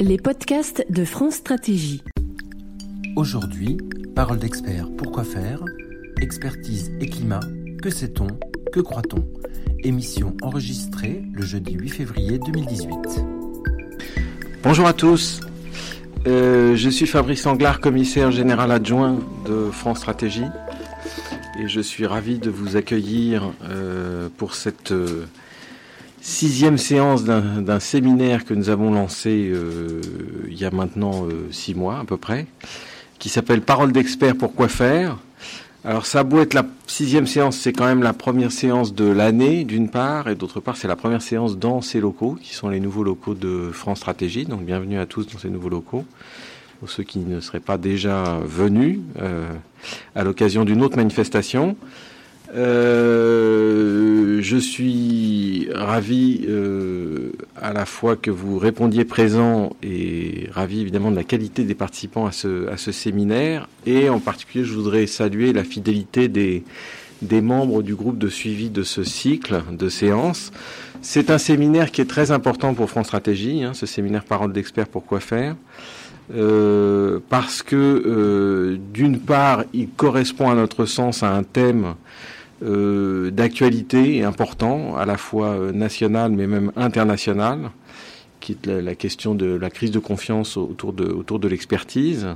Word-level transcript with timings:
Les 0.00 0.16
podcasts 0.16 0.86
de 0.90 1.04
France 1.04 1.34
Stratégie. 1.34 2.02
Aujourd'hui, 3.16 3.76
parole 4.14 4.38
d'expert, 4.38 4.88
pourquoi 4.96 5.24
faire? 5.24 5.62
Expertise 6.20 6.92
et 7.00 7.06
climat, 7.06 7.40
que 7.82 7.90
sait-on? 7.90 8.28
Que 8.72 8.80
croit-on? 8.80 9.24
Émission 9.84 10.36
enregistrée 10.40 11.22
le 11.32 11.42
jeudi 11.42 11.74
8 11.74 11.88
février 11.88 12.38
2018. 12.38 13.24
Bonjour 14.62 14.86
à 14.86 14.92
tous, 14.92 15.40
euh, 16.26 16.76
je 16.76 16.88
suis 16.90 17.06
Fabrice 17.06 17.46
Anglard, 17.46 17.80
commissaire 17.80 18.30
général 18.30 18.72
adjoint 18.72 19.18
de 19.46 19.70
France 19.70 19.98
Stratégie 19.98 20.46
et 21.58 21.66
je 21.66 21.80
suis 21.80 22.06
ravi 22.06 22.38
de 22.38 22.50
vous 22.50 22.76
accueillir 22.76 23.52
euh, 23.64 24.28
pour 24.36 24.54
cette 24.54 24.92
euh, 24.92 25.26
sixième 26.20 26.78
séance 26.78 27.24
d'un 27.24 27.80
séminaire 27.80 28.44
que 28.44 28.54
nous 28.54 28.70
avons 28.70 28.92
lancé 28.92 29.50
euh, 29.52 30.00
il 30.48 30.58
y 30.58 30.64
a 30.64 30.70
maintenant 30.70 31.26
six 31.50 31.74
mois 31.74 31.98
à 31.98 32.04
peu 32.04 32.16
près, 32.16 32.46
qui 33.18 33.28
s'appelle 33.28 33.62
Parole 33.62 33.92
d'expert 33.92 34.36
pour 34.36 34.54
quoi 34.54 34.68
faire. 34.68 35.18
Alors 35.84 36.06
ça 36.06 36.20
a 36.20 36.24
beau 36.24 36.40
être 36.40 36.54
la 36.54 36.66
sixième 36.86 37.26
séance, 37.26 37.56
c'est 37.56 37.72
quand 37.72 37.86
même 37.86 38.02
la 38.02 38.12
première 38.12 38.52
séance 38.52 38.94
de 38.94 39.04
l'année 39.04 39.64
d'une 39.64 39.90
part, 39.90 40.28
et 40.28 40.34
d'autre 40.34 40.60
part 40.60 40.76
c'est 40.76 40.88
la 40.88 40.96
première 40.96 41.22
séance 41.22 41.58
dans 41.58 41.80
ces 41.80 42.00
locaux, 42.00 42.36
qui 42.40 42.54
sont 42.54 42.68
les 42.68 42.80
nouveaux 42.80 43.04
locaux 43.04 43.34
de 43.34 43.70
France 43.72 43.98
Stratégie. 43.98 44.44
Donc 44.44 44.62
bienvenue 44.62 44.98
à 44.98 45.06
tous 45.06 45.26
dans 45.26 45.38
ces 45.38 45.50
nouveaux 45.50 45.70
locaux. 45.70 46.04
Pour 46.80 46.90
ceux 46.90 47.02
qui 47.02 47.18
ne 47.18 47.40
seraient 47.40 47.60
pas 47.60 47.76
déjà 47.76 48.38
venus 48.44 49.00
euh, 49.20 49.48
à 50.14 50.22
l'occasion 50.22 50.64
d'une 50.64 50.82
autre 50.82 50.96
manifestation. 50.96 51.76
Euh, 52.54 54.40
je 54.40 54.56
suis 54.56 55.68
ravi 55.74 56.46
euh, 56.48 57.32
à 57.56 57.72
la 57.72 57.84
fois 57.84 58.16
que 58.16 58.30
vous 58.30 58.58
répondiez 58.58 59.04
présent 59.04 59.76
et 59.82 60.48
ravi 60.52 60.80
évidemment 60.80 61.10
de 61.10 61.16
la 61.16 61.24
qualité 61.24 61.64
des 61.64 61.74
participants 61.74 62.26
à 62.26 62.32
ce, 62.32 62.92
séminaire. 62.92 63.68
Et 63.84 64.08
en 64.08 64.20
particulier, 64.20 64.64
je 64.64 64.72
voudrais 64.72 65.06
saluer 65.06 65.52
la 65.52 65.64
fidélité 65.64 66.28
des, 66.28 66.64
des 67.22 67.40
membres 67.40 67.82
du 67.82 67.94
groupe 67.94 68.18
de 68.18 68.28
suivi 68.28 68.70
de 68.70 68.82
ce 68.82 69.04
cycle 69.04 69.62
de 69.72 69.88
séances. 69.88 70.52
C'est 71.02 71.30
un 71.30 71.38
séminaire 71.38 71.90
qui 71.90 72.00
est 72.00 72.08
très 72.08 72.30
important 72.30 72.72
pour 72.74 72.88
France 72.88 73.06
Stratégie, 73.06 73.62
hein, 73.62 73.74
ce 73.74 73.86
séminaire 73.86 74.24
Parole 74.24 74.52
d'experts 74.52 74.88
pour 74.88 75.04
quoi 75.04 75.20
faire. 75.20 75.54
Euh, 76.34 77.20
parce 77.30 77.62
que 77.62 77.76
euh, 77.76 78.76
d'une 78.92 79.18
part, 79.18 79.64
il 79.72 79.88
correspond 79.88 80.50
à 80.50 80.54
notre 80.54 80.84
sens 80.84 81.22
à 81.22 81.30
un 81.32 81.42
thème 81.42 81.94
euh, 82.62 83.30
d'actualité 83.30 84.22
important, 84.24 84.96
à 84.96 85.06
la 85.06 85.16
fois 85.16 85.72
nationale 85.72 86.32
mais 86.32 86.46
même 86.46 86.70
internationale, 86.76 87.70
qui 88.40 88.52
est 88.52 88.66
la, 88.66 88.94
question 88.94 89.34
de 89.34 89.46
la 89.46 89.70
crise 89.70 89.90
de 89.90 89.98
confiance 89.98 90.56
autour 90.56 90.92
de, 90.92 91.48
l'expertise. 91.48 92.26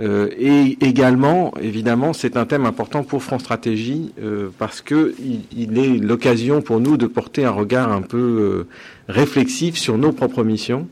Et 0.00 0.76
également, 0.80 1.54
évidemment, 1.60 2.12
c'est 2.12 2.36
un 2.36 2.46
thème 2.46 2.66
important 2.66 3.04
pour 3.04 3.22
France 3.22 3.42
Stratégie 3.42 4.12
parce 4.58 4.80
que 4.80 5.14
il, 5.56 5.78
est 5.78 5.98
l'occasion 5.98 6.62
pour 6.62 6.80
nous 6.80 6.96
de 6.96 7.06
porter 7.06 7.44
un 7.44 7.50
regard 7.50 7.92
un 7.92 8.02
peu 8.02 8.66
réflexif 9.08 9.76
sur 9.76 9.96
nos 9.96 10.12
propres 10.12 10.42
missions. 10.42 10.88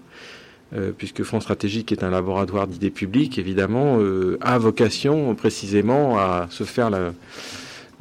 Puisque 0.97 1.23
France 1.23 1.43
Stratégie, 1.43 1.85
qui 1.85 1.95
est 1.95 2.05
un 2.05 2.11
laboratoire 2.11 2.67
d'idées 2.67 2.91
publiques, 2.91 3.39
évidemment, 3.39 3.99
a 4.41 4.59
vocation 4.59 5.35
précisément 5.35 6.19
à 6.19 6.47
se 6.51 6.65
faire 6.65 6.91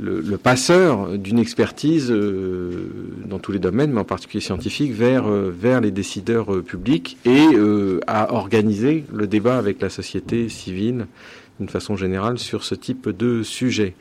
le, 0.02 0.38
passeur 0.38 1.18
d'une 1.18 1.40
expertise 1.40 2.12
euh, 2.12 2.90
dans 3.26 3.40
tous 3.40 3.52
les 3.52 3.60
domaines, 3.60 3.92
mais 3.92 4.02
en 4.02 4.06
particulier 4.06 4.42
scientifique, 4.42 4.92
vers, 4.92 5.26
euh, 5.28 5.80
les 5.82 5.92
décideurs 5.92 6.54
euh, 6.54 6.62
publics 6.62 7.18
et 7.26 7.48
à 8.08 8.34
organiser 8.34 9.06
le 9.14 9.28
débat 9.28 9.58
avec 9.58 9.82
la 9.82 9.90
société 9.90 10.50
civile 10.50 11.06
d'une 11.60 11.70
façon 11.70 11.96
générale 11.96 12.40
sur 12.40 12.64
ce 12.64 12.76
type 12.76 13.10
de 13.10 13.44
sujet. 13.44 13.94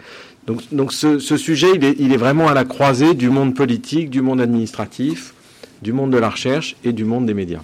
Donc, 0.73 0.93
ce, 0.93 1.19
sujet, 1.19 1.69
il 1.99 2.13
est 2.13 2.17
vraiment 2.17 2.49
à 2.49 2.55
la 2.55 2.65
croisée 2.65 3.15
du 3.15 3.29
monde 3.29 3.55
politique, 3.55 4.09
du 4.11 4.23
monde 4.23 4.41
administratif, 4.41 5.35
du 5.83 5.93
monde 5.93 6.11
de 6.11 6.19
la 6.19 6.31
recherche 6.31 6.77
et 6.83 6.93
du 6.93 7.05
monde 7.05 7.27
des 7.27 7.35
médias. 7.35 7.61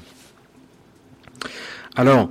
Alors, 1.96 2.28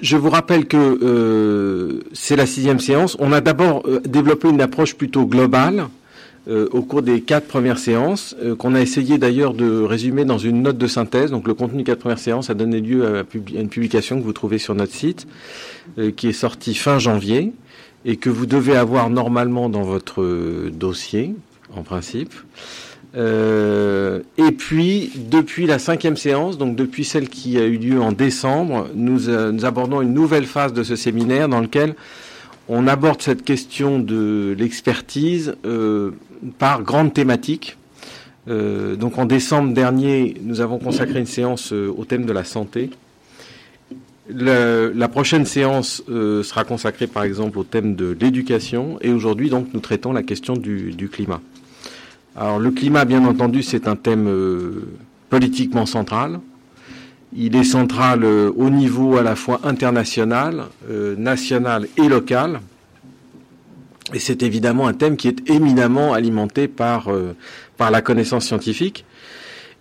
je 0.00 0.16
vous 0.16 0.30
rappelle 0.30 0.66
que 0.66 0.76
euh, 0.76 2.00
c'est 2.12 2.36
la 2.36 2.46
sixième 2.46 2.78
séance. 2.78 3.16
On 3.18 3.32
a 3.32 3.40
d'abord 3.40 3.82
euh, 3.86 4.00
développé 4.00 4.48
une 4.48 4.60
approche 4.60 4.94
plutôt 4.94 5.26
globale 5.26 5.88
euh, 6.48 6.68
au 6.72 6.82
cours 6.82 7.02
des 7.02 7.20
quatre 7.20 7.46
premières 7.46 7.78
séances, 7.78 8.36
qu'on 8.58 8.74
a 8.74 8.80
essayé 8.80 9.18
d'ailleurs 9.18 9.54
de 9.54 9.82
résumer 9.82 10.24
dans 10.24 10.38
une 10.38 10.62
note 10.62 10.78
de 10.78 10.86
synthèse. 10.86 11.30
Donc 11.30 11.48
le 11.48 11.54
contenu 11.54 11.78
des 11.78 11.84
quatre 11.84 12.00
premières 12.00 12.18
séances 12.18 12.50
a 12.50 12.54
donné 12.54 12.80
lieu 12.80 13.06
à, 13.06 13.20
à 13.20 13.24
une 13.54 13.68
publication 13.68 14.18
que 14.18 14.24
vous 14.24 14.32
trouvez 14.32 14.58
sur 14.58 14.74
notre 14.74 14.92
site, 14.92 15.26
qui 16.16 16.28
est 16.28 16.32
sortie 16.32 16.74
fin 16.74 16.98
janvier 16.98 17.52
et 18.04 18.16
que 18.16 18.28
vous 18.28 18.46
devez 18.46 18.76
avoir 18.76 19.08
normalement 19.08 19.68
dans 19.68 19.82
votre 19.82 20.68
dossier, 20.70 21.34
en 21.76 21.82
principe. 21.82 22.34
Euh, 23.14 24.20
et 24.38 24.52
puis, 24.52 25.10
depuis 25.30 25.66
la 25.66 25.78
cinquième 25.78 26.16
séance, 26.16 26.56
donc 26.56 26.76
depuis 26.76 27.04
celle 27.04 27.28
qui 27.28 27.58
a 27.58 27.64
eu 27.64 27.76
lieu 27.76 28.00
en 28.00 28.12
décembre, 28.12 28.88
nous, 28.94 29.28
euh, 29.28 29.56
abordons 29.64 30.00
une 30.00 30.14
nouvelle 30.14 30.46
phase 30.46 30.72
de 30.72 30.82
ce 30.82 30.96
séminaire 30.96 31.48
dans 31.48 31.60
lequel 31.60 31.94
on 32.68 32.86
aborde 32.86 33.20
cette 33.20 33.44
question 33.44 33.98
de 33.98 34.54
l'expertise 34.58 35.54
euh, 35.66 36.12
par 36.58 36.82
grande 36.82 37.12
thématique. 37.12 37.76
Euh, 38.48 38.96
donc 38.96 39.18
en 39.18 39.26
décembre 39.26 39.74
dernier, 39.74 40.36
nous 40.42 40.60
avons 40.60 40.78
consacré 40.78 41.18
une 41.18 41.26
séance 41.26 41.72
au 41.72 42.04
thème 42.04 42.24
de 42.24 42.32
la 42.32 42.44
santé. 42.44 42.90
La 44.30 45.08
prochaine 45.08 45.44
séance 45.44 46.02
sera 46.06 46.64
consacrée 46.64 47.08
par 47.08 47.24
exemple 47.24 47.58
au 47.58 47.64
thème 47.64 47.94
de 47.96 48.16
l'éducation 48.18 48.96
et 49.00 49.10
aujourd'hui 49.10 49.50
donc 49.50 49.66
nous 49.74 49.80
traitons 49.80 50.12
la 50.12 50.22
question 50.22 50.54
du 50.54 51.10
climat. 51.12 51.40
Alors 52.36 52.58
le 52.58 52.70
climat, 52.70 53.04
bien 53.04 53.24
entendu, 53.26 53.62
c'est 53.62 53.86
un 53.86 53.96
thème 53.96 54.26
euh, 54.26 54.88
politiquement 55.28 55.84
central. 55.84 56.40
Il 57.36 57.56
est 57.56 57.64
central 57.64 58.24
euh, 58.24 58.50
au 58.56 58.70
niveau 58.70 59.16
à 59.16 59.22
la 59.22 59.36
fois 59.36 59.60
international, 59.64 60.64
euh, 60.90 61.14
national 61.16 61.88
et 61.98 62.08
local. 62.08 62.60
Et 64.14 64.18
c'est 64.18 64.42
évidemment 64.42 64.86
un 64.86 64.94
thème 64.94 65.16
qui 65.16 65.28
est 65.28 65.48
éminemment 65.50 66.12
alimenté 66.12 66.68
par, 66.68 67.08
la 67.78 68.02
connaissance 68.02 68.46
scientifique 68.46 69.04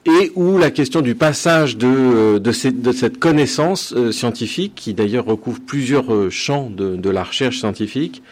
et 0.05 0.31
où 0.35 0.57
la 0.57 0.71
question 0.71 1.01
du 1.01 1.15
passage 1.15 1.77
de, 1.77 2.41
cette 2.51 3.19
connaissance 3.19 3.93
scientifique, 4.11 4.73
qui 4.75 4.93
d'ailleurs 4.93 5.25
recouvre 5.25 5.59
plusieurs 5.59 6.31
champs 6.31 6.69
de 6.69 7.09
la 7.09 7.23
recherche 7.23 7.59
scientifique, 7.59 8.23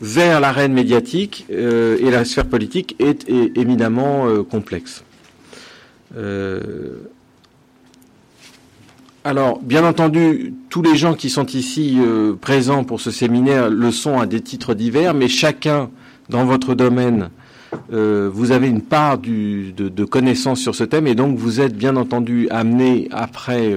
vers 0.00 0.40
l'arène 0.40 0.72
médiatique 0.72 1.46
euh, 1.50 1.98
et 2.00 2.10
la 2.10 2.24
sphère 2.24 2.46
politique 2.46 2.96
est, 2.98 3.28
est 3.28 3.56
éminemment 3.56 4.26
euh, 4.26 4.42
complexe. 4.42 5.04
Euh, 6.16 6.60
alors, 9.22 9.60
bien 9.60 9.84
entendu, 9.84 10.54
tous 10.70 10.80
les 10.80 10.96
gens 10.96 11.14
qui 11.14 11.28
sont 11.28 11.46
ici 11.46 11.98
euh, 12.00 12.34
présents 12.34 12.84
pour 12.84 13.00
ce 13.00 13.10
séminaire 13.10 13.68
le 13.68 13.90
sont 13.90 14.18
à 14.18 14.24
des 14.24 14.40
titres 14.40 14.74
divers, 14.74 15.12
mais 15.12 15.28
chacun 15.28 15.90
dans 16.30 16.44
votre 16.44 16.74
domaine, 16.74 17.28
vous 17.90 18.52
avez 18.52 18.68
une 18.68 18.82
part 18.82 19.18
de, 19.18 20.04
connaissances 20.04 20.60
sur 20.60 20.74
ce 20.74 20.84
thème, 20.84 21.06
et 21.06 21.14
donc 21.14 21.36
vous 21.36 21.60
êtes 21.60 21.76
bien 21.76 21.96
entendu 21.96 22.48
amené 22.50 23.08
après 23.10 23.74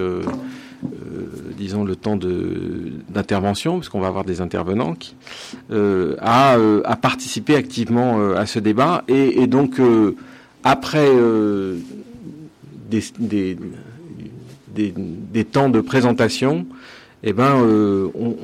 disons, 1.64 1.86
le 1.86 1.96
temps 1.96 2.18
d'intervention, 2.18 3.80
puisqu'on 3.80 4.02
va 4.02 4.08
avoir 4.08 4.26
des 4.26 4.42
intervenants, 4.42 4.96
qui, 4.96 5.16
euh, 5.72 6.16
à, 6.20 6.58
euh, 6.58 6.82
à, 6.84 6.98
participer 6.98 7.56
activement 7.56 8.20
euh, 8.20 8.36
à 8.36 8.46
ce 8.46 8.60
débat. 8.60 9.06
Et, 9.08 9.48
donc, 9.48 9.80
après 10.64 11.10
des, 12.90 13.56
temps 15.46 15.70
de 15.70 15.82
présentation, 15.82 16.66
eh 17.24 17.32
ben, 17.32 17.56
on, 17.56 18.36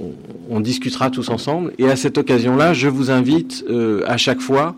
on, 0.49 0.59
discutera 0.61 1.09
tous 1.09 1.27
ensemble. 1.29 1.73
Et 1.77 1.89
à 1.89 1.97
cette 1.97 2.17
occasion-là, 2.17 2.73
je 2.73 2.87
vous 2.87 3.11
invite 3.11 3.65
à 4.07 4.17
chaque 4.17 4.39
fois 4.39 4.75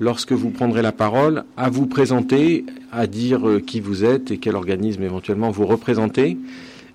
lorsque 0.00 0.32
vous 0.32 0.50
prendrez 0.50 0.82
la 0.82 0.92
parole, 0.92 1.44
à 1.56 1.70
vous 1.70 1.86
présenter, 1.86 2.64
à 2.90 3.06
dire 3.06 3.40
qui 3.66 3.80
vous 3.80 4.04
êtes 4.04 4.32
et 4.32 4.38
quel 4.38 4.56
organisme 4.56 5.02
éventuellement 5.02 5.50
vous 5.50 5.66
représentez, 5.66 6.38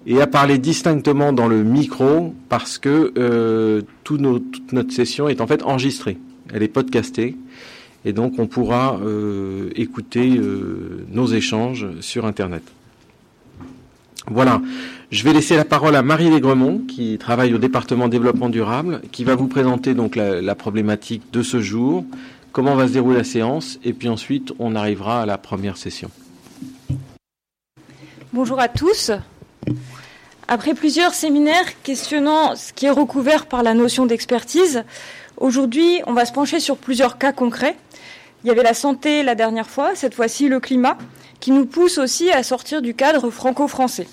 et 0.05 0.21
à 0.21 0.27
parler 0.27 0.57
distinctement 0.57 1.33
dans 1.33 1.47
le 1.47 1.63
micro 1.63 2.33
parce 2.49 2.77
que 2.77 3.13
euh, 3.17 3.81
toute 4.03 4.21
notre 4.21 4.91
session 4.91 5.29
est 5.29 5.41
en 5.41 5.47
fait 5.47 5.63
enregistrée. 5.63 6.17
Elle 6.53 6.63
est 6.63 6.67
podcastée 6.67 7.35
et 8.05 8.13
donc 8.13 8.37
on 8.37 8.47
pourra 8.47 8.99
euh, 9.01 9.69
écouter 9.75 10.37
euh, 10.37 11.05
nos 11.09 11.27
échanges 11.27 11.87
sur 12.01 12.25
Internet. 12.25 12.63
Voilà. 14.27 14.61
Je 15.11 15.23
vais 15.23 15.33
laisser 15.33 15.55
la 15.55 15.65
parole 15.65 15.95
à 15.95 16.01
Marie 16.01 16.29
Légremont, 16.29 16.79
qui 16.87 17.17
travaille 17.17 17.53
au 17.53 17.57
département 17.57 18.07
développement 18.07 18.49
durable, 18.49 19.01
qui 19.11 19.25
va 19.25 19.35
vous 19.35 19.47
présenter 19.47 19.93
donc 19.93 20.15
la 20.15 20.55
problématique 20.55 21.23
de 21.33 21.43
ce 21.43 21.61
jour, 21.61 22.05
comment 22.53 22.75
va 22.75 22.87
se 22.87 22.93
dérouler 22.93 23.17
la 23.17 23.23
séance, 23.25 23.79
et 23.83 23.91
puis 23.91 24.07
ensuite 24.07 24.53
on 24.59 24.75
arrivera 24.75 25.21
à 25.21 25.25
la 25.25 25.37
première 25.37 25.75
session. 25.75 26.09
Bonjour 28.31 28.59
à 28.59 28.69
tous. 28.69 29.11
Après 30.47 30.73
plusieurs 30.73 31.13
séminaires 31.13 31.81
questionnant 31.83 32.55
ce 32.55 32.73
qui 32.73 32.85
est 32.85 32.91
recouvert 32.91 33.45
par 33.45 33.63
la 33.63 33.73
notion 33.73 34.05
d'expertise, 34.05 34.83
aujourd'hui 35.37 36.01
on 36.05 36.13
va 36.13 36.25
se 36.25 36.33
pencher 36.33 36.59
sur 36.59 36.77
plusieurs 36.77 37.17
cas 37.17 37.31
concrets. 37.31 37.75
Il 38.43 38.47
y 38.47 38.51
avait 38.51 38.63
la 38.63 38.73
santé 38.73 39.23
la 39.23 39.35
dernière 39.35 39.69
fois, 39.69 39.95
cette 39.95 40.13
fois-ci 40.13 40.49
le 40.49 40.59
climat, 40.59 40.97
qui 41.39 41.51
nous 41.51 41.65
pousse 41.65 41.97
aussi 41.97 42.29
à 42.31 42.43
sortir 42.43 42.81
du 42.81 42.93
cadre 42.93 43.29
franco-français. 43.29 44.07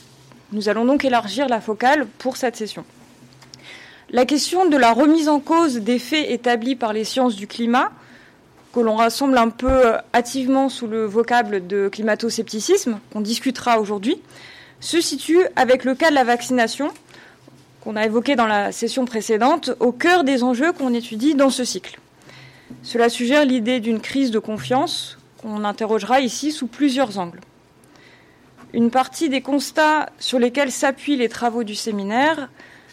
Nous 0.52 0.68
allons 0.68 0.84
donc 0.84 1.04
élargir 1.04 1.48
la 1.48 1.60
focale 1.60 2.06
pour 2.18 2.36
cette 2.36 2.56
session. 2.56 2.84
La 4.10 4.24
question 4.24 4.68
de 4.68 4.76
la 4.76 4.92
remise 4.92 5.28
en 5.28 5.38
cause 5.38 5.76
des 5.76 5.98
faits 5.98 6.28
établis 6.28 6.74
par 6.74 6.92
les 6.92 7.04
sciences 7.04 7.36
du 7.36 7.46
climat, 7.46 7.92
que 8.72 8.80
l'on 8.80 8.96
rassemble 8.96 9.38
un 9.38 9.50
peu 9.50 9.94
hâtivement 10.14 10.68
sous 10.68 10.86
le 10.86 11.04
vocable 11.04 11.66
de 11.66 11.88
climato-scepticisme, 11.88 12.98
qu'on 13.12 13.20
discutera 13.20 13.80
aujourd'hui, 13.80 14.20
se 14.80 15.00
situe 15.00 15.40
avec 15.56 15.84
le 15.84 15.94
cas 15.94 16.10
de 16.10 16.14
la 16.14 16.24
vaccination, 16.24 16.90
qu'on 17.82 17.96
a 17.96 18.04
évoqué 18.04 18.36
dans 18.36 18.46
la 18.46 18.72
session 18.72 19.04
précédente, 19.04 19.70
au 19.80 19.92
cœur 19.92 20.24
des 20.24 20.42
enjeux 20.42 20.72
qu'on 20.72 20.92
étudie 20.92 21.34
dans 21.34 21.50
ce 21.50 21.64
cycle. 21.64 21.98
Cela 22.82 23.08
suggère 23.08 23.44
l'idée 23.44 23.80
d'une 23.80 24.00
crise 24.00 24.30
de 24.30 24.38
confiance 24.38 25.18
qu'on 25.38 25.64
interrogera 25.64 26.20
ici 26.20 26.52
sous 26.52 26.66
plusieurs 26.66 27.18
angles. 27.18 27.40
Une 28.72 28.90
partie 28.90 29.28
des 29.28 29.40
constats 29.40 30.10
sur 30.18 30.38
lesquels 30.38 30.70
s'appuient 30.70 31.16
les 31.16 31.28
travaux 31.28 31.64
du 31.64 31.74
séminaire 31.74 32.48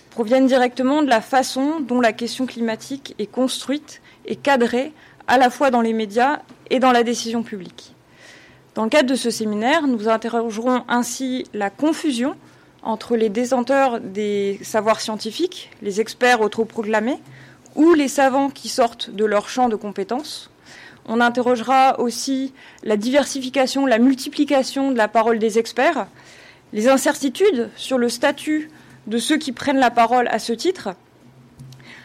proviennent 0.09 0.47
directement 0.47 1.03
de 1.03 1.09
la 1.09 1.21
façon 1.21 1.79
dont 1.79 2.01
la 2.01 2.13
question 2.13 2.47
climatique 2.47 3.13
est 3.19 3.27
construite 3.27 4.01
et 4.25 4.35
cadrée 4.35 4.91
à 5.27 5.37
la 5.37 5.49
fois 5.49 5.69
dans 5.69 5.81
les 5.81 5.93
médias 5.93 6.39
et 6.69 6.79
dans 6.79 6.91
la 6.91 7.03
décision 7.03 7.43
publique. 7.43 7.93
Dans 8.77 8.83
le 8.83 8.91
cadre 8.91 9.09
de 9.09 9.15
ce 9.15 9.31
séminaire, 9.31 9.87
nous 9.87 10.07
interrogerons 10.07 10.83
ainsi 10.87 11.45
la 11.55 11.71
confusion 11.71 12.35
entre 12.83 13.15
les 13.15 13.29
détenteurs 13.29 13.99
des 13.99 14.59
savoirs 14.61 15.01
scientifiques, 15.01 15.71
les 15.81 15.99
experts 15.99 16.41
autoproclamés, 16.41 17.17
ou 17.73 17.95
les 17.95 18.07
savants 18.07 18.51
qui 18.51 18.69
sortent 18.69 19.09
de 19.09 19.25
leur 19.25 19.49
champ 19.49 19.67
de 19.67 19.75
compétences. 19.75 20.51
On 21.07 21.21
interrogera 21.21 21.99
aussi 21.99 22.53
la 22.83 22.97
diversification, 22.97 23.87
la 23.87 23.97
multiplication 23.97 24.91
de 24.91 24.97
la 24.97 25.07
parole 25.07 25.39
des 25.39 25.57
experts, 25.57 26.05
les 26.71 26.87
incertitudes 26.87 27.71
sur 27.77 27.97
le 27.97 28.09
statut 28.09 28.69
de 29.07 29.17
ceux 29.17 29.39
qui 29.39 29.53
prennent 29.53 29.79
la 29.79 29.89
parole 29.89 30.27
à 30.27 30.37
ce 30.37 30.53
titre, 30.53 30.89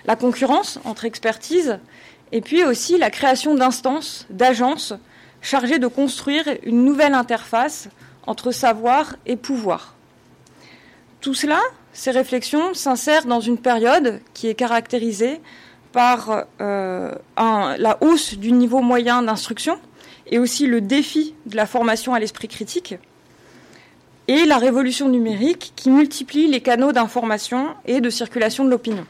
la 0.06 0.16
concurrence 0.16 0.80
entre 0.86 1.04
expertises, 1.04 1.78
et 2.32 2.40
puis 2.40 2.64
aussi 2.64 2.96
la 2.96 3.10
création 3.10 3.54
d'instances, 3.54 4.26
d'agences 4.30 4.94
chargées 5.42 5.78
de 5.78 5.88
construire 5.88 6.44
une 6.62 6.84
nouvelle 6.84 7.14
interface 7.14 7.88
entre 8.26 8.52
savoir 8.52 9.16
et 9.26 9.36
pouvoir. 9.36 9.94
Tout 11.20 11.34
cela, 11.34 11.60
ces 11.92 12.10
réflexions 12.10 12.72
s'insèrent 12.74 13.26
dans 13.26 13.40
une 13.40 13.58
période 13.58 14.20
qui 14.32 14.48
est 14.48 14.54
caractérisée 14.54 15.40
par 15.92 16.46
euh, 16.60 17.12
la 17.36 17.98
hausse 18.00 18.34
du 18.34 18.52
niveau 18.52 18.80
moyen 18.80 19.22
d'instruction 19.22 19.78
et 20.30 20.38
aussi 20.38 20.66
le 20.66 20.80
défi 20.80 21.34
de 21.46 21.56
la 21.56 21.66
formation 21.66 22.14
à 22.14 22.20
l'esprit 22.20 22.48
critique 22.48 22.94
et 24.28 24.46
la 24.46 24.58
révolution 24.58 25.08
numérique 25.08 25.72
qui 25.76 25.90
multiplie 25.90 26.46
les 26.46 26.60
canaux 26.60 26.92
d'information 26.92 27.74
et 27.84 28.00
de 28.00 28.08
circulation 28.08 28.64
de 28.64 28.70
l'opinion. 28.70 29.04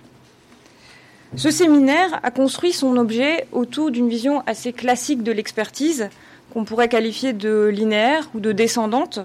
Ce 1.34 1.50
séminaire 1.50 2.20
a 2.22 2.30
construit 2.30 2.72
son 2.72 2.96
objet 2.98 3.46
autour 3.52 3.90
d'une 3.90 4.10
vision 4.10 4.42
assez 4.46 4.72
classique 4.72 5.22
de 5.22 5.32
l'expertise, 5.32 6.10
qu'on 6.52 6.64
pourrait 6.64 6.90
qualifier 6.90 7.32
de 7.32 7.70
linéaire 7.72 8.28
ou 8.34 8.40
de 8.40 8.52
descendante, 8.52 9.18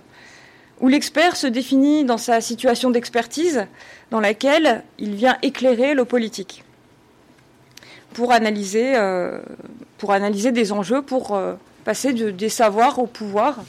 où 0.80 0.88
l'expert 0.88 1.36
se 1.36 1.48
définit 1.48 2.06
dans 2.06 2.18
sa 2.18 2.40
situation 2.40 2.92
d'expertise 2.92 3.66
dans 4.10 4.22
laquelle 4.22 4.84
il 5.00 5.16
vient 5.16 5.38
éclairer 5.42 5.96
le 5.96 6.06
politique 6.06 6.64
pour 8.14 8.32
analyser, 8.32 8.96
euh, 8.96 9.40
pour 9.98 10.14
analyser 10.14 10.54
des 10.54 10.72
enjeux, 10.72 11.02
pour 11.02 11.36
euh, 11.36 11.56
passer 11.84 12.14
de, 12.14 12.32
des 12.32 12.50
savoirs 12.50 13.00
au 13.00 13.06
pouvoir. 13.06 13.60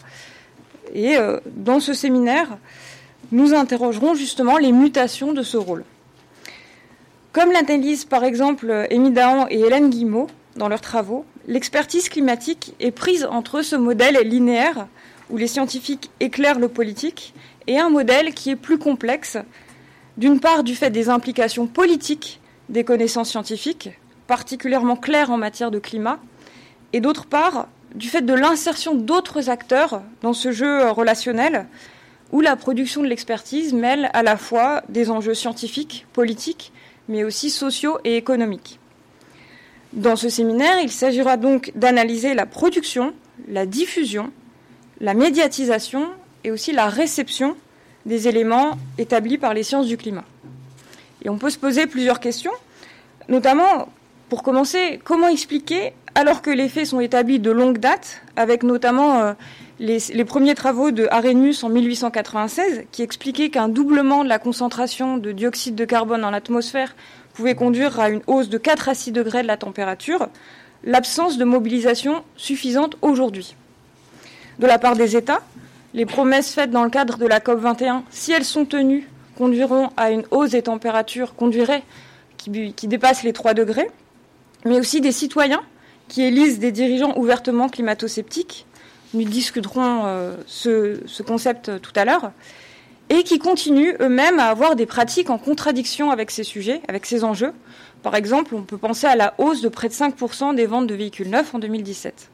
Et 0.94 1.16
euh, 1.16 1.40
dans 1.56 1.80
ce 1.80 1.92
séminaire, 1.92 2.56
nous 3.32 3.52
interrogerons 3.52 4.14
justement 4.14 4.58
les 4.58 4.70
mutations 4.70 5.32
de 5.32 5.42
ce 5.42 5.56
rôle. 5.56 5.84
Comme 7.38 7.52
l'analyse 7.52 8.04
par 8.04 8.24
exemple 8.24 8.88
Émy 8.90 9.12
Dahan 9.12 9.46
et 9.48 9.60
Hélène 9.60 9.90
Guimau 9.90 10.26
dans 10.56 10.66
leurs 10.68 10.80
travaux, 10.80 11.24
l'expertise 11.46 12.08
climatique 12.08 12.74
est 12.80 12.90
prise 12.90 13.28
entre 13.30 13.62
ce 13.62 13.76
modèle 13.76 14.28
linéaire 14.28 14.88
où 15.30 15.36
les 15.36 15.46
scientifiques 15.46 16.10
éclairent 16.18 16.58
le 16.58 16.66
politique 16.66 17.34
et 17.68 17.78
un 17.78 17.90
modèle 17.90 18.34
qui 18.34 18.50
est 18.50 18.56
plus 18.56 18.76
complexe, 18.76 19.38
d'une 20.16 20.40
part 20.40 20.64
du 20.64 20.74
fait 20.74 20.90
des 20.90 21.10
implications 21.10 21.68
politiques 21.68 22.40
des 22.70 22.82
connaissances 22.82 23.30
scientifiques, 23.30 23.90
particulièrement 24.26 24.96
claires 24.96 25.30
en 25.30 25.36
matière 25.36 25.70
de 25.70 25.78
climat, 25.78 26.18
et 26.92 27.00
d'autre 27.00 27.26
part 27.26 27.68
du 27.94 28.08
fait 28.08 28.22
de 28.22 28.34
l'insertion 28.34 28.96
d'autres 28.96 29.48
acteurs 29.48 30.02
dans 30.22 30.32
ce 30.32 30.50
jeu 30.50 30.90
relationnel 30.90 31.68
où 32.32 32.40
la 32.40 32.56
production 32.56 33.04
de 33.04 33.06
l'expertise 33.06 33.72
mêle 33.72 34.10
à 34.12 34.24
la 34.24 34.36
fois 34.36 34.82
des 34.88 35.08
enjeux 35.08 35.34
scientifiques, 35.34 36.04
politiques, 36.12 36.72
mais 37.08 37.24
aussi 37.24 37.50
sociaux 37.50 37.98
et 38.04 38.16
économiques. 38.16 38.78
Dans 39.92 40.16
ce 40.16 40.28
séminaire, 40.28 40.76
il 40.82 40.90
s'agira 40.90 41.36
donc 41.36 41.72
d'analyser 41.74 42.34
la 42.34 42.46
production, 42.46 43.14
la 43.48 43.66
diffusion, 43.66 44.30
la 45.00 45.14
médiatisation 45.14 46.08
et 46.44 46.50
aussi 46.50 46.72
la 46.72 46.88
réception 46.88 47.56
des 48.04 48.28
éléments 48.28 48.76
établis 48.98 49.38
par 49.38 49.54
les 49.54 49.62
sciences 49.62 49.86
du 49.86 49.96
climat. 49.96 50.24
Et 51.22 51.28
on 51.28 51.38
peut 51.38 51.50
se 51.50 51.58
poser 51.58 51.86
plusieurs 51.86 52.20
questions, 52.20 52.52
notamment, 53.28 53.88
pour 54.28 54.42
commencer, 54.42 55.00
comment 55.04 55.28
expliquer 55.28 55.94
alors 56.14 56.42
que 56.42 56.50
les 56.50 56.68
faits 56.68 56.86
sont 56.86 57.00
établis 57.00 57.38
de 57.38 57.50
longue 57.50 57.78
date, 57.78 58.22
avec 58.36 58.62
notamment 58.62 59.20
euh, 59.20 59.32
les, 59.80 60.24
premiers 60.24 60.54
travaux 60.54 60.90
de 60.90 61.06
Arrhenius 61.10 61.62
en 61.62 61.68
1896, 61.68 62.84
qui 62.90 63.02
expliquaient 63.02 63.50
qu'un 63.50 63.68
doublement 63.68 64.24
de 64.24 64.28
la 64.28 64.38
concentration 64.38 65.18
de 65.18 65.32
dioxyde 65.32 65.74
de 65.74 65.84
carbone 65.84 66.22
dans 66.22 66.30
l'atmosphère 66.30 66.96
pouvait 67.34 67.54
conduire 67.54 68.00
à 68.00 68.10
une 68.10 68.22
hausse 68.26 68.48
de 68.48 68.58
4 68.58 68.88
à 68.88 68.94
6 68.94 69.12
degrés 69.12 69.42
de 69.42 69.46
la 69.46 69.56
température, 69.56 70.28
l'absence 70.82 71.38
de 71.38 71.44
mobilisation 71.44 72.24
suffisante 72.36 72.96
aujourd'hui. 73.02 73.54
De 74.58 74.66
la 74.66 74.78
part 74.78 74.96
des 74.96 75.16
États, 75.16 75.42
les 75.94 76.06
promesses 76.06 76.52
faites 76.52 76.70
dans 76.70 76.84
le 76.84 76.90
cadre 76.90 77.16
de 77.16 77.26
la 77.26 77.38
COP 77.38 77.60
21, 77.60 78.02
si 78.10 78.32
elles 78.32 78.44
sont 78.44 78.64
tenues, 78.64 79.08
conduiront 79.36 79.90
à 79.96 80.10
une 80.10 80.24
hausse 80.32 80.50
des 80.50 80.62
températures, 80.62 81.34
qui, 82.36 82.72
qui 82.72 82.88
dépasse 82.88 83.22
les 83.22 83.32
3 83.32 83.54
degrés, 83.54 83.88
mais 84.64 84.80
aussi 84.80 85.00
des 85.00 85.12
citoyens 85.12 85.62
qui 86.08 86.22
élisent 86.22 86.58
des 86.58 86.72
dirigeants 86.72 87.16
ouvertement 87.16 87.68
climato-sceptiques. 87.68 88.66
Nous 89.14 89.24
discuterons 89.24 90.02
euh, 90.04 90.36
ce, 90.46 91.22
concept 91.22 91.80
tout 91.80 91.92
à 91.96 92.04
l'heure. 92.04 92.32
Et 93.10 93.22
qui 93.22 93.38
continuent 93.38 93.96
eux-mêmes 94.00 94.38
à 94.38 94.46
avoir 94.46 94.76
des 94.76 94.84
pratiques 94.84 95.30
en 95.30 95.38
contradiction 95.38 96.10
avec 96.10 96.30
ces 96.30 96.44
sujets, 96.44 96.82
avec 96.88 97.06
ces 97.06 97.24
enjeux. 97.24 97.52
Par 98.02 98.14
exemple, 98.14 98.54
on 98.54 98.62
peut 98.62 98.76
penser 98.76 99.06
à 99.06 99.16
la 99.16 99.34
hausse 99.38 99.62
de 99.62 99.68
près 99.68 99.88
de 99.88 99.94
5% 99.94 100.54
des 100.54 100.66
ventes 100.66 100.86
de 100.86 100.94
véhicules 100.94 101.30
neufs 101.30 101.54
en 101.54 101.58
2017. 101.58 102.28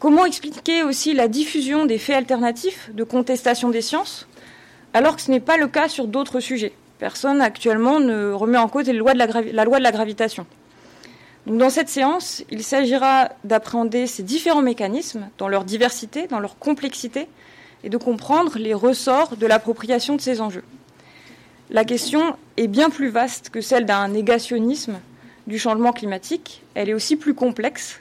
Comment 0.00 0.24
expliquer 0.24 0.82
aussi 0.82 1.14
la 1.14 1.28
diffusion 1.28 1.86
des 1.86 1.98
faits 1.98 2.16
alternatifs 2.16 2.90
de 2.92 3.04
contestation 3.04 3.70
des 3.70 3.80
sciences, 3.80 4.26
alors 4.92 5.14
que 5.14 5.22
ce 5.22 5.30
n'est 5.30 5.40
pas 5.40 5.56
le 5.56 5.68
cas 5.68 5.88
sur 5.88 6.08
d'autres 6.08 6.40
sujets? 6.40 6.72
Personne 6.98 7.40
actuellement 7.40 8.00
ne 8.00 8.32
remet 8.32 8.58
en 8.58 8.68
cause 8.68 8.88
la 8.88 8.92
loi 8.92 9.14
de 9.14 9.82
la 9.82 9.92
gravitation 9.92 10.46
dans 11.46 11.70
cette 11.70 11.88
séance, 11.88 12.42
il 12.50 12.62
s'agira 12.64 13.30
d'appréhender 13.44 14.06
ces 14.06 14.22
différents 14.24 14.62
mécanismes 14.62 15.28
dans 15.38 15.48
leur 15.48 15.64
diversité, 15.64 16.26
dans 16.26 16.40
leur 16.40 16.58
complexité, 16.58 17.28
et 17.84 17.88
de 17.88 17.96
comprendre 17.96 18.58
les 18.58 18.74
ressorts 18.74 19.36
de 19.36 19.46
l'appropriation 19.46 20.16
de 20.16 20.20
ces 20.20 20.40
enjeux. 20.40 20.64
La 21.70 21.84
question 21.84 22.36
est 22.56 22.66
bien 22.66 22.90
plus 22.90 23.10
vaste 23.10 23.50
que 23.50 23.60
celle 23.60 23.86
d'un 23.86 24.08
négationnisme 24.08 24.98
du 25.46 25.58
changement 25.58 25.92
climatique, 25.92 26.62
elle 26.74 26.88
est 26.88 26.94
aussi 26.94 27.16
plus 27.16 27.34
complexe. 27.34 28.00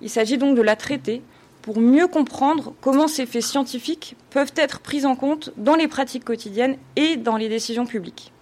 Il 0.00 0.10
s'agit 0.10 0.38
donc 0.38 0.56
de 0.56 0.62
la 0.62 0.76
traiter 0.76 1.22
pour 1.62 1.80
mieux 1.80 2.06
comprendre 2.06 2.74
comment 2.80 3.08
ces 3.08 3.26
faits 3.26 3.42
scientifiques 3.42 4.16
peuvent 4.30 4.52
être 4.56 4.80
pris 4.80 5.06
en 5.06 5.16
compte 5.16 5.52
dans 5.56 5.74
les 5.74 5.88
pratiques 5.88 6.24
quotidiennes 6.24 6.76
et 6.94 7.16
dans 7.16 7.36
les 7.36 7.48
décisions 7.48 7.86
publiques. 7.86 8.32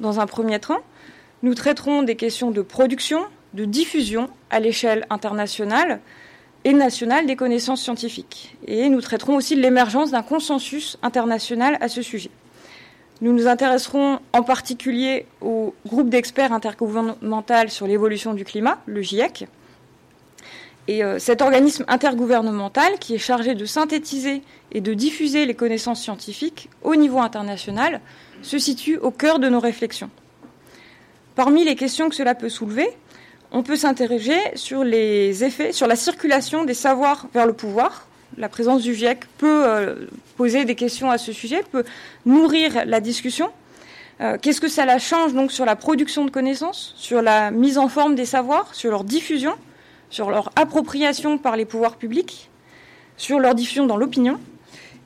Dans 0.00 0.20
un 0.20 0.26
premier 0.26 0.60
temps, 0.60 0.80
nous 1.42 1.54
traiterons 1.54 2.02
des 2.02 2.16
questions 2.16 2.50
de 2.50 2.62
production, 2.62 3.24
de 3.54 3.64
diffusion 3.64 4.28
à 4.50 4.60
l'échelle 4.60 5.06
internationale 5.10 6.00
et 6.64 6.72
nationale 6.72 7.26
des 7.26 7.36
connaissances 7.36 7.82
scientifiques. 7.82 8.56
Et 8.66 8.88
nous 8.88 9.00
traiterons 9.00 9.36
aussi 9.36 9.56
de 9.56 9.60
l'émergence 9.60 10.10
d'un 10.10 10.22
consensus 10.22 10.98
international 11.02 11.78
à 11.80 11.88
ce 11.88 12.02
sujet. 12.02 12.30
Nous 13.20 13.32
nous 13.32 13.46
intéresserons 13.46 14.20
en 14.32 14.42
particulier 14.42 15.26
au 15.40 15.74
groupe 15.86 16.08
d'experts 16.08 16.52
intergouvernemental 16.52 17.70
sur 17.70 17.86
l'évolution 17.86 18.34
du 18.34 18.44
climat, 18.44 18.80
le 18.86 19.02
GIEC, 19.02 19.46
Et 20.88 21.04
euh, 21.04 21.18
cet 21.18 21.42
organisme 21.42 21.84
intergouvernemental 21.86 22.98
qui 22.98 23.14
est 23.14 23.18
chargé 23.18 23.54
de 23.54 23.66
synthétiser 23.66 24.42
et 24.72 24.80
de 24.80 24.94
diffuser 24.94 25.44
les 25.44 25.54
connaissances 25.54 26.00
scientifiques 26.00 26.70
au 26.82 26.96
niveau 26.96 27.18
international 27.18 28.00
se 28.42 28.58
situe 28.58 28.96
au 28.96 29.10
cœur 29.10 29.38
de 29.38 29.50
nos 29.50 29.60
réflexions. 29.60 30.10
Parmi 31.34 31.64
les 31.64 31.76
questions 31.76 32.08
que 32.08 32.14
cela 32.14 32.34
peut 32.34 32.48
soulever, 32.48 32.88
on 33.50 33.62
peut 33.62 33.76
s'interroger 33.76 34.38
sur 34.54 34.84
les 34.84 35.44
effets, 35.44 35.72
sur 35.72 35.86
la 35.86 35.96
circulation 35.96 36.64
des 36.64 36.74
savoirs 36.74 37.26
vers 37.32 37.46
le 37.46 37.52
pouvoir. 37.52 38.06
La 38.36 38.48
présence 38.48 38.82
du 38.82 38.94
GIEC 38.94 39.24
peut 39.38 39.64
euh, 39.66 39.94
poser 40.36 40.64
des 40.64 40.74
questions 40.74 41.10
à 41.10 41.18
ce 41.18 41.32
sujet, 41.32 41.62
peut 41.70 41.84
nourrir 42.26 42.84
la 42.84 43.00
discussion. 43.00 43.50
Euh, 44.20 44.36
qu'est-ce 44.40 44.60
que 44.60 44.68
cela 44.68 44.98
change 44.98 45.32
donc 45.32 45.50
sur 45.50 45.64
la 45.64 45.76
production 45.76 46.24
de 46.24 46.30
connaissances, 46.30 46.94
sur 46.96 47.22
la 47.22 47.50
mise 47.50 47.78
en 47.78 47.88
forme 47.88 48.14
des 48.14 48.26
savoirs, 48.26 48.74
sur 48.74 48.90
leur 48.90 49.04
diffusion, 49.04 49.54
sur 50.10 50.30
leur 50.30 50.50
appropriation 50.56 51.38
par 51.38 51.56
les 51.56 51.64
pouvoirs 51.64 51.96
publics, 51.96 52.50
sur 53.16 53.38
leur 53.38 53.54
diffusion 53.54 53.86
dans 53.86 53.96
l'opinion, 53.96 54.38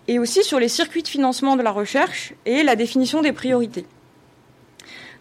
et 0.09 0.19
aussi 0.19 0.43
sur 0.43 0.59
les 0.59 0.69
circuits 0.69 1.03
de 1.03 1.09
financement 1.09 1.57
de 1.57 1.63
la 1.63 1.71
recherche 1.71 2.35
et 2.45 2.63
la 2.63 2.75
définition 2.75 3.23
des 3.23 3.33
priorités? 3.33 3.87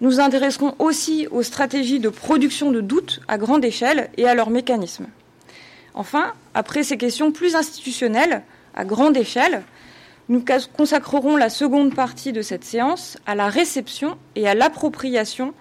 Nous 0.02 0.20
intéresserons 0.20 0.74
aussi 0.80 1.28
aux 1.30 1.44
stratégies 1.44 2.00
de 2.00 2.10
production 2.10 2.72
de 2.72 2.82
doutes 2.82 3.22
à 3.28 3.38
grande 3.38 3.64
échelle 3.64 4.10
et 4.18 4.28
à 4.28 4.34
leurs 4.34 4.50
mécanismes. 4.50 5.06
Enfin, 5.94 6.34
après 6.56 6.82
ces 6.82 6.98
questions 6.98 7.32
plus 7.32 7.56
institutionnelles, 7.56 8.42
à 8.74 8.84
grande 8.84 9.16
échelle, 9.16 9.62
nous 10.28 10.44
consacrerons 10.76 11.38
la 11.38 11.50
seconde 11.50 11.94
partie 11.94 12.32
de 12.32 12.42
cette 12.42 12.64
séance 12.64 13.18
à 13.28 13.36
la 13.36 13.48
réception 13.48 14.18
et 14.36 14.48
à 14.48 14.56
l'appropriation 14.56 15.54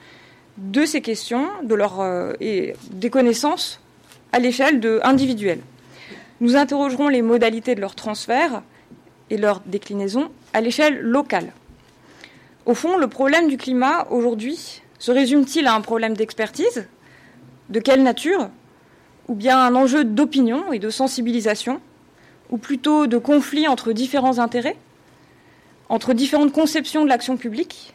de 0.56 0.86
ces 0.86 1.02
questions 1.02 1.48
de 1.62 1.74
leur, 1.74 2.00
euh, 2.00 2.32
et 2.40 2.74
des 2.92 3.10
connaissances 3.10 3.80
à 4.32 4.38
l'échelle 4.38 4.80
individuelle. 5.02 5.60
Nous 6.40 6.56
interrogerons 6.56 7.08
les 7.08 7.22
modalités 7.22 7.74
de 7.74 7.80
leur 7.80 7.94
transfert 7.94 8.62
et 9.28 9.36
leur 9.36 9.60
déclinaison 9.66 10.30
à 10.54 10.60
l'échelle 10.60 11.00
locale. 11.00 11.52
Au 12.70 12.74
fond, 12.74 12.96
le 12.96 13.08
problème 13.08 13.48
du 13.48 13.56
climat 13.56 14.06
aujourd'hui 14.10 14.80
se 15.00 15.10
résume-t-il 15.10 15.66
à 15.66 15.74
un 15.74 15.80
problème 15.80 16.16
d'expertise? 16.16 16.86
De 17.68 17.80
quelle 17.80 18.04
nature? 18.04 18.48
Ou 19.26 19.34
bien 19.34 19.58
un 19.58 19.74
enjeu 19.74 20.04
d'opinion 20.04 20.72
et 20.72 20.78
de 20.78 20.88
sensibilisation? 20.88 21.80
Ou 22.48 22.58
plutôt 22.58 23.08
de 23.08 23.18
conflit 23.18 23.66
entre 23.66 23.92
différents 23.92 24.38
intérêts? 24.38 24.76
Entre 25.88 26.14
différentes 26.14 26.52
conceptions 26.52 27.02
de 27.02 27.08
l'action 27.08 27.36
publique? 27.36 27.92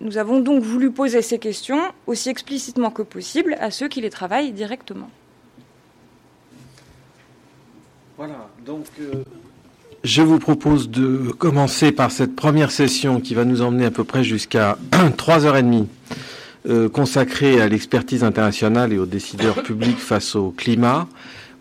Nous 0.00 0.18
avons 0.18 0.40
donc 0.40 0.60
voulu 0.60 0.90
poser 0.90 1.22
ces 1.22 1.38
questions 1.38 1.82
aussi 2.08 2.28
explicitement 2.28 2.90
que 2.90 3.02
possible 3.02 3.56
à 3.60 3.70
ceux 3.70 3.86
qui 3.86 4.00
les 4.00 4.10
travaillent 4.10 4.50
directement. 4.50 5.08
Voilà, 8.16 8.48
donc 8.64 8.86
euh, 8.98 9.22
je 10.06 10.22
vous 10.22 10.38
propose 10.38 10.88
de 10.88 11.32
commencer 11.36 11.90
par 11.90 12.12
cette 12.12 12.36
première 12.36 12.70
session 12.70 13.20
qui 13.20 13.34
va 13.34 13.44
nous 13.44 13.60
emmener 13.60 13.86
à 13.86 13.90
peu 13.90 14.04
près 14.04 14.22
jusqu'à 14.22 14.78
3h30 14.92 15.86
euh, 16.68 16.88
consacrée 16.88 17.60
à 17.60 17.66
l'expertise 17.66 18.22
internationale 18.22 18.92
et 18.92 18.98
aux 18.98 19.06
décideurs 19.06 19.64
publics 19.64 19.98
face 19.98 20.36
au 20.36 20.54
climat, 20.56 21.08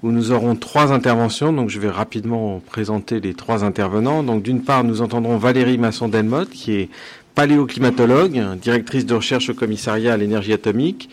où 0.04 0.12
nous 0.12 0.32
aurons 0.32 0.56
trois 0.56 0.94
interventions. 0.94 1.54
Donc 1.54 1.70
je 1.70 1.80
vais 1.80 1.90
rapidement 1.90 2.62
présenter 2.70 3.20
les 3.20 3.34
trois 3.34 3.64
intervenants. 3.64 4.22
Donc 4.22 4.44
d'une 4.44 4.62
part, 4.62 4.84
nous 4.84 5.02
entendrons 5.02 5.38
Valérie 5.38 5.80
Masson-Delmotte, 5.80 6.52
qui 6.52 6.74
est 6.74 6.90
paléoclimatologue, 7.34 8.60
directrice 8.62 9.08
de 9.08 9.16
recherche 9.16 9.50
au 9.50 9.56
commissariat 9.56 10.14
à 10.14 10.18
l'énergie 10.18 10.54
atomique 10.54 11.10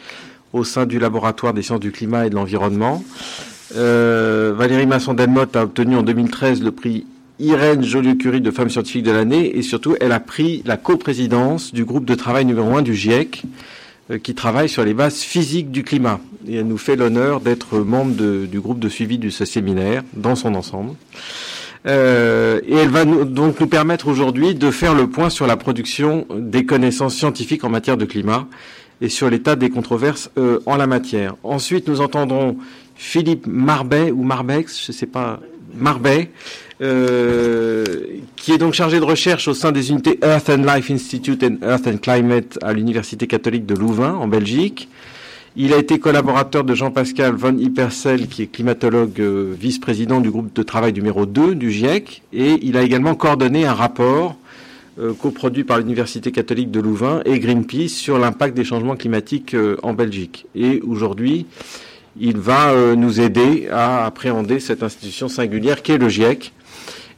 au 0.53 0.65
sein 0.65 0.85
du 0.85 0.99
laboratoire 0.99 1.55
des 1.55 1.63
sciences 1.63 1.81
du 1.81 1.93
climat 1.93 2.27
et 2.27 2.31
de 2.31 2.35
l'environnement. 2.35 3.03
Euh, 3.75 4.53
Valérie 4.55 4.87
Masson-Delmotte 4.87 5.57
a 5.57 5.63
obtenu 5.63 5.97
en 5.97 6.03
2013 6.03 6.63
le 6.63 6.73
prix 6.73 7.07
Irène 7.43 7.83
Joliot-Curie 7.83 8.41
de 8.41 8.53
Femme 8.53 8.71
scientifique 8.71 9.03
de 9.03 9.11
l'année 9.11 9.59
et 9.59 9.63
surtout 9.63 9.97
elle 10.01 10.13
a 10.13 10.21
pris 10.21 10.63
la 10.65 10.77
coprésidence 10.77 11.75
du 11.75 11.85
groupe 11.85 12.05
de 12.05 12.15
travail 12.15 12.45
numéro 12.45 12.77
un 12.77 12.83
du 12.83 12.95
GIEC 12.95 13.43
euh, 14.11 14.19
qui 14.19 14.35
travaille 14.35 14.69
sur 14.69 14.85
les 14.85 14.95
bases 14.95 15.23
physiques 15.23 15.73
du 15.73 15.83
climat. 15.83 16.21
Et 16.47 16.55
elle 16.57 16.69
nous 16.69 16.79
fait 16.79 16.95
l'honneur 16.95 17.41
d'être 17.41 17.81
membre 17.81 18.47
du 18.47 18.61
groupe 18.61 18.79
de 18.79 18.89
suivi 18.89 19.19
de 19.19 19.29
ce 19.29 19.45
séminaire 19.45 20.05
dans 20.15 20.37
son 20.37 20.55
ensemble. 20.55 20.95
Euh, 21.89 22.61
et 22.65 22.77
elle 22.77 22.91
va 22.91 23.05
donc 23.05 23.59
nous 23.59 23.67
permettre 23.67 24.07
aujourd'hui 24.07 24.55
de 24.55 24.71
faire 24.71 24.95
le 24.95 25.09
point 25.09 25.29
sur 25.29 25.49
la 25.49 25.57
production 25.57 26.27
des 26.37 26.65
connaissances 26.65 27.17
scientifiques 27.17 27.65
en 27.65 27.71
matière 27.71 27.97
de 27.97 28.05
climat 28.05 28.47
et 29.01 29.09
sur 29.09 29.29
l'état 29.29 29.57
des 29.57 29.69
controverses 29.69 30.31
euh, 30.39 30.61
en 30.65 30.77
la 30.77 30.87
matière. 30.87 31.35
Ensuite, 31.43 31.89
nous 31.89 32.01
entendrons 32.01 32.57
Philippe 32.95 33.49
Marbet 33.49 34.13
ou 34.13 34.23
Marbex, 34.23 34.87
je 34.87 34.93
ne 34.93 34.97
sais 34.97 35.07
pas, 35.07 35.41
Marbet, 35.75 36.31
qui 36.83 38.51
est 38.51 38.59
donc 38.59 38.75
chargé 38.75 38.99
de 38.99 39.05
recherche 39.05 39.47
au 39.47 39.55
sein 39.55 39.71
des 39.71 39.91
unités 39.91 40.19
Earth 40.21 40.51
and 40.51 40.65
Life 40.65 40.91
Institute 40.91 41.45
and 41.45 41.65
Earth 41.65 41.87
and 41.87 41.99
Climate 41.99 42.59
à 42.61 42.73
l'Université 42.73 43.29
catholique 43.29 43.67
de 43.67 43.75
Louvain, 43.75 44.15
en 44.15 44.27
Belgique. 44.27 44.89
Il 45.55 45.73
a 45.75 45.77
été 45.77 46.01
collaborateur 46.01 46.65
de 46.65 46.75
Jean-Pascal 46.75 47.35
von 47.35 47.57
Hippersel, 47.57 48.27
qui 48.27 48.43
est 48.43 48.47
climatologue 48.47 49.21
euh, 49.21 49.55
vice-président 49.57 50.21
du 50.21 50.31
groupe 50.31 50.53
de 50.53 50.63
travail 50.65 50.93
numéro 50.93 51.25
2 51.25 51.55
du 51.55 51.71
GIEC, 51.71 52.23
et 52.33 52.59
il 52.63 52.77
a 52.77 52.83
également 52.83 53.15
coordonné 53.15 53.65
un 53.65 53.75
rapport 53.75 54.37
euh, 54.99 55.13
coproduit 55.13 55.63
par 55.63 55.79
l'Université 55.79 56.33
catholique 56.33 56.73
de 56.73 56.81
Louvain 56.81 57.23
et 57.27 57.39
Greenpeace 57.39 57.91
sur 57.91 58.19
l'impact 58.19 58.57
des 58.57 58.65
changements 58.65 58.97
climatiques 58.97 59.55
en 59.85 59.93
Belgique. 59.93 60.47
Et 60.57 60.81
aujourd'hui, 60.81 61.47
il 62.19 62.39
va 62.39 62.75
nous 62.97 63.21
aider 63.21 63.69
à 63.71 64.05
appréhender 64.05 64.59
cette 64.59 64.83
institution 64.83 65.29
singulière 65.29 65.83
qu'est 65.83 65.97
le 65.97 66.09
GIEC, 66.09 66.53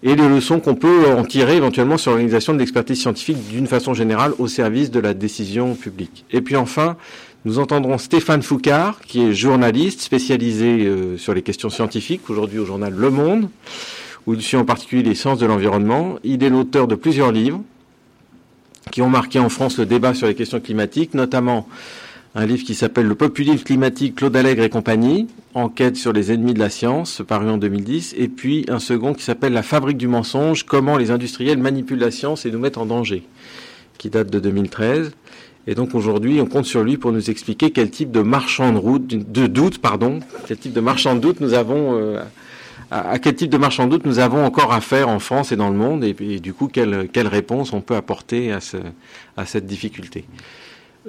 et 0.04 0.14
les 0.14 0.28
leçons 0.28 0.60
qu'on 0.60 0.74
peut 0.74 1.10
en 1.10 1.24
tirer 1.24 1.56
éventuellement 1.56 1.96
sur 1.96 2.10
l'organisation 2.10 2.52
de 2.52 2.58
l'expertise 2.58 3.00
scientifique 3.00 3.48
d'une 3.48 3.66
façon 3.66 3.94
générale 3.94 4.34
au 4.38 4.46
service 4.48 4.90
de 4.90 5.00
la 5.00 5.14
décision 5.14 5.74
publique. 5.74 6.26
Et 6.30 6.42
puis 6.42 6.56
enfin, 6.56 6.96
nous 7.46 7.58
entendrons 7.58 7.96
Stéphane 7.96 8.42
Foucard, 8.42 9.00
qui 9.00 9.22
est 9.22 9.32
journaliste 9.32 10.02
spécialisé 10.02 10.84
euh, 10.84 11.16
sur 11.16 11.32
les 11.32 11.40
questions 11.40 11.70
scientifiques, 11.70 12.28
aujourd'hui 12.28 12.58
au 12.58 12.66
journal 12.66 12.92
Le 12.94 13.10
Monde, 13.10 13.48
où 14.26 14.34
il 14.34 14.42
suit 14.42 14.58
en 14.58 14.66
particulier 14.66 15.02
les 15.02 15.14
sciences 15.14 15.38
de 15.38 15.46
l'environnement. 15.46 16.16
Il 16.22 16.44
est 16.44 16.50
l'auteur 16.50 16.86
de 16.86 16.94
plusieurs 16.94 17.32
livres 17.32 17.62
qui 18.90 19.00
ont 19.00 19.08
marqué 19.08 19.38
en 19.38 19.48
France 19.48 19.78
le 19.78 19.86
débat 19.86 20.12
sur 20.12 20.26
les 20.26 20.34
questions 20.34 20.60
climatiques, 20.60 21.14
notamment 21.14 21.66
un 22.34 22.46
livre 22.46 22.64
qui 22.64 22.74
s'appelle 22.74 23.06
Le 23.06 23.14
populisme 23.14 23.62
climatique, 23.62 24.16
Claude 24.16 24.34
Allègre 24.36 24.64
et 24.64 24.70
compagnie, 24.70 25.28
enquête 25.54 25.96
sur 25.96 26.12
les 26.12 26.32
ennemis 26.32 26.54
de 26.54 26.58
la 26.58 26.70
science, 26.70 27.22
paru 27.26 27.48
en 27.48 27.58
2010, 27.58 28.14
et 28.18 28.28
puis 28.28 28.64
un 28.68 28.80
second 28.80 29.14
qui 29.14 29.22
s'appelle 29.22 29.52
La 29.52 29.62
fabrique 29.62 29.98
du 29.98 30.08
mensonge, 30.08 30.64
comment 30.64 30.96
les 30.96 31.12
industriels 31.12 31.58
manipulent 31.58 32.00
la 32.00 32.10
science 32.10 32.44
et 32.44 32.50
nous 32.50 32.58
mettent 32.58 32.78
en 32.78 32.86
danger, 32.86 33.22
qui 33.98 34.10
date 34.10 34.30
de 34.30 34.40
2013. 34.40 35.12
Et 35.66 35.74
donc 35.74 35.94
aujourd'hui, 35.94 36.40
on 36.40 36.46
compte 36.46 36.66
sur 36.66 36.82
lui 36.82 36.96
pour 36.96 37.12
nous 37.12 37.30
expliquer 37.30 37.70
quel 37.70 37.90
type 37.90 38.10
de 38.10 38.20
marchand 38.20 38.72
de 38.72 38.78
route, 38.78 39.06
de 39.06 39.46
doute, 39.46 39.78
pardon, 39.78 40.18
quel 40.46 40.58
type 40.58 40.72
de 40.72 40.80
marchand 40.80 41.14
de 41.14 41.20
doute 41.20 41.40
nous 41.40 41.54
avons, 41.54 41.96
euh, 41.96 42.20
à, 42.90 43.18
quel 43.20 43.36
type 43.36 43.50
de 43.50 43.58
marchand 43.58 43.86
de 43.86 43.92
doute 43.92 44.06
nous 44.06 44.18
avons 44.18 44.44
encore 44.44 44.72
à 44.72 44.80
faire 44.80 45.08
en 45.08 45.20
France 45.20 45.52
et 45.52 45.56
dans 45.56 45.70
le 45.70 45.76
monde, 45.76 46.02
et, 46.02 46.40
du 46.40 46.52
coup, 46.52 46.66
quelle, 46.66 47.28
réponse 47.28 47.72
on 47.72 47.80
peut 47.80 47.94
apporter 47.94 48.52
à 48.52 49.46
cette 49.46 49.66
difficulté. 49.66 50.24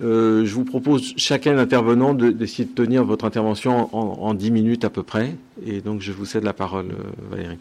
Euh, 0.02 0.46
je 0.46 0.54
vous 0.54 0.66
propose 0.66 1.14
chacun 1.16 1.56
d'intervenants 1.56 2.14
d'essayer 2.14 2.66
de, 2.66 2.74
tenir 2.74 3.06
votre 3.06 3.26
intervention 3.26 3.96
en, 3.96 4.34
dix 4.34 4.46
10 4.46 4.52
minutes 4.52 4.84
à 4.84 4.90
peu 4.90 5.04
près. 5.04 5.36
Et 5.66 5.82
donc 5.82 6.02
je 6.02 6.12
vous 6.12 6.26
cède 6.26 6.44
la 6.44 6.54
parole, 6.54 6.88
euh, 6.92 7.30
Valérie. 7.30 7.58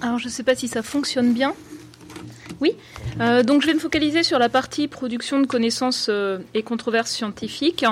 Alors 0.00 0.18
je 0.18 0.26
ne 0.26 0.30
sais 0.30 0.44
pas 0.44 0.54
si 0.54 0.68
ça 0.68 0.82
fonctionne 0.82 1.32
bien. 1.32 1.54
Oui, 2.60 2.72
euh, 3.20 3.42
donc 3.42 3.60
je 3.62 3.66
vais 3.66 3.74
me 3.74 3.80
focaliser 3.80 4.22
sur 4.22 4.38
la 4.38 4.48
partie 4.48 4.88
production 4.88 5.40
de 5.40 5.46
connaissances 5.46 6.08
et 6.54 6.62
controverses 6.62 7.10
scientifiques, 7.10 7.84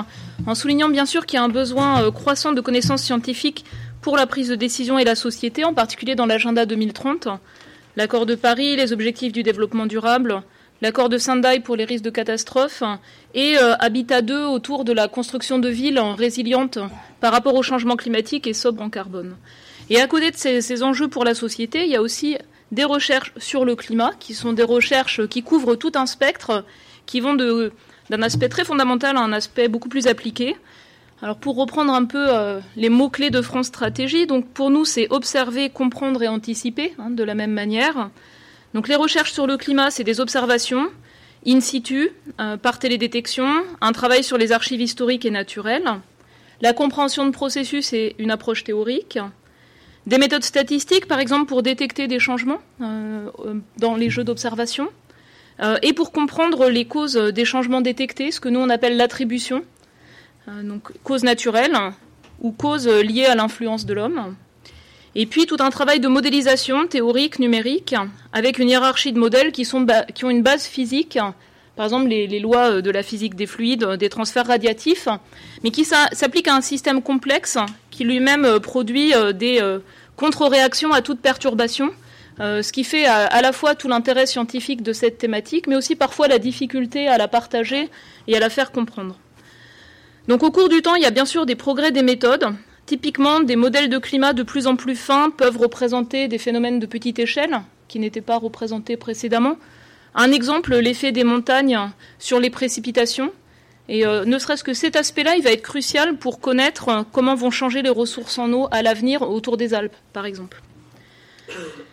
en 0.47 0.55
soulignant 0.55 0.89
bien 0.89 1.05
sûr 1.05 1.25
qu'il 1.25 1.37
y 1.37 1.39
a 1.39 1.43
un 1.43 1.49
besoin 1.49 2.09
croissant 2.11 2.51
de 2.51 2.61
connaissances 2.61 3.03
scientifiques 3.03 3.65
pour 4.01 4.17
la 4.17 4.25
prise 4.25 4.49
de 4.49 4.55
décision 4.55 4.97
et 4.97 5.03
la 5.03 5.15
société, 5.15 5.65
en 5.65 5.73
particulier 5.73 6.15
dans 6.15 6.25
l'agenda 6.25 6.65
2030, 6.65 7.27
l'accord 7.95 8.25
de 8.25 8.35
Paris, 8.35 8.75
les 8.75 8.91
objectifs 8.91 9.33
du 9.33 9.43
développement 9.43 9.85
durable, 9.85 10.41
l'accord 10.85 11.09
de 11.09 11.17
Sendai 11.17 11.61
pour 11.61 11.75
les 11.75 11.83
risques 11.83 12.03
de 12.03 12.11
catastrophe 12.11 12.83
et 13.33 13.57
euh, 13.57 13.73
Habitat 13.79 14.21
2 14.21 14.45
autour 14.45 14.85
de 14.85 14.93
la 14.93 15.07
construction 15.07 15.57
de 15.57 15.67
villes 15.67 15.99
résilientes 16.15 16.77
par 17.21 17.31
rapport 17.33 17.55
au 17.55 17.63
changement 17.63 17.95
climatique 17.95 18.45
et 18.45 18.53
sobres 18.53 18.83
en 18.83 18.91
carbone. 18.91 19.35
Et 19.89 19.99
à 19.99 20.05
côté 20.05 20.29
de 20.29 20.37
ces, 20.37 20.83
enjeux 20.83 21.07
pour 21.07 21.25
la 21.25 21.33
société, 21.33 21.85
il 21.85 21.89
y 21.89 21.95
a 21.95 22.03
aussi 22.03 22.37
des 22.71 22.83
recherches 22.83 23.33
sur 23.37 23.65
le 23.65 23.75
climat, 23.75 24.11
qui 24.19 24.35
sont 24.35 24.53
des 24.53 24.61
recherches 24.61 25.25
qui 25.25 25.41
couvrent 25.41 25.73
tout 25.73 25.91
un 25.95 26.05
spectre, 26.05 26.63
qui 27.07 27.19
vont 27.19 27.33
d'un 27.33 28.21
aspect 28.21 28.49
très 28.49 28.63
fondamental 28.63 29.17
à 29.17 29.21
un 29.21 29.33
aspect 29.33 29.67
beaucoup 29.67 29.89
plus 29.89 30.05
appliqué. 30.05 30.55
Alors 31.23 31.37
pour 31.37 31.55
reprendre 31.55 31.93
un 31.93 32.05
peu 32.05 32.27
euh, 32.29 32.59
les 32.75 32.89
mots-clés 32.89 33.31
de 33.31 33.41
France 33.41 33.67
Stratégie, 33.67 34.27
donc 34.27 34.47
pour 34.49 34.69
nous 34.69 34.85
c'est 34.85 35.07
observer, 35.09 35.71
comprendre 35.71 36.21
et 36.21 36.27
anticiper 36.27 36.93
hein, 36.99 37.09
de 37.09 37.23
la 37.23 37.33
même 37.33 37.53
manière. 37.53 38.11
Les 38.83 38.95
recherches 38.95 39.31
sur 39.31 39.47
le 39.47 39.57
climat, 39.57 39.89
c'est 39.89 40.03
des 40.03 40.19
observations 40.19 40.89
in 41.47 41.61
situ, 41.61 42.11
euh, 42.39 42.57
par 42.57 42.77
télédétection, 42.79 43.47
un 43.81 43.91
travail 43.91 44.23
sur 44.23 44.37
les 44.37 44.51
archives 44.51 44.81
historiques 44.81 45.25
et 45.25 45.31
naturelles. 45.31 45.89
la 46.61 46.71
compréhension 46.71 47.25
de 47.25 47.31
processus 47.31 47.91
et 47.91 48.15
une 48.17 48.31
approche 48.31 48.63
théorique, 48.63 49.19
des 50.07 50.17
méthodes 50.17 50.43
statistiques, 50.43 51.07
par 51.07 51.19
exemple, 51.19 51.47
pour 51.47 51.63
détecter 51.63 52.07
des 52.07 52.19
changements 52.19 52.59
euh, 52.81 53.29
dans 53.77 53.95
les 53.95 54.09
jeux 54.09 54.23
d'observation, 54.23 54.89
euh, 55.61 55.77
et 55.81 55.93
pour 55.93 56.11
comprendre 56.11 56.69
les 56.69 56.85
causes 56.85 57.15
des 57.15 57.45
changements 57.45 57.81
détectés, 57.81 58.31
ce 58.31 58.39
que 58.39 58.49
nous 58.49 58.59
on 58.59 58.69
appelle 58.69 58.97
l'attribution, 58.97 59.63
euh, 60.47 60.63
donc 60.63 60.91
causes 61.03 61.23
naturelles 61.23 61.77
ou 62.39 62.51
causes 62.51 62.87
liées 62.87 63.25
à 63.25 63.35
l'influence 63.35 63.85
de 63.85 63.93
l'homme. 63.93 64.35
Et 65.15 65.25
puis 65.25 65.45
tout 65.45 65.57
un 65.59 65.69
travail 65.69 65.99
de 65.99 66.07
modélisation 66.07 66.87
théorique, 66.87 67.39
numérique, 67.39 67.95
avec 68.33 68.59
une 68.59 68.69
hiérarchie 68.69 69.13
de 69.13 69.19
modèles 69.19 69.51
qui, 69.51 69.67
ont 69.73 70.29
une 70.29 70.43
base 70.43 70.65
physique, 70.65 71.17
par 71.75 71.85
exemple 71.85 72.07
les, 72.07 72.39
lois 72.39 72.81
de 72.81 72.91
la 72.91 73.01
physique 73.01 73.35
des 73.35 73.47
fluides, 73.47 73.85
des 73.85 74.09
transferts 74.09 74.47
radiatifs, 74.47 75.07
mais 75.63 75.71
qui 75.71 75.85
s'appliquent 75.85 76.49
à 76.49 76.55
un 76.55 76.61
système 76.61 77.01
complexe 77.01 77.57
qui 77.91 78.03
lui-même 78.03 78.59
produit 78.59 79.13
des 79.33 79.61
contre-réaction 80.15 80.91
à 80.93 81.01
toute 81.01 81.19
perturbation, 81.19 81.91
euh, 82.39 82.61
ce 82.61 82.71
qui 82.71 82.83
fait 82.83 83.05
à, 83.05 83.41
la 83.41 83.51
fois 83.51 83.75
tout 83.75 83.87
l'intérêt 83.87 84.25
scientifique 84.25 84.81
de 84.81 84.93
cette 84.93 85.17
thématique, 85.17 85.67
mais 85.67 85.75
aussi 85.75 85.95
parfois 85.95 86.27
la 86.27 86.39
difficulté 86.39 87.07
à 87.07 87.17
la 87.17 87.27
partager 87.27 87.89
et 88.27 88.35
à 88.35 88.39
la 88.39 88.49
faire 88.49 88.71
comprendre. 88.71 89.17
Donc 90.27 90.43
au 90.43 90.51
cours 90.51 90.69
du 90.69 90.81
temps, 90.81 90.95
il 90.95 91.03
y 91.03 91.05
a 91.05 91.11
bien 91.11 91.25
sûr 91.25 91.45
des 91.45 91.55
progrès 91.55 91.91
des 91.91 92.01
méthodes. 92.01 92.47
Typiquement, 92.85 93.39
des 93.39 93.55
modèles 93.55 93.89
de 93.89 93.97
climat 93.97 94.33
de 94.33 94.43
plus 94.43 94.67
en 94.67 94.75
plus 94.75 94.95
fins 94.95 95.31
peuvent 95.31 95.57
représenter 95.57 96.27
des 96.27 96.37
phénomènes 96.37 96.79
de 96.79 96.85
petite 96.85 97.17
échelle 97.17 97.61
qui 97.87 97.99
n'étaient 97.99 98.21
pas 98.21 98.37
représentés 98.37 98.95
précédemment. 98.95 99.57
Un 100.13 100.31
exemple, 100.31 100.75
l'effet 100.75 101.11
des 101.11 101.23
montagnes 101.23 101.79
sur 102.19 102.39
les 102.39 102.49
précipitations, 102.49 103.31
et 103.87 104.05
euh, 104.05 104.25
ne 104.25 104.39
serait-ce 104.39 104.63
que 104.63 104.73
cet 104.73 104.95
aspect-là, 104.95 105.35
il 105.35 105.43
va 105.43 105.51
être 105.51 105.61
crucial 105.61 106.17
pour 106.17 106.39
connaître 106.39 106.89
euh, 106.89 107.03
comment 107.11 107.35
vont 107.35 107.51
changer 107.51 107.81
les 107.81 107.89
ressources 107.89 108.37
en 108.37 108.51
eau 108.51 108.67
à 108.71 108.81
l'avenir 108.81 109.21
autour 109.21 109.57
des 109.57 109.73
Alpes, 109.73 109.95
par 110.13 110.25
exemple. 110.25 110.61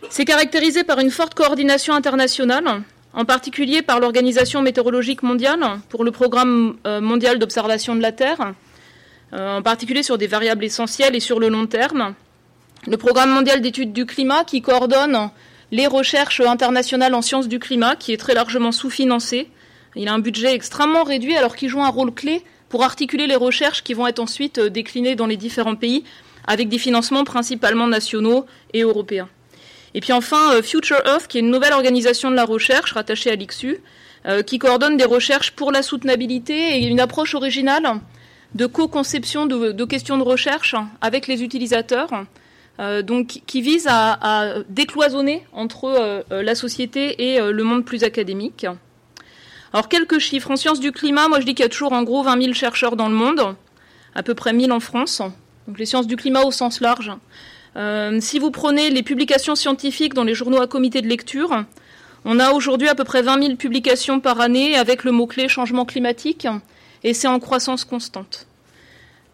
C'est 0.09 0.25
caractérisé 0.25 0.83
par 0.83 0.99
une 0.99 1.11
forte 1.11 1.35
coordination 1.35 1.93
internationale, 1.93 2.83
en 3.13 3.25
particulier 3.25 3.83
par 3.83 3.99
l'Organisation 3.99 4.63
météorologique 4.63 5.21
mondiale 5.21 5.63
pour 5.89 6.03
le 6.03 6.11
programme 6.11 6.77
euh, 6.87 6.99
mondial 6.99 7.37
d'observation 7.37 7.95
de 7.95 8.01
la 8.01 8.11
Terre, 8.11 8.53
en 9.35 9.61
particulier 9.61 10.03
sur 10.03 10.17
des 10.17 10.27
variables 10.27 10.63
essentielles 10.63 11.15
et 11.15 11.19
sur 11.19 11.39
le 11.39 11.49
long 11.49 11.65
terme. 11.65 12.13
Le 12.85 12.97
programme 12.97 13.31
mondial 13.31 13.61
d'études 13.61 13.93
du 13.93 14.05
climat 14.05 14.43
qui 14.43 14.61
coordonne 14.61 15.29
les 15.71 15.87
recherches 15.87 16.41
internationales 16.41 17.15
en 17.15 17.21
sciences 17.21 17.47
du 17.47 17.59
climat, 17.59 17.95
qui 17.95 18.13
est 18.13 18.17
très 18.17 18.33
largement 18.35 18.71
sous-financé, 18.71 19.49
il 19.95 20.07
a 20.07 20.13
un 20.13 20.19
budget 20.19 20.53
extrêmement 20.53 21.03
réduit 21.03 21.35
alors 21.35 21.55
qu'il 21.55 21.69
joue 21.69 21.81
un 21.81 21.89
rôle 21.89 22.13
clé 22.13 22.43
pour 22.69 22.83
articuler 22.83 23.27
les 23.27 23.35
recherches 23.35 23.83
qui 23.83 23.93
vont 23.93 24.07
être 24.07 24.19
ensuite 24.19 24.57
euh, 24.57 24.69
déclinées 24.69 25.15
dans 25.15 25.27
les 25.27 25.37
différents 25.37 25.75
pays 25.75 26.03
avec 26.47 26.69
des 26.69 26.79
financements 26.79 27.23
principalement 27.23 27.87
nationaux 27.87 28.45
et 28.73 28.81
européens. 28.81 29.29
Et 29.93 30.01
puis 30.01 30.11
enfin, 30.11 30.53
euh, 30.53 30.63
Future 30.63 31.01
Earth, 31.05 31.27
qui 31.27 31.37
est 31.37 31.41
une 31.41 31.51
nouvelle 31.51 31.73
organisation 31.73 32.31
de 32.31 32.35
la 32.35 32.45
recherche 32.45 32.93
rattachée 32.93 33.29
à 33.29 33.35
l'IXU, 33.35 33.77
euh, 34.25 34.41
qui 34.41 34.57
coordonne 34.57 34.97
des 34.97 35.05
recherches 35.05 35.51
pour 35.51 35.71
la 35.71 35.83
soutenabilité 35.83 36.77
et 36.77 36.87
une 36.87 36.99
approche 36.99 37.35
originale 37.35 37.99
de 38.55 38.65
co-conception 38.65 39.45
de, 39.45 39.85
questions 39.85 40.17
de 40.17 40.23
recherche 40.23 40.75
avec 41.01 41.27
les 41.27 41.43
utilisateurs, 41.43 42.09
donc 43.03 43.41
qui 43.45 43.61
vise 43.61 43.87
à, 43.89 44.55
décloisonner 44.69 45.45
entre 45.53 46.23
la 46.29 46.55
société 46.55 47.33
et 47.33 47.39
le 47.39 47.63
monde 47.63 47.83
plus 47.85 48.03
académique. 48.03 48.67
Alors 49.73 49.89
quelques 49.89 50.19
chiffres. 50.19 50.51
En 50.51 50.55
sciences 50.55 50.79
du 50.79 50.91
climat, 50.91 51.27
moi 51.27 51.39
je 51.39 51.45
dis 51.45 51.55
qu'il 51.55 51.63
y 51.63 51.65
a 51.65 51.69
toujours 51.69 51.93
en 51.93 52.03
gros 52.03 52.21
20 52.21 52.41
000 52.41 52.53
chercheurs 52.53 52.95
dans 52.95 53.09
le 53.09 53.15
monde, 53.15 53.55
à 54.13 54.21
peu 54.21 54.35
près 54.35 54.53
1000 54.53 54.71
en 54.71 54.79
France. 54.79 55.21
Donc 55.67 55.79
les 55.79 55.85
sciences 55.85 56.05
du 56.05 56.15
climat 56.15 56.43
au 56.43 56.51
sens 56.51 56.79
large. 56.79 57.11
Euh, 57.75 58.19
si 58.21 58.37
vous 58.37 58.51
prenez 58.51 58.91
les 58.91 59.01
publications 59.01 59.55
scientifiques 59.55 60.13
dans 60.13 60.23
les 60.23 60.35
journaux 60.35 60.61
à 60.61 60.67
comité 60.67 61.01
de 61.01 61.07
lecture, 61.07 61.63
on 62.23 62.39
a 62.39 62.51
aujourd'hui 62.51 62.87
à 62.87 62.93
peu 62.93 63.03
près 63.03 63.23
20 63.23 63.41
000 63.41 63.55
publications 63.55 64.19
par 64.19 64.39
année 64.39 64.75
avec 64.75 65.03
le 65.03 65.11
mot-clé 65.11 65.47
changement 65.47 65.85
climatique, 65.85 66.47
et 67.03 67.13
c'est 67.13 67.27
en 67.27 67.39
croissance 67.39 67.85
constante. 67.85 68.47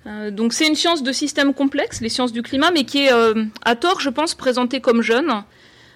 Euh, 0.08 0.32
donc 0.32 0.54
c'est 0.54 0.68
une 0.68 0.76
science 0.76 1.04
de 1.04 1.12
système 1.12 1.54
complexe, 1.54 2.02
les 2.02 2.10
sciences 2.10 2.32
du 2.32 2.42
climat, 2.42 2.72
mais 2.72 2.84
qui 2.84 3.06
est 3.06 3.14
euh, 3.14 3.46
à 3.64 3.76
tort, 3.76 4.00
je 4.00 4.10
pense, 4.10 4.34
présentée 4.36 4.82
comme 4.82 5.02
jeune 5.02 5.44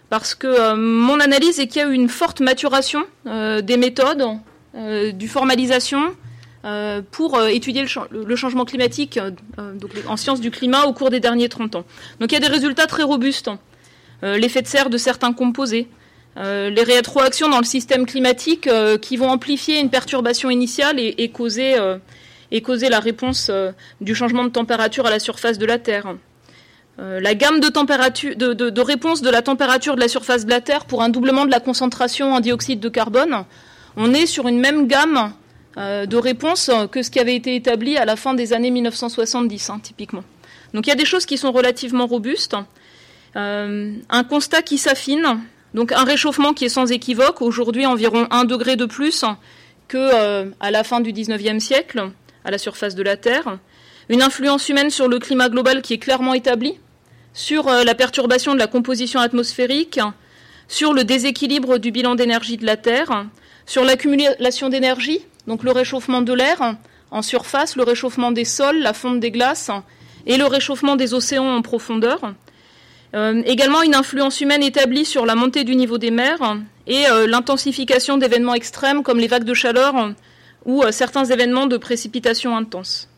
parce 0.09 0.35
que 0.35 0.47
euh, 0.47 0.75
mon 0.75 1.19
analyse 1.19 1.59
est 1.59 1.67
qu'il 1.67 1.81
y 1.81 1.85
a 1.85 1.87
eu 1.87 1.93
une 1.93 2.09
forte 2.09 2.39
maturation 2.39 3.03
des 3.25 3.77
méthodes, 3.77 4.23
du 5.13 5.27
formalisation, 5.27 6.15
pour 7.11 7.41
étudier 7.41 7.85
le, 8.11 8.35
changement 8.35 8.65
climatique 8.65 9.19
en 10.07 10.17
sciences 10.17 10.39
du 10.39 10.51
climat 10.51 10.85
au 10.85 10.93
cours 10.93 11.09
des 11.09 11.19
derniers 11.19 11.49
30 11.49 11.75
ans. 11.77 11.85
Donc 12.19 12.31
il 12.31 12.33
y 12.33 12.37
a 12.37 12.39
des 12.39 12.47
résultats 12.47 12.85
très 12.85 13.03
robustes. 13.03 13.49
L'effet 14.21 14.61
de 14.61 14.67
serre 14.67 14.89
de 14.89 14.97
certains 14.97 15.33
composés, 15.33 15.87
les 16.35 16.83
rétroactions 16.83 17.49
dans 17.49 17.59
le 17.59 17.65
système 17.65 18.05
climatique 18.05 18.67
qui 19.01 19.17
vont 19.17 19.29
amplifier 19.29 19.79
une 19.79 19.89
perturbation 19.89 20.49
initiale 20.49 20.99
et 20.99 21.29
causer 21.29 21.75
la 22.49 22.99
réponse 22.99 23.51
du 24.01 24.15
changement 24.15 24.43
de 24.43 24.49
température 24.49 25.05
à 25.05 25.09
la 25.11 25.19
surface 25.19 25.57
de 25.57 25.65
la 25.65 25.77
Terre. 25.79 26.15
Euh, 26.99 27.19
la 27.19 27.33
gamme 27.33 27.59
de, 27.59 27.69
de, 27.69 28.81
réponse 28.81 29.23
de 29.23 29.29
la 29.29 29.41
température 29.41 29.95
de 29.95 29.99
la 29.99 30.07
surface 30.07 30.45
de 30.45 30.51
la 30.51 30.61
Terre 30.61 30.85
pour 30.85 31.01
un 31.01 31.09
doublement 31.09 31.45
de 31.45 31.51
la 31.51 31.59
concentration 31.59 32.33
en 32.33 32.39
dioxyde 32.39 32.79
de 32.79 32.89
carbone, 32.89 33.45
on 33.97 34.13
est 34.13 34.27
sur 34.27 34.47
une 34.47 34.59
même 34.59 34.87
gamme 34.87 35.33
euh, 35.77 36.05
de 36.05 36.17
réponse 36.17 36.69
que 36.91 37.01
ce 37.01 37.09
qui 37.09 37.19
avait 37.19 37.35
été 37.35 37.55
établi 37.55 37.97
à 37.97 38.05
la 38.05 38.15
fin 38.15 38.35
des 38.35 38.53
années 38.53 38.69
1970, 38.69 39.71
hein, 39.71 39.79
typiquement. 39.81 40.23
Donc 40.75 40.85
il 40.85 40.89
y 40.89 40.93
a 40.93 40.95
des 40.95 41.05
choses 41.05 41.25
qui 41.25 41.39
sont 41.39 41.51
relativement 41.51 42.05
robustes. 42.05 42.55
Euh, 43.35 43.95
un 44.09 44.23
constat 44.23 44.61
qui 44.61 44.77
s'affine, 44.77 45.39
donc 45.73 45.91
un 45.91 46.03
réchauffement 46.03 46.53
qui 46.53 46.65
est 46.65 46.69
sans 46.69 46.91
équivoque, 46.91 47.41
aujourd'hui 47.41 47.85
environ 47.85 48.27
un 48.31 48.45
degré 48.45 48.75
de 48.75 48.85
plus 48.85 49.25
que 49.87 50.51
à 50.59 50.71
la 50.71 50.83
fin 50.83 51.01
du 51.01 51.11
19e 51.11 51.59
siècle 51.59 52.09
à 52.45 52.51
la 52.51 52.57
surface 52.57 52.95
de 52.95 53.03
la 53.03 53.17
Terre 53.17 53.57
une 54.09 54.21
influence 54.21 54.69
humaine 54.69 54.89
sur 54.89 55.07
le 55.07 55.19
climat 55.19 55.49
global 55.49 55.81
qui 55.81 55.93
est 55.93 55.97
clairement 55.97 56.33
établie, 56.33 56.77
sur 57.33 57.67
euh, 57.67 57.83
la 57.83 57.95
perturbation 57.95 58.53
de 58.53 58.59
la 58.59 58.67
composition 58.67 59.19
atmosphérique, 59.19 59.99
sur 60.67 60.93
le 60.93 61.03
déséquilibre 61.03 61.77
du 61.77 61.91
bilan 61.91 62.15
d'énergie 62.15 62.57
de 62.57 62.65
la 62.65 62.77
Terre, 62.77 63.25
sur 63.65 63.83
l'accumulation 63.83 64.69
d'énergie, 64.69 65.25
donc 65.47 65.63
le 65.63 65.71
réchauffement 65.71 66.21
de 66.21 66.33
l'air 66.33 66.77
en 67.11 67.21
surface, 67.21 67.75
le 67.75 67.83
réchauffement 67.83 68.31
des 68.31 68.45
sols, 68.45 68.79
la 68.79 68.93
fonte 68.93 69.19
des 69.19 69.31
glaces 69.31 69.71
et 70.25 70.37
le 70.37 70.45
réchauffement 70.45 70.95
des 70.95 71.13
océans 71.13 71.55
en 71.55 71.61
profondeur. 71.61 72.33
Euh, 73.15 73.41
également 73.45 73.83
une 73.83 73.95
influence 73.95 74.41
humaine 74.41 74.63
établie 74.63 75.05
sur 75.05 75.25
la 75.25 75.35
montée 75.35 75.63
du 75.63 75.75
niveau 75.75 75.97
des 75.97 76.11
mers 76.11 76.57
et 76.87 77.07
euh, 77.07 77.27
l'intensification 77.27 78.17
d'événements 78.17 78.55
extrêmes 78.55 79.03
comme 79.03 79.19
les 79.19 79.27
vagues 79.27 79.43
de 79.43 79.53
chaleur 79.53 80.13
ou 80.65 80.83
certains 80.91 81.25
événements 81.25 81.67
de 81.67 81.77
précipitations 81.77 82.55
intenses. 82.55 83.09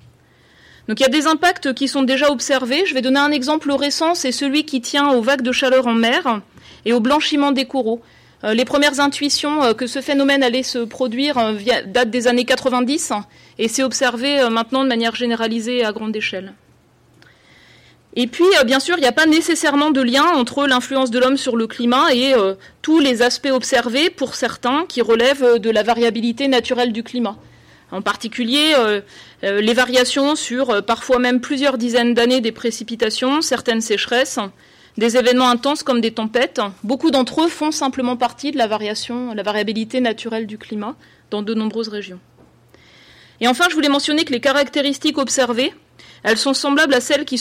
Donc 0.87 0.99
il 0.99 1.03
y 1.03 1.05
a 1.05 1.09
des 1.09 1.27
impacts 1.27 1.73
qui 1.73 1.87
sont 1.87 2.03
déjà 2.03 2.31
observés. 2.31 2.85
Je 2.85 2.93
vais 2.93 3.01
donner 3.01 3.19
un 3.19 3.31
exemple 3.31 3.71
récent, 3.71 4.15
c'est 4.15 4.31
celui 4.31 4.65
qui 4.65 4.81
tient 4.81 5.11
aux 5.11 5.21
vagues 5.21 5.41
de 5.41 5.51
chaleur 5.51 5.87
en 5.87 5.93
mer 5.93 6.41
et 6.85 6.93
au 6.93 6.99
blanchiment 6.99 7.51
des 7.51 7.65
coraux. 7.65 8.01
Euh, 8.43 8.53
les 8.53 8.65
premières 8.65 8.99
intuitions 8.99 9.63
euh, 9.63 9.73
que 9.73 9.87
ce 9.87 10.01
phénomène 10.01 10.43
allait 10.43 10.63
se 10.63 10.79
produire 10.79 11.37
euh, 11.37 11.53
datent 11.87 12.11
des 12.11 12.27
années 12.27 12.45
90 12.45 13.13
et 13.57 13.67
c'est 13.67 13.83
observé 13.83 14.47
maintenant 14.49 14.83
de 14.83 14.89
manière 14.89 15.15
généralisée 15.15 15.83
à 15.83 15.91
grande 15.91 16.15
échelle. 16.15 16.53
Et 18.15 18.27
puis, 18.27 18.45
bien 18.65 18.79
sûr, 18.79 18.95
il 18.97 19.01
n'y 19.01 19.07
a 19.07 19.11
pas 19.11 19.25
nécessairement 19.25 19.91
de 19.91 20.01
lien 20.01 20.23
entre 20.23 20.67
l'influence 20.67 21.11
de 21.11 21.19
l'homme 21.19 21.37
sur 21.37 21.57
le 21.57 21.67
climat 21.67 22.13
et 22.13 22.33
tous 22.81 22.99
les 22.99 23.21
aspects 23.21 23.51
observés, 23.51 24.09
pour 24.09 24.35
certains, 24.35 24.85
qui 24.87 25.01
relèvent 25.01 25.59
de 25.59 25.69
la 25.69 25.83
variabilité 25.83 26.47
naturelle 26.47 26.93
du 26.93 27.03
climat. 27.03 27.35
En 27.91 28.01
particulier, 28.01 28.73
euh, 28.77 29.01
euh, 29.43 29.61
les 29.61 29.73
variations 29.73 30.35
sur 30.35 30.69
euh, 30.69 30.81
parfois 30.81 31.19
même 31.19 31.39
plusieurs 31.39 31.77
dizaines 31.77 32.13
d'années 32.13 32.41
des 32.41 32.51
précipitations, 32.51 33.41
certaines 33.41 33.81
sécheresses, 33.81 34.39
des 34.97 35.17
événements 35.17 35.49
intenses 35.49 35.83
comme 35.83 36.01
des 36.01 36.11
tempêtes. 36.11 36.61
Beaucoup 36.83 37.11
d'entre 37.11 37.43
eux 37.43 37.47
font 37.47 37.71
simplement 37.71 38.17
partie 38.17 38.51
de 38.51 38.57
la 38.57 38.67
variabilité 38.67 40.01
naturelle 40.01 40.47
du 40.47 40.57
climat 40.57 40.95
dans 41.31 41.41
de 41.41 41.53
nombreuses 41.53 41.89
régions. 41.89 42.19
Et 43.39 43.47
enfin, 43.47 43.65
je 43.69 43.75
voulais 43.75 43.89
mentionner 43.89 44.23
que 44.23 44.31
les 44.31 44.39
caractéristiques 44.39 45.17
observées, 45.17 45.73
elles 46.25 46.39
sont 46.39 46.55
semblables 46.55 46.95
à 46.95 47.01
celles 47.01 47.23
qui 47.23 47.35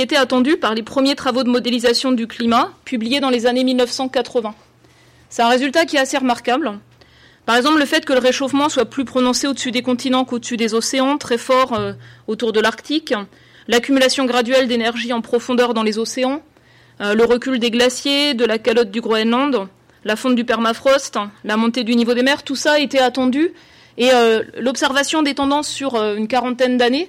étaient 0.00 0.16
attendues 0.16 0.56
par 0.56 0.74
les 0.74 0.82
premiers 0.82 1.14
travaux 1.14 1.44
de 1.44 1.48
modélisation 1.48 2.10
du 2.10 2.26
climat 2.26 2.72
publiés 2.84 3.20
dans 3.20 3.30
les 3.30 3.46
années 3.46 3.62
1980. 3.62 4.56
C'est 5.30 5.42
un 5.42 5.48
résultat 5.48 5.84
qui 5.84 5.94
est 5.94 6.00
assez 6.00 6.18
remarquable. 6.18 6.80
Par 7.46 7.56
exemple, 7.56 7.78
le 7.78 7.86
fait 7.86 8.04
que 8.04 8.12
le 8.12 8.18
réchauffement 8.18 8.68
soit 8.68 8.86
plus 8.86 9.04
prononcé 9.04 9.46
au-dessus 9.46 9.70
des 9.70 9.82
continents 9.82 10.24
qu'au-dessus 10.24 10.56
des 10.56 10.74
océans, 10.74 11.16
très 11.16 11.38
fort 11.38 11.74
euh, 11.74 11.92
autour 12.26 12.52
de 12.52 12.58
l'Arctique, 12.58 13.14
l'accumulation 13.68 14.24
graduelle 14.24 14.66
d'énergie 14.66 15.12
en 15.12 15.20
profondeur 15.20 15.72
dans 15.72 15.84
les 15.84 16.00
océans, 16.00 16.42
euh, 17.00 17.14
le 17.14 17.24
recul 17.24 17.60
des 17.60 17.70
glaciers, 17.70 18.34
de 18.34 18.44
la 18.44 18.58
calotte 18.58 18.90
du 18.90 19.00
Groenland, 19.00 19.68
la 20.04 20.16
fonte 20.16 20.34
du 20.34 20.44
permafrost, 20.44 21.20
la 21.44 21.56
montée 21.56 21.84
du 21.84 21.94
niveau 21.94 22.14
des 22.14 22.24
mers, 22.24 22.42
tout 22.42 22.56
ça 22.56 22.80
était 22.80 22.98
attendu. 22.98 23.52
Et 23.96 24.10
euh, 24.12 24.42
l'observation 24.58 25.22
des 25.22 25.34
tendances 25.34 25.68
sur 25.68 25.94
une 25.94 26.26
quarantaine 26.26 26.78
d'années 26.78 27.08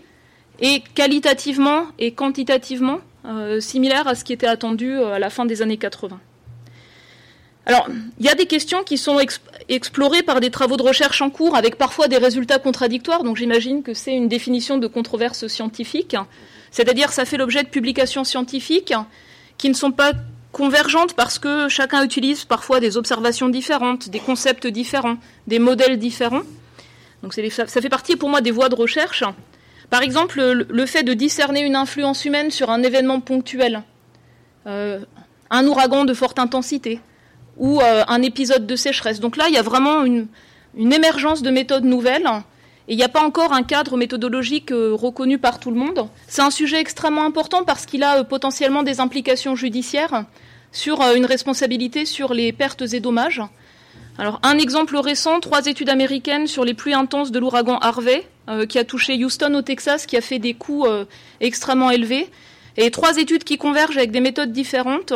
est 0.59 0.83
qualitativement 0.93 1.87
et 1.99 2.11
quantitativement 2.13 2.99
similaire 3.59 4.07
à 4.07 4.15
ce 4.15 4.23
qui 4.23 4.33
était 4.33 4.47
attendu 4.47 4.97
à 5.01 5.19
la 5.19 5.29
fin 5.29 5.45
des 5.45 5.61
années 5.61 5.77
80. 5.77 6.19
Alors, 7.65 7.87
il 8.19 8.25
y 8.25 8.29
a 8.29 8.35
des 8.35 8.45
questions 8.45 8.83
qui 8.83 8.97
sont 8.97 9.19
explorées 9.69 10.21
par 10.21 10.41
des 10.41 10.51
travaux 10.51 10.75
de 10.75 10.83
recherche 10.83 11.21
en 11.21 11.29
cours 11.29 11.55
avec 11.55 11.77
parfois 11.77 12.09
des 12.09 12.17
résultats 12.17 12.59
contradictoires, 12.59 13.23
donc 13.23 13.37
j'imagine 13.37 13.83
que 13.83 13.93
c'est 13.93 14.13
une 14.13 14.27
définition 14.27 14.77
de 14.77 14.87
controverse 14.87 15.47
scientifique, 15.47 16.17
c'est-à-dire 16.71 17.13
ça 17.13 17.23
fait 17.23 17.37
l'objet 17.37 17.63
de 17.63 17.69
publications 17.69 18.25
scientifiques 18.25 18.93
qui 19.57 19.69
ne 19.69 19.73
sont 19.73 19.93
pas 19.93 20.11
convergentes 20.51 21.13
parce 21.13 21.39
que 21.39 21.69
chacun 21.69 22.03
utilise 22.03 22.43
parfois 22.43 22.81
des 22.81 22.97
observations 22.97 23.47
différentes, 23.47 24.09
des 24.09 24.19
concepts 24.19 24.67
différents, 24.67 25.15
des 25.47 25.59
modèles 25.59 25.97
différents. 25.97 26.43
Donc 27.21 27.33
ça 27.33 27.65
fait 27.65 27.89
partie 27.89 28.17
pour 28.17 28.27
moi 28.27 28.41
des 28.41 28.51
voies 28.51 28.67
de 28.67 28.75
recherche. 28.75 29.23
Par 29.93 30.01
exemple, 30.01 30.41
le 30.67 30.85
fait 30.87 31.03
de 31.03 31.13
discerner 31.13 31.61
une 31.61 31.75
influence 31.75 32.25
humaine 32.25 32.49
sur 32.49 32.71
un 32.71 32.81
événement 32.81 33.19
ponctuel, 33.19 33.83
euh, 34.65 34.99
un 35.51 35.67
ouragan 35.67 36.03
de 36.03 36.15
forte 36.15 36.39
intensité, 36.39 36.99
ou 37.57 37.79
euh, 37.79 38.03
un 38.07 38.23
épisode 38.23 38.65
de 38.65 38.75
sécheresse. 38.75 39.19
Donc 39.19 39.37
là, 39.37 39.45
il 39.49 39.53
y 39.53 39.57
a 39.59 39.61
vraiment 39.61 40.03
une, 40.03 40.25
émergence 40.75 41.43
de 41.43 41.51
méthodes 41.51 41.83
nouvelles. 41.83 42.27
Et 42.87 42.93
il 42.93 42.97
n'y 42.97 43.03
a 43.03 43.07
pas 43.07 43.21
encore 43.21 43.53
un 43.53 43.61
cadre 43.61 43.95
méthodologique 43.95 44.71
euh, 44.71 44.95
reconnu 44.95 45.37
par 45.37 45.59
tout 45.59 45.69
le 45.69 45.77
monde. 45.77 46.07
C'est 46.27 46.41
un 46.41 46.49
sujet 46.49 46.79
extrêmement 46.79 47.25
important 47.25 47.63
parce 47.63 47.85
qu'il 47.85 48.01
a 48.01 48.23
potentiellement 48.23 48.81
des 48.81 48.99
implications 48.99 49.55
judiciaires 49.55 50.25
sur 50.71 51.03
une 51.15 51.27
responsabilité 51.27 52.05
sur 52.05 52.33
les 52.33 52.51
pertes 52.51 52.81
et 52.81 52.99
dommages. 52.99 53.43
Alors 54.17 54.39
un 54.41 54.57
exemple 54.57 54.97
récent, 54.97 55.39
trois 55.39 55.67
études 55.67 55.89
américaines 55.89 56.47
sur 56.47 56.65
les 56.65 56.73
pluies 56.73 56.95
intenses 56.95 57.31
de 57.31 57.37
l'ouragan 57.37 57.77
Harvey, 57.77 58.25
qui 58.67 58.77
a 58.77 58.83
touché 58.83 59.23
Houston 59.23 59.53
au 59.55 59.61
Texas, 59.61 60.05
qui 60.05 60.17
a 60.17 60.21
fait 60.21 60.39
des 60.39 60.53
coûts 60.53 60.85
extrêmement 61.39 61.91
élevés, 61.91 62.29
et 62.77 62.91
trois 62.91 63.17
études 63.17 63.43
qui 63.43 63.57
convergent 63.57 63.97
avec 63.97 64.11
des 64.11 64.19
méthodes 64.19 64.51
différentes 64.51 65.13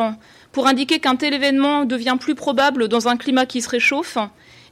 pour 0.52 0.68
indiquer 0.68 1.00
qu'un 1.00 1.16
tel 1.16 1.34
événement 1.34 1.86
devient 1.86 2.18
plus 2.20 2.36
probable 2.36 2.88
dans 2.88 3.08
un 3.08 3.18
climat 3.18 3.46
qui 3.46 3.62
se 3.62 3.70
réchauffe 3.70 4.18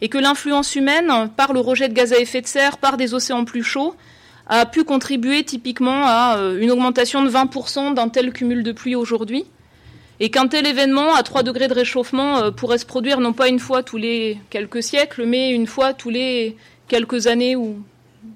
et 0.01 0.09
que 0.09 0.17
l'influence 0.17 0.75
humaine, 0.75 1.29
par 1.35 1.53
le 1.53 1.59
rejet 1.59 1.87
de 1.87 1.93
gaz 1.93 2.13
à 2.13 2.19
effet 2.19 2.41
de 2.41 2.47
serre, 2.47 2.77
par 2.77 2.97
des 2.97 3.13
océans 3.13 3.45
plus 3.45 3.63
chauds, 3.63 3.95
a 4.47 4.65
pu 4.65 4.83
contribuer 4.83 5.43
typiquement 5.43 6.03
à 6.05 6.37
euh, 6.37 6.59
une 6.59 6.71
augmentation 6.71 7.23
de 7.23 7.29
20% 7.29 7.93
d'un 7.93 8.09
tel 8.09 8.31
cumul 8.31 8.63
de 8.63 8.71
pluie 8.71 8.95
aujourd'hui, 8.95 9.45
et 10.19 10.29
qu'un 10.29 10.47
tel 10.47 10.67
événement 10.67 11.15
à 11.15 11.23
3 11.23 11.43
degrés 11.43 11.67
de 11.67 11.73
réchauffement 11.73 12.37
euh, 12.37 12.51
pourrait 12.51 12.77
se 12.77 12.85
produire 12.85 13.19
non 13.19 13.33
pas 13.33 13.47
une 13.47 13.59
fois 13.59 13.83
tous 13.83 13.97
les 13.97 14.37
quelques 14.49 14.83
siècles, 14.83 15.25
mais 15.25 15.51
une 15.51 15.67
fois 15.67 15.93
tous 15.93 16.09
les 16.09 16.57
quelques 16.87 17.27
années 17.27 17.55
ou 17.55 17.79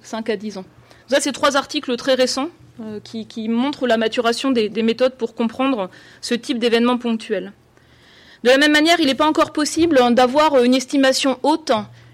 5 0.02 0.30
à 0.30 0.36
10 0.36 0.58
ans. 0.60 0.66
Ça, 1.08 1.20
c'est 1.20 1.32
trois 1.32 1.58
articles 1.58 1.96
très 1.96 2.14
récents 2.14 2.50
euh, 2.82 3.00
qui, 3.02 3.50
montre 3.50 3.88
la 3.88 3.98
maturation 3.98 4.52
des, 4.52 4.70
méthodes 4.84 5.16
pour 5.16 5.34
comprendre 5.36 5.90
ce 6.22 6.36
type 6.36 6.60
d'événements 6.60 6.98
ponctuels. 6.98 7.52
De 8.44 8.50
la 8.50 8.58
même 8.58 8.72
manière, 8.72 9.00
il 9.00 9.08
n'est 9.08 9.16
pas 9.16 9.28
encore 9.28 9.52
possible 9.52 10.00
d'avoir 10.12 10.64
une 10.64 10.74
estimation 10.74 11.40
haute, 11.44 11.72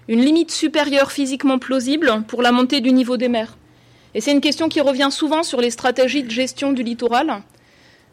une 0.08 0.24
limite 0.24 0.50
supérieure 0.50 1.12
physiquement 1.12 1.58
plausible 1.58 2.24
pour 2.26 2.42
la 2.42 2.52
montée 2.52 2.80
du 2.80 2.92
niveau 2.92 3.16
des 3.16 3.28
mers. 3.28 3.56
Et 4.14 4.20
c'est 4.20 4.32
une 4.32 4.40
question 4.40 4.68
qui 4.68 4.80
revient 4.80 5.10
souvent 5.10 5.42
sur 5.42 5.60
les 5.60 5.70
stratégies 5.70 6.22
de 6.22 6.30
gestion 6.30 6.72
du 6.72 6.82
littoral. 6.82 7.42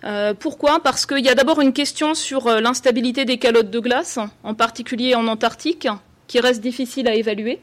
Euh, 0.03 0.33
pourquoi? 0.33 0.81
Parce 0.81 1.05
qu'il 1.05 1.23
y 1.23 1.29
a 1.29 1.35
d'abord 1.35 1.61
une 1.61 1.71
question 1.71 2.13
sur 2.13 2.47
euh, 2.47 2.59
l'instabilité 2.59 3.23
des 3.23 3.37
calottes 3.37 3.71
de 3.71 3.79
glace, 3.79 4.19
en 4.43 4.53
particulier 4.53 5.15
en 5.15 5.27
Antarctique, 5.27 5.87
qui 6.27 6.41
reste 6.41 6.61
difficile 6.61 7.07
à 7.07 7.15
évaluer. 7.15 7.61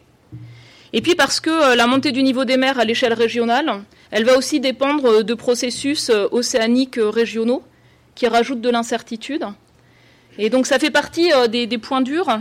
Et 0.92 1.03
puis 1.03 1.14
parce 1.14 1.40
que 1.40 1.50
euh, 1.50 1.76
la 1.76 1.87
montée 1.87 2.12
du 2.12 2.22
niveau 2.22 2.44
des 2.44 2.57
mers 2.57 2.79
à 2.79 2.85
l'échelle 2.85 3.12
régionale, 3.12 3.83
elle 4.11 4.24
va 4.24 4.37
aussi 4.37 4.61
dépendre 4.61 5.07
euh, 5.07 5.22
de 5.22 5.35
processus 5.35 6.11
euh, 6.11 6.26
océaniques 6.33 6.98
régionaux 7.00 7.62
qui 8.14 8.26
rajoutent 8.26 8.61
de 8.61 8.70
l'incertitude. 8.70 9.46
Et 10.38 10.50
donc 10.50 10.66
ça 10.66 10.79
fait 10.79 10.90
partie 10.90 11.31
des, 11.50 11.79
points 11.79 12.00
durs 12.00 12.40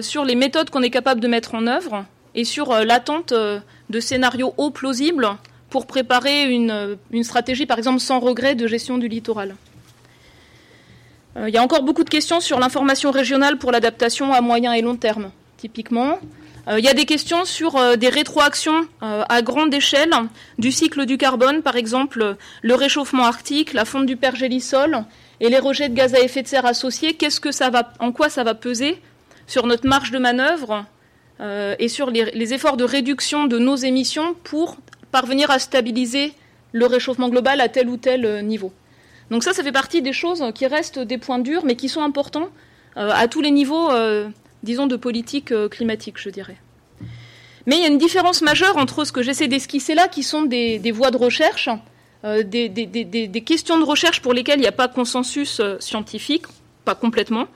sur 0.00 0.24
les 0.24 0.34
méthodes 0.34 0.70
qu'on 0.70 0.82
est 0.82 0.90
capable 0.90 1.20
de 1.20 1.28
mettre 1.28 1.54
en 1.54 1.66
œuvre 1.66 2.04
et 2.34 2.44
sur 2.44 2.72
l'attente 2.84 3.32
de 3.32 4.00
scénarios 4.00 4.54
hauts 4.56 4.70
plausibles 4.70 5.28
pour 5.70 5.86
préparer 5.86 6.50
une, 6.50 6.98
une, 7.10 7.24
stratégie, 7.24 7.64
par 7.64 7.78
exemple, 7.78 8.00
sans 8.00 8.20
regret 8.20 8.54
de 8.54 8.66
gestion 8.66 8.98
du 8.98 9.08
littoral. 9.08 9.54
Il 11.36 11.54
y 11.54 11.56
a 11.58 11.62
encore 11.62 11.82
beaucoup 11.82 12.04
de 12.04 12.10
questions 12.10 12.40
sur 12.40 12.58
l'information 12.58 13.10
régionale 13.12 13.56
pour 13.56 13.70
l'adaptation 13.70 14.32
à 14.32 14.40
moyen 14.40 14.72
et 14.72 14.82
long 14.82 14.96
terme, 14.96 15.30
typiquement. 15.56 16.18
Euh, 16.68 16.78
il 16.78 16.84
y 16.84 16.88
a 16.88 16.94
des 16.94 17.06
questions 17.06 17.44
sur 17.44 17.76
euh, 17.76 17.96
des 17.96 18.08
rétroactions 18.08 18.86
euh, 19.02 19.24
à 19.28 19.42
grande 19.42 19.72
échelle 19.72 20.12
du 20.58 20.70
cycle 20.70 21.06
du 21.06 21.16
carbone, 21.16 21.62
par 21.62 21.76
exemple 21.76 22.36
le 22.62 22.74
réchauffement 22.74 23.24
arctique, 23.24 23.72
la 23.72 23.84
fonte 23.84 24.06
du 24.06 24.16
pergélisol 24.16 25.04
et 25.40 25.48
les 25.48 25.58
rejets 25.58 25.88
de 25.88 25.94
gaz 25.94 26.14
à 26.14 26.20
effet 26.20 26.42
de 26.42 26.48
serre 26.48 26.66
associés. 26.66 27.14
Qu'est-ce 27.14 27.40
que 27.40 27.52
ça 27.52 27.70
va, 27.70 27.92
en 28.00 28.12
quoi 28.12 28.28
ça 28.28 28.44
va 28.44 28.54
peser 28.54 29.00
sur 29.46 29.66
notre 29.66 29.88
marge 29.88 30.10
de 30.10 30.18
manœuvre 30.18 30.84
et 31.78 31.86
sur 31.86 32.10
les, 32.10 32.52
efforts 32.52 32.76
de 32.76 32.82
réduction 32.82 33.46
de 33.46 33.60
nos 33.60 33.76
émissions 33.76 34.34
pour 34.42 34.76
parvenir 35.12 35.52
à 35.52 35.60
stabiliser 35.60 36.32
le 36.72 36.84
réchauffement 36.84 37.28
global 37.28 37.60
à 37.60 37.68
tel 37.68 37.88
ou 37.88 37.96
tel 37.96 38.44
niveau? 38.44 38.72
Donc 39.30 39.44
ça, 39.44 39.52
ça 39.52 39.62
fait 39.62 39.70
partie 39.70 40.02
des 40.02 40.12
choses 40.12 40.44
qui 40.52 40.66
restent 40.66 40.98
des 40.98 41.16
points 41.16 41.38
durs, 41.38 41.64
mais 41.64 41.76
qui 41.76 41.88
sont 41.88 42.02
importants 42.02 42.48
à 42.96 43.28
tous 43.28 43.40
les 43.40 43.52
niveaux 43.52 43.88
disons, 44.62 44.86
de 44.86 44.96
politique 44.96 45.52
euh, 45.52 45.68
climatique, 45.68 46.16
je 46.18 46.30
dirais. 46.30 46.56
Mais 47.66 47.76
il 47.76 47.82
y 47.82 47.84
a 47.84 47.88
une 47.88 47.98
différence 47.98 48.42
majeure 48.42 48.76
entre 48.76 49.04
ce 49.04 49.12
que 49.12 49.22
j'essaie 49.22 49.48
d'esquisser 49.48 49.94
là, 49.94 50.08
qui 50.08 50.22
sont 50.22 50.42
des, 50.42 50.90
voies 50.92 51.10
de 51.10 51.16
recherche, 51.16 51.68
euh, 52.24 52.42
des, 52.42 53.44
questions 53.44 53.78
de 53.78 53.84
recherche 53.84 54.22
pour 54.22 54.32
lesquelles 54.32 54.58
il 54.58 54.62
n'y 54.62 54.68
a 54.68 54.72
pas 54.72 54.88
consensus 54.88 55.60
euh, 55.60 55.76
scientifique, 55.80 56.46
pas 56.84 56.94
complètement. 56.94 57.46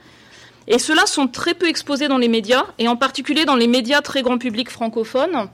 Et 0.68 0.78
ceux-là 0.78 1.06
sont 1.06 1.26
très 1.26 1.54
peu 1.54 1.66
exposés 1.68 2.08
dans 2.08 2.18
les 2.18 2.28
médias, 2.28 2.66
et 2.78 2.88
en 2.88 2.96
particulier 2.96 3.44
dans 3.44 3.56
les 3.56 3.66
médias 3.66 4.00
très 4.00 4.22
grand 4.22 4.38
public 4.38 4.70
francophones, 4.70 5.48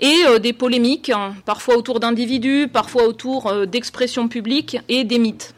et 0.00 0.24
des 0.40 0.54
polémiques, 0.54 1.10
hein, 1.10 1.34
parfois 1.44 1.76
autour 1.76 2.00
d'individus, 2.00 2.68
parfois 2.72 3.04
autour 3.04 3.66
d'expressions 3.66 4.28
publiques 4.28 4.78
et 4.88 5.04
des 5.04 5.18
mythes. 5.18 5.54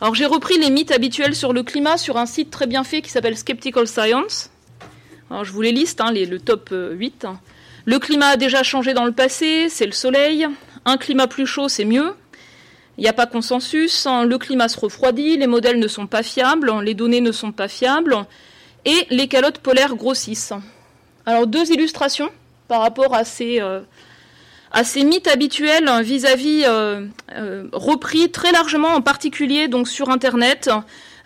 Alors 0.00 0.14
j'ai 0.14 0.26
repris 0.26 0.58
les 0.58 0.70
mythes 0.70 0.92
habituels 0.92 1.34
sur 1.34 1.52
le 1.52 1.62
climat 1.62 1.96
sur 1.96 2.16
un 2.16 2.26
site 2.26 2.50
très 2.50 2.66
bien 2.66 2.84
fait 2.84 3.00
qui 3.00 3.10
s'appelle 3.10 3.36
Skeptical 3.36 3.88
Science, 3.88 4.50
alors, 5.30 5.44
je 5.44 5.52
vous 5.52 5.60
les 5.60 5.72
liste, 5.72 6.00
hein, 6.00 6.12
le 6.12 6.38
top 6.38 6.72
8. 6.72 7.24
Euh, 7.24 7.32
le 7.84 7.98
climat 7.98 8.28
a 8.28 8.36
déjà 8.36 8.62
changé 8.62 8.94
dans 8.94 9.04
le 9.04 9.12
passé, 9.12 9.68
c'est 9.68 9.86
le 9.86 9.92
soleil. 9.92 10.46
Un 10.84 10.96
climat 10.96 11.26
plus 11.26 11.46
chaud, 11.46 11.68
c'est 11.68 11.84
mieux. 11.84 12.14
Il 12.96 13.02
n'y 13.02 13.08
a 13.08 13.12
pas 13.12 13.26
consensus. 13.26 14.06
Hein. 14.06 14.24
Le 14.24 14.38
climat 14.38 14.68
se 14.68 14.78
refroidit, 14.78 15.36
les 15.36 15.48
modèles 15.48 15.80
ne 15.80 15.88
sont 15.88 16.06
pas 16.06 16.22
fiables, 16.22 16.72
les 16.82 16.94
données 16.94 17.20
ne 17.20 17.32
sont 17.32 17.52
pas 17.52 17.66
fiables, 17.66 18.16
et 18.84 19.06
les 19.10 19.26
calottes 19.26 19.58
polaires 19.58 19.96
grossissent. 19.96 20.52
Alors, 21.26 21.46
deux 21.48 21.72
illustrations 21.72 22.30
par 22.68 22.80
rapport 22.80 23.14
à 23.14 23.24
ces, 23.24 23.60
euh, 23.60 23.80
mythes 24.96 25.26
habituels 25.26 25.90
vis-à-vis 26.02 26.62
euh, 26.66 27.06
repris 27.72 28.30
très 28.30 28.52
largement, 28.52 28.90
en 28.90 29.02
particulier 29.02 29.68
sur 29.84 30.10
Internet, 30.10 30.70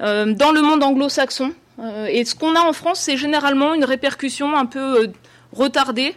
dans 0.01 0.53
le 0.53 0.63
monde 0.63 0.83
anglo-saxon. 0.83 1.53
Euh, 1.81 2.07
et 2.07 2.25
ce 2.25 2.35
qu'on 2.35 2.55
a 2.55 2.61
en 2.61 2.73
France, 2.73 3.01
c'est 3.01 3.17
généralement 3.17 3.75
une 3.75 3.85
répercussion 3.85 4.57
un 4.57 4.67
peu 4.67 5.03
euh, 5.03 5.07
retardée 5.53 6.15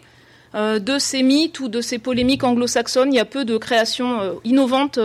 euh, 0.56 0.80
de 0.80 0.99
ces 0.99 1.23
mythes 1.23 1.60
ou 1.60 1.67
de 1.67 1.82
ces 1.82 1.99
polémiques 1.99 2.43
anglo-saxonnes. 2.43 3.13
Il 3.13 3.15
y 3.15 3.19
a 3.19 3.26
peu 3.26 3.45
de 3.45 3.58
créations 3.58 4.39
innovantes 4.43 4.99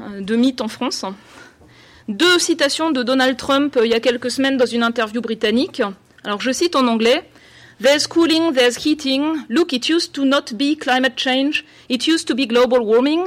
de 0.00 0.36
mythes 0.36 0.60
en 0.60 0.68
France. 0.68 1.04
Deux 2.08 2.38
citations 2.38 2.90
de 2.90 3.02
Donald 3.02 3.36
Trump 3.36 3.78
il 3.82 3.90
y 3.90 3.94
a 3.94 4.00
quelques 4.00 4.30
semaines 4.30 4.56
dans 4.56 4.66
une 4.66 4.82
interview 4.82 5.20
britannique. 5.20 5.82
Alors 6.24 6.40
je 6.40 6.50
cite 6.50 6.74
en 6.74 6.86
anglais. 6.86 7.28
There's 7.80 8.06
cooling, 8.06 8.52
there's 8.52 8.76
heating. 8.84 9.38
Look, 9.48 9.72
it 9.72 9.88
used 9.88 10.12
to 10.14 10.24
not 10.24 10.54
be 10.54 10.76
climate 10.76 11.16
change. 11.16 11.64
It 11.88 12.06
used 12.06 12.26
to 12.28 12.34
be 12.34 12.46
global 12.46 12.80
warming. 12.80 13.24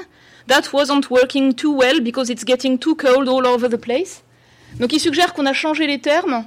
That 0.47 0.73
wasn't 0.73 1.09
working 1.09 1.53
too 1.53 1.75
well 1.75 2.01
because 2.01 2.29
it's 2.29 2.43
getting 2.43 2.77
too 2.77 2.95
cold 2.95 3.27
all 3.29 3.47
over 3.47 3.67
the 3.67 3.77
place. 3.77 4.22
Donc 4.79 4.93
il 4.93 4.99
suggère 4.99 5.33
qu'on 5.33 5.45
a 5.45 5.53
changé 5.53 5.87
les 5.87 5.99
termes 5.99 6.45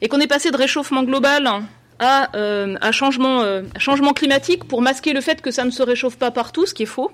et 0.00 0.08
qu'on 0.08 0.20
est 0.20 0.26
passé 0.26 0.50
de 0.50 0.56
réchauffement 0.56 1.02
global 1.02 1.48
à, 1.98 2.36
euh, 2.36 2.76
changement, 2.92 3.40
euh, 3.42 3.62
changement, 3.78 4.12
climatique 4.12 4.64
pour 4.64 4.82
masquer 4.82 5.12
le 5.12 5.20
fait 5.20 5.40
que 5.40 5.50
ça 5.50 5.64
ne 5.64 5.70
se 5.70 5.82
réchauffe 5.82 6.16
pas 6.16 6.30
partout, 6.30 6.66
ce 6.66 6.74
qui 6.74 6.82
est 6.82 6.86
faux. 6.86 7.10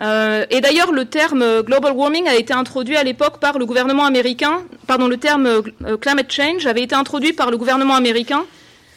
Euh, 0.00 0.44
et 0.50 0.60
d'ailleurs, 0.60 0.90
le 0.90 1.04
terme 1.04 1.62
global 1.62 1.92
warming 1.92 2.26
a 2.26 2.34
été 2.34 2.52
introduit 2.52 2.96
à 2.96 3.04
l'époque 3.04 3.38
par 3.38 3.58
le 3.58 3.66
gouvernement 3.66 4.04
américain. 4.04 4.62
Pardon, 4.86 5.06
le 5.06 5.18
terme 5.18 5.62
climate 6.00 6.32
change 6.32 6.66
avait 6.66 6.82
été 6.82 6.94
introduit 6.94 7.32
par 7.32 7.50
le 7.50 7.58
gouvernement 7.58 7.94
américain 7.94 8.44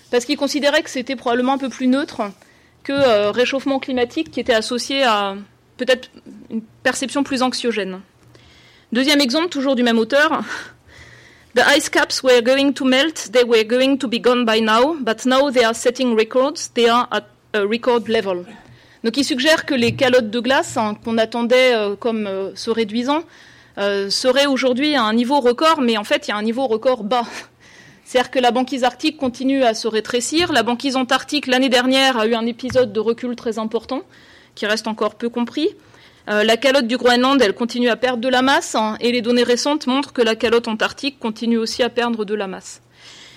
parce 0.09 0.25
qu'il 0.25 0.37
considérait 0.37 0.81
que 0.81 0.89
c'était 0.89 1.15
probablement 1.15 1.53
un 1.53 1.57
peu 1.57 1.69
plus 1.69 1.87
neutre 1.87 2.21
que 2.83 3.29
réchauffement 3.31 3.79
climatique, 3.79 4.31
qui 4.31 4.39
était 4.39 4.53
associé 4.53 5.03
à 5.03 5.35
peut-être 5.75 6.09
une 6.49 6.61
perception 6.81 7.23
plus 7.23 7.43
anxiogène. 7.43 7.99
Deuxième 8.93 9.19
exemple, 9.19 9.49
toujours 9.49 9.75
du 9.75 9.83
même 9.83 9.99
auteur. 9.99 10.43
The 11.55 11.61
ice 11.75 11.89
caps 11.89 12.23
were 12.23 12.41
going 12.41 12.71
to 12.71 12.85
melt, 12.85 13.31
they 13.33 13.43
were 13.43 13.65
going 13.65 13.97
to 13.97 14.07
be 14.07 14.21
gone 14.21 14.45
by 14.45 14.61
now, 14.61 14.95
but 15.01 15.25
now 15.25 15.51
they 15.51 15.63
are 15.63 15.75
setting 15.75 16.15
records, 16.15 16.69
they 16.73 16.87
are 16.87 17.07
at 17.11 17.25
a 17.53 17.65
record 17.65 18.07
level. 18.07 18.45
Donc 19.03 19.17
il 19.17 19.25
suggère 19.25 19.65
que 19.65 19.73
les 19.73 19.93
calottes 19.93 20.29
de 20.29 20.39
glace 20.39 20.77
hein, 20.77 20.95
qu'on 21.03 21.17
attendait 21.17 21.73
comme 21.99 22.51
se 22.55 22.69
réduisant 22.69 23.23
seraient 23.77 24.45
aujourd'hui 24.45 24.95
à 24.95 25.03
un 25.03 25.13
niveau 25.13 25.41
record, 25.41 25.81
mais 25.81 25.97
en 25.97 26.05
fait 26.05 26.27
il 26.27 26.31
y 26.31 26.33
a 26.33 26.37
un 26.37 26.43
niveau 26.43 26.65
record 26.67 27.03
bas. 27.03 27.25
C'est-à-dire 28.05 28.31
que 28.31 28.39
la 28.39 28.51
banquise 28.51 28.85
arctique 28.85 29.17
continue 29.17 29.63
à 29.63 29.73
se 29.73 29.89
rétrécir. 29.89 30.53
La 30.53 30.63
banquise 30.63 30.95
antarctique, 30.95 31.45
l'année 31.45 31.67
dernière, 31.67 32.17
a 32.17 32.25
eu 32.25 32.35
un 32.35 32.45
épisode 32.45 32.93
de 32.93 33.01
recul 33.01 33.35
très 33.35 33.59
important, 33.59 34.03
qui 34.55 34.65
reste 34.65 34.87
encore 34.87 35.15
peu 35.15 35.27
compris. 35.27 35.75
Euh, 36.29 36.43
la 36.43 36.57
calotte 36.57 36.87
du 36.87 36.97
Groenland, 36.97 37.41
elle 37.41 37.53
continue 37.53 37.89
à 37.89 37.95
perdre 37.95 38.21
de 38.21 38.27
la 38.27 38.41
masse, 38.41 38.75
hein, 38.75 38.97
et 38.99 39.11
les 39.11 39.21
données 39.21 39.43
récentes 39.43 39.87
montrent 39.87 40.11
que 40.11 40.21
la 40.21 40.35
calotte 40.35 40.67
antarctique 40.67 41.19
continue 41.19 41.57
aussi 41.57 41.83
à 41.83 41.89
perdre 41.89 42.25
de 42.25 42.35
la 42.35 42.47
masse. 42.47 42.81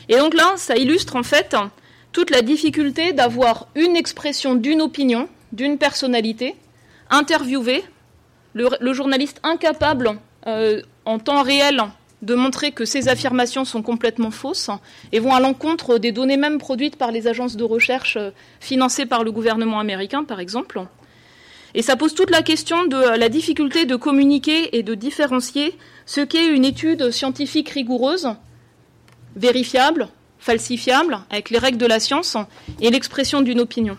Et 0.09 0.17
donc 0.17 0.35
là, 0.35 0.55
ça 0.57 0.77
illustre 0.77 1.15
en 1.15 1.23
fait 1.23 1.55
toute 2.13 2.31
la 2.31 2.43
difficulté 2.43 3.13
d'avoir 3.13 3.69
une 3.77 3.95
expression 3.95 4.57
d'une 4.57 4.83
opinion, 4.83 5.29
d'une 5.53 5.79
personnalité, 5.79 6.57
interviewée, 7.11 7.85
le, 8.55 8.93
journaliste 8.93 9.41
incapable 9.45 10.19
euh, 10.49 10.83
en 11.05 11.21
temps 11.21 11.43
réel 11.43 11.81
de 12.23 12.35
montrer 12.35 12.73
que 12.73 12.85
ces 12.85 13.09
affirmations 13.09 13.65
sont 13.65 13.83
complètement 13.83 14.33
fausses 14.33 14.71
et 15.13 15.21
vont 15.21 15.33
à 15.33 15.39
l'encontre 15.39 15.99
des 15.99 16.11
données 16.11 16.37
même 16.37 16.59
produites 16.59 16.97
par 16.97 17.13
les 17.13 17.29
agences 17.29 17.57
de 17.57 17.65
recherche 17.65 18.17
euh, 18.17 18.31
financées 18.59 19.07
par 19.07 19.23
le 19.23 19.31
gouvernement 19.31 19.79
américain, 19.79 20.25
par 20.25 20.41
exemple. 20.41 20.83
Et 21.75 21.83
ça 21.83 21.97
pose 21.97 22.15
toute 22.15 22.31
la 22.31 22.43
question 22.43 22.87
de 22.87 23.17
la 23.17 23.29
difficulté 23.29 23.85
de 23.85 23.97
communiquer 23.97 24.77
et 24.77 24.83
de 24.83 24.95
différencier 24.95 25.77
ce 26.07 26.21
qu'est 26.21 26.47
une 26.47 26.65
étude 26.65 27.11
scientifique 27.11 27.69
rigoureuse, 27.69 28.29
vérifiable, 29.37 30.09
falsifiable, 30.39 31.21
avec 31.31 31.51
les 31.51 31.59
règles 31.59 31.79
de 31.79 31.87
la 31.87 32.01
science, 32.01 32.37
et 32.81 32.91
l'expression 32.91 33.43
d'une 33.43 33.61
opinion. 33.61 33.97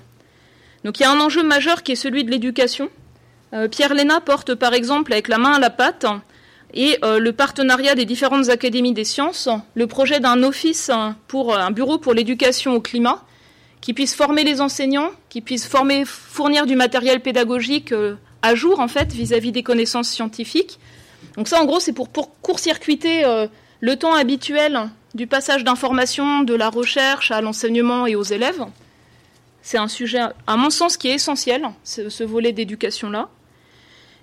Donc 0.84 1.00
il 1.00 1.04
y 1.04 1.06
a 1.06 1.12
un 1.12 1.20
enjeu 1.20 1.44
majeur 1.44 1.84
qui 1.84 1.94
est 1.94 1.96
celui 1.96 2.24
de 2.24 2.32
l'éducation. 2.32 2.90
Euh, 3.54 3.68
Pierre 3.68 3.94
Léna 3.94 4.20
porte 4.20 4.56
par 4.56 4.74
exemple 4.74 5.14
avec 5.14 5.28
la 5.28 5.38
main 5.38 5.54
à 5.54 5.60
la 5.60 5.70
pâte 5.70 6.06
et 6.74 6.98
euh, 7.04 7.20
le 7.20 7.34
partenariat 7.34 7.96
des 7.96 8.06
différentes 8.06 8.50
académies 8.50 8.94
des 8.94 9.04
sciences, 9.04 9.50
le 9.76 9.88
projet 9.88 10.20
d'un 10.20 10.42
office 10.44 10.90
pour 11.28 11.56
un 11.56 11.72
bureau 11.72 11.98
pour 11.98 12.14
l'éducation 12.14 12.74
au 12.74 12.82
climat, 12.82 13.24
qui 13.82 13.94
puisse 13.94 14.16
former 14.16 14.44
les 14.44 14.62
enseignants, 14.62 15.12
qui 15.30 15.42
puisse 15.42 15.68
fournir 16.06 16.66
du 16.66 16.76
matériel 16.76 17.20
pédagogique 17.20 17.92
euh, 17.92 18.16
à 18.42 18.56
jour 18.56 18.80
en 18.80 18.88
fait 18.88 19.12
vis-à-vis 19.12 19.52
des 19.52 19.64
connaissances 19.64 20.10
scientifiques. 20.10 20.80
Donc 21.36 21.48
ça, 21.48 21.62
en 21.62 21.66
gros, 21.66 21.80
c'est 21.80 21.94
pour, 21.94 22.10
pour 22.10 22.40
court-circuiter 22.42 23.24
le 23.80 23.96
temps 23.96 24.14
habituel 24.14 24.90
du 25.14 25.28
passage 25.28 25.64
d'informations 25.64 26.42
de 26.42 26.54
la 26.54 26.70
recherche 26.70 27.32
à 27.32 27.42
l'enseignement 27.42 28.08
et 28.08 28.16
aux 28.16 28.24
élèves. 28.24 28.66
C'est 29.62 29.78
un 29.78 29.88
sujet, 29.88 30.22
à 30.48 30.58
mon 30.58 30.70
sens, 30.70 30.98
qui 30.98 31.10
est 31.10 31.14
essentiel, 31.14 31.70
ce 31.84 32.24
volet 32.24 32.52
d'éducation-là. 32.52 33.30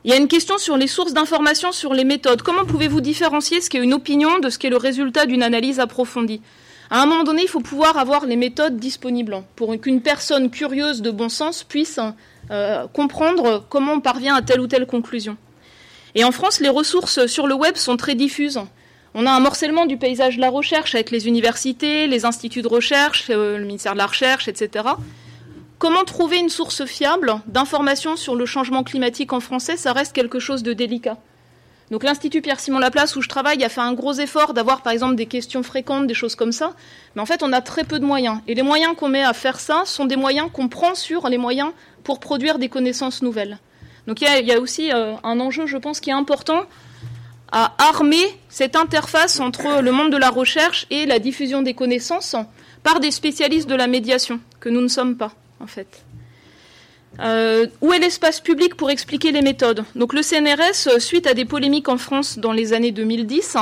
Il 0.05 0.11
y 0.11 0.15
a 0.15 0.17
une 0.17 0.29
question 0.29 0.59
sur 0.59 0.77
les 0.77 0.87
sources 0.87 1.13
d'informations, 1.13 1.73
sur 1.73 1.93
les 1.93 2.05
méthodes. 2.05 2.43
Comment 2.43 2.65
pouvez-vous 2.65 3.01
différencier 3.01 3.61
ce 3.61 3.69
qui 3.69 3.77
est 3.77 3.83
une 3.83 3.95
opinion 3.95 4.39
de 4.39 4.49
ce 4.49 4.59
qui 4.59 4.67
est 4.67 4.71
le 4.71 4.77
résultat 4.77 5.27
d'une 5.27 5.43
analyse 5.43 5.81
approfondie? 5.81 6.41
À 6.91 7.03
un 7.03 7.07
moment 7.07 7.25
donné, 7.25 7.43
il 7.43 7.49
faut 7.49 7.61
pouvoir 7.61 7.99
avoir 7.99 8.25
les 8.25 8.37
méthodes 8.37 8.79
disponibles 8.79 9.43
pour 9.57 9.79
qu'une 9.79 10.01
personne 10.01 10.51
curieuse 10.51 11.03
de 11.03 11.11
bon 11.11 11.29
sens 11.29 11.63
puisse 11.63 12.01
euh, 12.51 12.87
comprendre 12.89 13.65
comment 13.69 13.95
on 13.95 14.01
parvient 14.01 14.35
à 14.35 14.43
telle 14.43 14.61
ou 14.61 14.67
telle 14.67 14.87
conclusion. 14.87 15.37
Et 16.15 16.25
en 16.25 16.33
France, 16.33 16.61
les 16.61 16.71
ressources 16.71 17.27
sur 17.27 17.47
le 17.47 17.55
web 17.55 17.77
sont 17.77 17.99
très 17.99 18.15
diffuses. 18.15 18.61
On 19.13 19.27
a 19.27 19.31
un 19.31 19.41
morcellement 19.41 19.85
du 19.85 19.99
paysage 19.99 20.37
de 20.37 20.41
la 20.41 20.49
recherche 20.49 20.95
avec 20.95 21.11
les 21.11 21.29
universités, 21.29 22.07
les 22.07 22.25
instituts 22.25 22.63
de 22.63 22.69
recherche, 22.69 23.27
euh, 23.29 23.59
le 23.59 23.65
ministère 23.65 23.93
de 23.93 23.99
la 23.99 24.07
Recherche, 24.07 24.49
etc. 24.49 24.87
Comment 25.79 26.05
trouver 26.05 26.39
une 26.39 26.49
source 26.49 26.87
fiable 26.87 27.37
d'informations 27.47 28.17
sur 28.17 28.35
le 28.35 28.47
changement 28.47 28.83
climatique 28.83 29.33
en 29.35 29.41
français 29.41 29.77
Ça 29.77 29.93
reste 29.93 30.15
quelque 30.15 30.39
chose 30.39 30.63
de 30.63 30.73
délicat. 30.73 31.19
Donc 31.91 32.05
l'Institut 32.05 32.43
Pierre-Simon 32.43 32.79
Laplace 32.79 33.17
où 33.17 33.23
je 33.23 33.29
travaille 33.29 33.65
a 33.65 33.69
fait 33.69 33.81
un 33.81 33.95
gros 33.95 34.13
effort 34.15 34.53
d'avoir 34.53 34.83
par 34.83 34.93
exemple 34.93 35.15
des 35.15 35.27
questions 35.27 35.63
fréquentes, 35.63 36.07
des 36.07 36.15
choses 36.15 36.35
comme 36.35 36.53
ça. 36.53 36.75
Mais 37.15 37.23
en 37.23 37.27
fait, 37.27 37.43
on 37.43 37.53
a 37.53 37.61
très 37.61 37.85
peu 37.85 37.99
de 37.99 38.05
moyens. 38.05 38.41
Et 38.47 38.55
les 38.55 38.63
moyens 38.63 38.95
qu'on 38.97 39.09
met 39.09 39.23
à 39.23 39.33
faire 39.33 39.59
ça 39.59 39.83
sont 39.87 40.05
des 40.05 40.17
moyens 40.17 40.51
qu'on 40.53 40.69
prend 40.69 40.95
sur 40.95 41.29
les 41.29 41.39
moyens 41.39 41.71
pour 42.05 42.21
produire 42.21 42.59
des 42.59 42.69
connaissances 42.69 43.23
nouvelles. 43.23 43.59
Donc 44.07 44.21
il 44.21 44.47
y, 44.47 44.53
a, 44.53 44.61
aussi 44.61 44.93
euh, 44.93 45.15
un 45.23 45.41
enjeu, 45.41 45.67
je 45.67 45.77
pense, 45.77 46.01
qui 46.01 46.11
est 46.11 46.15
important 46.15 46.63
à 47.53 47.73
armer 47.79 48.25
cette 48.49 48.77
interface 48.77 49.41
entre 49.41 49.83
le 49.83 49.93
monde 49.93 50.13
de 50.13 50.17
la 50.17 50.31
recherche 50.31 50.87
et 50.91 51.07
la 51.07 51.19
diffusion 51.19 51.63
des 51.63 51.75
connaissances 51.75 52.37
par 52.83 53.01
des 53.01 53.11
spécialistes 53.11 53.69
de 53.69 53.75
la 53.75 53.87
médiation, 53.87 54.41
que 54.61 54.69
nous 54.69 54.81
ne 54.81 54.89
sommes 54.89 55.17
pas 55.17 55.33
en 55.61 55.67
fait. 55.67 56.05
Euh, 57.21 57.67
où 57.81 57.93
est 57.93 57.99
l'espace 57.99 58.41
public 58.41 58.77
pour 58.77 58.91
expliquer 58.91 59.33
les 59.33 59.43
méthodes 59.43 59.85
le 59.97 60.23
CNRS, 60.23 61.01
suite 61.01 61.27
à 61.27 61.35
des 61.35 61.45
polémiques 61.45 61.89
en 61.89 61.99
France 61.99 62.39
dans 62.39 62.53
les 62.53 62.73
années 62.73 62.93
2010, 62.93 63.57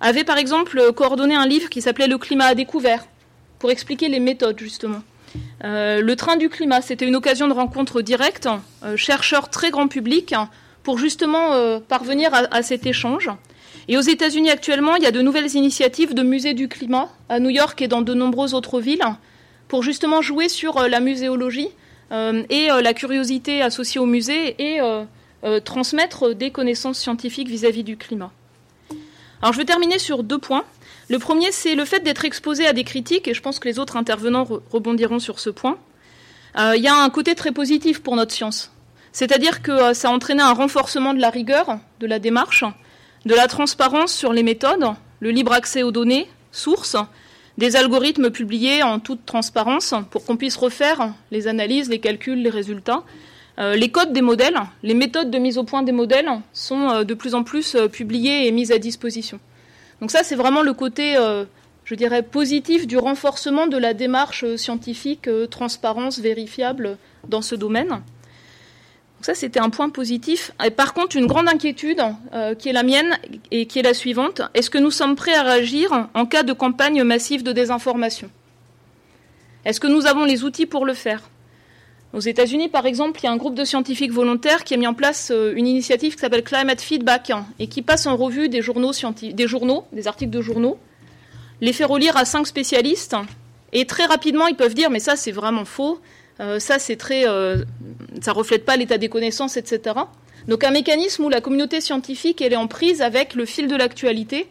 avait 0.00 0.24
par 0.24 0.38
exemple 0.38 0.92
coordonné 0.94 1.34
un 1.34 1.46
livre 1.46 1.68
qui 1.68 1.82
s'appelait 1.82 2.06
Le 2.06 2.18
climat 2.18 2.46
à 2.46 2.54
découvert, 2.54 3.04
pour 3.58 3.70
expliquer 3.70 4.08
les 4.08 4.20
méthodes 4.20 4.58
justement. 4.58 5.02
Euh, 5.64 6.00
le 6.00 6.16
train 6.16 6.36
du 6.36 6.48
climat, 6.48 6.80
c'était 6.80 7.06
une 7.06 7.16
occasion 7.16 7.48
de 7.48 7.52
rencontre 7.52 8.00
directe, 8.02 8.48
euh, 8.84 8.96
chercheurs 8.96 9.50
très 9.50 9.70
grand 9.70 9.88
public, 9.88 10.34
pour 10.82 10.98
justement 10.98 11.80
parvenir 11.80 12.32
à, 12.32 12.46
à, 12.54 12.62
cet 12.62 12.86
échange. 12.86 13.28
Et 13.88 13.96
aux 13.96 14.02
États-Unis 14.02 14.50
actuellement, 14.50 14.94
il 14.94 15.02
y 15.02 15.06
a 15.06 15.10
de 15.10 15.20
nouvelles 15.20 15.54
initiatives 15.56 16.14
de 16.14 16.22
musées 16.22 16.54
du 16.54 16.68
climat 16.68 17.08
à 17.28 17.40
New 17.40 17.50
York 17.50 17.82
et 17.82 17.88
dans 17.88 18.02
de 18.02 18.14
nombreuses 18.14 18.54
autres 18.54 18.80
villes 18.80 19.02
pour 19.68 19.82
justement 19.82 20.22
jouer 20.22 20.48
sur 20.48 20.78
euh, 20.78 20.88
la 20.88 21.00
muséologie 21.00 21.68
euh, 21.68 21.70
et 22.10 22.70
euh, 22.70 22.82
la 22.82 22.94
curiosité 22.94 23.62
associée 23.62 24.00
au 24.00 24.06
musée 24.06 24.56
et 24.58 24.80
transmettre 25.64 26.34
des 26.34 26.50
connaissances 26.50 26.98
scientifiques 26.98 27.48
vis-à-vis 27.48 27.84
du 27.84 27.96
climat. 27.96 28.32
Alors 29.40 29.52
je 29.52 29.58
vais 29.58 29.64
terminer 29.64 29.98
sur 29.98 30.24
deux 30.24 30.38
points. 30.38 30.64
Le 31.08 31.20
premier, 31.20 31.52
c'est 31.52 31.76
le 31.76 31.84
fait 31.84 32.00
d'être 32.00 32.24
exposé 32.24 32.66
à 32.66 32.72
des 32.72 32.82
critiques, 32.82 33.28
et 33.28 33.34
je 33.34 33.40
pense 33.40 33.60
que 33.60 33.68
les 33.68 33.78
autres 33.78 33.96
intervenants 33.96 34.44
rebondiront 34.72 35.20
sur 35.20 35.38
ce 35.38 35.50
point. 35.50 35.78
Il 36.56 36.80
y 36.82 36.88
a 36.88 36.96
un 36.96 37.10
côté 37.10 37.36
très 37.36 37.52
positif 37.52 38.02
pour 38.02 38.16
notre 38.16 38.32
science. 38.32 38.72
C'est-à-dire 39.12 39.62
que 39.62 39.94
ça 39.94 40.08
a 40.08 40.10
entraîné 40.10 40.42
un 40.42 40.52
renforcement 40.52 41.14
de 41.14 41.20
la 41.20 41.30
rigueur 41.30 41.78
de 42.00 42.06
la 42.06 42.18
démarche, 42.18 42.64
de 43.24 43.34
la 43.34 43.46
transparence 43.46 44.12
sur 44.12 44.32
les 44.32 44.42
méthodes, 44.42 44.94
le 45.20 45.30
libre 45.30 45.52
accès 45.52 45.82
aux 45.82 45.92
données, 45.92 46.28
sources, 46.50 46.96
des 47.58 47.76
algorithmes 47.76 48.30
publiés 48.30 48.82
en 48.82 48.98
toute 48.98 49.24
transparence 49.24 49.94
pour 50.10 50.24
qu'on 50.24 50.36
puisse 50.36 50.56
refaire 50.56 51.14
les 51.30 51.48
analyses, 51.48 51.88
les 51.88 51.98
calculs, 51.98 52.42
les 52.42 52.50
résultats. 52.50 53.02
Euh, 53.58 53.74
les 53.74 53.88
codes 53.88 54.12
des 54.12 54.20
modèles, 54.20 54.58
les 54.82 54.92
méthodes 54.92 55.30
de 55.30 55.38
mise 55.38 55.56
au 55.56 55.64
point 55.64 55.82
des 55.82 55.92
modèles 55.92 56.28
sont 56.52 56.90
euh, 56.90 57.04
de 57.04 57.14
plus 57.14 57.34
en 57.34 57.42
plus 57.42 57.74
euh, 57.74 57.88
publiées 57.88 58.46
et 58.46 58.52
mises 58.52 58.70
à 58.70 58.78
disposition. 58.78 59.40
Donc 60.02 60.10
ça, 60.10 60.22
c'est 60.22 60.34
vraiment 60.34 60.60
le 60.60 60.74
côté, 60.74 61.16
je 61.86 61.94
dirais, 61.94 62.22
positif 62.22 62.86
du 62.86 62.98
renforcement 62.98 63.66
de 63.66 63.78
la 63.78 63.94
démarche 63.94 64.44
scientifique, 64.56 65.26
transparence, 65.50 66.18
vérifiable 66.18 66.98
dans 67.26 67.40
ce 67.40 67.54
domaine 67.54 68.02
ça, 69.26 69.34
c'était 69.34 69.58
un 69.58 69.70
point 69.70 69.90
positif. 69.90 70.52
Et 70.64 70.70
par 70.70 70.94
contre, 70.94 71.16
une 71.16 71.26
grande 71.26 71.48
inquiétude 71.48 72.00
euh, 72.32 72.54
qui 72.54 72.68
est 72.68 72.72
la 72.72 72.84
mienne 72.84 73.18
et 73.50 73.66
qui 73.66 73.80
est 73.80 73.82
la 73.82 73.92
suivante. 73.92 74.40
Est-ce 74.54 74.70
que 74.70 74.78
nous 74.78 74.92
sommes 74.92 75.16
prêts 75.16 75.34
à 75.34 75.42
réagir 75.42 76.08
en 76.14 76.26
cas 76.26 76.44
de 76.44 76.52
campagne 76.52 77.02
massive 77.02 77.42
de 77.42 77.50
désinformation? 77.50 78.30
Est-ce 79.64 79.80
que 79.80 79.88
nous 79.88 80.06
avons 80.06 80.24
les 80.24 80.44
outils 80.44 80.66
pour 80.66 80.86
le 80.86 80.94
faire? 80.94 81.28
Aux 82.12 82.20
États-Unis, 82.20 82.68
par 82.68 82.86
exemple, 82.86 83.18
il 83.20 83.24
y 83.24 83.26
a 83.26 83.32
un 83.32 83.36
groupe 83.36 83.56
de 83.56 83.64
scientifiques 83.64 84.12
volontaires 84.12 84.62
qui 84.62 84.74
a 84.74 84.76
mis 84.76 84.86
en 84.86 84.94
place 84.94 85.32
euh, 85.32 85.54
une 85.56 85.66
initiative 85.66 86.14
qui 86.14 86.20
s'appelle 86.20 86.44
Climate 86.44 86.80
Feedback 86.80 87.32
et 87.58 87.66
qui 87.66 87.82
passe 87.82 88.06
en 88.06 88.16
revue 88.16 88.48
des 88.48 88.62
journaux, 88.62 88.92
des 88.92 89.48
journaux, 89.48 89.86
des 89.92 90.06
articles 90.06 90.30
de 90.30 90.40
journaux, 90.40 90.78
les 91.60 91.72
fait 91.72 91.84
relire 91.84 92.16
à 92.16 92.24
cinq 92.24 92.46
spécialistes 92.46 93.16
et 93.72 93.86
très 93.86 94.06
rapidement, 94.06 94.46
ils 94.46 94.54
peuvent 94.54 94.74
dire 94.74 94.88
mais 94.88 95.00
ça, 95.00 95.16
c'est 95.16 95.32
vraiment 95.32 95.64
faux 95.64 95.98
ça, 96.38 96.78
c'est 96.78 96.96
très, 96.96 97.26
euh, 97.26 97.64
ça 98.20 98.32
reflète 98.32 98.64
pas 98.64 98.76
l'état 98.76 98.98
des 98.98 99.08
connaissances, 99.08 99.56
etc. 99.56 99.96
Donc 100.48 100.64
un 100.64 100.70
mécanisme 100.70 101.24
où 101.24 101.28
la 101.28 101.40
communauté 101.40 101.80
scientifique 101.80 102.40
elle 102.40 102.52
est 102.52 102.56
en 102.56 102.68
prise 102.68 103.02
avec 103.02 103.34
le 103.34 103.46
fil 103.46 103.68
de 103.68 103.76
l'actualité 103.76 104.48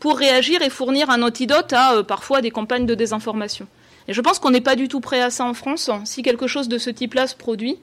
pour 0.00 0.18
réagir 0.18 0.60
et 0.62 0.70
fournir 0.70 1.10
un 1.10 1.22
antidote 1.22 1.72
à 1.72 1.94
euh, 1.94 2.02
parfois 2.02 2.40
des 2.40 2.50
campagnes 2.50 2.86
de 2.86 2.94
désinformation. 2.94 3.66
Et 4.08 4.12
je 4.12 4.20
pense 4.20 4.38
qu'on 4.38 4.50
n'est 4.50 4.60
pas 4.60 4.76
du 4.76 4.88
tout 4.88 5.00
prêt 5.00 5.22
à 5.22 5.30
ça 5.30 5.44
en 5.46 5.54
France 5.54 5.90
si 6.04 6.22
quelque 6.22 6.46
chose 6.46 6.68
de 6.68 6.76
ce 6.78 6.90
type-là 6.90 7.26
se 7.26 7.34
produit 7.34 7.78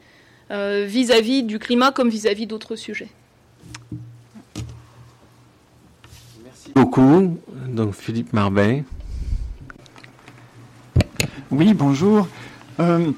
vis-à-vis 0.50 1.44
du 1.44 1.60
climat 1.60 1.94
comme 1.94 2.10
vis-à-vis 2.10 2.46
d'autres 2.46 2.76
sujets. 2.76 3.08
Merci 6.44 6.72
beaucoup. 6.76 7.38
Donc 7.70 7.94
Philippe 7.94 8.34
Marbet. 8.34 8.84
Oui, 11.52 11.74
bonjour. 11.74 12.28
Euh, 12.82 13.12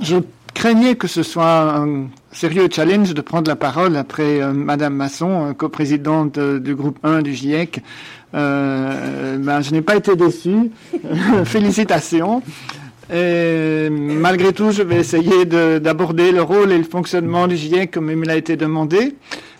je 0.00 0.16
craignais 0.54 0.94
que 0.94 1.06
ce 1.06 1.22
soit 1.22 1.76
un 1.76 2.06
sérieux 2.32 2.68
challenge 2.72 3.12
de 3.12 3.20
prendre 3.20 3.48
la 3.48 3.56
parole 3.56 3.96
après 3.96 4.40
euh, 4.40 4.52
Madame 4.52 4.94
Masson, 4.94 5.54
coprésidente 5.56 6.38
du 6.38 6.74
groupe 6.74 6.98
1 7.02 7.22
du 7.22 7.34
GIEC. 7.34 7.82
Euh, 8.34 9.36
ben, 9.36 9.60
je 9.60 9.72
n'ai 9.72 9.82
pas 9.82 9.96
été 9.96 10.16
déçu. 10.16 10.70
Félicitations. 11.44 12.42
Malgré 13.10 14.52
tout, 14.52 14.70
je 14.70 14.82
vais 14.82 14.96
essayer 14.96 15.44
d'aborder 15.44 16.30
le 16.30 16.42
rôle 16.42 16.70
et 16.70 16.78
le 16.78 16.84
fonctionnement 16.84 17.48
du 17.48 17.56
GIEC 17.56 17.90
comme 17.90 18.10
il 18.10 18.16
m'a 18.16 18.36
été 18.36 18.56
demandé. 18.56 19.16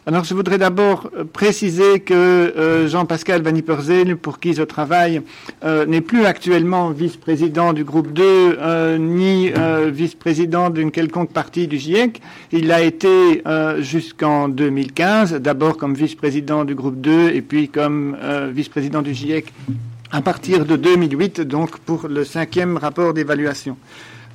Alors, 0.07 0.25
je 0.25 0.33
voudrais 0.33 0.57
d'abord 0.57 1.11
euh, 1.15 1.25
préciser 1.31 2.01
que 2.01 2.15
euh, 2.15 2.89
Jean-Pascal 2.89 3.43
Van 3.43 3.55
Ypersel, 3.55 4.17
pour 4.17 4.41
qui 4.41 4.55
je 4.55 4.63
travaille, 4.63 5.21
euh, 5.63 5.85
n'est 5.85 6.01
plus 6.01 6.25
actuellement 6.25 6.89
vice-président 6.89 7.75
du 7.75 7.85
groupe 7.85 8.11
2 8.13 8.97
ni 8.99 9.53
vice-président 9.93 10.71
d'une 10.71 10.91
quelconque 10.91 11.33
partie 11.33 11.69
du 11.69 11.79
GIEC. 11.79 12.21
Il 12.51 12.73
a 12.73 12.81
été 12.81 13.43
jusqu'en 13.81 14.49
2015, 14.49 15.35
d'abord 15.35 15.77
comme 15.77 15.95
vice-président 15.95 16.65
du 16.65 16.75
groupe 16.75 17.01
2 17.01 17.31
et 17.31 17.43
puis 17.43 17.69
comme 17.69 18.17
vice-président 18.53 19.03
du 19.03 19.15
GIEC 19.15 19.53
à 20.13 20.23
partir 20.23 20.65
de 20.65 20.77
2008, 20.77 21.43
donc 21.43 21.79
pour 21.79 22.09
le 22.09 22.25
cinquième 22.25 22.77
rapport 22.77 23.15
d'évaluation. 23.15 23.77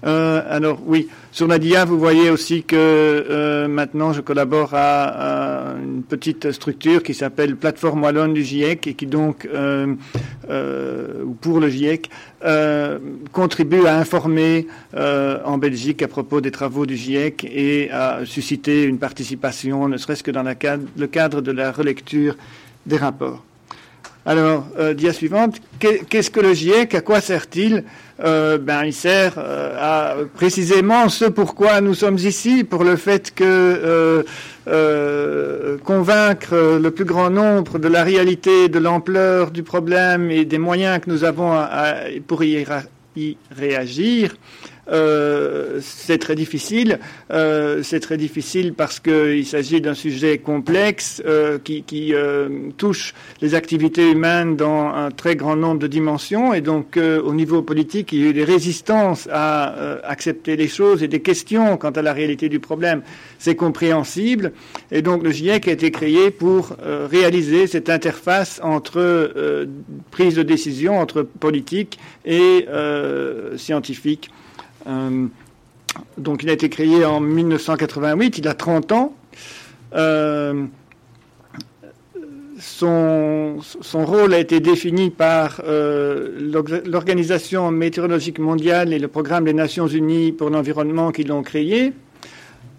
Euh, 0.05 0.41
alors 0.47 0.79
oui, 0.85 1.07
sur 1.31 1.47
la 1.47 1.57
DIA, 1.57 1.83
vous 1.85 1.97
voyez 1.97 2.29
aussi 2.29 2.63
que 2.63 2.75
euh, 2.77 3.67
maintenant 3.67 4.13
je 4.13 4.21
collabore 4.21 4.69
à, 4.73 5.73
une 5.81 6.03
petite 6.03 6.51
structure 6.51 7.01
qui 7.01 7.15
s'appelle 7.15 7.55
Plateforme 7.55 8.03
Wallonne 8.03 8.33
du 8.33 8.43
GIEC 8.43 8.85
et 8.85 8.93
qui 8.93 9.07
donc, 9.07 9.47
euh, 9.51 9.95
pour 11.41 11.59
le 11.59 11.69
GIEC, 11.69 12.09
contribue 13.31 13.87
à 13.87 13.97
informer 13.97 14.67
en 14.95 15.57
Belgique 15.57 16.03
à 16.03 16.07
propos 16.07 16.41
des 16.41 16.51
travaux 16.51 16.85
du 16.85 16.95
GIEC 16.95 17.43
et 17.45 17.89
à 17.91 18.19
susciter 18.25 18.83
une 18.83 18.99
participation, 18.99 19.87
ne 19.87 19.97
serait-ce 19.97 20.21
que 20.21 20.31
dans 20.31 20.43
le 20.43 21.07
cadre 21.07 21.41
de 21.41 21.51
la 21.51 21.71
relecture 21.71 22.35
des 22.85 22.97
rapports. 22.97 23.43
Alors, 24.27 24.65
euh, 24.79 24.95
dia 24.95 25.13
suivante, 25.13 25.61
qu'est-ce 25.79 26.31
que 26.31 26.39
le 26.39 26.55
GIEC 26.55 26.95
À 26.95 27.01
quoi 27.01 27.21
sert-il? 27.21 27.83
Euh, 28.23 28.57
Ben, 28.57 28.85
il 28.85 28.93
sert 28.93 29.33
euh, 29.37 29.75
à 29.77 30.15
précisément 30.33 31.09
ce 31.09 31.25
pourquoi 31.25 31.81
nous 31.81 31.93
sommes 31.93 32.17
ici, 32.17 32.63
pour 32.63 32.83
le 32.83 32.95
fait 32.95 33.33
que 33.33 34.23
euh, 34.67 35.77
convaincre 35.83 36.77
le 36.81 36.91
plus 36.91 37.05
grand 37.05 37.29
nombre 37.29 37.77
de 37.77 37.87
la 37.87 38.03
réalité, 38.03 38.69
de 38.69 38.79
l'ampleur 38.79 39.51
du 39.51 39.63
problème 39.63 40.31
et 40.31 40.45
des 40.45 40.57
moyens 40.57 40.99
que 40.99 41.09
nous 41.09 41.23
avons 41.23 41.53
pour 42.27 42.43
y 42.43 42.65
réagir. 43.51 44.35
Euh, 44.91 45.79
c'est 45.81 46.17
très 46.17 46.35
difficile. 46.35 46.99
Euh, 47.31 47.81
c'est 47.83 47.99
très 47.99 48.17
difficile 48.17 48.73
parce 48.73 48.99
qu'il 48.99 49.45
s'agit 49.45 49.81
d'un 49.81 49.93
sujet 49.93 50.37
complexe 50.37 51.21
euh, 51.25 51.57
qui, 51.63 51.83
qui 51.83 52.13
touche 52.77 53.13
les 53.41 53.55
activités 53.55 54.11
humaines 54.11 54.55
dans 54.55 54.87
un 54.87 55.11
très 55.11 55.35
grand 55.35 55.55
nombre 55.55 55.79
de 55.79 55.87
dimensions. 55.87 56.53
Et 56.53 56.61
donc, 56.61 56.97
au 56.97 57.33
niveau 57.33 57.61
politique, 57.61 58.11
il 58.11 58.19
y 58.19 58.25
a 58.25 58.29
eu 58.29 58.33
des 58.33 58.43
résistances 58.43 59.27
à 59.31 59.99
accepter 60.03 60.55
les 60.55 60.67
choses 60.67 61.03
et 61.03 61.07
des 61.07 61.21
questions 61.21 61.77
quant 61.77 61.91
à 61.91 62.01
la 62.01 62.13
réalité 62.13 62.49
du 62.49 62.59
problème. 62.59 63.01
C'est 63.39 63.55
compréhensible. 63.55 64.51
Et 64.91 65.01
donc, 65.01 65.23
le 65.23 65.31
GIEC 65.31 65.67
a 65.67 65.71
été 65.71 65.91
créé 65.91 66.31
pour 66.31 66.75
réaliser 67.09 67.67
cette 67.67 67.89
interface 67.89 68.59
entre 68.63 69.67
prise 70.11 70.35
de 70.35 70.43
décision, 70.43 70.99
entre 70.99 71.23
politique 71.23 71.99
et 72.25 72.65
scientifique. 73.57 74.29
Euh, 74.87 75.27
donc 76.17 76.43
il 76.43 76.49
a 76.49 76.53
été 76.53 76.69
créé 76.69 77.05
en 77.05 77.19
1988, 77.19 78.37
il 78.39 78.47
a 78.47 78.53
30 78.53 78.91
ans. 78.91 79.15
Euh, 79.93 80.65
son, 82.59 83.59
rôle 83.93 84.33
a 84.33 84.39
été 84.39 84.59
défini 84.59 85.09
par 85.09 85.61
euh, 85.65 86.39
l'Organisation 86.85 87.69
météorologique 87.71 88.39
mondiale 88.39 88.93
et 88.93 88.99
le 88.99 89.07
Programme 89.07 89.45
des 89.45 89.53
Nations 89.53 89.87
Unies 89.87 90.31
pour 90.31 90.49
l'environnement 90.49 91.11
qui 91.11 91.23
l'ont 91.23 91.43
créé. 91.43 91.93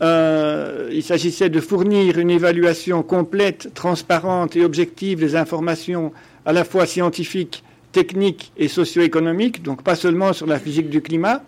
il 0.00 1.02
s'agissait 1.02 1.50
de 1.50 1.60
fournir 1.60 2.18
une 2.18 2.30
évaluation 2.30 3.02
complète, 3.02 3.70
transparente 3.74 4.56
et 4.56 4.64
objective 4.64 5.18
des 5.18 5.36
informations 5.36 6.12
à 6.44 6.52
la 6.52 6.64
fois 6.64 6.86
scientifiques, 6.86 7.62
techniques 7.92 8.52
et 8.56 8.68
socio-économiques, 8.68 9.62
donc 9.62 9.82
pas 9.82 9.94
seulement 9.94 10.32
sur 10.32 10.46
la 10.46 10.58
physique 10.58 10.90
du 10.90 11.00
climat. 11.00 11.42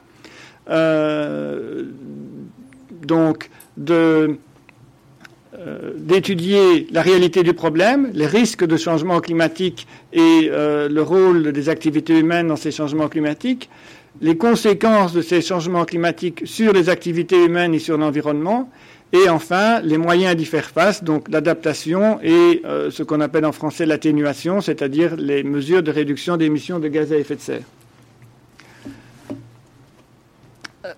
Euh, 0.70 1.85
donc 3.07 3.48
euh, 3.90 4.35
d'étudier 5.96 6.87
la 6.92 7.00
réalité 7.00 7.42
du 7.42 7.54
problème, 7.54 8.11
les 8.12 8.26
risques 8.26 8.66
de 8.66 8.76
changement 8.76 9.20
climatique 9.20 9.87
et 10.12 10.50
euh, 10.50 10.88
le 10.88 11.02
rôle 11.02 11.52
des 11.52 11.68
activités 11.68 12.18
humaines 12.18 12.48
dans 12.48 12.57
ces 12.57 12.70
changements 12.70 13.09
climatiques, 13.09 13.70
les 14.20 14.37
conséquences 14.37 15.14
de 15.14 15.22
ces 15.22 15.40
changements 15.40 15.85
climatiques 15.85 16.42
sur 16.44 16.72
les 16.72 16.90
activités 16.90 17.42
humaines 17.44 17.74
et 17.74 17.78
sur 17.78 17.96
l'environnement, 17.96 18.70
et 19.12 19.28
enfin 19.31 19.81
les 19.81 19.96
moyens 19.96 20.37
d'y 20.37 20.44
faire 20.44 20.68
face, 20.68 21.02
donc 21.02 21.28
l'adaptation 21.31 22.18
et 22.22 22.62
ce 22.90 23.02
qu'on 23.02 23.20
appelle 23.20 23.46
en 23.46 23.52
français 23.52 23.87
l'atténuation, 23.87 24.61
c'est-à-dire 24.61 25.16
les 25.16 25.42
mesures 25.44 25.83
de 25.83 25.90
réduction 25.90 26.37
d'émissions 26.37 26.78
de 26.78 26.88
gaz 26.88 27.12
à 27.12 27.16
effet 27.16 27.37
de 27.37 27.40
serre. 27.40 27.77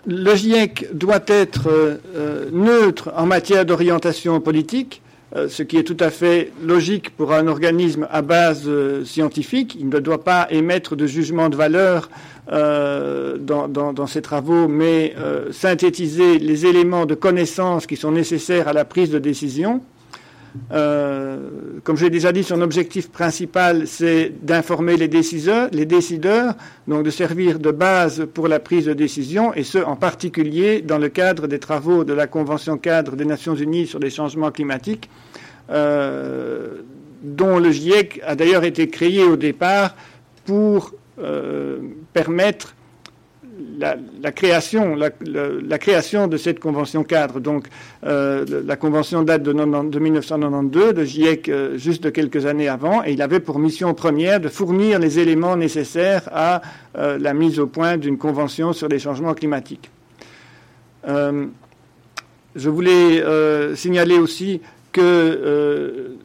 Le 0.06 0.34
GIEC 0.34 0.88
doit 0.92 1.22
être 1.26 1.68
euh, 1.68 1.96
euh, 2.14 2.50
neutre 2.52 3.10
en 3.16 3.26
matière 3.26 3.64
d'orientation 3.64 4.40
politique, 4.40 5.02
euh, 5.36 5.48
ce 5.48 5.62
qui 5.62 5.76
est 5.76 5.84
tout 5.84 5.96
à 6.00 6.10
fait 6.10 6.52
logique 6.62 7.10
pour 7.16 7.32
un 7.32 7.46
organisme 7.46 8.06
à 8.10 8.22
base 8.22 8.68
scientifique. 9.04 9.76
Il 9.78 9.88
ne 9.88 9.98
doit 9.98 10.24
pas 10.24 10.46
émettre 10.50 10.96
de 10.96 11.06
jugement 11.06 11.48
de 11.48 11.56
valeur 11.56 12.10
dans, 12.50 13.68
dans, 13.68 14.06
ses 14.08 14.22
travaux, 14.22 14.66
mais 14.66 15.14
synthétiser 15.52 16.40
les 16.40 16.66
éléments 16.66 17.06
de 17.06 17.14
connaissance 17.14 17.86
qui 17.86 17.96
sont 17.96 18.10
nécessaires 18.10 18.66
à 18.66 18.72
la 18.72 18.84
prise 18.84 19.10
de 19.10 19.20
décision. 19.20 19.82
Euh, 20.72 21.38
comme 21.84 21.96
j'ai 21.96 22.10
déjà 22.10 22.32
dit, 22.32 22.42
son 22.42 22.60
objectif 22.60 23.10
principal, 23.10 23.86
c'est 23.86 24.32
d'informer 24.42 24.96
les 24.96 25.08
décideurs, 25.08 25.68
les 25.72 25.86
décideurs, 25.86 26.54
donc 26.88 27.04
de 27.04 27.10
servir 27.10 27.58
de 27.58 27.70
base 27.70 28.26
pour 28.32 28.48
la 28.48 28.58
prise 28.58 28.86
de 28.86 28.92
décision, 28.92 29.54
et 29.54 29.62
ce, 29.62 29.78
en 29.78 29.96
particulier 29.96 30.82
dans 30.82 30.98
le 30.98 31.08
cadre 31.08 31.46
des 31.46 31.58
travaux 31.58 32.04
de 32.04 32.12
la 32.12 32.26
Convention 32.26 32.78
cadre 32.78 33.16
des 33.16 33.24
Nations 33.24 33.54
Unies 33.54 33.86
sur 33.86 33.98
les 33.98 34.10
changements 34.10 34.50
climatiques, 34.50 35.08
euh, 35.70 36.82
dont 37.22 37.58
le 37.58 37.70
GIEC 37.70 38.20
a 38.26 38.34
d'ailleurs 38.34 38.64
été 38.64 38.88
créé 38.88 39.22
au 39.22 39.36
départ 39.36 39.94
pour 40.46 40.94
euh, 41.18 41.78
permettre 42.12 42.74
la, 43.78 44.32
création, 44.32 44.96
de 46.26 46.36
cette 46.36 46.60
convention 46.60 47.04
cadre. 47.04 47.40
Donc, 47.40 47.66
euh, 48.04 48.44
la 48.66 48.76
convention 48.76 49.22
date 49.22 49.42
de, 49.42 49.52
1992, 49.52 50.94
de 50.94 51.04
GIEC 51.04 51.48
euh, 51.48 51.76
juste 51.76 52.02
de 52.02 52.10
quelques 52.10 52.46
années 52.46 52.68
avant, 52.68 53.04
et 53.04 53.12
il 53.12 53.22
avait 53.22 53.40
pour 53.40 53.58
mission 53.58 53.94
première 53.94 54.40
de 54.40 54.48
fournir 54.48 54.98
les 54.98 55.18
éléments 55.18 55.56
nécessaires 55.56 56.28
à 56.32 56.62
euh, 56.96 57.18
la 57.18 57.34
mise 57.34 57.58
au 57.58 57.66
point 57.66 57.96
d'une 57.96 58.18
convention 58.18 58.72
sur 58.72 58.88
les 58.88 58.98
changements 58.98 59.34
climatiques. 59.34 59.90
je 61.06 62.68
voulais 62.68 63.22
signaler 63.76 64.18
aussi 64.18 64.60
que 64.92 66.16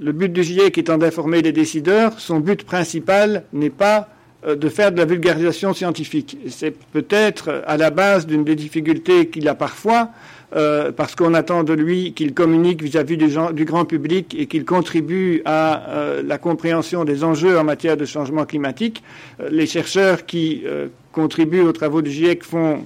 le 0.00 0.12
but 0.12 0.32
du 0.32 0.42
GIEC 0.42 0.78
étant 0.78 0.98
d'informer 0.98 1.42
les 1.42 1.52
décideurs, 1.52 2.20
son 2.20 2.38
but 2.38 2.64
principal 2.64 3.44
n'est 3.52 3.70
pas 3.70 4.08
euh, 4.08 4.17
de 4.56 4.68
faire 4.68 4.92
de 4.92 4.98
la 4.98 5.04
vulgarisation 5.04 5.72
scientifique. 5.74 6.38
C'est 6.48 6.74
peut-être 6.92 7.62
à 7.66 7.76
la 7.76 7.90
base 7.90 8.26
d'une 8.26 8.44
des 8.44 8.56
difficultés 8.56 9.28
qu'il 9.28 9.48
a 9.48 9.54
parfois, 9.54 10.10
euh, 10.56 10.92
parce 10.92 11.14
qu'on 11.14 11.34
attend 11.34 11.62
de 11.62 11.74
lui 11.74 12.14
qu'il 12.14 12.32
communique 12.34 12.82
vis-à-vis 12.82 13.16
du, 13.16 13.28
du, 13.52 13.64
grand 13.64 13.84
public 13.84 14.34
et 14.38 14.46
qu'il 14.46 14.64
contribue 14.64 15.42
à 15.44 15.90
euh, 15.90 16.22
la 16.24 16.38
compréhension 16.38 17.04
des 17.04 17.24
enjeux 17.24 17.58
en 17.58 17.64
matière 17.64 17.96
de 17.96 18.04
changement 18.04 18.46
climatique. 18.46 19.02
les 19.50 19.66
chercheurs 19.66 20.24
qui 20.24 20.64
contribuent 21.12 21.60
aux 21.60 21.72
travaux 21.72 22.02
du 22.02 22.10
GIEC 22.10 22.44
font 22.44 22.82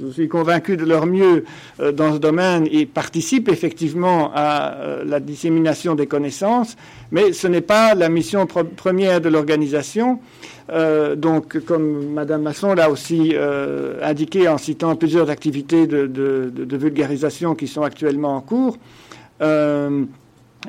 je 0.00 0.10
suis 0.10 0.28
convaincu 0.28 0.76
de 0.76 0.84
leur 0.84 1.06
mieux 1.06 1.44
dans 1.78 2.12
ce 2.12 2.18
domaine 2.18 2.68
et 2.70 2.86
participent 2.86 3.48
effectivement 3.48 4.30
à 4.34 4.76
la 5.04 5.20
dissémination 5.20 5.94
des 5.94 6.06
connaissances, 6.06 6.76
mais 7.10 7.32
ce 7.32 7.46
n'est 7.46 7.62
pas 7.62 7.94
la 7.94 8.08
mission 8.08 8.46
première 8.46 9.20
de 9.20 9.28
l'organisation. 9.28 10.20
Euh, 10.70 11.14
donc, 11.14 11.58
comme 11.60 12.12
Madame 12.12 12.42
Masson 12.42 12.74
l'a 12.74 12.90
aussi 12.90 13.32
euh, 13.34 13.98
indiqué 14.02 14.48
en 14.48 14.58
citant 14.58 14.96
plusieurs 14.96 15.30
activités 15.30 15.86
de, 15.86 16.76
vulgarisation 16.76 17.54
qui 17.54 17.68
sont 17.68 17.82
actuellement 17.82 18.36
en 18.36 18.40
cours, 18.40 18.76
euh, 19.42 20.04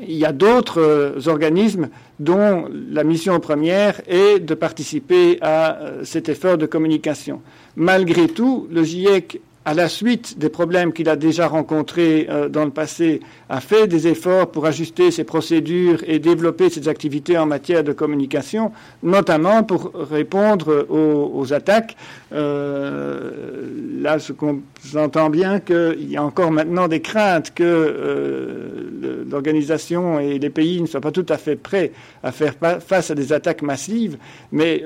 il 0.01 0.15
y 0.15 0.25
a 0.25 0.31
d'autres 0.31 1.27
organismes 1.27 1.89
dont 2.19 2.69
la 2.91 3.03
mission 3.03 3.39
première 3.39 4.01
est 4.07 4.39
de 4.39 4.53
participer 4.53 5.39
à 5.41 5.79
cet 6.03 6.29
effort 6.29 6.59
de 6.59 6.67
communication. 6.67 7.41
Malgré 7.79 8.27
tout, 8.27 8.67
le 8.71 8.83
GIEC 8.83 9.39
à 9.63 9.73
la 9.73 9.89
suite 9.89 10.39
des 10.39 10.47
problèmes 10.47 10.93
qu'il 10.93 11.09
a 11.09 11.17
déjà 11.17 11.45
rencontrés 11.45 12.25
euh, 12.29 12.47
dans 12.47 12.63
le 12.63 12.71
passé, 12.71 13.19
a 13.49 13.59
fait 13.59 13.85
des 13.85 14.07
efforts 14.07 14.49
pour 14.49 14.65
ajuster 14.65 15.11
ses 15.11 15.25
procédures 15.25 16.01
et 16.07 16.19
développer 16.19 16.69
ses 16.69 16.87
activités 16.87 17.37
en 17.37 17.45
matière 17.45 17.83
de 17.83 17.91
communication, 17.91 18.71
notamment 19.03 19.63
pour 19.63 19.91
répondre 19.93 20.87
aux, 20.89 21.53
attaques. 21.53 21.97
Euh, 22.31 23.69
là, 24.01 24.19
ce 24.19 24.31
qu'on 24.31 24.61
entend 24.95 25.29
bien 25.29 25.59
qu'il 25.59 26.09
y 26.09 26.15
a 26.15 26.23
encore 26.23 26.51
maintenant 26.51 26.87
des 26.87 27.01
craintes 27.01 27.53
que 27.53 27.63
euh, 27.63 29.25
l'organisation 29.29 30.17
et 30.17 30.39
les 30.39 30.49
pays 30.49 30.81
ne 30.81 30.87
soient 30.87 31.01
pas 31.01 31.11
tout 31.11 31.25
à 31.27 31.37
fait 31.37 31.57
prêts 31.57 31.91
à 32.23 32.31
faire 32.31 32.53
face 32.79 33.11
à 33.11 33.15
des 33.15 33.33
attaques 33.33 33.61
massives, 33.61 34.17
mais 34.53 34.81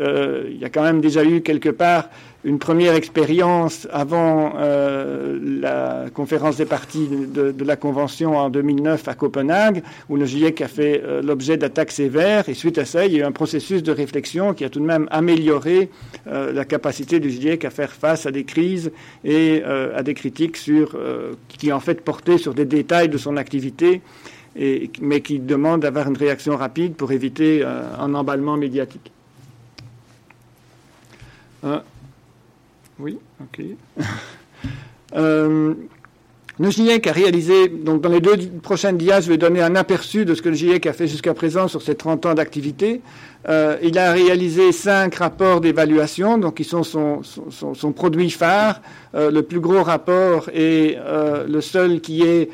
il 0.50 0.58
y 0.58 0.66
a 0.66 0.70
quand 0.70 0.84
même 0.84 1.02
déjà 1.02 1.24
eu 1.24 1.42
quelque 1.42 1.70
part 1.70 2.10
une 2.44 2.58
première 2.58 2.96
expérience 2.96 3.88
avant 3.92 4.54
euh, 4.58 5.40
la 5.44 6.10
conférence 6.10 6.58
des 6.58 6.66
parties 6.66 7.08
de, 7.08 7.54
la 7.64 7.76
Convention 7.76 8.38
en 8.38 8.50
2009 8.50 9.08
à 9.08 9.14
Copenhague, 9.14 9.84
où 10.10 10.16
le 10.16 10.26
GIEC 10.26 10.62
a 10.62 10.68
fait 10.68 11.02
euh, 11.04 11.22
l'objet 11.22 11.58
d'attaques 11.58 11.92
sévères. 11.92 12.50
Et 12.50 12.56
suite 12.56 12.80
à 12.80 12.86
ça, 12.86 13.06
il 13.06 13.14
y 13.14 13.18
a 13.18 13.20
eu 13.20 13.24
un 13.24 13.32
processus 13.32 13.84
de 13.84 13.92
réflexion 13.92 14.54
qui 14.54 14.66
a 14.66 14.70
tout 14.70 14.80
de 14.80 14.86
même 14.86 15.08
amélioré 15.12 15.90
euh, 16.28 16.52
la 16.52 16.66
capacité 16.66 17.20
du 17.20 17.30
GIEC 17.30 17.64
à 17.64 17.70
faire 17.70 17.92
face 17.92 18.26
à 18.26 18.32
des 18.32 18.44
crises 18.44 18.92
et 19.24 19.64
à 19.64 20.02
des 20.04 20.14
critiques 20.14 20.58
qui 21.48 21.72
en 21.72 21.80
fait 21.80 22.02
portaient 22.02 22.38
sur 22.38 22.54
des 22.54 22.66
détails 22.66 23.10
de 23.10 23.18
son 23.18 23.38
activité. 23.38 24.02
Mais 25.02 25.22
qui 25.22 25.40
demandent 25.40 25.82
d'avoir 25.82 26.10
une 26.10 26.18
réaction 26.18 26.58
rapide 26.58 26.96
pour 26.96 27.12
éviter 27.12 27.64
un 27.64 28.14
emballement 28.14 28.58
médiatique. 28.58 29.12
Oui, 33.02 33.18
ok. 33.42 33.66
euh, 35.16 35.74
le 36.60 36.70
GIEC 36.70 37.08
a 37.08 37.12
réalisé, 37.12 37.68
donc 37.68 38.02
dans 38.02 38.10
les 38.10 38.22
deux 38.22 38.38
prochaines 38.62 38.98
dias, 38.98 39.22
je 39.22 39.30
vais 39.30 39.38
donner 39.38 39.62
un 39.62 39.76
aperçu 39.76 40.24
de 40.24 40.36
ce 40.36 40.42
que 40.44 40.50
le 40.50 40.56
GIEC 40.56 40.86
a 40.86 40.94
fait 40.94 41.08
jusqu'à 41.08 41.34
présent 41.34 41.68
sur 41.68 41.82
ses 41.82 41.96
30 41.96 42.28
ans 42.28 42.34
d'activité. 42.36 43.02
Euh, 43.50 43.78
il 43.82 43.98
a 43.98 44.12
réalisé 44.12 44.72
cinq 44.72 45.16
rapports 45.16 45.62
d'évaluation, 45.62 46.38
donc 46.38 46.58
qui 46.58 46.64
sont 46.64 46.84
son, 46.84 47.22
son, 47.24 47.92
produit 47.92 48.30
phare. 48.30 48.82
Euh, 49.16 49.32
le 49.32 49.42
plus 49.42 49.60
gros 49.60 49.82
rapport 49.82 50.50
est 50.54 51.00
le 51.48 51.62
seul 51.62 52.02
qui 52.02 52.22
est 52.22 52.50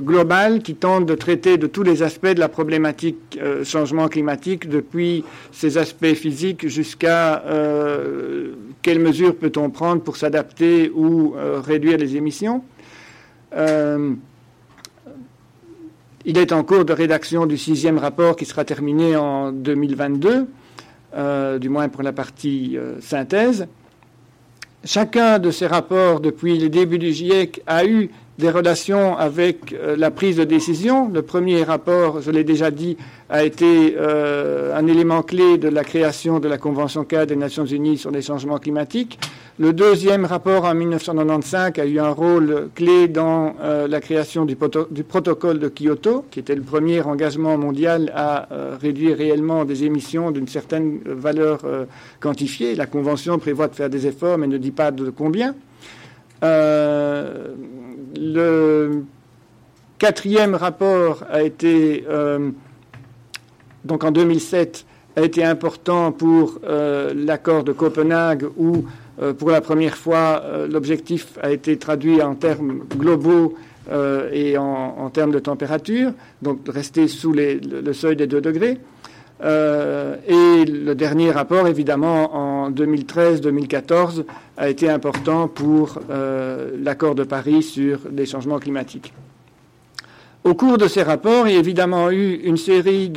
global 0.00 0.62
qui 0.62 0.74
tente 0.74 1.06
de 1.06 1.14
traiter 1.14 1.56
de 1.56 1.66
tous 1.66 1.82
les 1.82 2.02
aspects 2.02 2.26
de 2.26 2.40
la 2.40 2.48
problématique 2.48 3.38
euh, 3.40 3.64
changement 3.64 4.08
climatique, 4.08 4.68
depuis 4.68 5.24
ses 5.52 5.78
aspects 5.78 6.14
physiques 6.14 6.68
jusqu'à 6.68 7.42
euh, 7.44 8.54
quelles 8.82 8.98
mesures 8.98 9.36
peut-on 9.36 9.70
prendre 9.70 10.02
pour 10.02 10.16
s'adapter 10.16 10.90
ou 10.94 11.34
euh, 11.36 11.60
réduire 11.60 11.98
les 11.98 12.16
émissions. 12.16 12.62
il 16.26 16.38
est 16.38 16.52
en 16.52 16.64
cours 16.64 16.84
de 16.84 16.92
rédaction 16.92 17.46
du 17.46 17.56
sixième 17.56 17.98
rapport 17.98 18.34
qui 18.34 18.46
sera 18.46 18.64
terminé 18.64 19.14
en 19.16 19.52
2022, 19.52 20.46
du 21.60 21.68
moins 21.68 21.88
pour 21.88 22.02
la 22.02 22.12
partie 22.12 22.76
synthèse. 23.00 23.68
Chacun 24.84 25.38
de 25.38 25.50
ces 25.50 25.66
rapports, 25.66 26.20
depuis 26.20 26.58
le 26.58 26.68
début 26.68 26.98
du 26.98 27.12
GIEC, 27.12 27.62
a 27.66 27.86
eu 27.86 28.10
des 28.38 28.50
relations 28.50 29.16
avec 29.16 29.72
euh, 29.72 29.96
la 29.96 30.10
prise 30.10 30.36
de 30.36 30.44
décision. 30.44 31.08
Le 31.08 31.22
premier 31.22 31.62
rapport, 31.62 32.20
je 32.20 32.30
l'ai 32.30 32.42
déjà 32.42 32.70
dit, 32.70 32.96
a 33.30 33.44
été 33.44 33.94
euh, 33.96 34.76
un 34.76 34.86
élément 34.86 35.22
clé 35.22 35.56
de 35.56 35.68
la 35.68 35.84
création 35.84 36.40
de 36.40 36.48
la 36.48 36.58
Convention 36.58 37.04
cadre 37.04 37.26
des 37.26 37.36
Nations 37.36 37.64
Unies 37.64 37.96
sur 37.96 38.10
les 38.10 38.22
changements 38.22 38.58
climatiques. 38.58 39.20
Le 39.60 39.72
deuxième 39.72 40.24
rapport 40.24 40.64
en 40.64 40.74
1995 40.74 41.78
a 41.78 41.86
eu 41.86 42.00
un 42.00 42.10
rôle 42.10 42.70
clé 42.74 43.06
dans 43.06 43.54
euh, 43.62 43.86
la 43.86 44.00
création 44.00 44.44
du, 44.44 44.56
protocole 44.56 45.60
de 45.60 45.68
Kyoto, 45.68 46.24
qui 46.30 46.40
était 46.40 46.56
le 46.56 46.62
premier 46.62 47.02
engagement 47.02 47.56
mondial 47.56 48.12
à 48.16 48.48
réduire 48.80 49.16
réellement 49.16 49.64
des 49.64 49.84
émissions 49.84 50.32
d'une 50.32 50.48
certaine 50.48 50.98
valeur 51.06 51.60
quantifiée. 52.20 52.74
La 52.74 52.86
Convention 52.86 53.38
prévoit 53.38 53.68
de 53.68 53.74
faire 53.74 53.90
des 53.90 54.06
efforts, 54.06 54.38
mais 54.38 54.46
ne 54.48 54.58
dit 54.58 54.72
pas 54.72 54.90
de 54.90 55.10
combien. 55.10 55.54
Le 58.16 59.04
quatrième 59.98 60.54
rapport 60.54 61.24
a 61.30 61.42
été, 61.42 62.04
euh, 62.08 62.50
donc 63.84 64.04
en 64.04 64.10
2007, 64.10 64.86
a 65.16 65.22
été 65.22 65.44
important 65.44 66.10
pour 66.12 66.58
euh, 66.64 67.12
l'accord 67.14 67.62
de 67.64 67.72
Copenhague 67.72 68.46
où, 68.56 68.84
pour 69.38 69.50
la 69.50 69.60
première 69.60 69.96
fois, 69.96 70.42
l'objectif 70.68 71.38
a 71.40 71.52
été 71.52 71.76
traduit 71.76 72.20
en 72.20 72.34
termes 72.34 72.80
globaux 72.96 73.54
et 74.32 74.58
en, 74.58 75.08
termes 75.10 75.30
de 75.30 75.38
température, 75.38 76.10
donc 76.42 76.58
rester 76.66 77.06
sous 77.06 77.32
le, 77.32 77.92
seuil 77.92 78.16
des 78.16 78.26
2 78.26 78.40
degrés. 78.40 78.80
Euh, 79.42 80.16
et 80.26 80.64
le 80.64 80.94
dernier 80.94 81.30
rapport, 81.30 81.66
évidemment, 81.66 82.34
en 82.34 82.53
2013-2014, 82.70 84.24
a 84.56 84.68
été 84.68 84.88
important 84.88 85.48
pour 85.48 85.98
euh, 86.10 86.76
l'accord 86.82 87.14
de 87.14 87.24
Paris 87.24 87.62
sur 87.62 88.00
les 88.12 88.26
changements 88.26 88.58
climatiques. 88.58 89.12
Au 90.44 90.54
cours 90.54 90.76
de 90.76 90.88
ces 90.88 91.02
rapports, 91.02 91.48
il 91.48 91.54
y 91.54 91.56
a 91.56 91.60
évidemment 91.60 92.10
eu 92.10 92.34
une 92.44 92.58
série 92.58 93.10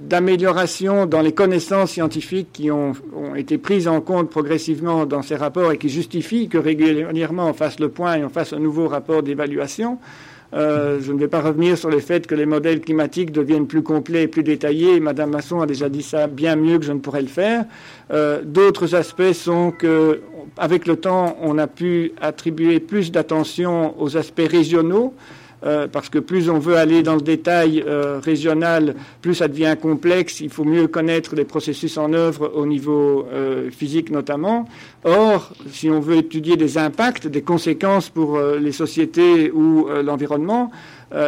d'améliorations 0.00 1.06
dans 1.06 1.20
les 1.20 1.32
connaissances 1.32 1.90
scientifiques 1.90 2.50
qui 2.52 2.70
ont, 2.70 2.92
ont, 3.16 3.34
été 3.34 3.58
prises 3.58 3.88
en 3.88 4.00
compte 4.00 4.30
progressivement 4.30 5.04
dans 5.04 5.22
ces 5.22 5.34
rapports 5.34 5.72
et 5.72 5.78
qui 5.78 5.88
justifient 5.88 6.48
que 6.48 6.58
régulièrement 6.58 7.48
on 7.48 7.54
fasse 7.54 7.80
le 7.80 7.88
point 7.88 8.14
et 8.14 8.24
on 8.24 8.28
fasse 8.28 8.52
un 8.52 8.60
nouveau 8.60 8.86
rapport 8.86 9.24
d'évaluation. 9.24 9.98
Euh, 10.54 11.00
je 11.00 11.12
ne 11.12 11.18
vais 11.18 11.26
pas 11.26 11.40
revenir 11.40 11.76
sur 11.76 11.90
le 11.90 11.98
fait 11.98 12.26
que 12.26 12.34
les 12.34 12.46
modèles 12.46 12.80
climatiques 12.80 13.32
deviennent 13.32 13.66
plus 13.66 13.82
complets 13.82 14.22
et 14.22 14.28
plus 14.28 14.44
détaillés. 14.44 15.00
Madame 15.00 15.30
Masson 15.30 15.60
a 15.60 15.66
déjà 15.66 15.88
dit 15.88 16.02
ça 16.02 16.28
bien 16.28 16.54
mieux 16.54 16.78
que 16.78 16.84
je 16.84 16.92
ne 16.92 17.00
pourrais 17.00 17.22
le 17.22 17.28
faire. 17.28 17.64
Euh, 18.12 18.40
d'autres 18.44 18.94
aspects 18.94 19.32
sont 19.32 19.72
que, 19.72 20.20
avec 20.56 20.86
le 20.86 20.96
temps, 20.96 21.36
on 21.42 21.58
a 21.58 21.66
pu 21.66 22.12
attribuer 22.20 22.78
plus 22.78 23.10
d'attention 23.10 24.00
aux 24.00 24.16
aspects 24.16 24.48
régionaux. 24.48 25.14
Euh, 25.64 25.86
parce 25.90 26.10
que 26.10 26.18
plus 26.18 26.50
on 26.50 26.58
veut 26.58 26.76
aller 26.76 27.02
dans 27.02 27.14
le 27.14 27.22
détail 27.22 27.82
euh, 27.86 28.20
régional, 28.22 28.94
plus 29.22 29.36
ça 29.36 29.48
devient 29.48 29.76
complexe. 29.80 30.40
Il 30.40 30.50
faut 30.50 30.64
mieux 30.64 30.88
connaître 30.88 31.34
les 31.34 31.44
processus 31.44 31.96
en 31.96 32.12
œuvre 32.12 32.52
au 32.54 32.66
niveau 32.66 33.26
euh, 33.32 33.70
physique 33.70 34.10
notamment. 34.10 34.68
Or, 35.04 35.52
si 35.70 35.88
on 35.88 36.00
veut 36.00 36.16
étudier 36.16 36.56
des 36.56 36.76
impacts, 36.76 37.26
des 37.26 37.42
conséquences 37.42 38.10
pour 38.10 38.38
les 38.38 38.72
sociétés 38.72 39.50
ou 39.50 39.86
l'environnement, 40.02 40.70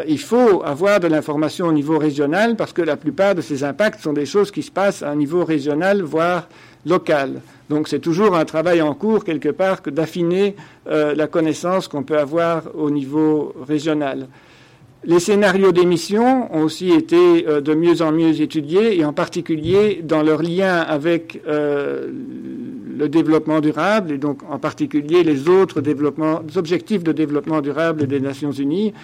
il 0.09 0.19
faut 0.19 0.63
avoir 0.65 0.99
de 0.99 1.07
l'information 1.07 1.67
au 1.67 1.73
niveau 1.73 1.99
régional 1.99 2.57
parce 2.57 2.73
que 2.73 2.83
la 2.83 2.97
plupart 2.97 3.35
de 3.35 3.43
ces 3.43 3.65
impacts 3.65 4.01
sont 4.01 4.15
des 4.15 4.25
choses 4.25 4.51
qui 4.51 4.63
se 4.63 4.71
passent 4.71 5.03
à 5.03 5.11
un 5.11 5.17
niveau 5.17 5.45
régional, 5.45 6.03
voire 6.03 6.49
local. 6.87 7.41
Donc 7.69 7.89
c'est 7.89 7.99
toujours 7.99 8.37
un 8.37 8.45
travail 8.45 8.81
en 8.81 8.95
cours 8.95 9.25
quelque 9.25 9.49
part 9.49 9.83
que 9.83 9.91
d'affiner 9.91 10.55
euh, 10.89 11.15
la 11.15 11.27
connaissance 11.27 11.89
qu'on 11.89 12.05
peut 12.05 12.19
avoir 12.19 12.63
au 12.75 12.91
niveau 12.91 13.55
régional. 13.67 14.29
Les 15.05 15.21
scénarios 15.21 15.73
d'émission 15.73 16.53
ont 16.55 16.63
aussi 16.63 16.91
été 16.91 17.47
euh, 17.47 17.61
de 17.61 17.75
mieux 17.75 18.03
en 18.03 18.13
mieux 18.13 18.41
étudiés 18.41 18.99
et 18.99 19.05
en 19.05 19.13
particulier 19.13 20.01
dans 20.03 20.23
leur 20.23 20.43
lien 20.43 20.79
avec 20.79 21.43
euh, 21.47 22.09
le 22.97 23.09
développement 23.09 23.61
durable 23.61 24.13
et 24.13 24.19
donc 24.19 24.41
en 24.49 24.59
particulier 24.59 25.25
les 25.25 25.49
autres 25.49 25.83
objectifs 26.57 27.03
de 27.03 27.13
développement 27.13 27.61
durable 27.61 28.07
des 28.07 28.21
Nations 28.21 28.53
Unies. 28.53 28.95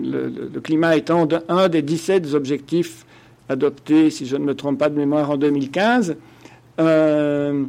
Le, 0.00 0.28
le, 0.54 0.60
climat 0.60 0.96
étant 0.96 1.26
un 1.48 1.68
des 1.68 1.82
17 1.82 2.32
objectifs 2.34 3.04
adoptés, 3.48 4.10
si 4.10 4.26
je 4.26 4.36
ne 4.36 4.44
me 4.44 4.54
trompe 4.54 4.78
pas 4.78 4.88
de 4.88 4.96
mémoire, 4.96 5.30
en 5.30 5.36
2015. 5.36 6.16
Euh, 6.78 7.64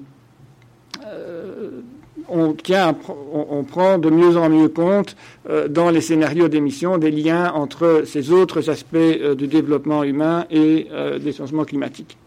euh, 1.05 1.81
on, 2.27 3.63
prend 3.63 3.97
de 3.97 4.09
mieux 4.09 4.37
en 4.37 4.49
mieux 4.49 4.69
compte 4.69 5.15
euh, 5.49 5.67
dans 5.67 5.89
les 5.89 6.01
scénarios 6.01 6.47
d'émission 6.47 6.99
des 6.99 7.09
liens 7.09 7.51
entre 7.53 8.03
ces 8.05 8.31
autres 8.31 8.69
aspects 8.69 8.97
du 9.35 9.47
développement 9.47 10.03
humain 10.03 10.45
et 10.51 10.87
des 11.19 11.31
changements 11.33 11.65
climatiques. 11.65 12.17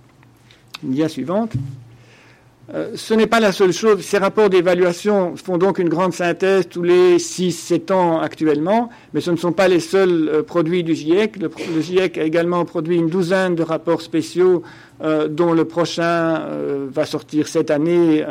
Euh, 2.75 2.93
ce 2.95 3.13
n'est 3.13 3.27
pas 3.27 3.41
la 3.41 3.53
seule 3.53 3.73
chose. 3.73 4.01
Ces 4.01 4.19
rapports 4.19 4.49
d'évaluation 4.49 5.37
font 5.37 5.59
donc 5.59 5.79
une 5.79 5.91
grande 5.91 6.15
synthèse 6.15 6.69
tous 6.69 6.83
les 6.83 7.19
6-7 7.19 7.93
ans 7.93 8.21
actuellement, 8.21 8.89
mais 9.13 9.21
ce 9.21 9.31
ne 9.31 9.37
sont 9.37 9.53
pas 9.53 9.69
les 9.69 9.81
seuls 9.81 10.31
euh, 10.33 10.43
produits 10.43 10.83
du 10.83 10.95
GIEC. 10.95 11.37
Le, 11.37 11.51
GIEC 11.81 12.17
a 12.17 12.23
également 12.23 12.65
produit 12.65 12.97
une 12.97 13.09
douzaine 13.09 13.55
de 13.55 13.63
rapports 13.63 14.01
spéciaux, 14.01 14.63
euh, 15.03 15.29
dont 15.29 15.53
le 15.53 15.67
prochain 15.67 16.47
va 16.91 17.05
sortir 17.05 17.47
cette 17.47 17.71
année 17.71 18.25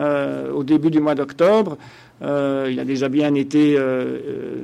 au 0.54 0.64
début 0.64 0.90
du 0.90 1.00
mois 1.00 1.16
d'octobre. 1.16 1.78
il 2.22 2.80
a 2.80 2.86
déjà 2.86 3.10
bien 3.10 3.34
été 3.36 3.78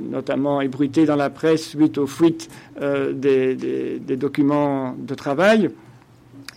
notamment 0.10 0.62
ébruité 0.62 1.06
dans 1.06 1.16
la 1.16 1.30
presse 1.30 1.70
suite 1.70 1.98
aux 1.98 2.08
fuites 2.08 2.50
des 2.80 4.18
documents 4.18 4.96
de 4.98 5.16
travail. 5.16 5.70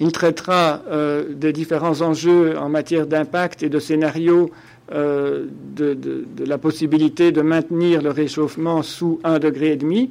Il 0.01 0.12
traitera 0.12 0.80
des 1.28 1.53
différents 1.53 2.01
enjeux 2.01 2.57
en 2.59 2.70
matière 2.70 3.07
d'impact 3.07 3.62
et 3.62 3.68
de 3.68 3.78
scénarios 3.78 4.51
de, 4.90 5.48
de, 5.76 6.24
la 6.44 6.57
possibilité 6.57 7.32
de 7.32 7.42
maintenir 7.42 8.01
le 8.01 8.11
réchauffement 8.11 8.82
sous 8.82 9.20
un 9.24 9.38
degré 9.38 9.72
et 9.72 9.76
demi. 9.76 10.11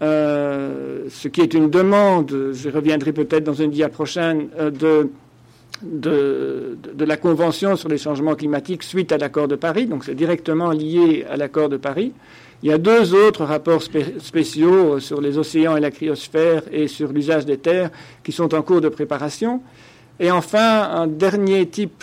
ce 0.00 1.28
qui 1.28 1.40
est 1.40 1.54
une 1.54 1.70
demande, 1.70 2.50
je 2.52 2.68
reviendrai 2.68 3.12
peut-être 3.12 3.44
dans 3.44 3.54
une 3.54 3.70
dia 3.70 3.88
prochaine, 3.88 4.48
de 4.58 5.08
de, 5.82 7.04
la 7.04 7.16
Convention 7.16 7.76
sur 7.76 7.88
les 7.88 7.98
changements 7.98 8.34
climatiques 8.34 8.82
suite 8.82 9.12
à 9.12 9.18
l'accord 9.18 9.48
de 9.48 9.56
Paris, 9.56 9.86
donc 9.86 10.04
c'est 10.04 10.14
directement 10.14 10.70
lié 10.70 11.24
à 11.28 11.36
l'accord 11.36 11.68
de 11.68 11.76
Paris. 11.76 12.12
Il 12.62 12.70
y 12.70 12.72
a 12.72 12.78
deux 12.78 13.14
autres 13.14 13.44
rapports 13.44 13.82
spéciaux 13.82 14.98
sur 14.98 15.20
les 15.20 15.36
océans 15.36 15.76
et 15.76 15.80
la 15.80 15.90
cryosphère 15.90 16.62
et 16.72 16.88
sur 16.88 17.12
l'usage 17.12 17.44
des 17.44 17.58
terres 17.58 17.90
qui 18.24 18.32
sont 18.32 18.54
en 18.54 18.62
cours 18.62 18.80
de 18.80 18.88
préparation. 18.88 19.60
Et 20.18 20.30
enfin, 20.30 20.82
un 20.90 21.06
dernier 21.06 21.66
type 21.66 22.02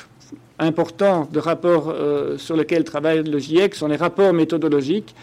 important 0.59 1.27
de 1.31 1.39
rapport 1.39 1.89
euh, 1.89 2.37
sur 2.37 2.55
lequel 2.55 2.83
travaille 2.83 3.23
le 3.23 3.39
GIEC 3.39 3.73
sont 3.73 3.87
les 3.87 3.95
rapports 3.95 4.33
méthodologiques 4.33 5.15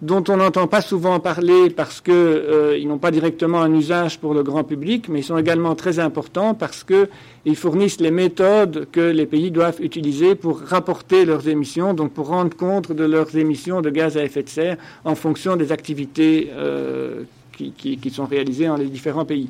dont 0.00 0.22
on 0.28 0.36
n'entend 0.36 0.68
pas 0.68 0.80
souvent 0.80 1.18
parler 1.18 1.70
parce 1.70 2.00
qu'ils 2.00 2.14
euh, 2.14 2.84
n'ont 2.84 2.98
pas 2.98 3.10
directement 3.10 3.60
un 3.60 3.74
usage 3.74 4.20
pour 4.20 4.32
le 4.32 4.42
grand 4.42 4.62
public, 4.62 5.08
mais 5.08 5.20
ils 5.20 5.24
sont 5.24 5.38
également 5.38 5.74
très 5.74 5.98
importants 5.98 6.54
parce 6.54 6.84
qu'ils 6.84 7.56
fournissent 7.56 8.00
les 8.00 8.12
méthodes 8.12 8.88
que 8.92 9.00
les 9.00 9.26
pays 9.26 9.50
doivent 9.50 9.80
utiliser 9.80 10.36
pour 10.36 10.60
rapporter 10.60 11.24
leurs 11.24 11.48
émissions, 11.48 11.94
donc 11.94 12.12
pour 12.12 12.28
rendre 12.28 12.56
compte 12.56 12.92
de 12.92 13.04
leurs 13.04 13.36
émissions 13.36 13.80
de 13.80 13.90
gaz 13.90 14.16
à 14.16 14.24
effet 14.24 14.44
de 14.44 14.48
serre 14.48 14.76
en 15.04 15.16
fonction 15.16 15.56
des 15.56 15.72
activités 15.72 16.50
euh, 16.52 17.24
qui, 17.56 18.10
sont 18.10 18.26
réalisées 18.26 18.68
dans 18.68 18.76
les 18.76 18.86
différents 18.86 19.24
pays. 19.24 19.48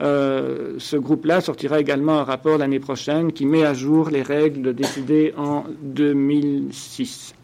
Euh, 0.00 0.74
ce 0.78 0.96
groupe-là 0.96 1.40
sortira 1.40 1.80
également 1.80 2.18
un 2.18 2.24
rapport 2.24 2.58
l'année 2.58 2.80
prochaine 2.80 3.32
qui 3.32 3.46
met 3.46 3.64
à 3.64 3.72
jour 3.72 4.10
les 4.10 4.22
règles 4.22 4.74
décidées 4.74 5.32
en 5.38 5.64
2006. 5.80 7.34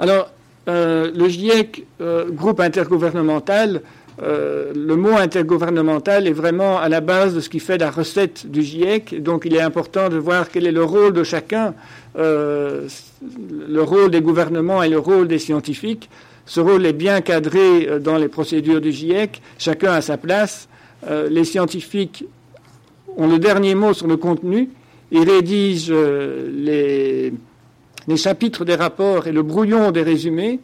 Alors, 0.00 0.30
euh, 0.68 1.10
le 1.14 1.28
GIEC, 1.28 1.86
euh, 2.00 2.30
groupe 2.30 2.60
intergouvernemental, 2.60 3.80
euh, 4.22 4.72
le 4.74 4.96
mot 4.96 5.16
intergouvernemental 5.16 6.26
est 6.26 6.32
vraiment 6.32 6.78
à 6.78 6.90
la 6.90 7.00
base 7.00 7.34
de 7.34 7.40
ce 7.40 7.48
qui 7.48 7.60
fait 7.60 7.78
la 7.78 7.90
recette 7.90 8.46
du 8.46 8.62
GIEC. 8.62 9.22
Donc 9.22 9.44
il 9.46 9.54
est 9.54 9.60
important 9.60 10.10
de 10.10 10.18
voir 10.18 10.50
quel 10.50 10.66
est 10.66 10.72
le 10.72 10.84
rôle 10.84 11.14
de 11.14 11.24
chacun, 11.24 11.74
le 12.14 12.88
rôle 13.78 14.10
des 14.10 14.20
gouvernements 14.20 14.82
et 14.82 14.90
le 14.90 14.98
rôle 14.98 15.26
des 15.26 15.38
scientifiques. 15.38 16.10
Ce 16.44 16.60
rôle 16.60 16.84
est 16.84 16.92
bien 16.92 17.20
cadré 17.22 18.00
dans 18.00 18.16
les 18.16 18.28
procédures 18.28 18.80
du 18.80 18.92
GIEC. 18.92 19.40
Chacun 19.56 19.92
a 19.92 20.02
sa 20.02 20.18
place. 20.18 20.68
les 21.30 21.44
scientifiques 21.44 22.26
ont 23.16 23.26
le 23.28 23.38
dernier 23.38 23.74
mot 23.74 23.94
sur 23.94 24.06
le 24.06 24.18
contenu. 24.18 24.68
Ils 25.12 25.28
rédigent 25.28 25.94
les 26.52 27.32
les 28.10 28.16
chapitres 28.16 28.64
des 28.64 28.74
rapports 28.74 29.28
et 29.28 29.32
le 29.32 29.44
brouillon 29.44 29.92
des 29.92 30.02
résumés, 30.02 30.58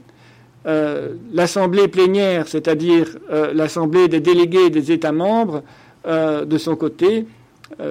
euh, 0.67 1.15
l'Assemblée 1.33 1.87
plénière, 1.87 2.49
c'est-à-dire 2.49 3.07
euh, 3.31 3.53
l'Assemblée 3.55 4.09
des 4.09 4.19
délégués 4.19 4.69
des 4.69 4.91
États 4.91 5.13
membres, 5.13 5.63
euh, 6.09 6.45
de 6.45 6.59
son 6.59 6.75
côté, 6.77 7.27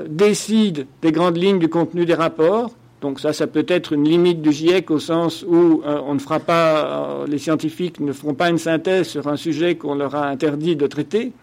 décide 0.08 0.88
des 1.02 1.12
grandes 1.12 1.36
lignes 1.36 1.60
du 1.60 1.68
contenu 1.68 2.06
des 2.06 2.14
rapports. 2.14 2.72
Donc 3.02 3.20
ça, 3.20 3.34
ça 3.34 3.46
peut 3.46 3.66
être 3.68 3.92
une 3.92 4.06
limite 4.06 4.42
du 4.42 4.54
GIEC 4.54 4.90
au 4.90 5.00
sens 5.00 5.44
où 5.48 5.82
on 5.86 6.14
ne 6.14 6.20
fera 6.20 6.40
pas, 6.40 7.26
les 7.28 7.38
scientifiques 7.38 8.00
ne 8.00 8.14
feront 8.14 8.34
pas 8.34 8.50
une 8.50 8.58
synthèse 8.58 9.08
sur 9.08 9.28
un 9.28 9.36
sujet 9.36 9.76
qu'on 9.76 9.96
leur 9.96 10.16
a 10.16 10.28
interdit 10.28 10.78
de 10.78 10.88
traiter. 10.88 11.34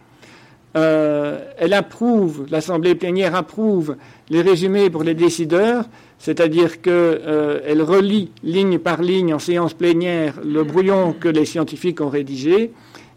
Elle 0.74 1.74
approuve, 1.74 2.46
l'Assemblée 2.50 2.94
plénière 2.94 3.34
approuve 3.34 3.96
les 4.30 4.40
résumés 4.40 4.88
pour 4.88 5.04
les 5.04 5.14
décideurs, 5.14 5.84
c'est-à-dire 6.22 6.80
qu'elle 6.80 6.92
euh, 6.94 7.84
relie 7.84 8.30
ligne 8.44 8.78
par 8.78 9.02
ligne 9.02 9.34
en 9.34 9.40
séance 9.40 9.74
plénière 9.74 10.34
le 10.44 10.62
brouillon 10.62 11.12
que 11.18 11.28
les 11.28 11.44
scientifiques 11.44 12.00
ont 12.00 12.10
rédigé 12.10 12.70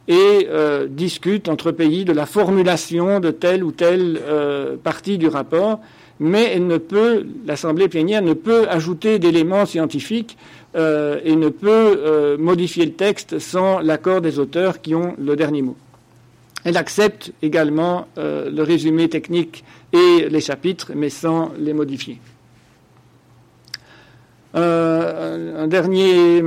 et 0.08 0.47
euh, 0.49 0.88
discute 0.89 1.47
entre 1.47 1.72
pays 1.72 2.03
de 2.03 2.14
la 2.14 2.26
formulation 2.26 3.20
de 3.20 3.30
telle 3.30 3.64
ou 3.64 3.72
telle 3.72 4.20
euh, 4.24 4.76
partie 4.76 5.20
du 5.20 5.28
rapport, 5.28 5.82
mais 6.20 6.51
elle 6.56 6.66
ne 6.66 6.80
peut, 6.80 7.28
l'Assemblée 7.45 7.89
plénière 7.89 8.24
ne 8.24 8.34
peut 8.34 8.68
ajouter 8.70 9.20
d'éléments 9.20 9.68
scientifiques 9.68 10.36
et 10.78 11.36
ne 11.38 11.47
peut 11.47 12.36
modifier 12.38 12.86
le 12.86 12.91
texte 12.91 13.39
sans 13.39 13.80
l'accord 13.80 14.20
des 14.20 14.39
auteurs 14.39 14.82
qui 14.82 14.93
ont 14.93 15.16
le 15.18 15.38
dernier 15.38 15.62
mot. 15.62 15.78
Elle 16.66 16.78
accepte 16.78 17.32
également 17.41 18.07
le 18.18 18.61
résumé 18.61 19.07
technique 19.07 19.63
et 19.93 20.28
les 20.30 20.41
chapitres, 20.41 20.91
mais 20.95 21.09
sans 21.09 21.51
les 21.57 21.74
modifier. 21.74 22.20
Euh, 24.55 25.63
un 25.63 25.68
dernier, 25.68 26.41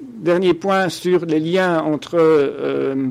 dernier 0.00 0.52
point 0.52 0.90
sur 0.90 1.24
les 1.24 1.40
liens 1.40 1.80
entre 1.80 2.16
euh, 2.18 3.06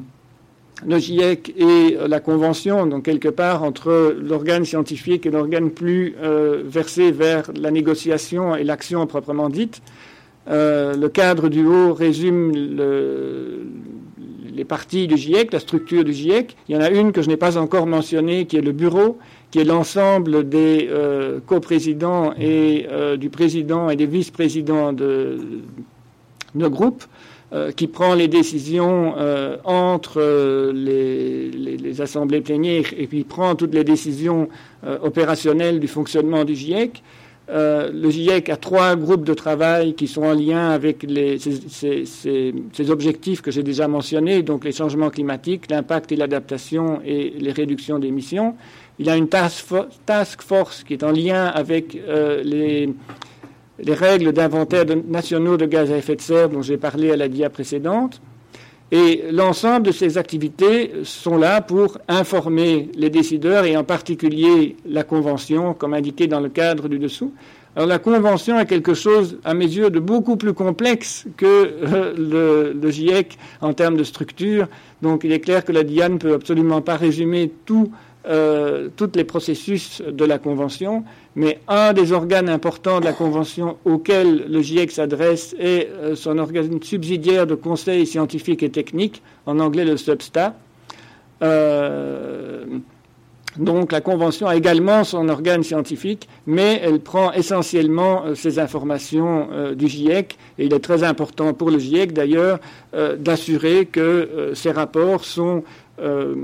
le 0.86 1.00
GIEC 1.00 1.56
et 1.58 1.98
la 2.08 2.20
Convention, 2.20 2.86
donc 2.86 3.06
quelque 3.06 3.30
part 3.30 3.64
entre 3.64 4.16
l'organe 4.22 4.66
scientifique 4.66 5.26
et 5.26 5.32
l'organe 5.32 5.72
plus 5.72 6.16
euh, 6.22 6.62
versé 6.64 7.12
vers 7.12 7.52
la 7.56 7.72
négociation 7.72 8.56
et 8.56 8.64
l'action 8.64 9.08
proprement 9.08 9.50
dite. 9.50 9.82
le 10.48 11.08
cadre 11.08 11.50
du 11.50 11.66
haut 11.66 11.94
résume 11.94 12.52
les 14.60 14.66
parties 14.66 15.08
du 15.08 15.16
GIEC, 15.16 15.54
la 15.54 15.60
structure 15.62 16.04
du 16.04 16.12
GIEC. 16.12 16.58
Il 16.68 16.76
y 16.76 16.78
en 16.78 16.82
a 16.82 16.90
une 16.90 17.14
que 17.14 17.22
je 17.22 17.30
n'ai 17.30 17.38
pas 17.38 17.58
encore 17.58 17.88
mentionnée, 17.88 18.46
qui 18.46 18.58
est 18.58 18.62
le 18.62 18.74
bureau, 18.74 19.18
qui 19.52 19.60
est 19.60 19.64
l'ensemble 19.64 20.50
des 20.50 20.90
euh, 20.92 21.40
coprésidents 21.46 22.34
et 22.38 22.86
euh, 22.92 23.16
du 23.16 23.30
président 23.30 23.90
et 23.90 23.96
des 23.96 24.06
vice-présidents 24.06 24.92
de 24.92 25.62
nos 26.56 26.70
groupes, 26.70 27.06
euh, 27.54 27.72
qui 27.72 27.88
prend 27.88 28.16
les 28.16 28.28
décisions 28.28 29.16
entre 29.64 30.72
les, 30.74 31.50
les, 31.52 32.02
assemblées 32.02 32.42
plénières 32.42 32.92
et 32.98 33.08
puis 33.08 33.24
prend 33.24 33.56
toutes 33.56 33.74
les 33.74 33.86
décisions 33.86 34.50
opérationnelles 35.02 35.80
du 35.80 35.88
fonctionnement 35.88 36.44
du 36.44 36.56
GIEC. 36.56 37.02
Le 37.52 38.10
GIEC 38.10 38.50
a 38.50 38.58
trois 38.58 38.96
groupes 38.96 39.24
de 39.24 39.34
travail 39.34 39.94
qui 39.96 40.08
sont 40.08 40.24
en 40.24 40.34
lien 40.34 40.70
avec 40.70 41.06
ces, 41.70 42.92
objectifs 42.92 43.42
que 43.42 43.52
j'ai 43.52 43.64
déjà 43.64 43.88
mentionnés, 43.88 44.44
donc 44.44 44.66
les 44.66 44.72
changements 44.72 45.10
climatiques, 45.10 45.70
l'impact 45.70 46.12
et 46.12 46.16
l'adaptation 46.16 47.02
et 47.04 47.34
les 47.40 47.52
réductions 47.52 48.00
d'émissions. 48.00 48.56
Il 49.00 49.10
a 49.10 49.16
une 49.16 49.30
task 49.30 50.42
force 50.42 50.84
qui 50.84 50.94
est 50.94 51.04
en 51.04 51.12
lien 51.12 51.46
avec 51.46 51.96
euh, 51.96 52.44
les, 52.44 52.94
règles 53.88 54.34
d'inventaire 54.34 54.84
nationaux 55.08 55.56
de 55.56 55.66
gaz 55.66 55.90
à 55.92 55.98
effet 55.98 56.18
de 56.18 56.22
serre 56.22 56.50
dont 56.50 56.62
j'ai 56.62 56.78
parlé 56.78 57.12
à 57.12 57.16
la 57.16 57.30
dia 57.30 57.50
précédente. 57.50 58.22
Et 58.92 59.26
l'ensemble 59.32 59.88
de 59.88 59.92
ces 59.92 60.18
activités 60.18 60.92
sont 61.04 61.38
là 61.38 61.62
pour 61.62 62.00
informer 62.08 62.90
les 62.96 63.12
décideurs 63.12 63.66
et 63.66 63.78
en 63.78 63.84
particulier 63.84 64.76
la 64.88 65.04
Convention, 65.04 65.76
comme 65.76 65.94
indiqué 65.94 66.26
dans 66.26 66.40
le 66.40 66.50
cadre 66.50 66.88
du 66.88 66.98
dessous. 66.98 67.32
Alors 67.76 67.88
la 67.88 68.00
Convention 68.00 68.60
est 68.60 68.66
quelque 68.66 68.96
chose, 68.96 69.38
à 69.44 69.54
mes 69.54 69.68
yeux, 69.68 69.92
de 69.92 70.00
beaucoup 70.00 70.38
plus 70.38 70.54
complexe 70.54 71.26
que 71.38 71.46
euh, 71.46 72.14
le, 72.18 72.74
le, 72.74 72.92
GIEC 72.92 73.38
en 73.62 73.74
termes 73.74 73.96
de 73.96 74.04
structure. 74.04 74.68
Donc 75.04 75.24
il 75.24 75.32
est 75.32 75.40
clair 75.40 75.64
que 75.64 75.72
la 75.72 75.84
DIA 75.84 76.10
ne 76.10 76.18
peut 76.18 76.34
absolument 76.34 76.82
pas 76.82 76.96
résumer 76.96 77.52
tout 77.66 77.92
euh, 78.28 78.90
tous 78.98 79.12
les 79.16 79.24
processus 79.24 80.02
de 80.02 80.26
la 80.26 80.40
Convention, 80.40 81.06
mais 81.36 81.62
un 81.70 81.94
des 81.94 82.12
organes 82.12 82.50
importants 82.50 83.00
de 83.00 83.06
la 83.06 83.14
Convention 83.14 83.78
auquel 83.86 84.46
le 84.50 84.62
GIEC 84.62 84.92
s'adresse 84.92 85.56
est 85.58 85.88
euh, 85.88 86.16
son 86.18 86.38
organe 86.38 86.84
subsidiaire 86.84 87.48
de 87.48 87.56
conseil 87.56 88.06
scientifique 88.06 88.62
et 88.62 88.72
technique, 88.72 89.24
en 89.46 89.58
anglais 89.60 89.86
le 89.86 89.96
SUBSTA. 89.96 90.54
Euh, 91.44 92.66
donc 93.58 93.94
la 93.94 94.02
Convention 94.02 94.48
a 94.48 94.58
également 94.58 95.06
son 95.06 95.30
organe 95.30 95.64
scientifique, 95.64 96.28
mais 96.46 96.82
elle 96.84 97.00
prend 97.00 97.32
essentiellement 97.32 98.36
ces 98.36 98.60
informations 98.60 99.48
du 99.76 99.88
GIEC, 99.88 100.38
et 100.58 100.66
il 100.66 100.74
est 100.74 100.84
très 100.84 101.04
important 101.04 101.54
pour 101.54 101.72
le 101.72 101.80
GIEC 101.80 102.14
d'ailleurs 102.14 102.60
d'assurer 103.18 103.86
que 103.86 104.52
ces 104.54 104.72
rapports 104.72 105.26
sont 105.26 105.64
euh, 106.02 106.36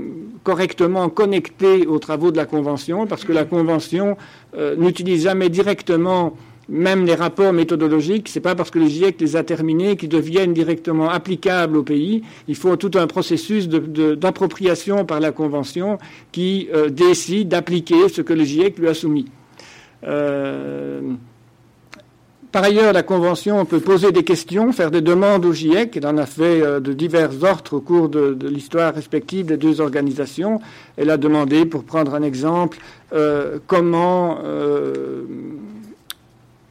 correctement 0.44 1.08
connectés 1.08 1.86
aux 1.86 1.98
travaux 1.98 2.30
de 2.30 2.36
la 2.36 2.46
Convention, 2.46 3.06
parce 3.06 3.24
que 3.24 3.32
la 3.32 3.44
Convention 3.44 4.16
euh, 4.56 4.76
n'utilise 4.76 5.24
jamais 5.24 5.48
directement 5.48 6.36
même 6.68 7.06
les 7.06 7.14
rapports 7.14 7.52
méthodologiques, 7.52 8.28
c'est 8.28 8.40
pas 8.40 8.56
parce 8.56 8.70
que 8.70 8.80
le 8.80 8.86
GIEC 8.86 9.20
les 9.20 9.36
a 9.36 9.44
terminés 9.44 9.96
qu'ils 9.96 10.08
deviennent 10.08 10.52
directement 10.52 11.08
applicables 11.08 11.76
au 11.76 11.84
pays. 11.84 12.22
Il 12.48 12.56
faut 12.56 12.74
tout 12.74 12.90
un 12.94 13.06
processus 13.06 13.68
d'appropriation 13.68 15.04
par 15.04 15.20
la 15.20 15.30
Convention 15.30 15.98
qui 16.32 16.68
euh, 16.74 16.88
décide 16.88 17.48
d'appliquer 17.48 18.08
ce 18.08 18.20
que 18.20 18.32
le 18.32 18.42
GIEC 18.42 18.78
lui 18.78 18.88
a 18.88 18.94
soumis 18.94 19.26
par 22.56 22.64
ailleurs, 22.64 22.94
la 22.94 23.02
Convention 23.02 23.66
peut 23.66 23.80
poser 23.80 24.12
des 24.12 24.24
questions, 24.24 24.72
faire 24.72 24.90
des 24.90 25.02
demandes 25.02 25.44
au 25.44 25.52
GIEC. 25.52 25.94
Elle 25.98 26.06
en 26.06 26.16
a 26.16 26.24
fait 26.24 26.62
euh, 26.62 26.80
de 26.80 26.94
divers 26.94 27.28
ordres 27.42 27.74
au 27.74 27.80
cours 27.82 28.08
de, 28.08 28.34
l'histoire 28.48 28.94
respective 28.94 29.44
des 29.44 29.58
deux 29.58 29.82
organisations. 29.82 30.58
Elle 30.96 31.10
a 31.10 31.18
demandé, 31.18 31.66
pour 31.66 31.84
prendre 31.84 32.14
un 32.14 32.22
exemple, 32.22 32.78
euh, 33.12 33.58
comment 33.66 34.38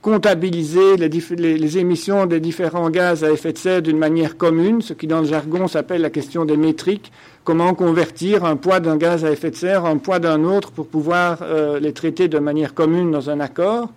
comptabiliser 0.02 0.98
les, 0.98 1.78
émissions 1.78 2.26
des 2.26 2.40
différents 2.40 2.90
gaz 2.90 3.24
à 3.24 3.32
effet 3.32 3.54
de 3.54 3.58
serre 3.60 3.84
d'une 3.84 4.00
manière 4.00 4.38
commune, 4.38 4.82
ce 4.82 4.94
qui 4.94 5.06
dans 5.06 5.20
le 5.20 5.28
jargon 5.28 5.68
s'appelle 5.68 6.02
la 6.02 6.10
question 6.10 6.46
des 6.46 6.58
métriques. 6.58 7.12
Comment 7.44 7.76
convertir 7.76 8.44
un 8.44 8.56
poids 8.56 8.80
d'un 8.80 8.98
gaz 8.98 9.24
à 9.24 9.30
effet 9.30 9.52
de 9.52 9.56
serre 9.56 9.86
en 9.86 10.00
poids 10.00 10.18
d'un 10.18 10.46
autre 10.46 10.72
pour 10.72 10.88
pouvoir 10.88 11.46
les 11.80 11.94
traiter 11.94 12.28
de 12.28 12.40
manière 12.40 12.74
commune 12.74 13.12
dans 13.12 13.30
un 13.30 13.40
accord. 13.40 13.92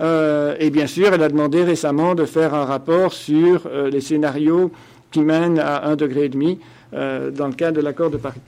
Euh, 0.00 0.54
et 0.60 0.70
bien 0.70 0.86
sûr, 0.86 1.12
elle 1.12 1.22
a 1.22 1.28
demandé 1.28 1.64
récemment 1.64 2.14
de 2.14 2.24
faire 2.24 2.54
un 2.54 2.64
rapport 2.64 3.12
sur 3.12 3.66
euh, 3.66 3.90
les 3.90 4.00
scénarios 4.00 4.70
qui 5.10 5.20
mènent 5.20 5.58
à 5.58 5.86
un 5.86 5.96
degré 5.96 6.26
et 6.26 6.28
demi 6.28 6.60
euh, 6.94 7.30
dans 7.30 7.48
le 7.48 7.54
cadre 7.54 7.78
de 7.78 7.82
l'accord 7.82 8.10
de 8.10 8.16
Paris. 8.16 8.40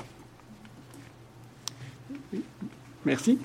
Merci. 3.05 3.39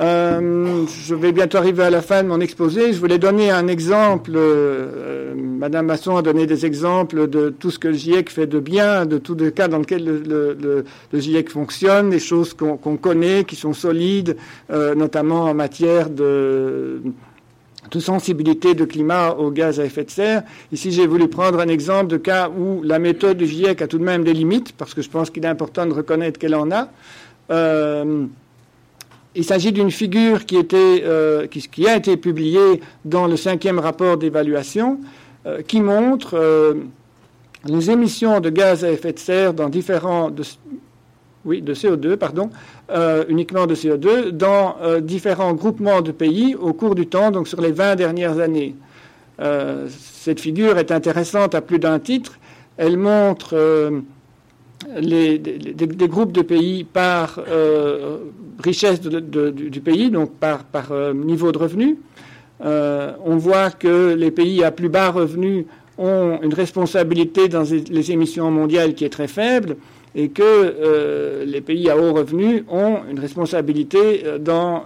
Euh, 0.00 0.86
je 1.04 1.14
vais 1.14 1.30
bientôt 1.30 1.58
arriver 1.58 1.82
à 1.82 1.90
la 1.90 2.00
fin 2.00 2.22
de 2.22 2.28
mon 2.28 2.40
exposé. 2.40 2.92
Je 2.92 2.98
voulais 2.98 3.18
donner 3.18 3.50
un 3.50 3.66
exemple. 3.68 4.32
Euh, 4.34 5.34
Madame 5.36 5.86
Masson 5.86 6.16
a 6.16 6.22
donné 6.22 6.46
des 6.46 6.64
exemples 6.64 7.28
de 7.28 7.50
tout 7.50 7.70
ce 7.70 7.78
que 7.78 7.88
le 7.88 7.94
GIEC 7.94 8.30
fait 8.30 8.46
de 8.46 8.60
bien, 8.60 9.04
de 9.04 9.18
tous 9.18 9.34
les 9.34 9.52
cas 9.52 9.68
dans 9.68 9.78
lesquels 9.78 10.04
le, 10.04 10.84
GIEC 11.12 11.50
fonctionne, 11.50 12.08
des 12.08 12.18
choses 12.18 12.54
qu'on 12.54 12.96
connaît, 12.96 13.44
qui 13.44 13.56
sont 13.56 13.74
solides, 13.74 14.36
euh, 14.70 14.94
notamment 14.94 15.44
en 15.44 15.54
matière 15.54 16.08
de, 16.08 17.02
de 17.90 18.00
sensibilité 18.00 18.72
de 18.72 18.86
climat 18.86 19.32
aux 19.32 19.50
gaz 19.50 19.80
à 19.80 19.84
effet 19.84 20.04
de 20.04 20.10
serre. 20.10 20.44
Ici, 20.72 20.92
j'ai 20.92 21.06
voulu 21.06 21.28
prendre 21.28 21.60
un 21.60 21.68
exemple 21.68 22.06
de 22.06 22.16
cas 22.16 22.48
où 22.48 22.82
la 22.82 22.98
méthode 22.98 23.36
du 23.36 23.46
GIEC 23.46 23.82
a 23.82 23.86
tout 23.86 23.98
de 23.98 24.04
même 24.04 24.24
des 24.24 24.32
limites, 24.32 24.72
parce 24.72 24.94
que 24.94 25.02
je 25.02 25.10
pense 25.10 25.28
qu'il 25.28 25.44
est 25.44 25.48
important 25.48 25.84
de 25.84 25.92
reconnaître 25.92 26.38
qu'elle 26.38 26.54
en 26.54 26.70
a. 26.70 26.88
Il 29.36 29.44
s'agit 29.44 29.70
d'une 29.70 29.92
figure 29.92 30.44
qui, 30.44 30.56
était, 30.56 31.02
euh, 31.04 31.46
qui, 31.46 31.86
a 31.86 31.96
été 31.96 32.16
publiée 32.16 32.80
dans 33.04 33.28
le 33.28 33.36
cinquième 33.36 33.78
rapport 33.78 34.16
d'évaluation, 34.16 34.98
euh, 35.46 35.62
qui 35.62 35.80
montre 35.80 36.34
euh, 36.34 36.74
les 37.64 37.90
émissions 37.92 38.40
de 38.40 38.50
gaz 38.50 38.84
à 38.84 38.90
effet 38.90 39.12
de 39.12 39.18
serre 39.20 39.54
dans 39.54 39.68
différents 39.68 40.30
oui, 41.44 41.62
de 41.62 41.72
CO2, 41.72 42.16
pardon, 42.16 42.50
uniquement 43.28 43.66
de 43.66 43.74
CO2, 43.74 44.28
dans 44.28 44.76
différents 45.00 45.54
groupements 45.54 46.02
de 46.02 46.12
pays 46.12 46.54
au 46.54 46.74
cours 46.74 46.94
du 46.94 47.06
temps, 47.06 47.30
donc 47.30 47.48
sur 47.48 47.62
les 47.62 47.72
20 47.72 47.96
dernières 47.96 48.38
années. 48.40 48.74
cette 49.88 50.38
figure 50.38 50.76
est 50.76 50.92
intéressante 50.92 51.54
à 51.54 51.62
plus 51.62 51.78
d'un 51.78 51.98
titre. 51.98 52.38
Elle 52.76 52.98
montre 52.98 53.56
les, 54.98 55.38
des, 55.38 56.08
groupes 56.08 56.32
de 56.32 56.42
pays 56.42 56.84
par 56.84 57.40
euh, 57.48 58.18
richesse 58.62 59.00
du 59.00 59.80
pays, 59.80 60.10
donc 60.10 60.32
par, 60.32 60.64
euh, 60.90 61.12
niveau 61.14 61.52
de 61.52 61.58
revenu. 61.58 61.98
Euh, 62.64 63.12
on 63.24 63.36
voit 63.36 63.70
que 63.70 64.14
les 64.14 64.30
pays 64.30 64.62
à 64.64 64.70
plus 64.70 64.88
bas 64.88 65.10
revenus 65.10 65.64
ont 65.98 66.38
une 66.42 66.54
responsabilité 66.54 67.48
dans 67.48 67.62
les 67.62 68.12
émissions 68.12 68.50
mondiales 68.50 68.94
qui 68.94 69.04
est 69.04 69.10
très 69.10 69.28
faible 69.28 69.76
et 70.14 70.30
que 70.30 71.44
les 71.44 71.60
pays 71.60 71.88
à 71.88 71.96
haut 71.96 72.12
revenu 72.12 72.64
ont 72.68 72.98
une 73.10 73.20
responsabilité 73.20 74.24
dans 74.40 74.84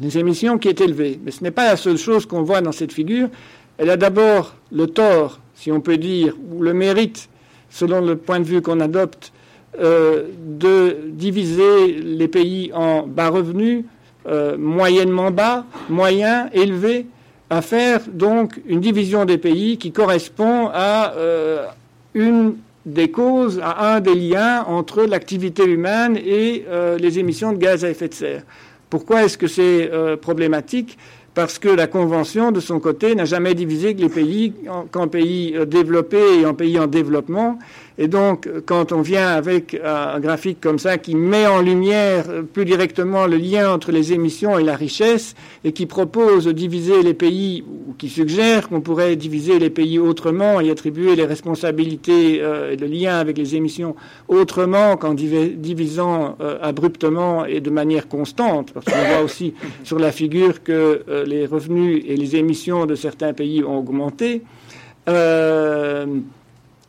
les 0.00 0.18
émissions 0.18 0.56
qui 0.58 0.68
est 0.68 0.80
élevée. 0.80 1.20
Mais 1.22 1.30
ce 1.30 1.44
n'est 1.44 1.50
pas 1.50 1.68
la 1.68 1.76
seule 1.76 1.98
chose 1.98 2.24
qu'on 2.24 2.42
voit 2.42 2.62
dans 2.62 2.72
cette 2.72 2.92
figure. 2.92 3.28
Elle 3.76 3.90
a 3.90 3.98
d'abord 3.98 4.56
le 4.72 4.86
tort, 4.86 5.40
si 5.54 5.70
on 5.70 5.80
peut 5.80 5.98
dire, 5.98 6.34
ou 6.50 6.62
le 6.62 6.72
mérite 6.72 7.28
selon 7.72 8.00
le 8.00 8.16
point 8.16 8.38
de 8.38 8.44
vue 8.44 8.62
qu'on 8.62 8.80
adopte, 8.80 9.32
euh, 9.80 10.24
de 10.36 10.98
diviser 11.08 11.94
les 11.94 12.28
pays 12.28 12.70
en 12.74 13.06
bas 13.06 13.30
revenus, 13.30 13.84
euh, 14.28 14.58
moyennement 14.58 15.30
bas, 15.30 15.64
moyen, 15.88 16.50
élevé, 16.52 17.06
à 17.48 17.62
faire 17.62 18.00
donc 18.12 18.60
une 18.66 18.80
division 18.80 19.24
des 19.24 19.38
pays 19.38 19.78
qui 19.78 19.90
correspond 19.90 20.68
à 20.72 21.14
euh, 21.16 21.64
une 22.12 22.56
des 22.84 23.10
causes, 23.10 23.60
à 23.62 23.94
un 23.94 24.00
des 24.00 24.14
liens 24.14 24.64
entre 24.64 25.04
l'activité 25.04 25.64
humaine 25.64 26.16
et 26.16 26.64
les 26.98 27.18
émissions 27.20 27.52
de 27.52 27.58
gaz 27.58 27.84
à 27.84 27.90
effet 27.90 28.08
de 28.08 28.14
serre. 28.14 28.42
Pourquoi 28.90 29.22
est-ce 29.22 29.38
que 29.38 29.46
c'est 29.46 29.88
problématique? 30.20 30.98
Parce 31.34 31.58
que 31.58 31.68
la 31.68 31.86
Convention, 31.86 32.52
de 32.52 32.60
son 32.60 32.78
côté, 32.78 33.14
n'a 33.14 33.24
jamais 33.24 33.54
divisé 33.54 33.94
que 33.94 34.00
les 34.02 34.08
pays 34.08 34.52
qu'en 34.90 35.08
pays 35.08 35.54
euh, 35.56 35.64
développés 35.64 36.40
et 36.40 36.46
en 36.46 36.54
pays 36.54 36.78
en 36.78 36.86
développement. 36.86 37.58
Et 37.98 38.08
donc, 38.08 38.48
quand 38.66 38.92
on 38.92 39.02
vient 39.02 39.28
avec 39.28 39.78
un 39.84 40.18
graphique 40.20 40.60
comme 40.60 40.78
ça 40.78 40.98
qui 40.98 41.14
met 41.14 41.46
en 41.46 41.60
lumière 41.60 42.24
euh, 42.30 42.42
plus 42.42 42.64
directement 42.64 43.26
le 43.26 43.36
lien 43.36 43.70
entre 43.70 43.92
les 43.92 44.12
émissions 44.12 44.58
et 44.58 44.62
la 44.62 44.76
richesse, 44.76 45.34
et 45.64 45.72
qui 45.72 45.86
propose 45.86 46.44
de 46.44 46.52
diviser 46.52 47.02
les 47.02 47.14
pays, 47.14 47.64
ou 47.68 47.92
qui 47.94 48.08
suggère 48.08 48.68
qu'on 48.68 48.80
pourrait 48.80 49.16
diviser 49.16 49.58
les 49.58 49.70
pays 49.70 49.98
autrement 49.98 50.60
et 50.60 50.70
attribuer 50.70 51.16
les 51.16 51.26
responsabilités 51.26 52.40
euh, 52.40 52.72
et 52.72 52.76
le 52.76 52.86
lien 52.86 53.18
avec 53.18 53.36
les 53.36 53.56
émissions 53.56 53.94
autrement 54.28 54.96
qu'en 54.96 55.14
divisant 55.14 56.36
abruptement 56.60 57.44
et 57.44 57.60
de 57.60 57.70
manière 57.70 58.08
constante, 58.08 58.72
parce 58.72 58.86
qu'on 58.86 59.14
voit 59.14 59.22
aussi 59.22 59.54
sur 59.84 59.98
la 59.98 60.12
figure 60.12 60.62
que 60.62 61.04
les 61.26 61.46
revenus 61.46 62.02
et 62.06 62.16
les 62.16 62.36
émissions 62.36 62.86
de 62.86 62.94
certains 62.94 63.32
pays 63.32 63.62
ont 63.62 63.78
augmenté, 63.78 64.42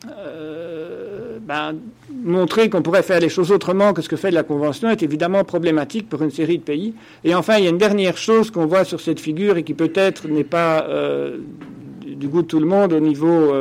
euh, 0.08 1.34
euh, 1.34 1.38
ben, 1.40 1.76
montrer 2.24 2.70
qu'on 2.70 2.82
pourrait 2.82 3.02
faire 3.02 3.20
les 3.20 3.28
choses 3.28 3.50
autrement 3.50 3.92
que 3.92 4.02
ce 4.02 4.08
que 4.08 4.16
fait 4.16 4.30
la 4.30 4.42
Convention 4.42 4.90
est 4.90 5.02
évidemment 5.02 5.44
problématique 5.44 6.08
pour 6.08 6.22
une 6.22 6.30
série 6.30 6.58
de 6.58 6.62
pays. 6.62 6.94
Et 7.22 7.34
enfin, 7.34 7.58
il 7.58 7.64
y 7.64 7.66
a 7.66 7.70
une 7.70 7.78
dernière 7.78 8.16
chose 8.16 8.50
qu'on 8.50 8.66
voit 8.66 8.84
sur 8.84 9.00
cette 9.00 9.20
figure 9.20 9.56
et 9.56 9.62
qui 9.62 9.74
peut-être 9.74 10.28
n'est 10.28 10.44
pas 10.44 10.86
euh, 10.88 11.38
du 12.06 12.28
goût 12.28 12.42
de 12.42 12.46
tout 12.46 12.60
le 12.60 12.66
monde 12.66 12.92
au 12.92 13.00
niveau 13.00 13.52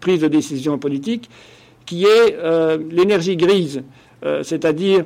prise 0.00 0.20
de 0.20 0.28
décision 0.28 0.78
politique, 0.78 1.28
qui 1.84 2.06
est 2.06 2.36
l'énergie 2.90 3.36
grise, 3.36 3.82
c'est-à-dire 4.42 5.04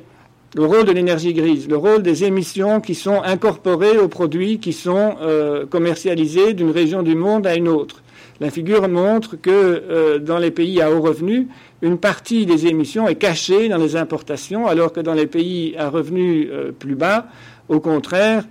le 0.55 0.64
rôle 0.64 0.85
de 0.85 0.93
l'énergie 0.93 1.35
grise, 1.35 1.69
le 1.69 1.77
rôle 1.77 2.03
des 2.03 2.25
émissions 2.25 2.81
qui 2.81 2.95
sont 2.95 3.23
incorporées 3.23 3.99
aux 3.99 4.09
produits 4.09 4.59
qui 4.59 4.73
sont 4.73 5.16
euh, 5.21 5.66
commercialisés 5.66 6.55
d'une 6.55 6.71
région 6.71 7.03
du 7.03 7.14
monde 7.14 7.47
à 7.47 7.55
une 7.55 7.69
autre. 7.69 8.03
La 8.41 8.51
figure 8.51 8.89
montre 8.89 9.36
que 9.36 9.51
euh, 9.51 10.18
dans 10.18 10.39
les 10.39 10.51
pays 10.51 10.80
à 10.80 10.93
haut 10.93 11.01
revenu, 11.01 11.49
une 11.82 11.99
partie 11.99 12.47
des 12.47 12.66
émissions 12.66 13.09
est 13.09 13.16
cachée 13.16 13.68
dans 13.68 13.78
les 13.78 13.97
importations, 13.97 14.66
alors 14.66 14.93
que 14.93 15.01
dans 15.01 15.14
les 15.14 15.26
pays 15.26 15.76
à 15.76 15.89
revenus 15.89 16.49
euh, 16.51 16.72
plus 16.72 16.95
bas, 16.95 17.26
au 17.68 17.80
contraire, 17.80 18.45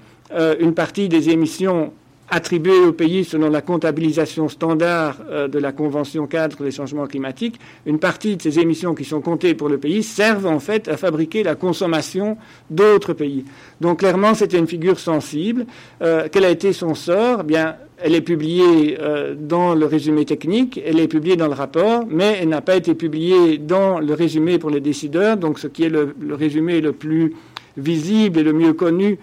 une 0.59 0.73
partie 0.73 1.07
des 1.07 1.29
émissions 1.29 1.93
attribuées 2.29 2.79
au 2.79 2.91
pays 2.91 3.23
selon 3.23 3.49
la 3.49 3.61
comptabilisation 3.61 4.49
standard 4.49 5.17
euh, 5.29 5.47
de 5.47 5.59
la 5.59 5.71
Convention 5.71 6.27
cadre 6.27 6.63
des 6.63 6.71
changements 6.71 7.07
climatiques, 7.07 7.59
une 7.85 7.99
partie 7.99 8.35
de 8.35 8.41
ces 8.41 8.59
émissions 8.59 8.95
qui 8.95 9.05
sont 9.05 9.21
comptées 9.21 9.53
pour 9.53 9.69
le 9.69 9.77
pays 9.77 10.03
servent 10.03 10.47
en 10.47 10.59
fait 10.59 10.87
à 10.87 10.97
fabriquer 10.97 11.43
la 11.43 11.55
consommation 11.55 12.37
d'autres 12.69 13.13
pays. 13.13 13.45
Donc 13.79 13.99
clairement, 13.99 14.33
c'était 14.33 14.57
une 14.57 14.67
figure 14.67 14.99
sensible. 14.99 15.65
Euh, 16.01 16.27
quel 16.31 16.45
a 16.45 16.49
été 16.49 16.73
son 16.73 16.95
sort? 16.95 17.39
Eh 17.41 17.43
Bien, 17.43 17.75
elle 18.01 18.15
est 18.15 18.21
publiée 18.21 18.97
euh, 18.99 19.35
dans 19.37 19.73
le 19.75 19.85
résumé 19.85 20.25
technique, 20.25 20.81
elle 20.85 20.99
est 20.99 21.07
publiée 21.07 21.35
dans 21.35 21.47
le 21.47 21.53
rapport, 21.53 22.05
mais 22.09 22.37
elle 22.41 22.49
n'a 22.49 22.61
pas 22.61 22.75
été 22.75 22.95
publiée 22.95 23.57
dans 23.57 23.99
le 23.99 24.13
résumé 24.13 24.59
pour 24.59 24.69
les 24.69 24.81
décideurs, 24.81 25.37
donc 25.37 25.59
ce 25.59 25.67
qui 25.67 25.83
est 25.83 25.89
le, 25.89 26.15
résumé 26.31 26.81
le 26.81 26.93
plus 26.93 27.33
visible 27.75 28.39
et 28.39 28.43
le 28.43 28.53
mieux 28.53 28.73
connu 28.73 29.17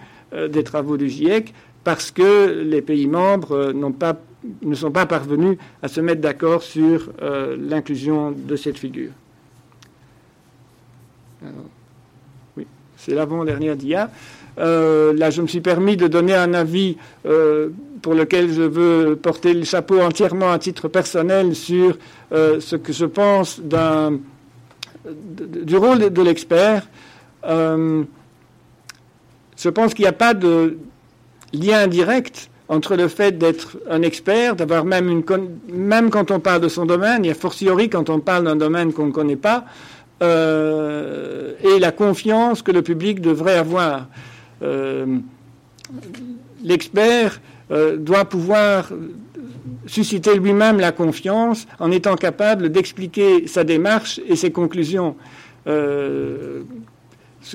des 0.49 0.63
travaux 0.63 0.97
du 0.97 1.09
GIEC 1.09 1.53
parce 1.85 2.11
que 2.11 2.63
les 2.63 2.81
pays 2.81 3.07
membres 3.07 3.53
euh, 3.53 3.89
pas, 3.91 4.17
ne 4.63 4.75
sont 4.75 4.91
pas 4.91 5.05
parvenus 5.05 5.57
à 5.81 5.87
se 5.87 6.01
mettre 6.01 6.19
d'accord 6.19 6.63
sur 6.63 7.11
euh, 7.21 7.55
l'inclusion 7.57 8.31
de 8.31 8.55
cette 8.57 8.77
figure. 8.77 9.11
oui, 12.57 12.67
c'est 12.97 13.13
l'avant-dernière 13.13 13.77
dia. 13.77 14.09
Euh, 14.57 15.13
là, 15.13 15.29
je 15.29 15.41
me 15.41 15.47
suis 15.47 15.61
permis 15.61 15.95
de 15.95 16.07
donner 16.07 16.33
un 16.33 16.53
avis 16.53 16.97
pour 18.05 18.13
lequel 18.13 18.53
je 18.53 18.61
veux 18.61 19.17
porter 19.19 19.55
le 19.55 19.63
chapeau 19.63 19.99
entièrement 19.99 20.51
à 20.51 20.59
titre 20.59 20.87
personnel 20.87 21.55
sur 21.55 21.97
ce 22.31 22.75
que 22.75 22.93
je 22.93 23.05
pense 23.05 23.59
du 23.59 23.75
rôle 25.75 26.13
de 26.13 26.21
l'expert. 26.21 26.87
je 27.43 28.05
pense 29.73 29.95
qu'il 29.95 30.03
n'y 30.03 30.09
a 30.09 30.13
pas 30.13 30.35
de, 30.35 30.77
lien 31.55 31.87
direct 31.87 32.49
entre 32.67 32.95
le 32.95 33.07
fait 33.07 33.37
d'être 33.37 33.77
un 33.89 34.01
expert, 34.01 34.55
d'avoir 34.55 34.85
même 34.85 35.09
une 35.09 35.23
même 35.71 36.09
quand 36.09 36.31
on 36.31 36.39
parle 36.39 36.61
de 36.61 36.67
son 36.67 36.85
domaine, 36.85 37.23
et 37.25 37.31
a 37.31 37.35
fortiori 37.35 37.89
quand 37.89 38.09
on 38.09 38.19
parle 38.19 38.45
d'un 38.45 38.55
domaine 38.55 38.91
qu'on 38.91 39.07
ne 39.07 39.11
connaît 39.11 39.35
pas, 39.35 39.65
euh, 40.23 41.53
et 41.63 41.79
la 41.79 41.91
confiance 41.91 42.61
que 42.61 42.71
le 42.71 42.81
public 42.81 43.21
devrait 43.21 43.57
avoir. 43.57 44.07
Euh, 44.63 45.17
l'expert 46.63 47.39
doit 47.69 48.25
pouvoir 48.25 48.91
susciter 49.87 50.37
lui-même 50.37 50.79
la 50.79 50.91
confiance 50.91 51.65
en 51.79 51.89
étant 51.91 52.15
capable 52.15 52.69
d'expliquer 52.69 53.47
sa 53.47 53.63
démarche 53.63 54.19
et 54.27 54.35
ses 54.35 54.51
conclusions. 54.51 55.15
ce 55.65 56.61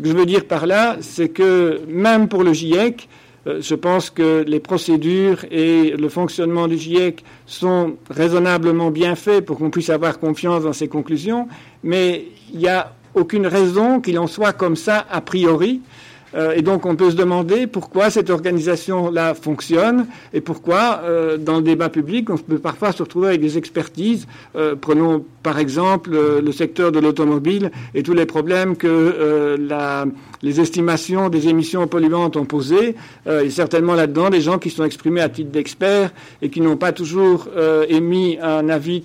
que 0.01 0.09
je 0.09 0.13
veux 0.13 0.27
dire 0.27 0.47
par 0.47 0.67
là, 0.67 0.97
c'est 1.01 1.29
que 1.29 1.81
même 1.89 2.29
pour 2.29 2.43
le 2.43 2.53
GIEC, 2.53 3.09
euh, 3.47 3.61
je 3.63 3.75
pense 3.75 4.11
que 4.11 4.45
les 4.47 4.61
procédures 4.61 5.45
et 5.51 5.91
le 5.97 6.09
fonctionnement 6.09 6.69
du 6.69 6.77
GIEC 6.77 7.25
sont 7.47 7.97
raisonnablement 8.11 8.91
bien 8.91 9.15
faits 9.15 9.45
pour 9.47 9.59
qu'on 9.59 9.71
puisse 9.71 9.89
avoir 9.89 10.19
confiance 10.19 10.65
dans 10.65 10.75
ses 10.75 10.89
conclusions, 10.89 11.49
mais 11.83 12.27
il 12.53 12.59
n'y 12.59 12.69
a 12.69 12.93
aucune 13.15 13.47
raison 13.47 14.01
qu'il 14.01 14.19
en 14.19 14.27
soit 14.27 14.53
comme 14.53 14.77
ça 14.77 15.07
a 15.11 15.21
priori. 15.21 15.81
Euh, 16.35 16.53
et 16.55 16.63
donc 16.63 16.87
on 16.87 16.97
peut 16.97 17.11
se 17.11 17.17
demander 17.17 17.67
pourquoi 17.67 18.11
cette 18.11 18.31
organisation-là 18.31 19.35
fonctionne 19.35 20.07
et 20.33 20.41
pourquoi 20.41 21.01
euh, 21.05 21.37
dans 21.37 21.57
le 21.57 21.63
débat 21.63 21.89
public 21.89 22.31
on 22.31 22.37
peut 22.37 22.59
parfois 22.59 22.93
se 22.93 23.03
retrouver 23.03 23.29
avec 23.29 23.41
des 23.41 23.59
expertises. 23.59 24.27
Euh, 24.57 24.75
prenons 24.81 25.25
par 25.43 25.59
exemple 25.59 26.11
le 26.11 26.53
secteur 26.53 26.93
de 26.93 27.01
l'automobile 27.01 27.71
et 27.95 28.03
tous 28.03 28.13
les 28.13 28.27
problèmes 28.27 28.77
que 28.77 29.57
la, 29.59 30.05
les 30.43 30.61
estimations 30.61 31.29
des 31.31 31.49
émissions 31.49 31.87
polluantes 31.87 32.37
ont 32.37 32.45
posés. 32.45 32.95
il 33.27 33.33
y 33.33 33.47
a 33.47 33.51
certainement 33.51 33.95
là-dedans 33.95 34.29
des 34.29 34.43
gens 34.43 34.59
qui 34.59 34.69
sont 34.69 34.85
exprimés 34.85 35.23
à 35.23 35.31
titre 35.31 35.51
d'experts 35.51 36.11
et 36.43 36.51
qui 36.51 36.61
n'ont 36.61 36.77
pas 36.77 36.93
toujours 36.93 37.49
émis 37.89 38.39
un 38.43 38.69
avis 38.69 39.05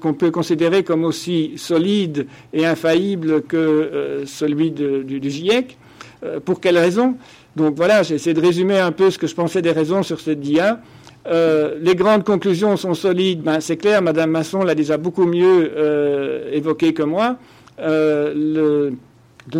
qu'on 0.00 0.14
peut 0.14 0.30
considérer 0.30 0.84
comme 0.84 1.04
aussi 1.04 1.52
solide 1.56 2.26
et 2.54 2.64
infaillible 2.64 3.42
que 3.42 4.22
celui 4.24 4.70
du, 4.70 5.04
du 5.04 5.30
GIEC. 5.30 5.76
Euh, 6.24 6.40
pour 6.40 6.60
quelles 6.60 6.78
raisons 6.78 7.14
Donc 7.54 7.76
voilà, 7.76 8.02
j'ai 8.02 8.16
essayé 8.16 8.34
de 8.34 8.40
résumer 8.40 8.78
un 8.78 8.90
peu 8.90 9.10
ce 9.10 9.18
que 9.18 9.26
je 9.26 9.34
pensais 9.34 9.62
des 9.62 9.70
raisons 9.70 10.02
sur 10.02 10.20
cette 10.20 10.40
dia. 10.40 10.80
Euh, 11.28 11.76
les 11.80 11.94
grandes 11.94 12.24
conclusions 12.24 12.76
sont 12.76 12.94
solides, 12.94 13.42
ben, 13.42 13.60
c'est 13.60 13.76
clair, 13.76 14.02
Madame 14.02 14.30
Masson 14.30 14.62
l'a 14.62 14.74
déjà 14.74 14.96
beaucoup 14.96 15.26
mieux 15.26 15.72
euh, 15.76 16.50
évoqué 16.52 16.92
que 16.92 17.02
moi. 17.02 17.36
le, 17.78 18.92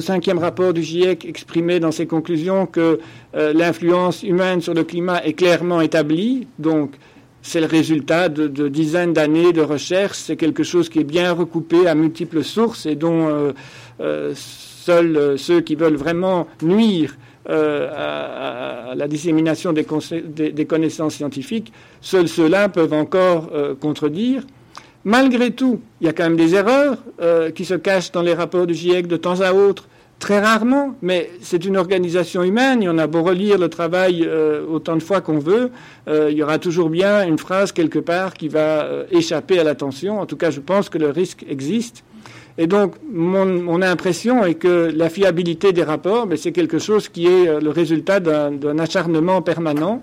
cinquième 0.00 0.38
rapport 0.38 0.72
du 0.72 0.82
GIEC 0.82 1.24
exprimait 1.24 1.80
dans 1.80 1.92
ses 1.92 2.06
conclusions 2.06 2.66
que 2.66 2.98
l'influence 3.34 4.22
humaine 4.22 4.60
sur 4.60 4.74
le 4.74 4.84
climat 4.84 5.24
est 5.24 5.32
clairement 5.32 5.80
établie, 5.80 6.46
donc 6.58 6.92
c'est 7.42 7.60
le 7.60 7.66
résultat 7.66 8.28
de, 8.28 8.68
dizaines 8.68 9.12
d'années 9.12 9.52
de 9.52 9.62
recherche, 9.62 10.18
c'est 10.18 10.36
quelque 10.36 10.62
chose 10.62 10.88
qui 10.88 10.98
est 10.98 11.04
bien 11.04 11.32
recoupé 11.32 11.86
à 11.86 11.94
multiples 11.94 12.44
sources 12.44 12.84
et 12.84 12.96
dont 12.96 13.52
ceux 15.36 15.60
qui 15.60 15.74
veulent 15.74 15.96
vraiment 15.96 16.46
nuire 16.62 17.16
euh, 17.48 17.88
à, 17.94 18.94
la 18.94 19.08
dissémination 19.08 19.72
des, 19.72 19.84
connaissances 20.66 21.14
scientifiques, 21.14 21.72
seuls 22.00 22.28
ceux-là 22.28 22.68
peuvent 22.68 22.92
encore 22.92 23.50
euh, 23.54 23.74
contredire. 23.74 24.42
Malgré 25.04 25.52
tout, 25.52 25.80
il 26.00 26.06
y 26.06 26.10
a 26.10 26.12
quand 26.12 26.24
même 26.24 26.36
des 26.36 26.54
erreurs 26.54 26.98
qui 27.54 27.64
se 27.64 27.74
cachent 27.74 28.12
dans 28.12 28.22
les 28.22 28.34
rapports 28.34 28.66
du 28.66 28.74
GIEC 28.74 29.06
de 29.06 29.16
temps 29.16 29.40
à 29.40 29.52
autre, 29.52 29.88
très 30.18 30.40
rarement, 30.40 30.94
mais 31.00 31.30
c'est 31.40 31.64
une 31.64 31.76
organisation 31.76 32.42
humaine, 32.42 32.82
y 32.82 32.88
en 32.88 32.98
a 32.98 33.06
beau 33.06 33.22
relire 33.22 33.56
le 33.56 33.68
travail 33.68 34.28
autant 34.70 34.96
de 34.96 35.02
fois 35.02 35.20
qu'on 35.20 35.38
veut, 35.38 35.70
il 36.08 36.36
y 36.36 36.42
aura 36.42 36.58
toujours 36.58 36.90
bien 36.90 37.26
une 37.26 37.38
phrase 37.38 37.72
quelque 37.72 38.00
part 38.00 38.34
qui 38.34 38.48
va 38.48 38.86
échapper 39.10 39.58
à 39.58 39.64
l'attention. 39.64 40.20
En 40.20 40.26
tout 40.26 40.36
cas, 40.36 40.50
je 40.50 40.60
pense 40.60 40.88
que 40.88 40.98
le 40.98 41.10
risque 41.10 41.46
existe. 41.48 42.04
Et 42.60 42.66
donc, 42.66 42.96
mon, 43.08 43.80
impression 43.82 44.44
est 44.44 44.54
que 44.54 44.90
la 44.92 45.08
fiabilité 45.08 45.72
des 45.72 45.84
rapports, 45.84 46.26
mais 46.26 46.36
c'est 46.36 46.50
quelque 46.50 46.80
chose 46.80 47.08
qui 47.08 47.26
est 47.26 47.48
euh, 47.48 47.60
le 47.60 47.70
résultat 47.70 48.18
d'un 48.18 48.78
acharnement 48.80 49.40
permanent. 49.42 50.02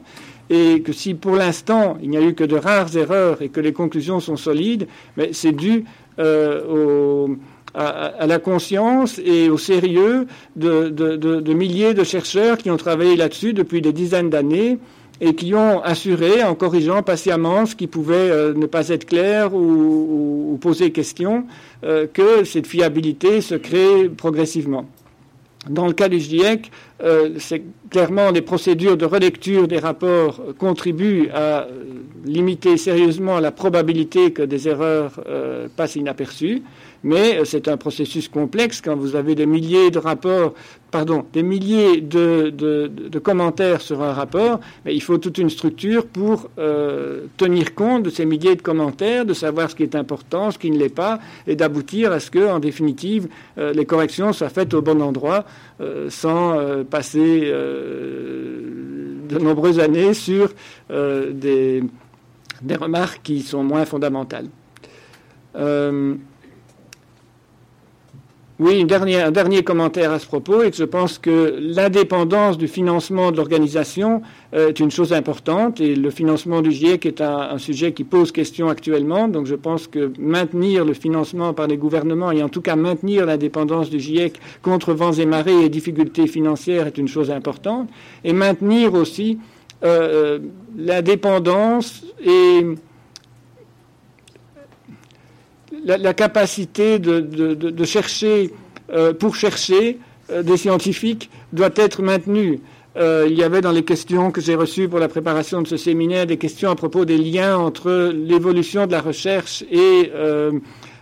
Et 0.49 0.81
que 0.81 0.93
si 0.93 1.15
pour 1.15 1.35
l'instant 1.35 1.97
il 2.03 2.11
n'y 2.11 2.17
a 2.17 2.21
eu 2.21 2.35
que 2.35 2.43
de 2.43 2.55
rares 2.55 2.95
erreurs 2.95 3.41
et 3.41 3.49
que 3.49 3.59
les 3.59 3.73
conclusions 3.73 4.19
sont 4.19 4.37
solides, 4.37 4.87
mais 5.17 5.31
c'est 5.33 5.51
dû 5.51 5.85
euh, 6.19 7.27
à, 7.73 8.27
la 8.27 8.39
conscience 8.39 9.19
et 9.25 9.49
au 9.49 9.57
sérieux 9.57 10.27
de, 10.55 11.53
milliers 11.53 11.93
de 11.93 12.03
chercheurs 12.03 12.57
qui 12.57 12.69
ont 12.71 12.77
travaillé 12.77 13.15
là-dessus 13.15 13.53
depuis 13.53 13.81
des 13.81 13.91
dizaines 13.91 14.29
d'années 14.29 14.77
et 15.21 15.33
qui 15.33 15.53
ont 15.53 15.81
assuré, 15.81 16.43
en 16.43 16.55
corrigeant 16.55 17.01
patiemment 17.03 17.65
ce 17.65 17.75
qui 17.75 17.87
pouvait 17.87 18.15
euh, 18.15 18.53
ne 18.53 18.65
pas 18.65 18.89
être 18.89 19.05
clair 19.05 19.53
ou, 19.53 20.57
poser 20.61 20.91
question, 20.91 21.45
euh, 21.83 22.07
que 22.11 22.43
cette 22.43 22.65
fiabilité 22.67 23.41
se 23.41 23.55
crée 23.55 24.09
progressivement. 24.09 24.85
Dans 25.69 25.87
le 25.87 25.93
cas 25.93 26.09
du 26.09 26.19
GIEC, 26.19 26.71
euh, 27.03 27.31
c'est 27.39 27.63
clairement 27.89 28.31
les 28.31 28.41
procédures 28.41 28.97
de 28.97 29.05
relecture 29.05 29.67
des 29.67 29.79
rapports 29.79 30.41
contribuent 30.57 31.29
à 31.33 31.67
limiter 32.25 32.77
sérieusement 32.77 33.39
la 33.39 33.51
probabilité 33.51 34.31
que 34.31 34.43
des 34.43 34.67
erreurs 34.67 35.19
passent 35.75 35.95
inaperçues 35.95 36.61
mais 37.05 37.37
euh, 37.37 37.45
c'est 37.45 37.69
un 37.69 37.77
processus 37.77 38.27
complexe 38.27 38.81
quand 38.81 38.95
vous 38.95 39.15
avez 39.15 39.35
des 39.35 39.45
milliers 39.45 39.91
de 39.91 39.99
rapports, 39.99 40.55
pardon, 40.89 41.23
des 41.31 41.43
milliers 41.43 42.01
de, 42.01 43.19
commentaires 43.23 43.79
sur 43.79 44.01
un 44.01 44.11
rapport, 44.11 44.59
mais 44.83 44.95
il 44.95 45.01
faut 45.01 45.19
toute 45.19 45.37
une 45.37 45.51
structure 45.51 46.07
pour 46.07 46.49
euh, 46.57 47.27
tenir 47.37 47.75
compte 47.75 48.03
de 48.03 48.09
ces 48.09 48.25
milliers 48.25 48.55
de 48.55 48.63
commentaires, 48.63 49.23
de 49.23 49.35
savoir 49.35 49.69
ce 49.69 49.75
qui 49.75 49.83
est 49.83 49.93
important, 49.93 50.49
ce 50.49 50.57
qui 50.57 50.71
ne 50.71 50.79
l'est 50.79 50.89
pas, 50.89 51.19
et 51.45 51.55
d'aboutir 51.55 52.11
à 52.11 52.19
ce 52.19 52.31
que, 52.31 52.49
en 52.49 52.57
définitive, 52.57 53.27
euh, 53.59 53.71
les 53.71 53.85
corrections 53.85 54.33
soient 54.33 54.49
faites 54.49 54.73
au 54.73 54.81
bon 54.81 54.99
endroit, 55.01 55.45
sans 56.09 56.57
passer 56.89 57.41
de 59.29 59.39
nombreuses 59.39 59.79
années 59.79 60.13
sur 60.13 60.53
des, 60.89 61.83
des, 62.61 62.75
remarques 62.75 63.19
qui 63.23 63.41
sont 63.41 63.61
moins 63.61 63.83
fondamentales. 63.83 64.47
Oui, 68.57 68.87
un 68.89 69.31
dernier 69.31 69.63
commentaire 69.63 70.13
à 70.13 70.19
ce 70.19 70.25
propos, 70.25 70.63
et 70.63 70.71
que 70.71 70.77
je 70.77 70.85
pense 70.85 71.17
que 71.17 71.57
l'indépendance 71.59 72.57
du 72.57 72.69
financement 72.69 73.33
de 73.33 73.35
l'organisation 73.35 74.21
euh, 74.53 74.69
est 74.69 74.79
une 74.79 74.91
chose 74.91 75.11
importante, 75.11 75.81
et 75.81 75.93
le 75.93 76.09
financement 76.09 76.61
du 76.61 76.71
GIEC 76.71 77.05
est 77.05 77.19
un, 77.19 77.57
sujet 77.57 77.91
qui 77.91 78.05
pose 78.05 78.31
question 78.31 78.69
actuellement, 78.69 79.27
donc 79.27 79.45
je 79.45 79.55
pense 79.55 79.87
que 79.87 80.13
maintenir 80.17 80.85
le 80.85 80.93
financement 80.93 81.53
par 81.53 81.67
les 81.67 81.75
gouvernements, 81.75 82.31
et 82.31 82.41
en 82.43 82.47
tout 82.47 82.61
cas 82.61 82.77
maintenir 82.77 83.25
l'indépendance 83.25 83.89
du 83.89 83.99
GIEC 83.99 84.39
contre 84.61 84.93
vents 84.93 85.11
et 85.11 85.25
marées 85.25 85.65
et 85.65 85.67
difficultés 85.67 86.27
financières 86.27 86.87
est 86.87 86.97
une 86.97 87.09
chose 87.09 87.31
importante, 87.31 87.89
et 88.23 88.31
maintenir 88.31 88.93
aussi 88.93 89.37
euh, 89.83 90.37
euh 90.37 90.39
l'indépendance 90.77 92.03
et 92.25 92.61
la, 95.85 96.13
capacité 96.13 96.99
de, 96.99 97.85
chercher, 97.85 98.51
euh, 98.91 99.13
pour 99.13 99.35
chercher 99.35 99.99
euh, 100.31 100.43
des 100.43 100.57
scientifiques, 100.57 101.29
doit 101.53 101.69
être 101.75 102.01
maintenue. 102.01 102.59
Euh, 102.97 103.27
il 103.29 103.37
y 103.37 103.43
avait 103.43 103.61
dans 103.61 103.71
les 103.71 103.83
questions 103.83 104.31
que 104.31 104.41
j'ai 104.41 104.55
reçues 104.55 104.87
pour 104.87 104.99
la 104.99 105.07
préparation 105.07 105.61
de 105.61 105.67
ce 105.67 105.77
séminaire 105.77 106.25
des 106.25 106.37
questions 106.37 106.71
à 106.71 106.75
propos 106.75 107.05
des 107.05 107.17
liens 107.17 107.57
entre 107.57 108.11
l'évolution 108.13 108.87
de 108.87 108.91
la 108.93 109.01
recherche 109.01 109.63
et 109.69 110.11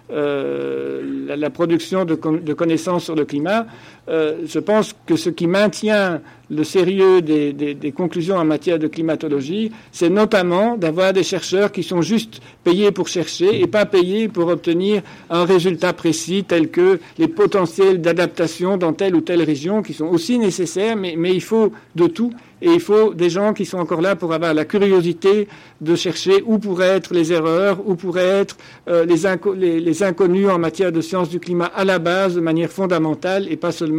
la, 0.09 1.49
production 1.49 2.03
de, 2.03 2.15
connaissances 2.15 3.05
sur 3.05 3.15
le 3.15 3.25
climat. 3.25 3.67
Je 4.08 4.60
pense 4.60 4.93
que 5.06 5.16
ce 5.16 5.30
qui 5.30 5.47
maintient 5.47 6.22
le 6.54 6.64
sérieux 6.64 7.22
des, 7.22 7.93
conclusions 7.95 8.36
en 8.38 8.45
matière 8.45 8.80
de 8.80 8.88
climatologie, 8.88 9.72
c'est 9.91 10.10
notamment 10.10 10.78
d'avoir 10.78 11.14
des 11.14 11.24
chercheurs 11.24 11.72
qui 11.72 11.84
sont 11.84 12.01
juste 12.01 12.41
payés 12.64 12.91
pour 12.91 13.08
chercher 13.08 13.62
et 13.62 13.68
pas 13.68 13.86
payés 13.86 14.28
pour 14.28 14.47
obtenir 14.47 15.01
un 15.30 15.45
résultat 15.45 15.93
précis 15.93 16.43
tel 16.47 16.70
que 16.70 16.99
les 17.18 17.28
potentiels 17.28 18.01
d'adaptation 18.01 18.78
dans 18.78 18.93
telle 18.93 19.16
ou 19.16 19.22
telle 19.22 19.43
région 19.43 19.82
qui 19.82 19.93
sont 19.93 20.08
aussi 20.08 20.38
nécessaires, 20.38 20.95
mais, 20.95 21.16
il 21.34 21.41
faut 21.41 21.72
de 21.95 22.08
tout. 22.08 22.32
Et 22.62 22.72
il 22.72 22.80
faut 22.80 23.14
des 23.14 23.30
gens 23.30 23.54
qui 23.54 23.66
sont 23.66 23.80
encore 23.80 23.99
là 23.99 24.16
pour 24.16 24.34
avoir 24.34 24.54
la 24.54 24.64
curiosité 24.64 25.49
de 25.82 25.95
chercher 25.95 26.43
où 26.45 26.60
pourraient 26.60 26.95
être 26.95 27.14
les 27.14 27.34
erreurs, 27.34 27.86
où 27.86 27.95
pourraient 27.95 28.22
être 28.22 28.56
euh, 28.88 29.06
les, 29.06 29.82
les, 29.82 30.04
inconnus 30.04 30.47
en 30.47 30.60
matière 30.60 30.93
de 30.93 31.01
sciences 31.01 31.30
du 31.30 31.41
climat 31.41 31.66
à 31.76 31.84
la 31.84 31.99
base 31.99 32.36
de 32.36 32.39
manière 32.39 32.72
fondamentale 32.72 33.47
et 33.51 33.58
pas 33.58 33.74
seulement 33.74 33.92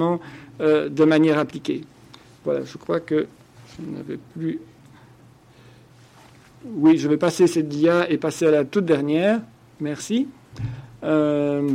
euh, 0.60 0.88
de 0.88 1.04
manière 1.04 1.38
appliquée. 1.38 1.82
Voilà, 2.44 2.60
je 2.64 2.78
crois 2.78 3.00
que 3.00 3.26
je 3.76 3.96
n'avais 3.96 4.18
plus. 4.34 4.60
Oui, 6.66 6.96
je 6.96 7.08
vais 7.08 7.16
passer 7.16 7.46
cette 7.46 7.68
dia 7.68 8.08
et 8.10 8.18
passer 8.18 8.46
à 8.46 8.50
la 8.50 8.64
toute 8.64 8.84
dernière. 8.84 9.40
Merci. 9.80 10.28
Euh, 11.02 11.68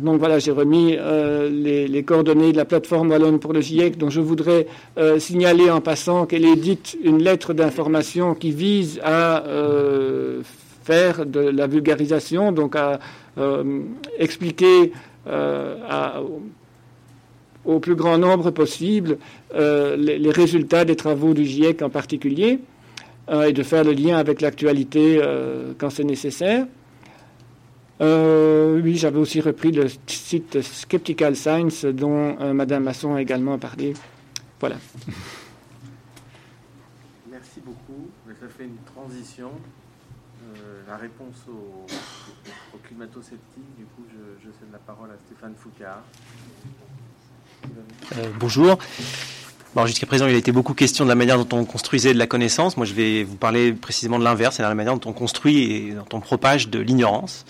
donc 0.00 0.18
voilà, 0.18 0.38
j'ai 0.38 0.50
remis 0.50 0.96
euh, 0.98 1.48
les, 1.50 2.02
coordonnées 2.04 2.52
de 2.52 2.56
la 2.56 2.64
plateforme 2.64 3.10
Wallonne 3.10 3.38
pour 3.38 3.52
le 3.52 3.60
GIEC, 3.60 3.98
dont 3.98 4.10
je 4.10 4.20
voudrais 4.20 4.66
signaler 5.18 5.70
en 5.70 5.80
passant 5.80 6.26
qu'elle 6.26 6.44
édite 6.44 6.96
une 7.02 7.22
lettre 7.22 7.54
d'information 7.54 8.34
qui 8.34 8.50
vise 8.50 9.00
à 9.04 9.44
faire 10.84 11.26
de 11.26 11.40
la 11.40 11.66
vulgarisation, 11.66 12.52
donc 12.52 12.76
à 12.76 12.98
expliquer 14.18 14.92
à, 15.26 16.20
au 17.66 17.80
plus 17.80 17.94
grand 17.94 18.18
nombre 18.18 18.50
possible 18.50 19.18
les, 19.54 20.30
résultats 20.30 20.84
des 20.84 20.96
travaux 20.96 21.34
du 21.34 21.44
GIEC 21.44 21.82
en 21.82 21.90
particulier, 21.90 22.60
et 23.32 23.52
de 23.52 23.62
faire 23.62 23.82
le 23.84 23.92
lien 23.92 24.16
avec 24.18 24.40
l'actualité 24.40 25.20
quand 25.78 25.90
c'est 25.90 26.04
nécessaire. 26.04 26.66
oui, 28.00 28.96
j'avais 28.96 29.18
aussi 29.18 29.40
repris 29.40 29.72
le 29.72 29.86
site 30.06 30.62
Skeptical 30.62 31.34
Science 31.36 31.84
dont 31.84 32.36
Madame 32.54 32.84
Masson 32.84 33.14
a 33.14 33.22
également 33.22 33.58
parlé. 33.58 33.94
Voilà. 34.60 34.76
Merci 37.30 37.60
beaucoup. 37.60 38.10
Ça 38.40 38.48
fait 38.48 38.64
une 38.64 38.78
transition. 38.94 39.50
Euh, 40.42 40.82
la 40.86 40.96
réponse 40.96 41.46
aux, 41.48 41.86
climato-sceptiques, 42.84 43.76
du 43.76 43.84
coup, 43.84 44.04
je, 44.10 44.50
cède 44.50 44.70
la 44.72 44.78
parole 44.78 45.10
à 45.10 45.16
Stéphane 45.26 45.54
Foucard. 45.56 46.02
Euh, 48.16 48.26
bonjour. 48.38 48.78
Bon, 49.74 49.86
Jusqu'à 49.86 50.06
présent, 50.06 50.26
il 50.26 50.34
a 50.34 50.38
été 50.38 50.52
beaucoup 50.52 50.74
question 50.74 51.04
de 51.04 51.08
la 51.08 51.14
manière 51.14 51.42
dont 51.42 51.58
on 51.58 51.64
construisait 51.64 52.14
de 52.14 52.18
la 52.18 52.26
connaissance. 52.26 52.76
Moi, 52.76 52.86
je 52.86 52.94
vais 52.94 53.24
vous 53.24 53.36
parler 53.36 53.72
précisément 53.72 54.18
de 54.18 54.24
l'inverse, 54.24 54.56
c'est 54.56 54.62
la 54.62 54.74
manière 54.74 54.96
dont 54.96 55.10
on 55.10 55.12
construit 55.12 55.62
et 55.72 55.92
dont 55.92 56.16
on 56.16 56.20
propage 56.20 56.68
de 56.68 56.78
l'ignorance 56.78 57.44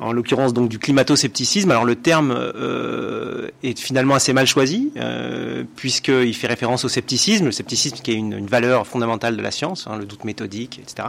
en 0.00 0.12
l'occurrence 0.12 0.52
donc 0.52 0.68
du 0.68 0.78
climato-scepticisme. 0.78 1.72
Alors 1.72 1.84
le 1.84 1.96
terme 1.96 2.30
euh, 2.30 3.48
est 3.64 3.76
finalement 3.76 4.14
assez 4.14 4.32
mal 4.32 4.46
choisi 4.46 4.92
euh, 4.96 5.64
puisqu'il 5.74 6.34
fait 6.34 6.46
référence 6.46 6.84
au 6.84 6.88
scepticisme, 6.88 7.46
le 7.46 7.52
scepticisme 7.52 7.96
qui 7.96 8.12
est 8.12 8.14
une, 8.14 8.46
valeur 8.46 8.86
fondamentale 8.86 9.36
de 9.36 9.42
la 9.42 9.50
science, 9.50 9.88
hein, 9.88 9.98
le 9.98 10.06
doute 10.06 10.24
méthodique, 10.24 10.80
etc. 10.80 11.08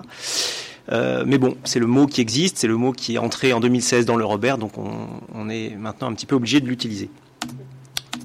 Mais 1.28 1.38
bon, 1.38 1.56
c'est 1.66 1.78
le 1.78 1.86
mot 1.86 2.08
qui 2.08 2.20
existe, 2.20 2.58
c'est 2.58 2.68
le 2.68 2.76
mot 2.76 2.94
qui 2.94 3.14
est 3.14 3.20
entré 3.20 3.54
en 3.54 3.60
2016 3.60 4.08
dans 4.08 4.16
le 4.16 4.26
Robert, 4.26 4.58
donc 4.58 4.76
on, 4.80 4.90
on 5.36 5.48
est 5.48 5.76
maintenant 5.76 6.08
un 6.08 6.14
petit 6.14 6.26
peu 6.26 6.36
obligé 6.36 6.62
de 6.62 6.66
l'utiliser. 6.66 7.12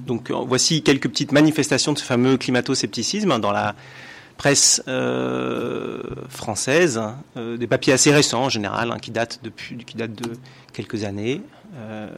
Donc 0.05 0.31
voici 0.31 0.83
quelques 0.83 1.09
petites 1.09 1.31
manifestations 1.31 1.93
de 1.93 1.97
ce 1.97 2.03
fameux 2.03 2.37
climato-scepticisme 2.37 3.31
hein, 3.31 3.39
dans 3.39 3.51
la 3.51 3.75
presse 4.37 4.83
euh, 4.87 6.01
française, 6.29 7.01
euh, 7.37 7.57
des 7.57 7.67
papiers 7.67 7.93
assez 7.93 8.11
récents 8.11 8.43
en 8.43 8.49
général, 8.49 8.91
hein, 8.91 8.99
qui 8.99 9.11
datent 9.11 9.39
depuis, 9.43 9.77
qui 9.77 9.95
de 9.95 10.33
quelques 10.73 11.03
années. 11.03 11.41
Euh, 11.77 12.09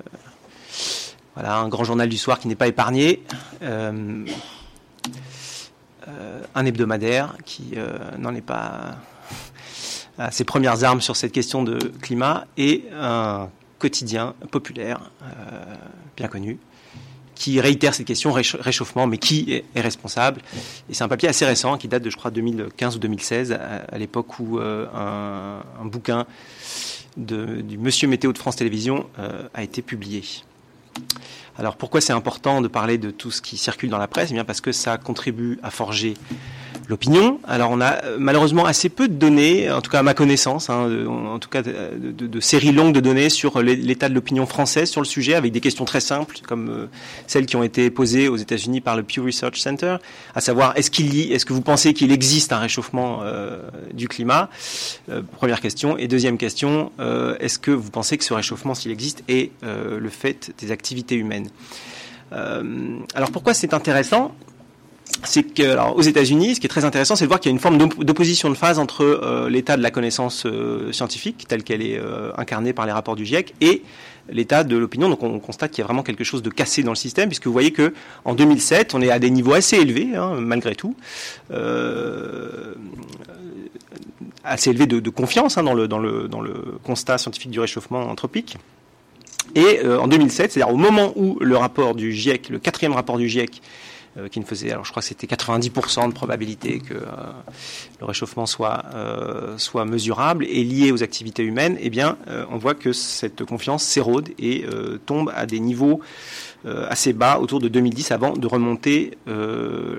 voilà, 1.35 1.57
un 1.57 1.67
grand 1.67 1.83
journal 1.83 2.09
du 2.09 2.17
soir 2.17 2.39
qui 2.39 2.47
n'est 2.47 2.55
pas 2.55 2.67
épargné, 2.67 3.21
un 3.61 4.25
hebdomadaire 6.65 7.35
qui 7.45 7.75
n'en 8.17 8.33
est 8.33 8.41
pas 8.41 8.95
à 10.17 10.31
ses 10.31 10.45
premières 10.45 10.83
armes 10.83 10.99
sur 10.99 11.15
cette 11.15 11.31
question 11.31 11.61
de 11.61 11.77
climat, 12.01 12.47
et 12.57 12.85
un 12.99 13.49
quotidien 13.77 14.33
populaire 14.49 15.11
bien 16.15 16.27
connu 16.27 16.57
qui 17.37 17.61
réitère 17.61 17.93
cette 17.93 18.07
question 18.07 18.31
réchauffement, 18.31 19.07
mais 19.07 19.17
qui 19.17 19.51
est, 19.51 19.79
responsable 19.79 20.41
Et 20.89 20.93
c'est 20.93 21.03
un 21.03 21.07
papier 21.07 21.29
assez 21.29 21.45
récent 21.45 21.77
qui 21.77 21.87
date 21.87 22.03
de, 22.03 22.09
je 22.09 22.17
crois, 22.17 22.31
2015 22.31 22.95
ou 22.95 22.99
2016, 22.99 23.51
à, 23.51 23.97
l'époque 23.97 24.39
où 24.39 24.59
euh, 24.59 24.85
un, 24.93 25.85
bouquin 25.85 26.25
du 27.15 27.77
Monsieur 27.77 28.07
Météo 28.07 28.33
de 28.33 28.37
France 28.37 28.57
Télévisions 28.57 29.07
euh, 29.19 29.47
a 29.53 29.63
été 29.63 29.81
publié. 29.81 30.23
Alors 31.57 31.75
pourquoi 31.75 32.01
c'est 32.01 32.13
important 32.13 32.61
de 32.61 32.67
parler 32.67 32.97
de 32.97 33.09
tout 33.09 33.31
ce 33.31 33.41
qui 33.41 33.57
circule 33.57 33.89
dans 33.89 33.97
la 33.97 34.07
presse? 34.07 34.29
Eh 34.29 34.33
bien 34.33 34.45
parce 34.45 34.61
que 34.61 34.71
ça 34.71 34.97
contribue 34.97 35.59
à 35.63 35.71
forger 35.71 36.13
l'opinion. 36.87 37.39
Alors 37.45 37.71
on 37.71 37.81
a 37.81 38.03
euh, 38.03 38.17
malheureusement 38.19 38.65
assez 38.65 38.89
peu 38.89 39.07
de 39.07 39.13
données, 39.13 39.71
en 39.71 39.81
tout 39.81 39.91
cas 39.91 39.99
à 39.99 40.03
ma 40.03 40.13
connaissance, 40.13 40.69
hein, 40.69 40.89
en 41.07 41.39
tout 41.39 41.49
cas 41.49 41.61
de, 41.61 42.39
séries 42.39 42.71
longues 42.71 42.93
de 42.93 42.99
données 42.99 43.29
sur 43.29 43.61
l'état 43.61 44.09
de 44.09 44.13
l'opinion 44.13 44.45
française 44.45 44.89
sur 44.89 45.01
le 45.01 45.05
sujet, 45.05 45.35
avec 45.35 45.51
des 45.51 45.59
questions 45.59 45.85
très 45.85 45.99
simples 45.99 46.37
comme 46.47 46.69
euh, 46.69 46.85
celles 47.27 47.45
qui 47.45 47.55
ont 47.55 47.63
été 47.63 47.89
posées 47.89 48.27
aux 48.27 48.37
États-Unis 48.37 48.81
par 48.81 48.95
le 48.95 49.03
Pew 49.03 49.23
Research 49.23 49.57
Center, 49.57 49.97
à 50.35 50.41
savoir 50.41 50.73
est-ce 50.77 50.91
qu'il 50.91 51.31
est-ce 51.31 51.45
que 51.45 51.53
vous 51.53 51.61
pensez 51.61 51.93
qu'il 51.93 52.11
existe 52.11 52.53
un 52.53 52.59
réchauffement 52.59 53.19
euh, 53.23 53.59
du 53.93 54.07
climat? 54.07 54.49
Première 55.37 55.61
question. 55.61 55.97
Et 55.97 56.07
deuxième 56.07 56.37
question, 56.37 56.91
est-ce 57.39 57.59
que 57.59 57.71
vous 57.71 57.89
pensez 57.89 58.17
que 58.17 58.23
ce 58.23 58.33
réchauffement, 58.33 58.75
s'il 58.75 58.91
existe, 58.91 59.23
est 59.27 59.51
le 59.63 60.09
fait 60.09 60.51
des 60.59 60.71
activités 60.71 61.15
humaines? 61.15 61.49
Alors 62.31 63.31
pourquoi 63.31 63.53
c'est 63.53 63.73
intéressant? 63.73 64.35
C'est 65.23 65.43
que, 65.43 65.63
alors, 65.63 65.95
aux 65.95 66.01
États-Unis, 66.01 66.55
ce 66.55 66.59
qui 66.59 66.67
est 66.67 66.69
très 66.69 66.85
intéressant, 66.85 67.15
c'est 67.15 67.25
de 67.25 67.27
voir 67.27 67.39
qu'il 67.39 67.49
y 67.49 67.53
a 67.53 67.55
une 67.55 67.59
forme 67.59 67.77
d'opposition 67.77 68.49
de 68.49 68.55
phase 68.55 68.79
entre 68.79 69.03
euh, 69.03 69.49
l'état 69.49 69.77
de 69.77 69.81
la 69.81 69.91
connaissance 69.91 70.45
euh, 70.45 70.91
scientifique, 70.91 71.45
telle 71.47 71.63
qu'elle 71.63 71.81
est 71.81 71.97
euh, 71.97 72.31
incarnée 72.37 72.73
par 72.73 72.85
les 72.85 72.91
rapports 72.91 73.15
du 73.15 73.25
GIEC, 73.25 73.53
et 73.61 73.83
l'état 74.29 74.63
de 74.63 74.77
l'opinion. 74.77 75.09
Donc, 75.09 75.23
on 75.23 75.39
constate 75.39 75.71
qu'il 75.71 75.81
y 75.81 75.83
a 75.83 75.85
vraiment 75.85 76.03
quelque 76.03 76.23
chose 76.23 76.43
de 76.43 76.49
cassé 76.49 76.83
dans 76.83 76.91
le 76.91 76.97
système, 76.97 77.29
puisque 77.29 77.47
vous 77.47 77.53
voyez 77.53 77.71
que 77.71 77.93
en 78.25 78.35
2007, 78.35 78.93
on 78.93 79.01
est 79.01 79.09
à 79.09 79.19
des 79.19 79.29
niveaux 79.29 79.53
assez 79.53 79.77
élevés, 79.77 80.15
hein, 80.15 80.35
malgré 80.39 80.75
tout, 80.75 80.95
assez 84.43 84.69
élevés 84.69 84.87
de, 84.87 85.09
confiance 85.09 85.57
hein, 85.57 85.63
dans, 85.63 85.73
le, 85.73 86.29
constat 86.83 87.17
scientifique 87.17 87.51
du 87.51 87.59
réchauffement 87.59 88.01
anthropique. 88.09 88.57
Et 89.55 89.79
en 89.85 90.07
2007, 90.07 90.51
c'est-à-dire 90.51 90.73
au 90.73 90.77
moment 90.77 91.13
où 91.15 91.37
le 91.39 91.55
rapport 91.57 91.95
du 91.95 92.11
GIEC, 92.11 92.49
le 92.49 92.59
quatrième 92.59 92.93
rapport 92.93 93.17
du 93.17 93.29
GIEC, 93.29 93.61
qui 94.31 94.39
ne 94.39 94.45
faisait, 94.45 94.71
alors 94.71 94.83
je 94.85 94.91
crois 94.91 95.01
que 95.01 95.07
c'était 95.07 95.27
90% 95.27 96.07
de 96.07 96.13
probabilité 96.13 96.79
que 96.79 96.93
euh, 96.93 97.05
le 97.99 98.05
réchauffement 98.05 98.45
soit, 98.45 98.83
euh, 98.95 99.57
soit 99.57 99.85
mesurable 99.85 100.45
et 100.45 100.63
lié 100.63 100.91
aux 100.91 101.03
activités 101.03 101.43
humaines, 101.43 101.77
eh 101.79 101.89
bien, 101.89 102.17
on 102.49 102.57
voit 102.57 102.73
que 102.73 102.93
cette 102.93 103.43
confiance 103.43 103.83
s'érode 103.83 104.29
et 104.39 104.65
tombe 105.05 105.31
à 105.35 105.45
des 105.45 105.59
niveaux 105.59 105.99
assez 106.65 107.13
bas 107.13 107.39
autour 107.39 107.59
de 107.59 107.67
2010 107.67 108.11
avant 108.11 108.33
de 108.33 108.47
remonter 108.47 109.17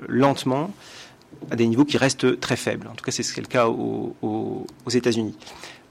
lentement 0.07 0.71
à 1.51 1.55
des 1.55 1.67
niveaux 1.67 1.85
qui 1.85 1.97
restent 1.97 2.39
très 2.39 2.55
faibles. 2.55 2.87
En 2.87 2.95
tout 2.95 3.03
cas, 3.03 3.11
c'est 3.11 3.23
ce 3.23 3.39
le 3.39 3.47
cas 3.47 3.67
aux, 3.67 4.65
États-Unis. 4.91 5.35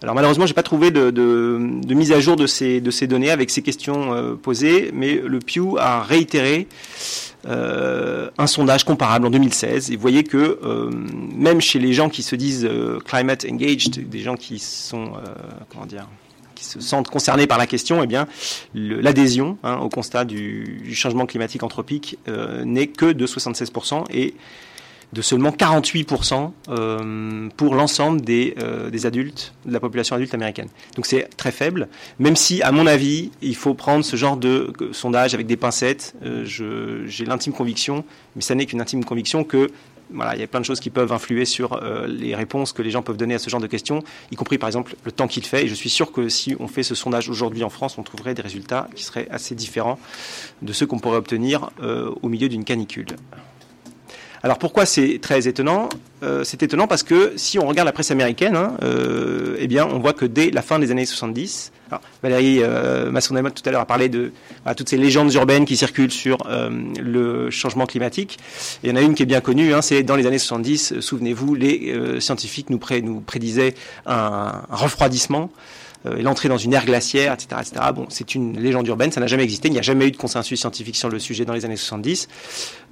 Alors 0.03 0.14
malheureusement, 0.14 0.47
j'ai 0.47 0.55
pas 0.55 0.62
trouvé 0.62 0.91
de, 0.91 1.59
mise 1.89 2.12
à 2.12 2.20
jour 2.20 2.37
de 2.37 2.47
ces, 2.47 2.81
de 2.81 2.91
ces 2.91 3.07
données 3.07 3.31
avec 3.31 3.51
ces 3.51 3.62
questions 3.62 4.37
posées, 4.43 4.91
mais 4.93 5.14
le 5.14 5.39
Pew 5.39 5.79
a 5.79 6.03
réitéré 6.03 6.68
euh, 7.38 7.38
un 7.49 8.46
sondage 8.46 8.84
comparable 8.84 9.26
en 9.26 9.30
2016 9.30 9.90
et 9.90 9.96
vous 9.96 10.03
voyez 10.03 10.24
que 10.24 10.59
euh, 10.62 10.90
même 11.34 11.61
chez 11.61 11.78
les 11.78 11.92
gens 11.92 12.09
qui 12.09 12.22
se 12.22 12.36
disent 12.36 12.64
euh, 12.64 12.99
climate 13.01 13.46
engaged, 13.51 14.09
des 14.09 14.20
gens 14.20 14.36
qui 14.36 14.59
sont 14.59 15.12
comment 15.70 15.86
dire 15.86 16.07
qui 16.55 16.64
se 16.64 16.80
sentent 16.80 17.09
concernés 17.09 17.46
par 17.46 17.57
la 17.57 17.68
question, 17.68 18.03
eh 18.03 18.09
bien, 18.09 18.26
l'adhésion 18.74 19.59
hein, 19.62 19.76
au 19.76 19.88
constat 19.88 20.24
du, 20.24 20.80
du, 20.82 20.92
changement 20.92 21.24
climatique 21.24 21.62
anthropique 21.62 22.18
n'est 22.64 22.88
que 22.88 23.12
de 23.12 23.26
76% 23.28 24.07
et 24.11 24.34
de 25.13 25.23
seulement 25.23 25.51
48% 25.51 26.53
euh, 26.69 27.49
pour 27.57 27.75
l'ensemble 27.75 28.21
des, 28.21 28.55
euh, 28.59 28.91
des 28.91 29.07
adultes, 29.07 29.55
de 29.65 29.73
la 29.73 29.81
population 29.81 30.17
adulte 30.17 30.35
américaine. 30.35 30.69
Donc 30.97 31.07
c'est 31.07 31.29
très 31.37 31.53
faible, 31.53 31.89
même 32.19 32.37
si, 32.37 32.63
à 32.63 32.73
mon 32.73 32.87
avis, 32.87 33.31
il 33.41 33.57
faut 33.57 33.75
prendre 33.75 34.05
ce 34.05 34.17
genre 34.17 34.37
de 34.37 34.73
sondage 34.93 35.35
avec 35.35 35.47
des 35.47 35.57
pincettes. 35.57 36.15
Euh, 36.25 36.45
J'ai 37.07 37.25
l'intime 37.25 37.53
conviction, 37.53 38.05
mais 38.37 38.43
ça 38.43 38.55
n'est 38.55 38.67
qu'une 38.67 38.81
intime 38.81 39.05
conviction, 39.05 39.45
que 39.45 39.71
voilà, 40.11 40.35
il 40.35 40.41
y 40.41 40.43
a 40.43 40.47
plein 40.47 40.61
de 40.61 40.65
choses 40.65 40.81
qui 40.81 40.89
peuvent 40.89 41.13
influer 41.13 41.45
sur 41.45 41.79
les 42.07 42.35
réponses 42.35 42.73
que 42.73 42.81
les 42.81 42.91
gens 42.91 43.03
peuvent 43.03 43.19
donner 43.19 43.35
à 43.35 43.39
ce 43.39 43.51
genre 43.51 43.61
de 43.61 43.67
questions, 43.67 44.03
y 44.31 44.37
compris 44.37 44.57
par 44.57 44.67
exemple 44.67 44.95
le 45.05 45.13
temps 45.13 45.29
qu'il 45.29 45.45
fait. 45.45 45.65
Et 45.65 45.69
je 45.69 45.75
suis 45.75 45.91
sûr 45.91 46.13
que 46.13 46.31
si 46.31 46.57
on 46.59 46.67
fait 46.67 46.83
ce 46.83 46.95
sondage 46.95 47.29
aujourd'hui 47.29 47.63
en 47.63 47.69
France, 47.69 47.99
on 47.99 48.03
trouverait 48.03 48.33
des 48.33 48.41
résultats 48.41 48.89
qui 48.95 49.05
seraient 49.05 49.29
assez 49.31 49.55
différents 49.55 49.99
de 50.63 50.73
ceux 50.73 50.87
qu'on 50.87 50.99
pourrait 50.99 51.19
obtenir 51.19 51.69
au 52.23 52.29
milieu 52.31 52.49
d'une 52.49 52.65
canicule. 52.65 53.05
Alors 54.43 54.59
pourquoi 54.59 54.86
c'est 54.86 55.18
très 55.20 55.49
étonnant? 55.49 55.89
Euh, 56.22 56.43
C'est 56.45 56.62
étonnant 56.62 56.86
parce 56.86 57.03
que 57.03 57.32
si 57.36 57.59
on 57.59 57.66
regarde 57.66 57.86
la 57.86 57.93
presse 57.93 58.11
américaine, 58.11 58.57
hein, 58.57 58.76
euh, 58.82 59.57
eh 59.59 59.66
bien 59.66 59.86
on 59.86 59.99
voit 59.99 60.12
que 60.12 60.24
dès 60.24 60.51
la 60.51 60.62
fin 60.62 60.78
des 60.78 60.91
années 60.91 61.07
70, 61.07 61.72
alors, 61.91 62.03
Valérie 62.22 62.59
euh, 62.62 63.11
masson 63.11 63.34
tout 63.34 63.62
à 63.64 63.70
l'heure 63.70 63.80
a 63.80 63.86
parlé 63.86 64.09
de 64.09 64.32
toutes 64.76 64.89
ces 64.91 64.99
légendes 64.99 65.32
urbaines 65.34 65.64
qui 65.64 65.76
circulent 65.76 66.11
sur 66.11 66.39
euh, 66.47 66.68
le 67.01 67.51
changement 67.51 67.86
climatique. 67.86 68.39
il 68.82 68.91
y 68.91 68.93
en 68.93 68.97
a 68.97 69.01
une 69.01 69.14
qui 69.14 69.22
est 69.22 69.26
bien 69.26 69.41
connue, 69.41 69.72
hein, 69.72 69.80
c'est 69.80 70.03
dans 70.03 70.16
les 70.16 70.26
années 70.26 70.39
70, 70.39 71.01
souvenez-vous, 71.01 71.55
les 71.55 72.20
scientifiques 72.20 72.68
nous, 72.70 72.78
pré 72.78 73.01
nous 73.01 73.20
prédisaient 73.20 73.74
un 74.07 74.62
refroidissement 74.70 75.51
euh, 76.07 76.22
l'entrée 76.22 76.49
dans 76.49 76.59
une 76.59 76.74
ère 76.74 76.84
glaciaire, 76.84 77.32
etc. 77.32 77.57
c'est 78.09 78.34
une 78.34 78.59
légende 78.59 78.86
urbaine, 78.86 79.11
ça 79.11 79.20
n'a 79.20 79.26
jamais 79.26 79.42
existé, 79.42 79.68
il 79.68 79.72
n'y 79.72 79.78
a 79.78 79.82
jamais 79.82 80.07
eu 80.07 80.11
de 80.12 80.16
consensus 80.16 80.61
scientifique 80.61 80.96
sur 80.96 81.09
le 81.09 81.18
sujet 81.18 81.44
dans 81.44 81.55
les 81.55 81.64
années 81.64 81.76
70. 81.76 82.28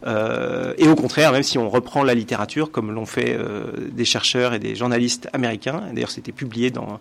Euh, 0.07 0.75
et 0.77 0.89
au 0.89 0.97
contraire, 0.97 1.31
même 1.33 1.45
si 1.45 1.57
on 1.57 1.71
reprend 1.71 2.03
la 2.03 2.15
littérature, 2.15 2.71
comme 2.71 2.91
l'ont 2.91 3.07
fait 3.07 3.37
euh, 3.39 3.67
des 3.93 4.05
chercheurs 4.05 4.55
et 4.55 4.59
des 4.59 4.75
journalistes 4.75 5.29
américains, 5.33 5.83
d'ailleurs 5.93 6.11
c'était 6.11 6.33
publié 6.33 6.71
dans, 6.71 6.99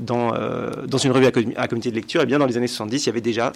une 0.00 1.12
revue 1.12 1.26
à, 1.56 1.68
comité 1.68 1.90
de 1.90 1.94
lecture, 1.94 2.20
et 2.20 2.24
eh 2.24 2.26
bien 2.26 2.38
dans 2.38 2.46
les 2.46 2.56
années 2.56 2.66
70, 2.66 3.04
il 3.04 3.06
y 3.06 3.10
avait 3.10 3.20
déjà 3.20 3.52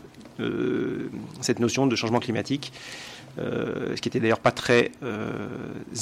cette 1.41 1.59
notion 1.59 1.87
de 1.87 1.95
changement 1.95 2.19
climatique 2.19 2.73
ce 3.39 4.01
qui 4.01 4.09
était 4.09 4.21
d'ailleurs 4.21 4.41
pas 4.41 4.51
très 4.51 4.91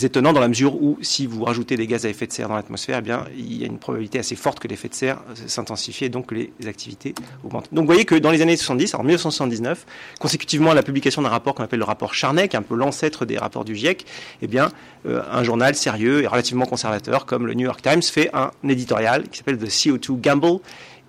étonnant 0.02 0.32
dans 0.32 0.40
la 0.40 0.48
mesure 0.48 0.74
où 0.82 0.98
si 1.00 1.26
vous 1.26 1.44
rajoutez 1.44 1.76
des 1.76 1.86
gaz 1.86 2.06
à 2.06 2.08
effet 2.08 2.26
de 2.26 2.32
serre 2.32 2.48
dans 2.48 2.56
l'atmosphère, 2.56 2.98
eh 2.98 3.02
bien 3.02 3.24
il 3.36 3.56
y 3.56 3.64
a 3.64 3.66
une 3.66 3.78
probabilité 3.78 4.18
assez 4.18 4.36
forte 4.36 4.58
que 4.58 4.68
l'effet 4.68 4.88
de 4.88 4.94
serre 4.94 5.22
s'intensifie 5.46 6.06
et 6.06 6.08
donc 6.08 6.26
que 6.26 6.34
les 6.34 6.52
activités 6.66 7.14
augmentent. 7.44 7.68
Donc 7.72 7.82
vous 7.82 7.92
voyez 7.92 8.04
que 8.04 8.14
dans 8.14 8.30
les 8.30 8.42
années 8.42 8.56
70, 8.56 8.94
en 8.94 9.02
1979, 9.02 9.86
consécutivement 10.18 10.70
à 10.72 10.74
la 10.74 10.82
publication 10.82 11.22
d'un 11.22 11.28
rapport 11.28 11.54
qu'on 11.54 11.64
appelle 11.64 11.78
le 11.78 11.84
rapport 11.84 12.14
Charney, 12.14 12.48
un 12.54 12.62
peu 12.62 12.74
l'ancêtre 12.74 13.24
des 13.24 13.38
rapports 13.38 13.64
du 13.64 13.76
GIEC, 13.76 14.06
eh 14.42 14.46
bien 14.46 14.70
un 15.08 15.44
journal 15.44 15.74
sérieux 15.74 16.22
et 16.22 16.26
relativement 16.26 16.66
conservateur 16.66 17.26
comme 17.26 17.46
le 17.46 17.54
New 17.54 17.64
York 17.64 17.80
Times 17.82 18.02
fait 18.02 18.30
un 18.34 18.50
éditorial 18.68 19.28
qui 19.28 19.38
s'appelle 19.38 19.58
The 19.58 19.68
CO2 19.68 20.20
Gamble 20.20 20.60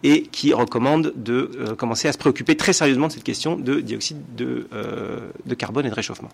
et 0.03 0.23
qui 0.23 0.53
recommande 0.53 1.13
de 1.15 1.51
euh, 1.55 1.75
commencer 1.75 2.07
à 2.07 2.13
se 2.13 2.17
préoccuper 2.17 2.55
très 2.55 2.73
sérieusement 2.73 3.07
de 3.07 3.13
cette 3.13 3.23
question 3.23 3.55
de 3.55 3.81
dioxyde 3.81 4.21
de, 4.35 4.67
euh, 4.73 5.19
carbone 5.57 5.85
et 5.85 5.89
de 5.89 5.95
réchauffement. 5.95 6.29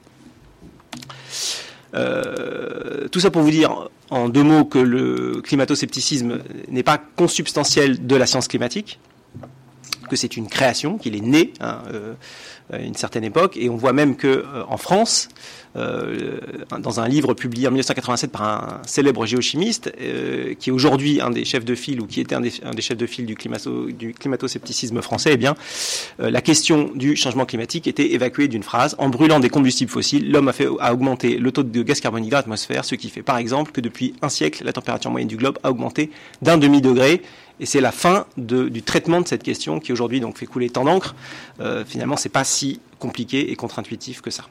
Euh, 1.93 3.07
tout 3.09 3.19
ça 3.19 3.31
pour 3.31 3.41
vous 3.41 3.51
dire 3.51 3.89
en 4.09 4.29
deux 4.29 4.43
mots 4.43 4.65
que 4.65 4.79
le 4.79 5.41
climato-scepticisme 5.41 6.39
n'est 6.69 6.83
pas 6.83 6.97
consubstantiel 6.97 8.05
de 8.05 8.15
la 8.15 8.25
science 8.25 8.47
climatique, 8.47 8.99
que 10.09 10.15
c'est 10.15 10.37
une 10.37 10.47
création, 10.47 10.97
qu'il 10.97 11.15
est 11.15 11.21
né 11.21 11.53
hein, 11.59 11.81
à 12.71 12.79
une 12.79 12.95
certaine 12.95 13.23
époque, 13.23 13.57
et 13.57 13.69
on 13.69 13.75
voit 13.75 13.93
même 13.93 14.15
que 14.15 14.45
en 14.69 14.77
France, 14.77 15.27
dans 16.79 16.99
un 16.99 17.07
livre 17.07 17.33
publié 17.33 17.67
en 17.67 17.71
1987 17.71 18.31
par 18.31 18.41
un 18.41 18.81
célèbre 18.85 19.25
géochimiste, 19.25 19.91
euh, 20.01 20.53
qui 20.59 20.69
est 20.69 20.73
aujourd'hui 20.73 21.21
un 21.21 21.29
des 21.29 21.45
chefs 21.45 21.65
de 21.65 21.75
file, 21.75 22.01
ou 22.01 22.07
qui 22.07 22.21
était 22.21 22.35
un 22.35 22.41
des, 22.41 22.81
chefs 22.81 22.97
de 22.97 23.05
file 23.05 23.25
du 23.25 23.35
climato-scepticisme 23.35 25.01
français, 25.01 25.31
eh 25.33 25.37
bien, 25.37 25.55
euh, 26.19 26.29
la 26.29 26.41
question 26.41 26.91
du 26.95 27.15
changement 27.15 27.45
climatique 27.45 27.87
était 27.87 28.13
évacuée 28.13 28.47
d'une 28.47 28.63
phrase 28.63 28.95
En 28.97 29.09
brûlant 29.09 29.39
des 29.39 29.49
combustibles 29.49 29.91
fossiles, 29.91 30.31
l'homme 30.31 30.47
a, 30.47 30.53
fait, 30.53 30.67
a 30.79 30.93
augmenté 30.93 31.37
le 31.37 31.51
taux 31.51 31.63
de 31.63 31.83
gaz 31.83 31.99
carbonique 31.99 32.31
dans 32.31 32.37
l'atmosphère, 32.37 32.85
ce 32.85 32.95
qui 32.95 33.09
fait 33.09 33.23
par 33.23 33.37
exemple 33.37 33.71
que 33.71 33.81
depuis 33.81 34.13
un 34.21 34.29
siècle, 34.29 34.63
la 34.63 34.73
température 34.73 35.11
moyenne 35.11 35.27
du 35.27 35.37
globe 35.37 35.57
a 35.63 35.71
augmenté 35.71 36.11
d'un 36.41 36.57
demi-degré. 36.57 37.21
Et 37.59 37.65
c'est 37.65 37.81
la 37.81 37.91
fin 37.91 38.27
de, 38.37 38.69
du 38.69 38.83
traitement 38.83 39.19
de 39.19 39.27
cette 39.27 39.41
question 39.41 39.79
qui 39.79 39.91
aujourd'hui 39.91 40.19
donc 40.19 40.37
fait 40.37 40.45
couler 40.45 40.69
tant 40.69 40.85
d'encre. 40.85 41.15
Euh, 41.59 41.83
finalement, 41.85 42.15
c'est 42.15 42.29
pas 42.29 42.43
si 42.43 42.79
compliqué 42.99 43.51
et 43.51 43.55
contre-intuitif 43.55 44.21
que 44.21 44.29
ça. 44.29 44.43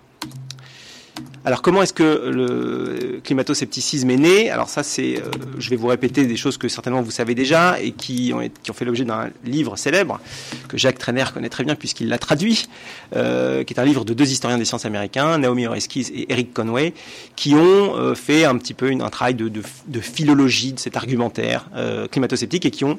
Alors 1.46 1.62
comment 1.62 1.80
est-ce 1.80 1.92
que 1.92 2.02
le 2.02 3.20
climato-scepticisme 3.22 4.10
est 4.10 4.16
né? 4.16 4.50
Alors 4.50 4.68
ça, 4.68 4.82
c'est, 4.82 5.18
euh, 5.18 5.30
je 5.58 5.70
vais 5.70 5.76
vous 5.76 5.86
répéter 5.86 6.26
des 6.26 6.36
choses 6.36 6.58
que 6.58 6.66
certainement 6.66 7.02
vous 7.02 7.12
savez 7.12 7.36
déjà 7.36 7.80
et 7.80 7.92
qui 7.92 8.32
ont, 8.34 8.40
fait 8.72 8.84
l'objet 8.84 9.04
d'un 9.04 9.30
livre 9.44 9.76
célèbre 9.76 10.20
que 10.66 10.76
Jacques 10.76 10.98
Trainer 10.98 11.24
connaît 11.32 11.48
très 11.48 11.62
bien 11.62 11.76
puisqu'il 11.76 12.08
l'a 12.08 12.18
traduit, 12.18 12.68
euh, 13.14 13.62
qui 13.62 13.74
est 13.74 13.78
un 13.78 13.84
livre 13.84 14.04
de 14.04 14.12
deux 14.12 14.28
historiens 14.28 14.58
des 14.58 14.64
sciences 14.64 14.86
américains, 14.86 15.38
Naomi 15.38 15.68
Oreskes 15.68 16.10
et 16.12 16.32
Eric 16.32 16.52
Conway, 16.52 16.94
qui 17.36 17.54
ont 17.54 17.96
euh, 17.96 18.16
fait 18.16 18.44
un 18.44 18.58
petit 18.58 18.74
peu 18.74 18.90
un 18.90 19.10
travail 19.10 19.34
de, 19.34 19.48
de, 19.48 20.00
philologie 20.00 20.72
de 20.72 20.80
cet 20.80 20.96
argumentaire 20.96 21.68
climato-sceptique 22.10 22.66
et 22.66 22.70
qui 22.70 22.84
ont 22.84 22.98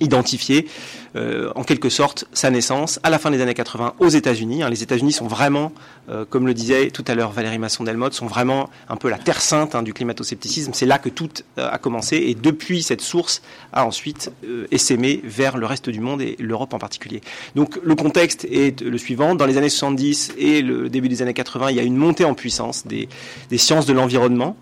identifier 0.00 0.66
euh, 1.14 1.50
en 1.54 1.62
quelque 1.62 1.88
sorte 1.88 2.24
sa 2.32 2.50
naissance 2.50 2.98
à 3.02 3.10
la 3.10 3.18
fin 3.18 3.30
des 3.30 3.40
années 3.40 3.54
80 3.54 3.94
aux 3.98 4.08
États-Unis. 4.08 4.62
Hein. 4.62 4.70
Les 4.70 4.82
États-Unis 4.82 5.12
sont 5.12 5.26
vraiment, 5.26 5.72
euh, 6.08 6.24
comme 6.28 6.46
le 6.46 6.54
disait 6.54 6.90
tout 6.90 7.04
à 7.06 7.14
l'heure 7.14 7.32
Valérie 7.32 7.58
Masson-Delmotte, 7.58 8.14
sont 8.14 8.26
vraiment 8.26 8.70
un 8.88 8.96
peu 8.96 9.10
la 9.10 9.18
terre 9.18 9.40
sainte 9.40 9.74
hein, 9.74 9.82
du 9.82 9.92
climato-scepticisme. 9.92 10.72
C'est 10.74 10.86
là 10.86 10.98
que 10.98 11.08
tout 11.08 11.28
euh, 11.58 11.68
a 11.70 11.78
commencé 11.78 12.16
et 12.16 12.34
depuis 12.34 12.82
cette 12.82 13.02
source 13.02 13.42
a 13.72 13.86
ensuite 13.86 14.30
essaimé 14.70 15.20
vers 15.24 15.56
le 15.56 15.66
reste 15.66 15.90
du 15.90 16.00
monde 16.00 16.22
et 16.22 16.36
l'Europe 16.38 16.74
en 16.74 16.78
particulier. 16.78 17.20
Donc 17.54 17.78
le 17.82 17.94
contexte 17.94 18.46
est 18.50 18.80
le 18.80 18.98
suivant. 18.98 19.34
Dans 19.34 19.46
les 19.46 19.58
années 19.58 19.68
70 19.68 20.32
et 20.38 20.62
le 20.62 20.88
début 20.88 21.08
des 21.08 21.22
années 21.22 21.34
80, 21.34 21.70
il 21.70 21.76
y 21.76 21.80
a 21.80 21.82
une 21.82 21.96
montée 21.96 22.24
en 22.24 22.34
puissance 22.34 22.86
des, 22.86 23.08
des 23.50 23.58
sciences 23.58 23.86
de 23.86 23.92
l'environnement 23.92 24.56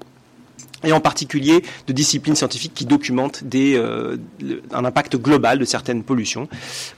et 0.85 0.93
en 0.93 1.01
particulier 1.01 1.63
de 1.87 1.93
disciplines 1.93 2.35
scientifiques 2.35 2.73
qui 2.75 2.87
documentent 2.87 3.45
des, 3.45 3.75
euh, 3.77 4.17
un 4.73 4.85
impact 4.85 5.17
global 5.17 5.59
de 5.59 5.65
certaines 5.65 6.03
pollutions. 6.03 6.49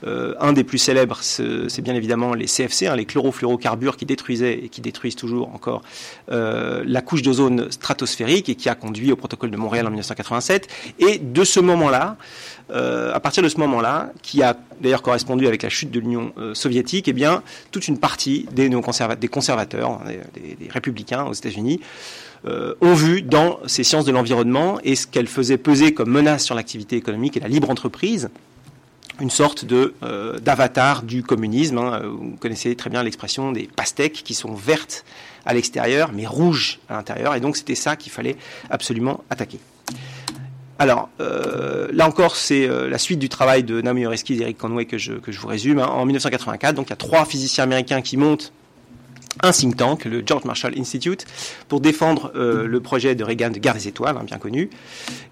Euh, 0.05 0.35
un 0.39 0.53
des 0.53 0.63
plus 0.63 0.77
célèbres, 0.77 1.19
c'est 1.21 1.81
bien 1.81 1.95
évidemment 1.95 2.33
les 2.33 2.45
CFC, 2.45 2.87
hein, 2.87 2.95
les 2.95 3.05
chlorofluorocarbures 3.05 3.97
qui 3.97 4.05
détruisaient 4.05 4.53
et 4.65 4.69
qui 4.69 4.81
détruisent 4.81 5.15
toujours 5.15 5.53
encore 5.53 5.81
euh, 6.31 6.83
la 6.85 7.01
couche 7.01 7.21
d'ozone 7.21 7.71
stratosphérique 7.71 8.49
et 8.49 8.55
qui 8.55 8.69
a 8.69 8.75
conduit 8.75 9.11
au 9.11 9.15
protocole 9.15 9.51
de 9.51 9.57
Montréal 9.57 9.87
en 9.87 9.89
1987. 9.89 10.67
Et 10.99 11.19
de 11.19 11.43
ce 11.43 11.59
moment-là, 11.59 12.17
à 12.69 13.19
partir 13.19 13.43
de 13.43 13.49
ce 13.49 13.57
moment-là, 13.57 14.11
qui 14.23 14.41
a 14.41 14.57
d'ailleurs 14.81 15.03
correspondu 15.03 15.45
avec 15.45 15.61
la 15.61 15.69
chute 15.69 15.91
de 15.91 15.99
l'Union 15.99 16.33
soviétique, 16.53 17.07
eh 17.07 17.13
bien, 17.13 17.43
toute 17.71 17.87
une 17.87 17.99
partie 17.99 18.47
des, 18.51 18.69
des 18.69 19.27
conservateurs, 19.27 20.01
des, 20.33 20.55
des 20.55 20.71
républicains 20.71 21.25
aux 21.25 21.33
États-Unis, 21.33 21.81
euh, 21.81 22.32
ont 22.45 22.93
vu 22.93 23.21
dans 23.21 23.59
ces 23.67 23.83
sciences 23.83 24.05
de 24.05 24.11
l'environnement 24.11 24.79
et 24.83 24.95
ce 24.95 25.07
qu'elles 25.07 25.27
faisaient 25.27 25.57
peser 25.57 25.93
comme 25.93 26.09
menace 26.09 26.43
sur 26.43 26.55
l'activité 26.55 26.95
économique 26.95 27.37
et 27.37 27.39
la 27.39 27.47
libre 27.47 27.69
entreprise, 27.69 28.29
une 29.19 29.29
sorte 29.29 29.65
de 29.65 29.93
euh, 30.03 30.39
d'avatar 30.39 31.03
du 31.03 31.23
communisme. 31.23 31.77
Hein. 31.77 32.01
Vous 32.03 32.35
connaissez 32.39 32.75
très 32.75 32.89
bien 32.89 33.03
l'expression 33.03 33.51
des 33.51 33.69
pastèques 33.73 34.21
qui 34.23 34.33
sont 34.33 34.53
vertes 34.53 35.05
à 35.45 35.53
l'extérieur 35.53 36.11
mais 36.13 36.25
rouges 36.25 36.79
à 36.89 36.95
l'intérieur. 36.95 37.35
Et 37.35 37.39
donc 37.39 37.57
c'était 37.57 37.75
ça 37.75 37.95
qu'il 37.95 38.11
fallait 38.11 38.35
absolument 38.69 39.23
attaquer. 39.29 39.59
Alors, 40.79 41.09
euh, 41.21 41.87
là 41.93 42.07
encore, 42.07 42.35
c'est 42.35 42.67
la 42.67 42.97
suite 42.97 43.19
du 43.19 43.29
travail 43.29 43.63
de 43.63 43.79
Naomi 43.79 44.05
Oreskes 44.05 44.31
et 44.31 44.41
Eric 44.41 44.57
Conway 44.57 44.85
que 44.85 44.97
je, 44.97 45.13
que 45.13 45.31
je 45.31 45.39
vous 45.39 45.47
résume. 45.47 45.79
Hein. 45.79 45.85
En 45.85 46.05
1984, 46.05 46.75
donc 46.75 46.87
il 46.87 46.89
y 46.89 46.93
a 46.93 46.97
trois 46.97 47.25
physiciens 47.25 47.63
américains 47.63 48.01
qui 48.01 48.17
montent 48.17 48.51
un 49.41 49.51
think 49.51 49.77
tank, 49.77 50.05
le 50.05 50.23
George 50.25 50.45
Marshall 50.45 50.73
Institute, 50.77 51.25
pour 51.67 51.79
défendre 51.79 52.31
euh, 52.35 52.67
le 52.67 52.79
projet 52.79 53.15
de 53.15 53.23
Reagan 53.23 53.49
de 53.49 53.59
guerre 53.59 53.73
des 53.73 53.87
étoiles, 53.87 54.17
hein, 54.17 54.23
bien 54.23 54.37
connu. 54.37 54.69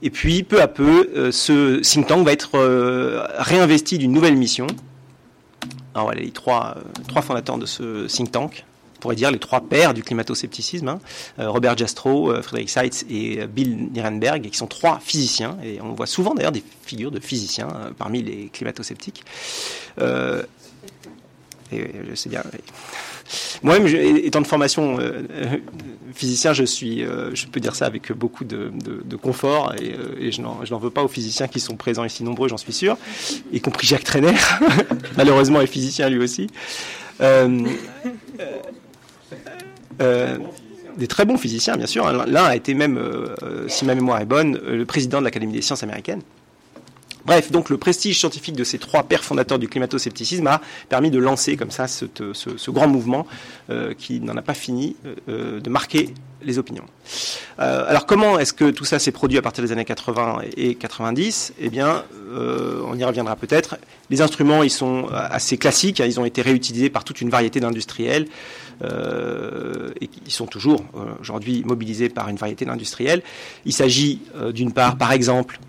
Et 0.02 0.10
puis, 0.10 0.44
peu 0.44 0.62
à 0.62 0.68
peu, 0.68 1.10
euh, 1.16 1.32
ce 1.32 1.80
think 1.82 2.08
tank 2.08 2.26
va 2.26 2.32
être 2.32 2.56
euh, 2.56 3.26
réinvesti 3.38 3.98
d'une 3.98 4.12
nouvelle 4.12 4.36
mission. 4.36 4.68
Alors 5.94 6.06
voilà, 6.08 6.22
les 6.22 6.32
trois, 6.32 6.78
fondateurs 7.22 7.58
de 7.58 7.66
ce 7.66 8.08
think 8.08 8.32
tank, 8.32 8.66
on 8.98 9.00
pourrait 9.02 9.16
dire 9.16 9.32
les 9.32 9.40
trois 9.40 9.62
pères 9.62 9.94
du 9.94 10.04
climato-scepticisme, 10.04 10.88
hein, 10.88 11.00
Robert 11.38 11.76
Jastrow, 11.76 12.42
Frederick 12.42 12.70
Seitz 12.70 13.04
et 13.10 13.46
Bill 13.48 13.90
Nierenberg, 13.92 14.50
qui 14.50 14.58
sont 14.58 14.68
trois 14.68 15.00
physiciens, 15.00 15.58
et 15.64 15.82
on 15.82 15.94
voit 15.94 16.06
souvent 16.06 16.34
d'ailleurs 16.34 16.52
des 16.52 16.64
figures 16.86 17.12
de 17.12 17.20
physiciens 17.20 17.68
parmi 17.98 18.22
les 18.22 18.50
climato-sceptiques. 18.54 19.26
Je 21.72 22.16
sais 22.16 22.30
bien. 22.30 22.44
Moi-même, 23.64 23.88
étant 24.24 24.42
de 24.42 24.48
formation 24.48 25.00
euh, 25.00 25.24
euh, 25.32 25.58
physicien, 26.14 26.54
je 26.54 26.64
suis, 26.64 27.04
euh, 27.04 27.34
je 27.34 27.46
peux 27.48 27.60
dire 27.60 27.76
ça 27.76 27.86
avec 27.86 28.12
beaucoup 28.12 28.44
de, 28.44 28.72
confort 29.22 29.74
et, 29.76 30.32
je 30.32 30.42
n'en 30.42 30.80
veux 30.80 30.90
pas 30.90 31.04
aux 31.04 31.08
physiciens 31.08 31.48
qui 31.48 31.60
sont 31.60 31.76
présents 31.76 32.04
ici 32.04 32.24
nombreux, 32.24 32.50
j'en 32.50 32.58
suis 32.58 32.74
sûr, 32.74 32.98
y 33.52 33.62
compris 33.62 33.88
Jacques 33.88 34.04
Trainer, 34.04 34.34
malheureusement 35.18 35.62
est 35.62 35.68
physicien 35.68 36.10
lui 36.10 36.20
aussi. 36.20 36.48
des 40.98 41.08
très 41.08 41.26
bons 41.26 41.38
physiciens, 41.38 41.78
bien 41.78 41.88
sûr. 41.88 42.12
L'un 42.12 42.44
a 42.46 42.56
été 42.56 42.74
même, 42.74 43.00
si 43.68 43.86
ma 43.86 43.96
mémoire 43.96 44.20
est 44.20 44.26
bonne, 44.26 44.58
le 44.58 44.86
président 44.86 45.20
de 45.20 45.26
l'Académie 45.26 45.54
des 45.54 45.62
sciences 45.62 45.84
américaines. 45.84 46.22
Bref, 47.26 47.52
donc 47.52 47.70
le 47.70 47.78
prestige 47.78 48.18
scientifique 48.18 48.56
de 48.56 48.64
ces 48.64 48.80
trois 48.80 49.04
pères 49.04 49.24
fondateurs 49.24 49.60
du 49.60 49.68
climato-scepticisme 49.68 50.48
a 50.48 50.62
permis 50.90 51.12
de 51.12 51.20
lancer 51.20 51.56
comme 51.56 51.72
ça 51.72 51.88
ce, 51.88 52.06
grand 52.72 52.88
mouvement 52.88 53.28
euh, 53.70 53.94
qui 53.94 54.20
n'en 54.20 54.36
a 54.38 54.42
pas 54.42 54.54
fini 54.54 54.96
euh, 55.30 55.60
de 55.60 55.70
marquer 55.70 56.14
les 56.44 56.58
opinions. 56.58 56.86
Euh, 57.60 57.86
alors 57.88 58.08
comment 58.08 58.40
est-ce 58.40 58.54
que 58.54 58.72
tout 58.72 58.86
ça 58.86 58.98
s'est 58.98 59.12
produit 59.12 59.38
à 59.38 59.44
partir 59.44 59.64
des 59.64 59.72
années 59.72 59.86
80 59.86 60.40
et 60.58 60.74
90 60.74 61.54
Eh 61.60 61.70
bien, 61.70 62.04
on 62.34 62.98
y 62.98 63.04
reviendra 63.04 63.36
peut-être. 63.36 63.78
Les 64.10 64.22
instruments, 64.22 64.64
ils 64.64 64.72
sont 64.72 65.08
assez 65.12 65.58
classiques, 65.58 66.00
hein. 66.00 66.06
ils 66.08 66.20
ont 66.20 66.26
été 66.26 66.42
réutilisés 66.42 66.90
par 66.90 67.04
toute 67.04 67.22
une 67.22 67.30
variété 67.30 67.60
d'industriels. 67.60 68.26
et 68.84 70.10
ils 70.26 70.32
sont 70.32 70.48
toujours 70.48 70.84
aujourd'hui 71.20 71.64
mobilisés 71.64 72.10
par 72.10 72.30
une 72.30 72.38
variété 72.38 72.66
d'industriels. 72.66 73.22
Il 73.66 73.74
s'agit 73.74 74.22
d'une 74.54 74.72
part, 74.72 74.98
par 74.98 75.12
exemple, 75.12 75.60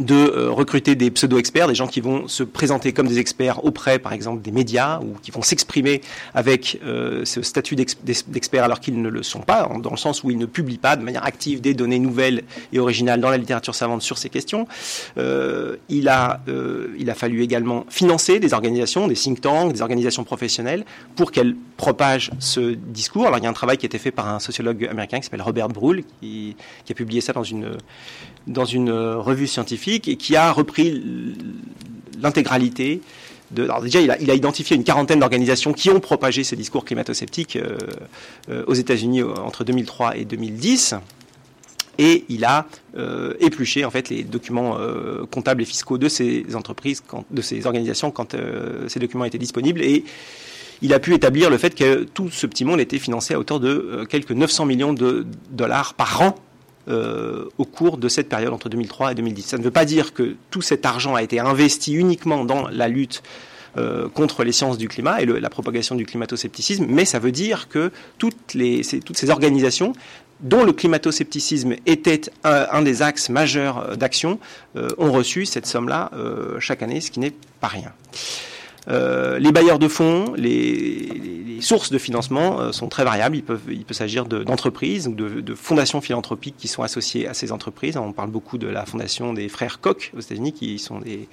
de 0.00 0.14
euh, 0.14 0.50
recruter 0.50 0.94
des 0.94 1.10
pseudo-experts, 1.10 1.68
des 1.68 1.74
gens 1.74 1.86
qui 1.86 2.00
vont 2.00 2.26
se 2.26 2.42
présenter 2.42 2.92
comme 2.92 3.06
des 3.06 3.18
experts 3.18 3.64
auprès, 3.64 3.98
par 3.98 4.12
exemple, 4.12 4.40
des 4.42 4.50
médias, 4.50 4.98
ou 5.00 5.14
qui 5.22 5.30
vont 5.30 5.42
s'exprimer 5.42 6.00
avec 6.34 6.80
euh, 6.84 7.24
ce 7.24 7.42
statut 7.42 7.76
d'expert 7.76 8.64
alors 8.64 8.80
qu'ils 8.80 9.00
ne 9.00 9.08
le 9.08 9.22
sont 9.22 9.40
pas, 9.40 9.68
dans 9.82 9.90
le 9.90 9.96
sens 9.96 10.24
où 10.24 10.30
ils 10.30 10.38
ne 10.38 10.46
publient 10.46 10.78
pas 10.78 10.96
de 10.96 11.04
manière 11.04 11.24
active 11.24 11.60
des 11.60 11.74
données 11.74 11.98
nouvelles 11.98 12.42
et 12.72 12.78
originales 12.78 13.20
dans 13.20 13.30
la 13.30 13.36
littérature 13.36 13.74
savante 13.74 14.02
sur 14.02 14.16
ces 14.16 14.30
questions. 14.30 14.66
Euh, 15.18 15.76
il, 15.88 16.08
a, 16.08 16.40
il 16.98 17.10
a 17.10 17.14
fallu 17.14 17.42
également 17.42 17.84
financer 17.88 18.40
des 18.40 18.54
organisations, 18.54 19.06
des 19.06 19.14
think 19.14 19.40
tanks, 19.40 19.72
des 19.72 19.82
organisations 19.82 20.24
professionnelles, 20.24 20.84
pour 21.14 21.30
qu'elles 21.30 21.56
propagent 21.76 22.30
ce 22.38 22.74
discours. 22.74 23.26
Alors 23.26 23.38
il 23.38 23.44
y 23.44 23.46
a 23.46 23.50
un 23.50 23.54
travail 23.54 23.76
qui 23.76 23.84
a 23.84 23.88
été 23.88 23.98
fait 23.98 24.10
par 24.10 24.28
un 24.28 24.40
sociologue 24.40 24.86
américain 24.86 25.18
qui 25.18 25.24
s'appelle 25.24 25.42
Robert 25.42 25.68
Bruhl, 25.68 26.04
qui, 26.20 26.56
qui 26.84 26.92
a 26.92 26.94
publié 26.94 27.20
ça 27.20 27.32
dans 27.32 27.44
une, 27.44 27.76
dans 28.46 28.64
une 28.64 28.90
revue 28.90 29.46
scientifique 29.46 30.08
et 30.08 30.16
qui 30.16 30.36
a 30.36 30.50
repris 30.52 31.02
l'intégralité 32.20 33.00
de. 33.50 33.64
Alors 33.64 33.82
déjà, 33.82 34.00
il 34.00 34.30
a, 34.30 34.34
identifié 34.34 34.76
une 34.76 34.84
quarantaine 34.84 35.20
d'organisations 35.20 35.72
qui 35.72 35.90
ont 35.90 36.00
propagé 36.00 36.44
ces 36.44 36.56
discours 36.56 36.84
climato-sceptiques 36.84 37.56
euh, 37.56 37.76
euh, 38.48 38.64
aux 38.66 38.74
États-Unis 38.74 39.22
euh, 39.22 39.34
entre 39.34 39.64
2003 39.64 40.16
et 40.16 40.24
2010 40.24 40.96
et 42.00 42.24
il 42.30 42.46
a 42.46 42.66
euh, 42.96 43.34
épluché 43.40 43.84
en 43.84 43.90
fait 43.90 44.08
les 44.08 44.24
documents 44.24 44.78
euh, 44.78 45.26
comptables 45.26 45.60
et 45.60 45.66
fiscaux 45.66 45.98
de 45.98 46.08
ces 46.08 46.46
entreprises, 46.54 47.02
de 47.30 47.42
ces 47.42 47.66
organisations 47.66 48.10
quand 48.10 48.34
euh, 48.34 48.88
ces 48.88 48.98
documents 48.98 49.26
étaient 49.26 49.38
disponibles 49.38 49.82
et 49.82 50.04
il 50.80 50.94
a 50.94 50.98
pu 50.98 51.12
établir 51.12 51.50
le 51.50 51.58
fait 51.58 51.74
que 51.74 52.04
tout 52.04 52.30
ce 52.30 52.46
petit 52.46 52.64
monde 52.64 52.80
était 52.80 52.98
financé 52.98 53.34
à 53.34 53.38
hauteur 53.38 53.60
de 53.60 53.68
euh, 53.68 54.04
quelques 54.06 54.32
900 54.32 54.64
millions 54.64 54.92
de 54.94 55.26
dollars 55.50 55.92
par 55.92 56.22
an 56.22 56.34
euh, 56.90 57.44
au 57.56 57.64
cours 57.64 57.98
de 57.98 58.08
cette 58.08 58.28
période 58.28 58.52
entre 58.52 58.68
2003 58.68 59.12
et 59.12 59.14
2010. 59.14 59.42
Ça 59.42 59.58
ne 59.58 59.62
veut 59.62 59.70
pas 59.70 59.84
dire 59.84 60.12
que 60.12 60.34
tout 60.50 60.60
cet 60.60 60.84
argent 60.84 61.14
a 61.14 61.22
été 61.22 61.38
investi 61.38 61.94
uniquement 61.94 62.44
dans 62.44 62.68
la 62.68 62.88
lutte 62.88 63.22
euh, 63.76 64.08
contre 64.08 64.42
les 64.42 64.50
sciences 64.50 64.76
du 64.76 64.88
climat 64.88 65.22
et 65.22 65.26
la 65.26 65.50
propagation 65.50 65.94
du 65.94 66.04
climato-scepticisme, 66.04 66.86
mais 66.88 67.04
ça 67.04 67.20
veut 67.20 67.30
dire 67.30 67.68
que 67.68 67.92
toutes, 68.18 68.34
ces, 68.52 69.30
organisations 69.30 69.92
dont 70.40 70.64
le 70.64 70.72
climato-scepticisme 70.72 71.76
était 71.86 72.22
un, 72.42 72.82
des 72.82 73.02
axes 73.02 73.28
majeurs 73.28 73.78
euh, 73.78 73.94
d'action, 73.94 74.40
ont 74.98 75.12
reçu 75.12 75.46
cette 75.46 75.66
somme-là 75.66 76.10
chaque 76.58 76.82
année, 76.82 77.00
ce 77.00 77.10
qui 77.10 77.20
n'est 77.20 77.34
pas 77.60 77.68
rien. 77.68 77.92
Euh, 78.88 79.38
les 79.38 79.52
bailleurs 79.52 79.78
de 79.78 79.88
fonds, 79.88 80.32
les, 80.36 81.58
sources 81.60 81.92
de 81.92 81.98
financement 81.98 82.58
euh, 82.58 82.72
sont 82.72 82.88
très 82.88 83.04
variables. 83.04 83.36
Il 83.36 83.42
peut, 83.42 83.58
s'agir 83.92 84.24
de- 84.24 84.42
d'entreprises 84.42 85.06
ou 85.08 85.14
de, 85.14 85.42
de 85.42 85.54
fondations 85.54 86.00
philanthropiques 86.00 86.56
qui 86.56 86.68
sont 86.68 86.82
associées 86.82 87.28
à 87.28 87.34
ces 87.34 87.52
entreprises. 87.52 87.98
On 87.98 88.12
parle 88.12 88.30
beaucoup 88.30 88.56
de 88.56 88.66
la 88.66 88.86
fondation 88.86 89.34
des 89.34 89.50
frères 89.50 89.80
Koch 89.80 90.10
aux 90.16 90.20
États-Unis, 90.20 90.54
qui 90.54 90.78
sont 90.78 91.00
des, 91.00 91.28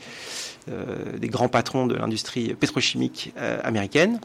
euh, 0.70 1.18
grands 1.24 1.48
patrons 1.48 1.88
de 1.88 1.96
l'industrie 1.96 2.54
pétrochimique 2.56 3.34
américaine. 3.64 4.20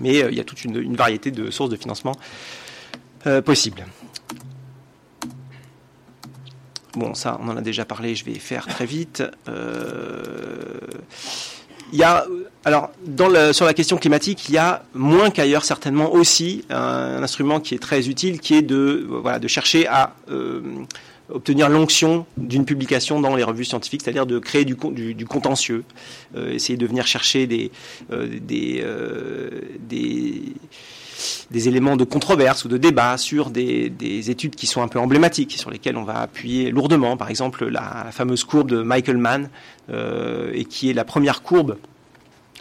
Mais 0.00 0.20
il 0.20 0.34
y 0.34 0.40
a 0.40 0.44
toute 0.44 0.64
une, 0.64 0.76
une 0.76 0.96
variété 0.96 1.30
de 1.30 1.50
sources 1.50 1.70
de 1.70 1.76
financement 1.76 2.16
possibles. 3.44 3.84
Bon, 6.96 7.12
ça, 7.14 7.38
on 7.42 7.48
en 7.48 7.56
a 7.56 7.60
déjà 7.60 7.84
parlé, 7.84 8.14
je 8.14 8.24
vais 8.24 8.34
faire 8.34 8.66
très 8.66 8.86
vite. 8.86 9.22
Euh, 9.48 10.78
il 11.94 12.00
y 12.00 12.02
a, 12.02 12.26
alors, 12.64 12.90
dans 13.06 13.52
sur 13.52 13.64
la 13.64 13.72
question 13.72 13.96
climatique, 13.96 14.48
il 14.48 14.54
y 14.56 14.58
a 14.58 14.82
moins 14.94 15.30
qu'ailleurs 15.30 15.64
certainement 15.64 16.12
aussi 16.12 16.64
un, 16.68 17.22
instrument 17.22 17.60
qui 17.60 17.76
est 17.76 17.78
très 17.78 18.08
utile, 18.08 18.40
qui 18.40 18.54
est 18.54 18.62
de, 18.62 19.06
voilà, 19.08 19.38
de 19.38 19.46
chercher 19.46 19.86
à 19.86 20.12
euh, 20.28 20.60
obtenir 21.30 21.68
l'onction 21.68 22.26
d'une 22.36 22.64
publication 22.64 23.20
dans 23.20 23.36
les 23.36 23.44
revues 23.44 23.64
scientifiques, 23.64 24.02
c'est-à-dire 24.02 24.26
de 24.26 24.40
créer 24.40 24.64
du, 24.64 24.76
du, 24.90 25.14
du 25.14 25.26
contentieux, 25.26 25.84
euh, 26.36 26.52
essayer 26.52 26.76
de 26.76 26.86
venir 26.86 27.06
chercher 27.06 27.46
des, 27.46 27.70
euh, 28.12 28.40
des, 28.40 28.82
euh, 28.82 29.60
des, 29.78 30.42
des 31.50 31.68
éléments 31.68 31.96
de 31.96 32.04
controverse 32.04 32.64
ou 32.64 32.68
de 32.68 32.76
débat 32.76 33.16
sur 33.16 33.50
des, 33.50 33.90
des 33.90 34.30
études 34.30 34.54
qui 34.54 34.66
sont 34.66 34.82
un 34.82 34.88
peu 34.88 34.98
emblématiques, 34.98 35.52
sur 35.52 35.70
lesquelles 35.70 35.96
on 35.96 36.04
va 36.04 36.20
appuyer 36.20 36.70
lourdement. 36.70 37.16
Par 37.16 37.30
exemple, 37.30 37.66
la, 37.66 38.06
fameuse 38.10 38.44
courbe 38.44 38.70
de 38.70 38.82
Michael 38.82 39.18
Mann, 39.18 39.48
euh, 39.90 40.50
et 40.54 40.64
qui 40.64 40.90
est 40.90 40.94
la 40.94 41.04
première 41.04 41.42
courbe 41.42 41.76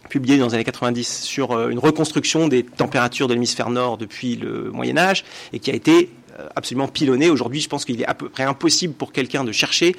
publiée 0.09 0.37
dans 0.37 0.47
les 0.47 0.53
années 0.53 0.63
90 0.63 1.23
sur 1.23 1.51
euh, 1.51 1.69
une 1.69 1.79
reconstruction 1.79 2.47
des 2.47 2.63
températures 2.63 3.27
de 3.27 3.33
l'hémisphère 3.33 3.69
nord 3.69 3.97
depuis 3.97 4.35
le 4.35 4.71
Moyen 4.71 4.97
Âge, 4.97 5.23
et 5.53 5.59
qui 5.59 5.71
a 5.71 5.73
été 5.73 6.09
absolument 6.55 6.87
pilonnée. 6.87 7.29
Aujourd'hui, 7.29 7.61
je 7.61 7.69
pense 7.69 7.85
qu'il 7.85 8.01
est 8.01 8.05
à 8.05 8.13
peu 8.13 8.29
près 8.29 8.43
impossible 8.43 8.93
pour 8.93 9.11
quelqu'un 9.11 9.43
de 9.43 9.51
chercher 9.51 9.95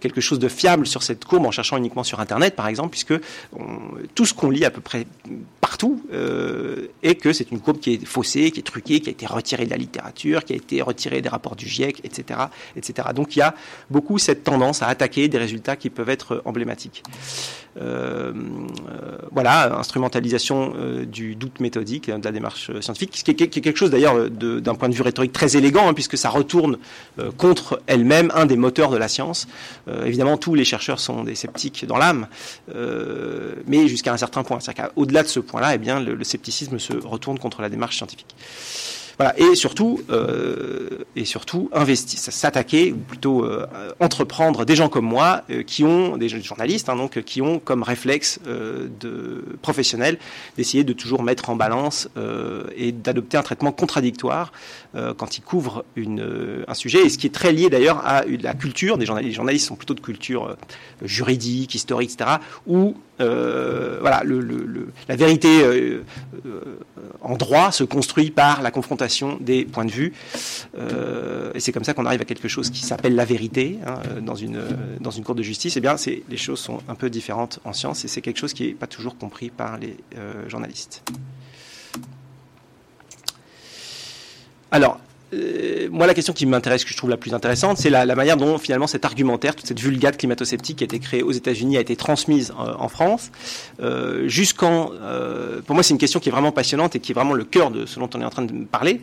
quelque 0.00 0.20
chose 0.20 0.38
de 0.38 0.48
fiable 0.48 0.86
sur 0.86 1.02
cette 1.02 1.24
courbe 1.24 1.46
en 1.46 1.50
cherchant 1.50 1.76
uniquement 1.76 2.04
sur 2.04 2.20
Internet, 2.20 2.54
par 2.56 2.68
exemple, 2.68 2.90
puisque 2.90 3.14
tout 4.14 4.26
ce 4.26 4.34
qu'on 4.34 4.50
lit 4.50 4.64
à 4.64 4.70
peu 4.70 4.80
près 4.80 5.06
partout 5.60 6.02
euh, 6.12 6.88
est 7.02 7.16
que 7.16 7.32
c'est 7.32 7.50
une 7.50 7.60
courbe 7.60 7.78
qui 7.78 7.94
est 7.94 8.04
faussée, 8.04 8.50
qui 8.50 8.60
est 8.60 8.62
truquée, 8.62 9.00
qui 9.00 9.08
a 9.08 9.12
été 9.12 9.26
retirée 9.26 9.66
de 9.66 9.70
la 9.70 9.76
littérature, 9.76 10.44
qui 10.44 10.52
a 10.54 10.56
été 10.56 10.80
retirée 10.82 11.20
des 11.20 11.28
rapports 11.28 11.56
du 11.56 11.66
GIEC, 11.66 12.00
etc., 12.04 12.40
etc. 12.76 13.08
Donc 13.14 13.36
il 13.36 13.40
y 13.40 13.42
a 13.42 13.54
beaucoup 13.90 14.18
cette 14.18 14.44
tendance 14.44 14.82
à 14.82 14.86
attaquer 14.86 15.28
des 15.28 15.38
résultats 15.38 15.76
qui 15.76 15.90
peuvent 15.90 16.08
être 16.08 16.42
emblématiques. 16.44 17.02
Euh, 17.76 18.32
euh, 18.32 19.18
voilà, 19.30 19.78
instrumentalisation 19.78 20.72
euh, 20.76 21.04
du 21.04 21.36
doute 21.36 21.60
méthodique, 21.60 22.08
hein, 22.08 22.18
de 22.18 22.24
la 22.24 22.32
démarche 22.32 22.70
scientifique, 22.80 23.16
ce 23.16 23.22
qui 23.22 23.30
est, 23.30 23.34
quelque 23.34 23.76
chose 23.76 23.90
d'ailleurs 23.90 24.30
d'un 24.30 24.74
point 24.74 24.88
de 24.88 24.94
vue 24.94 25.02
rhétorique 25.02 25.32
très 25.32 25.56
élégant, 25.56 25.88
hein, 25.88 25.94
puisque 25.94 26.16
ça 26.16 26.30
retourne 26.30 26.78
contre 27.36 27.80
elle-même 27.86 28.32
un 28.34 28.46
des 28.46 28.56
moteurs 28.56 28.90
de 28.90 28.96
la 28.96 29.08
science. 29.08 29.46
Évidemment, 30.04 30.36
tous 30.36 30.54
les 30.54 30.64
chercheurs 30.64 31.00
sont 31.00 31.24
des 31.24 31.34
sceptiques 31.34 31.84
dans 31.86 31.98
l'âme, 31.98 32.26
mais 33.66 33.88
jusqu'à 33.88 34.12
un 34.12 34.16
certain 34.16 34.42
point. 34.42 34.60
C'est-à-dire 34.60 34.90
qu'au-delà 34.94 35.22
de 35.22 35.28
ce 35.28 35.40
point-là, 35.40 35.74
eh 35.74 35.78
bien, 35.78 36.00
le 36.00 36.24
scepticisme 36.24 36.78
se 36.78 36.94
retourne 36.94 37.38
contre 37.38 37.62
la 37.62 37.68
démarche 37.68 37.96
scientifique. 37.96 38.34
Voilà, 39.18 39.36
et 39.36 39.56
surtout, 39.56 40.00
euh, 40.10 41.04
et 41.16 41.24
surtout 41.24 41.68
investir, 41.72 42.20
s'attaquer 42.20 42.92
ou 42.92 42.98
plutôt 42.98 43.44
euh, 43.44 43.66
entreprendre 43.98 44.64
des 44.64 44.76
gens 44.76 44.88
comme 44.88 45.06
moi 45.06 45.42
euh, 45.50 45.64
qui 45.64 45.82
ont 45.82 46.16
des 46.16 46.28
journalistes, 46.28 46.88
hein, 46.88 46.94
donc 46.94 47.18
euh, 47.18 47.20
qui 47.20 47.42
ont 47.42 47.58
comme 47.58 47.82
réflexe 47.82 48.38
euh, 48.46 48.86
de 49.00 49.44
professionnel 49.60 50.18
d'essayer 50.56 50.84
de 50.84 50.92
toujours 50.92 51.24
mettre 51.24 51.50
en 51.50 51.56
balance 51.56 52.08
euh, 52.16 52.62
et 52.76 52.92
d'adopter 52.92 53.36
un 53.36 53.42
traitement 53.42 53.72
contradictoire 53.72 54.52
quand 55.18 55.36
ils 55.36 55.42
couvrent 55.42 55.84
une, 55.96 56.64
un 56.66 56.74
sujet, 56.74 57.04
et 57.04 57.08
ce 57.08 57.18
qui 57.18 57.26
est 57.26 57.34
très 57.34 57.52
lié 57.52 57.68
d'ailleurs 57.68 58.04
à 58.04 58.24
la 58.24 58.54
culture 58.54 58.96
des 58.98 59.06
journalistes. 59.06 59.28
Les 59.28 59.34
journalistes 59.34 59.68
sont 59.68 59.76
plutôt 59.76 59.94
de 59.94 60.00
culture 60.00 60.56
juridique, 61.02 61.74
historique, 61.74 62.12
etc. 62.12 62.38
Où 62.66 62.94
euh, 63.20 63.98
voilà, 64.00 64.22
la 65.08 65.16
vérité 65.16 65.62
euh, 65.62 66.04
euh, 66.46 66.60
en 67.20 67.36
droit 67.36 67.72
se 67.72 67.84
construit 67.84 68.30
par 68.30 68.62
la 68.62 68.70
confrontation 68.70 69.38
des 69.40 69.64
points 69.64 69.84
de 69.84 69.90
vue. 69.90 70.12
Et 71.54 71.60
c'est 71.60 71.72
comme 71.72 71.84
ça 71.84 71.94
qu'on 71.94 72.06
arrive 72.06 72.20
à 72.20 72.24
quelque 72.24 72.48
chose 72.48 72.70
qui 72.70 72.84
s'appelle 72.84 73.14
la 73.14 73.24
vérité 73.24 73.78
hein, 73.86 74.00
dans, 74.20 74.34
une, 74.34 74.60
cour 75.24 75.34
de 75.34 75.42
justice. 75.42 75.76
Eh 75.76 75.80
bien, 75.80 75.96
les 76.28 76.36
choses 76.36 76.60
sont 76.60 76.80
un 76.88 76.94
peu 76.94 77.10
différentes 77.10 77.58
en 77.64 77.72
science 77.72 78.04
et 78.04 78.08
c'est 78.08 78.20
quelque 78.20 78.38
chose 78.38 78.52
qui 78.52 78.68
n'est 78.68 78.74
pas 78.74 78.86
toujours 78.86 79.16
compris 79.18 79.50
par 79.50 79.78
les 79.78 79.96
journalistes. 80.46 81.02
Alors, 84.70 85.00
euh, 85.34 85.88
moi, 85.90 86.06
la 86.06 86.14
question 86.14 86.32
qui 86.32 86.46
m'intéresse, 86.46 86.84
que 86.84 86.90
je 86.90 86.96
trouve 86.96 87.10
la 87.10 87.16
plus 87.16 87.34
intéressante, 87.34 87.78
c'est 87.78 87.90
la, 87.90 88.06
manière 88.14 88.36
dont 88.36 88.58
finalement 88.58 88.86
cet 88.86 89.04
argumentaire, 89.04 89.54
toute 89.54 89.66
cette 89.66 89.80
vulgate 89.80 90.16
climato-sceptique 90.16 90.78
qui 90.78 90.84
a 90.84 90.86
été 90.86 90.98
créée 90.98 91.22
aux 91.22 91.32
États-Unis, 91.32 91.76
a 91.76 91.80
été 91.80 91.96
transmise 91.96 92.52
euh, 92.58 92.72
en 92.78 92.88
France. 92.88 93.30
Euh, 93.80 94.28
jusqu'en, 94.28 94.90
pour 95.66 95.74
moi, 95.74 95.82
c'est 95.82 95.92
une 95.92 95.98
question 95.98 96.20
qui 96.20 96.28
est 96.28 96.32
vraiment 96.32 96.52
passionnante 96.52 96.96
et 96.96 97.00
qui 97.00 97.12
est 97.12 97.14
vraiment 97.14 97.34
le 97.34 97.44
cœur 97.44 97.70
de 97.70 97.86
ce 97.86 97.98
dont 97.98 98.08
on 98.14 98.20
est 98.20 98.24
en 98.24 98.30
train 98.30 98.44
de 98.44 98.64
parler. 98.64 99.00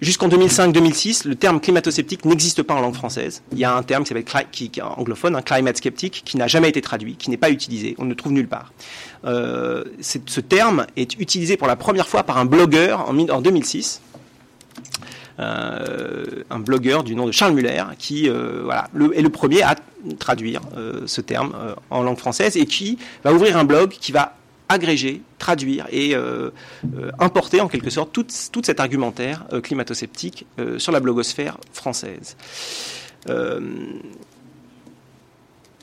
Jusqu'en 0.00 0.28
2005-2006, 0.28 1.26
le 1.26 1.34
terme 1.34 1.60
climato-sceptique 1.60 2.24
n'existe 2.24 2.62
pas 2.62 2.74
en 2.74 2.80
langue 2.80 2.94
française. 2.94 3.42
Il 3.52 3.58
y 3.58 3.64
a 3.64 3.74
un 3.74 3.82
terme 3.82 4.04
qui 4.04 4.08
s'appelle 4.14 4.46
qui, 4.50 4.70
anglophone, 4.80 5.34
un 5.34 5.42
climate 5.42 5.76
skeptic, 5.76 6.22
qui 6.24 6.36
n'a 6.36 6.46
jamais 6.46 6.68
été 6.68 6.80
traduit, 6.80 7.16
qui 7.16 7.28
n'est 7.28 7.36
pas 7.36 7.50
utilisé, 7.50 7.96
on 7.98 8.04
ne 8.04 8.10
le 8.10 8.14
trouve 8.14 8.32
nulle 8.32 8.48
part. 8.48 8.72
Ce 9.24 10.40
terme 10.40 10.86
est 10.96 11.18
utilisé 11.18 11.56
pour 11.56 11.66
la 11.66 11.76
première 11.76 12.08
fois 12.08 12.22
par 12.22 12.38
un 12.38 12.44
blogueur 12.44 13.08
en, 13.08 13.12
mi- 13.12 13.30
en 13.30 13.40
2006 13.40 14.00
euh, 14.00 14.11
un 15.38 16.58
blogueur 16.58 17.02
du 17.04 17.14
nom 17.14 17.26
de 17.26 17.32
Charles 17.32 17.54
Muller 17.54 17.84
qui 17.98 18.28
euh, 18.28 18.62
voilà, 18.64 18.88
est 19.14 19.22
le 19.22 19.28
premier 19.28 19.62
à 19.62 19.74
traduire 20.18 20.60
euh, 20.76 21.02
ce 21.06 21.20
terme 21.20 21.52
euh, 21.56 21.74
en 21.90 22.02
langue 22.02 22.18
française 22.18 22.56
et 22.56 22.66
qui 22.66 22.98
va 23.24 23.32
ouvrir 23.32 23.56
un 23.56 23.64
blog 23.64 23.90
qui 23.90 24.12
va 24.12 24.36
agréger, 24.68 25.22
traduire 25.38 25.86
et 25.90 26.14
euh, 26.14 26.50
euh, 26.96 27.10
importer 27.18 27.60
en 27.60 27.68
quelque 27.68 27.90
sorte 27.90 28.12
toute 28.12 28.66
cet 28.66 28.80
argumentaire 28.80 29.44
euh, 29.52 29.60
climato-sceptique 29.60 30.46
euh, 30.58 30.78
sur 30.78 30.92
la 30.92 31.00
blogosphère 31.00 31.58
française. 31.72 32.36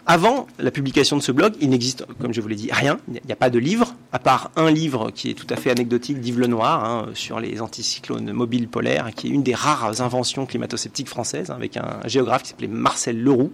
Avant 0.06 0.48
la 0.58 0.72
publication 0.72 1.18
de 1.18 1.22
ce 1.22 1.32
blog, 1.32 1.54
il 1.62 1.70
n'existe, 1.70 2.06
comme 2.20 2.34
je 2.34 2.42
vous 2.42 2.48
l'ai 2.48 2.56
dit, 2.56 2.70
rien. 2.72 3.00
Il 3.08 3.22
n'y 3.26 3.32
a 3.32 3.36
pas 3.36 3.50
de 3.50 3.60
livre, 3.60 3.96
à 4.12 4.20
part 4.20 4.50
un 4.56 4.72
livre 4.72 5.12
qui 5.12 5.30
est 5.30 5.34
tout 5.34 5.46
à 5.50 5.56
fait 5.56 5.70
anecdotique 5.70 6.20
d'Yves 6.20 6.40
Lenoir 6.40 6.84
hein, 6.84 7.10
sur 7.14 7.40
les 7.40 7.62
anticyclones 7.62 8.32
mobiles 8.32 8.68
polaires, 8.68 9.12
qui 9.16 9.28
est 9.28 9.30
une 9.30 9.44
des 9.44 9.54
rares 9.54 10.02
inventions 10.02 10.46
climato-sceptiques 10.46 11.10
françaises, 11.10 11.52
hein, 11.52 11.56
avec 11.56 11.78
un 11.78 12.00
géographe 12.06 12.44
qui 12.44 12.50
s'appelait 12.50 12.68
Marcel 12.68 13.22
Leroux, 13.22 13.52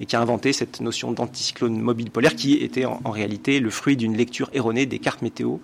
et 0.00 0.06
qui 0.06 0.14
a 0.14 0.20
inventé 0.20 0.52
cette 0.52 0.80
notion 0.80 1.12
d'anticyclone 1.12 1.80
mobile 1.80 2.10
polaire, 2.10 2.36
qui 2.36 2.54
était 2.54 2.84
en, 2.84 3.00
en 3.02 3.10
réalité 3.10 3.58
le 3.58 3.70
fruit 3.70 3.96
d'une 3.96 4.16
lecture 4.16 4.48
erronée 4.52 4.86
des 4.86 4.98
cartes 4.98 5.22
météo, 5.22 5.56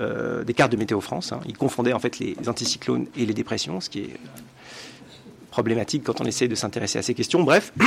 euh, 0.00 0.42
des 0.44 0.54
cartes 0.54 0.72
de 0.72 0.76
Météo 0.76 1.00
France. 1.00 1.32
Hein. 1.32 1.40
Il 1.46 1.56
confondait 1.56 1.92
en 1.92 1.98
fait 1.98 2.18
les 2.18 2.36
anticyclones 2.46 3.06
et 3.16 3.26
les 3.26 3.34
dépressions, 3.34 3.80
ce 3.80 3.90
qui 3.90 4.00
est 4.00 4.16
problématique 5.50 6.04
quand 6.04 6.20
on 6.20 6.24
essaie 6.24 6.48
de 6.48 6.54
s'intéresser 6.54 6.98
à 6.98 7.02
ces 7.02 7.14
questions. 7.14 7.42
Bref. 7.42 7.72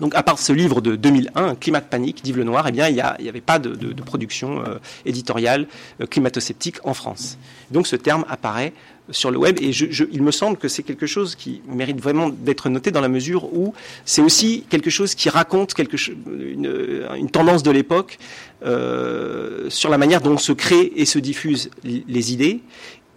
Donc, 0.00 0.14
à 0.14 0.22
part 0.22 0.38
ce 0.38 0.52
livre 0.52 0.80
de 0.80 0.96
2001, 0.96 1.56
Climat 1.56 1.80
de 1.80 1.86
panique 1.86 2.22
d'Yves 2.22 2.38
Lenoir, 2.38 2.66
eh 2.68 2.72
bien, 2.72 2.88
il 2.88 2.94
n'y 2.94 3.28
avait 3.28 3.40
pas 3.40 3.58
de, 3.58 4.02
production 4.02 4.60
euh, 4.60 4.78
éditoriale 5.04 5.66
euh, 6.00 6.06
climato-sceptique 6.06 6.76
en 6.84 6.94
France. 6.94 7.38
Donc, 7.70 7.86
ce 7.86 7.96
terme 7.96 8.24
apparaît 8.28 8.72
sur 9.10 9.30
le 9.30 9.38
web 9.38 9.58
et 9.60 9.70
il 9.70 10.22
me 10.22 10.30
semble 10.30 10.56
que 10.56 10.68
c'est 10.68 10.82
quelque 10.82 11.06
chose 11.06 11.34
qui 11.34 11.62
mérite 11.66 12.00
vraiment 12.00 12.28
d'être 12.28 12.68
noté 12.68 12.90
dans 12.90 13.00
la 13.00 13.08
mesure 13.08 13.44
où 13.54 13.72
c'est 14.04 14.22
aussi 14.22 14.64
quelque 14.68 14.90
chose 14.90 15.14
qui 15.14 15.28
raconte 15.28 15.74
quelque 15.74 15.96
une, 16.26 17.30
tendance 17.30 17.62
de 17.62 17.70
l'époque 17.70 18.18
euh, 18.64 19.70
sur 19.70 19.90
la 19.90 19.98
manière 19.98 20.20
dont 20.20 20.36
se 20.36 20.52
créent 20.52 20.92
et 20.96 21.04
se 21.04 21.18
diffusent 21.18 21.70
les 21.84 22.32
idées. 22.32 22.60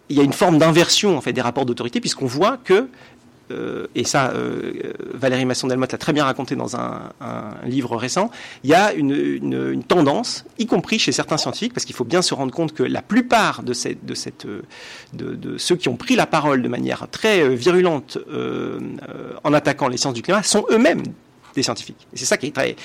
Il 0.10 0.18
y 0.18 0.20
a 0.20 0.24
une 0.24 0.34
forme 0.34 0.58
d'inversion 0.58 1.18
en 1.18 1.22
fait 1.22 1.34
des 1.34 1.42
rapports 1.42 1.66
d'autorité 1.66 2.00
puisqu'on 2.02 2.26
voit 2.26 2.58
que 2.58 2.88
euh, 3.52 3.88
et 3.96 4.04
ça, 4.04 4.32
euh, 4.32 4.94
Valérie 5.14 5.46
Masson-Delmotte 5.46 5.92
l'a 5.92 5.98
très 5.98 6.14
bien 6.14 6.24
raconté 6.24 6.56
dans 6.56 6.76
un, 6.76 7.12
livre 7.66 7.96
récent, 7.96 8.32
il 8.64 8.70
y 8.70 8.74
a 8.74 8.94
une, 8.94 9.84
tendance, 9.88 10.46
y 10.58 10.66
compris 10.66 11.00
chez 11.00 11.12
certains 11.12 11.38
scientifiques, 11.38 11.74
parce 11.74 11.86
qu'il 11.86 11.96
faut 11.96 12.04
bien 12.04 12.22
se 12.22 12.34
rendre 12.34 12.54
compte 12.54 12.74
que 12.74 12.84
la 12.84 13.02
plupart 13.02 13.64
de, 13.64 13.74
ceux 15.58 15.76
qui 15.76 15.90
ont 15.90 15.96
pris 15.96 16.16
la 16.16 16.26
parole 16.26 16.62
de 16.62 16.68
manière 16.68 17.08
très 17.10 17.42
euh, 17.42 17.50
virulente 17.50 18.18
en 19.44 19.54
attaquant 19.54 19.88
les 19.88 19.98
sciences 19.98 20.14
du 20.14 20.22
climat 20.22 20.44
sont 20.44 20.66
eux-mêmes 20.72 21.04
des 21.56 21.64
scientifiques. 21.64 22.08
Et 22.14 22.18
c'est 22.18 22.26
ça 22.26 22.38
qui 22.38 22.48
est 22.48 22.76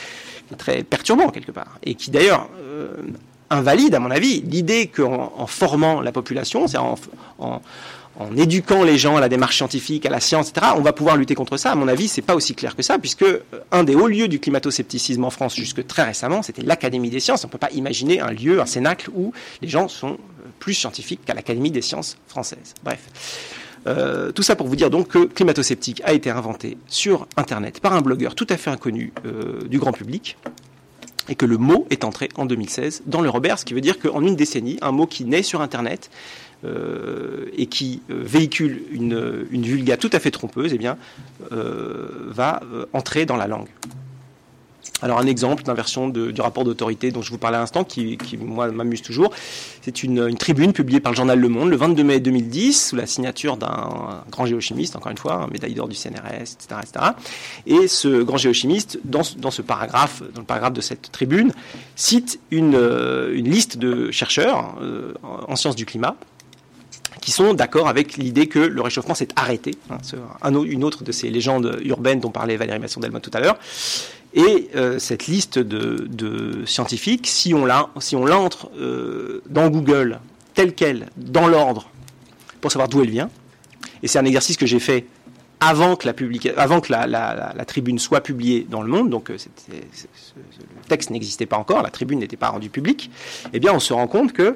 très, 0.58 0.82
perturbant 0.82 1.28
quelque 1.30 1.52
part, 1.52 1.78
et 1.82 1.94
qui 1.94 2.10
d'ailleurs 2.10 2.48
invalide, 3.50 3.94
à 3.94 4.00
mon 4.00 4.10
avis, 4.10 4.40
l'idée 4.42 4.88
qu'en 4.88 5.32
en 5.36 5.46
formant 5.46 6.00
la 6.00 6.12
population, 6.12 6.66
c'est 6.66 6.78
en, 6.78 6.96
en 7.38 7.60
en 8.18 8.36
éduquant 8.36 8.82
les 8.82 8.98
gens 8.98 9.16
à 9.16 9.20
la 9.20 9.28
démarche 9.28 9.56
scientifique, 9.56 10.06
à 10.06 10.10
la 10.10 10.20
science, 10.20 10.50
etc., 10.50 10.72
on 10.76 10.80
va 10.80 10.92
pouvoir 10.92 11.16
lutter 11.16 11.34
contre 11.34 11.56
ça. 11.56 11.72
À 11.72 11.74
mon 11.74 11.88
avis, 11.88 12.08
c'est 12.08 12.22
pas 12.22 12.34
aussi 12.34 12.54
clair 12.54 12.74
que 12.74 12.82
ça, 12.82 12.98
puisque 12.98 13.22
euh, 13.22 13.40
un 13.72 13.84
des 13.84 13.94
hauts 13.94 14.08
lieux 14.08 14.28
du 14.28 14.40
climato-scepticisme 14.40 15.24
en 15.24 15.30
France 15.30 15.54
jusque 15.54 15.86
très 15.86 16.04
récemment, 16.04 16.42
c'était 16.42 16.62
l'Académie 16.62 17.10
des 17.10 17.20
sciences. 17.20 17.44
On 17.44 17.48
ne 17.48 17.52
peut 17.52 17.58
pas 17.58 17.70
imaginer 17.72 18.20
un 18.20 18.32
lieu, 18.32 18.60
un 18.60 18.66
cénacle 18.66 19.10
où 19.14 19.32
les 19.60 19.68
gens 19.68 19.88
sont 19.88 20.12
euh, 20.12 20.48
plus 20.58 20.74
scientifiques 20.74 21.20
qu'à 21.24 21.34
l'Académie 21.34 21.70
des 21.70 21.82
sciences 21.82 22.16
françaises. 22.26 22.74
Bref. 22.82 23.00
Euh, 23.86 24.32
tout 24.32 24.42
ça 24.42 24.56
pour 24.56 24.66
vous 24.66 24.74
dire 24.74 24.90
donc 24.90 25.08
que 25.08 25.26
climato-sceptique 25.26 26.02
a 26.04 26.12
été 26.12 26.28
inventé 26.28 26.76
sur 26.88 27.28
Internet 27.36 27.78
par 27.78 27.92
un 27.92 28.00
blogueur 28.00 28.34
tout 28.34 28.46
à 28.50 28.56
fait 28.56 28.70
inconnu 28.70 29.12
du 29.70 29.78
grand 29.78 29.92
public 29.92 30.36
et 31.28 31.34
que 31.34 31.46
le 31.46 31.56
mot 31.56 31.86
est 31.90 32.04
entré 32.04 32.28
en 32.36 32.46
2016 32.46 33.02
dans 33.06 33.20
le 33.20 33.28
Robert, 33.28 33.58
ce 33.58 33.64
qui 33.64 33.74
veut 33.74 33.80
dire 33.80 33.98
qu'en 33.98 34.22
une 34.22 34.36
décennie, 34.36 34.78
un 34.82 34.92
mot 34.92 35.06
qui 35.06 35.24
naît 35.24 35.42
sur 35.42 35.60
Internet 35.60 36.10
et 36.64 37.66
qui 37.66 38.02
euh, 38.10 38.22
véhicule 38.24 38.82
une, 38.90 39.46
une, 39.50 39.62
vulga 39.62 39.96
tout 39.96 40.10
à 40.12 40.20
fait 40.20 40.30
trompeuse, 40.30 40.72
eh 40.72 40.78
bien, 40.78 40.96
euh, 41.52 42.08
va 42.28 42.60
entrer 42.92 43.26
dans 43.26 43.36
la 43.36 43.46
langue. 43.46 43.68
Alors 45.02 45.18
un 45.18 45.26
exemple 45.26 45.62
d'inversion 45.62 46.08
du 46.08 46.40
rapport 46.40 46.64
d'autorité 46.64 47.10
dont 47.10 47.20
je 47.20 47.30
vous 47.30 47.38
parlais 47.38 47.58
à 47.58 47.60
l'instant, 47.60 47.84
qui, 47.84 48.16
moi 48.40 48.70
m'amuse 48.70 49.02
toujours, 49.02 49.30
c'est 49.82 50.02
une, 50.02 50.34
tribune 50.36 50.72
publiée 50.72 51.00
par 51.00 51.12
le 51.12 51.16
journal 51.16 51.38
Le 51.38 51.48
Monde 51.48 51.68
le 51.68 51.76
22 51.76 52.02
mai 52.02 52.20
2010 52.20 52.88
sous 52.88 52.96
la 52.96 53.06
signature 53.06 53.58
d'un 53.58 54.22
grand 54.30 54.46
géochimiste, 54.46 54.96
encore 54.96 55.12
une 55.12 55.18
fois, 55.18 55.34
un 55.34 55.48
médaille 55.48 55.74
d'or 55.74 55.88
du 55.88 55.96
CNRS, 55.96 56.54
etc., 56.54 56.80
etc. 56.82 57.06
Et 57.66 57.88
ce 57.88 58.22
grand 58.22 58.38
géochimiste, 58.38 58.98
dans, 59.04 59.22
ce 59.22 59.60
paragraphe, 59.60 60.22
dans 60.34 60.40
le 60.40 60.46
paragraphe 60.46 60.72
de 60.72 60.80
cette 60.80 61.12
tribune, 61.12 61.52
cite 61.94 62.40
une 62.50 62.78
liste 63.32 63.76
de 63.76 64.10
chercheurs 64.10 64.76
en 65.22 65.56
sciences 65.56 65.76
du 65.76 65.84
climat 65.84 66.16
qui 67.20 67.30
sont 67.30 67.54
d'accord 67.54 67.88
avec 67.88 68.16
l'idée 68.16 68.46
que 68.46 68.58
le 68.58 68.80
réchauffement 68.80 69.14
s'est 69.14 69.28
arrêté. 69.36 69.72
Hein, 69.90 69.98
une 70.64 70.84
autre 70.84 71.04
de 71.04 71.12
ces 71.12 71.30
légendes 71.30 71.80
urbaines 71.84 72.20
dont 72.20 72.30
parlait 72.30 72.56
Valérie 72.56 72.78
Masson-Delmotte 72.78 73.22
tout 73.22 73.30
à 73.32 73.40
l'heure. 73.40 73.58
Et 74.34 74.68
euh, 74.76 74.98
cette 74.98 75.26
liste 75.26 75.58
de, 75.58 76.64
scientifiques, 76.66 77.26
si 77.26 77.54
on 77.54 77.64
l'entre 77.64 78.70
euh, 78.78 79.42
dans 79.48 79.70
Google 79.70 80.20
telle 80.54 80.74
qu'elle, 80.74 81.08
dans 81.16 81.48
l'ordre, 81.48 81.90
pour 82.60 82.70
savoir 82.70 82.88
d'où 82.88 83.02
elle 83.02 83.10
vient, 83.10 83.30
et 84.02 84.08
c'est 84.08 84.18
un 84.18 84.24
exercice 84.24 84.56
que 84.56 84.66
j'ai 84.66 84.78
fait 84.78 85.06
avant 85.60 85.96
que, 85.96 86.06
la, 86.06 86.14
avant 86.60 86.80
que 86.80 86.92
la, 86.92 87.64
tribune 87.66 87.98
soit 87.98 88.20
publiée 88.20 88.66
dans 88.68 88.82
le 88.82 88.88
monde, 88.88 89.08
donc 89.08 89.30
euh, 89.30 89.38
le 89.70 90.88
texte 90.88 91.10
n'existait 91.10 91.46
pas 91.46 91.56
encore, 91.56 91.82
la 91.82 91.90
tribune 91.90 92.18
n'était 92.18 92.36
pas 92.36 92.50
rendue 92.50 92.68
publique, 92.68 93.10
eh 93.52 93.58
bien 93.58 93.72
on 93.72 93.80
se 93.80 93.92
rend 93.94 94.06
compte 94.06 94.32
que 94.32 94.54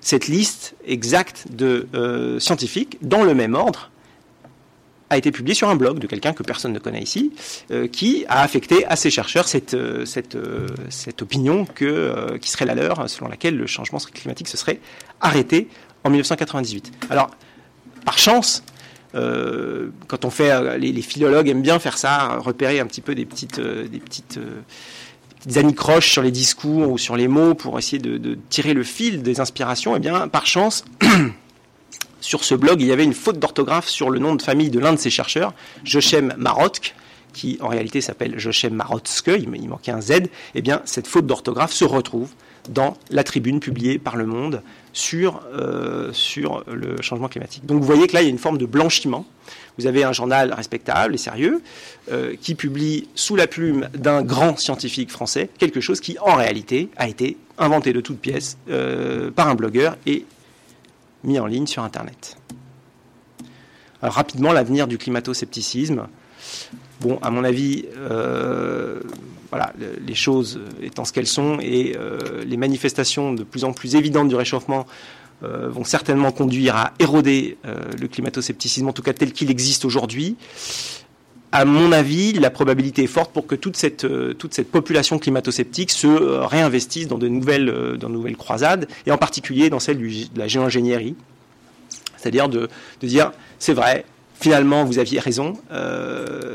cette 0.00 0.28
liste 0.28 0.74
exacte 0.86 1.46
de 1.50 1.86
euh, 1.94 2.40
scientifiques, 2.40 2.98
dans 3.02 3.22
le 3.22 3.34
même 3.34 3.54
ordre, 3.54 3.90
a 5.10 5.18
été 5.18 5.32
publiée 5.32 5.54
sur 5.54 5.68
un 5.68 5.74
blog 5.74 5.98
de 5.98 6.06
quelqu'un 6.06 6.32
que 6.32 6.42
personne 6.42 6.72
ne 6.72 6.78
connaît 6.78 7.02
ici, 7.02 7.32
euh, 7.70 7.88
qui 7.88 8.24
a 8.28 8.42
affecté 8.42 8.86
à 8.86 8.96
ces 8.96 9.10
chercheurs 9.10 9.48
cette, 9.48 9.74
euh, 9.74 10.06
opinion 11.20 11.66
qui 11.66 12.50
serait 12.50 12.64
la 12.64 12.74
leur, 12.74 13.10
selon 13.10 13.28
laquelle 13.28 13.56
le 13.56 13.66
changement 13.66 13.98
climatique 13.98 14.48
se 14.48 14.56
serait 14.56 14.80
arrêté 15.20 15.68
en 16.04 16.10
1998. 16.10 16.92
Alors, 17.10 17.30
par 18.04 18.18
chance, 18.18 18.62
quand 19.12 20.24
on 20.24 20.30
fait, 20.30 20.78
les, 20.78 21.02
philologues 21.02 21.48
aiment 21.48 21.62
bien 21.62 21.80
faire 21.80 21.98
ça, 21.98 22.38
repérer 22.38 22.78
un 22.78 22.86
petit 22.86 23.00
peu 23.00 23.16
des 23.16 23.26
petites, 23.26 23.60
des 23.60 23.98
petites 23.98 24.38
anicroches 25.56 26.10
sur 26.10 26.22
les 26.22 26.30
discours 26.30 26.90
ou 26.90 26.98
sur 26.98 27.16
les 27.16 27.28
mots 27.28 27.54
pour 27.54 27.78
essayer 27.78 27.98
de, 27.98 28.38
tirer 28.48 28.74
le 28.74 28.82
fil 28.82 29.22
des 29.22 29.40
inspirations, 29.40 29.96
eh 29.96 30.00
bien, 30.00 30.28
par 30.28 30.46
chance, 30.46 30.84
sur 32.20 32.44
ce 32.44 32.54
blog, 32.54 32.80
il 32.80 32.86
y 32.86 32.92
avait 32.92 33.04
une 33.04 33.14
faute 33.14 33.38
d'orthographe 33.38 33.88
sur 33.88 34.10
le 34.10 34.18
nom 34.18 34.34
de 34.34 34.42
famille 34.42 34.70
de 34.70 34.78
l'un 34.78 34.92
de 34.92 34.98
ces 34.98 35.10
chercheurs, 35.10 35.54
Jochem 35.84 36.34
Marotk, 36.36 36.94
qui 37.32 37.58
en 37.60 37.68
réalité 37.68 38.00
s'appelle 38.00 38.38
Jochem 38.38 38.74
Marotske, 38.74 39.30
il 39.38 39.68
manquait 39.68 39.92
un 39.92 40.00
Z, 40.00 40.22
eh 40.54 40.62
bien, 40.62 40.82
cette 40.84 41.06
faute 41.06 41.26
d'orthographe 41.26 41.72
se 41.72 41.84
retrouve 41.84 42.30
dans 42.68 42.96
la 43.10 43.24
tribune 43.24 43.60
publiée 43.60 43.98
par 43.98 44.16
Le 44.16 44.26
Monde 44.26 44.62
sur, 44.92 45.40
euh, 45.54 46.12
sur 46.12 46.64
le 46.66 47.00
changement 47.00 47.28
climatique. 47.28 47.64
Donc 47.64 47.80
vous 47.80 47.86
voyez 47.86 48.06
que 48.06 48.14
là, 48.14 48.22
il 48.22 48.24
y 48.24 48.28
a 48.28 48.30
une 48.30 48.38
forme 48.38 48.58
de 48.58 48.66
blanchiment. 48.66 49.24
Vous 49.78 49.86
avez 49.86 50.04
un 50.04 50.12
journal 50.12 50.52
respectable 50.52 51.14
et 51.14 51.18
sérieux 51.18 51.62
euh, 52.10 52.34
qui 52.40 52.54
publie 52.54 53.08
sous 53.14 53.36
la 53.36 53.46
plume 53.46 53.88
d'un 53.94 54.22
grand 54.22 54.58
scientifique 54.58 55.10
français 55.10 55.48
quelque 55.58 55.80
chose 55.80 56.00
qui, 56.00 56.18
en 56.20 56.34
réalité, 56.34 56.90
a 56.96 57.08
été 57.08 57.36
inventé 57.58 57.92
de 57.92 58.00
toutes 58.00 58.18
pièces 58.18 58.58
euh, 58.68 59.30
par 59.30 59.48
un 59.48 59.54
blogueur 59.54 59.96
et 60.06 60.24
mis 61.24 61.38
en 61.38 61.46
ligne 61.46 61.66
sur 61.66 61.82
Internet. 61.82 62.36
Alors, 64.02 64.14
rapidement, 64.14 64.52
l'avenir 64.52 64.86
du 64.86 64.96
climato-scepticisme. 64.96 66.06
Bon, 67.00 67.18
à 67.22 67.30
mon 67.30 67.44
avis, 67.44 67.84
voilà, 69.50 69.72
les 70.06 70.14
choses 70.14 70.60
étant 70.80 71.04
ce 71.04 71.12
qu'elles 71.12 71.26
sont 71.26 71.58
et 71.60 71.96
euh, 71.96 72.44
les 72.44 72.56
manifestations 72.56 73.32
de 73.32 73.42
plus 73.42 73.64
en 73.64 73.72
plus 73.72 73.96
évidentes 73.96 74.28
du 74.28 74.36
réchauffement 74.36 74.86
euh, 74.86 75.19
vont 75.42 75.84
certainement 75.84 76.32
conduire 76.32 76.76
à 76.76 76.92
éroder 76.98 77.56
euh, 77.66 77.76
le 78.00 78.08
climato-scepticisme, 78.08 78.88
en 78.88 78.92
tout 78.92 79.02
cas 79.02 79.12
tel 79.12 79.32
qu'il 79.32 79.50
existe 79.50 79.84
aujourd'hui. 79.84 80.36
À 81.52 81.64
mon 81.64 81.90
avis, 81.90 82.32
la 82.34 82.50
probabilité 82.50 83.02
est 83.02 83.08
forte 83.08 83.32
pour 83.32 83.46
que 83.46 83.56
toute 83.56 83.76
cette, 83.76 84.06
cette 84.50 84.70
population 84.70 85.18
climato-sceptique 85.18 85.90
se 85.90 86.06
réinvestisse 86.06 87.08
dans 87.08 87.18
de 87.18 87.26
nouvelles, 87.26 88.36
croisades, 88.36 88.86
et 89.04 89.10
en 89.10 89.18
particulier 89.18 89.68
dans 89.68 89.80
celle 89.80 89.98
de 89.98 90.38
la 90.38 90.46
géoingénierie. 90.46 91.16
C'est-à-dire 92.16 92.48
de 92.48 92.68
dire, 93.02 93.32
c'est 93.58 93.72
vrai, 93.72 94.04
finalement, 94.40 94.84
vous 94.84 94.98
aviez 94.98 95.20
raison, 95.20 95.54
euh, 95.70 96.54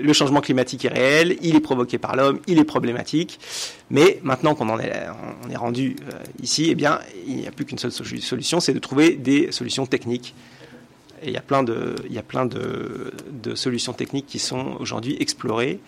le 0.00 0.12
changement 0.12 0.40
climatique 0.40 0.84
est 0.84 0.88
réel, 0.88 1.36
il 1.42 1.54
est 1.54 1.60
provoqué 1.60 1.98
par 1.98 2.16
l'homme, 2.16 2.40
il 2.46 2.58
est 2.58 2.64
problématique, 2.64 3.38
mais 3.90 4.20
maintenant 4.22 4.54
qu'on 4.54 4.68
en 4.70 4.78
est, 4.78 5.06
rendu 5.54 5.96
euh, 6.00 6.18
ici, 6.42 6.68
eh 6.70 6.74
bien, 6.74 7.00
il 7.26 7.36
n'y 7.36 7.46
a 7.46 7.50
plus 7.50 7.64
qu'une 7.64 7.78
seule 7.78 7.92
solution, 7.92 8.60
c'est 8.60 8.72
de 8.72 8.78
trouver 8.78 9.16
des 9.16 9.52
solutions 9.52 9.86
techniques. 9.86 10.34
Et 11.22 11.28
il 11.28 11.32
y 11.32 11.38
a 11.38 11.42
plein 11.42 11.62
de 11.62 13.54
solutions 13.54 13.94
techniques 13.94 14.26
qui 14.26 14.38
sont 14.38 14.76
aujourd'hui 14.80 15.16
explorées. 15.18 15.80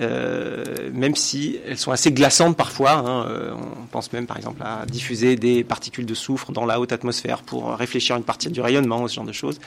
Euh, 0.00 0.90
même 0.92 1.16
si 1.16 1.58
elles 1.66 1.78
sont 1.78 1.90
assez 1.90 2.12
glaçantes 2.12 2.56
parfois. 2.56 2.92
Hein, 2.92 3.26
euh, 3.28 3.54
on 3.54 3.86
pense 3.86 4.12
même 4.12 4.26
par 4.26 4.36
exemple 4.36 4.62
à 4.62 4.86
diffuser 4.86 5.36
des 5.36 5.64
particules 5.64 6.06
de 6.06 6.14
soufre 6.14 6.52
dans 6.52 6.64
la 6.64 6.80
haute 6.80 6.92
atmosphère 6.92 7.42
pour 7.42 7.72
réfléchir 7.74 8.16
une 8.16 8.22
partie 8.22 8.50
du 8.50 8.60
rayonnement, 8.60 9.08
ce 9.08 9.14
genre 9.14 9.24
de 9.24 9.32
choses, 9.32 9.58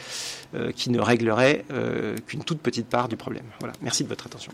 euh, 0.55 0.71
qui 0.71 0.89
ne 0.89 0.99
réglerait 0.99 1.65
qu'une 2.27 2.43
toute 2.43 2.59
petite 2.59 2.87
part 2.87 3.07
du 3.07 3.17
problème. 3.17 3.43
Voilà, 3.59 3.73
merci 3.81 4.03
de 4.03 4.09
votre 4.09 4.25
attention. 4.25 4.51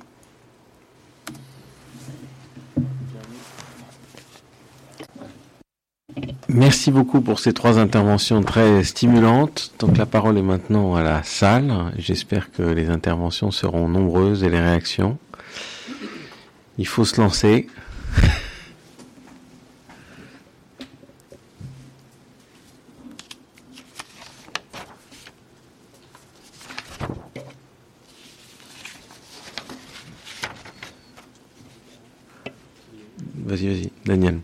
Merci 6.50 6.92
beaucoup 6.92 7.22
pour 7.22 7.40
ces 7.40 7.54
trois 7.54 7.78
interventions 7.78 8.42
très 8.42 8.84
stimulantes. 8.84 9.74
Donc 9.80 9.98
la 9.98 10.06
parole 10.06 10.38
est 10.38 10.44
maintenant 10.44 10.96
à 10.96 11.04
la 11.04 11.22
salle. 11.24 11.92
J'espère 11.98 12.52
que 12.52 12.64
les 12.64 12.90
interventions 12.90 13.52
seront 13.52 13.88
nombreuses 13.88 14.44
et 14.44 14.50
les 14.50 14.60
réactions. 14.60 15.18
Il 16.78 16.88
faut 16.88 17.06
se 17.06 17.20
lancer. 17.20 17.68
Vas-y, 33.46 33.68
vas-y, 33.68 33.92
Daniel. 34.06 34.40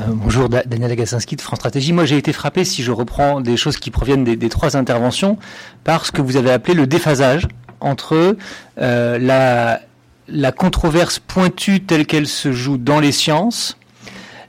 Euh, 0.00 0.04
bonjour, 0.08 0.48
Daniel 0.48 0.92
Agassinski 0.92 1.36
de 1.36 1.40
France 1.40 1.58
Stratégie. 1.58 1.92
Moi, 1.92 2.04
j'ai 2.04 2.16
été 2.16 2.32
frappé, 2.32 2.64
si 2.64 2.82
je 2.82 2.92
reprends 2.92 3.40
des 3.40 3.56
choses 3.56 3.76
qui 3.76 3.90
proviennent 3.90 4.24
des, 4.24 4.48
trois 4.48 4.76
interventions, 4.76 5.36
par 5.84 6.06
ce 6.06 6.12
que 6.12 6.22
vous 6.22 6.36
avez 6.36 6.52
appelé 6.52 6.74
le 6.74 6.86
déphasage 6.86 7.48
entre 7.80 8.36
euh, 8.78 9.18
la 9.18 9.80
la 10.28 10.52
controverse 10.52 11.18
pointue 11.18 11.80
telle 11.80 12.06
qu'elle 12.06 12.26
se 12.26 12.52
joue 12.52 12.76
dans 12.76 13.00
les 13.00 13.12
sciences, 13.12 13.76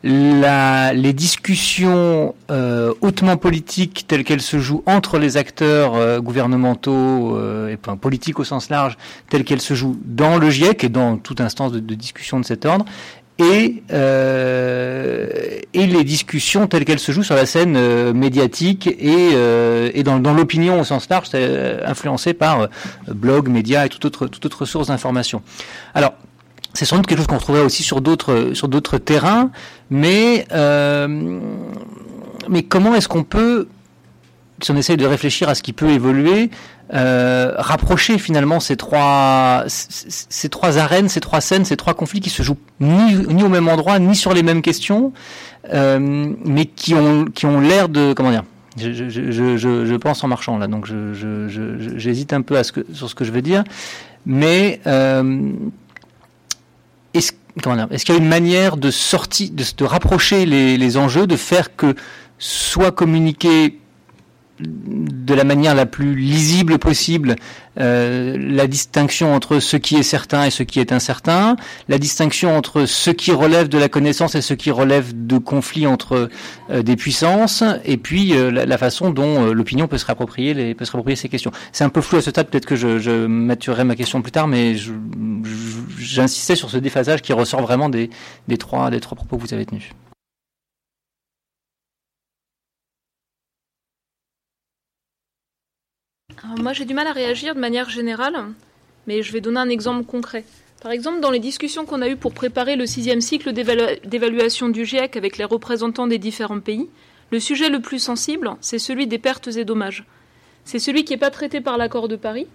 les 0.03 1.13
discussions 1.13 2.35
euh, 2.51 2.93
hautement 3.01 3.37
politiques 3.37 4.05
telles 4.07 4.23
qu'elles 4.23 4.41
se 4.41 4.57
jouent 4.59 4.83
entre 4.85 5.17
les 5.17 5.35
acteurs 5.35 5.95
euh, 5.95 6.19
gouvernementaux 6.19 7.35
euh, 7.37 7.69
et 7.69 7.77
politiques 7.77 8.39
au 8.39 8.43
sens 8.43 8.69
large, 8.69 8.97
telles 9.29 9.43
qu'elles 9.43 9.61
se 9.61 9.73
jouent 9.73 9.99
dans 10.05 10.37
le 10.37 10.49
GIEC 10.49 10.83
et 10.85 10.89
dans 10.89 11.17
toute 11.17 11.41
instance 11.41 11.71
de 11.73 11.95
discussion 11.95 12.39
de 12.39 12.45
cet 12.45 12.65
ordre, 12.65 12.85
et, 13.39 13.83
euh, 13.91 15.27
et 15.73 15.87
les 15.87 16.03
discussions 16.03 16.67
telles 16.67 16.83
qu'elles 16.83 16.99
se 16.99 17.11
jouent 17.13 17.23
sur 17.23 17.35
la 17.35 17.45
scène 17.45 17.75
euh, 17.77 18.13
médiatique 18.13 18.87
et, 18.87 19.31
euh, 19.33 20.03
dans, 20.03 20.33
l'opinion 20.33 20.81
au 20.81 20.83
sens 20.83 21.09
large, 21.09 21.29
influencée 21.85 22.33
par 22.33 22.67
blogs, 23.07 23.47
médias 23.47 23.85
et 23.85 23.89
toute 23.89 24.05
autre, 24.05 24.65
source 24.65 24.87
d'information. 24.87 25.41
Alors, 25.93 26.13
c'est 26.73 26.85
sans 26.85 26.97
doute 26.97 27.07
quelque 27.07 27.19
chose 27.19 27.27
qu'on 27.27 27.37
retrouverait 27.37 27.63
aussi 27.63 27.81
sur 27.81 28.01
d'autres 28.01 28.51
sur 28.53 28.67
d'autres 28.67 28.97
terrains, 28.97 29.51
mais 29.89 30.45
mais 32.49 32.63
comment 32.63 32.93
est-ce 32.95 33.07
qu'on 33.07 33.23
peut 33.23 33.67
si 34.61 34.71
on 34.71 34.75
essaye 34.75 34.97
de 34.97 35.05
réfléchir 35.05 35.47
à 35.49 35.55
ce 35.55 35.63
qui 35.63 35.73
peut 35.73 35.89
évoluer, 35.89 36.49
euh, 36.93 37.53
rapprocher 37.57 38.17
finalement 38.17 38.59
ces 38.59 38.75
trois, 38.75 39.63
ces 39.67 40.49
trois 40.49 40.77
arènes, 40.79 41.07
ces 41.07 41.19
trois 41.19 41.39
scènes, 41.39 41.63
ces 41.63 41.77
trois 41.77 41.93
conflits 41.93 42.19
qui 42.19 42.31
se 42.31 42.41
jouent 42.41 42.57
ni, 42.79 43.15
ni 43.27 43.43
au 43.43 43.49
même 43.49 43.67
endroit, 43.67 43.99
ni 43.99 44.15
sur 44.15 44.33
les 44.33 44.41
mêmes 44.41 44.63
questions, 44.63 45.13
euh, 45.71 45.99
mais 46.45 46.65
qui 46.65 46.95
ont, 46.95 47.25
qui 47.25 47.45
ont 47.45 47.59
l'air 47.59 47.89
de, 47.89 48.13
comment 48.13 48.31
dire, 48.31 48.43
je, 48.77 48.91
je, 48.91 49.31
je, 49.31 49.57
je, 49.57 49.95
pense 49.95 50.23
en 50.23 50.27
marchant 50.27 50.57
là, 50.57 50.67
donc 50.67 50.87
j'hésite 51.95 52.33
un 52.33 52.41
peu 52.41 52.57
à 52.57 52.63
ce 52.63 52.71
que, 52.71 52.85
sur 52.91 53.09
ce 53.09 53.15
que 53.15 53.23
je 53.23 53.31
veux 53.31 53.41
dire, 53.43 53.63
mais 54.25 54.81
euh, 54.87 55.51
est-ce 57.13 57.33
est 57.91 58.03
qu'il 58.03 58.15
y 58.15 58.17
a 58.17 58.21
une 58.21 58.27
manière 58.27 58.77
de 58.77 58.89
sortir, 58.89 59.49
de, 59.51 59.63
de 59.77 59.85
rapprocher 59.85 60.45
les, 60.45 60.77
les 60.77 60.97
enjeux, 60.97 61.27
de 61.27 61.35
faire 61.35 61.75
que 61.75 61.93
soit 62.39 62.91
communiqué 62.91 63.77
de 64.59 65.33
la 65.33 65.43
manière 65.43 65.75
la 65.75 65.85
plus 65.85 66.15
lisible 66.15 66.79
possible 66.79 67.35
euh, 67.79 68.35
la 68.37 68.67
distinction 68.67 69.33
entre 69.33 69.59
ce 69.59 69.77
qui 69.77 69.95
est 69.95 70.03
certain 70.03 70.43
et 70.43 70.49
ce 70.49 70.63
qui 70.63 70.79
est 70.79 70.91
incertain, 70.91 71.55
la 71.87 71.97
distinction 71.97 72.57
entre 72.57 72.85
ce 72.85 73.09
qui 73.09 73.31
relève 73.31 73.69
de 73.69 73.77
la 73.77 73.87
connaissance 73.87 74.35
et 74.35 74.41
ce 74.41 74.53
qui 74.53 74.69
relève 74.69 75.25
de 75.25 75.37
conflits 75.37 75.87
entre 75.87 76.29
euh, 76.71 76.81
des 76.83 76.97
puissances, 76.97 77.63
et 77.85 77.97
puis 77.97 78.33
euh, 78.33 78.51
la, 78.51 78.77
façon 78.77 79.11
dont 79.11 79.53
l'opinion 79.53 79.87
peut 79.87 79.97
se 79.97 80.05
réapproprier 80.05 80.53
les, 80.53 80.75
peut 80.75 80.83
se 80.83 80.91
réapproprier 80.91 81.15
ces 81.15 81.29
questions. 81.29 81.51
C'est 81.71 81.83
un 81.83 81.89
peu 81.89 82.01
flou 82.01 82.17
à 82.17 82.21
ce 82.21 82.31
stade, 82.31 82.47
peut-être 82.47 82.65
que 82.65 82.75
je, 82.75 82.99
je 82.99 83.27
maturerai 83.27 83.85
ma 83.85 83.95
question 83.95 84.21
plus 84.21 84.31
tard, 84.31 84.47
mais 84.47 84.75
j'insistais 85.97 86.55
sur 86.55 86.69
ce 86.69 86.77
déphasage 86.77 87.21
qui 87.21 87.31
ressort 87.33 87.61
vraiment 87.61 87.89
des, 87.89 88.09
des 88.47 88.57
trois 88.57 88.89
des 88.89 88.99
trois 88.99 89.15
propos 89.15 89.37
que 89.37 89.41
vous 89.41 89.53
avez 89.53 89.65
tenus. 89.65 89.91
Moi, 96.57 96.73
j'ai 96.73 96.85
du 96.85 96.93
mal 96.93 97.07
à 97.07 97.11
réagir 97.11 97.55
de 97.55 97.59
manière 97.59 97.89
générale, 97.89 98.35
mais 99.07 99.21
je 99.21 99.31
vais 99.33 99.41
donner 99.41 99.59
un 99.59 99.69
exemple 99.69 100.05
concret. 100.05 100.45
Par 100.81 100.91
exemple, 100.91 101.19
dans 101.19 101.31
les 101.31 101.39
discussions 101.39 101.85
qu'on 101.85 102.01
a 102.01 102.07
eues 102.07 102.15
pour 102.15 102.33
préparer 102.33 102.77
le 102.77 102.85
sixième 102.85 103.19
cycle 103.19 103.51
d'évaluation 103.51 104.69
du 104.69 104.85
GIEC 104.85 105.17
avec 105.17 105.37
les 105.37 105.43
représentants 105.43 106.07
des 106.07 106.17
différents 106.17 106.61
pays, 106.61 106.87
le 107.31 107.39
sujet 107.39 107.69
le 107.69 107.81
plus 107.81 107.99
sensible, 107.99 108.55
c'est 108.61 108.79
celui 108.79 109.05
des 109.05 109.19
pertes 109.19 109.49
et 109.49 109.65
dommages. 109.65 110.05
C'est 110.63 110.79
celui 110.79 111.03
qui 111.03 111.13
n'est 111.13 111.19
pas 111.19 111.31
traité 111.31 111.61
par 111.61 111.77
l'accord 111.77 112.07
de 112.07 112.15
Paris. 112.15 112.47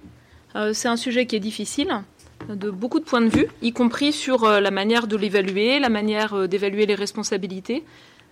Euh, 0.57 0.73
c'est 0.73 0.89
un 0.89 0.97
sujet 0.97 1.27
qui 1.27 1.37
est 1.37 1.41
difficile 1.41 2.03
de 2.49 2.71
beaucoup 2.71 3.01
de 3.01 3.05
points 3.05 3.21
de 3.21 3.29
vue, 3.29 3.47
y 3.63 3.73
compris 3.73 4.13
sur 4.13 4.45
euh, 4.45 4.61
la 4.61 4.71
manière 4.71 5.07
de 5.07 5.17
l'évaluer, 5.17 5.79
la 5.79 5.89
manière 5.89 6.35
euh, 6.35 6.47
d'évaluer 6.47 6.87
les 6.87 6.95
responsabilités. 6.95 7.85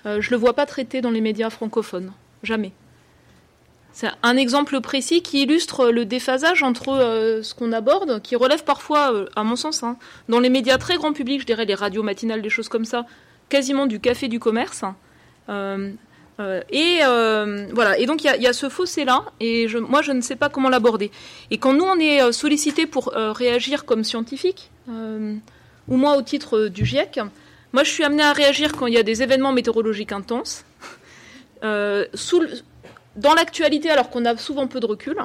je 0.05 0.11
ne 0.11 0.31
le 0.31 0.37
vois 0.37 0.55
pas 0.55 0.67
traité 0.67 1.01
dans 1.01 1.11
les 1.11 1.21
médias 1.21 1.51
francophones. 1.51 2.13
Jamais. 2.43 2.73
C'est 3.93 4.09
un 4.23 4.37
exemple 4.37 4.81
précis 4.81 5.23
qui 5.23 5.43
illustre 5.43 5.91
le 5.91 6.07
déphasage 6.07 6.63
entre 6.63 6.89
euh, 6.89 7.43
ce 7.43 7.55
qu'on 7.55 7.73
aborde, 7.73 8.23
qui 8.23 8.37
relève 8.37 8.65
parfois, 8.65 9.13
euh, 9.13 9.27
à 9.37 9.45
mon 9.45 9.55
sens, 9.55 9.83
hein, 9.83 9.97
dans 10.29 10.41
les 10.41 10.49
médias 10.49 10.79
très 10.79 10.97
grand 10.97 11.13
public, 11.13 11.43
je 11.43 11.47
dirais 11.47 11.67
les 11.67 11.75
radios 11.75 12.03
matinales, 12.03 12.41
des 12.41 12.49
choses 12.49 12.69
comme 12.69 12.87
ça, 12.87 13.05
quasiment 13.51 13.87
du 13.87 14.01
café 14.01 14.29
du 14.29 14.41
commerce. 14.41 14.85
Euh, 15.51 15.93
et 16.71 17.01
voilà. 17.73 17.99
Et 17.99 18.07
donc 18.07 18.25
il 18.25 18.43
y, 18.43 18.47
a 18.49 18.53
ce 18.53 18.69
fossé-là, 18.69 19.27
et 19.39 19.69
je, 19.69 19.79
moi 19.79 20.03
je 20.03 20.11
ne 20.11 20.21
sais 20.23 20.35
pas 20.35 20.49
comment 20.49 20.71
l'aborder. 20.71 21.13
Et 21.53 21.59
quand 21.59 21.73
nous 21.73 21.85
on 21.85 22.01
est 22.01 22.33
sollicité 22.33 22.87
pour 22.87 23.13
réagir 23.15 23.85
comme 23.85 24.03
scientifique, 24.03 24.73
ou 24.89 25.97
moi 25.97 26.17
au 26.17 26.23
titre 26.23 26.67
du 26.67 26.85
GIEC, 26.85 27.21
moi 27.73 27.85
je 27.85 27.91
suis 27.91 28.03
amené 28.03 28.25
à 28.25 28.33
réagir 28.33 28.73
quand 28.73 28.89
il 28.89 28.95
y 28.95 28.99
a 28.99 29.05
des 29.05 29.23
événements 29.23 29.53
météorologiques 29.53 30.11
intenses. 30.11 30.65
Dans 33.17 33.35
l'actualité, 33.35 33.91
alors 33.91 34.11
qu'on 34.11 34.25
a 34.25 34.37
souvent 34.37 34.67
peu 34.67 34.81
de 34.81 34.87
recul, 34.87 35.17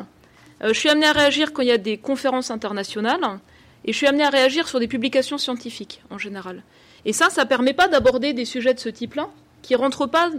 euh, 0.64 0.70
je 0.70 0.80
suis 0.80 0.90
amené 0.90 1.06
à 1.06 1.12
réagir 1.12 1.54
quand 1.54 1.62
il 1.62 1.68
y 1.68 1.72
a 1.72 1.78
des 1.78 1.98
conférences 1.98 2.52
internationales 2.52 3.40
et 3.86 3.94
je 3.94 3.98
suis 3.98 4.08
amené 4.08 4.24
à 4.24 4.30
réagir 4.30 4.68
sur 4.68 4.80
des 4.80 4.88
publications 4.88 5.38
scientifiques 5.38 6.02
en 6.10 6.18
général. 6.18 6.64
Et 7.06 7.14
ça, 7.14 7.30
ça 7.30 7.44
ne 7.44 7.48
permet 7.48 7.74
pas 7.74 7.88
d'aborder 7.88 8.34
des 8.34 8.46
sujets 8.46 8.74
de 8.74 8.80
ce 8.80 8.90
type-là 8.90 9.30
qui 9.62 9.76
rentrent 9.76 10.08
pas, 10.08 10.30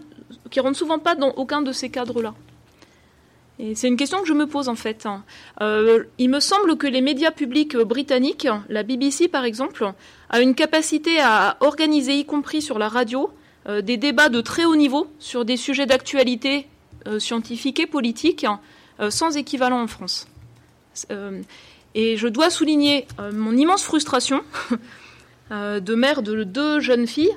qui 0.51 0.61
rentrent 0.61 0.79
souvent 0.79 0.99
pas 0.99 1.15
dans 1.15 1.31
aucun 1.31 1.63
de 1.63 1.73
ces 1.73 1.91
cadres-là. 1.91 2.35
Et 3.61 3.75
c'est 3.75 3.89
une 3.89 3.97
question 3.97 4.21
que 4.21 4.29
je 4.29 4.35
me 4.35 4.47
pose 4.47 4.69
en 4.69 4.77
fait. 4.77 5.07
Euh, 5.61 6.05
il 6.19 6.31
me 6.31 6.41
semble 6.41 6.77
que 6.77 6.87
les 6.87 7.01
médias 7.01 7.33
publics 7.33 7.77
britanniques, 7.77 8.47
la 8.69 8.83
BBC 8.83 9.29
par 9.29 9.45
exemple, 9.45 9.93
a 10.31 10.41
une 10.41 10.55
capacité 10.55 11.21
à 11.21 11.57
organiser, 11.61 12.15
y 12.15 12.25
compris 12.25 12.63
sur 12.63 12.79
la 12.79 12.89
radio, 12.89 13.31
euh, 13.69 13.81
des 13.81 13.97
débats 13.97 14.29
de 14.29 14.41
très 14.41 14.65
haut 14.65 14.77
niveau 14.77 15.09
sur 15.19 15.45
des 15.45 15.57
sujets 15.57 15.87
d'actualité 15.87 16.67
euh, 16.67 16.78
scientifique 17.19 17.81
et 17.81 17.87
politique 17.87 18.47
euh, 19.01 19.11
sans 19.11 19.37
équivalent 19.37 19.81
en 19.81 19.87
France. 19.87 20.27
Euh, 21.13 21.41
et 21.95 22.17
je 22.17 22.27
dois 22.27 22.51
souligner 22.51 23.07
mon 23.33 23.57
immense 23.57 23.83
frustration 23.83 24.43
de 25.51 25.95
mère 25.95 26.23
de 26.23 26.45
deux 26.45 26.81
jeunes 26.81 27.07
filles 27.07 27.35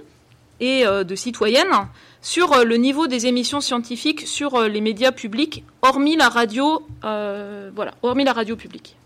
et 0.60 0.84
de 0.84 1.16
citoyennes 1.16 1.72
sur 2.22 2.66
le 2.66 2.76
niveau 2.76 3.08
des 3.08 3.28
émissions 3.28 3.62
scientifiques 3.62 4.28
sur 4.28 4.62
les 4.64 4.82
médias 4.82 5.12
publics, 5.12 5.64
hormis 5.82 6.18
la 6.18 6.28
radio, 6.28 6.86
voilà, 7.02 7.94
hormis 8.04 8.26
la 8.26 8.34
radio 8.34 8.56
publique. 8.56 8.98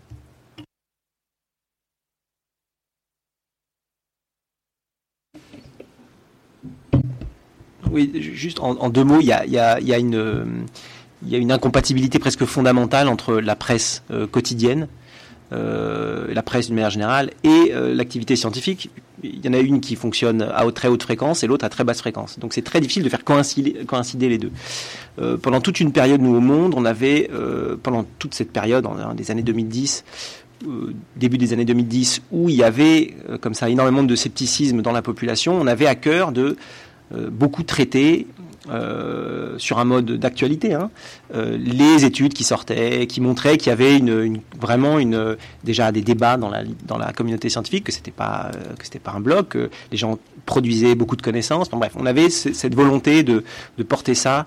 Oui, 7.90 8.10
juste 8.14 8.60
en, 8.60 8.90
deux 8.90 9.04
mots, 9.04 9.20
il 9.20 9.26
y 9.26 9.32
a, 9.32 9.98
une, 9.98 11.52
incompatibilité 11.52 12.18
presque 12.18 12.44
fondamentale 12.44 13.08
entre 13.08 13.34
la 13.34 13.56
presse 13.56 14.02
euh, 14.10 14.26
quotidienne, 14.26 14.88
euh, 15.52 16.26
la 16.32 16.42
presse 16.42 16.66
d'une 16.66 16.74
manière 16.74 16.90
générale, 16.90 17.30
et 17.44 17.72
euh, 17.72 17.94
l'activité 17.94 18.34
scientifique. 18.36 18.90
Il 19.22 19.44
y 19.44 19.48
en 19.48 19.54
a 19.54 19.58
une 19.58 19.80
qui 19.80 19.96
fonctionne 19.96 20.42
à 20.42 20.70
très 20.72 20.88
haute 20.88 21.02
fréquence 21.02 21.42
et 21.42 21.46
l'autre 21.46 21.64
à 21.64 21.68
très 21.68 21.84
basse 21.84 22.00
fréquence. 22.00 22.38
Donc 22.38 22.52
c'est 22.52 22.62
très 22.62 22.80
difficile 22.80 23.02
de 23.02 23.08
faire 23.08 23.24
coïncider, 23.24 24.28
les 24.28 24.38
deux. 24.38 24.50
pendant 25.38 25.60
toute 25.60 25.80
une 25.80 25.90
période, 25.90 26.20
nous 26.20 26.34
au 26.36 26.40
monde, 26.40 26.74
on 26.76 26.84
avait, 26.84 27.30
pendant 27.82 28.04
toute 28.18 28.34
cette 28.34 28.52
période, 28.52 28.84
en, 28.84 29.14
des 29.14 29.30
années 29.30 29.42
2010, 29.42 30.04
début 31.16 31.38
des 31.38 31.54
années 31.54 31.64
2010, 31.64 32.22
où 32.30 32.50
il 32.50 32.56
y 32.56 32.62
avait 32.62 33.16
comme 33.40 33.54
ça 33.54 33.70
énormément 33.70 34.02
de 34.02 34.14
scepticisme 34.14 34.82
dans 34.82 34.92
la 34.92 35.02
population, 35.02 35.58
on 35.58 35.66
avait 35.66 35.86
à 35.86 35.94
cœur 35.94 36.30
de 36.30 36.56
beaucoup 37.12 37.62
traité 37.62 38.26
euh, 38.68 39.54
sur 39.58 39.78
un 39.78 39.84
mode 39.84 40.18
d'actualité, 40.18 40.74
hein, 40.74 40.90
euh, 41.34 41.56
les 41.56 42.04
études 42.04 42.34
qui 42.34 42.42
sortaient, 42.42 43.06
qui 43.06 43.20
montraient 43.20 43.58
qu'il 43.58 43.70
y 43.70 43.72
avait 43.72 44.00
vraiment 44.60 44.98
une, 44.98 45.36
déjà 45.62 45.92
des 45.92 46.02
débats 46.02 46.36
dans 46.36 46.48
la, 46.48 47.12
communauté 47.12 47.48
scientifique, 47.48 47.84
que 47.84 47.92
c'était 47.92 48.10
pas 48.10 48.50
pas 49.04 49.12
un 49.12 49.20
bloc, 49.20 49.50
que 49.50 49.70
les 49.92 49.96
gens 49.96 50.18
produisaient 50.46 50.96
beaucoup 50.96 51.14
de 51.14 51.22
connaissances. 51.22 51.70
bref, 51.70 51.92
on 51.94 52.06
avait 52.06 52.28
cette 52.28 52.74
volonté 52.74 53.22
de 53.22 53.44
porter 53.88 54.14
ça 54.16 54.46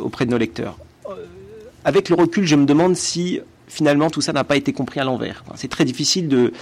auprès 0.00 0.26
de 0.26 0.30
nos 0.30 0.38
lecteurs. 0.38 0.78
Avec 1.84 2.08
le 2.08 2.14
recul, 2.14 2.46
je 2.46 2.54
me 2.54 2.66
demande 2.66 2.94
si 2.94 3.40
finalement 3.68 4.10
tout 4.10 4.20
ça 4.20 4.32
n'a 4.32 4.44
pas 4.44 4.56
été 4.56 4.72
compris 4.72 5.00
à 5.00 5.04
l'envers. 5.04 5.44
C'est 5.56 5.70
très 5.70 5.84
difficile 5.84 6.28
de 6.28 6.52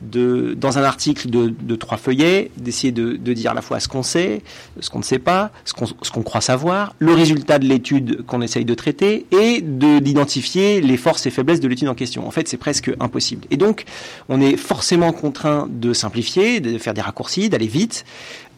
de, 0.00 0.54
dans 0.54 0.78
un 0.78 0.84
article 0.84 1.28
de, 1.28 1.74
trois 1.76 1.98
feuillets, 1.98 2.50
d'essayer 2.56 2.92
de, 2.92 3.16
dire 3.32 3.50
à 3.52 3.54
la 3.54 3.62
fois 3.62 3.80
ce 3.80 3.88
qu'on 3.88 4.02
sait, 4.02 4.42
ce 4.80 4.90
qu'on 4.90 4.98
ne 4.98 5.04
sait 5.04 5.18
pas, 5.18 5.50
ce 5.64 5.74
qu'on 5.74 5.86
qu'on 5.86 6.22
croit 6.22 6.40
savoir, 6.40 6.94
le 6.98 7.12
résultat 7.12 7.58
de 7.58 7.66
l'étude 7.66 8.24
qu'on 8.26 8.40
essaye 8.40 8.64
de 8.64 8.74
traiter 8.74 9.26
et 9.32 9.60
d'identifier 9.60 10.80
les 10.80 10.96
forces 10.96 11.26
et 11.26 11.30
faiblesses 11.30 11.60
de 11.60 11.68
l'étude 11.68 11.88
en 11.88 11.94
question. 11.94 12.26
En 12.26 12.30
fait, 12.30 12.48
c'est 12.48 12.56
presque 12.56 12.90
impossible. 13.00 13.46
Et 13.50 13.56
donc, 13.56 13.84
on 14.28 14.40
est 14.40 14.56
forcément 14.56 15.12
contraint 15.12 15.68
de 15.70 15.92
simplifier, 15.92 16.60
de 16.60 16.78
faire 16.78 16.94
des 16.94 17.00
raccourcis, 17.00 17.48
d'aller 17.48 17.66
vite, 17.66 18.04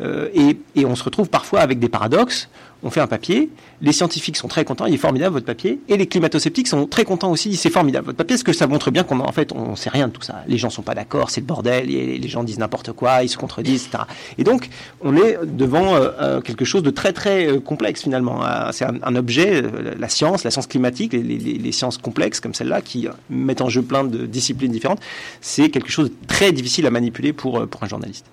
euh, 0.01 0.29
et, 0.35 0.59
et 0.77 0.85
on 0.85 0.95
se 0.95 1.05
retrouve 1.05 1.29
parfois 1.29 1.61
avec 1.61 1.79
des 1.79 1.89
paradoxes 1.89 2.49
on 2.83 2.91
fait 2.91 3.01
un 3.01 3.07
papier, 3.07 3.51
les 3.83 3.93
scientifiques 3.93 4.37
sont 4.37 4.49
très 4.49 4.65
contents, 4.65 4.87
il 4.87 4.95
est 4.95 4.99
formidable 4.99 5.35
votre 5.35 5.47
papier, 5.47 5.81
et 5.89 5.97
les 5.97 6.07
climato-sceptiques 6.07 6.69
sont 6.69 6.87
très 6.87 7.05
contents 7.05 7.31
aussi, 7.31 7.57
c'est 7.57 7.71
formidable 7.71 8.07
votre 8.07 8.19
papier, 8.19 8.37
parce 8.37 8.43
que 8.43 8.53
ça 8.53 8.67
montre 8.67 8.91
bien 8.91 9.05
qu'en 9.05 9.21
en 9.21 9.33
fait 9.33 9.53
on 9.53 9.77
sait 9.77 9.91
rien 9.91 10.09
de 10.09 10.13
tout 10.13 10.23
ça. 10.23 10.43
Les 10.49 10.59
gens 10.59 10.71
sont 10.71 10.83
pas 10.83 10.95
d'accord, 10.95 11.31
c'est 11.31 11.41
le 11.41 11.47
bordel, 11.47 11.87
les 11.87 12.29
gens 12.29 12.45
disent 12.45 12.59
n'importe 12.59 12.93
quoi, 12.93 13.23
ils 13.23 13.29
se 13.29 13.37
contredisent, 13.37 13.87
etc. 13.87 14.05
Et 14.39 14.45
donc 14.45 14.69
on 15.01 15.17
est 15.17 15.39
devant 15.45 15.95
euh, 15.95 16.11
euh, 16.21 16.41
quelque 16.41 16.65
chose 16.65 16.83
de 16.83 16.91
très 16.91 17.13
très 17.13 17.47
euh, 17.47 17.61
complexe 17.61 18.03
finalement. 18.03 18.43
C'est 18.73 18.85
un, 18.85 19.17
objet, 19.17 19.63
la 19.99 20.09
science, 20.09 20.45
la 20.45 20.51
science 20.51 20.67
climatique, 20.67 21.13
les, 21.13 21.73
sciences 21.73 21.99
complexes 21.99 22.41
comme 22.41 22.55
celle-là 22.55 22.81
qui 22.81 23.07
mettent 23.29 23.61
en 23.61 23.69
jeu 23.69 23.83
plein 23.83 24.05
de 24.05 24.27
disciplines 24.27 24.73
différentes, 24.73 25.01
c'est 25.41 25.71
quelque 25.71 25.91
chose 25.91 26.11
de 26.11 26.15
très 26.27 26.53
difficile 26.53 26.87
à 26.87 26.91
manipuler 26.91 27.33
pour, 27.33 27.67
pour 27.69 27.83
un 27.83 27.87
journaliste. 27.87 28.27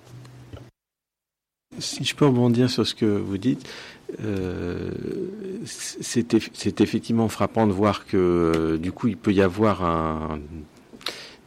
Si 1.78 2.04
je 2.04 2.14
peux 2.14 2.26
rebondir 2.26 2.68
sur 2.68 2.86
ce 2.86 2.94
que 2.94 3.06
vous 3.06 3.38
dites, 3.38 3.68
euh, 4.24 4.90
c'est 5.64 6.80
effectivement 6.80 7.28
frappant 7.28 7.66
de 7.66 7.72
voir 7.72 8.06
que 8.06 8.16
euh, 8.16 8.78
du 8.78 8.90
coup 8.90 9.08
il 9.08 9.16
peut 9.16 9.32
y 9.32 9.42
avoir 9.42 9.84
un, 9.84 10.38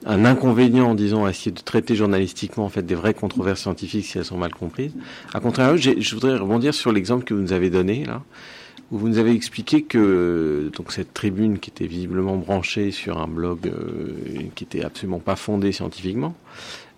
un 0.05 0.25
inconvénient, 0.25 0.95
disons, 0.95 1.25
à 1.25 1.29
essayer 1.29 1.51
de 1.51 1.59
traiter 1.59 1.95
journalistiquement 1.95 2.65
en 2.65 2.69
fait 2.69 2.83
des 2.85 2.95
vraies 2.95 3.13
controverses 3.13 3.61
scientifiques 3.61 4.05
si 4.05 4.17
elles 4.17 4.25
sont 4.25 4.37
mal 4.37 4.53
comprises. 4.53 4.93
À 5.33 5.39
contraire, 5.39 5.77
je 5.77 6.13
voudrais 6.13 6.37
rebondir 6.37 6.73
sur 6.73 6.91
l'exemple 6.91 7.23
que 7.23 7.33
vous 7.33 7.41
nous 7.41 7.53
avez 7.53 7.69
donné 7.69 8.05
là, 8.05 8.21
où 8.91 8.97
vous 8.97 9.07
nous 9.07 9.19
avez 9.19 9.31
expliqué 9.31 9.83
que 9.83 10.71
donc 10.75 10.91
cette 10.91 11.13
tribune 11.13 11.59
qui 11.59 11.69
était 11.69 11.87
visiblement 11.87 12.35
branchée 12.35 12.91
sur 12.91 13.19
un 13.19 13.27
blog 13.27 13.67
euh, 13.67 14.13
qui 14.55 14.63
était 14.63 14.83
absolument 14.83 15.19
pas 15.19 15.35
fondé 15.35 15.71
scientifiquement, 15.71 16.35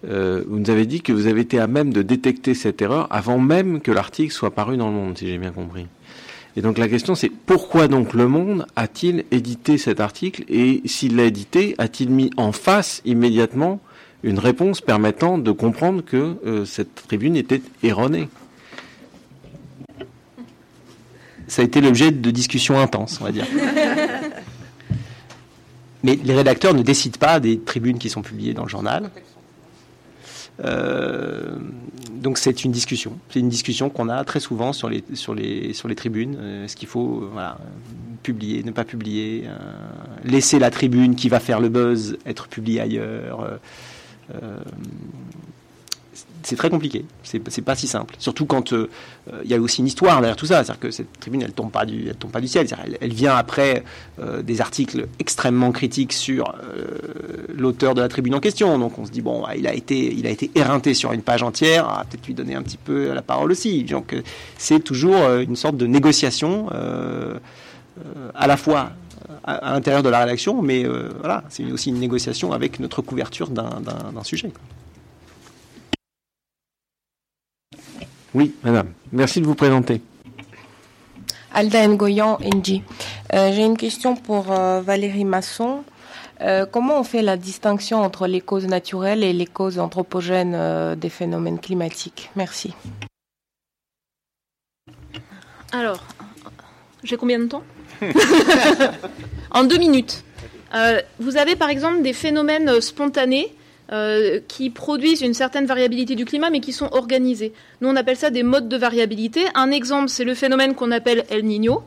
euh, 0.06 0.44
vous 0.48 0.60
nous 0.60 0.70
avez 0.70 0.86
dit 0.86 1.02
que 1.02 1.14
vous 1.14 1.28
avez 1.28 1.42
été 1.42 1.60
à 1.60 1.68
même 1.68 1.94
de 1.94 2.02
détecter 2.02 2.54
cette 2.54 2.82
erreur 2.82 3.08
avant 3.10 3.40
même 3.40 3.80
que 3.82 3.92
l'article 3.92 4.34
soit 4.34 4.52
paru 4.52 4.78
dans 4.78 4.90
le 4.90 4.96
monde, 4.96 5.18
si 5.18 5.28
j'ai 5.28 5.38
bien 5.38 5.52
compris. 5.52 5.88
Et 6.56 6.62
donc 6.62 6.78
la 6.78 6.88
question 6.88 7.16
c'est 7.16 7.30
pourquoi 7.30 7.88
donc 7.88 8.14
le 8.14 8.28
monde 8.28 8.68
a-t-il 8.76 9.26
édité 9.32 9.78
cet 9.78 10.00
article 10.00 10.44
et 10.50 10.82
s'il 10.86 11.16
l'a 11.16 11.24
édité, 11.26 11.74
a-t-il 11.78 12.10
mis 12.10 12.30
en 12.38 12.52
face 12.52 13.02
immédiatement 13.06 13.80
une 14.24 14.40
réponse 14.40 14.80
permettant 14.80 15.38
de 15.38 15.52
comprendre 15.52 16.04
que 16.04 16.38
euh, 16.46 16.66
cette 16.66 17.08
tribune 17.08 17.36
était 17.36 17.62
erronée? 17.82 18.30
Ça 21.48 21.62
a 21.62 21.66
été 21.66 21.82
l'objet 21.82 22.12
de 22.12 22.32
discussions 22.32 22.80
intenses, 22.80 23.20
on 23.22 23.26
va 23.26 23.32
dire. 23.32 23.46
Mais 26.04 26.20
les 26.24 26.34
rédacteurs 26.34 26.74
ne 26.74 26.82
décident 26.82 27.18
pas 27.18 27.40
des 27.40 27.60
tribunes 27.60 27.98
qui 27.98 28.10
sont 28.10 28.22
publiées 28.22 28.54
dans 28.54 28.64
le 28.64 28.70
journal. 28.70 29.10
Euh, 30.64 31.56
donc 32.12 32.38
c'est 32.38 32.64
une 32.64 32.72
discussion. 32.72 33.18
C'est 33.30 33.40
une 33.40 33.50
discussion 33.50 33.90
qu'on 33.90 34.10
a 34.10 34.24
très 34.24 34.40
souvent 34.40 34.74
sur 34.74 34.90
les, 34.90 35.04
sur 35.14 35.34
les, 35.34 35.74
sur 35.74 35.88
les 35.88 35.96
tribunes. 35.96 36.38
Euh, 36.40 36.66
est-ce 36.66 36.76
qu'il 36.76 36.88
faut 36.88 37.30
voilà, 37.32 37.58
publier, 38.22 38.64
ne 38.64 38.72
pas 38.72 38.84
publier, 38.84 39.46
euh, 39.48 39.58
laisser 40.24 40.60
la 40.60 40.72
tribune 40.72 41.16
qui 41.16 41.30
va 41.30 41.40
faire 41.40 41.60
le 41.60 41.70
buzz 41.70 42.18
être 42.26 42.48
publiée 42.48 42.82
ailleurs 42.82 43.60
c'est 46.44 46.56
très 46.56 46.70
compliqué. 46.70 47.06
C'est 47.24 47.62
pas 47.62 47.76
si 47.76 47.88
simple. 47.88 48.16
Surtout 48.20 48.46
quand 48.46 48.74
euh, 48.74 48.90
il 49.44 49.50
y 49.50 49.54
a 49.54 49.60
aussi 49.60 49.82
une 49.82 49.88
histoire 49.88 50.20
derrière 50.20 50.36
tout 50.36 50.46
ça. 50.46 50.64
C'est-à-dire 50.64 50.80
que 50.80 50.92
cette 50.92 51.20
tribune, 51.20 51.42
elle 51.42 51.54
tombe 51.54 51.72
pas 51.72 51.86
du, 51.86 52.12
tombe 52.20 52.32
pas 52.32 52.42
du 52.42 52.48
ciel. 52.48 52.68
Elle, 53.02 53.14
vient 53.14 53.36
après 53.36 53.84
euh, 54.20 54.42
des 54.42 54.62
articles 54.62 55.08
extrêmement 55.20 55.72
critiques 55.72 56.14
sur 56.14 56.50
euh, 56.50 56.86
l'auteur 57.56 57.96
de 57.96 58.02
la 58.02 58.10
tribune 58.10 58.36
en 58.36 58.40
question. 58.40 58.78
Donc 58.78 59.00
on 59.00 59.06
se 59.06 59.12
dit 59.12 59.22
bon, 59.22 59.44
il 59.56 59.68
a 59.68 59.74
été, 59.74 60.14
il 60.14 60.28
a 60.28 60.30
été 60.30 60.52
éreinté 60.56 60.94
sur 60.94 61.14
une 61.14 61.22
page 61.22 61.44
entière. 61.44 61.88
Ah, 61.90 62.06
peut-être 62.10 62.28
lui 62.28 62.34
donner 62.34 62.56
un 62.56 62.62
petit 62.62 62.78
peu 62.78 63.14
la 63.14 63.22
parole 63.22 63.52
aussi. 63.52 63.84
Donc 63.84 64.16
c'est 64.58 64.82
toujours 64.82 65.30
une 65.40 65.56
sorte 65.56 65.78
de 65.78 65.88
négociation 65.88 66.70
à 68.36 68.48
la 68.48 68.58
fois 68.58 68.92
à, 69.44 69.72
l'intérieur 69.74 70.04
de 70.04 70.10
la 70.10 70.20
rédaction, 70.20 70.62
mais 70.62 70.86
voilà, 71.20 71.44
c'est 71.50 71.72
aussi 71.72 71.90
une 71.90 72.00
négociation 72.00 72.52
avec 72.52 72.80
notre 72.80 73.02
couverture 73.02 73.50
d'un 73.50 74.24
sujet. 74.24 74.52
Oui, 78.34 78.56
madame. 78.64 78.94
Merci 79.12 79.42
de 79.42 79.46
vous 79.46 79.56
présenter. 79.56 80.02
Alda 81.54 81.88
Ngoyan, 81.88 82.40
NG. 82.40 82.82
Euh, 83.34 83.52
j'ai 83.54 83.64
une 83.64 83.78
question 83.78 84.16
pour 84.16 84.52
euh, 84.52 84.82
Valérie 84.82 85.24
Masson. 85.24 85.84
Euh, 86.42 86.66
comment 86.66 87.00
on 87.00 87.04
fait 87.04 87.22
la 87.22 87.38
distinction 87.38 88.02
entre 88.02 88.26
les 88.26 88.42
causes 88.42 88.66
naturelles 88.66 89.24
et 89.24 89.34
les 89.34 89.46
causes 89.46 89.78
anthropogènes 89.78 90.96
des 90.96 91.10
phénomènes 91.10 91.60
climatiques? 91.60 92.32
Merci. 92.36 92.74
Alors, 95.72 96.04
j'ai 97.04 97.18
combien 97.18 97.40
de 97.40 97.46
temps? 97.46 97.64
En 99.52 99.64
deux 99.66 99.78
minutes. 99.78 100.24
vous 101.20 101.38
avez 101.38 101.56
par 101.56 101.70
exemple 101.70 102.02
des 102.02 102.14
phénomènes 102.14 102.82
spontanés 102.82 103.56
euh, 103.94 104.40
qui 104.48 104.72
produisent 104.72 105.22
une 105.22 105.36
certaine 105.36 105.68
variabilité 105.68 106.16
du 106.16 106.26
climat, 106.26 106.50
mais 106.50 106.62
qui 106.62 106.74
sont 106.74 106.90
organisés. 106.94 107.54
Nous, 107.80 107.88
on 107.88 107.96
appelle 107.96 108.18
ça 108.18 108.32
des 108.32 108.42
modes 108.42 108.68
de 108.68 108.76
variabilité. 108.76 109.42
Un 109.54 109.70
exemple, 109.70 110.10
c'est 110.10 110.24
le 110.24 110.34
phénomène 110.34 110.74
qu'on 110.74 110.90
appelle 110.90 111.26
El 111.30 111.46
Niño. 111.46 111.84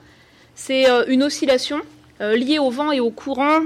C'est 0.55 0.89
euh, 0.89 1.05
une 1.09 1.25
oscillation 1.25 1.81
euh, 2.21 2.37
liée 2.37 2.61
au 2.61 2.71
vent 2.71 2.93
et 2.93 3.01
au 3.01 3.11
courant 3.11 3.59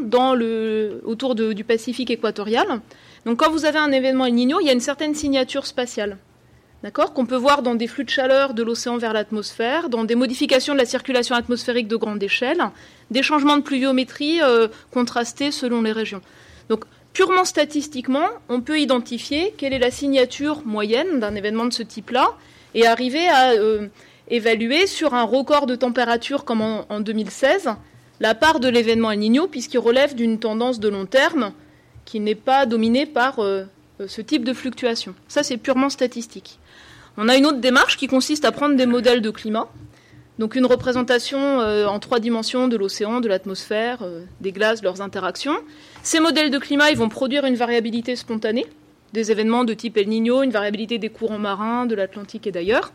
autour 1.05 1.35
du 1.35 1.65
Pacifique 1.65 2.11
équatorial. 2.11 2.67
Donc, 3.27 3.41
quand 3.41 3.51
vous 3.51 3.67
avez 3.67 3.79
un 3.79 3.93
événement 3.93 4.25
El 4.25 4.33
Niño, 4.33 4.59
il 4.61 4.69
y 4.69 4.71
a 4.71 4.73
une 4.73 4.81
certaine 4.81 5.15
signature 5.15 5.67
spatiale. 5.67 6.17
D'accord? 6.83 7.13
Qu'on 7.13 7.27
peut 7.27 7.37
voir 7.37 7.61
dans 7.61 7.75
des 7.75 7.89
flux 7.89 8.05
de 8.05 8.11
chaleur 8.11 8.55
de 8.55 8.63
l'océan 8.63 8.97
vers 8.97 9.13
l'atmosphère, 9.13 9.91
dans 9.91 10.05
des 10.05 10.15
modifications 10.15 10.73
de 10.73 10.79
la 10.79 10.87
circulation 10.87 11.35
atmosphérique 11.35 11.89
de 11.89 11.97
grande 11.97 12.23
échelle, 12.23 12.63
des 13.11 13.23
changements 13.23 13.59
de 13.59 13.63
pluviométrie 13.63 14.41
contrastés 14.91 15.51
selon 15.51 15.83
les 15.83 15.93
régions. 15.93 16.23
Donc, 16.71 16.85
Purement 17.13 17.45
statistiquement, 17.45 18.29
on 18.49 18.61
peut 18.61 18.79
identifier 18.79 19.53
quelle 19.57 19.73
est 19.73 19.79
la 19.79 19.91
signature 19.91 20.63
moyenne 20.65 21.19
d'un 21.19 21.35
événement 21.35 21.67
de 21.67 21.73
ce 21.73 21.83
type-là 21.83 22.37
et 22.75 22.87
arriver 22.87 23.29
à 23.29 23.51
euh, 23.53 23.89
évaluer 24.29 24.87
sur 24.87 25.15
un 25.15 25.25
record 25.25 25.67
de 25.67 25.75
température 25.75 26.45
comme 26.45 26.61
en, 26.63 27.01
2016 27.01 27.71
la 28.21 28.35
part 28.35 28.61
de 28.61 28.69
l'événement 28.69 29.11
El 29.11 29.19
Niño 29.19 29.49
puisqu'il 29.49 29.79
relève 29.79 30.15
d'une 30.15 30.39
tendance 30.39 30.79
de 30.79 30.89
long 30.89 31.07
terme 31.07 31.53
qui 32.05 32.21
n'est 32.21 32.35
pas 32.35 32.65
dominée 32.67 33.07
par 33.07 33.41
euh, 33.41 33.65
ce 34.07 34.21
type 34.21 34.45
de 34.45 34.53
fluctuation. 34.53 35.15
Ça, 35.27 35.43
c'est 35.43 35.57
purement 35.57 35.91
statistique. 35.91 36.59
On 37.17 37.29
a 37.29 37.37
une 37.37 37.47
autre 37.47 37.59
démarche 37.59 37.97
qui 37.97 38.07
consiste 38.07 38.45
à 38.45 38.53
prendre 38.53 38.77
des 38.77 38.87
modèles 38.87 39.21
de 39.21 39.31
climat, 39.31 39.69
donc 40.41 40.57
une 40.57 40.67
représentation 40.67 41.61
euh, 41.61 41.87
en 41.87 42.01
trois 42.01 42.19
dimensions 42.19 42.67
de 42.67 42.77
l'océan, 42.77 43.21
de 43.21 43.29
l'atmosphère, 43.29 43.99
des 44.41 44.51
glaces, 44.51 44.83
leurs 44.83 45.01
interactions, 45.01 45.57
ces 46.03 46.19
modèles 46.19 46.51
de 46.51 46.59
climat, 46.59 46.93
vont 46.95 47.09
produire 47.09 47.45
une 47.45 47.55
variabilité 47.55 48.17
spontanée, 48.17 48.67
des 49.13 49.31
événements 49.31 49.65
de 49.65 49.75
type 49.75 49.97
El 49.97 50.09
Niño, 50.09 50.43
une 50.43 50.51
variabilité 50.51 50.99
des 50.99 51.09
courants 51.09 51.39
marins, 51.39 51.87
de 51.87 51.95
l'Atlantique 51.95 52.47
et 52.47 52.53
d'ailleurs. 52.53 52.93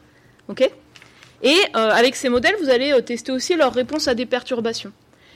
et 1.44 1.58
euh, 1.76 1.90
avec 1.92 2.16
ces 2.16 2.30
modèles, 2.30 2.56
vous 2.62 2.70
allez 2.70 2.92
euh, 2.94 3.02
tester 3.02 3.32
aussi 3.32 3.56
leur 3.56 3.74
réponse 3.74 4.08
à 4.08 4.16
des 4.16 4.26
perturbations. 4.26 4.92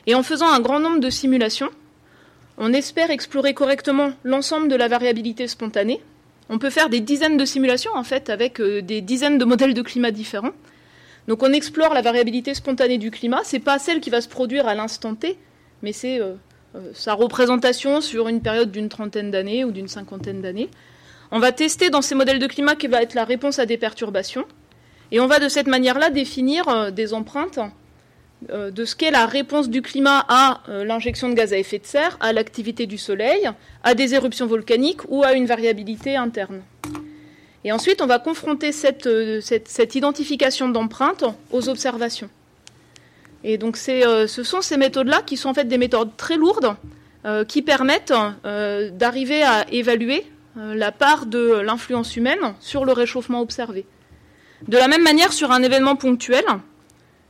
Et 0.07 0.15
en 0.15 0.23
faisant 0.23 0.47
un 0.47 0.59
grand 0.59 0.79
nombre 0.79 0.99
de 0.99 1.09
simulations, 1.09 1.69
on 2.57 2.73
espère 2.73 3.11
explorer 3.11 3.53
correctement 3.53 4.11
l'ensemble 4.23 4.67
de 4.67 4.75
la 4.75 4.87
variabilité 4.87 5.47
spontanée. 5.47 6.01
On 6.49 6.57
peut 6.57 6.69
faire 6.69 6.89
des 6.89 6.99
dizaines 6.99 7.37
de 7.37 7.45
simulations, 7.45 7.91
en 7.93 8.03
fait, 8.03 8.29
avec 8.29 8.59
euh, 8.59 8.81
des 8.81 9.01
dizaines 9.01 9.37
de 9.37 9.45
modèles 9.45 9.73
de 9.73 9.81
climat 9.81 10.11
différents. 10.11 10.53
Donc 11.29 11.43
on 11.43 11.53
explore 11.53 11.93
la 11.93 12.01
variabilité 12.01 12.55
spontanée 12.55 12.97
du 12.97 13.11
climat. 13.11 13.43
Ce 13.43 13.55
n'est 13.55 13.61
pas 13.61 13.77
celle 13.77 14.01
qui 14.01 14.09
va 14.09 14.19
se 14.19 14.27
produire 14.27 14.67
à 14.67 14.73
l'instant 14.73 15.13
T, 15.13 15.37
mais 15.83 15.93
c'est 15.93 16.19
euh, 16.19 16.33
sa 16.93 17.13
représentation 17.13 18.01
sur 18.01 18.27
une 18.27 18.41
période 18.41 18.71
d'une 18.71 18.89
trentaine 18.89 19.29
d'années 19.29 19.63
ou 19.63 19.71
d'une 19.71 19.87
cinquantaine 19.87 20.41
d'années. 20.41 20.69
On 21.29 21.37
va 21.37 21.51
tester 21.51 21.91
dans 21.91 22.01
ces 22.01 22.15
modèles 22.15 22.39
de 22.39 22.47
climat 22.47 22.73
quelle 22.73 22.89
va 22.89 23.03
être 23.03 23.13
la 23.13 23.25
réponse 23.25 23.59
à 23.59 23.67
des 23.67 23.77
perturbations. 23.77 24.45
Et 25.11 25.19
on 25.19 25.27
va 25.27 25.37
de 25.37 25.49
cette 25.49 25.67
manière-là 25.67 26.09
définir 26.09 26.67
euh, 26.67 26.89
des 26.89 27.13
empreintes 27.13 27.59
euh, 28.49 28.71
de 28.71 28.83
ce 28.83 28.95
qu'est 28.95 29.11
la 29.11 29.27
réponse 29.27 29.69
du 29.69 29.83
climat 29.83 30.25
à 30.27 30.63
l'injection 30.67 31.29
de 31.29 31.35
gaz 31.35 31.53
à 31.53 31.59
effet 31.59 31.77
de 31.77 31.85
serre, 31.85 32.17
à 32.21 32.33
l'activité 32.33 32.87
du 32.87 32.97
Soleil, 32.97 33.47
à 33.83 33.93
des 33.93 34.15
éruptions 34.15 34.47
volcaniques 34.47 35.01
ou 35.09 35.23
à 35.23 35.33
une 35.33 35.45
variabilité 35.45 36.15
interne. 36.15 36.63
Et 37.65 37.71
ensuite, 37.71 38.01
on 38.01 38.07
va 38.07 38.19
confronter 38.19 38.71
cette 38.71 39.95
identification 39.95 40.69
d'empreintes 40.69 41.25
aux 41.51 41.69
observations. 41.69 42.29
Et 43.43 43.57
donc 43.57 43.77
euh, 43.87 44.27
ce 44.27 44.43
sont 44.43 44.61
ces 44.61 44.77
méthodes-là 44.77 45.21
qui 45.25 45.37
sont 45.37 45.49
en 45.49 45.53
fait 45.53 45.65
des 45.65 45.77
méthodes 45.77 46.15
très 46.17 46.35
lourdes 46.35 46.75
euh, 47.25 47.45
qui 47.45 47.61
permettent 47.61 48.13
euh, 48.45 48.89
d'arriver 48.91 49.43
à 49.43 49.65
évaluer 49.71 50.25
euh, 50.57 50.75
la 50.75 50.91
part 50.91 51.25
de 51.25 51.61
l'influence 51.61 52.17
humaine 52.17 52.53
sur 52.59 52.83
le 52.83 52.91
réchauffement 52.91 53.39
observé. 53.41 53.85
De 54.67 54.77
la 54.77 54.89
même 54.89 55.03
manière, 55.03 55.31
sur 55.31 55.51
un 55.51 55.63
événement 55.63 55.95
ponctuel, 55.95 56.43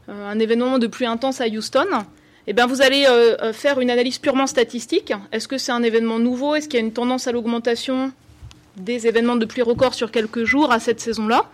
euh, 0.10 0.32
un 0.32 0.40
événement 0.40 0.80
de 0.80 0.88
pluie 0.88 1.06
intense 1.06 1.42
à 1.42 1.48
Houston, 1.48 1.86
eh 2.48 2.54
bien, 2.54 2.66
vous 2.66 2.82
allez 2.82 3.06
euh, 3.06 3.54
faire 3.54 3.80
une 3.80 3.92
analyse 3.92 4.18
purement 4.18 4.48
statistique. 4.48 5.14
Est-ce 5.32 5.48
que 5.48 5.60
c'est 5.60 5.72
un 5.72 5.84
événement 5.84 6.18
nouveau? 6.18 6.56
Est-ce 6.56 6.68
qu'il 6.68 6.80
y 6.80 6.82
a 6.82 6.86
une 6.86 6.94
tendance 6.94 7.28
à 7.28 7.32
l'augmentation? 7.32 8.12
Des 8.80 9.08
événements 9.08 9.36
de 9.36 9.46
pluie 9.46 9.62
record 9.62 9.94
sur 9.94 10.12
quelques 10.12 10.44
jours 10.44 10.72
à 10.72 10.80
cette 10.80 11.00
saison-là 11.00 11.46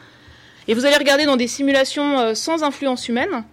Et 0.68 0.74
vous 0.74 0.86
allez 0.86 0.98
regarder 0.98 1.26
dans 1.26 1.38
des 1.38 1.48
simulations 1.48 2.34
sans 2.36 2.64
influence 2.64 3.08
humaine 3.10 3.44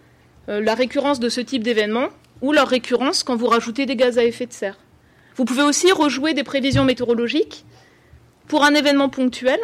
la 0.48 0.74
récurrence 0.74 1.20
de 1.20 1.28
ce 1.28 1.40
type 1.40 1.62
d'événement 1.62 2.08
ou 2.42 2.52
leur 2.52 2.68
récurrence 2.68 3.22
quand 3.22 3.36
vous 3.36 3.46
rajoutez 3.46 3.86
des 3.86 3.96
gaz 3.96 4.18
à 4.18 4.24
effet 4.24 4.46
de 4.46 4.52
serre. 4.52 4.76
Vous 5.36 5.44
pouvez 5.44 5.62
aussi 5.62 5.90
rejouer 5.92 6.34
des 6.34 6.44
prévisions 6.44 6.84
météorologiques 6.84 7.64
pour 8.48 8.64
un 8.64 8.74
événement 8.74 9.08
ponctuel 9.08 9.60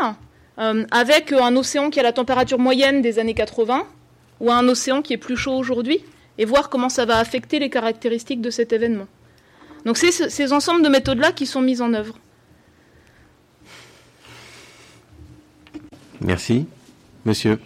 euh, 0.58 0.84
avec 0.90 1.32
un 1.32 1.54
océan 1.56 1.90
qui 1.90 2.00
a 2.00 2.02
la 2.02 2.12
température 2.12 2.58
moyenne 2.58 3.02
des 3.02 3.18
années 3.18 3.34
80 3.34 3.86
ou 4.40 4.50
un 4.50 4.66
océan 4.68 5.02
qui 5.02 5.12
est 5.12 5.18
plus 5.18 5.36
chaud 5.36 5.56
aujourd'hui 5.56 6.02
et 6.38 6.44
voir 6.44 6.70
comment 6.70 6.88
ça 6.88 7.04
va 7.04 7.18
affecter 7.18 7.58
les 7.58 7.68
caractéristiques 7.68 8.40
de 8.40 8.50
cet 8.50 8.72
événement. 8.72 9.06
Donc 9.84 9.96
c'est 9.98 10.12
ces 10.12 10.52
ensembles 10.52 10.82
de 10.82 10.88
méthodes-là 10.88 11.32
qui 11.32 11.46
sont 11.46 11.60
mises 11.60 11.82
en 11.82 11.92
œuvre. 11.92 12.18
Merci. 16.20 16.66
Monsieur. 17.24 17.58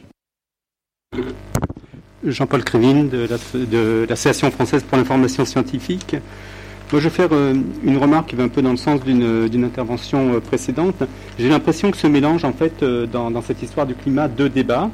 Jean-Paul 2.24 2.62
Crévin 2.62 3.04
de 3.04 3.26
l'Association 4.08 4.50
française 4.50 4.82
pour 4.82 4.96
l'information 4.98 5.44
scientifique. 5.44 6.16
Moi, 6.92 7.00
je 7.00 7.08
vais 7.08 7.14
faire 7.14 7.30
euh, 7.32 7.54
une 7.82 7.96
remarque 7.96 8.28
qui 8.28 8.36
va 8.36 8.42
un 8.42 8.48
peu 8.48 8.60
dans 8.60 8.70
le 8.70 8.76
sens 8.76 9.00
d'une 9.02 9.64
intervention 9.64 10.34
euh, 10.34 10.40
précédente. 10.40 11.02
J'ai 11.38 11.48
l'impression 11.48 11.90
que 11.90 11.96
se 11.96 12.06
mélange, 12.06 12.44
en 12.44 12.52
fait, 12.52 12.82
euh, 12.82 13.06
dans, 13.06 13.40
cette 13.40 13.62
histoire 13.62 13.86
du 13.86 13.94
climat, 13.94 14.28
deux 14.28 14.50
débats. 14.50 14.90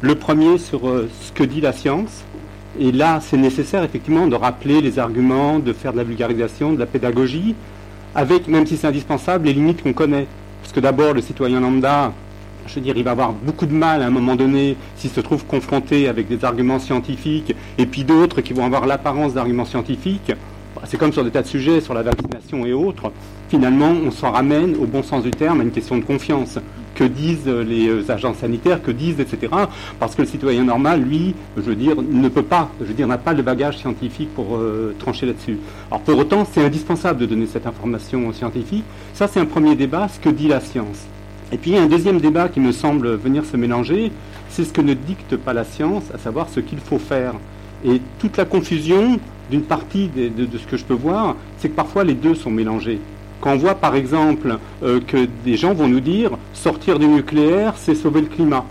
Le 0.00 0.14
premier 0.14 0.56
sur 0.56 0.80
ce 0.80 1.32
que 1.32 1.44
dit 1.44 1.60
la 1.60 1.72
science. 1.72 2.24
Et 2.80 2.92
là, 2.92 3.20
c'est 3.20 3.36
nécessaire, 3.36 3.84
effectivement, 3.84 4.26
de 4.26 4.36
rappeler 4.36 4.80
les 4.80 4.98
arguments, 4.98 5.58
de 5.58 5.74
faire 5.74 5.92
de 5.92 5.98
la 5.98 6.04
vulgarisation, 6.04 6.72
de 6.72 6.78
la 6.78 6.86
pédagogie, 6.86 7.54
avec, 8.14 8.48
même 8.48 8.66
si 8.66 8.78
c'est 8.78 8.86
indispensable, 8.86 9.46
les 9.46 9.52
limites 9.52 9.82
qu'on 9.82 9.92
connaît. 9.92 10.26
Parce 10.62 10.72
que 10.72 10.80
d'abord, 10.80 11.12
le 11.12 11.20
citoyen 11.20 11.60
lambda, 11.60 12.12
je 12.66 12.74
veux 12.76 12.80
dire, 12.80 12.96
il 12.96 13.04
va 13.04 13.12
avoir 13.12 13.32
beaucoup 13.32 13.66
de 13.66 13.72
mal 13.72 14.02
à 14.02 14.06
un 14.06 14.10
moment 14.10 14.36
donné 14.36 14.76
s'il 14.96 15.10
se 15.10 15.20
trouve 15.20 15.44
confronté 15.44 16.08
avec 16.08 16.28
des 16.28 16.44
arguments 16.44 16.78
scientifiques 16.78 17.54
et 17.78 17.86
puis 17.86 18.04
d'autres 18.04 18.40
qui 18.40 18.52
vont 18.52 18.64
avoir 18.64 18.86
l'apparence 18.86 19.34
d'arguments 19.34 19.64
scientifiques. 19.64 20.32
Bah, 20.74 20.82
c'est 20.86 20.96
comme 20.96 21.12
sur 21.12 21.24
des 21.24 21.30
tas 21.30 21.42
de 21.42 21.46
sujets, 21.46 21.80
sur 21.80 21.94
la 21.94 22.02
vaccination 22.02 22.66
et 22.66 22.72
autres. 22.72 23.12
Finalement, 23.48 23.90
on 23.90 24.10
s'en 24.10 24.32
ramène 24.32 24.74
au 24.76 24.86
bon 24.86 25.02
sens 25.02 25.22
du 25.22 25.30
terme 25.30 25.60
à 25.60 25.64
une 25.64 25.70
question 25.70 25.96
de 25.98 26.04
confiance. 26.04 26.58
Que 26.94 27.04
disent 27.04 27.48
les 27.48 27.88
euh, 27.88 28.08
agents 28.08 28.34
sanitaires, 28.34 28.80
que 28.80 28.92
disent, 28.92 29.18
etc. 29.18 29.52
Parce 29.98 30.14
que 30.14 30.22
le 30.22 30.28
citoyen 30.28 30.62
normal, 30.62 31.02
lui, 31.02 31.34
je 31.56 31.62
veux 31.62 31.74
dire, 31.74 31.96
ne 32.00 32.28
peut 32.28 32.44
pas, 32.44 32.70
je 32.80 32.86
veux 32.86 32.94
dire, 32.94 33.08
n'a 33.08 33.18
pas 33.18 33.34
de 33.34 33.42
bagage 33.42 33.78
scientifique 33.78 34.32
pour 34.32 34.56
euh, 34.56 34.94
trancher 35.00 35.26
là-dessus. 35.26 35.58
Alors 35.90 36.02
pour 36.02 36.16
autant, 36.16 36.46
c'est 36.50 36.64
indispensable 36.64 37.18
de 37.18 37.26
donner 37.26 37.46
cette 37.46 37.66
information 37.66 38.32
scientifique. 38.32 38.84
Ça, 39.12 39.26
c'est 39.26 39.40
un 39.40 39.44
premier 39.44 39.74
débat, 39.74 40.06
ce 40.08 40.20
que 40.20 40.28
dit 40.28 40.46
la 40.46 40.60
science. 40.60 41.06
Et 41.52 41.58
puis 41.58 41.72
il 41.72 41.76
y 41.76 41.78
a 41.78 41.82
un 41.82 41.88
deuxième 41.88 42.20
débat 42.20 42.48
qui 42.48 42.60
me 42.60 42.72
semble 42.72 43.14
venir 43.16 43.44
se 43.44 43.56
mélanger, 43.56 44.12
c'est 44.48 44.64
ce 44.64 44.72
que 44.72 44.80
ne 44.80 44.94
dicte 44.94 45.36
pas 45.36 45.52
la 45.52 45.64
science, 45.64 46.04
à 46.14 46.18
savoir 46.18 46.48
ce 46.48 46.60
qu'il 46.60 46.78
faut 46.78 46.98
faire. 46.98 47.34
Et 47.84 48.00
toute 48.18 48.36
la 48.36 48.44
confusion 48.44 49.18
d'une 49.50 49.62
partie 49.62 50.08
de, 50.08 50.46
ce 50.56 50.66
que 50.66 50.76
je 50.76 50.84
peux 50.84 50.94
voir, 50.94 51.36
c'est 51.58 51.68
que 51.68 51.74
parfois 51.74 52.04
les 52.04 52.14
deux 52.14 52.34
sont 52.34 52.50
mélangés. 52.50 53.00
Quand 53.40 53.52
on 53.52 53.56
voit 53.56 53.74
par 53.74 53.94
exemple 53.94 54.58
euh, 54.82 55.00
que 55.06 55.28
des 55.44 55.56
gens 55.56 55.74
vont 55.74 55.88
nous 55.88 56.00
dire 56.00 56.30
sortir 56.54 56.98
du 56.98 57.06
nucléaire, 57.06 57.74
c'est 57.76 57.94
sauver 57.94 58.22
le 58.22 58.28
climat 58.28 58.64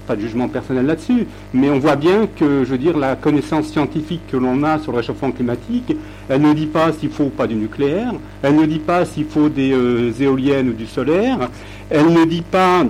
pas 0.00 0.16
de 0.16 0.20
jugement 0.20 0.48
personnel 0.48 0.86
là-dessus, 0.86 1.26
mais 1.52 1.70
on 1.70 1.78
voit 1.78 1.96
bien 1.96 2.26
que, 2.26 2.64
je 2.64 2.70
veux 2.70 2.78
dire, 2.78 2.96
la 2.96 3.16
connaissance 3.16 3.66
scientifique 3.66 4.22
que 4.30 4.36
l'on 4.36 4.62
a 4.62 4.78
sur 4.78 4.92
le 4.92 4.98
réchauffement 4.98 5.30
climatique, 5.30 5.96
elle 6.28 6.42
ne 6.42 6.52
dit 6.52 6.66
pas 6.66 6.92
s'il 6.92 7.10
faut 7.10 7.24
ou 7.24 7.30
pas 7.30 7.46
du 7.46 7.54
nucléaire, 7.54 8.12
elle 8.42 8.56
ne 8.56 8.66
dit 8.66 8.78
pas 8.78 9.04
s'il 9.04 9.24
faut 9.24 9.48
des 9.48 9.72
euh, 9.72 10.12
éoliennes 10.20 10.70
ou 10.70 10.72
du 10.72 10.86
solaire, 10.86 11.48
elle 11.90 12.12
ne 12.12 12.24
dit 12.24 12.42
pas, 12.42 12.84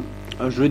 je 0.48 0.64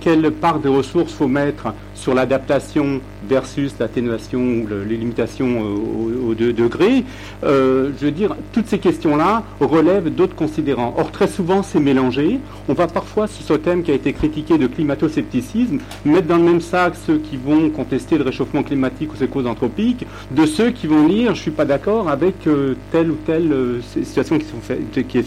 quelle 0.00 0.30
part 0.32 0.58
des 0.58 0.68
ressources 0.68 1.12
faut 1.12 1.28
mettre 1.28 1.74
sur 2.00 2.14
l'adaptation 2.14 3.00
versus 3.28 3.74
l'atténuation 3.78 4.40
ou 4.40 4.66
les 4.88 4.96
limitations 4.96 5.60
au, 5.60 6.34
deux 6.34 6.52
degrés, 6.52 7.04
euh, 7.44 7.90
je 8.00 8.06
veux 8.06 8.12
dire, 8.12 8.36
toutes 8.52 8.68
ces 8.68 8.78
questions-là 8.78 9.42
relèvent 9.60 10.08
d'autres 10.08 10.34
considérants. 10.34 10.94
Or, 10.96 11.10
très 11.10 11.28
souvent, 11.28 11.62
c'est 11.62 11.80
mélangé. 11.80 12.40
On 12.68 12.72
va 12.72 12.86
parfois, 12.86 13.26
sur 13.26 13.44
ce 13.44 13.54
thème 13.54 13.82
qui 13.82 13.90
a 13.90 13.94
été 13.94 14.12
critiqué 14.12 14.56
de 14.56 14.66
climato-scepticisme, 14.66 15.78
mettre 16.04 16.28
dans 16.28 16.38
le 16.38 16.44
même 16.44 16.60
sac 16.60 16.94
ceux 17.06 17.18
qui 17.18 17.36
vont 17.36 17.68
contester 17.68 18.16
le 18.16 18.24
réchauffement 18.24 18.62
climatique 18.62 19.12
ou 19.12 19.16
ses 19.16 19.28
causes 19.28 19.46
anthropiques, 19.46 20.06
de 20.30 20.46
ceux 20.46 20.70
qui 20.70 20.86
vont 20.86 21.06
dire, 21.06 21.34
je 21.34 21.40
ne 21.40 21.42
suis 21.42 21.50
pas 21.50 21.66
d'accord 21.66 22.08
avec 22.08 22.46
euh, 22.46 22.74
telle 22.92 23.10
ou 23.10 23.16
telle 23.26 23.52
euh, 23.52 23.80
situation 23.82 24.38
qui 24.38 25.18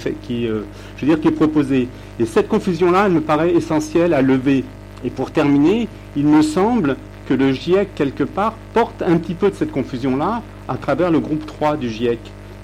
est 1.27 1.31
proposée. 1.31 1.87
Et 2.19 2.25
cette 2.25 2.47
confusion-là, 2.47 3.03
elle 3.05 3.13
me 3.13 3.21
paraît 3.21 3.53
essentielle 3.53 4.13
à 4.13 4.21
lever. 4.21 4.63
Et 5.03 5.09
pour 5.09 5.31
terminer, 5.31 5.87
il 6.15 6.25
me 6.25 6.41
semble 6.41 6.97
que 7.27 7.33
le 7.33 7.51
GIEC, 7.51 7.95
quelque 7.95 8.23
part, 8.23 8.53
porte 8.73 9.01
un 9.01 9.17
petit 9.17 9.33
peu 9.33 9.49
de 9.49 9.55
cette 9.55 9.71
confusion-là 9.71 10.41
à 10.67 10.75
travers 10.75 11.11
le 11.11 11.19
groupe 11.19 11.45
3 11.45 11.77
du 11.77 11.89
GIEC 11.89 12.19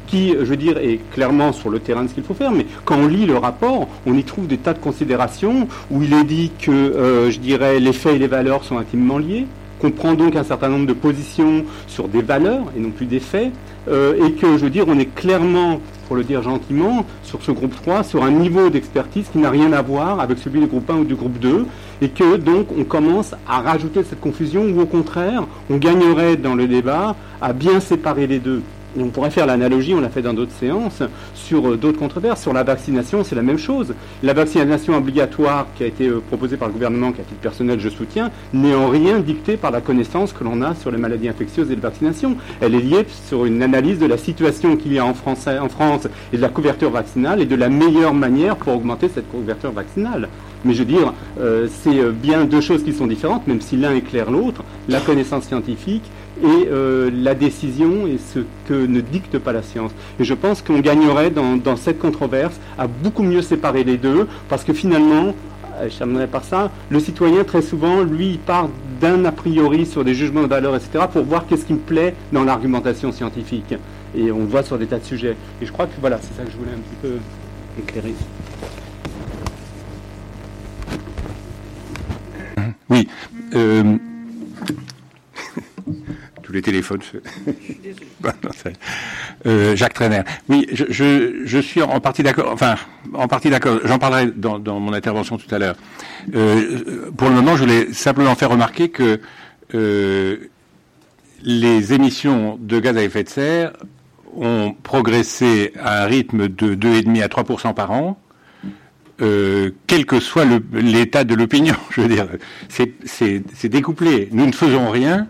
qui, 0.09 0.31
je 0.31 0.45
veux 0.45 0.57
dire, 0.57 0.77
est 0.77 0.99
clairement 1.13 1.53
sur 1.53 1.69
le 1.69 1.79
terrain 1.79 2.03
de 2.03 2.07
ce 2.07 2.15
qu'il 2.15 2.23
faut 2.23 2.33
faire, 2.33 2.51
mais 2.51 2.65
quand 2.83 2.97
on 2.97 3.07
lit 3.07 3.25
le 3.25 3.37
rapport, 3.37 3.87
on 4.07 4.15
y 4.15 4.23
trouve 4.23 4.47
des 4.47 4.57
tas 4.57 4.73
de 4.73 4.79
considérations 4.79 5.67
où 5.91 6.01
il 6.01 6.13
est 6.13 6.23
dit 6.23 6.51
que, 6.59 6.71
euh, 6.71 7.29
je 7.29 7.39
dirais, 7.39 7.79
les 7.79 7.93
faits 7.93 8.15
et 8.15 8.17
les 8.17 8.27
valeurs 8.27 8.63
sont 8.63 8.79
intimement 8.79 9.19
liés, 9.19 9.45
qu'on 9.79 9.91
prend 9.91 10.15
donc 10.15 10.35
un 10.35 10.43
certain 10.43 10.69
nombre 10.69 10.87
de 10.87 10.93
positions 10.93 11.63
sur 11.87 12.07
des 12.07 12.23
valeurs 12.23 12.65
et 12.75 12.79
non 12.79 12.89
plus 12.89 13.05
des 13.05 13.19
faits, 13.19 13.51
euh, 13.87 14.25
et 14.25 14.31
que, 14.33 14.57
je 14.57 14.63
veux 14.63 14.69
dire, 14.71 14.85
on 14.87 14.97
est 14.97 15.13
clairement 15.13 15.79
pour 16.09 16.17
le 16.17 16.23
dire 16.23 16.41
gentiment, 16.41 17.05
sur 17.23 17.43
ce 17.43 17.51
groupe 17.51 17.75
3, 17.75 18.03
sur 18.03 18.23
un 18.23 18.31
niveau 18.31 18.71
d'expertise 18.71 19.27
qui 19.31 19.37
n'a 19.37 19.51
rien 19.51 19.71
à 19.73 19.83
voir 19.83 20.19
avec 20.19 20.39
celui 20.39 20.59
du 20.59 20.65
groupe 20.65 20.89
1 20.89 20.95
ou 20.95 21.05
du 21.05 21.13
groupe 21.13 21.37
2, 21.37 21.67
et 22.01 22.09
que 22.09 22.35
donc 22.35 22.67
on 22.75 22.83
commence 22.83 23.35
à 23.47 23.61
rajouter 23.61 24.01
cette 24.03 24.19
confusion, 24.19 24.63
ou 24.63 24.81
au 24.81 24.87
contraire, 24.87 25.43
on 25.69 25.77
gagnerait 25.77 26.35
dans 26.35 26.55
le 26.55 26.67
débat 26.67 27.15
à 27.39 27.53
bien 27.53 27.79
séparer 27.79 28.25
les 28.25 28.39
deux 28.39 28.63
on 28.97 29.07
pourrait 29.07 29.29
faire 29.29 29.45
l'analogie, 29.45 29.93
on 29.93 30.01
l'a 30.01 30.09
fait 30.09 30.21
dans 30.21 30.33
d'autres 30.33 30.51
séances, 30.51 31.03
sur 31.33 31.67
euh, 31.67 31.77
d'autres 31.77 31.99
controverses. 31.99 32.41
Sur 32.41 32.53
la 32.53 32.63
vaccination, 32.63 33.23
c'est 33.23 33.35
la 33.35 33.41
même 33.41 33.57
chose. 33.57 33.93
La 34.23 34.33
vaccination 34.33 34.95
obligatoire 34.95 35.67
qui 35.75 35.83
a 35.83 35.87
été 35.87 36.07
euh, 36.07 36.21
proposée 36.27 36.57
par 36.57 36.67
le 36.67 36.73
gouvernement, 36.73 37.11
qu'à 37.11 37.23
titre 37.23 37.39
personnel 37.39 37.79
je 37.79 37.89
soutiens, 37.89 38.31
n'est 38.53 38.73
en 38.73 38.89
rien 38.89 39.19
dictée 39.19 39.57
par 39.57 39.71
la 39.71 39.81
connaissance 39.81 40.33
que 40.33 40.43
l'on 40.43 40.61
a 40.61 40.75
sur 40.75 40.91
les 40.91 40.97
maladies 40.97 41.29
infectieuses 41.29 41.69
et 41.71 41.75
les 41.75 41.81
vaccinations. 41.81 42.35
Elle 42.61 42.75
est 42.75 42.81
liée 42.81 43.05
sur 43.27 43.45
une 43.45 43.61
analyse 43.61 43.99
de 43.99 44.05
la 44.05 44.17
situation 44.17 44.75
qu'il 44.75 44.93
y 44.93 44.99
a 44.99 45.05
en 45.05 45.13
France, 45.13 45.47
en 45.47 45.69
France 45.69 46.07
et 46.33 46.37
de 46.37 46.41
la 46.41 46.49
couverture 46.49 46.89
vaccinale 46.89 47.41
et 47.41 47.45
de 47.45 47.55
la 47.55 47.69
meilleure 47.69 48.13
manière 48.13 48.55
pour 48.55 48.73
augmenter 48.73 49.09
cette 49.09 49.29
couverture 49.29 49.71
vaccinale. 49.71 50.29
Mais 50.65 50.73
je 50.73 50.79
veux 50.79 50.85
dire, 50.85 51.13
euh, 51.39 51.67
c'est 51.83 52.11
bien 52.11 52.43
deux 52.43 52.59
choses 52.59 52.83
qui 52.83 52.91
sont 52.91 53.07
différentes, 53.07 53.47
même 53.47 53.61
si 53.61 53.77
l'un 53.77 53.95
éclaire 53.95 54.29
l'autre. 54.29 54.63
La 54.89 54.99
connaissance 54.99 55.45
scientifique 55.45 56.03
et 56.41 56.67
euh, 56.67 57.09
la 57.13 57.35
décision 57.35 58.07
est 58.07 58.17
ce 58.17 58.39
que 58.67 58.85
ne 58.85 59.01
dicte 59.01 59.37
pas 59.39 59.51
la 59.51 59.61
science. 59.61 59.91
Et 60.19 60.23
je 60.23 60.33
pense 60.33 60.61
qu'on 60.61 60.79
gagnerait 60.79 61.31
dans, 61.31 61.75
cette 61.75 61.99
controverse 61.99 62.59
à 62.77 62.87
beaucoup 62.87 63.23
mieux 63.23 63.41
séparer 63.41 63.83
les 63.83 63.97
deux, 63.97 64.27
parce 64.47 64.63
que 64.63 64.73
finalement, 64.73 65.33
euh, 65.79 65.89
terminerai 65.89 66.27
par 66.27 66.43
ça, 66.43 66.71
le 66.89 66.99
citoyen 66.99 67.43
très 67.43 67.61
souvent, 67.61 68.01
lui, 68.01 68.31
il 68.31 68.39
part 68.39 68.69
d'un 68.99 69.25
a 69.25 69.31
priori 69.31 69.85
sur 69.85 70.03
des 70.03 70.13
jugements 70.13 70.43
de 70.43 70.47
valeur, 70.47 70.75
etc., 70.75 71.05
pour 71.11 71.23
voir 71.23 71.45
qu'est-ce 71.47 71.65
qui 71.65 71.73
me 71.73 71.79
plaît 71.79 72.15
dans 72.31 72.43
l'argumentation 72.43 73.11
scientifique. 73.11 73.75
Et 74.15 74.31
on 74.31 74.45
voit 74.45 74.63
sur 74.63 74.77
des 74.77 74.87
tas 74.87 74.99
de 74.99 75.05
sujets. 75.05 75.35
Et 75.61 75.65
je 75.65 75.71
crois 75.71 75.85
que 75.85 75.93
voilà, 76.01 76.19
c'est 76.21 76.35
ça 76.35 76.43
que 76.43 76.51
je 76.51 76.57
voulais 76.57 76.71
un 76.71 76.79
petit 76.79 76.95
peu 77.01 77.17
éclairer. 77.79 78.15
Oui. 82.89 83.07
Euh, 83.55 83.97
les 86.53 86.61
téléphones. 86.61 87.01
euh, 89.45 89.75
Jacques 89.75 89.93
Trainer. 89.93 90.21
Oui, 90.47 90.67
je, 90.71 90.85
je, 90.89 91.41
je, 91.45 91.59
suis 91.59 91.81
en 91.81 91.99
partie 91.99 92.23
d'accord. 92.23 92.51
Enfin, 92.51 92.75
en 93.13 93.27
partie 93.27 93.49
d'accord. 93.49 93.79
J'en 93.83 93.99
parlerai 93.99 94.27
dans, 94.35 94.59
dans, 94.59 94.79
mon 94.79 94.93
intervention 94.93 95.37
tout 95.37 95.53
à 95.53 95.59
l'heure. 95.59 95.75
Euh, 96.35 97.11
pour 97.15 97.29
le 97.29 97.35
moment, 97.35 97.55
je 97.55 97.63
voulais 97.63 97.93
simplement 97.93 98.35
faire 98.35 98.49
remarquer 98.49 98.89
que 98.89 99.19
euh, 99.75 100.37
les 101.43 101.93
émissions 101.93 102.57
de 102.59 102.79
gaz 102.79 102.97
à 102.97 103.03
effet 103.03 103.23
de 103.23 103.29
serre 103.29 103.73
ont 104.35 104.75
progressé 104.83 105.73
à 105.81 106.03
un 106.03 106.05
rythme 106.05 106.47
de 106.47 106.75
2,5 106.75 107.23
à 107.23 107.29
3 107.29 107.73
par 107.73 107.91
an. 107.91 108.19
Euh, 109.21 109.71
quel 109.85 110.05
que 110.05 110.19
soit 110.19 110.45
l'état 110.71 111.25
de 111.25 111.35
l'opinion, 111.35 111.75
je 111.89 112.01
veux 112.01 112.07
dire, 112.07 112.27
c'est 112.69 113.67
découplé. 113.67 114.29
Nous 114.31 114.45
ne 114.45 114.51
faisons 114.51 114.89
rien, 114.89 115.27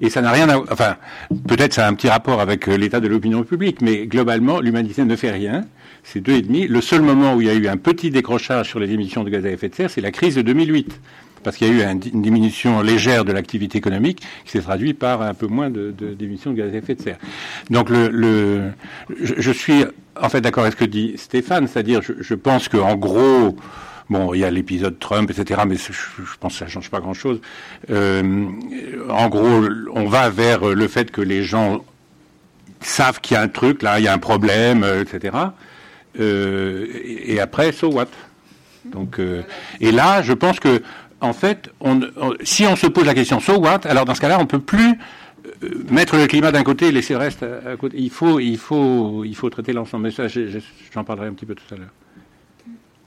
Et 0.00 0.10
ça 0.10 0.20
n'a 0.22 0.30
rien 0.30 0.48
à, 0.48 0.58
enfin, 0.58 0.96
peut-être 1.46 1.72
ça 1.72 1.86
a 1.86 1.88
un 1.88 1.94
petit 1.94 2.08
rapport 2.08 2.40
avec 2.40 2.68
euh, 2.68 2.76
l'état 2.76 3.00
de 3.00 3.08
l'opinion 3.08 3.42
publique, 3.44 3.80
mais 3.80 4.06
globalement, 4.06 4.60
l'humanité 4.60 5.04
ne 5.04 5.16
fait 5.16 5.30
rien. 5.30 5.64
C'est 6.04 6.20
deux 6.20 6.32
et 6.32 6.42
demi. 6.42 6.66
Le 6.66 6.80
seul 6.80 7.02
moment 7.02 7.34
où 7.34 7.40
il 7.40 7.46
y 7.46 7.50
a 7.50 7.54
eu 7.54 7.68
un 7.68 7.76
petit 7.76 8.10
décrochage 8.10 8.68
sur 8.68 8.80
les 8.80 8.90
émissions 8.90 9.22
de 9.24 9.30
gaz 9.30 9.44
à 9.46 9.50
effet 9.50 9.68
de 9.68 9.74
serre, 9.74 9.90
c'est 9.90 10.00
la 10.00 10.10
crise 10.10 10.34
de 10.34 10.42
2008 10.42 11.00
parce 11.42 11.56
qu'il 11.56 11.76
y 11.76 11.82
a 11.82 11.90
eu 11.90 11.98
une 12.12 12.22
diminution 12.22 12.82
légère 12.82 13.24
de 13.24 13.32
l'activité 13.32 13.78
économique 13.78 14.22
qui 14.44 14.52
s'est 14.52 14.60
traduite 14.60 14.98
par 14.98 15.22
un 15.22 15.34
peu 15.34 15.48
moins 15.48 15.70
d'émissions 15.70 16.52
de, 16.52 16.56
de, 16.56 16.62
gaz 16.62 16.72
à 16.72 16.78
effet 16.78 16.94
de 16.94 17.02
serre. 17.02 17.18
Donc 17.70 17.90
le, 17.90 18.08
le 18.08 18.70
je, 19.20 19.34
je, 19.38 19.52
suis 19.52 19.84
en 20.20 20.28
fait 20.28 20.40
d'accord 20.40 20.62
avec 20.62 20.74
ce 20.74 20.84
que 20.84 20.88
dit 20.88 21.14
Stéphane, 21.16 21.66
c'est-à-dire 21.66 22.00
je, 22.02 22.12
je 22.20 22.34
pense 22.34 22.68
qu'en 22.68 22.94
gros, 22.94 23.56
Bon, 24.10 24.34
il 24.34 24.40
y 24.40 24.44
a 24.44 24.50
l'épisode 24.50 24.98
Trump, 24.98 25.30
etc., 25.30 25.62
mais 25.66 25.76
je, 25.76 26.36
pense 26.40 26.54
que 26.54 26.58
ça 26.58 26.66
change 26.66 26.90
pas 26.90 27.00
grand-chose. 27.00 27.40
Euh, 27.90 28.46
en 29.08 29.28
gros, 29.28 29.64
on 29.94 30.06
va 30.06 30.28
vers 30.28 30.64
le 30.66 30.88
fait 30.88 31.10
que 31.10 31.20
les 31.20 31.42
gens 31.42 31.84
savent 32.80 33.20
qu'il 33.20 33.36
y 33.36 33.38
a 33.38 33.42
un 33.42 33.48
truc, 33.48 33.82
là, 33.82 34.00
il 34.00 34.04
y 34.04 34.08
a 34.08 34.12
un 34.12 34.18
problème, 34.18 34.82
euh, 34.82 35.02
etc. 35.02 35.36
Euh, 36.18 36.86
et, 37.04 37.40
après, 37.40 37.72
so 37.72 37.90
what? 37.90 38.08
Donc, 38.84 39.20
et 39.80 39.92
là, 39.92 40.22
je 40.22 40.32
pense 40.32 40.58
que, 40.58 40.82
en 41.20 41.32
fait, 41.32 41.70
si 42.42 42.66
on 42.66 42.74
se 42.74 42.88
pose 42.88 43.06
la 43.06 43.14
question 43.14 43.38
so 43.38 43.60
what, 43.60 43.80
alors 43.84 44.04
dans 44.04 44.14
ce 44.14 44.20
cas-là, 44.20 44.38
on 44.40 44.46
peut 44.46 44.58
plus 44.58 44.98
mettre 45.88 46.16
le 46.16 46.26
climat 46.26 46.50
d'un 46.50 46.64
côté 46.64 46.88
et 46.88 46.92
laisser 46.92 47.14
le 47.14 47.20
reste 47.20 47.44
à, 47.44 47.76
côté. 47.76 47.96
Il 47.98 48.10
faut, 48.10 48.40
il 48.40 48.58
faut, 48.58 49.22
il 49.24 49.36
faut 49.36 49.48
traiter 49.48 49.72
l'ensemble. 49.72 50.04
Mais 50.04 50.10
ça, 50.10 50.26
j'en 50.92 51.04
parlerai 51.04 51.28
un 51.28 51.32
petit 51.32 51.46
peu 51.46 51.54
tout 51.54 51.74
à 51.74 51.78
l'heure. 51.78 51.90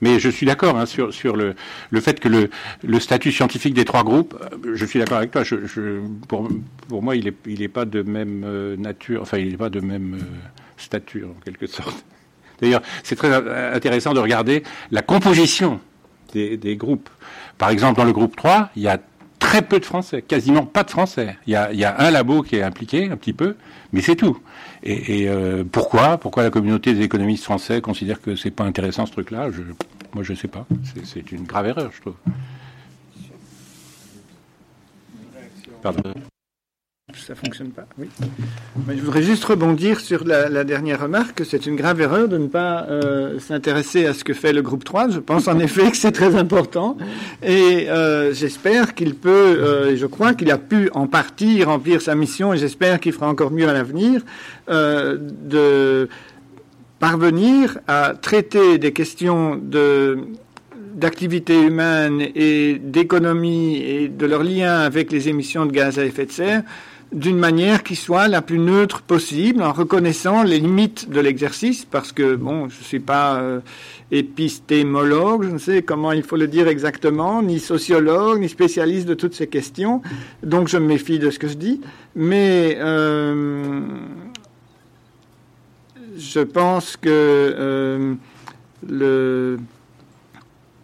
Mais 0.02 0.20
je 0.20 0.30
suis 0.30 0.46
d'accord 0.46 0.78
hein, 0.78 0.86
sur, 0.86 1.14
sur 1.14 1.36
le, 1.36 1.56
le 1.90 2.02
fait 2.02 2.20
que 2.20 2.28
le, 2.28 2.50
le 2.84 3.00
statut 3.00 3.32
scientifique 3.32 3.74
des 3.74 3.86
trois 3.86 4.04
groupes, 4.04 4.36
euh, 4.66 4.76
je 4.76 4.86
suis 4.86 5.00
d'accord 5.00 5.18
avec 5.18 5.32
toi. 5.32 5.44
Je, 5.44 6.02
pour, 6.28 6.50
pour 6.88 7.02
moi, 7.02 7.16
il 7.16 7.26
n'est 7.26 7.34
il 7.46 7.62
est 7.62 7.70
pas 7.70 7.86
de 7.86 8.02
même 8.02 8.44
euh, 8.46 8.76
nature, 8.76 9.22
enfin, 9.22 9.38
il 9.38 9.52
n'est 9.52 9.58
pas 9.58 9.70
de 9.70 9.80
même 9.80 10.16
euh, 10.16 10.24
stature, 10.78 11.30
en 11.30 11.40
quelque 11.44 11.68
sorte. 11.68 12.06
D'ailleurs, 12.62 12.82
c'est 13.04 13.16
très 13.16 13.34
intéressant 13.74 14.14
de 14.14 14.20
regarder 14.20 14.64
la 14.92 15.02
composition 15.02 15.80
des, 16.34 16.56
des, 16.56 16.78
groupes. 16.78 17.10
Par 17.58 17.70
exemple, 17.70 17.98
dans 17.98 18.06
le 18.06 18.14
groupe 18.14 18.36
3, 18.36 18.70
il 18.78 18.84
y 18.84 18.88
a 18.88 18.98
très 19.40 19.62
peu 19.62 19.80
de 19.80 19.86
Français, 19.86 20.22
quasiment 20.22 20.66
pas 20.66 20.84
de 20.84 20.90
Français. 20.90 21.38
Il 21.48 21.54
y 21.54 21.56
a, 21.56 21.74
il 21.74 21.80
y 21.80 21.84
a 21.84 22.00
un 22.00 22.12
labo 22.12 22.44
qui 22.44 22.56
est 22.56 22.64
impliqué, 22.64 23.10
un 23.12 23.18
petit 23.18 23.34
peu, 23.34 23.56
mais 23.92 24.02
c'est 24.02 24.16
tout. 24.16 24.38
Et, 24.86 25.24
et 25.24 25.30
euh, 25.30 25.64
pourquoi? 25.70 26.18
Pourquoi 26.18 26.44
la 26.44 26.52
communauté 26.52 26.94
des 26.94 27.02
économistes 27.02 27.44
français 27.44 27.82
considère 27.82 28.22
que 28.22 28.36
c'est 28.36 28.52
pas 28.52 28.64
intéressant 28.64 29.06
ce 29.06 29.12
truc-là? 29.12 29.50
Je, 29.52 29.62
Moi, 30.14 30.24
je 30.24 30.34
sais 30.34 30.48
pas. 30.48 30.66
C'est 31.04 31.32
une 31.32 31.44
grave 31.44 31.68
erreur, 31.68 31.92
je 31.92 32.02
trouve. 32.02 32.16
Pardon 35.82 36.14
ça 37.16 37.36
fonctionne 37.36 37.70
pas. 37.70 37.86
Oui. 37.98 38.08
Je 38.90 39.02
voudrais 39.02 39.22
juste 39.22 39.44
rebondir 39.46 40.00
sur 40.00 40.24
la, 40.26 40.64
dernière 40.64 41.02
remarque. 41.02 41.44
C'est 41.46 41.66
une 41.66 41.76
grave 41.76 42.02
erreur 42.02 42.28
de 42.28 42.38
ne 42.38 42.48
pas 42.48 42.86
euh, 42.90 43.40
s'intéresser 43.40 44.06
à 44.06 44.14
ce 44.14 44.24
que 44.24 44.34
fait 44.34 44.54
le 44.54 44.62
groupe 44.62 44.84
3. 44.84 45.10
Je 45.10 45.20
pense 45.20 45.48
en 45.48 45.60
effet 45.60 45.92
que 45.92 45.98
c'est 45.98 46.12
très 46.12 46.36
important. 46.36 46.98
Et 47.44 47.90
euh, 47.90 48.34
j'espère 48.34 48.96
qu'il 48.96 49.16
peut, 49.16 49.30
euh, 49.30 49.96
je 49.96 50.06
crois 50.06 50.34
qu'il 50.34 50.52
a 50.52 50.58
pu 50.58 50.90
en 50.94 51.08
partie 51.08 51.64
remplir 51.64 52.02
sa 52.02 52.16
mission 52.16 52.54
et 52.54 52.58
j'espère 52.58 53.00
qu'il 53.00 53.14
fera 53.14 53.28
encore 53.28 53.52
mieux 53.52 53.68
à 53.68 53.74
l'avenir, 53.74 54.22
euh, 54.70 55.18
de 55.20 56.10
parvenir 57.00 57.80
à 57.88 58.14
traiter 58.20 58.78
des 58.78 58.94
questions 58.94 59.56
de 59.56 60.18
d'activité 60.96 61.62
humaine 61.62 62.26
et 62.36 62.80
d'économie 62.82 63.76
et 63.78 64.08
de 64.08 64.26
leur 64.26 64.44
lien 64.44 64.80
avec 64.80 65.12
les 65.12 65.28
émissions 65.28 65.66
de 65.66 65.72
gaz 65.74 66.00
à 66.00 66.06
effet 66.06 66.26
de 66.26 66.32
serre 66.32 66.64
d'une 67.12 67.38
manière 67.38 67.84
qui 67.84 67.96
soit 67.96 68.28
la 68.28 68.42
plus 68.42 68.60
neutre 68.60 69.02
possible, 69.02 69.62
en 69.62 69.72
reconnaissant 69.72 70.44
les 70.44 70.60
limites 70.60 71.10
de 71.10 71.20
l'exercice, 71.20 71.86
parce 71.86 72.12
que, 72.12 72.36
bon, 72.36 72.70
je 72.70 72.80
ne 72.80 72.84
suis 72.84 73.00
pas 73.00 73.38
euh, 73.38 73.60
épistémologue, 74.12 75.44
je 75.44 75.50
ne 75.50 75.58
sais 75.58 75.82
comment 75.82 76.12
il 76.12 76.24
faut 76.24 76.36
le 76.36 76.48
dire 76.48 76.68
exactement, 76.68 77.42
ni 77.42 77.60
sociologue, 77.60 78.40
ni 78.40 78.50
spécialiste 78.50 79.08
de 79.08 79.14
toutes 79.14 79.36
ces 79.36 79.48
questions, 79.48 80.02
donc 80.44 80.68
je 80.68 80.78
me 80.78 80.88
méfie 80.88 81.20
de 81.20 81.30
ce 81.30 81.40
que 81.40 81.48
je 81.48 81.56
dis, 81.56 81.82
mais 82.16 82.78
euh, 82.80 83.82
je 86.18 86.40
pense 86.40 86.98
que 86.98 87.10
euh, 87.10 88.14
le 88.88 89.58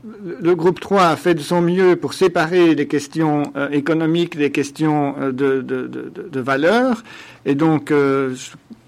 le 0.03 0.55
groupe 0.55 0.79
3 0.79 1.03
a 1.03 1.15
fait 1.15 1.35
de 1.35 1.41
son 1.41 1.61
mieux 1.61 1.95
pour 1.95 2.13
séparer 2.13 2.75
les 2.75 2.87
questions 2.87 3.43
euh, 3.55 3.69
économiques 3.69 4.35
des 4.37 4.51
questions 4.51 5.15
euh, 5.19 5.31
de, 5.31 5.61
de, 5.61 5.87
de, 5.87 6.39
valeur. 6.39 7.03
Et 7.45 7.53
donc, 7.53 7.91
euh, 7.91 8.35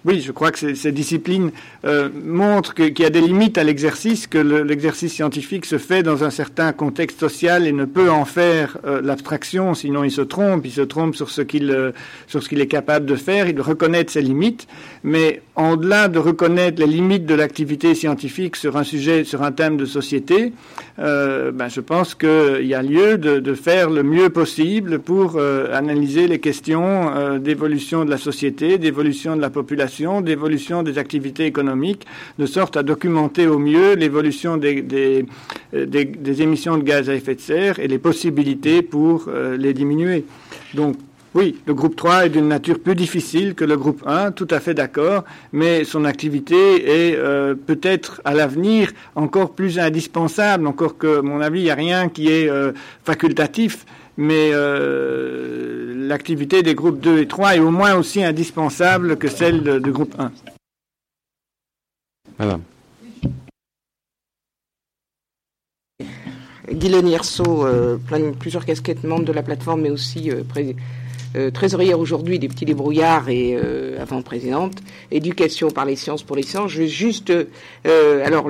oui, 0.05 0.21
je 0.21 0.31
crois 0.31 0.51
que 0.51 0.73
ces, 0.73 0.91
disciplines 0.91 1.51
euh, 1.85 2.09
montrent 2.23 2.73
qu'il 2.73 2.97
y 2.97 3.05
a 3.05 3.09
des 3.09 3.19
limites 3.19 3.57
à 3.57 3.63
l'exercice, 3.63 4.25
que 4.27 4.37
l'exercice 4.37 5.13
scientifique 5.13 5.65
se 5.65 5.77
fait 5.77 6.01
dans 6.01 6.23
un 6.23 6.29
certain 6.29 6.71
contexte 6.71 7.19
social 7.19 7.67
et 7.67 7.73
ne 7.73 7.83
peut 7.85 8.09
en 8.09 8.23
faire 8.23 8.77
euh, 8.85 9.01
l'abstraction, 9.01 9.73
sinon 9.73 10.05
il 10.05 10.11
se 10.11 10.21
trompe, 10.21 10.65
il 10.65 10.71
se 10.71 10.81
trompe 10.81 11.13
sur 11.13 11.29
ce 11.29 11.41
qu'il 11.41 11.71
euh, 11.71 11.91
sur 12.27 12.41
ce 12.41 12.47
qu'il 12.47 12.61
est 12.61 12.67
capable 12.67 13.05
de 13.05 13.15
faire, 13.15 13.49
il 13.49 13.55
doit 13.55 13.65
reconnaître 13.65 14.13
ses 14.13 14.21
limites, 14.21 14.67
mais 15.03 15.41
en-delà 15.55 16.07
de 16.07 16.19
reconnaître 16.19 16.79
les 16.79 16.87
limites 16.87 17.25
de 17.25 17.35
l'activité 17.35 17.95
scientifique 17.95 18.55
sur 18.55 18.77
un 18.77 18.83
sujet, 18.83 19.25
sur 19.25 19.43
un 19.43 19.51
thème 19.51 19.75
de 19.77 19.85
société, 19.85 20.53
ben, 20.97 21.67
je 21.69 21.81
pense 21.81 22.15
qu'il 22.15 22.65
y 22.65 22.73
a 22.73 22.81
lieu 22.81 23.17
de, 23.17 23.53
faire 23.53 23.89
le 23.89 24.03
mieux 24.03 24.29
possible 24.29 24.99
pour 24.99 25.39
analyser 25.39 26.27
les 26.27 26.39
questions 26.39 27.37
d'évolution 27.37 28.03
de 28.05 28.09
la 28.09 28.17
société, 28.17 28.77
d'évolution 28.77 29.35
de 29.35 29.41
la 29.41 29.49
population 29.49 30.21
d'évolution 30.21 30.83
des 30.83 30.97
activités 30.97 31.45
économiques, 31.45 31.72
de 31.75 32.45
sorte 32.45 32.77
à 32.77 32.83
documenter 32.83 33.47
au 33.47 33.59
mieux 33.59 33.95
l'évolution 33.95 34.57
des, 34.57 34.81
des, 34.81 36.41
émissions 36.41 36.77
de 36.77 36.83
gaz 36.83 37.09
à 37.09 37.15
effet 37.15 37.35
de 37.35 37.41
serre 37.41 37.79
et 37.79 37.87
les 37.87 37.99
possibilités 37.99 38.81
pour 38.81 39.25
euh, 39.27 39.57
les 39.57 39.73
diminuer. 39.73 40.25
Donc, 40.73 40.95
oui, 41.35 41.55
le 41.65 41.73
groupe 41.73 41.95
3 41.95 42.27
est 42.27 42.29
d'une 42.29 42.47
nature 42.47 42.79
plus 42.79 42.93
difficile 42.93 43.55
que 43.55 43.65
le 43.65 43.75
groupe 43.75 44.03
1, 44.05 44.33
tout 44.33 44.47
à 44.51 44.59
fait 44.59 44.75
d'accord, 44.75 45.23
mais 45.51 45.83
son 45.83 46.05
activité 46.05 47.09
est 47.09 47.15
euh, 47.17 47.55
peut-être 47.55 48.21
à 48.23 48.35
l'avenir 48.35 48.91
encore 49.15 49.53
plus 49.53 49.79
indispensable, 49.79 50.67
encore 50.67 50.97
que, 50.97 51.19
à 51.19 51.21
mon 51.23 51.41
avis, 51.41 51.61
il 51.61 51.63
n'y 51.63 51.71
a 51.71 51.75
rien 51.75 52.09
qui 52.09 52.29
est 52.29 52.49
euh, 52.49 52.71
facultatif 53.03 53.85
mais 54.17 54.51
euh, 54.53 56.07
l'activité 56.07 56.61
des 56.61 56.75
groupes 56.75 56.99
2 56.99 57.19
et 57.19 57.27
3 57.27 57.55
est 57.55 57.59
au 57.59 57.71
moins 57.71 57.95
aussi 57.95 58.23
indispensable 58.23 59.17
que 59.17 59.27
celle 59.27 59.81
du 59.81 59.91
groupe 59.91 60.13
1. 60.19 60.31
Madame. 62.39 62.61
Guylaine 66.71 67.07
Yerso, 67.07 67.65
euh, 67.65 67.97
plusieurs 68.39 68.65
casquettes 68.65 69.03
membres 69.03 69.25
de 69.25 69.31
la 69.31 69.43
plateforme, 69.43 69.81
mais 69.81 69.89
aussi 69.89 70.31
euh, 70.31 70.43
euh, 71.35 71.51
trésorière 71.51 71.99
aujourd'hui 71.99 72.39
des 72.39 72.47
petits 72.47 72.65
débrouillards 72.65 73.29
et 73.29 73.55
euh, 73.55 74.01
avant 74.01 74.21
présidente, 74.21 74.73
éducation 75.11 75.69
par 75.71 75.85
les 75.85 75.95
sciences 75.95 76.23
pour 76.23 76.35
les 76.35 76.43
sciences. 76.43 76.71
Je 76.71 76.79
vais 76.79 76.87
juste, 76.87 77.31
alors 77.83 78.49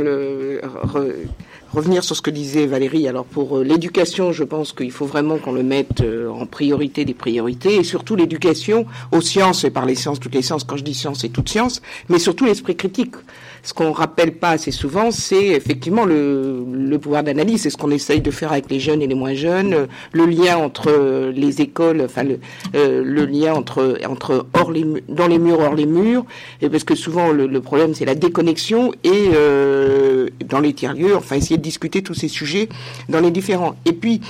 revenir 1.73 2.03
sur 2.03 2.15
ce 2.15 2.21
que 2.21 2.29
disait 2.29 2.67
Valérie. 2.67 3.07
Alors 3.07 3.25
pour 3.25 3.59
l'éducation, 3.59 4.31
je 4.31 4.43
pense 4.43 4.73
qu'il 4.73 4.91
faut 4.91 5.07
vraiment 5.07 5.39
qu'on 5.39 5.53
le 5.53 5.63
mette 5.63 6.03
en 6.29 6.45
priorité 6.45 7.05
des 7.05 7.15
priorités, 7.15 7.77
et 7.77 7.83
surtout 7.83 8.15
l'éducation 8.15 8.85
aux 9.11 9.21
sciences 9.21 9.63
et 9.63 9.71
par 9.71 9.85
les 9.85 9.95
sciences, 9.95 10.19
toutes 10.19 10.35
les 10.35 10.43
sciences. 10.43 10.63
Quand 10.63 10.77
je 10.77 10.83
dis 10.83 10.93
sciences, 10.93 11.21
c'est 11.21 11.29
toutes 11.29 11.49
sciences, 11.49 11.81
mais 12.09 12.19
surtout 12.19 12.45
l'esprit 12.45 12.75
critique. 12.75 13.15
Ce 13.63 13.73
qu'on 13.73 13.91
rappelle 13.91 14.33
pas 14.33 14.51
assez 14.51 14.71
souvent, 14.71 15.11
c'est 15.11 15.47
effectivement 15.47 16.05
le, 16.05 16.97
pouvoir 17.01 17.23
d'analyse. 17.23 17.63
C'est 17.63 17.69
ce 17.69 17.77
qu'on 17.77 17.91
essaye 17.91 18.21
de 18.21 18.29
faire 18.29 18.51
avec 18.51 18.69
les 18.69 18.79
jeunes 18.79 19.01
et 19.01 19.07
les 19.07 19.15
moins 19.15 19.33
jeunes, 19.33 19.73
euh, 19.73 19.85
le 20.11 20.25
lien 20.25 20.57
entre 20.57 21.31
les 21.33 21.61
écoles, 21.61 22.01
enfin 22.05 22.23
le, 22.23 22.39
le 22.73 23.25
lien 23.25 23.53
entre 23.53 23.97
entre 24.07 24.45
hors 24.53 24.71
les 24.71 24.85
dans 25.09 25.27
les 25.27 25.39
murs 25.39 25.59
hors 25.59 25.75
les 25.75 25.85
murs, 25.85 26.25
et 26.61 26.69
parce 26.69 26.83
que 26.83 26.95
souvent 26.95 27.31
le, 27.31 27.47
le 27.47 27.61
problème 27.61 27.93
c'est 27.93 28.05
la 28.05 28.15
déconnexion 28.15 28.91
et 29.03 29.29
euh, 29.33 30.27
dans 30.45 30.59
les 30.59 30.73
tiers 30.73 30.93
lieux, 30.93 31.15
enfin 31.15 31.35
essayer 31.35 31.57
de 31.57 31.61
discuter 31.61 32.01
tous 32.01 32.13
ces 32.13 32.27
sujets 32.27 32.69
dans 33.09 33.19
les 33.19 33.31
différents. 33.31 33.75
Et 33.85 33.93
puis, 33.93 34.21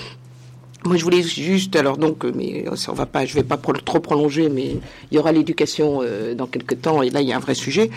moi, 0.86 0.98
je 0.98 1.04
voulais 1.04 1.24
juste, 1.24 1.76
alors 1.76 1.98
donc, 1.98 2.26
euh, 2.26 2.32
mais 2.36 2.66
ça, 2.76 2.92
on 2.92 2.96
va 2.96 3.06
pas, 3.06 3.26
je 3.26 3.34
vais 3.34 3.44
pas 3.44 3.58
trop 3.58 4.00
prolonger, 4.00 4.50
mais 4.50 4.78
il 5.12 5.16
y 5.16 5.20
aura 5.20 5.32
l'éducation 5.32 6.02
euh, 6.02 6.36
dans 6.36 6.48
quelques 6.48 6.82
temps, 6.82 7.02
et 7.02 7.10
là, 7.10 7.22
il 7.22 7.28
y 7.28 7.34
a 7.34 7.38
un 7.38 7.40
vrai 7.40 7.56
sujet. 7.56 7.90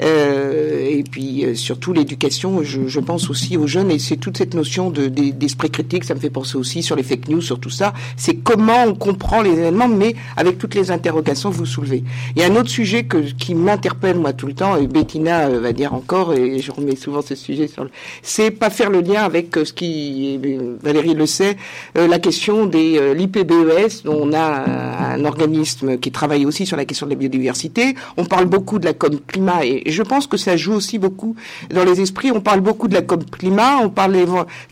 Euh, 0.00 0.88
et 0.88 1.04
puis, 1.04 1.44
euh, 1.44 1.54
surtout 1.54 1.92
l'éducation, 1.92 2.62
je, 2.62 2.88
je, 2.88 3.00
pense 3.00 3.30
aussi 3.30 3.56
aux 3.56 3.66
jeunes, 3.66 3.90
et 3.90 3.98
c'est 3.98 4.16
toute 4.16 4.38
cette 4.38 4.54
notion 4.54 4.90
de, 4.90 5.06
d'esprit 5.08 5.70
critique, 5.70 6.04
ça 6.04 6.14
me 6.14 6.20
fait 6.20 6.30
penser 6.30 6.56
aussi 6.56 6.82
sur 6.82 6.96
les 6.96 7.02
fake 7.02 7.28
news, 7.28 7.40
sur 7.40 7.60
tout 7.60 7.70
ça. 7.70 7.92
C'est 8.16 8.36
comment 8.36 8.84
on 8.84 8.94
comprend 8.94 9.42
les 9.42 9.52
événements, 9.52 9.88
mais 9.88 10.14
avec 10.36 10.58
toutes 10.58 10.74
les 10.74 10.90
interrogations 10.90 11.50
que 11.50 11.56
vous 11.56 11.66
soulevez. 11.66 12.02
Il 12.34 12.42
y 12.42 12.44
a 12.44 12.48
un 12.48 12.56
autre 12.56 12.70
sujet 12.70 13.04
que, 13.04 13.18
qui 13.18 13.54
m'interpelle, 13.54 14.18
moi, 14.18 14.32
tout 14.32 14.46
le 14.46 14.54
temps, 14.54 14.76
et 14.76 14.86
Bettina 14.86 15.48
va 15.48 15.72
dire 15.72 15.94
encore, 15.94 16.34
et 16.34 16.58
je 16.58 16.72
remets 16.72 16.96
souvent 16.96 17.22
ce 17.22 17.34
sujet 17.34 17.68
sur 17.68 17.84
le... 17.84 17.90
C'est 18.22 18.50
pas 18.50 18.70
faire 18.70 18.90
le 18.90 19.00
lien 19.00 19.22
avec 19.22 19.54
ce 19.54 19.72
qui, 19.72 20.38
Valérie 20.82 21.14
le 21.14 21.26
sait, 21.26 21.56
la 21.94 22.18
question 22.18 22.31
question 22.32 22.64
des 22.64 22.96
euh, 22.98 23.12
l'IPBES, 23.12 24.08
on 24.08 24.32
a 24.32 24.38
un, 24.40 25.20
un, 25.20 25.24
organisme 25.26 25.98
qui 25.98 26.10
travaille 26.10 26.46
aussi 26.46 26.64
sur 26.64 26.78
la 26.78 26.86
question 26.86 27.04
de 27.04 27.10
la 27.10 27.18
biodiversité. 27.18 27.94
On 28.16 28.24
parle 28.24 28.46
beaucoup 28.46 28.78
de 28.78 28.86
la 28.86 28.94
COP 28.94 29.26
climat 29.26 29.66
et, 29.66 29.82
je 29.84 30.02
pense 30.02 30.26
que 30.26 30.38
ça 30.38 30.56
joue 30.56 30.72
aussi 30.72 30.98
beaucoup 30.98 31.36
dans 31.68 31.84
les 31.84 32.00
esprits. 32.00 32.32
On 32.32 32.40
parle 32.40 32.60
beaucoup 32.60 32.88
de 32.88 32.94
la 32.94 33.02
COP 33.02 33.30
climat, 33.30 33.80
on 33.82 33.90
parle 33.90 34.16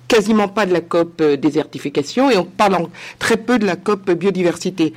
quasiment 0.08 0.48
pas 0.48 0.64
de 0.64 0.72
la 0.72 0.80
COP 0.80 1.22
désertification 1.22 2.30
et 2.30 2.38
on 2.38 2.46
parle 2.46 2.88
très 3.18 3.36
peu 3.36 3.58
de 3.58 3.66
la 3.66 3.76
COP 3.76 4.10
biodiversité 4.12 4.94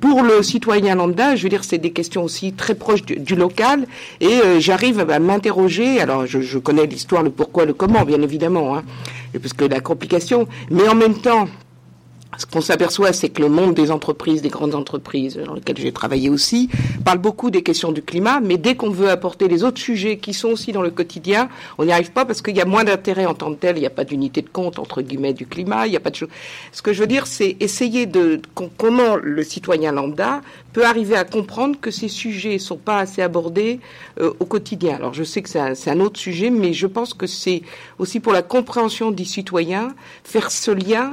pour 0.00 0.22
le 0.22 0.42
citoyen 0.42 0.94
lambda, 0.94 1.36
je 1.36 1.42
veux 1.42 1.50
dire, 1.50 1.64
c'est 1.64 1.78
des 1.78 1.90
questions 1.90 2.24
aussi 2.24 2.54
très 2.54 2.74
proches 2.74 3.04
du, 3.04 3.34
local, 3.34 3.86
et 4.20 4.40
euh, 4.42 4.58
j'arrive 4.58 5.00
à 5.00 5.18
m'interroger. 5.18 6.00
Alors, 6.00 6.24
je, 6.24 6.40
je 6.40 6.58
connais 6.58 6.86
l'histoire, 6.86 7.22
le 7.22 7.28
pourquoi, 7.30 7.66
le 7.66 7.74
comment, 7.74 8.02
bien 8.04 8.22
évidemment, 8.22 8.76
hein, 8.76 8.82
parce 9.38 9.52
que 9.52 9.66
la 9.66 9.80
complication, 9.80 10.48
mais 10.70 10.88
en 10.88 10.94
même 10.94 11.16
temps, 11.16 11.48
ce 12.38 12.46
qu'on 12.46 12.60
s'aperçoit, 12.60 13.12
c'est 13.12 13.28
que 13.28 13.42
le 13.42 13.48
monde 13.48 13.74
des 13.74 13.90
entreprises, 13.90 14.42
des 14.42 14.48
grandes 14.48 14.74
entreprises, 14.74 15.36
dans 15.36 15.54
lesquelles 15.54 15.78
j'ai 15.78 15.92
travaillé 15.92 16.28
aussi, 16.28 16.68
parle 17.04 17.18
beaucoup 17.18 17.50
des 17.50 17.62
questions 17.62 17.92
du 17.92 18.02
climat, 18.02 18.40
mais 18.40 18.56
dès 18.56 18.74
qu'on 18.74 18.90
veut 18.90 19.10
apporter 19.10 19.48
les 19.48 19.64
autres 19.64 19.80
sujets 19.80 20.18
qui 20.18 20.34
sont 20.34 20.48
aussi 20.48 20.72
dans 20.72 20.82
le 20.82 20.90
quotidien, 20.90 21.48
on 21.78 21.84
n'y 21.84 21.92
arrive 21.92 22.12
pas 22.12 22.24
parce 22.24 22.42
qu'il 22.42 22.56
y 22.56 22.60
a 22.60 22.64
moins 22.64 22.84
d'intérêt 22.84 23.26
en 23.26 23.34
tant 23.34 23.52
que 23.52 23.60
tel, 23.60 23.76
il 23.76 23.80
n'y 23.80 23.86
a 23.86 23.90
pas 23.90 24.04
d'unité 24.04 24.42
de 24.42 24.48
compte, 24.48 24.78
entre 24.78 25.02
guillemets, 25.02 25.32
du 25.32 25.46
climat, 25.46 25.86
il 25.86 25.90
n'y 25.90 25.96
a 25.96 26.00
pas 26.00 26.10
de 26.10 26.16
chose. 26.16 26.28
Ce 26.72 26.82
que 26.82 26.92
je 26.92 27.00
veux 27.00 27.06
dire, 27.06 27.26
c'est 27.26 27.56
essayer 27.60 28.06
de, 28.06 28.40
comment 28.76 29.16
le 29.16 29.42
citoyen 29.42 29.92
lambda 29.92 30.40
peut 30.72 30.84
arriver 30.84 31.16
à 31.16 31.24
comprendre 31.24 31.78
que 31.80 31.90
ces 31.90 32.08
sujets 32.08 32.54
ne 32.54 32.58
sont 32.58 32.76
pas 32.76 32.98
assez 32.98 33.22
abordés 33.22 33.80
euh, 34.20 34.32
au 34.40 34.44
quotidien. 34.44 34.96
Alors 34.96 35.14
je 35.14 35.22
sais 35.22 35.42
que 35.42 35.48
c'est 35.48 35.60
un, 35.60 35.74
un, 35.86 36.00
autre 36.00 36.18
sujet, 36.18 36.50
mais 36.50 36.72
je 36.72 36.86
pense 36.86 37.14
que 37.14 37.26
c'est 37.26 37.62
aussi 37.98 38.20
pour 38.20 38.32
la 38.32 38.42
compréhension 38.42 39.10
des 39.10 39.24
citoyens, 39.24 39.94
faire 40.24 40.50
ce 40.50 40.70
lien 40.70 41.12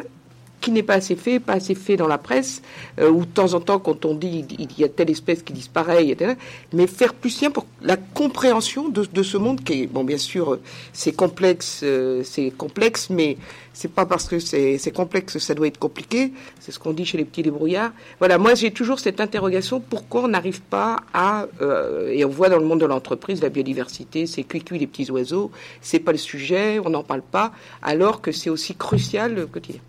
qui 0.62 0.72
n'est 0.72 0.84
pas 0.84 0.94
assez 0.94 1.16
fait, 1.16 1.40
pas 1.40 1.54
assez 1.54 1.76
fait 1.76 1.98
dans 1.98 2.08
la 2.08 2.18
presse, 2.18 2.62
euh, 3.00 3.10
ou 3.10 3.26
de 3.26 3.32
temps 3.32 3.54
en 3.54 3.60
temps, 3.60 3.80
quand 3.80 4.06
on 4.06 4.14
dit 4.14 4.46
il 4.58 4.80
y 4.80 4.84
a 4.84 4.90
telle 4.90 5.10
espèce 5.10 5.44
qui 5.44 5.54
disparaît, 5.54 6.08
etc., 6.08 6.36
mais 6.72 6.88
faire 6.88 7.14
plus 7.14 7.42
lien 7.42 7.52
pour 7.52 7.66
la 7.82 7.98
compréhension 7.98 8.90
de, 8.90 9.24
ce 9.24 9.38
monde 9.38 9.64
qui 9.64 9.84
est, 9.84 9.88
bon, 9.88 10.04
bien 10.04 10.18
sûr, 10.18 10.60
c'est 10.94 11.12
complexe, 11.12 11.82
euh, 11.84 12.22
c'est 12.24 12.52
complexe, 12.56 13.10
mais 13.10 13.38
c'est 13.74 13.92
pas 13.92 14.06
parce 14.06 14.28
que 14.28 14.40
c'est 14.40 14.94
complexe 14.94 15.34
que 15.34 15.40
ça 15.40 15.54
doit 15.54 15.68
être 15.68 15.80
compliqué. 15.80 16.34
C'est 16.60 16.72
ce 16.72 16.80
qu'on 16.80 16.94
dit 16.94 17.06
chez 17.06 17.18
les 17.18 17.26
petits 17.26 17.42
débrouillards. 17.42 17.92
Voilà, 18.20 18.38
moi 18.38 18.54
j'ai 18.54 18.72
toujours 18.72 19.00
cette 19.00 19.22
interrogation 19.22 19.80
pourquoi 19.80 20.24
on 20.24 20.28
n'arrive 20.28 20.62
pas 20.62 20.98
à 21.14 21.48
euh, 21.62 22.12
et 22.12 22.26
on 22.26 22.30
voit 22.30 22.50
dans 22.50 22.60
le 22.60 22.66
monde 22.66 22.82
de 22.82 22.86
l'entreprise 22.86 23.42
la 23.42 23.50
biodiversité, 23.50 24.28
c'est 24.28 24.44
cuit 24.44 24.64
les 24.72 24.88
petits 24.88 25.10
oiseaux, 25.10 25.52
c'est 25.82 26.00
pas 26.00 26.12
le 26.12 26.18
sujet, 26.18 26.80
on 26.84 26.90
n'en 26.90 27.04
parle 27.04 27.22
pas, 27.22 27.52
alors 27.82 28.22
que 28.22 28.32
c'est 28.32 28.50
aussi 28.50 28.76
crucial 28.76 29.34
le 29.34 29.48
quotidien. 29.48 29.82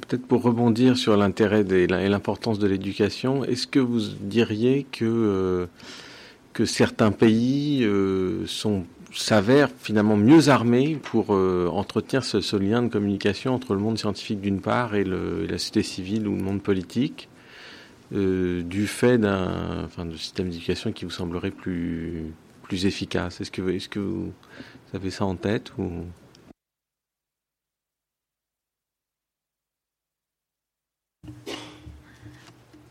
Peut-être 0.00 0.26
pour 0.26 0.42
rebondir 0.42 0.96
sur 0.96 1.16
l'intérêt 1.16 1.60
et 1.60 1.86
l'importance 1.86 2.58
de 2.58 2.66
l'éducation, 2.66 3.44
est-ce 3.44 3.66
que 3.66 3.78
vous 3.78 4.00
diriez 4.20 4.86
que, 4.90 5.04
euh, 5.04 5.66
que 6.52 6.64
certains 6.64 7.12
pays 7.12 7.84
euh, 7.84 8.46
sont 8.46 8.84
s'avèrent 9.12 9.70
finalement 9.78 10.16
mieux 10.16 10.48
armés 10.48 10.98
pour 11.00 11.36
euh, 11.36 11.68
entretenir 11.68 12.24
ce, 12.24 12.56
lien 12.56 12.82
de 12.82 12.88
communication 12.88 13.54
entre 13.54 13.74
le 13.74 13.80
monde 13.80 13.96
scientifique 13.96 14.40
d'une 14.40 14.60
part 14.60 14.96
et, 14.96 15.04
le, 15.04 15.46
la 15.46 15.58
société 15.58 15.84
civile 15.84 16.26
ou 16.26 16.34
le 16.34 16.42
monde 16.42 16.62
politique, 16.62 17.28
du 18.10 18.86
fait 18.86 19.18
d'un 19.18 19.88
système 20.16 20.48
d'éducation 20.48 20.92
qui 20.92 21.04
vous 21.04 21.10
semblerait 21.10 21.50
plus, 21.50 22.32
plus 22.62 22.86
efficace? 22.86 23.40
Est-ce 23.40 23.50
que, 23.50 23.62
est 23.70 23.78
-ce 23.78 23.88
que 23.88 24.00
vous 24.00 24.32
avez 24.94 25.10
ça 25.10 25.24
en 25.24 25.36
tête 25.36 25.72
ou... 25.78 25.90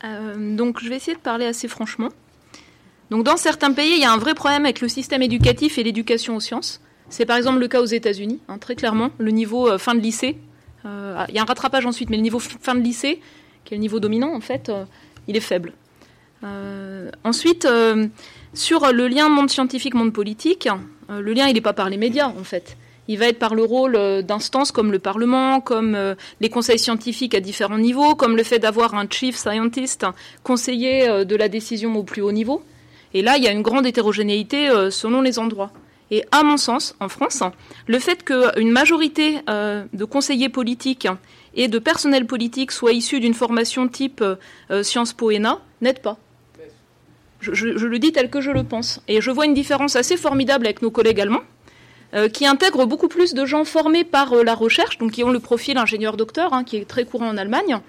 Euh, 0.04 0.56
donc 0.56 0.82
je 0.82 0.90
vais 0.90 0.98
essayer 0.98 1.16
de 1.16 1.22
parler 1.22 1.46
assez 1.46 1.68
franchement. 1.68 2.10
Donc 3.10 3.24
dans 3.24 3.38
certains 3.38 3.72
pays, 3.72 3.94
il 3.96 4.02
y 4.02 4.06
a 4.06 4.12
un 4.12 4.18
vrai 4.18 4.34
problème 4.34 4.66
avec 4.66 4.82
le 4.82 4.88
système 4.88 5.22
éducatif 5.22 5.78
et 5.78 5.84
l'éducation 5.84 6.36
aux 6.36 6.40
sciences. 6.40 6.82
C'est 7.10 7.26
par 7.26 7.38
exemple 7.38 7.60
le 7.60 7.68
cas 7.68 7.82
aux 7.82 7.86
États-Unis, 7.86 8.40
hein, 8.48 8.58
très 8.58 8.76
clairement. 8.76 9.12
Le 9.18 9.32
niveau 9.32 9.70
euh, 9.70 9.78
fin 9.78 9.96
de 9.96 10.00
lycée, 10.00 10.38
euh, 10.86 11.24
il 11.30 11.36
y 11.36 11.40
a 11.40 11.42
un 11.42 11.46
rattrapage 11.46 11.86
ensuite, 11.86 12.10
mais 12.10 12.18
le 12.18 12.24
niveau 12.24 12.40
fin 12.40 12.76
de 12.76 12.82
lycée, 12.82 13.22
qui 13.66 13.74
est 13.74 13.78
le 13.78 13.82
niveau 13.82 14.00
dominant 14.00 14.34
en 14.34 14.42
fait, 14.42 14.72
il 15.28 15.38
est 15.38 15.42
faible. 15.42 15.74
Ensuite, 17.24 17.66
sur 18.54 18.92
le 18.92 19.08
lien 19.08 19.30
monde 19.30 19.50
scientifique, 19.50 19.94
monde 19.94 20.12
politique, 20.12 20.68
le 21.08 21.32
lien 21.32 21.48
il 21.48 21.54
n'est 21.54 21.62
pas 21.62 21.72
par 21.72 21.90
les 21.90 21.96
médias 21.96 22.28
en 22.28 22.44
fait. 22.44 22.76
Il 23.08 23.20
va 23.20 23.28
être 23.28 23.40
par 23.40 23.56
le 23.56 23.64
rôle 23.64 24.24
d'instances 24.24 24.72
comme 24.72 24.92
le 24.92 25.00
Parlement, 25.00 25.60
comme 25.60 26.16
les 26.40 26.50
conseils 26.50 26.80
scientifiques 26.80 27.36
à 27.36 27.40
différents 27.40 27.78
niveaux, 27.78 28.16
comme 28.16 28.38
le 28.38 28.44
fait 28.44 28.60
d'avoir 28.60 28.96
un 28.96 29.08
chief 29.10 29.36
scientist, 29.36 30.06
conseiller 30.44 31.26
de 31.26 31.36
la 31.36 31.50
décision 31.50 31.96
au 31.96 32.04
plus 32.04 32.22
haut 32.22 32.32
niveau. 32.32 32.64
Et 33.14 33.22
là, 33.22 33.38
il 33.38 33.44
y 33.44 33.48
a 33.48 33.52
une 33.52 33.62
grande 33.62 33.86
hétérogénéité 33.86 34.70
selon 34.90 35.22
les 35.22 35.38
endroits. 35.38 35.72
Et 36.12 36.24
à 36.32 36.44
mon 36.44 36.58
sens, 36.58 36.96
en 37.00 37.10
France, 37.10 37.44
le 37.88 38.00
fait 38.00 38.24
qu'une 38.24 38.72
majorité 38.72 39.40
de 39.48 40.06
conseillers 40.06 40.50
politiques 40.50 41.08
et 41.56 41.68
de 41.68 41.80
personnel 41.80 42.26
politique 42.26 42.72
soit 42.72 42.94
issus 42.94 43.20
d'une 43.20 43.34
formation 43.34 43.88
type 43.88 44.24
Sciences 44.82 45.14
Po 45.14 45.32
ENA 45.32 45.60
n'aide 45.82 46.00
pas. 46.00 46.18
Je, 47.52 47.66
le 47.66 48.00
dis 48.00 48.12
tel 48.12 48.30
que 48.30 48.42
je 48.42 48.52
le 48.52 48.64
pense. 48.64 49.02
Et 49.08 49.20
je 49.20 49.30
vois 49.30 49.46
une 49.46 49.54
différence 49.54 49.96
assez 49.96 50.16
formidable 50.16 50.66
avec 50.66 50.82
nos 50.82 50.92
collègues 50.92 51.20
allemands, 51.20 51.44
qui 52.32 52.46
intègrent 52.46 52.86
beaucoup 52.86 53.08
plus 53.08 53.34
de 53.34 53.46
gens 53.46 53.66
formés 53.66 54.04
par 54.04 54.36
la 54.36 54.54
recherche, 54.54 54.98
donc 55.00 55.12
qui 55.12 55.24
ont 55.24 55.32
le 55.32 55.40
profil 55.40 55.78
ingénieur-docteur, 55.78 56.54
hein, 56.54 56.64
qui 56.64 56.78
est 56.78 56.86
très 56.86 57.06
courant 57.06 57.28
en 57.28 57.38
Allemagne, 57.38 57.80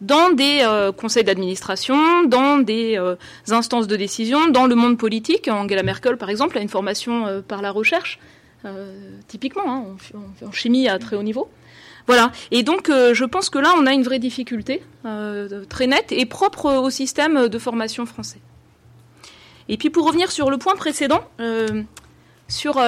dans 0.00 0.30
des 0.30 0.60
euh, 0.62 0.92
conseils 0.92 1.24
d'administration, 1.24 2.24
dans 2.24 2.58
des 2.58 2.98
euh, 2.98 3.16
instances 3.50 3.86
de 3.86 3.96
décision, 3.96 4.48
dans 4.48 4.66
le 4.66 4.74
monde 4.74 4.98
politique. 4.98 5.48
Angela 5.48 5.82
Merkel, 5.82 6.16
par 6.16 6.30
exemple, 6.30 6.58
a 6.58 6.60
une 6.60 6.68
formation 6.68 7.26
euh, 7.26 7.40
par 7.40 7.62
la 7.62 7.70
recherche, 7.70 8.18
typiquement, 9.28 9.62
hein, 9.68 9.96
en, 10.44 10.50
chimie 10.50 10.88
à 10.88 10.98
très 10.98 11.14
haut 11.14 11.22
niveau. 11.22 11.48
Voilà. 12.08 12.32
Et 12.50 12.64
donc, 12.64 12.88
je 12.88 13.24
pense 13.24 13.48
que 13.48 13.60
là, 13.60 13.72
on 13.78 13.86
a 13.86 13.92
une 13.92 14.02
vraie 14.02 14.18
difficulté 14.18 14.82
très 15.68 15.86
nette 15.86 16.10
et 16.10 16.26
propre 16.26 16.74
au 16.74 16.90
système 16.90 17.46
de 17.46 17.58
formation 17.60 18.06
français. 18.06 18.40
Et 19.68 19.76
puis, 19.76 19.90
pour 19.90 20.04
revenir 20.04 20.32
sur 20.32 20.50
le 20.50 20.58
point 20.58 20.74
précédent, 20.74 21.20
sur 22.48 22.80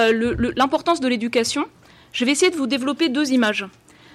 l'importance 0.55 0.99
de 0.99 1.07
l'éducation, 1.07 1.65
je 2.11 2.25
vais 2.25 2.31
essayer 2.31 2.51
de 2.51 2.55
vous 2.55 2.67
développer 2.67 3.09
deux 3.09 3.31
images. 3.31 3.65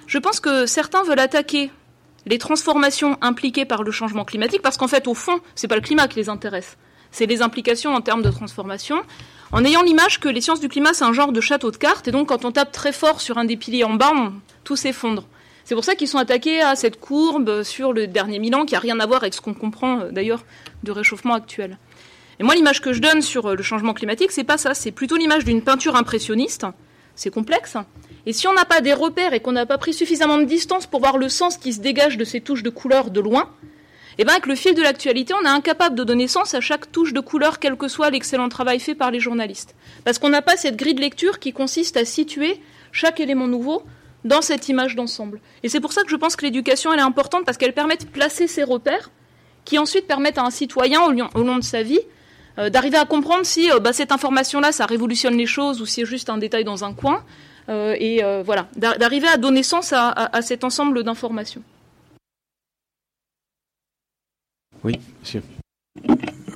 Je 0.06 0.18
pense 0.18 0.40
que 0.40 0.66
certains 0.66 1.02
veulent 1.02 1.20
attaquer 1.20 1.70
les 2.26 2.38
transformations 2.38 3.18
impliquées 3.20 3.64
par 3.64 3.82
le 3.82 3.90
changement 3.90 4.24
climatique, 4.24 4.62
parce 4.62 4.76
qu'en 4.76 4.88
fait, 4.88 5.06
au 5.06 5.14
fond, 5.14 5.40
ce 5.54 5.64
n'est 5.64 5.68
pas 5.68 5.76
le 5.76 5.82
climat 5.82 6.08
qui 6.08 6.18
les 6.18 6.28
intéresse, 6.28 6.76
c'est 7.10 7.26
les 7.26 7.42
implications 7.42 7.94
en 7.94 8.00
termes 8.00 8.22
de 8.22 8.30
transformation, 8.30 9.02
en 9.52 9.64
ayant 9.64 9.82
l'image 9.82 10.20
que 10.20 10.28
les 10.28 10.40
sciences 10.40 10.60
du 10.60 10.68
climat, 10.68 10.94
c'est 10.94 11.04
un 11.04 11.12
genre 11.12 11.32
de 11.32 11.40
château 11.40 11.70
de 11.70 11.76
cartes, 11.76 12.08
et 12.08 12.10
donc 12.10 12.28
quand 12.28 12.44
on 12.44 12.52
tape 12.52 12.72
très 12.72 12.92
fort 12.92 13.20
sur 13.20 13.38
un 13.38 13.44
des 13.44 13.56
piliers 13.56 13.84
en 13.84 13.94
bas, 13.94 14.12
tout 14.64 14.76
s'effondre. 14.76 15.26
C'est 15.64 15.74
pour 15.74 15.84
ça 15.84 15.94
qu'ils 15.94 16.08
sont 16.08 16.18
attaqués 16.18 16.60
à 16.60 16.76
cette 16.76 17.00
courbe 17.00 17.62
sur 17.62 17.92
le 17.92 18.06
dernier 18.06 18.38
Milan, 18.38 18.66
qui 18.66 18.74
n'a 18.74 18.80
rien 18.80 19.00
à 19.00 19.06
voir 19.06 19.22
avec 19.22 19.32
ce 19.32 19.40
qu'on 19.40 19.54
comprend 19.54 20.10
d'ailleurs 20.10 20.44
du 20.82 20.90
réchauffement 20.90 21.34
actuel. 21.34 21.78
Et 22.40 22.42
moi, 22.42 22.54
l'image 22.54 22.80
que 22.80 22.92
je 22.92 23.00
donne 23.00 23.22
sur 23.22 23.54
le 23.54 23.62
changement 23.62 23.94
climatique, 23.94 24.32
c'est 24.32 24.44
pas 24.44 24.58
ça, 24.58 24.74
c'est 24.74 24.90
plutôt 24.92 25.16
l'image 25.16 25.44
d'une 25.44 25.62
peinture 25.62 25.96
impressionniste. 25.96 26.66
C'est 27.14 27.30
complexe, 27.30 27.76
et 28.26 28.32
si 28.32 28.48
on 28.48 28.54
n'a 28.54 28.64
pas 28.64 28.80
des 28.80 28.92
repères 28.92 29.34
et 29.34 29.40
qu'on 29.40 29.52
n'a 29.52 29.66
pas 29.66 29.78
pris 29.78 29.92
suffisamment 29.92 30.38
de 30.38 30.44
distance 30.44 30.86
pour 30.86 31.00
voir 31.00 31.18
le 31.18 31.28
sens 31.28 31.58
qui 31.58 31.72
se 31.72 31.80
dégage 31.80 32.16
de 32.16 32.24
ces 32.24 32.40
touches 32.40 32.62
de 32.62 32.70
couleur 32.70 33.10
de 33.10 33.20
loin, 33.20 33.50
eh 34.16 34.24
bien 34.24 34.32
avec 34.32 34.46
le 34.46 34.54
fil 34.54 34.74
de 34.74 34.82
l'actualité, 34.82 35.34
on 35.34 35.44
est 35.44 35.48
incapable 35.48 35.96
de 35.96 36.04
donner 36.04 36.28
sens 36.28 36.54
à 36.54 36.60
chaque 36.60 36.90
touche 36.90 37.12
de 37.12 37.20
couleur, 37.20 37.58
quel 37.58 37.76
que 37.76 37.88
soit 37.88 38.10
l'excellent 38.10 38.48
travail 38.48 38.80
fait 38.80 38.94
par 38.94 39.10
les 39.10 39.20
journalistes. 39.20 39.74
Parce 40.04 40.18
qu'on 40.18 40.28
n'a 40.28 40.40
pas 40.40 40.56
cette 40.56 40.76
grille 40.76 40.94
de 40.94 41.00
lecture 41.00 41.38
qui 41.38 41.52
consiste 41.52 41.96
à 41.96 42.04
situer 42.04 42.60
chaque 42.92 43.20
élément 43.20 43.48
nouveau 43.48 43.82
dans 44.24 44.40
cette 44.40 44.68
image 44.68 44.94
d'ensemble. 44.96 45.40
Et 45.62 45.68
c'est 45.68 45.80
pour 45.80 45.92
ça 45.92 46.02
que 46.02 46.10
je 46.10 46.16
pense 46.16 46.36
que 46.36 46.44
l'éducation, 46.44 46.92
elle 46.92 47.00
est 47.00 47.02
importante, 47.02 47.44
parce 47.44 47.58
qu'elle 47.58 47.74
permet 47.74 47.96
de 47.96 48.06
placer 48.06 48.46
ces 48.46 48.62
repères, 48.62 49.10
qui 49.64 49.78
ensuite 49.78 50.06
permettent 50.06 50.38
à 50.38 50.44
un 50.44 50.50
citoyen, 50.50 51.02
au 51.02 51.42
long 51.42 51.56
de 51.56 51.64
sa 51.64 51.82
vie, 51.82 52.00
euh, 52.58 52.70
d'arriver 52.70 52.98
à 52.98 53.04
comprendre 53.04 53.44
si 53.44 53.70
euh, 53.70 53.80
bah, 53.80 53.92
cette 53.92 54.12
information-là, 54.12 54.72
ça 54.72 54.86
révolutionne 54.86 55.36
les 55.36 55.46
choses, 55.46 55.80
ou 55.80 55.86
si 55.86 56.00
c'est 56.00 56.06
juste 56.06 56.30
un 56.30 56.38
détail 56.38 56.64
dans 56.64 56.84
un 56.84 56.92
coin, 56.92 57.24
euh, 57.68 57.96
et 57.98 58.22
euh, 58.22 58.42
voilà, 58.44 58.68
d'arriver 58.76 59.28
à 59.28 59.36
donner 59.36 59.62
sens 59.62 59.92
à, 59.92 60.08
à, 60.08 60.36
à 60.36 60.42
cet 60.42 60.64
ensemble 60.64 61.02
d'informations. 61.02 61.62
Oui, 64.82 65.00
monsieur. 65.20 65.42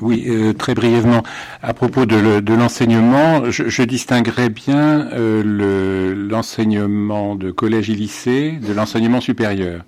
Oui, 0.01 0.25
euh, 0.29 0.53
très 0.53 0.75
brièvement, 0.75 1.23
à 1.63 1.75
propos 1.75 2.07
de 2.07 2.55
l'enseignement, 2.55 3.41
le, 3.41 3.51
je, 3.51 3.69
je, 3.69 3.83
distinguerais 3.83 4.49
bien 4.49 5.09
euh, 5.13 6.15
l'enseignement 6.15 7.33
le, 7.35 7.39
de 7.39 7.51
collège 7.51 7.91
et 7.91 7.95
lycée 7.95 8.53
de 8.53 8.73
l'enseignement 8.73 9.21
supérieur. 9.21 9.83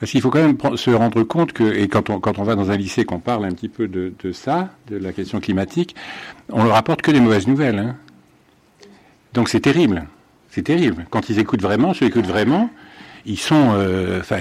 Parce 0.00 0.12
qu'il 0.12 0.20
faut 0.20 0.30
quand 0.30 0.42
même 0.42 0.76
se 0.76 0.90
rendre 0.90 1.22
compte 1.22 1.52
que, 1.52 1.64
et 1.64 1.88
quand 1.88 2.10
on, 2.10 2.20
quand 2.20 2.38
on 2.38 2.44
va 2.44 2.54
dans 2.54 2.70
un 2.70 2.76
lycée, 2.76 3.04
qu'on 3.04 3.18
parle 3.18 3.44
un 3.44 3.50
petit 3.50 3.68
peu 3.68 3.88
de, 3.88 4.12
ça, 4.32 4.70
de 4.88 4.96
la 4.96 5.12
question 5.12 5.40
climatique, 5.40 5.96
on 6.50 6.64
leur 6.64 6.76
apporte 6.76 7.02
que 7.02 7.10
des 7.10 7.20
mauvaises 7.20 7.48
nouvelles. 7.48 7.78
Hein. 7.78 7.96
Donc 9.34 9.48
c'est 9.48 9.60
terrible. 9.60 10.06
C'est 10.50 10.62
terrible. 10.62 11.06
Quand 11.10 11.28
ils 11.28 11.38
écoutent 11.38 11.62
vraiment, 11.62 11.94
ceux 11.94 12.06
écoutent 12.06 12.26
vraiment, 12.26 12.70
ils 13.26 13.38
sont, 13.38 13.72
euh, 13.74 14.20
enfin, 14.20 14.38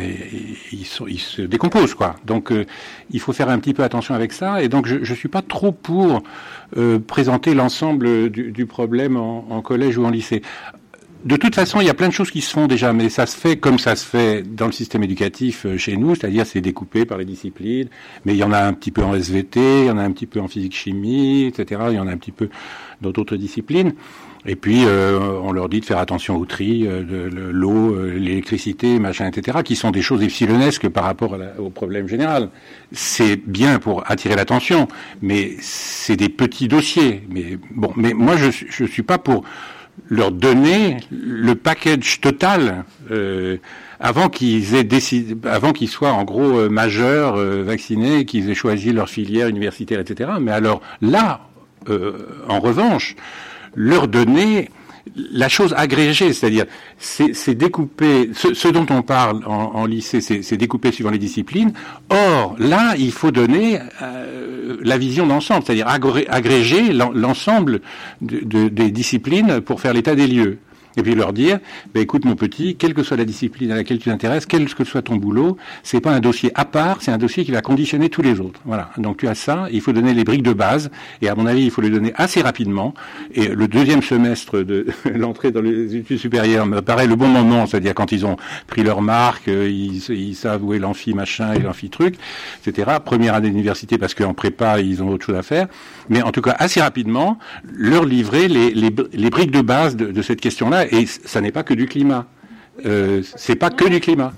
ils, 0.71 0.85
se 0.85 1.41
décomposent 1.41 1.93
quoi. 1.93 2.15
Donc, 2.25 2.51
euh, 2.51 2.65
il 3.11 3.19
faut 3.19 3.33
faire 3.33 3.49
un 3.49 3.59
petit 3.59 3.73
peu 3.73 3.83
attention 3.83 4.15
avec 4.15 4.31
ça. 4.31 4.61
Et 4.61 4.69
donc, 4.69 4.87
je, 4.87 5.03
je 5.03 5.13
suis 5.13 5.27
pas 5.27 5.41
trop 5.41 5.73
pour 5.73 6.23
euh, 6.77 6.97
présenter 6.97 7.53
l'ensemble 7.53 8.29
du, 8.29 8.65
problème 8.65 9.17
en, 9.17 9.61
collège 9.61 9.97
ou 9.97 10.05
en 10.05 10.09
lycée. 10.09 10.41
De 11.27 11.35
toute 11.35 11.55
façon, 11.55 11.81
il 11.81 11.87
y 11.87 11.89
a 11.89 11.93
plein 11.93 12.07
de 12.07 12.13
choses 12.13 12.31
qui 12.31 12.39
se 12.39 12.53
font 12.53 12.67
déjà, 12.67 12.93
mais 12.93 13.09
ça 13.09 13.25
se 13.25 13.35
fait 13.35 13.57
comme 13.57 13.79
ça 13.79 13.97
se 13.97 14.05
fait 14.05 14.43
dans 14.43 14.65
le 14.65 14.71
système 14.71 15.03
éducatif 15.03 15.67
chez 15.75 15.97
nous, 15.97 16.15
c'est-à-dire 16.15 16.45
c'est 16.45 16.61
découpé 16.61 17.03
par 17.03 17.17
les 17.17 17.25
disciplines. 17.25 17.89
Mais 18.23 18.33
il 18.33 18.37
y 18.37 18.45
en 18.45 18.53
a 18.53 18.61
un 18.61 18.71
petit 18.71 18.91
peu 18.91 19.03
en 19.03 19.13
SVT, 19.13 19.81
il 19.81 19.87
y 19.87 19.91
en 19.91 19.97
a 19.97 20.03
un 20.03 20.11
petit 20.13 20.25
peu 20.25 20.39
en 20.39 20.47
physique-chimie, 20.47 21.43
etc. 21.47 21.81
Il 21.89 21.95
y 21.95 21.99
en 21.99 22.07
a 22.07 22.11
un 22.11 22.17
petit 22.17 22.31
peu 22.31 22.47
dans 23.01 23.11
d'autres 23.11 23.35
disciplines. 23.35 23.91
Et 24.45 24.55
puis, 24.55 24.85
euh, 24.85 25.19
on 25.43 25.51
leur 25.51 25.67
dit 25.67 25.81
de 25.81 25.85
faire 25.85 25.97
attention 25.97 26.37
au 26.37 26.45
tri, 26.45 26.87
euh, 26.87 27.51
l'eau, 27.51 27.93
euh, 27.93 28.17
l'électricité, 28.17 28.97
machin, 28.97 29.27
etc., 29.27 29.57
qui 29.65 29.75
sont 29.75 29.91
des 29.91 30.01
choses 30.01 30.23
epsilonesques 30.23 30.87
par 30.87 31.03
rapport 31.03 31.37
au 31.59 31.69
problème 31.69 32.07
général. 32.07 32.47
C'est 32.93 33.35
bien 33.35 33.79
pour 33.79 34.09
attirer 34.09 34.37
l'attention, 34.37 34.87
mais 35.21 35.57
c'est 35.59 36.15
des 36.15 36.29
petits 36.29 36.69
dossiers. 36.69 37.23
Mais 37.29 37.57
bon, 37.75 37.91
mais 37.97 38.13
moi, 38.13 38.37
je 38.37 38.49
je 38.49 38.85
suis 38.85 39.03
pas 39.03 39.17
pour 39.17 39.43
leur 40.09 40.31
donner 40.31 40.97
le 41.11 41.55
package 41.55 42.21
total 42.21 42.85
euh, 43.11 43.57
avant 43.99 44.29
qu'ils 44.29 44.75
aient 44.75 44.83
décidé, 44.83 45.35
avant 45.47 45.73
qu'ils 45.73 45.89
soient 45.89 46.11
en 46.11 46.23
gros 46.23 46.69
majeurs, 46.69 47.37
vaccinés, 47.37 48.25
qu'ils 48.25 48.49
aient 48.49 48.55
choisi 48.55 48.93
leur 48.93 49.09
filière 49.09 49.47
universitaire, 49.47 49.99
etc. 49.99 50.31
Mais 50.39 50.51
alors 50.51 50.81
là, 51.01 51.41
en 52.47 52.59
revanche, 52.59 53.15
leur 53.75 54.07
donner 54.07 54.69
la 55.15 55.49
chose 55.49 55.73
agrégée, 55.77 56.33
c'est-à-dire 56.33 56.65
c'est 56.97 57.55
découpé, 57.55 58.29
ce, 58.33 58.67
dont 58.67 58.85
on 58.89 59.01
parle 59.01 59.43
en, 59.45 59.85
lycée, 59.85 60.21
c'est 60.21 60.57
découpé 60.57 60.91
suivant 60.91 61.11
les 61.11 61.17
disciplines. 61.17 61.73
Or, 62.09 62.55
là, 62.59 62.95
il 62.97 63.11
faut 63.11 63.31
donner 63.31 63.79
euh, 64.01 64.77
la 64.81 64.97
vision 64.97 65.27
d'ensemble, 65.27 65.63
c'est-à-dire 65.65 65.87
agréger 65.87 66.93
l'ensemble 66.93 67.81
des 68.21 68.91
disciplines 68.91 69.61
pour 69.61 69.81
faire 69.81 69.93
l'état 69.93 70.15
des 70.15 70.27
lieux 70.27 70.59
et 70.97 71.03
puis 71.03 71.15
leur 71.15 71.31
dire, 71.31 71.59
bah, 71.93 72.01
écoute 72.01 72.25
mon 72.25 72.35
petit, 72.35 72.75
quelle 72.75 72.93
que 72.93 73.03
soit 73.03 73.17
la 73.17 73.25
discipline 73.25 73.71
à 73.71 73.75
laquelle 73.75 73.99
tu 73.99 74.09
t'intéresses, 74.09 74.45
quel 74.45 74.67
que 74.73 74.83
soit 74.83 75.03
ton 75.03 75.15
boulot, 75.15 75.57
c'est 75.83 76.01
pas 76.01 76.11
un 76.11 76.19
dossier 76.19 76.51
à 76.55 76.65
part, 76.65 77.01
c'est 77.01 77.11
un 77.11 77.19
dossier 77.19 77.45
qui 77.45 77.51
va 77.51 77.61
conditionner 77.61 78.09
tous 78.09 78.23
les 78.23 78.39
autres. 78.39 78.59
Voilà. 78.65 78.89
Donc 78.97 79.17
tu 79.17 79.27
as 79.27 79.35
ça, 79.35 79.67
il 79.71 79.79
faut 79.79 79.93
donner 79.93 80.13
les 80.13 80.23
briques 80.23 80.43
de 80.43 80.53
base, 80.53 80.89
et 81.21 81.29
à 81.29 81.35
mon 81.35 81.45
avis, 81.45 81.63
il 81.63 81.71
faut 81.71 81.81
les 81.81 81.91
donner 81.91 82.11
assez 82.15 82.41
rapidement. 82.41 82.95
Et 83.33 83.47
le 83.47 83.67
deuxième 83.67 84.01
semestre 84.01 84.59
de 84.59 84.87
l'entrée 85.15 85.51
dans 85.51 85.61
les 85.61 85.95
études 85.95 86.17
supérieures 86.17 86.65
me 86.65 86.81
paraît 86.81 87.07
le 87.07 87.15
bon 87.15 87.27
moment, 87.27 87.67
c'est-à-dire 87.67 87.93
quand 87.93 88.11
ils 88.11 88.25
ont 88.25 88.37
pris 88.65 88.83
leur 88.83 89.01
marque, 89.01 89.47
euh, 89.47 89.69
ils, 89.69 90.35
savent 90.35 90.63
où 90.63 90.73
est 90.73 90.79
l'amphi 90.79 91.13
machin 91.13 91.53
et 91.53 91.59
l'amphi 91.59 91.89
truc, 91.89 92.15
etc. 92.65 92.97
Première 93.05 93.35
année 93.35 93.49
d'université 93.49 93.97
parce 93.97 94.15
qu'en 94.15 94.33
prépa, 94.33 94.79
ils 94.79 95.03
ont 95.03 95.09
autre 95.09 95.25
chose 95.25 95.35
à 95.35 95.43
faire. 95.43 95.67
Mais 96.09 96.21
en 96.23 96.31
tout 96.31 96.41
cas, 96.41 96.55
assez 96.57 96.81
rapidement, 96.81 97.37
leur 97.71 98.05
livrer 98.05 98.47
les, 98.47 98.71
les, 98.71 99.29
briques 99.29 99.51
de 99.51 99.61
base 99.61 99.95
de 99.95 100.21
cette 100.21 100.41
question-là 100.41 100.86
et 100.91 101.05
ça 101.05 101.41
n'est 101.41 101.51
pas 101.51 101.63
que 101.63 101.73
du 101.73 101.85
climat. 101.85 102.25
Euh, 102.85 103.21
c'est 103.35 103.55
pas 103.55 103.69
que 103.69 103.87
du 103.87 103.99
climat. 103.99 104.33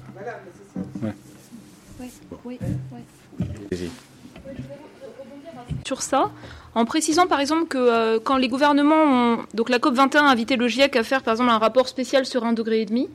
Sur 5.85 6.01
ça, 6.01 6.31
en 6.75 6.85
précisant 6.85 7.27
par 7.27 7.39
exemple 7.39 7.67
que 7.67 7.77
euh, 7.77 8.19
quand 8.23 8.37
les 8.37 8.47
gouvernements 8.47 9.03
ont. 9.03 9.39
Donc 9.53 9.69
la 9.69 9.79
COP21 9.79 10.17
a 10.17 10.29
invité 10.29 10.55
le 10.55 10.67
GIEC 10.67 10.95
à 10.95 11.03
faire 11.03 11.23
par 11.23 11.33
exemple 11.33 11.49
un 11.49 11.57
rapport 11.57 11.87
spécial 11.87 12.25
sur 12.25 12.43
un 12.43 12.53
degré 12.53 12.81
et 12.81 12.85
demi. 12.85 13.09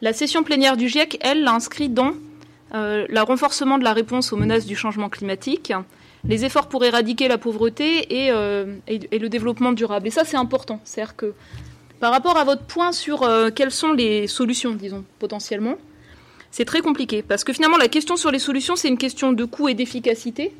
La 0.00 0.12
session 0.12 0.42
plénière 0.42 0.76
du 0.76 0.88
GIEC, 0.88 1.18
elle, 1.22 1.42
l'a 1.42 1.52
inscrit 1.52 1.88
dans 1.88 2.12
euh, 2.74 3.06
le 3.08 3.20
renforcement 3.20 3.78
de 3.78 3.84
la 3.84 3.92
réponse 3.92 4.32
aux 4.32 4.36
menaces 4.36 4.66
du 4.66 4.76
changement 4.76 5.08
climatique, 5.08 5.72
les 6.24 6.44
efforts 6.44 6.68
pour 6.68 6.84
éradiquer 6.84 7.26
la 7.26 7.38
pauvreté 7.38 8.26
et, 8.26 8.32
et, 8.86 9.00
et 9.10 9.18
le 9.18 9.28
développement 9.28 9.72
durable. 9.72 10.08
Et 10.08 10.10
ça, 10.10 10.24
c'est 10.24 10.36
important. 10.36 10.80
C'est-à-dire 10.84 11.16
que 11.16 11.32
par 12.00 12.12
rapport 12.12 12.36
à 12.36 12.44
votre 12.44 12.62
point 12.62 12.92
sur 12.92 13.22
euh, 13.22 13.50
quelles 13.54 13.70
sont 13.70 13.92
les 13.92 14.26
solutions, 14.26 14.72
disons, 14.72 15.04
potentiellement, 15.18 15.76
c'est 16.50 16.64
très 16.64 16.80
compliqué. 16.80 17.22
Parce 17.22 17.44
que 17.44 17.52
finalement, 17.52 17.76
la 17.76 17.88
question 17.88 18.16
sur 18.16 18.30
les 18.30 18.38
solutions, 18.38 18.76
c'est 18.76 18.88
une 18.88 18.98
question 18.98 19.32
de 19.32 19.44
coût 19.44 19.68
et 19.68 19.74
d'efficacité, 19.74 20.52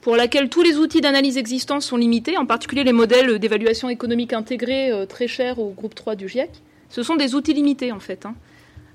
pour 0.00 0.16
laquelle 0.16 0.48
tous 0.48 0.62
les 0.62 0.76
outils 0.76 1.00
d'analyse 1.00 1.36
existants 1.36 1.80
sont 1.80 1.96
limités, 1.96 2.36
en 2.36 2.46
particulier 2.46 2.84
les 2.84 2.92
modèles 2.92 3.38
d'évaluation 3.38 3.88
économique 3.88 4.32
intégrés 4.32 4.92
euh, 4.92 5.06
très 5.06 5.26
chers 5.26 5.58
au 5.58 5.70
groupe 5.70 5.94
3 5.94 6.14
du 6.14 6.28
GIEC. 6.28 6.50
Ce 6.88 7.02
sont 7.02 7.16
des 7.16 7.34
outils 7.34 7.54
limités, 7.54 7.90
en 7.90 8.00
fait. 8.00 8.24
Hein. 8.24 8.34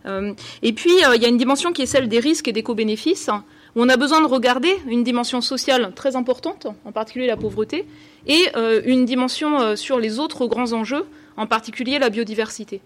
Euh, 0.05 0.33
et 0.63 0.71
puis, 0.71 0.91
il 0.91 1.21
y 1.21 1.25
a 1.25 1.29
une 1.29 1.37
dimension 1.37 1.73
qui 1.73 1.81
est 1.81 1.87
celle 1.87 2.07
des 2.07 2.19
risques 2.19 2.47
et 2.47 2.53
des 2.53 2.63
co-bénéfices, 2.63 3.29
où 3.75 3.81
on 3.81 3.89
a 3.89 3.97
besoin 3.97 4.21
de 4.21 4.27
regarder 4.27 4.73
une 4.87 5.03
dimension 5.03 5.41
sociale 5.41 5.91
très 5.93 6.15
importante, 6.15 6.67
en 6.85 6.91
particulier 6.93 7.27
la 7.27 7.37
pauvreté, 7.37 7.85
et 8.27 8.51
une 8.85 9.05
dimension 9.05 9.75
sur 9.75 9.99
les 9.99 10.19
autres 10.19 10.45
grands 10.45 10.73
enjeux, 10.73 11.05
en 11.41 11.47
particulier 11.47 11.99
la 11.99 12.09
biodiversité. 12.09 12.81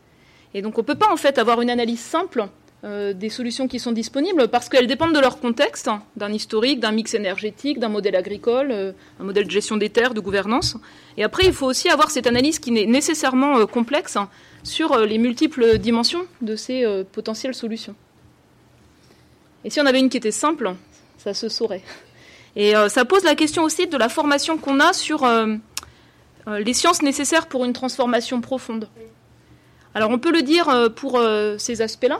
Et 0.53 0.61
donc 0.61 0.77
on 0.77 0.81
ne 0.81 0.85
peut 0.85 0.95
pas 0.95 1.11
en 1.11 1.17
fait 1.17 1.37
avoir 1.37 1.61
une 1.61 1.69
analyse 1.69 1.99
simple 1.99 2.47
euh, 2.85 3.13
des 3.13 3.29
solutions 3.29 3.67
qui 3.67 3.79
sont 3.79 3.91
disponibles 3.91 4.47
parce 4.47 4.69
qu'elles 4.69 4.85
dépendent 4.85 5.15
de 5.15 5.19
leur 5.19 5.39
contexte, 5.39 5.89
d'un 6.17 6.31
historique, 6.31 6.79
d'un 6.79 6.91
mix 6.91 7.15
énergétique, 7.15 7.79
d'un 7.79 7.89
modèle 7.89 8.15
agricole, 8.15 8.69
euh, 8.71 8.91
un 9.19 9.23
modèle 9.23 9.45
de 9.45 9.49
gestion 9.49 9.75
des 9.75 9.89
terres, 9.89 10.13
de 10.13 10.19
gouvernance. 10.19 10.77
Et 11.17 11.23
après, 11.23 11.45
il 11.47 11.53
faut 11.53 11.65
aussi 11.65 11.89
avoir 11.89 12.11
cette 12.11 12.27
analyse 12.27 12.59
qui 12.59 12.77
est 12.77 12.85
nécessairement 12.85 13.57
euh, 13.57 13.65
complexe 13.65 14.19
sur 14.61 14.99
les 14.99 15.17
multiples 15.17 15.79
dimensions 15.79 16.25
de 16.41 16.55
ces 16.55 16.85
potentielles 17.11 17.53
solutions. 17.53 17.95
Et 19.63 19.69
si 19.69 19.79
on 19.79 19.85
avait 19.85 19.99
une 19.99 20.09
qui 20.09 20.17
était 20.17 20.31
simple, 20.31 20.73
ça 21.17 21.35
se 21.35 21.49
saurait. 21.49 21.83
Et 22.55 22.73
ça 22.87 23.05
pose 23.05 23.23
la 23.23 23.35
question 23.35 23.61
aussi 23.61 23.85
de 23.85 23.95
la 23.95 24.09
formation 24.09 24.57
qu'on 24.57 24.79
a 24.79 24.91
sur 24.93 25.23
les 26.47 26.73
sciences 26.73 27.01
nécessaires 27.01 27.47
pour 27.47 27.65
une 27.65 27.73
transformation 27.73 28.41
profonde. 28.41 28.89
Alors 29.95 30.11
on 30.11 30.19
peut 30.19 30.31
le 30.31 30.41
dire 30.41 30.67
euh, 30.67 30.89
pour 30.89 31.17
euh, 31.17 31.57
ces 31.57 31.81
aspects-là, 31.81 32.19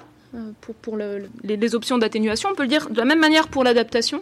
pour, 0.81 0.97
les, 0.97 1.76
options 1.76 1.97
d'atténuation, 1.97 2.49
on 2.52 2.56
peut 2.56 2.64
le 2.64 2.69
dire 2.69 2.89
de 2.89 2.97
la 2.97 3.06
même 3.06 3.19
manière 3.19 3.47
pour 3.47 3.64
l'adaptation. 3.64 4.19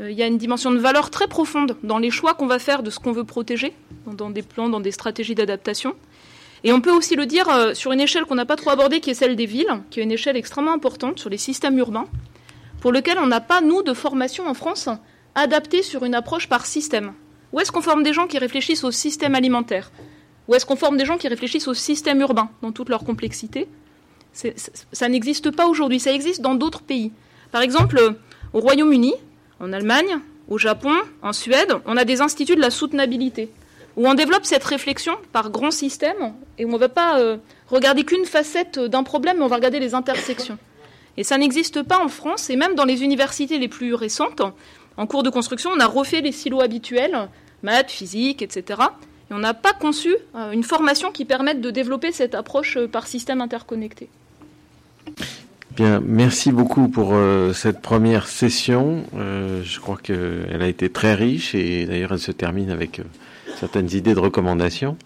Il 0.00 0.12
y 0.12 0.22
a 0.22 0.26
une 0.26 0.38
dimension 0.38 0.72
de 0.72 0.78
valeur 0.78 1.10
très 1.10 1.28
profonde 1.28 1.76
dans 1.84 1.98
les 1.98 2.10
choix 2.10 2.34
qu'on 2.34 2.46
va 2.46 2.58
faire 2.58 2.82
de 2.82 2.90
ce 2.90 2.98
qu'on 2.98 3.12
veut 3.12 3.24
protéger, 3.24 3.74
dans 4.06 4.30
des 4.30 4.42
plans, 4.42 4.68
dans 4.68 4.80
des 4.80 4.90
stratégies 4.90 5.36
d'adaptation. 5.36 5.94
Et 6.64 6.72
on 6.72 6.80
peut 6.80 6.90
aussi 6.90 7.14
le 7.14 7.26
dire 7.26 7.46
sur 7.74 7.92
une 7.92 8.00
échelle 8.00 8.24
qu'on 8.24 8.36
n'a 8.36 8.46
pas 8.46 8.56
trop 8.56 8.70
abordée, 8.70 8.98
qui 9.00 9.10
est 9.10 9.14
celle 9.14 9.36
des 9.36 9.46
villes, 9.46 9.80
qui 9.90 10.00
est 10.00 10.04
une 10.04 10.12
échelle 10.12 10.36
extrêmement 10.36 10.72
importante 10.72 11.18
sur 11.18 11.30
les 11.30 11.38
systèmes 11.38 11.78
urbains, 11.78 12.06
pour 12.80 12.90
lequel 12.90 13.18
on 13.18 13.26
n'a 13.26 13.40
pas, 13.40 13.60
nous, 13.60 13.82
de 13.82 13.92
formation 13.92 14.48
en 14.48 14.54
France 14.54 14.88
adaptée 15.36 15.82
sur 15.82 16.04
une 16.04 16.14
approche 16.14 16.48
par 16.48 16.66
système. 16.66 17.12
Où 17.52 17.60
est-ce 17.60 17.72
qu'on 17.72 17.82
forme 17.82 18.02
des 18.02 18.12
gens 18.12 18.26
qui 18.26 18.38
réfléchissent 18.38 18.84
au 18.84 18.90
système 18.90 19.34
alimentaire 19.34 19.90
Où 20.48 20.54
est-ce 20.54 20.66
qu'on 20.66 20.76
forme 20.76 20.96
des 20.96 21.04
gens 21.04 21.16
qui 21.16 21.28
réfléchissent 21.28 21.68
au 21.68 21.74
système 21.74 22.20
urbain 22.20 22.50
dans 22.62 22.72
toute 22.72 22.88
leur 22.88 23.04
complexité 23.04 23.68
Ça 24.32 25.08
n'existe 25.08 25.50
pas 25.50 25.66
aujourd'hui, 25.66 26.00
ça 26.00 26.12
existe 26.12 26.40
dans 26.40 26.54
d'autres 26.54 26.82
pays. 26.82 27.12
Par 27.50 27.62
exemple, 27.62 28.16
au 28.52 28.60
Royaume-Uni, 28.60 29.14
en 29.60 29.72
Allemagne, 29.72 30.18
au 30.48 30.58
Japon, 30.58 30.92
en 31.22 31.32
Suède, 31.32 31.74
on 31.86 31.96
a 31.96 32.04
des 32.04 32.20
instituts 32.20 32.56
de 32.56 32.60
la 32.60 32.70
soutenabilité, 32.70 33.50
où 33.96 34.06
on 34.06 34.14
développe 34.14 34.44
cette 34.44 34.64
réflexion 34.64 35.14
par 35.32 35.50
grands 35.50 35.70
systèmes, 35.70 36.34
et 36.58 36.64
où 36.64 36.68
on 36.68 36.72
ne 36.72 36.78
va 36.78 36.88
pas 36.88 37.18
euh, 37.18 37.36
regarder 37.68 38.04
qu'une 38.04 38.24
facette 38.24 38.78
d'un 38.78 39.02
problème, 39.02 39.38
mais 39.38 39.44
on 39.44 39.48
va 39.48 39.56
regarder 39.56 39.80
les 39.80 39.94
intersections. 39.94 40.58
Et 41.16 41.24
ça 41.24 41.36
n'existe 41.36 41.82
pas 41.82 41.98
en 41.98 42.08
France, 42.08 42.48
et 42.48 42.56
même 42.56 42.74
dans 42.74 42.84
les 42.84 43.02
universités 43.02 43.58
les 43.58 43.68
plus 43.68 43.94
récentes, 43.94 44.40
en 44.98 45.06
cours 45.06 45.22
de 45.22 45.30
construction, 45.30 45.70
on 45.74 45.80
a 45.80 45.86
refait 45.86 46.20
les 46.20 46.32
silos 46.32 46.60
habituels, 46.60 47.28
maths, 47.62 47.90
physique, 47.90 48.42
etc. 48.42 48.80
Et 49.30 49.34
on 49.34 49.38
n'a 49.38 49.54
pas 49.54 49.72
conçu 49.72 50.14
euh, 50.34 50.50
une 50.50 50.64
formation 50.64 51.12
qui 51.12 51.24
permette 51.24 51.60
de 51.60 51.70
développer 51.70 52.10
cette 52.10 52.34
approche 52.34 52.76
euh, 52.76 52.88
par 52.88 53.06
système 53.06 53.40
interconnecté. 53.40 54.08
Bien, 55.76 56.02
merci 56.04 56.50
beaucoup 56.50 56.88
pour 56.88 57.10
euh, 57.12 57.52
cette 57.52 57.80
première 57.80 58.26
session. 58.26 59.04
je 59.14 59.78
crois 59.78 59.96
qu'elle 60.02 60.60
a 60.60 60.66
été 60.66 60.90
très 60.90 61.14
riche 61.14 61.54
et 61.54 61.86
d'ailleurs 61.86 62.12
elle 62.12 62.18
se 62.18 62.32
termine 62.32 62.70
avec 62.70 63.00
certaines 63.60 63.90
idées 63.92 64.14
de 64.14 64.20
recommandations. 64.20 64.96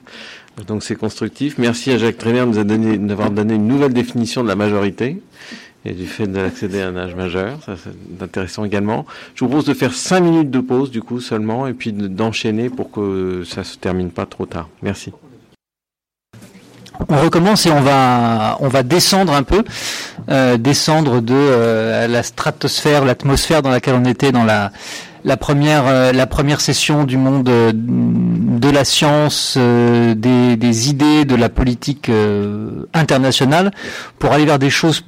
Donc 0.67 0.83
c'est 0.83 0.97
constructif. 0.97 1.59
Merci 1.59 1.91
à 1.93 1.99
Jacques 1.99 2.19
Trainer 2.19 2.47
de 2.47 2.77
nous 2.97 3.13
avoir 3.13 3.31
donné 3.31 3.55
une 3.55 3.67
nouvelle 3.67 3.93
définition 3.93 4.43
de 4.43 4.49
la 4.49 4.57
majorité 4.57 5.21
et 5.85 5.93
du 5.93 6.07
fait 6.07 6.27
d'accéder 6.27 6.81
à 6.81 6.89
un 6.89 6.97
âge 6.97 7.15
majeur. 7.15 7.59
Ça, 7.67 7.75
c'est 7.83 8.23
intéressant 8.23 8.65
également. 8.65 9.05
Je 9.35 9.45
vous 9.45 9.49
propose 9.49 9.67
de 9.67 9.75
faire 9.75 9.95
cinq 9.95 10.21
minutes 10.21 10.51
de 10.51 10.61
pause, 10.61 10.91
du 10.91 11.03
coup, 11.03 11.21
seulement, 11.21 11.67
et 11.67 11.73
puis 11.73 11.93
d'enchaîner 11.93 12.71
pour 12.71 12.91
que 12.91 13.43
ça 13.45 13.65
se 13.65 13.77
termine 13.79 14.11
pas 14.11 14.27
trop 14.27 14.47
tard. 14.47 14.69
Merci. 14.83 15.13
On 17.09 17.17
recommence 17.17 17.67
et 17.67 17.71
on 17.71 17.81
va 17.81 18.59
on 18.61 18.69
va 18.69 18.83
descendre 18.83 19.33
un 19.33 19.43
peu, 19.43 19.65
euh, 20.29 20.57
descendre 20.57 21.21
de 21.21 21.35
euh, 21.35 22.07
la 22.07 22.23
stratosphère, 22.23 23.05
l'atmosphère 23.05 23.63
dans 23.63 23.71
laquelle 23.71 23.95
on 23.95 24.05
était 24.05 24.31
dans 24.31 24.45
la 24.45 24.71
la 25.25 25.37
première, 25.37 26.13
la 26.13 26.27
première 26.27 26.61
session 26.61 27.05
du 27.05 27.17
monde 27.17 27.45
de 27.45 28.71
la 28.71 28.85
science, 28.85 29.57
des, 29.57 30.57
des, 30.57 30.91
idées, 30.91 31.25
de 31.25 31.37
la 31.37 31.49
politique 31.49 32.11
internationale, 32.93 33.71
pour 34.19 34.33
aller 34.33 34.47
vers 34.47 34.59
des 34.59 34.69
choses 34.69 35.05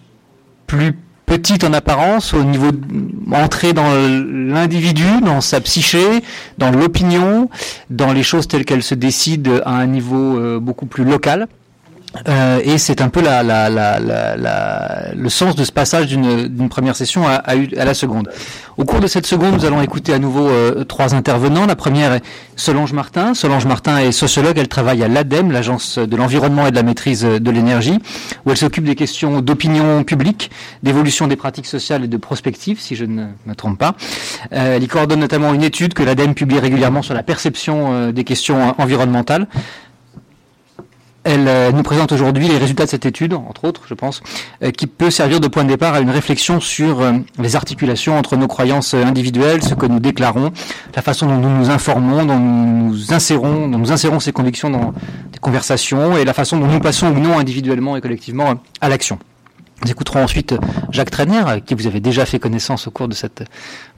plus 0.66 0.94
petite 1.26 1.64
en 1.64 1.72
apparence, 1.72 2.34
au 2.34 2.44
niveau 2.44 2.70
entrer 3.32 3.72
dans 3.72 3.92
l'individu, 3.94 5.20
dans 5.24 5.40
sa 5.40 5.60
psyché, 5.60 6.22
dans 6.58 6.70
l'opinion, 6.70 7.48
dans 7.90 8.12
les 8.12 8.22
choses 8.22 8.46
telles 8.46 8.64
qu'elles 8.64 8.82
se 8.82 8.94
décident 8.94 9.58
à 9.64 9.72
un 9.72 9.86
niveau 9.86 10.38
euh, 10.38 10.60
beaucoup 10.60 10.86
plus 10.86 11.04
local. 11.04 11.48
Euh, 12.28 12.60
et 12.62 12.78
c'est 12.78 13.00
un 13.00 13.08
peu 13.08 13.20
la, 13.20 13.42
la, 13.42 13.68
la, 13.68 15.12
le 15.14 15.28
sens 15.28 15.54
de 15.56 15.64
ce 15.64 15.72
passage 15.72 16.06
d'une 16.06 16.68
première 16.68 16.96
session 16.96 17.26
à, 17.26 17.54
la 17.54 17.94
seconde. 17.94 18.30
Au 18.76 18.84
cours 18.84 19.00
de 19.00 19.06
cette 19.06 19.26
seconde, 19.26 19.54
nous 19.54 19.64
allons 19.64 19.80
écouter 19.82 20.12
à 20.12 20.18
nouveau 20.18 20.48
euh, 20.48 20.84
trois 20.84 21.14
intervenants. 21.14 21.66
La 21.66 21.76
première 21.76 22.12
est 22.12 22.22
Solange 22.56 22.92
Martin. 22.92 23.34
Solange 23.34 23.66
Martin 23.66 23.98
est 23.98 24.12
sociologue. 24.12 24.58
Elle 24.58 24.68
travaille 24.68 25.02
à 25.02 25.08
l'ADEME, 25.08 25.52
l'Agence 25.52 25.98
de 25.98 26.16
l'environnement 26.16 26.66
et 26.66 26.70
de 26.70 26.76
la 26.76 26.82
maîtrise 26.82 27.22
de 27.22 27.50
l'énergie, 27.50 27.98
où 28.44 28.50
elle 28.50 28.56
s'occupe 28.56 28.84
des 28.84 28.96
questions 28.96 29.40
d'opinion 29.40 30.04
publique, 30.04 30.50
d'évolution 30.82 31.26
des 31.26 31.36
pratiques 31.36 31.66
sociales 31.66 32.04
et 32.04 32.08
de 32.08 32.16
prospective, 32.16 32.80
si 32.80 32.96
je 32.96 33.04
ne 33.04 33.26
me 33.46 33.54
trompe 33.54 33.78
pas. 33.78 33.94
Euh, 34.52 34.76
elle 34.76 34.82
y 34.82 34.88
coordonne 34.88 35.20
notamment 35.20 35.54
une 35.54 35.62
étude 35.62 35.94
que 35.94 36.02
l'ADEME 36.02 36.34
publie 36.34 36.58
régulièrement 36.58 37.02
sur 37.02 37.14
la 37.14 37.22
perception 37.22 38.10
des 38.10 38.24
questions 38.24 38.74
environnementales. 38.78 39.46
Elle 41.24 41.48
euh, 41.48 41.72
nous 41.72 41.82
présente 41.82 42.12
aujourd'hui 42.12 42.48
les 42.48 42.58
résultats 42.58 42.84
de 42.84 42.90
cette 42.90 43.06
étude, 43.06 43.32
entre 43.32 43.64
autres, 43.64 43.82
je 43.88 43.94
pense, 43.94 44.22
euh, 44.62 44.70
qui 44.70 44.86
peut 44.86 45.10
servir 45.10 45.40
de 45.40 45.48
point 45.48 45.64
de 45.64 45.68
départ 45.68 45.94
à 45.94 46.00
une 46.00 46.10
réflexion 46.10 46.60
sur 46.60 47.00
euh, 47.00 47.12
les 47.38 47.56
articulations 47.56 48.18
entre 48.18 48.36
nos 48.36 48.46
croyances 48.46 48.92
individuelles, 48.92 49.62
ce 49.62 49.74
que 49.74 49.86
nous 49.86 50.00
déclarons, 50.00 50.52
la 50.94 51.00
façon 51.00 51.26
dont 51.26 51.36
nous 51.36 51.48
nous 51.48 51.70
informons, 51.70 52.26
dont 52.26 52.38
nous 52.38 52.88
nous 52.88 53.12
insérons, 53.14 53.68
dont 53.68 53.78
nous 53.78 53.90
insérons 53.90 54.20
ces 54.20 54.32
convictions 54.32 54.68
dans 54.68 54.92
des 55.32 55.38
conversations, 55.40 56.16
et 56.18 56.26
la 56.26 56.34
façon 56.34 56.58
dont 56.58 56.66
nous 56.66 56.80
passons 56.80 57.08
ou 57.08 57.18
non 57.18 57.38
individuellement 57.38 57.96
et 57.96 58.02
collectivement 58.02 58.54
à 58.82 58.88
l'action. 58.90 59.18
Nous 59.84 59.90
écouterons 59.90 60.24
ensuite 60.24 60.54
Jacques 60.90 61.10
Trainer, 61.10 61.44
qui 61.64 61.74
vous 61.74 61.86
avez 61.86 62.00
déjà 62.00 62.24
fait 62.24 62.38
connaissance 62.38 62.86
au 62.86 62.90
cours 62.90 63.06
de 63.06 63.12
cette 63.12 63.44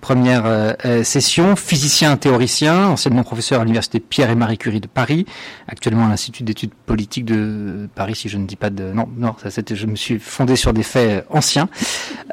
première 0.00 0.44
euh, 0.44 0.72
euh, 0.84 1.04
session, 1.04 1.54
physicien 1.54 2.16
théoricien, 2.16 2.88
anciennement 2.88 3.22
professeur 3.22 3.60
à 3.60 3.64
l'université 3.64 4.00
Pierre 4.00 4.30
et 4.30 4.34
Marie 4.34 4.58
Curie 4.58 4.80
de 4.80 4.88
Paris, 4.88 5.26
actuellement 5.68 6.06
à 6.06 6.08
l'Institut 6.08 6.42
d'études 6.42 6.74
politiques 6.74 7.24
de 7.24 7.88
Paris, 7.94 8.16
si 8.16 8.28
je 8.28 8.36
ne 8.36 8.46
dis 8.46 8.56
pas 8.56 8.70
de... 8.70 8.92
Non, 8.92 9.08
non, 9.16 9.36
ça 9.40 9.50
c'était, 9.50 9.76
je 9.76 9.86
me 9.86 9.94
suis 9.94 10.18
fondé 10.18 10.56
sur 10.56 10.72
des 10.72 10.82
faits 10.82 11.24
anciens. 11.30 11.68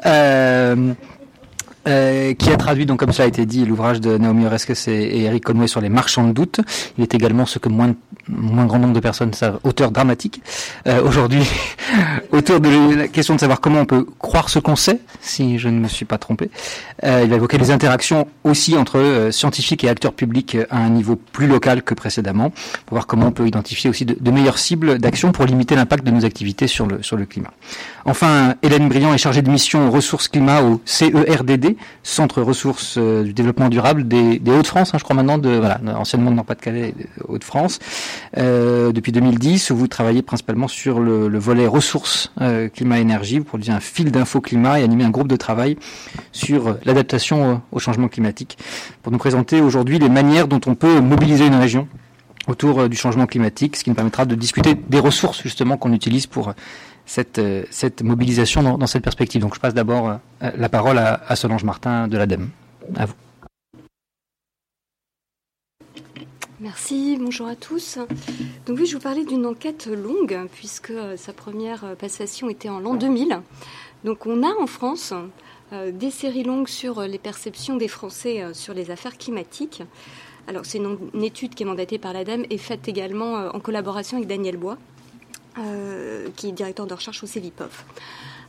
Euh, 0.04 0.92
euh, 1.86 2.34
qui 2.34 2.50
a 2.50 2.56
traduit, 2.56 2.86
donc 2.86 3.00
comme 3.00 3.12
cela 3.12 3.26
a 3.26 3.28
été 3.28 3.46
dit, 3.46 3.64
l'ouvrage 3.64 4.00
de 4.00 4.16
Naomi 4.16 4.46
Oreskes 4.46 4.88
et, 4.88 5.24
Eric 5.24 5.44
Conway 5.44 5.66
sur 5.66 5.80
les 5.80 5.88
marchands 5.88 6.26
de 6.26 6.32
doute. 6.32 6.60
Il 6.98 7.02
est 7.02 7.14
également 7.14 7.46
ce 7.46 7.58
que 7.58 7.68
moins, 7.68 7.94
moins 8.28 8.66
grand 8.66 8.78
nombre 8.78 8.94
de 8.94 9.00
personnes 9.00 9.32
savent, 9.34 9.58
auteur 9.64 9.90
dramatique. 9.90 10.42
Euh, 10.86 11.02
Aujourd'hui, 11.02 11.42
autour 12.32 12.60
de 12.60 12.96
la 12.96 13.08
question 13.08 13.34
de 13.34 13.40
savoir 13.40 13.60
comment 13.60 13.80
on 13.80 13.86
peut 13.86 14.06
croire 14.18 14.48
ce 14.48 14.58
qu'on 14.58 14.76
sait, 14.76 15.00
si 15.20 15.58
je 15.58 15.68
ne 15.68 15.78
me 15.78 15.88
suis 15.88 16.04
pas 16.04 16.18
trompé. 16.18 16.50
Euh, 17.04 17.22
il 17.24 17.30
va 17.30 17.36
évoquer 17.36 17.58
les 17.58 17.70
interactions 17.70 18.26
aussi 18.44 18.76
entre 18.76 18.98
euh, 18.98 19.30
scientifiques 19.30 19.84
et 19.84 19.88
acteurs 19.88 20.12
publics 20.12 20.56
à 20.70 20.78
un 20.78 20.90
niveau 20.90 21.16
plus 21.16 21.46
local 21.46 21.82
que 21.82 21.94
précédemment, 21.94 22.50
pour 22.86 22.96
voir 22.96 23.06
comment 23.06 23.26
on 23.26 23.32
peut 23.32 23.46
identifier 23.46 23.90
aussi 23.90 24.04
de, 24.04 24.16
de 24.18 24.30
meilleures 24.30 24.58
cibles 24.58 24.98
d'action 24.98 25.32
pour 25.32 25.44
limiter 25.44 25.74
l'impact 25.74 26.04
de 26.04 26.10
nos 26.10 26.24
activités 26.24 26.66
sur 26.66 26.86
le, 26.86 27.02
sur 27.02 27.16
le 27.16 27.26
climat. 27.26 27.52
Enfin, 28.04 28.54
Hélène 28.62 28.88
Briand 28.88 29.14
est 29.14 29.18
chargée 29.18 29.42
de 29.42 29.50
mission 29.50 29.90
ressources 29.90 30.28
climat 30.28 30.62
au 30.62 30.80
CERDD, 30.84 31.73
Centre 32.02 32.42
ressources 32.42 32.96
euh, 32.98 33.22
du 33.22 33.32
développement 33.32 33.68
durable 33.68 34.06
des, 34.06 34.40
Hauts-de-France, 34.46 34.94
hein, 34.94 34.98
je 34.98 35.04
crois 35.04 35.16
maintenant, 35.16 35.38
de, 35.38 35.50
voilà, 35.50 35.80
anciennement 35.96 36.30
de 36.30 36.36
Nord-Pas-de-Calais, 36.36 36.94
Hauts-de-France, 37.28 37.78
euh, 38.36 38.92
depuis 38.92 39.12
2010, 39.12 39.70
où 39.70 39.76
vous 39.76 39.88
travaillez 39.88 40.22
principalement 40.22 40.68
sur 40.68 41.00
le, 41.00 41.28
le 41.28 41.38
volet 41.38 41.66
ressources 41.66 42.32
euh, 42.40 42.68
climat-énergie, 42.68 43.38
vous 43.38 43.44
produisez 43.44 43.72
un 43.72 43.80
fil 43.80 44.10
d'info 44.10 44.40
climat 44.40 44.80
et 44.80 44.82
animez 44.84 45.04
un 45.04 45.10
groupe 45.10 45.28
de 45.28 45.36
travail 45.36 45.76
sur 46.32 46.76
l'adaptation 46.84 47.62
au 47.72 47.78
changement 47.78 48.08
climatique, 48.08 48.58
pour 49.02 49.12
nous 49.12 49.18
présenter 49.18 49.60
aujourd'hui 49.60 49.98
les 49.98 50.08
manières 50.08 50.48
dont 50.48 50.60
on 50.66 50.74
peut 50.74 51.00
mobiliser 51.00 51.46
une 51.46 51.54
région 51.54 51.88
autour 52.46 52.88
du 52.88 52.96
changement 52.96 53.26
climatique, 53.26 53.76
ce 53.76 53.84
qui 53.84 53.90
nous 53.90 53.96
permettra 53.96 54.26
de 54.26 54.34
discuter 54.34 54.74
des 54.74 54.98
ressources 54.98 55.42
justement 55.42 55.78
qu'on 55.78 55.94
utilise 55.94 56.26
pour 56.26 56.52
cette, 57.06 57.38
euh, 57.38 57.64
cette 57.70 58.02
mobilisation 58.02 58.62
dans, 58.62 58.86
cette 58.86 59.04
perspective. 59.04 59.40
Donc 59.40 59.54
je 59.54 59.60
passe 59.60 59.74
d'abord 59.74 60.08
euh, 60.08 60.50
la 60.56 60.68
parole 60.68 60.98
à, 60.98 61.36
Solange 61.36 61.64
Martin 61.64 62.08
de 62.08 62.16
l'ADEME. 62.16 62.48
À 62.96 63.06
vous. 63.06 63.14
Merci, 66.60 67.18
bonjour 67.20 67.46
à 67.46 67.56
tous. 67.56 67.98
Donc 68.66 68.78
oui, 68.78 68.86
je 68.86 68.96
vous 68.96 69.02
parlais 69.02 69.24
d'une 69.24 69.44
enquête 69.44 69.86
longue, 69.86 70.38
puisque 70.54 70.92
sa 71.16 71.32
première 71.32 71.94
passation 71.96 72.48
était 72.48 72.70
en 72.70 72.78
l'an 72.78 72.94
2000. 72.94 73.40
Donc 74.04 74.24
on 74.26 74.42
a 74.42 74.54
en 74.58 74.66
France 74.66 75.12
euh, 75.72 75.90
des 75.90 76.10
séries 76.10 76.44
longues 76.44 76.68
sur 76.68 77.02
les 77.02 77.18
perceptions 77.18 77.76
des 77.76 77.88
Français 77.88 78.44
sur 78.54 78.72
les 78.72 78.90
affaires 78.90 79.18
climatiques. 79.18 79.82
Alors 80.46 80.64
c'est 80.64 80.78
une, 80.78 80.98
étude 81.22 81.54
qui 81.54 81.64
est 81.64 81.66
mandatée 81.66 81.98
par 81.98 82.12
l'ADEME 82.12 82.46
et 82.48 82.58
faite 82.58 82.88
également 82.88 83.34
en 83.34 83.60
collaboration 83.60 84.18
avec 84.18 84.28
Daniel 84.28 84.56
Bois, 84.56 84.78
euh, 85.58 86.28
qui 86.36 86.48
est 86.48 86.52
directeur 86.52 86.86
de 86.86 86.94
recherche 86.94 87.22
au 87.22 87.26
CEVIPOF. 87.26 87.84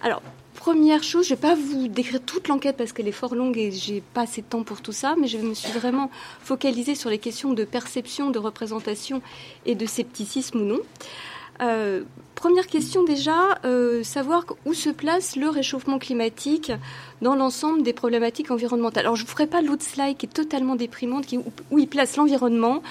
Alors, 0.02 0.22
première 0.56 1.03
chose, 1.03 1.27
je 1.27 1.34
ne 1.34 1.38
vais 1.38 1.41
pas 1.41 1.56
vous 1.56 1.88
décrire 1.88 2.22
toute 2.22 2.48
l'enquête 2.48 2.77
parce 2.77 2.91
qu'elle 2.91 3.07
est 3.07 3.11
fort 3.11 3.36
longue 3.36 3.57
et 3.57 3.72
j'ai 3.72 4.02
pas 4.02 4.22
assez 4.22 4.41
de 4.41 4.48
temps 4.48 4.64
pour 4.64 4.82
tout 4.82 4.91
ça, 4.91 5.15
mais 5.19 5.27
je 5.27 5.38
me 5.38 5.53
suis 5.53 5.72
vraiment 5.72 6.10
focalisée 6.41 6.95
sur 6.95 7.10
les 7.10 7.19
questions 7.19 7.53
de 7.53 7.64
perception, 7.64 8.32
de 8.32 8.40
représentation 8.40 9.22
et 9.65 9.76
de 9.76 9.86
scepticisme 9.86 10.61
ou 10.61 10.65
non. 10.65 10.80
Euh, 11.61 12.03
première 12.36 12.68
question 12.68 13.03
déjà, 13.03 13.60
euh, 13.64 14.03
savoir 14.03 14.45
où 14.65 14.73
se 14.73 14.90
place 14.90 15.36
le 15.36 15.49
réchauffement 15.49 15.99
climatique 15.99 16.72
dans 17.22 17.36
l'ensemble 17.36 17.84
des 17.84 17.94
problématiques 17.94 18.52
environnementales. 18.52 19.06
Alors 19.06 19.15
je 19.15 19.22
ne 19.22 19.27
vous 19.27 19.32
ferai 19.32 19.48
pas 19.48 19.61
l'autre 19.61 19.84
slide 19.84 20.18
qui 20.18 20.26
est 20.26 20.30
totalement 20.30 20.76
déprimante, 20.76 21.26
qui, 21.26 21.38
où, 21.38 21.45
où 21.72 21.80
il 21.80 21.88
place 21.88 22.18
l'environnement 22.18 22.82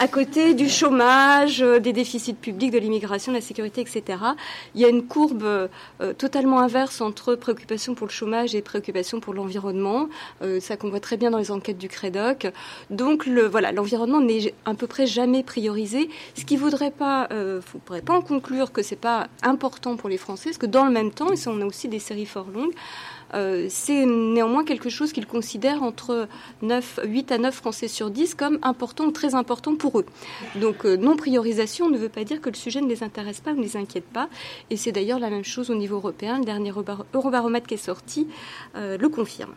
à 0.00 0.08
côté 0.08 0.54
du 0.54 0.70
chômage, 0.70 1.60
euh, 1.60 1.78
des 1.78 1.92
déficits 1.92 2.32
publics, 2.32 2.70
de 2.70 2.78
l'immigration, 2.78 3.32
de 3.32 3.36
la 3.36 3.42
sécurité, 3.42 3.82
etc. 3.82 4.18
Il 4.74 4.80
y 4.80 4.86
a 4.86 4.88
une 4.88 5.06
courbe 5.06 5.42
euh, 5.42 5.68
totalement 6.16 6.58
inverse 6.60 7.02
entre 7.02 7.34
préoccupation 7.34 7.94
pour 7.94 8.06
le 8.06 8.12
chômage 8.12 8.54
et 8.54 8.62
préoccupation 8.62 9.20
pour 9.20 9.34
l'environnement. 9.34 10.08
Euh, 10.40 10.58
ça 10.58 10.78
qu'on 10.78 10.88
voit 10.88 11.00
très 11.00 11.18
bien 11.18 11.30
dans 11.30 11.36
les 11.36 11.50
enquêtes 11.50 11.76
du 11.76 11.88
CREDOC. 11.88 12.50
Donc 12.88 13.26
le, 13.26 13.46
voilà, 13.46 13.72
l'environnement 13.72 14.22
n'est 14.22 14.54
à 14.64 14.72
peu 14.72 14.86
près 14.86 15.06
jamais 15.06 15.42
priorisé, 15.42 16.08
ce 16.34 16.46
qui 16.46 16.56
voudrait 16.56 16.90
pas, 16.90 17.28
euh, 17.30 17.60
ne 17.74 17.80
pourrez 17.80 18.00
pas 18.00 18.14
en 18.14 18.22
conclure 18.22 18.72
que 18.72 18.82
c'est 18.82 18.96
pas 18.96 19.28
important 19.42 19.96
pour 19.96 20.08
les 20.08 20.16
Français, 20.16 20.48
parce 20.48 20.58
que 20.58 20.64
dans 20.64 20.86
le 20.86 20.92
même 20.92 21.10
temps, 21.10 21.30
et 21.30 21.36
ça 21.36 21.50
on 21.50 21.60
a 21.60 21.66
aussi 21.66 21.88
des 21.88 21.98
séries 21.98 22.24
fort 22.24 22.46
longues, 22.54 22.72
euh, 23.34 23.66
c'est 23.68 24.06
néanmoins 24.06 24.64
quelque 24.64 24.90
chose 24.90 25.12
qu'ils 25.12 25.26
considèrent 25.26 25.82
entre 25.82 26.28
9, 26.62 27.00
8 27.04 27.32
à 27.32 27.38
9 27.38 27.54
Français 27.54 27.88
sur 27.88 28.10
10 28.10 28.34
comme 28.34 28.58
important 28.62 29.04
ou 29.04 29.10
très 29.10 29.34
important 29.34 29.76
pour 29.76 30.00
eux. 30.00 30.06
Donc 30.56 30.84
euh, 30.84 30.96
non-priorisation 30.96 31.88
ne 31.88 31.98
veut 31.98 32.08
pas 32.08 32.24
dire 32.24 32.40
que 32.40 32.50
le 32.50 32.56
sujet 32.56 32.80
ne 32.80 32.88
les 32.88 33.02
intéresse 33.02 33.40
pas 33.40 33.52
ou 33.52 33.56
ne 33.56 33.62
les 33.62 33.76
inquiète 33.76 34.04
pas. 34.04 34.28
Et 34.70 34.76
c'est 34.76 34.92
d'ailleurs 34.92 35.18
la 35.18 35.30
même 35.30 35.44
chose 35.44 35.70
au 35.70 35.74
niveau 35.74 35.96
européen. 35.96 36.38
Le 36.38 36.44
dernier 36.44 36.72
Eurobaromètre 37.14 37.66
qui 37.66 37.74
est 37.74 37.76
sorti 37.76 38.26
euh, 38.76 38.96
le 38.98 39.08
confirme. 39.08 39.54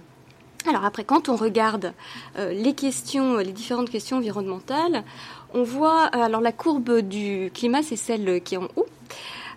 Alors 0.67 0.85
après, 0.85 1.03
quand 1.03 1.27
on 1.27 1.35
regarde 1.35 1.91
les 2.37 2.73
questions, 2.73 3.35
les 3.35 3.51
différentes 3.51 3.89
questions 3.89 4.15
environnementales, 4.15 5.03
on 5.53 5.63
voit, 5.63 6.03
alors 6.05 6.39
la 6.39 6.53
courbe 6.53 7.01
du 7.01 7.51
climat, 7.53 7.83
c'est 7.83 7.97
celle 7.97 8.41
qui 8.41 8.55
est 8.55 8.59
en 8.59 8.69
haut. 8.77 8.87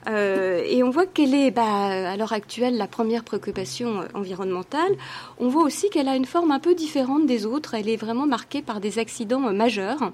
Euh, 0.09 0.63
et 0.65 0.83
on 0.83 0.91
voit 0.91 1.07
qu'elle 1.07 1.35
est, 1.35 1.51
bah, 1.51 2.11
à 2.11 2.17
l'heure 2.17 2.33
actuelle, 2.33 2.77
la 2.77 2.87
première 2.87 3.25
préoccupation 3.25 4.05
environnementale. 4.15 4.93
On 5.39 5.49
voit 5.49 5.65
aussi 5.65 5.91
qu'elle 5.91 6.09
a 6.09 6.17
une 6.17 6.25
forme 6.25 6.51
un 6.53 6.61
peu 6.61 6.75
différente 6.75 7.27
des 7.27 7.47
autres. 7.47 7.75
Elle 7.75 7.89
est 7.89 7.97
vraiment 7.97 8.27
marquée 8.27 8.63
par 8.63 8.81
des 8.81 8.99
accidents 8.99 9.53
majeurs. 9.53 10.13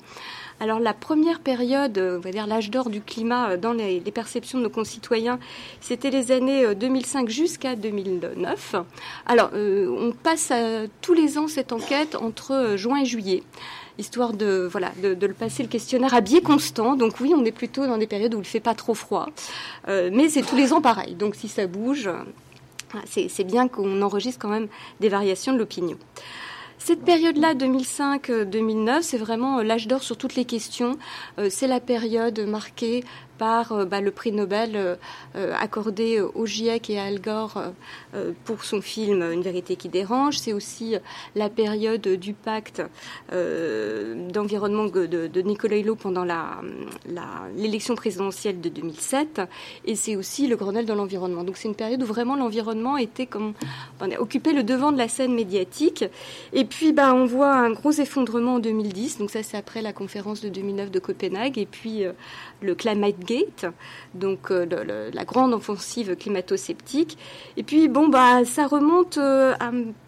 Alors 0.61 0.79
la 0.79 0.95
première 0.95 1.41
période, 1.41 1.99
on 1.99 2.21
va 2.21 2.31
dire 2.31 2.47
l'âge 2.47 2.71
d'or 2.71 2.89
du 2.89 3.01
climat 3.01 3.57
dans 3.57 3.73
les, 3.73 4.01
perceptions 4.13 4.59
de 4.59 4.65
nos 4.65 4.71
concitoyens, 4.71 5.41
c'était 5.81 6.11
les 6.11 6.31
années 6.31 6.75
2005 6.75 7.29
jusqu'à 7.29 7.75
2009. 7.75 8.77
Alors 9.27 9.51
euh, 9.55 9.89
on 9.89 10.13
passe 10.13 10.53
tous 11.01 11.15
les 11.15 11.37
ans 11.37 11.49
cette 11.49 11.73
enquête 11.73 12.15
entre 12.15 12.75
juin 12.77 13.01
et 13.01 13.07
juillet 13.07 13.43
histoire 13.99 14.33
de, 14.33 14.69
voilà, 14.71 14.93
de, 15.03 15.27
le 15.27 15.35
passer 15.35 15.63
le 15.63 15.69
questionnaire 15.69 16.15
à 16.15 16.21
biais 16.21 16.41
constant. 16.41 16.97
Donc 16.97 17.21
oui, 17.21 17.33
on 17.37 17.45
est 17.45 17.53
plutôt 17.53 17.87
dans 17.87 17.99
des 17.99 18.07
périodes 18.07 18.35
où 18.35 18.39
il 18.39 18.41
ne 18.41 18.47
fait 18.47 18.61
pas 18.61 18.75
trop 18.75 18.95
froid. 18.95 19.29
Euh, 19.89 20.11
mais 20.13 20.29
c'est 20.29 20.43
tous 20.43 20.57
les 20.57 20.73
ans 20.73 20.81
pareil. 20.81 21.15
Donc 21.15 21.35
si 21.35 21.49
ça 21.49 21.67
bouge, 21.67 22.09
c'est 23.07 23.45
bien 23.45 23.69
qu'on 23.69 24.03
enregistre 24.03 24.41
quand 24.41 24.49
même 24.49 24.69
des 25.01 25.09
variations 25.09 25.53
de 25.53 25.59
l'opinion. 25.59 25.97
Cette 26.85 27.05
période-là, 27.05 27.55
2005-2009, 27.55 29.03
c'est 29.03 29.17
vraiment 29.17 29.63
l'âge 29.63 29.87
d'or 29.87 30.03
sur 30.03 30.17
toutes 30.17 30.35
les 30.35 30.45
questions. 30.45 30.99
Euh, 31.39 31.47
c'est 31.49 31.69
la 31.69 31.79
période 31.79 32.41
marquée 32.41 33.05
par 33.43 33.87
bah, 33.87 34.01
le 34.01 34.13
prix 34.13 34.31
Nobel 34.31 34.99
accordé 35.35 36.21
au 36.21 36.47
GIEC 36.47 36.91
et 36.91 37.01
à 37.01 37.07
Al 37.07 37.21
Gore 37.21 37.61
pour 38.45 38.65
son 38.65 38.81
film 38.81 39.21
Une 39.33 39.43
vérité 39.43 39.75
qui 39.75 39.89
dérange. 39.89 40.39
C'est 40.39 40.53
aussi 40.53 40.95
la 41.35 41.51
période 41.51 42.07
du 42.07 42.35
pacte 42.35 42.83
d'environnement 43.33 44.85
de, 44.85 45.43
Nicolas 45.43 45.79
Hulot 45.79 45.97
pendant 45.97 46.25
l'élection 47.57 47.97
présidentielle 47.97 48.61
de 48.61 48.69
2007. 48.69 49.43
Et 49.87 49.97
c'est 49.97 50.15
aussi 50.15 50.47
le 50.47 50.55
Grenelle 50.55 50.87
de 50.87 50.93
l'environnement. 50.93 51.43
Donc 51.43 51.57
c'est 51.57 51.69
une 51.69 51.75
période 51.75 52.01
où 52.03 52.07
vraiment 52.07 52.37
l'environnement 52.37 52.97
était 52.97 53.27
comme 53.27 53.55
occupé 54.21 54.53
le 54.53 54.63
devant 54.63 54.93
de 54.93 54.99
la 54.99 55.09
scène 55.09 55.35
médiatique. 55.35 56.05
Et 56.53 56.65
puis 56.65 56.93
bah 56.93 57.13
on 57.13 57.25
voit 57.25 57.53
un 57.53 57.73
gros 57.73 57.93
effondrement 57.93 58.55
en 58.55 58.59
2010. 58.61 59.19
Donc 59.19 59.31
ça 59.31 59.43
c'est 59.43 59.57
après 59.57 59.83
la 59.83 59.93
conférence 59.93 60.41
de 60.43 60.49
2009 60.49 60.91
de 60.91 60.99
Copenhague 60.99 61.59
et 61.59 61.67
puis 61.67 62.05
euh, 62.05 62.13
le 62.63 62.75
Climate 62.75 63.19
Gate, 63.21 63.67
donc 64.15 64.51
euh, 64.51 65.11
la 65.13 65.25
grande 65.25 65.53
offensive 65.53 66.17
climato-sceptique. 66.17 67.19
Et 67.57 67.63
puis 67.63 67.89
bon 67.89 68.09
bah 68.09 68.45
ça 68.45 68.67
remonte 68.67 69.19
euh, 69.19 69.55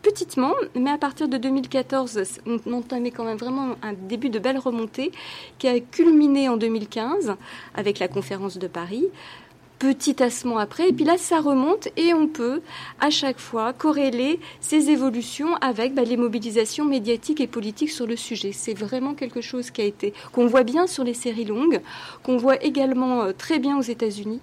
petitement, 0.02 0.54
mais 0.74 0.90
à 0.90 0.98
partir 0.98 1.28
de 1.28 1.36
2014, 1.36 2.40
on 2.46 2.72
entamait 2.72 3.10
quand 3.10 3.24
même 3.24 3.38
vraiment 3.38 3.76
un 3.82 3.92
début 3.92 4.30
de 4.30 4.38
belle 4.38 4.58
remontée 4.58 5.12
qui 5.58 5.68
a 5.68 5.78
culminé 5.80 6.48
en 6.48 6.56
2015 6.56 7.34
avec 7.74 7.98
la 7.98 8.08
conférence 8.08 8.58
de 8.58 8.66
Paris 8.66 9.06
petit 9.84 10.14
tassement 10.14 10.56
après. 10.56 10.88
Et 10.88 10.92
puis 10.94 11.04
là, 11.04 11.18
ça 11.18 11.40
remonte 11.40 11.88
et 11.98 12.14
on 12.14 12.26
peut 12.26 12.62
à 13.00 13.10
chaque 13.10 13.38
fois 13.38 13.74
corréler 13.74 14.40
ces 14.60 14.88
évolutions 14.88 15.56
avec 15.56 15.92
bah, 15.94 16.04
les 16.04 16.16
mobilisations 16.16 16.86
médiatiques 16.86 17.42
et 17.42 17.46
politiques 17.46 17.90
sur 17.90 18.06
le 18.06 18.16
sujet. 18.16 18.52
C'est 18.52 18.72
vraiment 18.72 19.12
quelque 19.12 19.42
chose 19.42 19.70
qui 19.70 19.82
a 19.82 19.84
été 19.84 20.14
qu'on 20.32 20.46
voit 20.46 20.62
bien 20.62 20.86
sur 20.86 21.04
les 21.04 21.12
séries 21.12 21.44
longues, 21.44 21.82
qu'on 22.22 22.38
voit 22.38 22.64
également 22.64 23.24
euh, 23.24 23.32
très 23.36 23.58
bien 23.58 23.76
aux 23.76 23.82
États-Unis. 23.82 24.40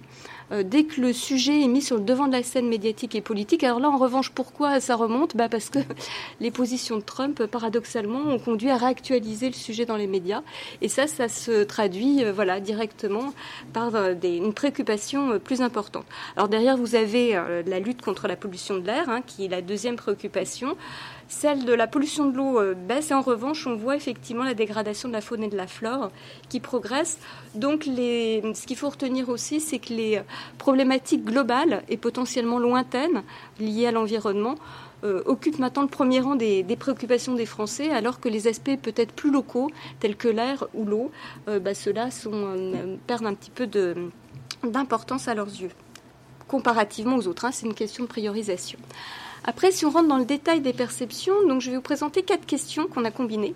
Euh, 0.52 0.62
dès 0.62 0.84
que 0.84 1.00
le 1.00 1.12
sujet 1.12 1.62
est 1.62 1.68
mis 1.68 1.82
sur 1.82 1.96
le 1.96 2.02
devant 2.02 2.26
de 2.26 2.32
la 2.32 2.42
scène 2.42 2.68
médiatique 2.68 3.14
et 3.14 3.20
politique. 3.20 3.64
Alors 3.64 3.80
là, 3.80 3.88
en 3.88 3.96
revanche, 3.96 4.30
pourquoi 4.30 4.80
ça 4.80 4.96
remonte? 4.96 5.36
Bah 5.36 5.48
Parce 5.48 5.70
que 5.70 5.78
les 6.40 6.50
positions 6.50 6.96
de 6.96 7.02
Trump, 7.02 7.46
paradoxalement, 7.46 8.20
ont 8.20 8.38
conduit 8.38 8.70
à 8.70 8.76
réactualiser 8.76 9.46
le 9.46 9.54
sujet 9.54 9.86
dans 9.86 9.96
les 9.96 10.06
médias. 10.06 10.42
Et 10.82 10.88
ça, 10.88 11.06
ça 11.06 11.28
se 11.28 11.64
traduit 11.64 12.24
euh, 12.24 12.32
voilà, 12.32 12.60
directement 12.60 13.32
par 13.72 13.94
euh, 13.94 14.14
une 14.22 14.52
préoccupation 14.52 15.38
plus 15.38 15.62
importante. 15.62 16.04
Alors 16.36 16.48
derrière, 16.48 16.76
vous 16.76 16.94
avez 16.94 17.32
la 17.66 17.78
lutte 17.78 18.02
contre 18.02 18.28
la 18.28 18.36
pollution 18.36 18.76
de 18.76 18.86
l'air, 18.86 19.08
hein, 19.08 19.22
qui 19.26 19.44
est 19.44 19.48
la 19.48 19.62
deuxième 19.62 19.96
préoccupation. 19.96 20.76
Celle 21.32 21.64
de 21.64 21.72
la 21.72 21.86
pollution 21.86 22.26
de 22.26 22.36
l'eau 22.36 22.60
euh, 22.60 22.74
baisse 22.74 23.10
et 23.10 23.14
en 23.14 23.22
revanche, 23.22 23.66
on 23.66 23.74
voit 23.74 23.96
effectivement 23.96 24.44
la 24.44 24.52
dégradation 24.52 25.08
de 25.08 25.14
la 25.14 25.22
faune 25.22 25.42
et 25.42 25.48
de 25.48 25.56
la 25.56 25.66
flore 25.66 26.12
qui 26.50 26.60
progresse. 26.60 27.18
Donc, 27.54 27.84
ce 27.84 28.66
qu'il 28.66 28.76
faut 28.76 28.90
retenir 28.90 29.30
aussi, 29.30 29.58
c'est 29.58 29.78
que 29.78 29.94
les 29.94 30.20
problématiques 30.58 31.24
globales 31.24 31.84
et 31.88 31.96
potentiellement 31.96 32.58
lointaines 32.58 33.22
liées 33.58 33.86
à 33.86 33.92
l'environnement 33.92 34.56
euh, 35.04 35.22
occupent 35.24 35.58
maintenant 35.58 35.82
le 35.82 35.88
premier 35.88 36.20
rang 36.20 36.36
des, 36.36 36.64
préoccupations 36.78 37.34
des 37.34 37.46
Français, 37.46 37.90
alors 37.90 38.20
que 38.20 38.28
les 38.28 38.46
aspects 38.46 38.76
peut-être 38.80 39.12
plus 39.12 39.32
locaux, 39.32 39.70
tels 40.00 40.16
que 40.16 40.28
l'air 40.28 40.66
ou 40.74 40.84
l'eau, 40.84 41.10
euh, 41.48 41.58
bah, 41.58 41.72
ceux-là 41.72 42.10
perdent 43.06 43.26
un 43.26 43.34
petit 43.34 43.50
peu 43.50 43.66
d'importance 44.62 45.28
à 45.28 45.34
leurs 45.34 45.48
yeux, 45.48 45.72
comparativement 46.46 47.16
aux 47.16 47.26
autres. 47.26 47.46
Hein. 47.46 47.52
c'est 47.52 47.64
une 47.66 47.74
question 47.74 48.04
de 48.04 48.08
priorisation. 48.08 48.78
Après, 49.44 49.72
si 49.72 49.84
on 49.84 49.90
rentre 49.90 50.08
dans 50.08 50.18
le 50.18 50.24
détail 50.24 50.60
des 50.60 50.72
perceptions, 50.72 51.34
donc 51.48 51.60
je 51.60 51.70
vais 51.70 51.76
vous 51.76 51.82
présenter 51.82 52.22
quatre 52.22 52.46
questions 52.46 52.86
qu'on 52.86 53.04
a 53.04 53.10
combinées. 53.10 53.54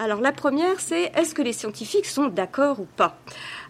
Alors 0.00 0.20
la 0.20 0.30
première, 0.30 0.78
c'est 0.78 1.10
est-ce 1.16 1.34
que 1.34 1.42
les 1.42 1.52
scientifiques 1.52 2.06
sont 2.06 2.28
d'accord 2.28 2.78
ou 2.78 2.86
pas? 2.96 3.18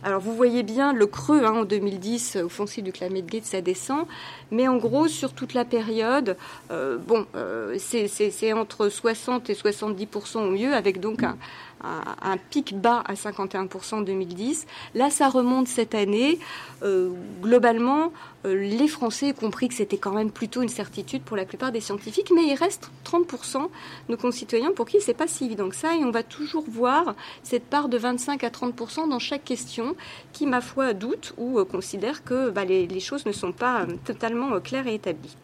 Alors 0.03 0.21
vous 0.21 0.35
voyez 0.35 0.63
bien 0.63 0.93
le 0.93 1.07
creux 1.07 1.43
hein, 1.43 1.61
en 1.61 1.65
2010 1.65 2.37
au 2.45 2.51
foncier 2.51 2.83
du 2.83 2.93
Climate 2.93 3.25
Gate, 3.25 3.47
ça 3.47 3.63
descend, 3.63 4.05
mais 4.51 4.69
en 4.69 4.77
gros 4.77 5.09
sur 5.09 5.33
toute 5.33 5.55
la 5.55 5.65
période, 5.65 6.37
euh, 6.71 6.99
bon, 6.99 7.27
euh, 7.35 7.77
c'est 7.79 8.53
entre 8.53 8.91
60 8.91 9.49
et 9.49 9.55
70% 9.55 10.39
au 10.39 10.51
mieux, 10.51 10.75
avec 10.75 11.01
donc 11.01 11.23
un, 11.23 11.39
un, 11.83 12.37
pic 12.51 12.79
bas 12.79 13.03
à 13.07 13.15
51% 13.15 13.95
en 13.95 14.01
2010. 14.03 14.67
Là, 14.95 15.11
ça 15.11 15.29
remonte 15.29 15.69
cette 15.69 15.95
année. 15.95 16.39
Euh, 16.83 17.11
globalement, 17.43 18.13
euh, 18.45 18.55
les 18.55 18.89
Français 18.89 19.31
ont 19.31 19.41
compris 19.41 19.69
que 19.69 19.75
c'était 19.75 19.99
quand 19.99 20.13
même 20.13 20.31
plutôt 20.31 20.63
une 20.63 20.69
certitude 20.69 21.23
pour 21.23 21.37
la 21.37 21.45
plupart 21.45 21.73
des 21.73 21.81
scientifiques, 21.81 22.31
mais 22.35 22.45
il 22.47 22.55
reste 22.55 22.91
30% 23.05 23.63
de 23.63 23.69
nos 24.09 24.17
concitoyens 24.17 24.73
pour 24.73 24.87
qui 24.87 25.01
c'est 25.01 25.15
pas 25.15 25.27
si 25.27 25.47
évident 25.47 25.69
que 25.69 25.77
ça, 25.77 25.95
et 25.95 26.05
on 26.05 26.11
va 26.11 26.23
toujours 26.23 26.65
voir 26.69 27.15
cette 27.43 27.65
part 27.65 27.89
de 27.89 27.99
25 27.99 28.45
à 28.45 28.51
30% 28.51 29.09
dans 29.09 29.19
chaque 29.19 29.45
question 29.45 29.97
qui, 30.33 30.47
ma 30.47 30.61
foi, 30.61 30.95
doute 30.95 31.35
ou 31.37 31.59
euh, 31.59 31.65
considère 31.65 32.25
que 32.25 32.51
bah, 32.51 32.65
les, 32.65 32.87
les, 32.87 33.01
choses 33.01 33.27
ne 33.27 33.33
sont 33.33 33.53
pas 33.53 33.87
totalement 34.05 34.61
claires 34.61 34.87
et 34.87 34.95
établies. 34.95 35.37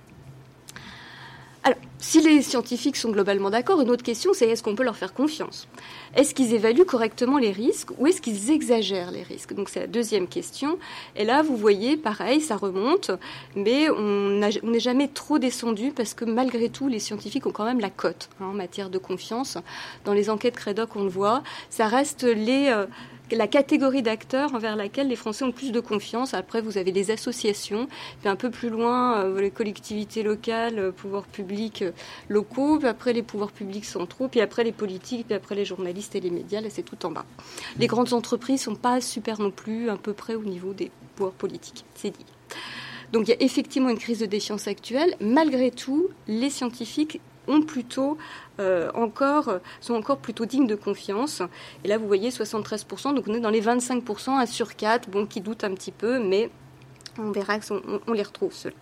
Alors, 1.67 1.79
si 1.99 2.21
les 2.21 2.43
scientifiques 2.43 2.97
sont 2.97 3.11
globalement 3.11 3.49
d'accord, 3.49 3.81
une 3.81 3.89
autre 3.89 4.03
question, 4.03 4.35
c'est 4.35 4.47
est-ce 4.47 4.63
qu'on 4.63 4.75
peut 4.75 4.83
leur 4.83 4.97
faire 4.97 5.15
confiance? 5.15 5.67
Est-ce 6.15 6.35
qu'ils 6.35 6.53
évaluent 6.53 6.85
correctement 6.85 7.39
les 7.39 7.53
risques 7.53 7.89
ou 7.99 8.07
est-ce 8.07 8.21
qu'ils 8.21 8.51
exagèrent 8.51 9.11
les 9.11 9.23
risques? 9.23 9.55
Donc, 9.55 9.71
c'est 9.71 9.81
la 9.81 9.87
deuxième 9.87 10.29
question. 10.29 10.79
Et 11.17 11.25
là, 11.25 11.41
vous 11.41 11.57
voyez, 11.57 11.97
pareil, 11.97 12.43
ça 12.43 12.57
remonte, 12.57 13.11
mais 13.57 13.89
on 13.89 14.41
n'est 14.63 14.81
jamais 14.81 15.09
trop 15.09 15.39
descendu 15.39 15.91
parce 15.91 16.13
que 16.13 16.27
malgré 16.27 16.69
tout, 16.69 16.89
les 16.89 16.99
scientifiques 16.99 17.47
ont 17.47 17.53
quand 17.53 17.65
même 17.65 17.81
la 17.81 17.91
cote 17.91 18.29
hein, 18.43 18.49
en 18.49 18.53
matière 18.53 18.91
de 18.91 18.99
confiance. 18.99 19.57
Dans 20.05 20.13
les 20.13 20.29
enquêtes 20.29 20.57
Credoc, 20.57 20.91
on 20.97 21.05
le 21.05 21.09
voit, 21.09 21.43
ça 21.71 21.89
reste 21.89 22.25
les... 22.25 22.69
Euh, 22.69 22.85
la 23.31 23.47
catégorie 23.47 24.03
d'acteurs 24.03 24.55
envers 24.55 24.77
laquelle 24.77 25.09
les 25.09 25.17
Français 25.17 25.45
ont 25.45 25.53
plus 25.53 25.73
de 25.73 25.81
confiance. 25.81 26.35
Après, 26.35 26.61
vous 26.61 26.79
avez 26.79 26.93
les 26.93 27.11
associations, 27.11 27.89
puis 28.21 28.29
un 28.29 28.37
peu 28.37 28.51
plus 28.51 28.69
loin, 28.69 29.19
euh, 29.19 29.41
les 29.41 29.51
collectivités 29.51 30.23
locales, 30.23 30.79
euh, 30.79 30.93
pouvoirs 30.93 31.25
publics 31.25 31.83
euh, 31.83 31.93
locaux, 32.29 32.79
puis 32.79 32.89
après 32.89 33.13
les 33.13 33.23
pouvoirs 33.23 33.53
publics 33.53 33.85
centraux, 33.85 34.29
puis 34.29 34.41
après 34.41 34.65
les 34.65 34.73
politiques, 34.73 35.27
puis 35.27 35.35
après 35.35 35.55
les 35.55 35.65
journalistes 35.65 36.15
et 36.15 36.21
les 36.21 36.31
médias, 36.31 36.61
là 36.61 36.69
c'est 36.71 36.83
tout 36.83 37.05
en 37.07 37.11
bas. 37.11 37.25
Les 37.79 37.87
grandes 37.87 38.13
entreprises 38.13 38.63
sont 38.63 38.77
pas 38.77 39.01
super 39.01 39.41
non 39.41 39.51
plus, 39.51 39.89
à 39.89 39.97
peu 39.97 40.13
près 40.13 40.35
au 40.35 40.45
niveau 40.45 40.75
des 40.75 40.91
pouvoirs 41.17 41.33
politiques, 41.33 41.85
c'est 41.95 42.11
dit. 42.11 42.27
Donc 43.13 43.29
il 43.29 43.31
y 43.31 43.35
a 43.35 43.43
effectivement 43.43 43.91
une 43.91 43.99
crise 43.99 44.19
de 44.19 44.27
défiance 44.27 44.67
actuelle. 44.67 45.15
Malgré 45.21 45.71
tout, 45.71 46.09
les 46.27 46.51
scientifiques 46.51 47.21
ont 47.49 47.63
plutôt 47.63 48.19
euh, 48.61 48.91
encore, 48.95 49.59
sont 49.81 49.95
encore 49.95 50.19
plutôt 50.19 50.47
dignes 50.47 50.67
de 50.67 50.75
confiance. 50.75 51.43
Et 51.85 51.89
là, 51.89 51.99
vous 51.99 52.07
voyez 52.07 52.31
73%, 52.31 53.15
donc 53.15 53.25
on 53.27 53.35
est 53.35 53.41
dans 53.41 53.51
les 53.51 53.63
25%, 53.63 54.39
à 54.39 54.47
sur 54.47 54.77
4, 54.77 55.09
bon, 55.09 55.27
qui 55.27 55.41
doutent 55.41 55.65
un 55.65 55.75
petit 55.75 55.93
peu, 55.93 56.19
mais 56.19 56.51
on 57.19 57.31
verra 57.31 57.59
qu'on 57.59 57.81
on 58.07 58.13
les 58.13 58.23
retrouve, 58.23 58.53
ceux-là. 58.53 58.77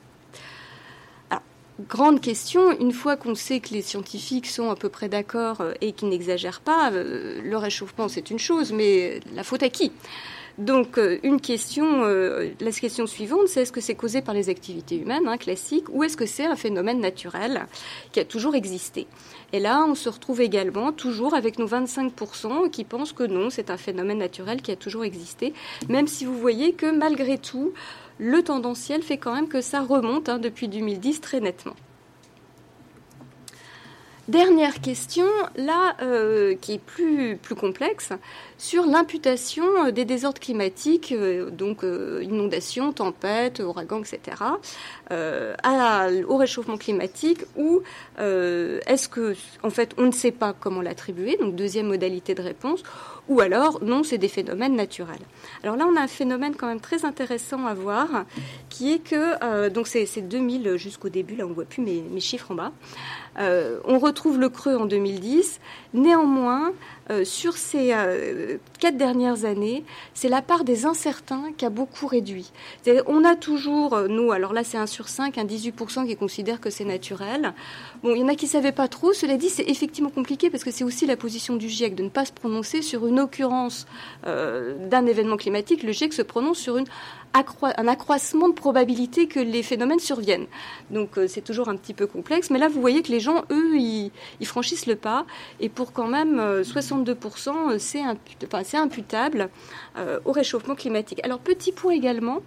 Grande 1.88 2.20
question, 2.20 2.78
une 2.78 2.92
fois 2.92 3.16
qu'on 3.16 3.34
sait 3.34 3.60
que 3.60 3.70
les 3.70 3.80
scientifiques 3.80 4.46
sont 4.46 4.70
à 4.70 4.76
peu 4.76 4.90
près 4.90 5.08
d'accord 5.08 5.62
euh, 5.62 5.72
et 5.80 5.92
qu'ils 5.92 6.10
n'exagèrent 6.10 6.60
pas, 6.60 6.92
euh, 6.92 7.40
le 7.42 7.56
réchauffement 7.56 8.08
c'est 8.08 8.30
une 8.30 8.38
chose, 8.38 8.72
mais 8.72 9.20
la 9.34 9.42
faute 9.42 9.62
à 9.62 9.70
qui? 9.70 9.90
Donc, 10.58 10.98
euh, 10.98 11.18
une 11.22 11.40
question, 11.40 12.04
euh, 12.04 12.50
la 12.60 12.70
question 12.72 13.06
suivante, 13.06 13.48
c'est 13.48 13.62
est-ce 13.62 13.72
que 13.72 13.80
c'est 13.80 13.94
causé 13.94 14.20
par 14.20 14.34
les 14.34 14.50
activités 14.50 14.96
humaines 14.96 15.26
hein, 15.26 15.38
classiques 15.38 15.88
ou 15.90 16.04
est-ce 16.04 16.16
que 16.16 16.26
c'est 16.26 16.44
un 16.44 16.56
phénomène 16.56 17.00
naturel 17.00 17.66
qui 18.12 18.20
a 18.20 18.24
toujours 18.24 18.54
existé? 18.54 19.06
Et 19.52 19.60
là, 19.60 19.84
on 19.88 19.94
se 19.94 20.08
retrouve 20.08 20.40
également 20.40 20.92
toujours 20.92 21.34
avec 21.34 21.58
nos 21.58 21.66
25% 21.66 22.70
qui 22.70 22.84
pensent 22.84 23.12
que 23.12 23.24
non, 23.24 23.48
c'est 23.50 23.70
un 23.70 23.76
phénomène 23.78 24.18
naturel 24.18 24.60
qui 24.60 24.72
a 24.72 24.76
toujours 24.76 25.04
existé, 25.04 25.54
même 25.88 26.06
si 26.06 26.24
vous 26.24 26.38
voyez 26.38 26.72
que 26.72 26.90
malgré 26.90 27.38
tout, 27.38 27.72
le 28.18 28.42
tendanciel 28.42 29.02
fait 29.02 29.16
quand 29.16 29.34
même 29.34 29.48
que 29.48 29.62
ça 29.62 29.80
remonte 29.80 30.28
hein, 30.28 30.38
depuis 30.38 30.68
2010 30.68 31.20
très 31.20 31.40
nettement. 31.40 31.76
Dernière 34.28 34.80
question, 34.80 35.26
là, 35.56 35.96
euh, 36.00 36.54
qui 36.54 36.74
est 36.74 36.78
plus, 36.78 37.38
complexe, 37.58 38.10
sur 38.56 38.86
l'imputation 38.86 39.64
euh, 39.86 39.90
des 39.90 40.04
désordres 40.04 40.40
climatiques, 40.40 41.10
euh, 41.10 41.50
donc 41.50 41.82
inondations, 41.82 42.92
tempêtes, 42.92 43.58
ouragans, 43.58 44.00
etc., 44.00 44.36
au 45.10 46.36
réchauffement 46.36 46.78
climatique, 46.78 47.40
ou 47.56 47.82
est-ce 48.18 49.08
que, 49.08 49.34
en 49.62 49.70
fait, 49.70 49.92
on 49.98 50.06
ne 50.06 50.12
sait 50.12 50.30
pas 50.30 50.54
comment 50.58 50.80
l'attribuer, 50.80 51.36
donc 51.36 51.54
deuxième 51.54 51.88
modalité 51.88 52.34
de 52.34 52.42
réponse, 52.42 52.82
ou 53.28 53.40
alors, 53.40 53.82
non, 53.84 54.04
c'est 54.04 54.18
des 54.18 54.28
phénomènes 54.28 54.74
naturels. 54.74 55.20
Alors 55.62 55.76
là, 55.76 55.86
on 55.86 55.96
a 55.96 56.00
un 56.00 56.08
phénomène 56.08 56.54
quand 56.56 56.66
même 56.66 56.80
très 56.80 57.04
intéressant 57.04 57.66
à 57.66 57.74
voir, 57.74 58.24
qui 58.70 58.94
est 58.94 59.00
que, 59.00 59.68
donc 59.68 59.86
c'est 59.86 60.22
2000 60.22 60.76
jusqu'au 60.76 61.10
début, 61.10 61.36
là 61.36 61.44
on 61.44 61.50
ne 61.50 61.54
voit 61.54 61.66
plus 61.66 61.82
mes 61.82 62.20
chiffres 62.20 62.52
en 62.52 62.54
bas, 62.54 62.72
on 63.38 63.98
retrouve 63.98 64.38
le 64.38 64.48
creux 64.48 64.76
en 64.76 64.86
2010. 64.86 65.60
Néanmoins, 65.94 66.72
euh, 67.10 67.24
sur 67.24 67.56
ces 67.56 67.92
euh, 67.92 68.58
quatre 68.78 68.96
dernières 68.96 69.44
années, 69.44 69.84
c'est 70.14 70.28
la 70.28 70.40
part 70.40 70.62
des 70.64 70.86
incertains 70.86 71.52
qui 71.56 71.66
a 71.66 71.70
beaucoup 71.70 72.06
réduit. 72.06 72.52
On 73.06 73.24
a 73.24 73.34
toujours, 73.34 73.94
euh, 73.94 74.08
nous, 74.08 74.30
alors 74.30 74.52
là 74.52 74.62
c'est 74.62 74.78
1 74.78 74.86
sur 74.86 75.08
5, 75.08 75.36
un 75.36 75.44
18% 75.44 76.06
qui 76.06 76.16
considèrent 76.16 76.60
que 76.60 76.70
c'est 76.70 76.84
naturel. 76.84 77.54
Bon, 78.02 78.14
il 78.14 78.20
y 78.20 78.22
en 78.22 78.28
a 78.28 78.36
qui 78.36 78.46
ne 78.46 78.50
savaient 78.50 78.72
pas 78.72 78.86
trop. 78.86 79.12
Cela 79.12 79.36
dit, 79.36 79.48
c'est 79.48 79.68
effectivement 79.68 80.10
compliqué 80.10 80.48
parce 80.48 80.62
que 80.62 80.70
c'est 80.70 80.84
aussi 80.84 81.04
la 81.04 81.16
position 81.16 81.56
du 81.56 81.68
GIEC 81.68 81.96
de 81.96 82.04
ne 82.04 82.08
pas 82.08 82.24
se 82.24 82.32
prononcer 82.32 82.82
sur 82.82 83.06
une 83.06 83.20
occurrence 83.20 83.86
d'un 84.24 85.06
événement 85.06 85.36
climatique. 85.36 85.82
Le 85.82 85.92
GIEC 85.92 86.12
se 86.12 86.22
prononce 86.22 86.58
sur 86.58 86.76
une 86.76 86.86
un 87.34 87.88
accroissement 87.88 88.48
de 88.48 88.54
probabilité 88.54 89.26
que 89.26 89.40
les 89.40 89.62
phénomènes 89.62 89.98
surviennent. 89.98 90.46
Donc 90.90 91.18
c'est 91.28 91.42
toujours 91.42 91.68
un 91.68 91.76
petit 91.76 91.94
peu 91.94 92.06
complexe. 92.06 92.50
Mais 92.50 92.58
là, 92.58 92.68
vous 92.68 92.80
voyez 92.80 93.02
que 93.02 93.10
les 93.10 93.20
gens, 93.20 93.44
eux, 93.50 93.76
ils, 93.76 94.10
franchissent 94.44 94.86
le 94.86 94.96
pas. 94.96 95.24
Et 95.60 95.68
pour 95.68 95.92
quand 95.92 96.08
même 96.08 96.40
62%, 96.62 97.78
c'est 97.78 98.76
imputable 98.76 99.48
euh, 99.96 100.20
au 100.24 100.32
réchauffement 100.32 100.74
climatique. 100.74 101.20
Alors 101.24 101.38
petit 101.38 101.72
point 101.72 101.92
également, 101.92 102.42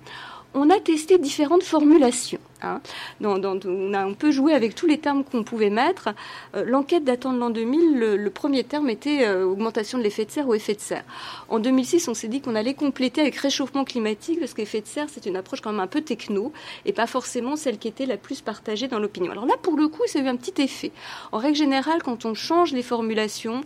on 0.56 0.70
a 0.70 0.80
testé 0.80 1.18
différentes 1.18 1.64
formulations. 1.64 2.40
Hein. 2.62 2.82
on, 3.22 4.14
peut 4.18 4.32
jouer 4.32 4.54
avec 4.54 4.74
tous 4.74 4.88
les 4.88 4.98
termes 4.98 5.24
qu'on 5.24 5.44
pouvait 5.44 5.70
mettre. 5.70 6.10
Euh, 6.56 6.64
l'enquête 6.66 7.04
datant 7.04 7.34
de 7.34 7.38
l'an 7.38 7.50
2000, 7.50 8.00
le, 8.00 8.30
premier 8.30 8.64
terme 8.64 8.90
était 8.90 9.28
euh, 9.28 9.46
augmentation 9.46 9.98
de 9.98 10.04
l'effet 10.04 10.26
de 10.26 10.32
serre 10.32 10.48
ou 10.48 10.54
effet 10.54 10.74
de 10.74 10.80
serre. 10.80 11.04
En 11.50 11.60
2006, 11.60 12.08
on 12.08 12.14
s'est 12.14 12.30
dit 12.30 12.42
qu'on 12.42 12.56
allait 12.56 12.74
compléter 12.74 13.22
avec 13.22 13.36
réchauffement 13.36 13.84
climatique, 13.84 14.40
parce 14.40 14.54
qu'effet 14.54 14.82
de 14.82 14.88
serre, 14.88 15.08
c'est 15.10 15.26
une 15.26 15.36
approche 15.36 15.62
quand 15.62 15.72
même 15.72 15.82
un 15.82 15.88
peu 15.88 16.02
techno, 16.02 16.54
et 16.86 16.94
pas 16.94 17.08
forcément 17.08 17.58
celle 17.58 17.78
qui 17.78 17.90
était 17.90 18.06
la 18.06 18.18
plus 18.18 18.42
partagée 18.42 18.88
dans 18.88 19.00
l'opinion. 19.00 19.32
Alors 19.32 19.46
là, 19.46 19.56
pour 19.62 19.78
le 19.78 19.90
coup, 19.90 20.02
ça 20.08 20.20
a 20.20 20.22
eu 20.22 20.28
un 20.28 20.38
petit 20.38 20.62
effet. 20.62 20.92
En 21.34 21.38
règle 21.38 21.58
générale, 21.58 22.02
quand 22.02 22.26
on 22.26 22.34
change 22.34 22.72
les 22.72 22.84
formulations, 22.84 23.62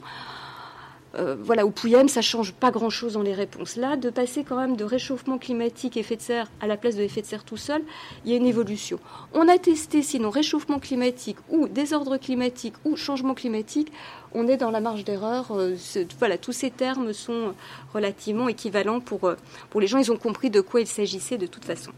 euh, 1.15 1.35
voilà, 1.39 1.65
au 1.65 1.71
Pouillem, 1.71 2.07
ça 2.07 2.21
change 2.21 2.53
pas 2.53 2.69
grand-chose 2.69 3.13
dans 3.13 3.23
les 3.23 3.33
réponses. 3.33 3.75
Là, 3.75 3.97
de 3.97 4.09
passer 4.09 4.43
quand 4.43 4.57
même 4.57 4.75
de 4.75 4.83
réchauffement 4.83 5.39
climatique, 5.39 5.97
effet 5.97 6.15
de 6.15 6.21
serre, 6.21 6.47
à 6.61 6.67
la 6.67 6.77
place 6.77 6.95
de 6.95 7.01
l'effet 7.01 7.21
de 7.21 7.25
serre 7.25 7.43
tout 7.43 7.57
seul, 7.57 7.81
il 8.25 8.31
y 8.31 8.33
a 8.35 8.37
une 8.37 8.45
évolution. 8.45 8.99
On 9.33 9.47
a 9.47 9.57
testé 9.57 10.03
sinon 10.03 10.29
réchauffement 10.29 10.77
climatique 10.79 11.37
ou 11.49 11.67
désordre 11.67 12.17
climatique 12.17 12.75
ou 12.85 12.95
changement 12.95 13.33
climatique, 13.33 13.91
on 14.33 14.47
est 14.47 14.57
dans 14.57 14.69
la 14.69 14.81
marge 14.81 15.03
d'erreur. 15.03 15.47
Euh, 15.51 15.75
voilà, 16.19 16.37
tous 16.37 16.51
ces 16.51 16.69
termes 16.69 17.11
sont 17.13 17.55
relativement 17.93 18.47
équivalents 18.47 18.99
pour, 18.99 19.23
euh, 19.23 19.35
pour 19.71 19.81
les 19.81 19.87
gens. 19.87 19.97
Ils 19.97 20.11
ont 20.11 20.17
compris 20.17 20.51
de 20.51 20.61
quoi 20.61 20.81
il 20.81 20.87
s'agissait 20.87 21.39
de 21.39 21.47
toute 21.47 21.65
façon. 21.65 21.91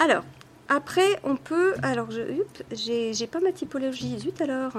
Alors, 0.00 0.24
après, 0.68 1.20
on 1.22 1.36
peut. 1.36 1.74
Alors, 1.82 2.08
j'ai 2.72 3.26
pas 3.28 3.40
ma 3.40 3.52
typologie. 3.52 4.18
Zut 4.18 4.40
alors 4.40 4.72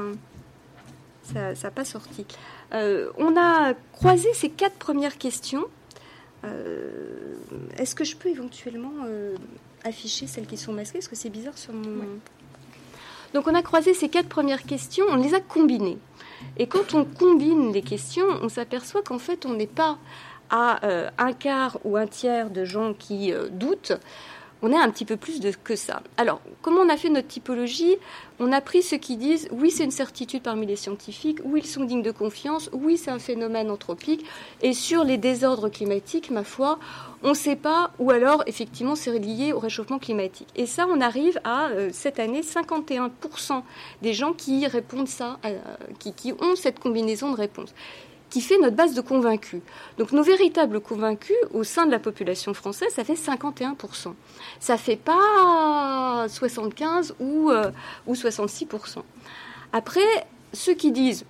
ça 1.34 1.54
n'a 1.64 1.72
pas 1.72 1.86
sorti. 1.86 2.26
Euh, 2.74 3.10
on 3.18 3.36
a 3.38 3.74
croisé 3.94 4.34
ces 4.34 4.50
quatre 4.50 4.76
premières 4.76 5.18
questions. 5.18 5.66
Euh, 6.46 7.36
est-ce 7.78 7.96
que 7.96 8.04
je 8.04 8.16
peux 8.16 8.30
éventuellement 8.30 8.94
euh, 9.06 9.36
afficher 9.84 10.28
celles 10.28 10.48
qui 10.48 10.58
sont 10.58 10.74
masquées? 10.74 11.00
Parce 11.00 11.08
que 11.08 11.16
c'est 11.16 11.30
bizarre 11.30 11.58
sur 11.58 11.74
mon... 11.74 12.04
Donc 13.34 13.48
on 13.48 13.54
a 13.54 13.62
croisé 13.62 13.94
ces 13.94 14.10
quatre 14.10 14.30
premières 14.30 14.64
questions, 14.64 15.06
on 15.10 15.16
les 15.16 15.34
a 15.34 15.40
combinées. 15.40 16.00
Et 16.58 16.68
quand 16.68 16.94
on 16.94 17.06
combine 17.06 17.72
les 17.72 17.82
questions, 17.82 18.26
on 18.42 18.50
s'aperçoit 18.50 19.04
qu'en 19.04 19.20
fait 19.20 19.46
on 19.46 19.54
n'est 19.54 19.68
pas 19.68 20.00
à 20.50 20.80
un 21.20 21.34
quart 21.34 21.78
ou 21.84 21.96
un 21.96 22.08
tiers 22.08 22.50
de 22.50 22.66
gens 22.66 22.96
qui 22.96 23.32
doutent, 23.52 23.94
on 24.62 24.72
est 24.72 24.78
un 24.78 24.90
petit 24.90 25.06
peu 25.06 25.18
plus 25.18 25.40
de, 25.40 25.52
que 25.52 25.76
ça. 25.76 26.02
Alors, 26.18 26.42
comment 26.62 26.82
on 26.82 26.90
a 26.90 26.98
fait 26.98 27.10
notre 27.10 27.28
typologie? 27.28 27.96
On 28.40 28.52
a 28.52 28.62
pris 28.62 28.82
ceux 28.82 28.98
qui 28.98 29.18
disent 29.18 29.48
oui, 29.52 29.72
c'est 29.72 29.84
une 29.84 29.92
certitude 29.92 30.42
parmi 30.42 30.66
les 30.66 30.76
scientifiques, 30.76 31.40
oui, 31.44 31.62
ils 31.64 31.68
sont 31.68 31.84
dignes 31.84 32.02
de 32.02 32.12
confiance, 32.12 32.70
oui, 32.74 32.98
c'est 32.98 33.12
un 33.12 33.20
phénomène 33.20 33.70
anthropique, 33.70 34.26
et 34.62 34.74
sur 34.74 35.04
les 35.04 35.18
désordres 35.18 35.70
climatiques, 35.70 36.32
ma 36.32 36.44
foi, 36.44 36.80
on 37.24 37.30
ne 37.30 37.34
sait 37.34 37.56
pas, 37.56 37.92
ou 38.00 38.12
alors 38.12 38.44
effectivement 38.48 38.96
c'est 38.96 39.18
lié 39.20 39.52
au 39.54 39.60
réchauffement 39.60 40.00
climatique. 40.00 40.48
Et 40.56 40.66
ça, 40.66 40.88
on 40.90 41.02
arrive 41.02 41.40
à 41.44 41.68
euh, 41.68 41.90
cette 41.92 42.20
année 42.20 42.42
51% 42.42 43.64
des 44.02 44.14
gens 44.14 44.34
qui 44.34 44.66
répondent 44.68 45.08
ça, 45.08 45.40
euh, 45.46 45.58
qui, 46.00 46.14
qui 46.14 46.34
ont 46.34 46.56
cette 46.56 46.80
combinaison 46.80 47.32
de 47.32 47.38
réponses 47.38 47.74
qui 48.30 48.42
fait 48.42 48.58
notre 48.60 48.76
base 48.76 48.94
de 48.94 49.02
convaincus. 49.02 49.62
Donc 49.98 50.12
nos 50.12 50.24
véritables 50.24 50.80
convaincus 50.80 51.36
au 51.54 51.64
sein 51.64 51.86
de 51.86 51.92
la 51.92 52.00
population 52.00 52.54
française, 52.54 52.90
ça 52.94 53.04
fait 53.04 53.14
51%. 53.14 54.14
Ça 54.60 54.78
fait 54.78 54.96
pas 54.96 56.26
75 56.28 57.16
ou, 57.20 57.50
euh, 57.50 57.72
ou 58.08 58.14
66%. 58.14 59.00
Après, 59.74 60.02
ceux 60.54 60.74
qui 60.74 60.92
disent 60.92 61.26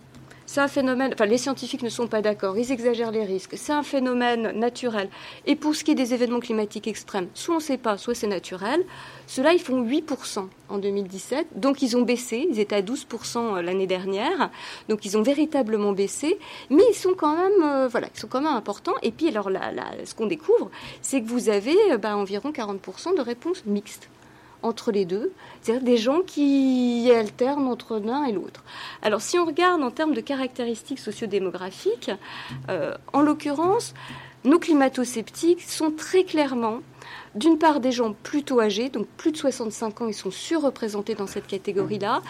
c'est 0.52 0.62
un 0.62 0.68
phénomène, 0.68 1.12
enfin 1.14 1.28
les 1.28 1.38
scientifiques 1.38 1.84
ne 1.84 1.90
sont 1.90 2.08
pas 2.08 2.24
d'accord, 2.24 2.58
ils 2.58 2.72
exagèrent 2.72 3.12
les 3.12 3.24
risques, 3.24 3.54
c'est 3.56 3.72
un 3.72 3.84
phénomène 3.84 4.50
naturel. 4.58 5.08
Et 5.46 5.56
pour 5.56 5.76
ce 5.76 5.84
qui 5.84 5.92
est 5.92 5.96
des 5.96 6.16
événements 6.16 6.40
climatiques 6.40 6.88
extrêmes, 6.88 7.28
soit 7.36 7.54
on 7.54 7.58
ne 7.60 7.64
sait 7.64 7.78
pas, 7.78 8.00
soit 8.00 8.16
c'est 8.16 8.26
naturel. 8.26 8.84
Ceux-là, 9.28 9.54
ils 9.54 9.60
font 9.60 9.86
8% 9.86 10.48
en 10.70 10.78
2017, 10.80 11.60
donc 11.60 11.84
ils 11.84 11.96
ont 11.96 12.02
baissé, 12.02 12.48
ils 12.50 12.60
étaient 12.60 12.78
à 12.78 12.82
12% 12.82 13.58
euh, 13.58 13.62
l'année 13.62 13.86
dernière, 13.86 14.50
donc 14.88 15.06
ils 15.06 15.20
ont 15.20 15.22
véritablement 15.22 15.92
baissé, 15.92 16.40
mais 16.72 16.84
ils 16.90 16.96
sont 16.96 17.14
quand 17.16 17.36
même, 17.36 17.62
euh, 17.62 17.88
voilà, 17.88 18.08
ils 18.12 18.20
sont 18.20 18.28
quand 18.28 18.42
même 18.42 18.52
importants. 18.52 18.96
Et 19.04 19.12
puis 19.12 19.28
alors, 19.28 19.52
ce 20.04 20.16
qu'on 20.16 20.26
découvre, 20.26 20.72
c'est 21.04 21.22
que 21.22 21.28
vous 21.28 21.50
avez 21.50 21.78
euh, 21.92 22.00
bah, 22.00 22.18
environ 22.18 22.50
40% 22.50 23.16
de 23.16 23.22
réponses 23.22 23.64
mixtes 23.68 24.10
entre 24.62 24.92
les 24.92 25.06
deux, 25.06 25.32
c'est-à-dire 25.62 25.84
des 25.84 25.98
gens 25.98 26.22
qui 26.22 27.12
alternent 27.12 27.68
entre 27.68 27.98
l'un 27.98 28.26
et 28.26 28.32
l'autre. 28.32 28.64
Alors 29.02 29.22
si 29.22 29.38
on 29.40 29.46
regarde 29.46 29.82
en 29.82 29.92
termes 29.92 30.14
de 30.14 30.22
caractéristiques 30.22 31.00
sociodémographiques, 31.00 32.12
euh, 32.70 32.96
en 33.14 33.22
l'occurrence, 33.22 33.94
nos 34.44 34.60
climato-sceptiques 34.60 35.62
sont 35.62 35.92
très 35.92 36.24
clairement, 36.24 36.80
d'une 37.36 37.58
part, 37.58 37.80
des 37.80 37.92
gens 37.92 38.14
plutôt 38.24 38.60
âgés, 38.60 38.90
donc 38.90 39.08
plus 39.18 39.32
de 39.32 39.38
65 39.38 40.02
ans, 40.02 40.08
ils 40.08 40.14
sont 40.14 40.32
surreprésentés 40.32 41.16
dans 41.16 41.28
cette 41.28 41.48
catégorie-là. 41.48 42.22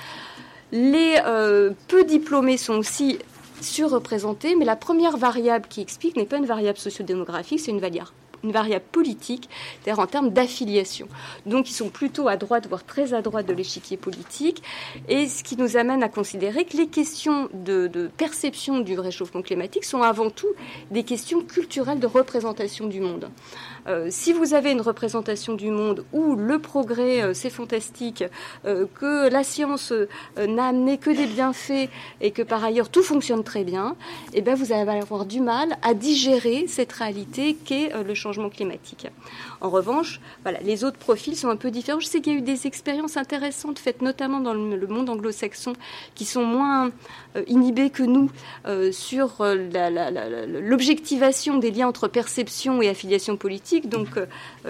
Les 0.71 1.17
euh, 1.25 1.71
peu 1.87 2.03
diplômés 2.03 2.57
sont 2.57 2.75
aussi 2.75 3.19
surreprésentés, 3.61 4.55
mais 4.55 4.65
la 4.65 4.75
première 4.75 5.17
variable 5.17 5.67
qui 5.67 5.81
explique 5.81 6.15
n'est 6.15 6.25
pas 6.25 6.37
une 6.37 6.45
variable 6.45 6.77
sociodémographique, 6.77 7.59
c'est 7.59 7.71
une 7.71 7.79
variable 7.79 8.11
une 8.43 8.51
variable 8.51 8.85
politique, 8.91 9.49
c'est-à-dire 9.81 10.01
en 10.01 10.07
termes 10.07 10.29
d'affiliation. 10.29 11.07
Donc 11.45 11.69
ils 11.69 11.73
sont 11.73 11.89
plutôt 11.89 12.27
à 12.27 12.37
droite, 12.37 12.67
voire 12.67 12.83
très 12.83 13.13
à 13.13 13.21
droite 13.21 13.45
de 13.45 13.53
l'échiquier 13.53 13.97
politique, 13.97 14.63
et 15.07 15.27
ce 15.27 15.43
qui 15.43 15.57
nous 15.57 15.77
amène 15.77 16.03
à 16.03 16.09
considérer 16.09 16.65
que 16.65 16.77
les 16.77 16.87
questions 16.87 17.49
de, 17.53 18.09
perception 18.17 18.79
du 18.79 18.99
réchauffement 18.99 19.41
climatique 19.41 19.85
sont 19.85 20.01
avant 20.01 20.29
tout 20.29 20.47
des 20.91 21.03
questions 21.03 21.41
culturelles 21.41 21.99
de 21.99 22.07
représentation 22.07 22.87
du 22.87 22.99
monde. 22.99 23.29
Euh, 23.89 24.07
si 24.09 24.33
vous 24.33 24.53
avez 24.53 24.71
une 24.71 24.81
représentation 24.81 25.53
du 25.53 25.71
monde 25.71 26.05
où 26.13 26.35
le 26.35 26.59
progrès, 26.59 27.23
euh, 27.23 27.33
c'est 27.33 27.49
fantastique, 27.49 28.23
euh, 28.65 28.85
que 28.99 29.29
la 29.29 29.43
science 29.43 29.93
n'a 30.37 30.67
amené 30.67 30.97
que 30.97 31.09
des 31.09 31.25
bienfaits 31.25 31.89
et 32.21 32.31
que 32.31 32.41
par 32.41 32.63
ailleurs 32.63 32.89
tout 32.89 33.03
fonctionne 33.03 33.43
très 33.43 33.63
bien, 33.63 33.95
eh 34.33 34.41
bien 34.41 34.55
vous 34.55 34.71
allez 34.71 34.99
avoir 34.99 35.25
du 35.25 35.41
mal 35.41 35.77
à 35.81 35.93
digérer 35.93 36.65
cette 36.67 36.91
réalité 36.91 37.55
qu'est 37.55 37.91
le 38.03 38.13
changement 38.13 38.49
climatique. 38.49 39.07
En 39.61 39.69
revanche, 39.69 40.21
voilà, 40.43 40.59
les 40.59 40.83
autres 40.83 40.97
profils 40.97 41.35
sont 41.35 41.49
un 41.49 41.57
peu 41.57 41.69
différents. 41.69 41.99
Je 41.99 42.07
sais 42.07 42.21
qu'il 42.21 42.33
y 42.33 42.35
a 42.35 42.39
eu 42.39 42.41
des 42.41 42.65
expériences 42.65 43.17
intéressantes 43.17 43.79
faites 43.79 44.01
notamment 44.01 44.39
dans 44.39 44.53
le, 44.53 44.87
monde 44.87 45.09
anglo-saxon 45.09 45.73
qui 46.15 46.25
sont 46.25 46.43
moins 46.43 46.91
euh, 47.35 47.43
inhibés 47.47 47.89
que 47.89 48.03
nous 48.03 48.31
euh, 48.65 48.91
sur 48.91 49.41
euh, 49.41 50.47
l'objectivation 50.61 51.57
des 51.57 51.71
liens 51.71 51.87
entre 51.87 52.07
perception 52.07 52.81
et 52.81 52.89
affiliation 52.89 53.37
politique. 53.37 53.89
Donc 53.89 54.07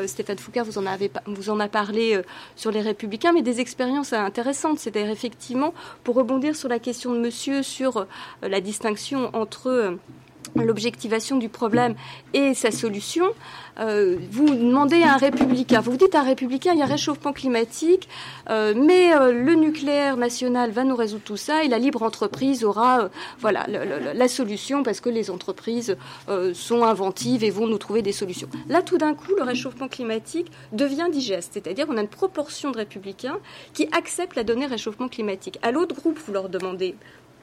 Stéphane 0.05 0.37
Foucault 0.37 0.63
vous 0.63 0.77
en, 0.77 0.85
avez, 0.85 1.11
vous 1.25 1.49
en 1.49 1.59
a 1.59 1.67
parlé 1.67 2.19
sur 2.55 2.71
les 2.71 2.81
républicains, 2.81 3.31
mais 3.31 3.41
des 3.41 3.59
expériences 3.59 4.13
intéressantes. 4.13 4.79
C'est-à-dire 4.79 5.11
effectivement, 5.11 5.73
pour 6.03 6.15
rebondir 6.15 6.55
sur 6.55 6.69
la 6.69 6.79
question 6.79 7.13
de 7.13 7.19
monsieur 7.19 7.63
sur 7.63 8.07
la 8.41 8.61
distinction 8.61 9.29
entre 9.33 9.97
l'objectivation 10.55 11.37
du 11.37 11.49
problème 11.49 11.95
et 12.33 12.53
sa 12.53 12.71
solution, 12.71 13.25
euh, 13.79 14.17
vous 14.31 14.49
demandez 14.49 15.03
à 15.03 15.13
un 15.13 15.17
républicain, 15.17 15.79
vous 15.79 15.95
dites 15.95 16.15
à 16.15 16.21
un 16.21 16.23
républicain, 16.23 16.73
il 16.73 16.79
y 16.79 16.81
a 16.81 16.85
réchauffement 16.85 17.33
climatique, 17.33 18.09
euh, 18.49 18.73
mais 18.75 19.13
euh, 19.15 19.31
le 19.31 19.55
nucléaire 19.55 20.17
national 20.17 20.71
va 20.71 20.83
nous 20.83 20.95
résoudre 20.95 21.23
tout 21.23 21.37
ça 21.37 21.63
et 21.63 21.67
la 21.67 21.79
libre 21.79 22.03
entreprise 22.03 22.63
aura 22.63 23.09
voilà 23.39 23.65
la 23.67 24.27
solution 24.27 24.83
parce 24.83 24.99
que 24.99 25.09
les 25.09 25.29
entreprises 25.29 25.95
sont 26.53 26.83
inventives 26.83 27.43
et 27.43 27.49
vont 27.49 27.67
nous 27.67 27.77
trouver 27.77 28.01
des 28.01 28.11
solutions. 28.11 28.49
Là, 28.67 28.81
tout 28.81 28.97
d'un 28.97 29.13
coup, 29.13 29.33
le 29.37 29.43
réchauffement 29.43 29.87
climatique 29.87 30.51
devient 30.71 31.07
digeste, 31.11 31.51
c'est-à-dire 31.53 31.87
qu'on 31.87 31.97
a 31.97 32.01
une 32.01 32.07
proportion 32.07 32.71
de 32.71 32.77
républicains 32.77 33.37
qui 33.73 33.87
acceptent 33.91 34.35
la 34.35 34.43
donnée 34.43 34.65
réchauffement 34.65 35.07
climatique. 35.07 35.59
À 35.61 35.71
l'autre 35.71 35.95
groupe, 35.95 36.19
vous 36.25 36.33
leur 36.33 36.49
demandez 36.49 36.95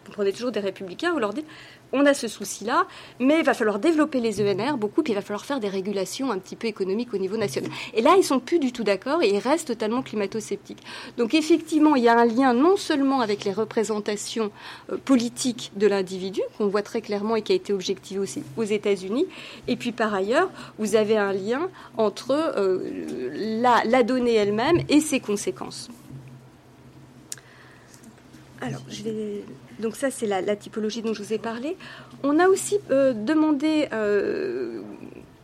vous 0.06 0.12
prenez 0.12 0.32
toujours 0.32 0.52
des 0.52 0.60
républicains, 0.60 1.12
vous 1.12 1.18
leur 1.18 1.32
dites 1.32 1.46
on 1.92 2.04
a 2.04 2.14
ce 2.14 2.28
souci-là, 2.28 2.86
mais 3.20 3.38
il 3.38 3.44
va 3.44 3.54
falloir 3.54 3.78
développer 3.78 4.20
les 4.20 4.40
ENR 4.40 4.76
beaucoup, 4.76 5.02
puis 5.02 5.12
il 5.12 5.16
va 5.16 5.22
falloir 5.22 5.44
faire 5.44 5.60
des 5.60 5.68
régulations 5.68 6.30
un 6.30 6.38
petit 6.38 6.56
peu 6.56 6.66
économiques 6.66 7.14
au 7.14 7.18
niveau 7.18 7.36
national. 7.36 7.70
Et 7.94 8.02
là, 8.02 8.16
ils 8.16 8.24
sont 8.24 8.40
plus 8.40 8.58
du 8.58 8.72
tout 8.72 8.84
d'accord 8.84 9.22
et 9.22 9.28
ils 9.28 9.38
restent 9.38 9.68
totalement 9.68 10.02
climato-sceptiques. 10.02 10.82
Donc 11.16 11.34
effectivement, 11.34 11.94
il 11.94 12.02
y 12.02 12.08
a 12.08 12.18
un 12.18 12.24
lien 12.24 12.52
non 12.54 12.76
seulement 12.76 13.20
avec 13.20 13.44
les 13.44 13.52
représentations 13.52 14.50
euh, 14.90 14.96
politiques 14.96 15.72
de 15.76 15.86
l'individu, 15.86 16.40
qu'on 16.58 16.66
voit 16.66 16.82
très 16.82 17.00
clairement 17.00 17.36
et 17.36 17.42
qui 17.42 17.52
a 17.52 17.56
été 17.56 17.72
objectivé 17.72 18.20
aussi 18.20 18.42
aux 18.56 18.64
États-Unis, 18.64 19.26
et 19.68 19.76
puis 19.76 19.92
par 19.92 20.12
ailleurs, 20.14 20.50
vous 20.78 20.96
avez 20.96 21.16
un 21.16 21.32
lien 21.32 21.68
entre 21.96 22.32
euh, 22.32 23.30
la, 23.60 23.82
la 23.84 24.02
donnée 24.02 24.34
elle-même 24.34 24.82
et 24.88 25.00
ses 25.00 25.20
conséquences. 25.20 25.88
Alors, 28.60 28.82
je 28.88 29.02
vais 29.02 29.44
donc 29.78 29.96
ça, 29.96 30.10
c'est 30.10 30.26
la, 30.26 30.56
typologie 30.56 31.02
dont 31.02 31.12
je 31.12 31.22
vous 31.22 31.32
ai 31.32 31.38
parlé. 31.38 31.76
On 32.22 32.38
a 32.38 32.48
aussi 32.48 32.78
euh, 32.90 33.12
demandé, 33.12 33.88
euh, 33.92 34.80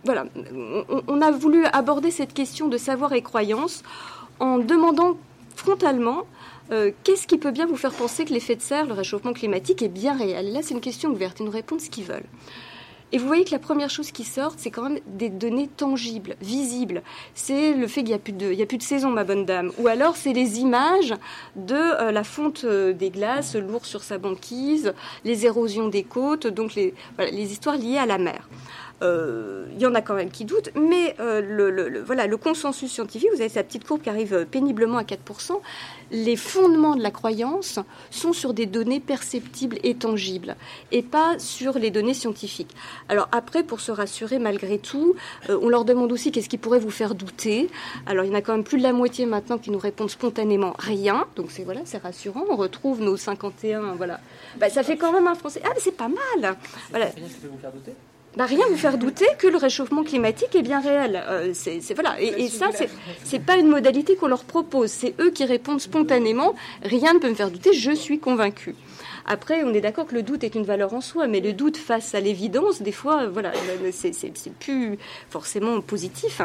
voilà, 0.04 0.24
on, 1.06 1.20
a 1.20 1.30
voulu 1.30 1.64
aborder 1.66 2.10
cette 2.10 2.32
question 2.32 2.68
de 2.68 2.78
savoir 2.78 3.12
et 3.12 3.22
croyance 3.22 3.82
en 4.40 4.58
demandant 4.58 5.16
frontalement 5.54 6.22
euh, 6.70 6.90
qu'est-ce 7.04 7.26
qui 7.26 7.38
peut 7.38 7.50
bien 7.50 7.66
vous 7.66 7.76
faire 7.76 7.92
penser 7.92 8.24
que 8.24 8.32
l'effet 8.32 8.56
de 8.56 8.62
serre, 8.62 8.86
le 8.86 8.94
réchauffement 8.94 9.32
climatique, 9.32 9.82
est 9.82 9.88
bien 9.88 10.16
réel. 10.16 10.52
là, 10.52 10.60
c'est 10.62 10.74
une 10.74 10.80
question 10.80 11.10
ouverte. 11.10 11.40
Ils 11.40 11.44
nous 11.44 11.52
répondent 11.52 11.80
ce 11.80 11.90
qu'ils 11.90 12.04
veulent. 12.04 12.24
Et 13.12 13.18
vous 13.18 13.26
voyez 13.26 13.44
que 13.44 13.50
la 13.50 13.58
première 13.58 13.90
chose 13.90 14.10
qui 14.10 14.24
sort, 14.24 14.54
c'est 14.56 14.70
quand 14.70 14.82
même 14.88 14.98
des 15.06 15.28
données 15.28 15.68
tangibles, 15.68 16.34
visibles. 16.40 17.02
C'est 17.34 17.74
le 17.74 17.86
fait 17.86 18.00
qu'il 18.00 18.08
n'y 18.08 18.14
a, 18.14 18.18
plus 18.18 18.32
de, 18.32 18.60
a 18.60 18.66
plus 18.66 18.78
de 18.78 18.82
saison, 18.82 19.10
ma 19.10 19.24
bonne 19.24 19.44
dame. 19.44 19.70
Ou 19.78 19.86
alors, 19.86 20.16
c'est 20.16 20.32
les 20.32 20.60
images 20.60 21.14
de 21.54 21.74
euh, 21.74 22.10
la 22.10 22.24
fonte 22.24 22.64
euh, 22.64 22.94
des 22.94 23.10
glaces, 23.10 23.54
lourd 23.54 23.84
sur 23.84 24.02
sa 24.02 24.16
banquise, 24.16 24.94
les 25.24 25.44
érosions 25.44 25.88
des 25.88 26.04
côtes, 26.04 26.46
donc 26.46 26.74
les 26.74 26.94
histoires 27.52 27.76
liées 27.76 27.98
à 27.98 28.06
la 28.06 28.16
mer. 28.16 28.48
Euh, 29.02 29.66
il 29.74 29.80
y 29.80 29.86
en 29.86 29.94
a 29.94 30.02
quand 30.02 30.14
même 30.14 30.30
qui 30.30 30.44
doutent, 30.44 30.70
mais 30.74 31.16
le, 31.18 32.02
voilà, 32.04 32.26
le 32.26 32.36
consensus 32.36 32.92
scientifique, 32.92 33.30
vous 33.34 33.40
avez 33.40 33.48
cette 33.48 33.66
petite 33.68 33.86
courbe 33.86 34.02
qui 34.02 34.10
arrive 34.10 34.46
péniblement 34.50 34.98
à 34.98 35.02
4%, 35.02 35.58
les 36.12 36.36
fondements 36.36 36.94
de 36.94 37.02
la 37.02 37.10
croyance 37.10 37.78
sont 38.10 38.32
sur 38.32 38.52
des 38.52 38.66
données 38.66 39.00
perceptibles 39.00 39.78
et 39.82 39.94
tangibles, 39.94 40.56
et 40.92 41.02
pas 41.02 41.38
sur 41.38 41.78
les 41.78 41.90
données 41.90 42.14
scientifiques. 42.14 42.74
Alors 43.08 43.28
après, 43.32 43.62
pour 43.62 43.80
se 43.80 43.90
rassurer 43.90 44.38
malgré 44.38 44.78
tout, 44.78 45.14
euh, 45.48 45.58
on 45.60 45.68
leur 45.68 45.84
demande 45.84 46.12
aussi 46.12 46.30
qu'est-ce 46.30 46.48
qui 46.50 46.58
pourrait 46.58 46.78
vous 46.78 46.90
faire 46.90 47.14
douter. 47.14 47.68
Alors 48.06 48.24
il 48.24 48.28
y 48.28 48.30
en 48.30 48.38
a 48.38 48.42
quand 48.42 48.52
même 48.52 48.64
plus 48.64 48.78
de 48.78 48.82
la 48.82 48.92
moitié 48.92 49.26
maintenant 49.26 49.58
qui 49.58 49.70
nous 49.70 49.78
répondent 49.78 50.10
spontanément 50.10 50.74
rien, 50.78 51.26
donc 51.34 51.50
c'est 51.50 51.64
voilà, 51.64 51.80
c'est 51.84 51.98
rassurant. 51.98 52.44
On 52.50 52.56
retrouve 52.56 53.00
nos 53.00 53.16
51, 53.16 53.94
voilà. 53.94 54.20
Bah, 54.58 54.68
ça 54.68 54.82
fait 54.82 54.96
quand 54.96 55.12
même 55.12 55.26
un 55.26 55.34
français. 55.34 55.62
Ah, 55.64 55.70
mais 55.74 55.80
c'est 55.80 55.96
pas 55.96 56.08
mal. 56.08 56.56
Voilà. 56.90 57.06
vous 57.06 57.58
faire 57.58 57.72
douter? 57.72 57.92
Bah, 58.36 58.46
rien 58.46 58.64
vous 58.70 58.76
faire 58.76 58.96
douter 58.96 59.26
que 59.38 59.46
le 59.46 59.58
réchauffement 59.58 60.04
climatique 60.04 60.54
est 60.54 60.62
bien 60.62 60.80
réel. 60.80 61.22
Euh, 61.28 61.50
c'est, 61.54 61.80
voilà. 61.94 62.20
Et, 62.20 62.44
et 62.44 62.48
ça, 62.48 62.70
c'est, 63.24 63.38
pas 63.38 63.56
une 63.56 63.68
modalité 63.68 64.16
qu'on 64.16 64.28
leur 64.28 64.44
propose. 64.44 64.90
C'est 64.90 65.14
eux 65.20 65.30
qui 65.30 65.44
répondent 65.44 65.80
spontanément. 65.80 66.54
Rien 66.82 67.14
ne 67.14 67.18
peut 67.18 67.28
me 67.28 67.34
faire 67.34 67.50
douter. 67.50 67.72
Je 67.74 67.92
suis 67.92 68.18
convaincu. 68.18 68.74
Après, 69.26 69.62
on 69.64 69.72
est 69.72 69.80
d'accord 69.80 70.06
que 70.06 70.14
le 70.14 70.22
doute 70.22 70.44
est 70.44 70.54
une 70.54 70.64
valeur 70.64 70.94
en 70.94 71.00
soi, 71.00 71.26
mais 71.28 71.40
le 71.40 71.52
doute 71.52 71.76
face 71.76 72.14
à 72.14 72.20
l'évidence, 72.20 72.82
des 72.82 72.92
fois, 72.92 73.28
voilà, 73.28 73.52
c'est 73.92 74.52
plus 74.58 74.98
forcément 75.30 75.80
positif. 75.80 76.42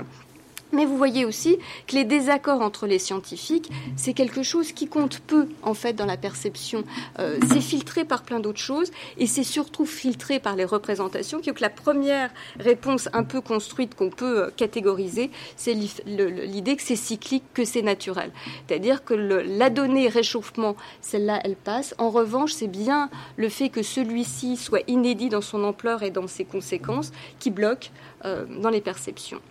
Mais 0.73 0.85
vous 0.85 0.97
voyez 0.97 1.25
aussi 1.25 1.57
que 1.87 1.95
les 1.95 2.03
désaccords 2.03 2.61
entre 2.61 2.87
les 2.87 2.99
scientifiques, 2.99 3.69
c'est 3.95 4.13
quelque 4.13 4.43
chose 4.43 4.73
qui 4.73 4.87
compte 4.87 5.19
peu 5.19 5.47
en 5.63 5.73
fait 5.73 5.93
dans 5.93 6.05
la 6.05 6.17
perception. 6.17 6.83
Euh, 7.19 7.39
c'est 7.49 7.61
filtré 7.61 8.03
par 8.03 8.23
plein 8.23 8.39
d'autres 8.39 8.59
choses 8.59 8.91
et 9.17 9.27
c'est 9.27 9.43
surtout 9.43 9.85
filtré 9.85 10.39
par 10.39 10.55
les 10.55 10.65
représentations. 10.65 11.41
Que 11.41 11.51
la 11.61 11.69
première 11.69 12.29
réponse 12.59 13.07
un 13.13 13.23
peu 13.23 13.39
construite 13.39 13.95
qu'on 13.95 14.09
peut 14.09 14.45
euh, 14.45 14.49
catégoriser, 14.55 15.31
c'est 15.55 15.73
l'idée 15.73 16.75
que 16.75 16.83
c'est 16.83 16.95
cyclique, 16.95 17.43
que 17.53 17.63
c'est 17.63 17.81
naturel. 17.81 18.31
C'est-à-dire 18.67 19.03
que 19.05 19.13
la 19.13 19.69
donnée 19.69 20.09
réchauffement, 20.09 20.75
celle-là, 21.01 21.39
elle 21.43 21.55
passe. 21.55 21.95
En 21.97 22.09
revanche, 22.09 22.51
c'est 22.51 22.67
bien 22.67 23.09
le 23.37 23.49
fait 23.49 23.69
que 23.69 23.83
celui-ci 23.83 24.57
soit 24.57 24.81
inédit 24.87 25.29
dans 25.29 25.41
son 25.41 25.63
ampleur 25.63 26.03
et 26.03 26.11
dans 26.11 26.27
ses 26.27 26.45
conséquences 26.45 27.11
qui 27.39 27.51
bloque 27.51 27.91
euh, 28.25 28.45
dans 28.61 28.69
les 28.69 28.81
perceptions. 28.81 29.41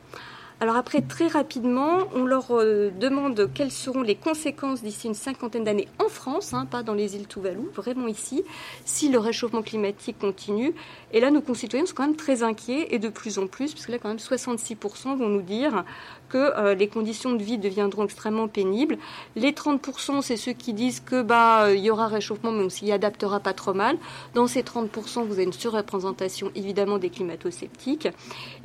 Alors 0.58 0.76
après, 0.76 1.02
très 1.02 1.28
rapidement, 1.28 1.98
on 2.14 2.24
leur 2.24 2.46
euh, 2.52 2.90
demande 2.98 3.50
quelles 3.52 3.70
seront 3.70 4.00
les 4.00 4.14
conséquences 4.14 4.82
d'ici 4.82 5.06
une 5.06 5.12
cinquantaine 5.12 5.64
d'années 5.64 5.86
en 6.02 6.08
France, 6.08 6.54
hein, 6.54 6.64
pas 6.64 6.82
dans 6.82 6.94
les 6.94 7.14
îles 7.14 7.28
Tuvalu, 7.28 7.68
vraiment 7.74 8.06
ici, 8.06 8.42
si 8.86 9.10
le 9.10 9.18
réchauffement 9.18 9.60
climatique 9.60 10.18
continue. 10.18 10.72
Et 11.12 11.20
là, 11.20 11.30
nos 11.30 11.42
concitoyens 11.42 11.84
sont 11.84 11.94
quand 11.94 12.06
même 12.06 12.16
très 12.16 12.42
inquiets 12.42 12.88
et 12.94 12.98
de 12.98 13.10
plus 13.10 13.38
en 13.38 13.46
plus, 13.48 13.72
puisque 13.72 13.90
là, 13.90 13.98
quand 13.98 14.08
même, 14.08 14.16
66% 14.16 15.14
vont 15.18 15.28
nous 15.28 15.42
dire 15.42 15.84
que 16.28 16.38
euh, 16.38 16.74
les 16.74 16.88
conditions 16.88 17.32
de 17.32 17.42
vie 17.42 17.58
deviendront 17.58 18.04
extrêmement 18.04 18.48
pénibles. 18.48 18.98
Les 19.34 19.52
30%, 19.52 20.22
c'est 20.22 20.36
ceux 20.36 20.52
qui 20.52 20.72
disent 20.72 21.00
que 21.00 21.22
bah 21.22 21.72
il 21.72 21.80
y 21.80 21.90
aura 21.90 22.08
réchauffement, 22.08 22.52
mais 22.52 22.64
on 22.64 22.70
s'y 22.70 22.90
adaptera 22.92 23.40
pas 23.40 23.52
trop 23.52 23.74
mal. 23.74 23.96
Dans 24.34 24.46
ces 24.46 24.62
30%, 24.62 25.24
vous 25.24 25.34
avez 25.34 25.44
une 25.44 25.52
surreprésentation 25.52 26.50
évidemment 26.54 26.98
des 26.98 27.10
climato-sceptiques. 27.10 28.08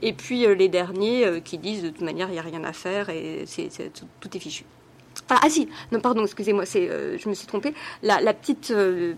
Et 0.02 0.14
puis 0.14 0.46
euh, 0.46 0.54
les 0.54 0.70
derniers 0.70 1.42
qui 1.44 1.58
disent 1.58 1.84
de 1.84 1.90
toute 1.90 2.02
manière, 2.02 2.30
il 2.30 2.34
n'y 2.34 2.40
a 2.40 2.44
rien 2.44 2.64
à 2.64 2.74
faire 2.74 3.10
et 3.10 3.44
c'est, 3.46 3.70
tout, 3.94 4.38
est 4.38 4.40
fichu. 4.40 4.66
Ah, 5.30 5.50
si, 5.50 5.70
non, 5.92 6.02
pardon, 6.02 6.24
excusez-moi, 6.24 6.66
euh, 6.76 7.18
je 7.18 7.30
me 7.30 7.34
suis 7.34 7.48
trompée. 7.48 7.74
La, 8.04 8.34
petite, 8.34 8.72
euh, 8.72 9.14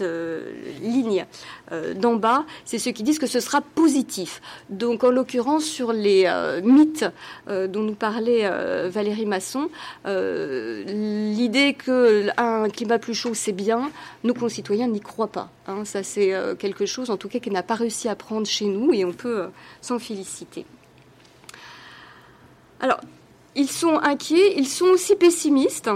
euh, 0.00 0.52
ligne 0.82 1.24
d'en 1.96 2.16
bas, 2.16 2.44
c'est 2.64 2.78
ceux 2.78 2.90
qui 2.90 3.02
disent 3.02 3.18
que 3.18 3.26
ce 3.26 3.40
sera 3.40 3.62
positif. 3.62 4.42
Donc, 4.68 5.02
en 5.02 5.10
l'occurrence, 5.10 5.64
sur 5.64 5.92
les 5.92 6.30
mythes 6.62 7.06
dont 7.48 7.82
nous 7.82 7.94
parlait 7.94 8.48
Valérie 8.88 9.26
Masson, 9.26 9.70
l'idée 10.04 11.74
qu'un 11.74 12.68
climat 12.68 12.98
plus 12.98 13.14
chaud, 13.14 13.34
c'est 13.34 13.52
bien, 13.52 13.90
nos 14.22 14.34
concitoyens 14.34 14.88
n'y 14.88 15.00
croient 15.00 15.32
pas. 15.32 15.50
Hein. 15.66 15.84
ça, 15.84 16.02
c'est 16.02 16.32
quelque 16.58 16.84
chose, 16.84 17.10
en 17.10 17.16
tout 17.16 17.28
cas, 17.28 17.38
qui 17.38 17.50
n'a 17.50 17.62
pas 17.62 17.74
réussi 17.74 18.08
à 18.08 18.14
prendre 18.14 18.46
chez 18.46 18.66
nous 18.66 18.92
et 18.92 19.04
on 19.04 19.12
peut 19.12 19.46
s'en 19.80 19.98
féliciter. 19.98 20.66
Alors, 22.80 23.00
ils 23.56 23.70
sont 23.70 23.98
inquiets, 24.02 24.54
ils 24.56 24.68
sont 24.68 24.86
aussi 24.86 25.16
pessimistes. 25.16 25.90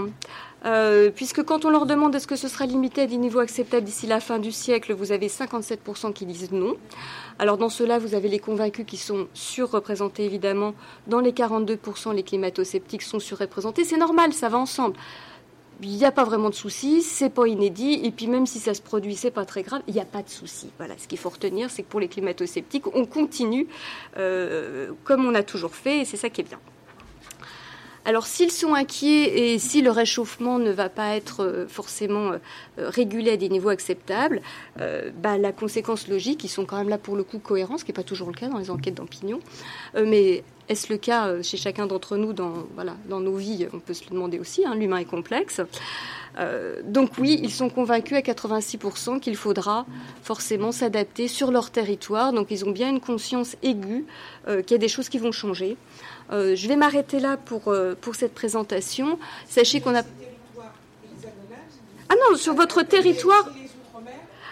Euh, 0.65 1.09
puisque 1.09 1.41
quand 1.43 1.63
on 1.63 1.69
leur 1.69 1.85
demande 1.85 2.13
est-ce 2.15 2.27
que 2.27 2.35
ce 2.35 2.49
sera 2.49 2.65
limité 2.65 3.03
à 3.03 3.07
des 3.07 3.15
niveaux 3.15 3.39
acceptables 3.39 3.85
d'ici 3.85 4.07
la 4.07 4.19
fin 4.19 4.39
du 4.39 4.51
siècle, 4.51 4.93
vous 4.93 5.13
avez 5.13 5.27
57% 5.27 6.11
qui 6.11 6.25
disent 6.25 6.51
non. 6.51 6.75
Alors 7.37 7.57
dans 7.57 7.69
cela, 7.69 7.97
vous 7.97 8.13
avez 8.13 8.27
les 8.27 8.39
convaincus 8.39 8.85
qui 8.85 8.97
sont 8.97 9.27
surreprésentés 9.33 10.25
évidemment. 10.25 10.73
Dans 11.07 11.21
les 11.21 11.31
42%, 11.31 12.13
les 12.13 12.23
climato-sceptiques 12.23 13.03
sont 13.03 13.19
surreprésentés. 13.19 13.85
C'est 13.85 13.97
normal, 13.97 14.33
ça 14.33 14.49
va 14.49 14.57
ensemble. 14.57 14.97
Il 15.81 15.95
n'y 15.95 16.03
a 16.03 16.11
pas 16.11 16.25
vraiment 16.25 16.49
de 16.49 16.55
soucis, 16.55 17.01
c'est 17.01 17.29
pas 17.29 17.47
inédit, 17.47 18.01
et 18.03 18.11
puis 18.11 18.27
même 18.27 18.45
si 18.45 18.59
ça 18.59 18.73
se 18.73 18.81
produit, 18.81 19.15
c'est 19.15 19.31
pas 19.31 19.45
très 19.45 19.63
grave, 19.63 19.81
il 19.87 19.93
n'y 19.93 20.01
a 20.01 20.05
pas 20.05 20.21
de 20.21 20.29
soucis. 20.29 20.69
Voilà, 20.77 20.95
ce 20.97 21.07
qu'il 21.07 21.17
faut 21.17 21.29
retenir, 21.29 21.69
c'est 21.69 21.83
que 21.83 21.87
pour 21.87 22.01
les 22.01 22.09
climato-sceptiques, 22.09 22.93
on 22.93 23.05
continue 23.05 23.65
euh, 24.17 24.91
comme 25.05 25.25
on 25.25 25.33
a 25.35 25.43
toujours 25.43 25.73
fait, 25.73 25.99
et 25.99 26.05
c'est 26.05 26.17
ça 26.17 26.29
qui 26.29 26.41
est 26.41 26.43
bien. 26.43 26.59
Alors 28.05 28.25
s'ils 28.25 28.51
sont 28.51 28.73
inquiets 28.73 29.53
et 29.53 29.59
si 29.59 29.81
le 29.81 29.91
réchauffement 29.91 30.57
ne 30.57 30.71
va 30.71 30.89
pas 30.89 31.15
être 31.15 31.43
euh, 31.43 31.67
forcément 31.67 32.31
euh, 32.31 32.37
euh, 32.79 32.89
régulé 32.89 33.31
à 33.31 33.37
des 33.37 33.49
niveaux 33.49 33.69
acceptables, 33.69 34.41
bah, 35.21 35.37
la 35.37 35.51
conséquence 35.51 36.07
logique, 36.07 36.43
ils 36.43 36.49
sont 36.49 36.65
quand 36.65 36.77
même 36.77 36.89
là 36.89 36.97
pour 36.97 37.15
le 37.15 37.23
coup 37.23 37.39
cohérents, 37.39 37.77
ce 37.77 37.83
qui 37.83 37.91
n'est 37.91 37.95
pas 37.95 38.03
toujours 38.03 38.29
le 38.29 38.33
cas 38.33 38.47
dans 38.47 38.57
les 38.57 38.71
enquêtes 38.71 38.95
d'opinion, 38.95 39.39
mais 39.95 40.43
est-ce 40.69 40.91
le 40.91 40.97
cas 40.97 41.41
chez 41.41 41.57
chacun 41.57 41.85
d'entre 41.85 42.15
nous 42.15 42.33
dans, 42.33 42.65
nos 43.07 43.35
vies? 43.35 43.67
On 43.73 43.79
peut 43.79 43.93
se 43.93 44.05
le 44.05 44.11
demander 44.11 44.39
aussi, 44.39 44.65
hein, 44.65 44.75
l'humain 44.75 44.97
est 44.97 45.05
complexe. 45.05 45.61
donc 46.85 47.11
oui, 47.19 47.39
ils 47.43 47.51
sont 47.51 47.69
convaincus 47.69 48.17
à 48.17 48.21
86% 48.21 49.19
qu'il 49.19 49.35
faudra 49.35 49.85
forcément 50.23 50.71
s'adapter 50.71 51.27
sur 51.27 51.51
leur 51.51 51.71
territoire. 51.71 52.31
Donc 52.31 52.47
ils 52.51 52.65
ont 52.65 52.71
bien 52.71 52.89
une 52.89 53.01
conscience 53.01 53.57
aiguë 53.63 54.05
qu'il 54.47 54.71
y 54.71 54.75
a 54.75 54.77
des 54.77 54.87
choses 54.87 55.09
qui 55.09 55.17
vont 55.17 55.31
changer. 55.31 55.77
Euh, 56.31 56.55
je 56.55 56.67
vais 56.67 56.75
m'arrêter 56.75 57.19
là 57.19 57.37
pour, 57.37 57.69
euh, 57.69 57.95
pour 57.99 58.15
cette 58.15 58.33
présentation. 58.33 59.17
Sachez 59.47 59.81
qu'on 59.81 59.95
a... 59.95 60.03
Ah 62.09 62.15
non, 62.15 62.37
sur 62.37 62.53
votre 62.53 62.83
territoire... 62.83 63.47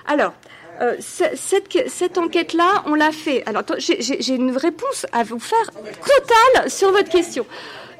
Alors, 0.07 0.33
euh, 0.79 0.95
cette, 0.99 1.89
cette 1.89 2.17
enquête-là, 2.17 2.83
on 2.85 2.93
l'a 2.93 3.11
fait. 3.11 3.43
Alors, 3.45 3.63
j'ai 3.77 4.33
une 4.33 4.55
réponse 4.55 5.05
à 5.11 5.23
vous 5.23 5.39
faire 5.39 5.71
totale 5.71 6.69
sur 6.69 6.91
votre 6.91 7.09
question. 7.09 7.45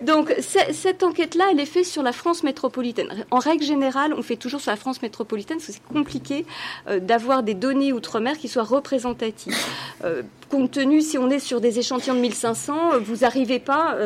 Donc 0.02 0.34
cette 0.40 1.04
enquête-là, 1.04 1.46
elle 1.52 1.60
est 1.60 1.66
faite 1.66 1.86
sur 1.86 2.04
la 2.04 2.12
France 2.12 2.44
métropolitaine. 2.44 3.26
En 3.32 3.40
règle 3.40 3.64
générale, 3.64 4.14
on 4.16 4.22
fait 4.22 4.36
toujours 4.36 4.62
sur 4.62 4.72
la 4.72 4.78
France 4.78 5.02
métropolitaine 5.02 5.58
parce 5.58 5.68
que 5.68 5.74
c'est 5.74 5.94
compliqué 5.94 6.46
euh, 6.88 7.00
d'avoir 7.00 7.44
des 7.44 7.54
données 7.54 7.94
outre-mer 7.94 8.38
qui 8.38 8.48
soient 8.48 8.64
représentatives. 8.64 9.56
Euh, 10.04 10.22
compte 10.50 10.72
tenu, 10.72 11.02
si 11.02 11.18
on 11.18 11.30
est 11.30 11.40
sur 11.40 11.62
des 11.62 11.80
échantillons 11.80 12.16
de 12.16 12.20
1500, 12.20 13.00
vous 13.02 13.18
n'arrivez 13.18 13.60
pas 13.60 13.98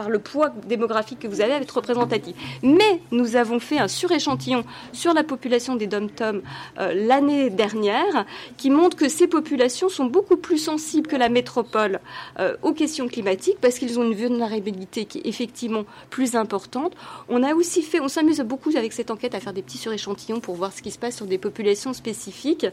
par 0.00 0.08
le 0.08 0.18
poids 0.18 0.48
démographique 0.66 1.18
que 1.18 1.28
vous 1.28 1.42
avez, 1.42 1.52
à 1.52 1.60
être 1.60 1.76
représentatif. 1.76 2.34
Mais 2.62 3.02
nous 3.10 3.36
avons 3.36 3.60
fait 3.60 3.78
un 3.78 3.86
suréchantillon 3.86 4.64
sur 4.94 5.12
la 5.12 5.24
population 5.24 5.76
des 5.76 5.86
dom-tom 5.86 6.40
euh, 6.78 6.94
l'année 7.06 7.50
dernière, 7.50 8.24
qui 8.56 8.70
montre 8.70 8.96
que 8.96 9.10
ces 9.10 9.26
populations 9.26 9.90
sont 9.90 10.06
beaucoup 10.06 10.38
plus 10.38 10.56
sensibles 10.56 11.06
que 11.06 11.16
la 11.16 11.28
métropole 11.28 12.00
euh, 12.38 12.56
aux 12.62 12.72
questions 12.72 13.08
climatiques, 13.08 13.58
parce 13.60 13.78
qu'ils 13.78 14.00
ont 14.00 14.04
une 14.04 14.14
vulnérabilité 14.14 15.04
qui 15.04 15.18
est 15.18 15.26
effectivement 15.26 15.84
plus 16.08 16.34
importante. 16.34 16.94
On 17.28 17.42
a 17.42 17.52
aussi 17.52 17.82
fait, 17.82 18.00
on 18.00 18.08
s'amuse 18.08 18.40
beaucoup 18.40 18.70
avec 18.78 18.94
cette 18.94 19.10
enquête 19.10 19.34
à 19.34 19.40
faire 19.40 19.52
des 19.52 19.60
petits 19.60 19.76
suréchantillons 19.76 20.40
pour 20.40 20.54
voir 20.54 20.72
ce 20.72 20.80
qui 20.80 20.92
se 20.92 20.98
passe 20.98 21.16
sur 21.16 21.26
des 21.26 21.36
populations 21.36 21.92
spécifiques. 21.92 22.66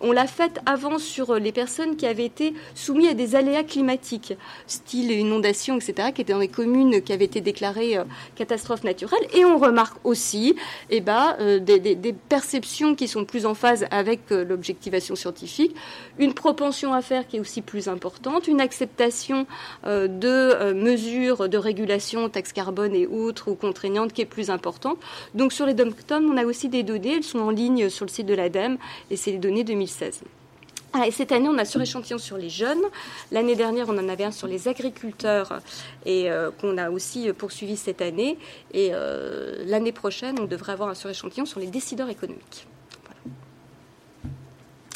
On 0.00 0.12
l'a 0.12 0.28
faite 0.28 0.60
avant 0.64 0.98
sur 0.98 1.34
les 1.40 1.50
personnes 1.50 1.96
qui 1.96 2.06
avaient 2.06 2.26
été 2.26 2.54
soumises 2.76 3.08
à 3.08 3.14
des 3.14 3.34
aléas 3.34 3.64
climatiques, 3.64 4.34
style 4.68 5.10
inondation, 5.10 5.74
etc., 5.74 6.10
qui 6.14 6.22
étaient 6.22 6.34
dans 6.34 6.38
les 6.38 6.46
communes 6.46 6.67
qui 7.04 7.12
avaient 7.12 7.24
été 7.24 7.40
déclarées 7.40 7.96
euh, 7.96 8.04
catastrophes 8.36 8.84
naturelles. 8.84 9.26
Et 9.34 9.44
on 9.44 9.58
remarque 9.58 9.96
aussi 10.04 10.54
eh 10.90 11.00
ben, 11.00 11.36
euh, 11.40 11.58
des, 11.58 12.14
perceptions 12.28 12.94
qui 12.94 13.08
sont 13.08 13.24
plus 13.24 13.46
en 13.46 13.54
phase 13.54 13.86
avec 13.90 14.20
euh, 14.30 14.44
l'objectivation 14.44 15.16
scientifique, 15.16 15.74
une 16.18 16.34
propension 16.34 16.92
à 16.92 17.02
faire 17.02 17.26
qui 17.26 17.36
est 17.36 17.40
aussi 17.40 17.62
plus 17.62 17.88
importante, 17.88 18.48
une 18.48 18.60
acceptation 18.60 19.46
de 19.84 20.72
mesures 20.72 21.48
de 21.48 21.58
régulation, 21.58 22.28
taxes 22.28 22.52
carbone 22.52 22.94
et 22.94 23.06
autres, 23.06 23.50
ou 23.50 23.54
contraignantes, 23.54 24.12
qui 24.12 24.22
est 24.22 24.26
plus 24.26 24.50
importante. 24.50 24.98
Donc 25.34 25.52
sur 25.52 25.66
les 25.66 25.74
dom 25.74 25.92
on 26.10 26.36
a 26.36 26.44
aussi 26.44 26.68
des 26.68 26.82
données, 26.82 27.16
elles 27.16 27.22
sont 27.22 27.38
en 27.38 27.50
ligne 27.50 27.88
sur 27.88 28.04
le 28.04 28.10
site 28.10 28.26
de 28.26 28.34
l'ADEME, 28.34 28.78
et 29.10 29.16
c'est 29.16 29.32
les 29.32 29.38
données 29.38 29.64
2016. 29.64 30.22
Ah, 30.92 31.06
et 31.06 31.10
cette 31.10 31.32
année, 31.32 31.48
on 31.48 31.58
a 31.58 31.66
sur 31.66 31.82
échantillon 31.82 32.18
sur 32.18 32.38
les 32.38 32.48
jeunes. 32.48 32.82
L'année 33.30 33.56
dernière, 33.56 33.88
on 33.88 33.98
en 33.98 34.08
avait 34.08 34.24
un 34.24 34.30
sur 34.30 34.46
les 34.46 34.68
agriculteurs 34.68 35.60
et 36.06 36.30
euh, 36.30 36.50
qu'on 36.50 36.78
a 36.78 36.90
aussi 36.90 37.30
poursuivi 37.32 37.76
cette 37.76 38.00
année. 38.00 38.38
Et 38.72 38.90
euh, 38.92 39.62
l'année 39.66 39.92
prochaine, 39.92 40.36
on 40.40 40.44
devrait 40.44 40.72
avoir 40.72 40.88
un 40.88 40.94
sur 40.94 41.10
échantillon 41.10 41.44
sur 41.44 41.60
les 41.60 41.66
décideurs 41.66 42.08
économiques. 42.08 42.66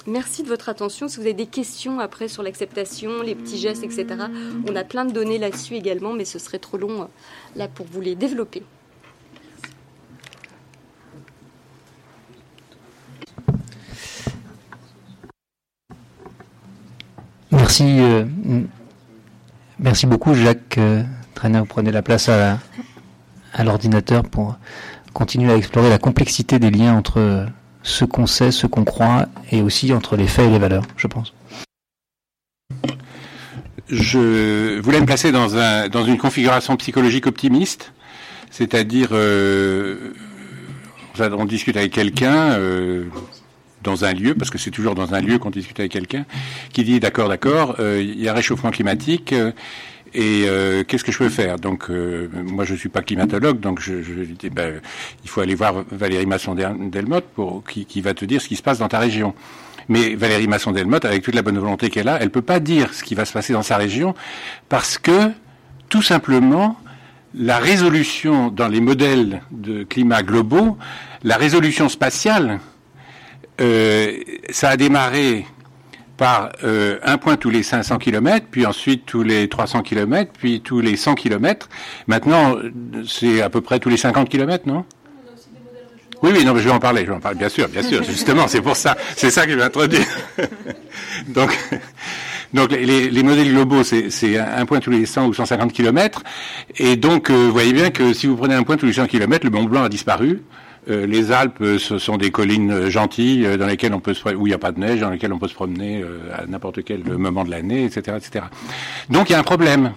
Merci 0.06 0.42
de 0.42 0.48
votre 0.48 0.68
attention. 0.68 1.06
Si 1.06 1.16
vous 1.16 1.22
avez 1.22 1.34
des 1.34 1.46
questions 1.46 2.00
après 2.00 2.26
sur 2.26 2.42
l'acceptation, 2.42 3.22
les 3.22 3.36
petits 3.36 3.58
gestes, 3.58 3.84
etc., 3.84 4.06
on 4.66 4.74
a 4.74 4.82
plein 4.82 5.04
de 5.04 5.12
données 5.12 5.38
là-dessus 5.38 5.74
également, 5.74 6.12
mais 6.12 6.24
ce 6.24 6.38
serait 6.38 6.58
trop 6.58 6.76
long 6.76 7.02
euh, 7.02 7.06
là 7.54 7.68
pour 7.68 7.86
vous 7.86 8.00
les 8.00 8.16
développer. 8.16 8.62
Merci, 17.72 18.00
euh, 18.00 18.24
merci 19.78 20.04
beaucoup 20.04 20.34
Jacques 20.34 20.76
euh, 20.76 21.02
Vous 21.42 21.64
prenez 21.64 21.90
la 21.90 22.02
place 22.02 22.28
à, 22.28 22.58
l'ordinateur 23.64 24.24
pour 24.24 24.58
continuer 25.14 25.50
à 25.50 25.56
explorer 25.56 25.88
la 25.88 25.96
complexité 25.96 26.58
des 26.58 26.70
liens 26.70 26.94
entre 26.94 27.46
ce 27.82 28.04
qu'on 28.04 28.26
sait, 28.26 28.50
ce 28.50 28.66
qu'on 28.66 28.84
croit, 28.84 29.24
et 29.50 29.62
aussi 29.62 29.94
entre 29.94 30.16
les 30.16 30.26
faits 30.26 30.48
et 30.48 30.50
les 30.50 30.58
valeurs, 30.58 30.84
je 30.98 31.06
pense. 31.06 31.32
Je 33.88 34.78
voulais 34.78 35.00
me 35.00 35.06
placer 35.06 35.32
dans, 35.32 35.56
un, 35.56 35.88
dans 35.88 36.04
une 36.04 36.18
configuration 36.18 36.76
psychologique 36.76 37.26
optimiste, 37.26 37.94
c'est-à-dire 38.50 39.08
euh, 39.12 40.12
on 41.18 41.46
discute 41.46 41.78
avec 41.78 41.92
quelqu'un, 41.92 42.52
euh, 42.52 43.06
dans 43.82 44.04
un 44.04 44.12
lieu, 44.12 44.34
parce 44.34 44.50
que 44.50 44.58
c'est 44.58 44.70
toujours 44.70 44.94
dans 44.94 45.14
un 45.14 45.20
lieu 45.20 45.38
qu'on 45.38 45.50
discute 45.50 45.78
avec 45.80 45.92
quelqu'un, 45.92 46.24
qui 46.72 46.84
dit 46.84 47.00
d'accord, 47.00 47.28
d'accord, 47.28 47.76
euh, 47.78 48.00
il 48.00 48.20
y 48.20 48.28
a 48.28 48.32
réchauffement 48.32 48.70
climatique. 48.70 49.32
Euh, 49.32 49.52
et 50.14 50.44
euh, 50.46 50.84
qu'est-ce 50.84 51.04
que 51.04 51.12
je 51.12 51.16
peux 51.16 51.30
faire? 51.30 51.58
Donc, 51.58 51.88
moi, 51.88 52.66
je 52.66 52.74
suis 52.74 52.90
pas 52.90 53.00
climatologue, 53.00 53.60
donc 53.60 53.80
je, 53.80 54.02
je 54.02 54.12
dis, 54.24 54.50
ben, 54.50 54.82
il 55.24 55.30
faut 55.30 55.40
aller 55.40 55.54
voir 55.54 55.84
Valérie 55.90 56.26
Masson-Delmotte 56.26 57.24
pour 57.34 57.64
qui, 57.64 57.86
qui, 57.86 58.02
va 58.02 58.12
te 58.12 58.26
dire 58.26 58.42
ce 58.42 58.48
qui 58.48 58.56
se 58.56 58.62
passe 58.62 58.78
dans 58.78 58.88
ta 58.88 58.98
région. 58.98 59.34
Mais 59.88 60.14
Valérie 60.14 60.48
Masson-Delmotte, 60.48 61.06
avec 61.06 61.22
toute 61.22 61.34
la 61.34 61.40
bonne 61.40 61.58
volonté 61.58 61.88
qu'elle 61.88 62.08
a, 62.08 62.20
elle 62.20 62.28
peut 62.28 62.42
pas 62.42 62.60
dire 62.60 62.92
ce 62.92 63.02
qui 63.02 63.14
va 63.14 63.24
se 63.24 63.32
passer 63.32 63.54
dans 63.54 63.62
sa 63.62 63.78
région 63.78 64.14
parce 64.68 64.98
que, 64.98 65.30
tout 65.88 66.02
simplement, 66.02 66.78
la 67.34 67.58
résolution 67.58 68.50
dans 68.50 68.68
les 68.68 68.80
modèles 68.80 69.40
de 69.50 69.82
climat 69.84 70.22
globaux, 70.22 70.76
la 71.22 71.36
résolution 71.36 71.88
spatiale 71.88 72.60
euh, 73.60 74.18
ça 74.50 74.70
a 74.70 74.76
démarré 74.76 75.46
par 76.16 76.50
euh, 76.62 76.98
un 77.02 77.18
point 77.18 77.36
tous 77.36 77.50
les 77.50 77.62
500 77.62 77.98
km, 77.98 78.46
puis 78.50 78.66
ensuite 78.66 79.06
tous 79.06 79.22
les 79.22 79.48
300 79.48 79.82
km, 79.82 80.30
puis 80.38 80.60
tous 80.60 80.80
les 80.80 80.96
100 80.96 81.14
km. 81.14 81.68
Maintenant, 82.06 82.56
c'est 83.06 83.42
à 83.42 83.50
peu 83.50 83.60
près 83.60 83.78
tous 83.78 83.88
les 83.88 83.96
50 83.96 84.28
km, 84.28 84.66
non? 84.66 84.84
Oui, 86.22 86.30
oui, 86.32 86.44
non, 86.44 86.54
mais 86.54 86.60
je 86.60 86.68
vais 86.68 86.74
en 86.74 86.78
parler, 86.78 87.02
je 87.02 87.08
vais 87.08 87.16
en 87.16 87.20
parler, 87.20 87.38
bien 87.38 87.48
sûr, 87.48 87.68
bien 87.68 87.82
sûr, 87.82 88.04
justement, 88.04 88.46
c'est 88.46 88.60
pour 88.60 88.76
ça, 88.76 88.96
c'est 89.16 89.30
ça 89.30 89.44
que 89.44 89.50
je 89.50 89.56
vais 89.56 89.64
introduire. 89.64 90.06
donc, 91.26 91.58
donc 92.54 92.70
les, 92.70 93.10
les 93.10 93.22
modèles 93.24 93.50
globaux, 93.52 93.82
c'est 93.82 94.38
un 94.38 94.64
point 94.64 94.78
tous 94.78 94.90
les 94.90 95.04
100 95.04 95.26
ou 95.26 95.34
150 95.34 95.72
km, 95.72 96.22
et 96.76 96.94
donc 96.94 97.30
euh, 97.30 97.34
vous 97.34 97.52
voyez 97.52 97.72
bien 97.72 97.90
que 97.90 98.12
si 98.12 98.28
vous 98.28 98.36
prenez 98.36 98.54
un 98.54 98.62
point 98.62 98.76
tous 98.76 98.86
les 98.86 98.92
100 98.92 99.08
km, 99.08 99.44
le 99.44 99.50
Mont 99.50 99.64
Blanc 99.64 99.82
a 99.82 99.88
disparu, 99.88 100.42
euh, 100.90 101.06
les 101.06 101.30
Alpes, 101.30 101.60
euh, 101.60 101.78
ce 101.78 101.98
sont 101.98 102.16
des 102.16 102.32
collines 102.32 102.72
euh, 102.72 102.90
gentilles 102.90 103.46
dans 103.56 103.66
lesquelles 103.66 103.94
on 103.94 104.00
peut 104.00 104.14
se, 104.14 104.28
où 104.34 104.46
il 104.46 104.50
n'y 104.50 104.54
a 104.54 104.58
pas 104.58 104.72
de 104.72 104.80
neige, 104.80 105.00
dans 105.00 105.10
lesquelles 105.10 105.32
on 105.32 105.38
peut 105.38 105.48
se 105.48 105.54
promener 105.54 106.04
à 106.36 106.46
n'importe 106.46 106.82
quel 106.82 107.04
moment 107.04 107.44
de 107.44 107.50
l'année, 107.50 107.84
etc., 107.84 108.16
etc. 108.16 108.46
Donc 109.08 109.30
il 109.30 109.34
y 109.34 109.36
a 109.36 109.38
un 109.38 109.44
problème 109.44 109.92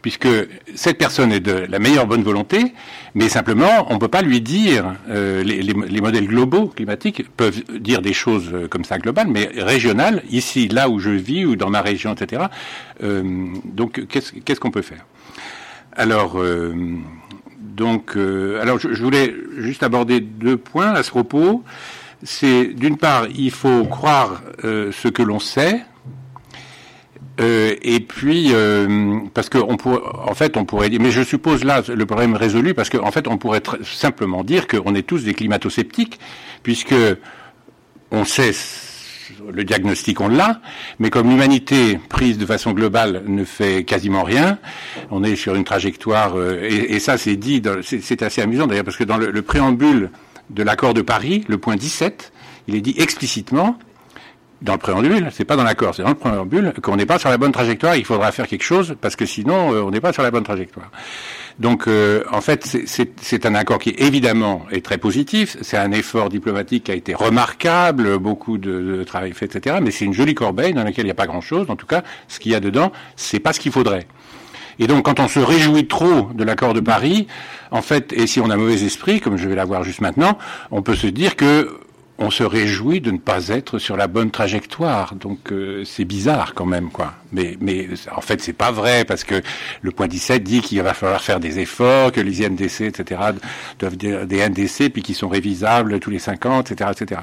puisque 0.00 0.28
cette 0.76 0.96
personne 0.96 1.32
est 1.32 1.40
de 1.40 1.66
la 1.68 1.80
meilleure 1.80 2.06
bonne 2.06 2.22
volonté, 2.22 2.72
mais 3.16 3.28
simplement, 3.28 3.86
on 3.90 3.94
ne 3.94 3.98
peut 3.98 4.06
pas 4.06 4.22
lui 4.22 4.40
dire, 4.40 4.94
les, 5.08 5.42
les, 5.42 6.00
modèles 6.00 6.28
globaux 6.28 6.68
climatiques 6.68 7.28
peuvent 7.36 7.60
dire 7.80 8.00
des 8.00 8.12
choses 8.12 8.54
comme 8.70 8.84
ça 8.84 8.98
globales, 8.98 9.26
mais 9.26 9.50
régionales, 9.56 10.22
ici, 10.30 10.68
là 10.68 10.88
où 10.88 11.00
je 11.00 11.10
vis, 11.10 11.44
ou 11.44 11.56
dans 11.56 11.68
ma 11.68 11.82
région, 11.82 12.14
etc. 12.14 12.44
donc, 13.02 14.06
qu'est-ce 14.08 14.60
qu'on 14.60 14.70
peut 14.70 14.82
faire? 14.82 15.04
Alors, 15.96 16.40
donc, 17.78 18.16
euh, 18.16 18.60
alors 18.60 18.80
je, 18.80 19.02
voulais 19.02 19.32
juste 19.56 19.84
aborder 19.84 20.20
deux 20.20 20.56
points 20.56 20.90
à 20.90 21.02
ce 21.04 21.10
propos. 21.10 21.62
C'est 22.24 22.66
d'une 22.74 22.96
part, 22.96 23.28
il 23.28 23.52
faut 23.52 23.84
croire 23.84 24.42
euh, 24.64 24.90
ce 24.90 25.06
que 25.06 25.22
l'on 25.22 25.38
sait, 25.38 25.82
euh, 27.40 27.76
et 27.80 28.00
puis 28.00 28.52
parce 29.32 29.48
que 29.48 29.58
on 29.58 29.76
pourrait, 29.76 30.00
en 30.12 30.34
fait, 30.34 30.56
on 30.56 30.64
pourrait 30.64 30.90
dire, 30.90 31.00
mais 31.00 31.12
je 31.12 31.22
suppose 31.22 31.62
là 31.62 31.82
le 31.88 32.04
problème 32.04 32.34
résolu 32.34 32.74
parce 32.74 32.90
qu'en 32.90 33.06
en 33.06 33.12
fait, 33.12 33.28
on 33.28 33.38
pourrait 33.38 33.62
simplement 33.84 34.42
dire 34.42 34.66
qu'on 34.66 34.96
est 34.96 35.06
tous 35.06 35.22
des 35.22 35.34
climato-sceptiques, 35.34 36.18
puisque 36.64 36.96
on 38.10 38.24
sait 38.24 38.52
le 39.52 39.64
diagnostic, 39.64 40.20
on 40.20 40.28
l'a, 40.28 40.60
mais 40.98 41.10
comme 41.10 41.28
l'humanité 41.28 41.98
prise 42.08 42.38
de 42.38 42.46
façon 42.46 42.72
globale 42.72 43.22
ne 43.26 43.44
fait 43.44 43.84
quasiment 43.84 44.22
rien, 44.22 44.58
on 45.10 45.24
est 45.24 45.36
sur 45.36 45.54
une 45.54 45.64
trajectoire, 45.64 46.38
euh, 46.38 46.60
et, 46.62 46.98
ça 46.98 47.18
c'est 47.18 47.36
dit, 47.36 47.62
c'est 47.82 48.22
assez 48.22 48.42
amusant 48.42 48.66
d'ailleurs, 48.66 48.84
parce 48.84 48.96
que 48.96 49.04
dans 49.04 49.16
le, 49.16 49.42
préambule 49.42 50.10
de 50.50 50.62
l'accord 50.62 50.94
de 50.94 51.02
Paris, 51.02 51.44
le 51.48 51.58
point 51.58 51.76
17, 51.76 52.32
il 52.68 52.74
est 52.74 52.80
dit 52.80 52.94
explicitement, 52.98 53.78
dans 54.60 54.72
le 54.72 54.78
préambule, 54.78 55.28
c'est 55.32 55.44
pas 55.44 55.56
dans 55.56 55.62
l'accord, 55.62 55.94
c'est 55.94 56.02
dans 56.02 56.08
le 56.08 56.14
préambule, 56.14 56.72
qu'on 56.82 56.96
n'est 56.96 57.06
pas 57.06 57.18
sur 57.18 57.28
la 57.28 57.38
bonne 57.38 57.52
trajectoire, 57.52 57.96
il 57.96 58.04
faudra 58.04 58.32
faire 58.32 58.48
quelque 58.48 58.64
chose, 58.64 58.96
parce 59.00 59.14
que 59.14 59.24
sinon, 59.24 59.72
euh, 59.72 59.82
on 59.82 59.90
n'est 59.90 60.00
pas 60.00 60.12
sur 60.12 60.22
la 60.22 60.30
bonne 60.30 60.44
trajectoire. 60.44 60.90
Donc, 61.58 61.88
euh, 61.88 62.22
en 62.30 62.40
fait, 62.40 62.78
c'est 62.86 63.46
un 63.46 63.54
accord 63.54 63.78
qui 63.78 63.94
évidemment 63.98 64.66
est 64.70 64.84
très 64.84 64.98
positif. 64.98 65.56
C'est 65.60 65.76
un 65.76 65.90
effort 65.90 66.28
diplomatique 66.28 66.84
qui 66.84 66.92
a 66.92 66.94
été 66.94 67.14
remarquable, 67.14 68.18
beaucoup 68.18 68.58
de, 68.58 69.02
travail 69.04 69.32
fait, 69.32 69.56
etc. 69.56 69.76
Mais 69.82 69.90
c'est 69.90 70.04
une 70.04 70.14
jolie 70.14 70.34
corbeille 70.34 70.72
dans 70.72 70.84
laquelle 70.84 71.04
il 71.04 71.08
n'y 71.08 71.12
a 71.12 71.14
pas 71.14 71.26
grand-chose. 71.26 71.68
En 71.68 71.76
tout 71.76 71.86
cas, 71.86 72.02
ce 72.28 72.38
qu'il 72.38 72.52
y 72.52 72.54
a 72.54 72.60
dedans, 72.60 72.92
c'est 73.16 73.40
pas 73.40 73.52
ce 73.52 73.60
qu'il 73.60 73.72
faudrait. 73.72 74.06
Et 74.78 74.86
donc, 74.86 75.06
quand 75.06 75.18
on 75.18 75.26
se 75.26 75.40
réjouit 75.40 75.88
trop 75.88 76.30
de 76.32 76.44
l'accord 76.44 76.74
de 76.74 76.80
Paris, 76.80 77.26
en 77.72 77.82
fait, 77.82 78.12
et 78.12 78.28
si 78.28 78.40
on 78.40 78.50
a 78.50 78.56
mauvais 78.56 78.84
esprit, 78.84 79.20
comme 79.20 79.36
je 79.36 79.48
vais 79.48 79.56
l'avoir 79.56 79.82
juste 79.82 80.00
maintenant, 80.00 80.38
on 80.70 80.82
peut 80.82 80.94
se 80.94 81.08
dire 81.08 81.34
que 81.34 81.80
on 82.18 82.30
se 82.30 82.42
réjouit 82.42 83.00
de 83.00 83.12
ne 83.12 83.18
pas 83.18 83.48
être 83.48 83.78
sur 83.78 83.96
la 83.96 84.08
bonne 84.08 84.32
trajectoire. 84.32 85.14
Donc 85.14 85.52
euh, 85.52 85.84
c'est 85.84 86.04
bizarre 86.04 86.52
quand 86.54 86.66
même, 86.66 86.90
quoi. 86.90 87.14
Mais, 87.30 87.56
en 88.16 88.20
fait, 88.22 88.40
c'est 88.40 88.54
pas 88.54 88.70
vrai 88.70 89.04
parce 89.04 89.22
que 89.22 89.42
le 89.82 89.90
point 89.90 90.08
17 90.08 90.42
dit 90.42 90.60
qu'il 90.62 90.80
va 90.82 90.94
falloir 90.94 91.20
faire 91.20 91.40
des 91.40 91.58
efforts, 91.58 92.10
que 92.10 92.20
les 92.20 92.44
INDC, 92.44 92.80
etc., 92.80 93.20
doivent 93.78 93.96
dire 93.96 94.26
des 94.26 94.48
NDC 94.48 94.90
puis 94.90 95.02
qui 95.02 95.14
sont 95.14 95.28
révisables 95.28 96.00
tous 96.00 96.10
les 96.10 96.18
50, 96.18 96.72
etc., 96.72 96.90
etc. 96.92 97.20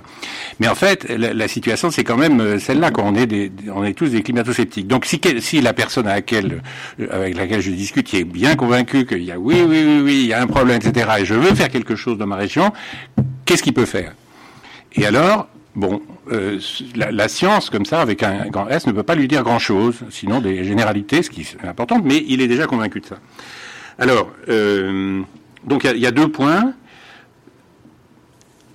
Mais 0.60 0.68
en 0.68 0.76
fait, 0.76 1.10
la, 1.10 1.48
situation 1.48 1.90
c'est 1.90 2.04
quand 2.04 2.18
même 2.18 2.40
euh, 2.40 2.60
celle-là, 2.60 2.92
quand 2.92 3.04
on 3.04 3.16
est 3.16 3.28
des, 3.28 3.52
on 3.74 3.84
est 3.84 3.94
tous 3.94 4.10
des 4.10 4.22
climato-sceptiques. 4.22 4.88
Donc 4.88 5.06
si, 5.06 5.62
la 5.62 5.74
personne 5.74 6.08
euh, 6.08 6.60
avec 7.10 7.36
laquelle 7.36 7.62
je 7.62 7.72
discute 7.72 8.14
est 8.14 8.24
bien 8.24 8.56
convaincue 8.56 9.06
qu'il 9.06 9.24
y 9.24 9.32
a 9.32 9.40
oui, 9.40 9.64
oui, 9.68 9.84
oui, 9.86 10.02
oui, 10.04 10.20
il 10.22 10.28
y 10.28 10.34
a 10.34 10.42
un 10.42 10.48
problème, 10.48 10.78
etc., 10.78 11.10
et 11.20 11.26
je 11.26 11.34
veux 11.34 11.54
faire 11.56 11.70
quelque 11.70 11.96
chose 11.96 12.18
dans 12.18 12.28
ma 12.28 12.36
région, 12.36 12.72
qu'est-ce 13.46 13.64
qu'il 13.64 13.74
peut 13.74 13.86
faire? 13.86 14.14
Et 14.96 15.06
alors, 15.06 15.48
bon, 15.76 16.02
euh, 16.32 16.60
la, 16.96 17.28
science, 17.28 17.70
comme 17.70 17.86
ça, 17.86 18.02
avec 18.02 18.24
un 18.24 18.48
grand 18.48 18.68
S, 18.70 18.88
ne 18.88 18.92
peut 18.92 19.04
pas 19.04 19.16
lui 19.16 19.28
dire 19.28 19.44
grand-chose, 19.44 19.96
sinon 20.10 20.40
des 20.40 20.64
généralités, 20.64 21.22
ce 21.22 21.30
qui 21.30 21.42
est 21.42 21.68
important, 21.68 22.00
mais 22.04 22.24
il 22.28 22.42
est 22.42 22.48
déjà 22.48 22.66
convaincu 22.66 23.02
de 23.02 23.06
ça. 23.06 23.18
Alors, 24.00 24.32
euh, 24.50 25.22
donc 25.66 25.84
il 25.84 26.00
y, 26.00 26.08
a 26.08 26.12
deux 26.12 26.30
points. 26.30 26.74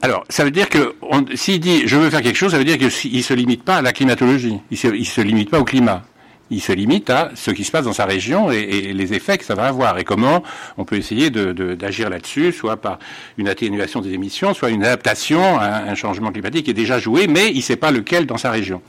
Alors, 0.03 0.25
ça 0.29 0.45
veut 0.45 0.51
dire 0.51 0.69
que 0.69 0.95
s'il 1.35 1.61
dit 1.61 1.87
je 1.87 1.97
veux 1.97 2.11
faire 2.11 2.23
quelque 2.23 2.37
chose, 2.37 2.53
ça 2.53 2.59
veut 2.59 2.65
dire 2.65 2.79
qu'il 2.79 2.87
ne 3.17 3.23
se 3.23 3.35
limite 3.35 3.65
pas 3.65 3.77
à 3.77 3.83
la 3.83 3.93
climatologie, 3.93 4.59
il 4.71 4.79
ne 4.83 5.05
se, 5.05 5.21
limite 5.21 5.51
pas 5.51 5.61
au 5.61 5.65
climat. 5.65 6.05
Il 6.51 6.61
se 6.61 6.73
limite 6.73 7.11
à 7.11 7.31
ce 7.35 7.51
qui 7.51 7.65
se 7.65 7.71
passe 7.71 7.85
dans 7.85 7.93
sa 7.93 8.07
région 8.07 8.51
et, 8.51 8.93
les 8.93 9.15
effets 9.15 9.39
que 9.39 9.45
ça 9.45 9.55
va 9.55 9.67
avoir 9.67 9.99
et 9.99 10.05
comment 10.05 10.43
on 10.79 10.85
peut 10.85 10.97
essayer 10.97 11.31
d'agir 11.31 12.11
là-dessus, 12.11 12.53
soit 12.53 12.77
par 12.77 12.99
une 13.39 13.49
atténuation 13.49 14.01
des 14.01 14.13
émissions, 14.13 14.53
soit 14.53 14.71
une 14.71 14.85
adaptation 14.85 15.59
à 15.59 15.83
un 15.83 15.95
changement 15.95 16.33
climatique 16.33 16.65
qui 16.65 16.71
est 16.73 16.75
déjà 16.75 16.99
joué, 16.99 17.29
mais 17.29 17.51
il 17.51 17.59
ne 17.59 17.63
sait 17.63 17.77
pas 17.77 17.93
lequel 17.93 18.27
dans 18.27 18.37
sa 18.37 18.51
région. 18.51 18.83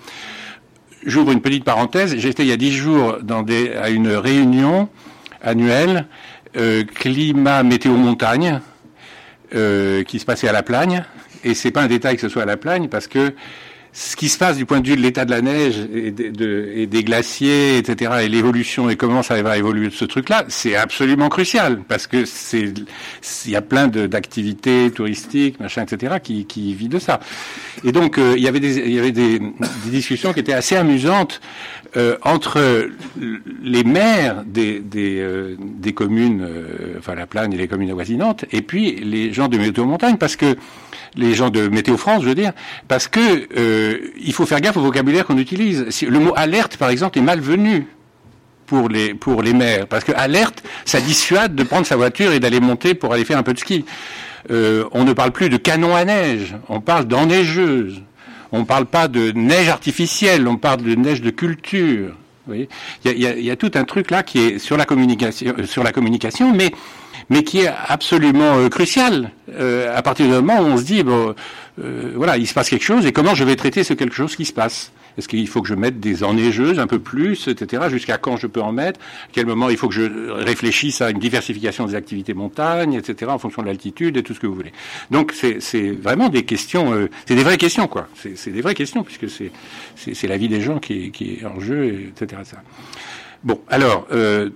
J'ouvre 1.06 1.32
une 1.32 1.42
petite 1.42 1.64
parenthèse. 1.64 2.16
J'étais 2.18 2.44
il 2.44 2.50
y 2.50 2.52
a 2.52 2.58
dix 2.58 2.72
jours 2.72 3.18
dans 3.22 3.42
des, 3.42 3.74
à 3.74 3.90
une 3.90 4.10
réunion 4.10 4.90
annuelle 5.42 6.06
euh, 6.58 6.84
climat 6.84 7.64
météo 7.64 7.94
montagne 7.94 8.60
euh, 9.56 10.04
qui 10.04 10.20
se 10.20 10.26
passait 10.26 10.48
à 10.48 10.52
la 10.52 10.64
Plagne. 10.64 11.04
Et 11.44 11.54
c'est 11.54 11.72
pas 11.72 11.82
un 11.82 11.88
détail 11.88 12.16
que 12.16 12.22
ce 12.22 12.30
soit 12.30 12.44
à 12.44 12.46
la 12.46 12.58
Plagne 12.58 12.88
parce 12.88 13.08
que 13.08 13.34
ce 13.94 14.16
qui 14.16 14.30
se 14.30 14.38
passe 14.38 14.56
du 14.56 14.66
point 14.66 14.80
de 14.80 14.88
vue 14.88 14.96
de 14.96 15.02
l'état 15.02 15.26
de 15.26 15.32
la 15.32 15.42
neige 15.42 15.76
et, 15.94 16.12
des 16.12 17.04
glaciers, 17.04 17.78
etc., 17.78 18.12
et 18.24 18.30
l'évolution 18.30 18.90
et 18.90 18.96
comment 18.96 19.22
ça 19.22 19.42
va 19.42 19.58
évoluer 19.58 19.88
de 19.88 19.94
ce 19.94 20.06
truc-là, 20.06 20.46
c'est 20.48 20.76
absolument 20.76 21.28
crucial 21.28 21.82
parce 21.88 22.08
que 22.08 22.24
c'est 22.26 22.74
il 23.46 23.52
y 23.52 23.56
a 23.56 23.62
plein 23.62 23.88
d'activités 23.88 24.92
touristiques, 24.92 25.60
machin, 25.60 25.84
etc., 25.84 26.16
qui, 26.24 26.46
qui 26.46 26.74
vivent 26.74 26.90
de 26.90 27.00
ça. 27.00 27.20
Et 27.84 27.92
donc 27.92 28.18
euh, 28.18 28.34
il 28.38 28.44
y 28.44 28.48
avait 28.48 28.60
des 28.60 28.78
il 28.78 28.94
y 28.94 29.00
avait 29.00 29.12
des, 29.12 29.40
des, 29.40 29.90
discussions 29.90 30.32
qui 30.34 30.40
étaient 30.40 30.54
assez 30.54 30.76
amusantes 30.76 31.42
euh, 31.98 32.18
entre 32.22 32.90
les 33.62 33.84
maires 33.84 34.44
des 34.46 34.80
des, 34.80 35.20
euh, 35.20 35.58
des 35.60 35.94
communes, 35.94 36.48
enfin 36.98 37.16
la 37.16 37.28
Plagne 37.28 37.54
et 37.54 37.58
les 37.58 37.68
communes 37.68 37.92
avoisinantes, 37.92 38.46
et 38.52 38.62
puis 38.62 38.96
les 39.04 39.34
gens 39.34 39.50
de 39.50 39.58
météo 39.58 39.86
montagne, 39.86 40.18
parce 40.18 40.36
que 40.36 40.56
les 41.16 41.34
gens 41.34 41.50
de 41.50 41.68
Météo 41.68 41.98
France, 41.98 42.24
je 42.24 42.30
veux 42.30 42.36
dire, 42.36 42.54
parce 42.88 43.08
que 43.08 43.20
euh, 43.82 44.12
il 44.24 44.34
faut 44.34 44.46
faire 44.46 44.62
gaffe 44.62 44.78
au 44.78 44.82
vocabulaire 44.82 45.26
qu'on 45.26 45.38
utilise. 45.38 45.86
Le 46.02 46.20
mot 46.20 46.34
alerte, 46.36 46.78
par 46.78 46.90
exemple, 46.90 47.18
est 47.18 47.22
malvenu 47.22 47.88
pour 48.66 48.90
les 48.90 49.14
pour 49.14 49.42
les 49.42 49.54
maires, 49.54 49.88
parce 49.88 50.04
que 50.04 50.14
alerte, 50.14 50.64
ça 50.86 51.02
dissuade 51.02 51.56
de 51.56 51.64
prendre 51.64 51.86
sa 51.86 51.96
voiture 51.96 52.32
et 52.32 52.40
d'aller 52.40 52.60
monter 52.60 52.94
pour 52.94 53.14
aller 53.14 53.26
faire 53.26 53.38
un 53.38 53.44
peu 53.44 53.54
de 53.54 53.60
ski. 53.60 53.86
Euh, 54.50 54.86
on 54.92 55.04
ne 55.04 55.14
parle 55.14 55.32
plus 55.32 55.50
de 55.50 55.58
canon 55.58 55.96
à 55.96 56.06
neige, 56.06 56.56
on 56.70 56.80
parle 56.80 57.06
d'enneigeuse. 57.06 58.02
On 58.54 58.60
ne 58.60 58.66
parle 58.66 58.86
pas 58.86 59.08
de 59.08 59.32
neige 59.32 59.70
artificielle, 59.70 60.46
on 60.46 60.58
parle 60.58 60.82
de 60.82 60.94
neige 60.96 61.22
de 61.22 61.30
culture. 61.30 62.18
il 62.54 62.68
y, 63.06 63.50
a, 63.50 63.56
tout 63.56 63.72
un 63.76 63.86
truc 63.86 64.12
là 64.12 64.24
qui 64.24 64.40
est 64.40 64.60
sur 64.60 64.76
la 64.76 64.84
communication, 64.84 65.54
euh, 65.58 65.66
sur 65.66 65.84
la 65.84 65.94
communication, 65.94 66.54
mais 66.54 66.72
mais 67.30 67.44
qui 67.44 67.62
est 67.62 67.72
absolument 67.88 68.68
crucial 68.68 69.32
à 69.58 70.02
partir 70.02 70.26
du 70.26 70.34
moment 70.34 70.60
où 70.60 70.66
on 70.66 70.78
se 70.78 70.84
dit 70.84 71.04
bon, 71.04 71.34
euh, 71.80 72.14
voilà, 72.16 72.38
il 72.38 72.48
se 72.48 72.54
passe 72.54 72.70
quelque 72.70 72.84
chose 72.84 73.06
et 73.06 73.12
comment 73.12 73.36
je 73.36 73.44
vais 73.44 73.56
traiter 73.56 73.84
ce 73.84 73.94
quelque 73.94 74.16
chose 74.16 74.36
qui 74.36 74.46
se 74.46 74.54
passe? 74.54 74.92
Est-ce 75.18 75.28
qu'il 75.28 75.48
faut 75.48 75.62
que 75.62 75.68
je 75.68 75.76
mette 75.76 76.00
des 76.00 76.24
enneigeuses 76.24 76.80
un 76.80 76.88
peu 76.88 77.00
plus, 77.00 77.48
etc. 77.48 77.84
Jusqu'à 77.90 78.18
quand 78.18 78.38
je 78.38 78.48
peux 78.48 78.62
en 78.62 78.72
mettre? 78.72 79.00
À 79.00 79.30
quel 79.34 79.46
moment 79.46 79.70
il 79.70 79.76
faut 79.78 79.90
que 79.90 79.94
je 79.94 80.30
réfléchisse 80.32 81.02
à 81.02 81.10
une 81.10 81.20
diversification 81.20 81.86
des 81.86 81.96
activités 81.96 82.34
montagne, 82.34 82.94
etc. 82.94 83.32
En 83.32 83.38
fonction 83.38 83.62
de 83.62 83.68
l'altitude 83.68 84.16
et 84.16 84.24
tout 84.24 84.34
ce 84.34 84.40
que 84.40 84.48
vous 84.48 84.56
voulez? 84.56 84.72
Donc 85.10 85.34
c'est 85.34 85.92
vraiment 85.92 86.30
des 86.30 86.44
questions, 86.44 87.10
c'est 87.26 87.36
des 87.36 87.44
vraies 87.44 87.58
questions 87.58 87.88
quoi. 87.88 88.08
C'est 88.16 88.52
des 88.52 88.62
vraies 88.62 88.74
questions 88.74 89.04
puisque 89.04 89.28
c'est 89.30 90.28
la 90.28 90.38
vie 90.38 90.48
des 90.48 90.62
gens 90.62 90.80
qui, 90.80 91.12
qui 91.12 91.40
est 91.42 91.46
en 91.46 91.60
jeu, 91.60 92.10
etc. 92.10 92.42
Bon, 93.44 93.60
alors 93.70 94.08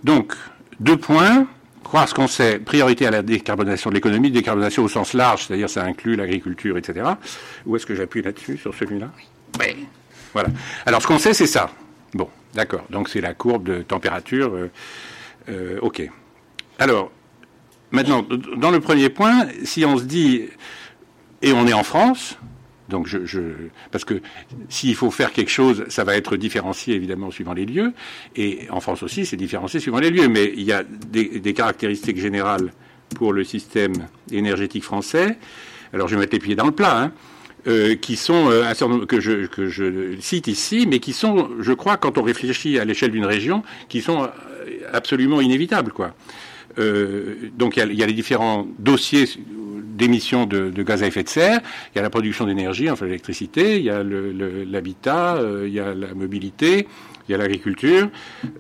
donc 0.03 0.33
deux 0.79 0.97
points 0.97 1.47
croire 1.95 2.09
ce 2.09 2.13
qu'on 2.13 2.27
sait, 2.27 2.59
priorité 2.59 3.07
à 3.07 3.11
la 3.11 3.21
décarbonation 3.21 3.89
de 3.89 3.95
l'économie, 3.95 4.29
décarbonation 4.29 4.83
au 4.83 4.89
sens 4.89 5.13
large, 5.13 5.45
c'est-à-dire 5.45 5.69
ça 5.69 5.81
inclut 5.85 6.17
l'agriculture, 6.17 6.77
etc. 6.77 7.11
Où 7.65 7.77
est-ce 7.77 7.85
que 7.85 7.95
j'appuie 7.95 8.21
là-dessus, 8.21 8.57
sur 8.57 8.75
celui-là? 8.75 9.11
Oui. 9.61 9.87
Voilà. 10.33 10.49
Alors 10.85 11.01
ce 11.01 11.07
qu'on 11.07 11.19
sait, 11.19 11.33
c'est 11.33 11.47
ça. 11.47 11.69
Bon, 12.13 12.27
d'accord. 12.53 12.83
Donc 12.89 13.07
c'est 13.07 13.21
la 13.21 13.33
courbe 13.33 13.63
de 13.63 13.81
température. 13.81 14.53
Euh, 14.53 14.69
euh, 15.47 15.79
ok. 15.81 16.03
Alors, 16.79 17.11
maintenant, 17.91 18.27
dans 18.57 18.71
le 18.71 18.81
premier 18.81 19.07
point, 19.07 19.47
si 19.63 19.85
on 19.85 19.97
se 19.97 20.03
dit, 20.03 20.49
et 21.41 21.53
on 21.53 21.65
est 21.65 21.71
en 21.71 21.83
France, 21.83 22.37
donc 22.89 23.07
je, 23.07 23.25
je, 23.25 23.41
parce 23.91 24.05
que 24.05 24.21
s'il 24.69 24.95
faut 24.95 25.11
faire 25.11 25.31
quelque 25.31 25.51
chose, 25.51 25.85
ça 25.89 26.03
va 26.03 26.15
être 26.15 26.37
différencié 26.37 26.95
évidemment 26.95 27.31
suivant 27.31 27.53
les 27.53 27.65
lieux, 27.65 27.93
et 28.35 28.67
en 28.69 28.79
France 28.79 29.03
aussi 29.03 29.25
c'est 29.25 29.37
différencié 29.37 29.79
suivant 29.79 29.99
les 29.99 30.11
lieux, 30.11 30.27
mais 30.27 30.53
il 30.55 30.63
y 30.63 30.71
a 30.71 30.83
des, 30.83 31.39
des, 31.39 31.53
caractéristiques 31.53 32.17
générales 32.17 32.71
pour 33.15 33.33
le 33.33 33.43
système 33.43 33.93
énergétique 34.31 34.83
français. 34.83 35.37
Alors 35.93 36.07
je 36.07 36.15
vais 36.15 36.21
mettre 36.21 36.33
les 36.33 36.39
pieds 36.39 36.55
dans 36.55 36.65
le 36.65 36.71
plat, 36.71 37.01
hein, 37.01 37.11
euh, 37.67 37.95
qui 37.95 38.15
sont 38.15 38.49
euh, 38.51 38.71
que 39.07 39.19
je 39.19 39.47
que 39.47 39.67
je 39.67 40.15
cite 40.19 40.47
ici, 40.47 40.85
mais 40.87 40.99
qui 40.99 41.13
sont, 41.13 41.49
je 41.59 41.73
crois, 41.73 41.97
quand 41.97 42.17
on 42.17 42.23
réfléchit 42.23 42.77
à 42.77 42.85
l'échelle 42.85 43.11
d'une 43.11 43.25
région, 43.25 43.63
qui 43.89 44.01
sont 44.01 44.23
euh, 44.23 44.27
absolument 44.93 45.41
inévitables, 45.41 45.91
quoi. 45.91 46.13
Euh, 46.77 47.35
donc 47.57 47.77
il 47.77 47.91
y, 47.91 47.95
y, 47.95 48.03
a 48.03 48.05
les 48.05 48.13
différents 48.13 48.67
dossiers 48.79 49.25
d'émissions 49.85 50.45
de, 50.45 50.83
gaz 50.83 51.03
à 51.03 51.07
effet 51.07 51.23
de 51.23 51.29
serre, 51.29 51.59
il 51.93 51.97
y 51.97 51.99
a 51.99 52.01
la 52.01 52.09
production 52.09 52.45
d'énergie, 52.45 52.89
enfin 52.89 53.05
l'électricité, 53.05 53.77
il 53.77 53.83
y 53.83 53.89
a 53.89 54.03
l'habitat, 54.03 55.35
euh, 55.35 55.65
il 55.67 55.73
y 55.73 55.79
a 55.79 55.93
la 55.93 56.13
mobilité, 56.13 56.87
il 57.27 57.31
y 57.31 57.35
a 57.35 57.37
l'agriculture. 57.37 58.09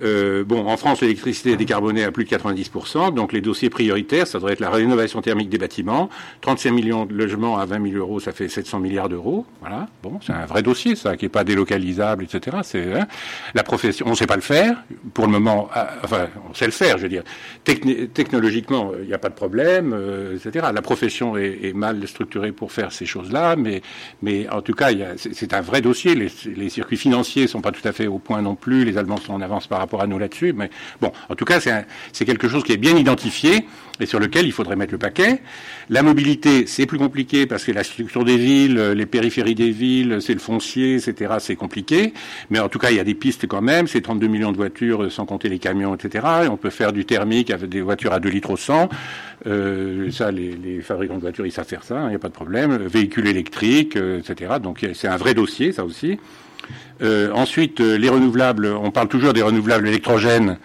Euh, 0.01 0.43
bon, 0.43 0.67
en 0.67 0.77
France, 0.77 1.01
l'électricité 1.01 1.51
est 1.51 1.57
décarbonée 1.57 2.03
à 2.03 2.11
plus 2.11 2.25
de 2.25 2.29
90%, 2.29 3.13
donc 3.13 3.31
les 3.31 3.41
dossiers 3.41 3.69
prioritaires, 3.69 4.27
ça 4.27 4.39
devrait 4.39 4.53
être 4.53 4.59
la 4.59 4.69
rénovation 4.69 5.21
thermique 5.21 5.49
des 5.49 5.57
bâtiments. 5.57 6.09
35 6.41 6.71
millions 6.71 7.05
de 7.05 7.13
logements 7.13 7.57
à 7.57 7.65
20 7.65 7.91
000 7.91 7.97
euros, 7.97 8.19
ça 8.19 8.31
fait 8.31 8.47
700 8.47 8.79
milliards 8.79 9.09
d'euros. 9.09 9.45
Voilà, 9.61 9.87
bon, 10.01 10.19
c'est 10.21 10.33
un 10.33 10.45
vrai 10.45 10.63
dossier, 10.63 10.95
ça, 10.95 11.15
qui 11.15 11.25
n'est 11.25 11.29
pas 11.29 11.43
délocalisable, 11.43 12.23
etc. 12.23 12.57
C'est 12.63 12.93
hein. 12.93 13.07
la 13.53 13.63
profession, 13.63 14.07
on 14.07 14.11
ne 14.11 14.15
sait 14.15 14.27
pas 14.27 14.35
le 14.35 14.41
faire. 14.41 14.83
Pour 15.13 15.25
le 15.25 15.31
moment, 15.31 15.69
ah, 15.73 15.89
enfin, 16.03 16.27
on 16.49 16.53
sait 16.53 16.65
le 16.65 16.71
faire, 16.71 16.97
je 16.97 17.03
veux 17.03 17.09
dire. 17.09 17.23
technologiquement, 17.63 18.91
il 18.99 19.07
n'y 19.07 19.13
a 19.13 19.19
pas 19.19 19.29
de 19.29 19.35
problème, 19.35 19.93
euh, 19.93 20.37
etc. 20.37 20.67
La 20.73 20.81
profession 20.81 21.14
est, 21.37 21.59
est, 21.63 21.73
mal 21.73 22.07
structurée 22.07 22.51
pour 22.51 22.71
faire 22.71 22.91
ces 22.91 23.05
choses-là, 23.05 23.55
mais, 23.55 23.81
mais 24.21 24.47
en 24.49 24.61
tout 24.61 24.73
cas, 24.73 24.89
c'est 25.17 25.53
un 25.53 25.61
vrai 25.61 25.81
dossier. 25.81 26.15
Les, 26.15 26.69
circuits 26.69 26.97
financiers 26.97 27.47
sont 27.47 27.61
pas 27.61 27.71
tout 27.71 27.85
à 27.87 27.91
fait 27.91 28.07
au 28.07 28.19
point 28.19 28.41
non 28.41 28.55
plus. 28.55 28.85
Les 28.85 28.97
Allemands 28.97 29.17
sont 29.17 29.33
en 29.33 29.41
avance 29.41 29.67
par 29.67 29.79
rapport 29.79 30.01
à 30.01 30.07
nous 30.07 30.19
là-dessus. 30.19 30.53
Mais 30.53 30.69
bon, 31.01 31.11
en 31.29 31.35
tout 31.35 31.45
cas, 31.45 31.59
c'est 31.59 32.25
quelque 32.25 32.47
chose 32.47 32.63
qui 32.63 32.73
est 32.73 32.77
bien 32.77 32.95
identifié 32.97 33.65
et 33.99 34.05
sur 34.05 34.19
lequel 34.19 34.45
il 34.45 34.51
faudrait 34.51 34.75
mettre 34.75 34.91
le 34.91 34.97
paquet. 34.97 35.41
La 35.89 36.03
mobilité, 36.03 36.65
c'est 36.67 36.85
plus 36.85 36.97
compliqué 36.97 37.45
parce 37.45 37.63
que 37.63 37.71
la 37.71 37.83
structure 37.83 38.25
des 38.25 38.37
villes, 38.37 38.79
les 38.79 39.05
périphéries 39.05 39.55
des 39.55 39.71
villes, 39.71 40.17
c'est 40.21 40.33
le 40.33 40.39
foncier, 40.39 40.95
etc. 40.95 41.35
C'est 41.39 41.55
compliqué. 41.55 42.13
Mais 42.49 42.59
en 42.59 42.69
tout 42.69 42.79
cas, 42.79 42.91
il 42.91 42.97
y 42.97 42.99
a 42.99 43.03
des 43.03 43.13
pistes 43.13 43.47
quand 43.47 43.61
même. 43.61 43.87
C'est 43.87 44.01
32 44.01 44.27
millions 44.27 44.51
de 44.51 44.57
voitures 44.57 45.11
sans 45.11 45.25
compter 45.25 45.49
les 45.49 45.59
camions, 45.59 45.95
etc. 45.95 46.25
Et 46.45 46.47
on 46.47 46.57
peut 46.57 46.69
faire 46.69 46.93
du 46.93 47.05
thermique 47.05 47.51
avec 47.51 47.69
des 47.69 47.81
voitures 47.81 48.13
à 48.13 48.19
2 48.19 48.29
litres 48.29 48.51
au 48.51 48.57
100. 48.57 48.89
Euh, 49.47 50.09
ça, 50.11 50.31
les, 50.31 50.55
les, 50.55 50.81
fabricants 50.81 51.15
de 51.15 51.21
voitures, 51.21 51.45
ils 51.45 51.51
savent 51.51 51.67
faire 51.67 51.83
ça, 51.83 52.01
il 52.05 52.09
n'y 52.09 52.15
a 52.15 52.19
pas 52.19 52.29
de 52.29 52.33
problème. 52.33 52.75
Véhicules 52.77 53.27
électriques, 53.27 53.95
euh, 53.95 54.19
etc. 54.19 54.55
Donc 54.61 54.85
c'est 54.93 55.07
un 55.07 55.17
vrai 55.17 55.33
dossier, 55.33 55.71
ça 55.71 55.85
aussi. 55.85 56.17
Euh, 57.01 57.31
ensuite, 57.33 57.81
euh, 57.81 57.97
les 57.97 58.09
renouvelables, 58.09 58.67
on 58.67 58.91
parle 58.91 59.07
toujours 59.07 59.33
des 59.33 59.41
renouvelables 59.41 59.87
électrogènes. 59.87 60.57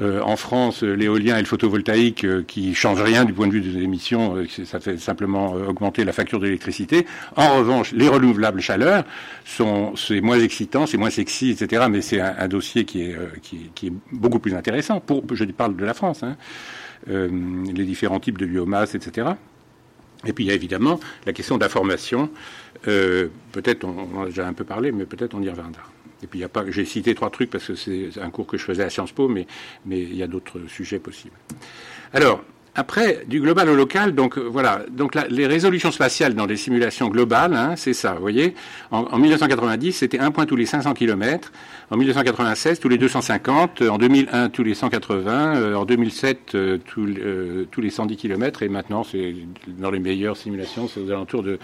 Euh, 0.00 0.20
en 0.22 0.36
France, 0.36 0.82
l'éolien 0.82 1.36
et 1.36 1.40
le 1.40 1.46
photovoltaïque 1.46 2.26
qui 2.46 2.74
changent 2.74 3.02
rien 3.02 3.24
du 3.24 3.32
point 3.32 3.46
de 3.46 3.52
vue 3.52 3.60
des 3.60 3.82
émissions, 3.82 4.36
ça 4.64 4.80
fait 4.80 4.96
simplement 4.98 5.52
augmenter 5.52 6.04
la 6.04 6.12
facture 6.12 6.40
d'électricité. 6.40 7.06
En 7.36 7.58
revanche, 7.58 7.92
les 7.92 8.08
renouvelables 8.08 8.60
chaleur 8.60 9.04
sont 9.44 9.94
c'est 9.96 10.20
moins 10.20 10.40
excitant, 10.40 10.86
c'est 10.86 10.96
moins 10.96 11.10
sexy, 11.10 11.50
etc. 11.50 11.86
Mais 11.90 12.00
c'est 12.00 12.20
un, 12.20 12.48
dossier 12.48 12.84
qui 12.84 13.02
est, 13.02 13.16
qui, 13.42 13.86
est 13.86 13.92
beaucoup 14.12 14.38
plus 14.38 14.54
intéressant. 14.54 15.00
Pour, 15.00 15.22
je 15.32 15.44
parle 15.44 15.76
de 15.76 15.84
la 15.84 15.94
France, 15.94 16.22
hein. 16.22 16.36
les 17.06 17.84
différents 17.84 18.20
types 18.20 18.38
de 18.38 18.46
biomasse, 18.46 18.94
etc. 18.94 19.32
Et 20.26 20.32
puis 20.32 20.44
il 20.44 20.48
y 20.48 20.50
a 20.50 20.54
évidemment 20.54 21.00
la 21.26 21.32
question 21.32 21.58
d'information. 21.58 22.30
Euh, 22.88 23.28
peut-être 23.52 23.84
on, 23.84 24.18
en 24.18 24.22
a 24.22 24.26
déjà 24.26 24.46
un 24.46 24.52
peu 24.52 24.64
parlé, 24.64 24.92
mais 24.92 25.04
peut-être 25.04 25.34
on 25.34 25.42
y 25.42 25.48
reviendra. 25.48 25.82
Et 26.22 26.26
puis 26.26 26.38
il 26.38 26.42
y 26.42 26.44
a 26.44 26.48
pas, 26.48 26.64
j'ai 26.68 26.84
cité 26.84 27.14
trois 27.14 27.30
trucs 27.30 27.50
parce 27.50 27.66
que 27.66 27.74
c'est 27.74 28.10
un 28.20 28.30
cours 28.30 28.46
que 28.46 28.56
je 28.56 28.64
faisais 28.64 28.84
à 28.84 28.90
Sciences 28.90 29.12
Po, 29.12 29.28
mais 29.28 29.46
mais 29.84 30.00
il 30.00 30.16
y 30.16 30.22
a 30.22 30.26
d'autres 30.26 30.60
sujets 30.68 30.98
possibles. 30.98 31.36
Alors 32.12 32.44
après, 32.74 33.24
du 33.26 33.38
global 33.38 33.68
au 33.68 33.74
local, 33.74 34.14
donc 34.14 34.38
euh, 34.38 34.48
voilà, 34.50 34.80
donc 34.90 35.14
les 35.28 35.46
résolutions 35.46 35.90
spatiales 35.90 36.34
dans 36.34 36.46
les 36.46 36.56
simulations 36.56 37.08
globales, 37.08 37.52
hein, 37.52 37.74
c'est 37.76 37.92
ça, 37.92 38.14
vous 38.14 38.22
voyez. 38.22 38.54
En, 38.90 39.18
1990, 39.18 39.92
c'était 39.92 40.18
un 40.18 40.30
point 40.30 40.46
tous 40.46 40.56
les 40.56 40.64
500 40.64 40.94
km. 40.94 41.52
En 41.90 41.98
1996, 41.98 42.80
tous 42.80 42.88
les 42.88 42.96
250. 42.96 43.82
En 43.82 43.98
2001, 43.98 44.48
tous 44.48 44.62
les 44.62 44.72
180. 44.72 45.56
Euh, 45.56 45.74
en 45.74 45.84
2007, 45.84 46.54
euh, 46.54 46.78
tous, 46.78 47.10
tous, 47.70 47.80
les 47.82 47.90
110 47.90 48.16
km. 48.16 48.62
Et 48.62 48.70
maintenant, 48.70 49.04
c'est 49.04 49.34
dans 49.66 49.90
les 49.90 50.00
meilleures 50.00 50.38
simulations, 50.38 50.88
c'est 50.88 51.00
aux 51.00 51.10
alentours 51.10 51.42
de 51.42 51.58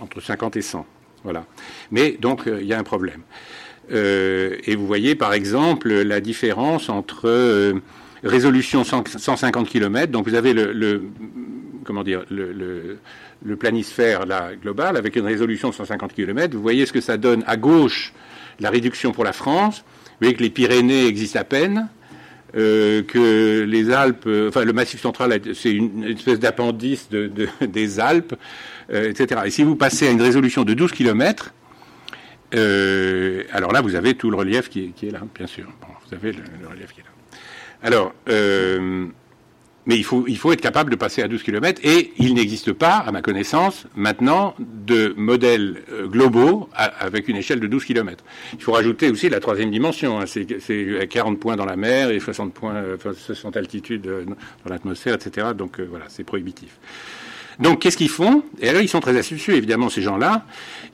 entre 0.00 0.22
50 0.22 0.56
et 0.56 0.62
100. 0.62 0.86
Voilà. 1.22 1.44
Mais 1.90 2.12
donc, 2.12 2.44
il 2.46 2.66
y 2.66 2.72
a 2.72 2.78
un 2.78 2.84
problème. 2.84 3.20
Et 3.90 4.76
vous 4.76 4.86
voyez 4.86 5.14
par 5.14 5.32
exemple 5.32 5.92
la 5.92 6.20
différence 6.20 6.88
entre 6.88 7.74
résolution 8.24 8.84
150 8.84 9.68
km, 9.68 10.12
donc 10.12 10.28
vous 10.28 10.34
avez 10.34 10.52
le, 10.52 11.02
planisphère 13.58 14.26
là, 14.26 14.50
global 14.60 14.96
avec 14.96 15.16
une 15.16 15.24
résolution 15.24 15.70
de 15.70 15.74
150 15.74 16.12
km. 16.12 16.56
Vous 16.56 16.62
voyez 16.62 16.86
ce 16.86 16.92
que 16.92 17.00
ça 17.00 17.16
donne 17.16 17.44
à 17.46 17.56
gauche 17.56 18.12
la 18.60 18.70
réduction 18.70 19.12
pour 19.12 19.24
la 19.24 19.32
France. 19.32 19.84
Vous 20.04 20.16
voyez 20.22 20.34
que 20.34 20.42
les 20.42 20.50
Pyrénées 20.50 21.06
existent 21.06 21.40
à 21.40 21.44
peine. 21.44 21.88
Euh, 22.56 23.02
que 23.02 23.64
les 23.64 23.90
Alpes, 23.90 24.24
euh, 24.26 24.48
enfin 24.48 24.64
le 24.64 24.72
Massif 24.72 25.02
central, 25.02 25.42
c'est 25.52 25.72
une, 25.72 26.04
espèce 26.04 26.38
d'appendice 26.38 27.10
de, 27.10 27.30
des 27.66 28.00
Alpes, 28.00 28.34
euh, 28.90 29.10
etc. 29.10 29.42
Et 29.46 29.50
si 29.50 29.62
vous 29.62 29.76
passez 29.76 30.06
à 30.06 30.10
une 30.10 30.22
résolution 30.22 30.64
de 30.64 30.72
12 30.72 30.92
km, 30.92 31.52
alors 32.52 33.72
là, 33.72 33.80
vous 33.80 33.94
avez 33.94 34.14
tout 34.14 34.30
le 34.30 34.36
relief 34.36 34.68
qui 34.68 34.92
est, 35.02 35.10
là, 35.10 35.20
bien 35.34 35.46
sûr. 35.46 35.66
vous 36.06 36.14
avez 36.14 36.32
le, 36.32 36.68
relief 36.68 36.92
qui 36.92 37.00
est 37.00 37.04
là. 37.04 37.10
Alors, 37.82 38.14
mais 39.86 39.96
il 39.96 40.04
faut, 40.04 40.24
il 40.26 40.36
faut 40.36 40.52
être 40.52 40.60
capable 40.60 40.90
de 40.90 40.96
passer 40.96 41.22
à 41.22 41.28
12 41.28 41.42
km 41.44 41.80
et 41.84 42.12
il 42.18 42.34
n'existe 42.34 42.72
pas, 42.72 42.96
à 42.96 43.12
ma 43.12 43.22
connaissance, 43.22 43.86
maintenant, 43.94 44.54
de 44.58 45.14
modèles 45.16 45.82
euh, 45.92 46.08
globaux 46.08 46.68
avec 46.74 47.28
une 47.28 47.36
échelle 47.36 47.60
de 47.60 47.68
12 47.68 47.84
km. 47.84 48.24
Il 48.52 48.62
faut 48.62 48.72
rajouter 48.72 49.08
aussi 49.10 49.28
la 49.28 49.38
troisième 49.38 49.70
dimension. 49.70 50.20
Hein, 50.20 50.24
c'est 50.26 51.08
40 51.08 51.38
points 51.38 51.54
dans 51.54 51.64
la 51.64 51.76
mer 51.76 52.10
et 52.10 52.18
60 52.18 52.52
points, 52.52 52.82
60 53.00 53.56
euh, 53.56 53.58
altitudes 53.60 54.06
euh, 54.08 54.24
dans 54.64 54.70
l'atmosphère, 54.70 55.14
etc. 55.14 55.48
Donc 55.56 55.80
voilà, 55.80 56.06
c'est 56.08 56.24
prohibitif. 56.24 56.78
Donc, 57.58 57.80
qu'est-ce 57.80 57.96
qu'ils 57.96 58.10
font? 58.10 58.42
Et 58.60 58.68
alors, 58.68 58.82
ils 58.82 58.88
sont 58.88 59.00
très 59.00 59.16
astucieux, 59.16 59.54
évidemment, 59.54 59.88
ces 59.88 60.02
gens-là. 60.02 60.44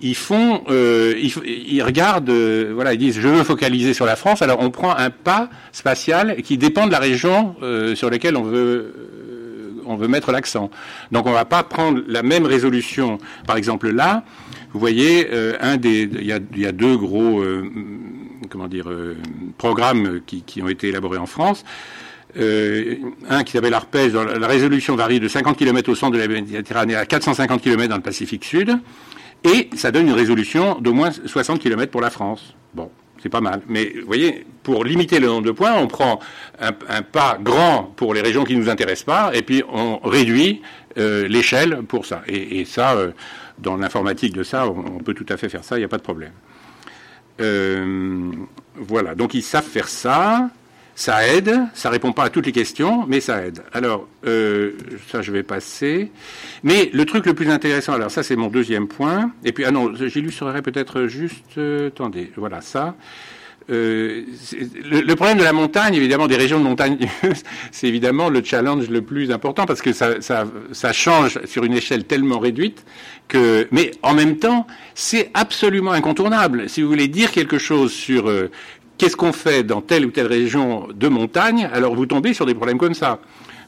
Ils 0.01 0.15
font, 0.15 0.63
euh, 0.69 1.15
ils, 1.17 1.83
regardent, 1.83 2.31
euh, 2.31 2.73
voilà, 2.75 2.95
ils 2.95 2.99
disent, 2.99 3.19
je 3.19 3.29
veux 3.29 3.43
focaliser 3.43 3.95
sur 3.95 4.07
la 4.07 4.17
France. 4.17 4.43
Alors, 4.43 4.61
on 4.61 4.71
prend 4.71 4.95
un 4.97 5.11
pas 5.11 5.49
spatial 5.73 6.37
qui 6.43 6.59
dépend 6.59 6.87
de 6.87 6.93
la 6.93 7.01
région 7.01 7.57
euh, 7.63 7.95
sur 7.97 8.11
laquelle 8.11 8.37
on 8.37 8.43
veut, 8.43 9.81
on 9.87 9.97
veut 9.97 10.09
mettre 10.09 10.31
l'accent. 10.31 10.71
Donc, 11.11 11.27
on 11.27 11.33
va 11.33 11.45
pas 11.45 11.65
prendre 11.65 12.01
la 12.07 12.23
même 12.23 12.47
résolution. 12.47 13.19
Par 13.47 13.57
exemple, 13.57 13.91
là, 13.91 14.25
vous 14.73 14.81
voyez, 14.81 15.29
un 15.61 15.77
des, 15.77 16.03
il 16.03 16.27
y 16.27 16.67
a, 16.67 16.73
deux 16.73 16.97
gros, 16.97 17.45
comment 18.49 18.69
dire, 18.69 18.89
programmes 19.59 20.21
qui 20.25 20.63
ont 20.63 20.69
été 20.69 20.89
élaborés 20.89 21.19
en 21.19 21.27
France. 21.27 21.63
Euh, 22.39 22.97
un 23.29 23.45
qui 23.45 23.53
s'appelle 23.53 23.73
l'Arpège, 23.73 24.15
la 24.15 24.47
résolution 24.47 24.97
varie 24.97 25.21
de 25.21 25.29
50 25.29 25.57
km 25.57 25.91
au 25.91 25.95
centre 25.95 26.17
de 26.17 26.19
la 26.19 26.29
Méditerranée 26.29 26.95
à 26.95 27.05
450 27.05 27.61
km 27.61 27.89
dans 27.91 27.97
le 27.97 28.03
Pacifique 28.03 28.45
Sud, 28.45 28.79
et 29.45 29.69
ça 29.77 29.91
donne 29.91 30.07
une 30.07 30.15
résolution 30.15 30.79
d'au 30.81 30.95
moins 30.95 31.11
60 31.11 31.61
km 31.61 31.91
pour 31.91 32.01
la 32.01 32.09
France. 32.09 32.55
Bon, 32.73 32.91
c'est 33.23 33.29
pas 33.29 33.43
mal. 33.43 33.61
Mais 33.69 33.93
vous 34.01 34.07
voyez, 34.07 34.47
pour 34.63 34.85
limiter 34.85 35.21
le 35.21 35.27
nombre 35.27 35.43
de 35.43 35.51
points, 35.51 35.75
on 35.75 35.89
prend 35.89 36.21
un, 36.59 36.73
pas 37.03 37.39
grand 37.41 37.93
pour 37.97 38.15
les 38.15 38.23
régions 38.23 38.45
qui 38.45 38.57
ne 38.57 38.63
nous 38.63 38.71
intéressent 38.71 39.05
pas, 39.05 39.31
et 39.35 39.43
puis 39.43 39.63
on 39.71 39.99
réduit 39.99 40.63
euh, 40.97 41.29
l'échelle 41.29 41.83
pour 41.87 42.07
ça. 42.07 42.23
Et, 42.29 42.65
ça, 42.65 42.95
euh, 42.95 43.11
dans 43.59 43.77
l'informatique 43.77 44.33
de 44.33 44.43
ça, 44.43 44.67
on, 44.69 45.01
peut 45.01 45.15
tout 45.15 45.27
à 45.29 45.37
fait 45.37 45.51
faire 45.51 45.65
ça, 45.65 45.77
il 45.77 45.81
n'y 45.81 45.85
a 45.85 45.89
pas 45.89 45.99
de 45.99 46.03
problème. 46.03 46.33
voilà, 48.77 49.15
donc 49.15 49.35
ils 49.35 49.43
savent 49.43 49.67
faire 49.67 49.89
ça. 49.89 50.49
Ça 50.95 51.27
aide, 51.27 51.59
ça 51.73 51.89
répond 51.89 52.13
pas 52.13 52.25
à 52.25 52.31
toutes 52.31 52.47
les 52.47 52.53
questions, 52.53 53.07
mais 53.07 53.21
ça 53.21 53.45
aide. 53.45 53.63
Alors, 53.73 54.07
euh, 54.27 54.73
ça, 55.11 55.23
je 55.23 55.33
vais 55.33 55.43
passer. 55.43 56.11
Mais 56.63 56.91
le 56.93 57.07
truc 57.07 57.25
le 57.25 57.35
plus 57.35 57.49
intéressant, 57.49 57.95
alors 57.95 58.11
ça, 58.11 58.23
c'est 58.23 58.37
mon 58.37 58.49
deuxième 58.49 58.89
point. 58.89 59.33
Et 59.45 59.53
puis, 59.53 59.65
ah 59.65 59.71
non, 59.71 59.93
j'illustrerai 59.95 60.61
peut-être 60.61 61.07
juste, 61.07 61.57
euh, 61.57 61.89
attendez, 61.89 62.31
voilà 62.37 62.61
ça. 62.61 62.95
Euh, 63.71 64.25
le, 64.85 65.15
problème 65.15 65.39
de 65.39 65.45
la 65.45 65.53
montagne, 65.53 65.95
évidemment, 65.95 66.27
des 66.27 66.37
régions 66.37 66.59
de 66.59 66.65
montagne, 66.65 66.99
c'est 67.71 67.87
évidemment 67.87 68.29
le 68.29 68.43
challenge 68.43 68.89
le 68.89 69.03
plus 69.03 69.31
important 69.31 69.67
parce 69.67 69.83
que 69.83 69.93
ça, 69.93 70.21
ça, 70.21 70.93
change 70.93 71.39
sur 71.45 71.65
une 71.65 71.75
échelle 71.75 72.05
tellement 72.05 72.39
réduite 72.39 72.85
que, 73.29 73.69
mais 73.71 73.93
en 74.03 74.15
même 74.15 74.39
temps, 74.39 74.67
c'est 74.95 75.31
absolument 75.35 75.93
incontournable. 75.93 76.69
Si 76.69 76.83
vous 76.83 76.89
voulez 76.89 77.09
dire 77.09 77.31
quelque 77.31 77.59
chose 77.59 77.93
sur 77.93 78.29
euh, 78.29 78.51
qu'est-ce 78.99 79.17
qu'on 79.17 79.33
fait 79.33 79.63
dans 79.63 79.81
telle 79.81 80.07
ou 80.07 80.11
telle 80.11 80.27
région 80.27 80.89
de 80.95 81.09
montagne 81.09 81.69
Alors 81.73 81.95
vous 81.95 82.07
tombez 82.07 82.35
sur 82.35 82.47
des 82.47 82.55
problèmes 82.55 82.79
comme 82.79 82.95
ça. 82.95 83.21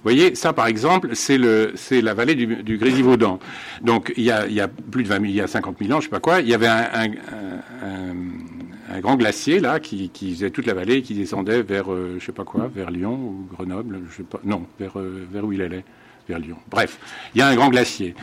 Vous 0.05 0.11
voyez, 0.11 0.35
ça 0.35 0.53
par 0.53 0.67
exemple, 0.67 1.11
c'est 1.15 1.39
le, 1.39 1.73
c'est 1.77 2.03
la 2.03 2.13
vallée 2.13 2.35
du, 2.35 2.77
Grésivaudan. 2.77 3.39
Donc 3.81 4.13
il 4.19 4.25
y, 4.25 4.31
a, 4.31 4.47
il 4.47 4.53
y 4.53 4.61
a 4.61 4.69
plus 4.69 5.03
de 5.03 5.09
20 5.09 5.15
000, 5.15 5.25
il 5.27 5.35
y 5.35 5.41
a 5.41 5.47
50 5.47 5.77
000 5.81 5.93
ans, 5.93 6.01
je 6.01 6.05
sais 6.05 6.11
pas 6.11 6.21
quoi, 6.21 6.41
il 6.41 6.49
y 6.49 6.55
avait 6.55 6.67
un, 6.67 6.85
un, 7.03 8.15
un, 8.93 9.01
grand 9.01 9.17
glacier 9.17 9.61
là 9.61 9.81
qui, 9.81 10.11
qui, 10.11 10.35
faisait 10.35 10.51
toute 10.51 10.67
la 10.67 10.75
vallée, 10.75 11.01
qui 11.01 11.15
descendait 11.15 11.63
vers, 11.63 11.91
euh, 11.91 12.17
je 12.19 12.27
sais 12.27 12.33
pas 12.33 12.45
quoi, 12.45 12.71
vers 12.75 12.91
Lyon 12.91 13.15
ou 13.15 13.49
Grenoble, 13.51 14.01
je 14.11 14.17
sais 14.19 14.23
pas, 14.25 14.41
non, 14.45 14.67
vers, 14.79 14.99
euh, 14.99 15.27
vers 15.33 15.45
où 15.45 15.53
il 15.53 15.63
allait 15.63 15.85
vers 16.29 16.39
Lyon. 16.39 16.57
Bref, 16.71 16.99
il 17.35 17.39
y 17.39 17.43
a 17.43 17.49
un 17.49 17.55
grand 17.55 17.69
glacier. 17.69 18.15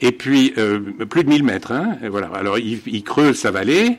Et 0.00 0.12
puis, 0.12 0.52
euh, 0.58 0.80
plus 1.08 1.24
de 1.24 1.28
1000 1.28 1.44
mètres. 1.44 1.72
Hein, 1.72 1.98
et 2.02 2.08
voilà. 2.08 2.28
Alors, 2.34 2.58
il, 2.58 2.80
il 2.86 3.04
creuse 3.04 3.38
sa 3.38 3.50
vallée. 3.50 3.98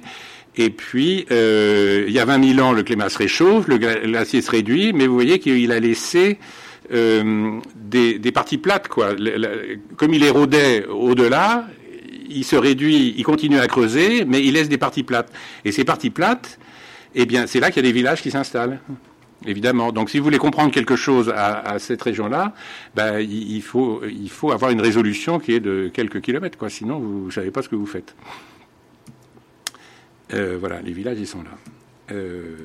Et 0.58 0.70
puis, 0.70 1.26
euh, 1.32 2.06
il 2.08 2.14
y 2.14 2.20
a 2.20 2.26
20 2.26 2.56
000 2.56 2.66
ans, 2.66 2.72
le 2.72 2.84
climat 2.84 3.10
se 3.10 3.18
réchauffe, 3.18 3.68
le 3.68 3.78
glacier 3.78 4.42
se 4.42 4.52
réduit, 4.52 4.94
mais 4.94 5.08
vous 5.08 5.14
voyez 5.14 5.40
qu'il 5.40 5.72
a 5.72 5.80
laissé 5.80 6.38
euh, 6.94 7.60
des, 7.76 8.32
parties 8.32 8.58
plates, 8.58 8.88
quoi. 8.88 9.16
comme 9.98 10.14
il 10.14 10.24
érodait 10.24 10.86
au-delà, 10.86 11.66
il 12.30 12.44
se 12.44 12.56
réduit, 12.56 13.14
il 13.18 13.24
continue 13.24 13.60
à 13.60 13.68
creuser, 13.68 14.26
mais 14.26 14.44
il 14.44 14.54
laisse 14.54 14.70
des 14.70 14.78
parties 14.78 15.04
plates. 15.04 15.32
Et 15.66 15.72
ces 15.72 15.84
parties 15.84 16.10
plates, 16.10 16.60
eh 17.16 17.26
bien, 17.26 17.48
c'est 17.48 17.60
là 17.60 17.70
qu'il 17.70 17.84
y 17.84 17.88
a 17.88 17.90
des 17.90 17.98
villages 17.98 18.22
qui 18.22 18.32
s'installent. 18.32 18.80
Évidemment. 19.46 19.92
Donc, 19.92 20.10
si 20.10 20.18
vous 20.18 20.24
voulez 20.24 20.38
comprendre 20.38 20.72
quelque 20.72 20.96
chose 20.96 21.32
à, 21.36 21.78
cette 21.78 22.02
région-là, 22.02 22.54
ben, 22.96 23.20
il, 23.20 23.62
faut, 23.62 24.02
il 24.06 24.30
faut 24.30 24.52
avoir 24.52 24.72
une 24.72 24.82
résolution 24.82 25.40
qui 25.40 25.54
est 25.54 25.60
de 25.60 25.92
quelques 25.94 26.22
kilomètres, 26.22 26.58
quoi. 26.58 26.70
Sinon, 26.70 27.00
vous 27.00 27.26
ne 27.28 27.32
savez 27.32 27.52
pas 27.52 27.62
ce 27.62 27.70
que 27.70 27.76
vous 27.76 27.86
faites. 27.86 28.16
Euh, 30.34 30.58
voilà, 30.60 30.82
les 30.82 30.92
villages, 30.92 31.18
ils 31.20 31.28
sont 31.28 31.44
là. 31.44 31.52
Euh, 32.12 32.56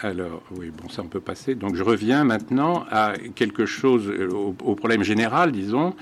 alors, 0.00 0.42
oui, 0.52 0.70
bon, 0.70 0.88
ça 0.88 1.02
on 1.02 1.08
peut 1.08 1.20
passer. 1.20 1.54
Donc, 1.54 1.76
je 1.76 1.82
reviens 1.82 2.24
maintenant 2.24 2.84
à 2.90 3.14
quelque 3.34 3.66
chose, 3.66 4.08
euh, 4.08 4.28
au, 4.30 4.74
problème 4.74 5.02
général, 5.02 5.52
disons, 5.52 5.94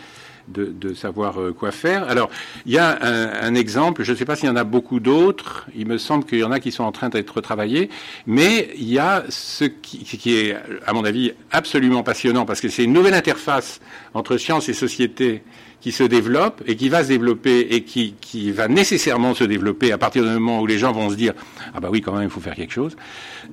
de, 0.49 0.95
savoir 0.95 1.39
quoi 1.57 1.71
faire. 1.71 2.09
Alors, 2.09 2.29
il 2.67 2.73
y 2.73 2.79
a 2.79 2.99
un, 3.01 3.55
exemple, 3.55 4.03
je 4.03 4.11
ne 4.11 4.17
sais 4.17 4.25
pas 4.25 4.35
s'il 4.35 4.49
y 4.49 4.53
en 4.53 4.57
a 4.57 4.65
beaucoup 4.65 4.99
d'autres, 4.99 5.69
il 5.77 5.87
me 5.87 5.97
semble 5.97 6.25
qu'il 6.25 6.41
y 6.41 6.45
en 6.45 6.51
a 6.51 6.59
qui 6.59 6.73
sont 6.73 6.83
en 6.83 6.91
train 6.91 7.09
d'être 7.09 7.41
travaillés, 7.41 7.89
mais 8.27 8.71
il 8.75 8.91
y 8.91 8.99
a 8.99 9.23
ce 9.29 9.65
qui, 9.65 9.99
qui, 10.03 10.37
est, 10.37 10.57
à 10.85 10.93
mon 10.93 11.05
avis, 11.05 11.35
absolument 11.53 12.03
passionnant, 12.03 12.45
parce 12.45 12.61
que 12.61 12.69
c'est 12.69 12.83
une 12.83 12.93
nouvelle 12.93 13.15
interface 13.15 13.81
entre 14.13 14.39
science 14.39 14.69
et 14.69 14.73
société 14.73 15.45
qui 15.81 15.93
se 15.93 16.03
développe 16.03 16.63
et 16.67 16.77
qui 16.77 16.89
va 16.89 17.03
se 17.03 17.09
développer 17.09 17.61
et 17.71 17.83
qui, 17.83 18.15
qui 18.21 18.53
va 18.53 18.69
nécessairement 18.69 19.35
se 19.35 19.45
développer 19.45 19.93
à 19.93 19.99
partir 19.99 20.23
du 20.23 20.31
moment 20.31 20.61
où 20.61 20.67
les 20.67 20.79
gens 20.79 20.93
vont 20.93 21.11
se 21.11 21.15
dire 21.15 21.33
ah 21.75 21.81
bah 21.81 21.89
oui 21.91 22.01
quand 22.01 22.13
même 22.13 22.25
il 22.25 22.31
faut 22.31 22.41
faire 22.41 22.55
quelque 22.55 22.73
chose. 22.73 22.97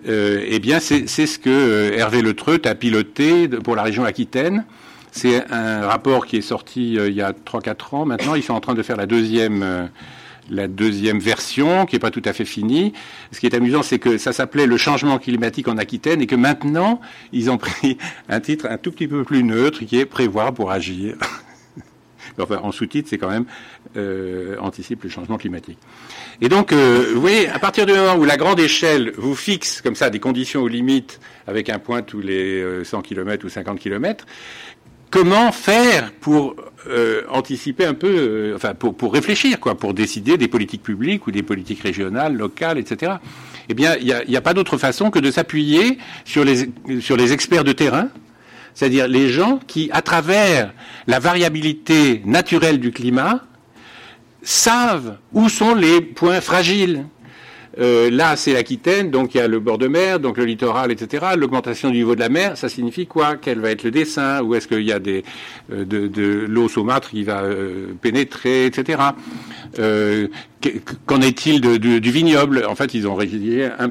Euh, 0.07 0.45
eh 0.47 0.59
bien 0.59 0.79
c'est 0.79 1.07
ce 1.07 1.39
que 1.39 1.49
euh, 1.49 1.97
Hervé 1.97 2.21
Le 2.21 2.33
Treut 2.33 2.61
a 2.65 2.75
piloté 2.75 3.47
pour 3.47 3.75
la 3.75 3.83
région 3.83 4.03
Aquitaine. 4.03 4.65
C'est 5.11 5.49
un 5.51 5.87
rapport 5.87 6.25
qui 6.25 6.37
est 6.37 6.41
sorti 6.41 6.99
euh, 6.99 7.09
il 7.09 7.15
y 7.15 7.21
a 7.21 7.31
3-4 7.31 7.95
ans. 7.95 8.05
Maintenant 8.05 8.35
ils 8.35 8.43
sont 8.43 8.53
en 8.53 8.59
train 8.59 8.75
de 8.75 8.83
faire 8.83 8.97
la 8.97 9.05
deuxième. 9.05 9.63
Euh, 9.63 9.87
la 10.49 10.69
deuxième 10.69 11.19
version, 11.19 11.85
qui 11.85 11.95
n'est 11.95 11.99
pas 11.99 12.09
tout 12.09 12.21
à 12.23 12.31
fait 12.31 12.45
finie. 12.45 12.93
Ce 13.33 13.41
qui 13.41 13.47
est 13.47 13.53
amusant, 13.53 13.83
c'est 13.83 13.99
que 13.99 14.17
ça 14.17 14.31
s'appelait 14.31 14.65
le 14.65 14.77
changement 14.77 15.17
climatique 15.19 15.67
en 15.67 15.77
Aquitaine 15.77 16.21
et 16.21 16.25
que 16.25 16.35
maintenant, 16.35 17.01
ils 17.33 17.51
ont 17.51 17.57
pris 17.57 17.97
un 18.29 18.39
titre 18.39 18.65
un 18.69 18.77
tout 18.77 18.91
petit 18.91 19.09
peu 19.09 19.25
plus 19.25 19.43
neutre 19.43 19.83
qui 19.83 19.99
est 19.99 20.05
prévoir 20.05 20.53
pour 20.53 20.71
agir. 20.71 21.17
Enfin, 22.39 22.59
en 22.63 22.71
sous-titre, 22.71 23.09
c'est 23.09 23.17
quand 23.17 23.29
même 23.29 23.45
euh, 23.95 24.55
anticipe 24.59 25.03
le 25.03 25.09
changement 25.09 25.37
climatique. 25.37 25.79
Et 26.41 26.49
donc, 26.49 26.71
euh, 26.71 27.11
vous 27.13 27.21
voyez, 27.21 27.49
à 27.49 27.59
partir 27.59 27.85
du 27.85 27.93
moment 27.93 28.15
où 28.15 28.25
la 28.25 28.37
grande 28.37 28.59
échelle 28.59 29.13
vous 29.17 29.35
fixe 29.35 29.81
comme 29.81 29.95
ça 29.95 30.09
des 30.09 30.19
conditions 30.19 30.61
aux 30.61 30.67
limites 30.67 31.19
avec 31.47 31.69
un 31.69 31.79
point 31.79 32.01
tous 32.01 32.21
les 32.21 32.83
100 32.83 32.97
euh, 32.97 33.01
km 33.01 33.45
ou 33.45 33.49
50 33.49 33.79
km, 33.79 34.25
comment 35.09 35.51
faire 35.51 36.11
pour 36.19 36.55
euh, 36.87 37.23
anticiper 37.29 37.85
un 37.85 37.93
peu, 37.93 38.07
euh, 38.07 38.55
enfin 38.55 38.73
pour, 38.73 38.95
pour, 38.95 39.13
réfléchir, 39.13 39.59
quoi, 39.59 39.75
pour 39.75 39.93
décider 39.93 40.37
des 40.37 40.47
politiques 40.47 40.83
publiques 40.83 41.27
ou 41.27 41.31
des 41.31 41.43
politiques 41.43 41.81
régionales, 41.81 42.35
locales, 42.35 42.77
etc. 42.77 43.13
Eh 43.69 43.73
bien, 43.73 43.95
il 43.97 44.05
n'y 44.05 44.35
a, 44.35 44.39
a, 44.39 44.41
pas 44.41 44.53
d'autre 44.53 44.77
façon 44.77 45.09
que 45.11 45.19
de 45.19 45.31
s'appuyer 45.31 45.97
sur 46.23 46.45
les, 46.45 46.69
sur 47.01 47.17
les 47.17 47.33
experts 47.33 47.63
de 47.63 47.73
terrain, 47.73 48.09
c'est-à-dire 48.77 49.07
les 49.07 49.29
gens 49.29 49.59
qui, 49.65 49.89
à 49.91 50.03
travers 50.03 50.71
la 51.07 51.17
variabilité 51.17 52.21
naturelle 52.25 52.79
du 52.79 52.91
climat, 52.91 53.41
savent 54.43 55.17
où 55.33 55.49
sont 55.49 55.73
les 55.73 55.99
points 55.99 56.41
fragiles. 56.41 57.05
Euh, 57.79 58.11
là, 58.11 58.35
c'est 58.35 58.53
l'Aquitaine, 58.53 59.09
donc 59.09 59.33
il 59.33 59.39
y 59.39 59.41
a 59.41 59.47
le 59.47 59.59
bord 59.59 59.79
de 59.79 59.87
mer, 59.87 60.19
donc 60.19 60.37
le 60.37 60.45
littoral, 60.45 60.91
etc. 60.91 61.25
L'augmentation 61.35 61.89
du 61.89 61.97
niveau 61.97 62.13
de 62.13 62.19
la 62.19 62.29
mer, 62.29 62.55
ça 62.55 62.69
signifie 62.69 63.07
quoi? 63.07 63.35
Quel 63.35 63.59
va 63.59 63.71
être 63.71 63.83
le 63.83 63.89
dessin? 63.89 64.43
Ou 64.43 64.53
est-ce 64.53 64.67
qu'il 64.67 64.83
y 64.83 64.91
a 64.91 64.99
euh, 64.99 65.21
de, 65.69 66.07
de 66.07 66.45
l'eau 66.47 66.67
saumâtre 66.67 67.09
qui 67.09 67.23
va 67.23 67.41
euh, 67.41 67.93
pénétrer, 67.99 68.67
etc. 68.67 68.99
Qu'en 71.05 71.21
est-il 71.21 71.61
de, 71.61 71.77
du 71.77 72.11
vignoble? 72.11 72.65
En 72.67 72.73
fait, 72.73 72.95
ils 72.95 73.07
ont 73.07 73.13
rédigé 73.13 73.69
un, 73.77 73.89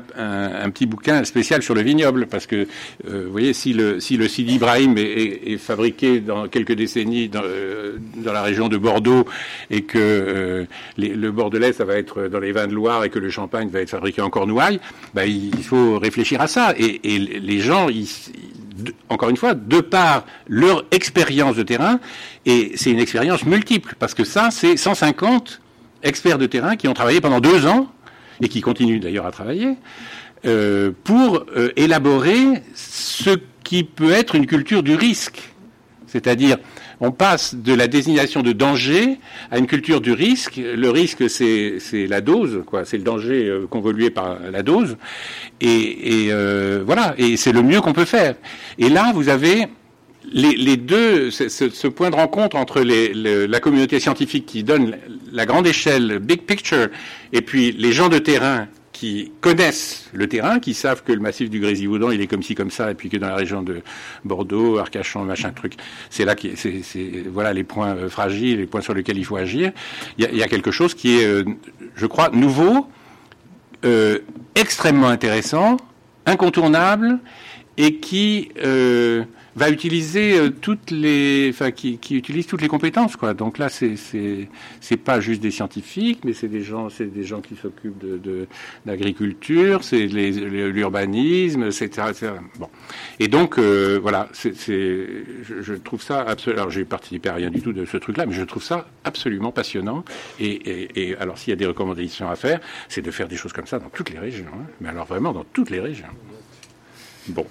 petit 0.70 0.86
bouquin 0.86 1.22
spécial 1.24 1.62
sur 1.62 1.74
le 1.74 1.82
vignoble, 1.82 2.26
parce 2.26 2.46
que, 2.46 2.66
euh, 3.08 3.24
vous 3.26 3.32
voyez, 3.32 3.52
si 3.52 3.72
le, 3.72 4.00
si 4.00 4.16
le 4.16 4.26
Sidi 4.26 4.56
Ibrahim 4.56 4.98
est, 4.98 5.52
est, 5.52 5.58
fabriqué 5.58 6.18
dans 6.20 6.48
quelques 6.48 6.72
décennies 6.72 7.28
dans, 7.28 7.42
euh, 7.44 7.98
dans, 8.16 8.32
la 8.32 8.42
région 8.42 8.68
de 8.68 8.76
Bordeaux, 8.76 9.26
et 9.70 9.82
que 9.82 9.98
euh, 9.98 10.64
le 10.98 11.30
Bordelais, 11.30 11.72
ça 11.72 11.84
va 11.84 11.96
être 11.96 12.26
dans 12.26 12.40
les 12.40 12.50
vins 12.50 12.66
de 12.66 12.74
Loire, 12.74 13.04
et 13.04 13.10
que 13.10 13.20
le 13.20 13.30
champagne 13.30 13.68
va 13.68 13.80
être 13.80 13.90
fabriqué 13.90 14.20
en 14.20 14.30
Cornouailles, 14.30 14.80
bah, 15.14 15.24
il 15.24 15.62
faut 15.62 16.00
réfléchir 16.00 16.40
à 16.40 16.48
ça. 16.48 16.74
Et, 16.76 17.14
et 17.14 17.18
les 17.18 17.60
gens, 17.60 17.88
ils, 17.88 18.08
encore 19.08 19.30
une 19.30 19.36
fois, 19.36 19.54
de 19.54 19.80
par 19.80 20.26
leur 20.48 20.84
expérience 20.90 21.54
de 21.54 21.62
terrain, 21.62 22.00
et 22.44 22.72
c'est 22.74 22.90
une 22.90 22.98
expérience 23.00 23.46
multiple, 23.46 23.94
parce 24.00 24.14
que 24.14 24.24
ça, 24.24 24.50
c'est 24.50 24.76
150 24.76 25.60
experts 26.06 26.38
de 26.38 26.46
terrain 26.46 26.76
qui 26.76 26.88
ont 26.88 26.94
travaillé 26.94 27.20
pendant 27.20 27.40
deux 27.40 27.66
ans, 27.66 27.88
et 28.40 28.48
qui 28.48 28.60
continuent 28.60 29.00
d'ailleurs 29.00 29.26
à 29.26 29.30
travailler, 29.30 29.74
euh, 30.44 30.90
pour 31.04 31.44
euh, 31.56 31.70
élaborer 31.76 32.62
ce 32.74 33.30
qui 33.64 33.84
peut 33.84 34.12
être 34.12 34.34
une 34.34 34.46
culture 34.46 34.82
du 34.82 34.94
risque. 34.94 35.50
C'est-à-dire, 36.06 36.58
on 37.00 37.10
passe 37.10 37.54
de 37.54 37.74
la 37.74 37.88
désignation 37.88 38.42
de 38.42 38.52
danger 38.52 39.18
à 39.50 39.58
une 39.58 39.66
culture 39.66 40.00
du 40.00 40.12
risque. 40.12 40.56
Le 40.56 40.88
risque, 40.88 41.28
c'est 41.28 42.06
la 42.06 42.20
dose, 42.20 42.62
quoi. 42.64 42.84
C'est 42.84 42.96
le 42.96 43.02
danger 43.02 43.48
euh, 43.48 43.66
convolué 43.66 44.10
par 44.10 44.38
la 44.50 44.62
dose. 44.62 44.96
Et, 45.60 46.30
voilà. 46.84 47.14
Et 47.18 47.36
c'est 47.36 47.52
le 47.52 47.62
mieux 47.62 47.80
qu'on 47.80 47.92
peut 47.92 48.04
faire. 48.04 48.36
Et 48.78 48.88
là, 48.88 49.12
vous 49.14 49.28
avez 49.28 49.66
les, 50.32 50.76
deux, 50.76 51.30
ce, 51.30 51.86
point 51.86 52.10
de 52.10 52.16
rencontre 52.16 52.56
entre 52.56 52.80
la 52.82 53.60
communauté 53.60 54.00
scientifique 54.00 54.46
qui 54.46 54.62
donne 54.64 54.96
la 55.32 55.46
grande 55.46 55.66
échelle, 55.66 56.18
big 56.18 56.42
picture, 56.42 56.88
et 57.32 57.42
puis 57.42 57.72
les 57.72 57.92
gens 57.92 58.08
de 58.08 58.18
terrain 58.18 58.68
qui 58.96 59.30
connaissent 59.42 60.08
le 60.14 60.26
terrain, 60.26 60.58
qui 60.58 60.72
savent 60.72 61.02
que 61.02 61.12
le 61.12 61.20
massif 61.20 61.50
du 61.50 61.60
Grésivaudan, 61.60 62.10
il 62.12 62.20
est 62.22 62.26
comme 62.26 62.42
ci, 62.42 62.54
comme 62.54 62.70
ça, 62.70 62.90
et 62.90 62.94
puis 62.94 63.10
que 63.10 63.18
dans 63.18 63.28
la 63.28 63.34
région 63.34 63.62
de 63.62 63.82
Bordeaux, 64.24 64.78
Arcachon, 64.78 65.22
machin 65.22 65.50
truc, 65.50 65.74
c'est 66.08 66.24
là 66.24 66.34
qui, 66.34 66.56
c'est, 66.56 67.04
voilà 67.30 67.52
les 67.52 67.62
points 67.62 67.94
euh, 67.94 68.08
fragiles, 68.08 68.58
les 68.58 68.66
points 68.66 68.80
sur 68.80 68.94
lesquels 68.94 69.18
il 69.18 69.24
faut 69.26 69.36
agir. 69.36 69.72
Il 70.16 70.34
y 70.34 70.42
a, 70.42 70.48
quelque 70.48 70.70
chose 70.70 70.94
qui 70.94 71.18
est, 71.18 71.26
euh, 71.26 71.44
je 71.94 72.06
crois, 72.06 72.30
nouveau, 72.30 72.86
euh, 73.84 74.20
extrêmement 74.54 75.08
intéressant, 75.08 75.76
incontournable, 76.24 77.18
et 77.76 77.96
qui 77.96 78.48
va 79.56 79.70
utiliser 79.70 80.38
euh, 80.38 80.50
toutes 80.50 80.90
les, 80.90 81.48
enfin, 81.50 81.70
qui, 81.70 81.98
qui 81.98 82.14
utilise 82.14 82.46
toutes 82.46 82.60
les 82.60 82.68
compétences, 82.68 83.16
quoi. 83.16 83.32
Donc 83.34 83.58
là, 83.58 83.68
c'est 83.68 83.96
c'est 83.96 84.48
c'est 84.80 84.98
pas 84.98 85.18
juste 85.18 85.40
des 85.40 85.50
scientifiques, 85.50 86.20
mais 86.24 86.34
c'est 86.34 86.48
des 86.48 86.62
gens, 86.62 86.90
c'est 86.90 87.06
des 87.06 87.24
gens 87.24 87.40
qui 87.40 87.56
s'occupent 87.56 87.98
de 87.98 88.46
d'agriculture, 88.84 89.82
c'est 89.82 90.06
l'urbanisme, 90.06 91.64
etc., 91.64 91.86
etc., 92.10 92.32
Bon, 92.58 92.68
et 93.18 93.28
donc 93.28 93.58
euh, 93.58 93.98
voilà, 94.00 94.28
c'est 94.32 94.54
je, 94.54 95.62
je, 95.62 95.74
trouve 95.74 96.02
ça 96.02 96.20
absolument. 96.20 96.62
Alors 96.62 96.70
j'ai 96.70 96.84
participé 96.84 97.28
à 97.28 97.34
rien 97.34 97.50
du 97.50 97.62
tout 97.62 97.72
de 97.72 97.84
ce 97.84 97.96
truc-là, 97.96 98.26
mais 98.26 98.34
je 98.34 98.42
trouve 98.42 98.62
ça 98.62 98.86
absolument 99.04 99.52
passionnant. 99.52 100.04
Et, 100.38 100.46
et, 100.46 101.10
et 101.10 101.16
alors 101.16 101.38
s'il 101.38 101.50
y 101.50 101.52
a 101.52 101.56
des 101.56 101.66
recommandations 101.66 102.28
à 102.28 102.36
faire, 102.36 102.60
c'est 102.88 103.02
de 103.02 103.10
faire 103.10 103.28
des 103.28 103.36
choses 103.36 103.52
comme 103.52 103.66
ça 103.66 103.78
dans 103.78 103.88
toutes 103.88 104.10
les 104.10 104.18
régions, 104.18 104.46
hein. 104.52 104.66
mais 104.80 104.90
alors 104.90 105.06
vraiment 105.06 105.32
dans 105.32 105.44
toutes 105.44 105.70
les 105.70 105.80
régions. 105.80 106.06
Bon. 107.28 107.46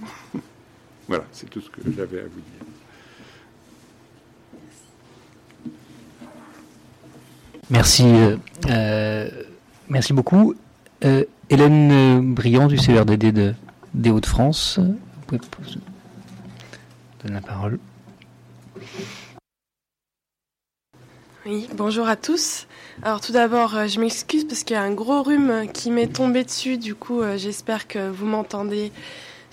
Voilà, 1.07 1.23
c'est 1.31 1.49
tout 1.49 1.61
ce 1.61 1.69
que 1.69 1.81
j'avais 1.95 2.19
à 2.19 2.23
vous 2.23 2.29
dire. 2.29 2.65
Merci, 7.69 8.03
euh, 8.05 8.37
euh, 8.69 9.29
merci 9.89 10.13
beaucoup. 10.13 10.53
Euh, 11.03 11.23
Hélène 11.49 12.33
Briand 12.33 12.67
du 12.67 12.77
CRDD 12.77 13.31
de, 13.31 13.53
des 13.93 14.11
Hauts-de-France. 14.11 14.79
Vous 14.79 15.37
pouvez 15.37 15.71
donner 17.23 17.35
la 17.35 17.41
parole. 17.41 17.79
Oui, 21.47 21.67
bonjour 21.75 22.07
à 22.07 22.15
tous. 22.15 22.67
Alors 23.03 23.21
tout 23.21 23.31
d'abord, 23.31 23.87
je 23.87 23.99
m'excuse 23.99 24.45
parce 24.45 24.63
qu'il 24.63 24.75
y 24.75 24.79
a 24.79 24.83
un 24.83 24.93
gros 24.93 25.21
rhume 25.21 25.67
qui 25.71 25.91
m'est 25.91 26.07
tombé 26.07 26.43
dessus. 26.43 26.77
Du 26.77 26.95
coup, 26.95 27.21
j'espère 27.35 27.87
que 27.87 28.09
vous 28.09 28.25
m'entendez 28.25 28.91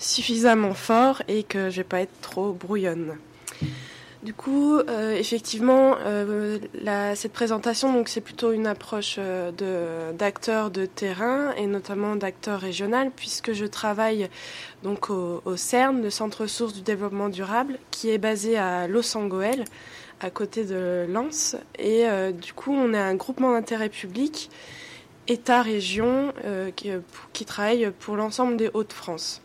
suffisamment 0.03 0.73
fort 0.73 1.21
et 1.27 1.43
que 1.43 1.69
je 1.69 1.77
vais 1.77 1.83
pas 1.83 2.01
être 2.01 2.21
trop 2.21 2.53
brouillonne. 2.53 3.17
Du 4.23 4.33
coup, 4.33 4.77
euh, 4.77 5.17
effectivement, 5.17 5.97
euh, 6.05 6.57
cette 7.13 7.33
présentation, 7.33 7.91
donc 7.91 8.07
c'est 8.07 8.21
plutôt 8.21 8.53
une 8.53 8.67
approche 8.67 9.17
euh, 9.19 10.13
d'acteurs 10.13 10.71
de, 10.71 10.85
terrain 10.85 11.51
et 11.57 11.67
notamment 11.67 12.15
d'acteurs 12.15 12.61
régionaux, 12.61 13.11
puisque 13.17 13.51
je 13.51 13.65
travaille 13.65 14.29
donc 14.81 15.09
au, 15.09 15.41
CERN, 15.57 16.01
le 16.01 16.09
Centre 16.09 16.43
Ressources 16.43 16.73
du 16.73 16.81
Développement 16.81 17.27
Durable, 17.27 17.77
qui 17.91 18.11
est 18.11 18.17
basé 18.17 18.57
à 18.57 18.87
Los 18.87 19.17
à 20.21 20.29
côté 20.29 20.63
de 20.63 21.05
Lens. 21.09 21.57
Et 21.77 22.05
du 22.31 22.53
coup, 22.53 22.73
on 22.73 22.93
est 22.93 22.97
un 22.97 23.15
groupement 23.15 23.51
d'intérêt 23.51 23.89
public, 23.89 24.49
État-région, 25.27 26.33
qui, 26.77 26.91
qui 27.33 27.43
travaille 27.43 27.91
pour 27.99 28.15
l'ensemble 28.15 28.55
des 28.55 28.69
Hauts-de-France. 28.73 29.42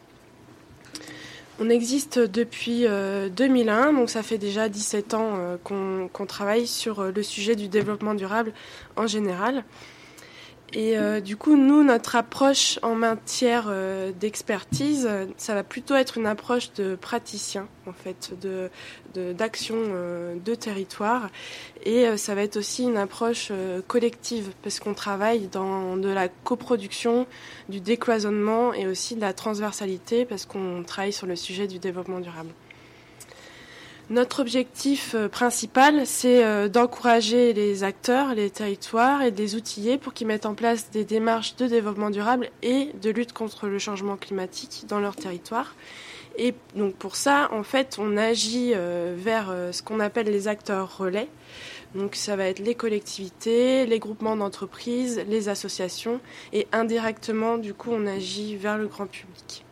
On 1.60 1.70
existe 1.70 2.20
depuis 2.20 2.82
2001, 2.82 2.88
euh, 2.88 3.92
donc 3.92 4.10
ça 4.10 4.22
fait 4.22 4.38
déjà 4.38 4.68
17 4.68 5.14
ans 5.14 5.32
euh, 5.34 5.56
qu'on 5.64 6.26
travaille 6.26 6.68
sur 6.68 7.00
euh, 7.00 7.12
le 7.12 7.22
sujet 7.24 7.56
du 7.56 7.66
développement 7.66 8.14
durable 8.14 8.52
en 8.96 9.08
général. 9.08 9.64
Et 10.74 10.98
euh, 10.98 11.20
du 11.20 11.36
coup, 11.36 11.56
nous, 11.56 11.82
notre 11.82 12.14
approche 12.14 12.78
en 12.82 12.94
matière 12.94 13.66
euh, 13.68 14.12
d'expertise, 14.12 15.08
ça 15.38 15.54
va 15.54 15.62
plutôt 15.62 15.94
être 15.94 16.18
une 16.18 16.26
approche 16.26 16.74
de 16.74 16.94
praticien, 16.94 17.68
en 17.86 17.92
fait, 17.92 18.32
de 18.40 18.70
d'action 19.14 19.74
euh, 19.78 20.36
de, 20.44 20.54
territoire. 20.54 21.30
Et 21.84 22.16
ça 22.16 22.34
va 22.34 22.42
être 22.42 22.56
aussi 22.58 22.84
une 22.84 22.98
approche 22.98 23.50
collective, 23.88 24.50
parce 24.62 24.78
qu'on 24.78 24.94
travaille 24.94 25.48
dans 25.48 25.96
de 25.96 26.08
la 26.08 26.28
coproduction, 26.28 27.26
du 27.68 27.80
décloisonnement 27.80 28.72
et 28.74 28.86
aussi 28.86 29.16
de 29.16 29.20
la 29.20 29.32
transversalité, 29.32 30.24
parce 30.24 30.44
qu'on 30.44 30.84
travaille 30.86 31.12
sur 31.12 31.26
le 31.26 31.34
sujet 31.34 31.66
du 31.66 31.78
développement 31.78 32.20
durable. 32.20 32.50
Notre 34.10 34.40
objectif 34.40 35.14
euh, 35.14 35.28
principal, 35.28 36.06
c'est 36.06 36.42
euh, 36.42 36.70
d'encourager 36.70 37.52
les 37.52 37.84
acteurs, 37.84 38.34
les 38.34 38.48
territoires 38.48 39.20
et 39.20 39.30
de 39.30 39.36
les 39.36 39.54
outiller 39.54 39.98
pour 39.98 40.14
qu'ils 40.14 40.26
mettent 40.26 40.46
en 40.46 40.54
place 40.54 40.90
des 40.90 41.04
démarches 41.04 41.56
de 41.56 41.66
développement 41.66 42.08
durable 42.08 42.48
et 42.62 42.90
de 43.02 43.10
lutte 43.10 43.34
contre 43.34 43.66
le 43.66 43.78
changement 43.78 44.16
climatique 44.16 44.86
dans 44.88 44.98
leur 44.98 45.14
territoire. 45.14 45.74
Et 46.38 46.54
donc 46.74 46.94
pour 46.94 47.16
ça, 47.16 47.50
en 47.52 47.62
fait, 47.62 47.96
on 47.98 48.16
agit 48.16 48.72
euh, 48.74 49.14
vers 49.14 49.54
ce 49.72 49.82
qu'on 49.82 50.00
appelle 50.00 50.28
les 50.28 50.48
acteurs 50.48 50.96
relais. 50.96 51.28
Donc 51.94 52.14
ça 52.14 52.34
va 52.34 52.44
être 52.44 52.60
les 52.60 52.74
collectivités, 52.74 53.84
les 53.84 53.98
groupements 53.98 54.36
d'entreprises, 54.36 55.22
les 55.28 55.50
associations 55.50 56.18
et 56.54 56.66
indirectement, 56.72 57.58
du 57.58 57.74
coup, 57.74 57.90
on 57.92 58.06
agit 58.06 58.56
vers 58.56 58.78
le 58.78 58.86
grand 58.86 59.06
public. 59.06 59.66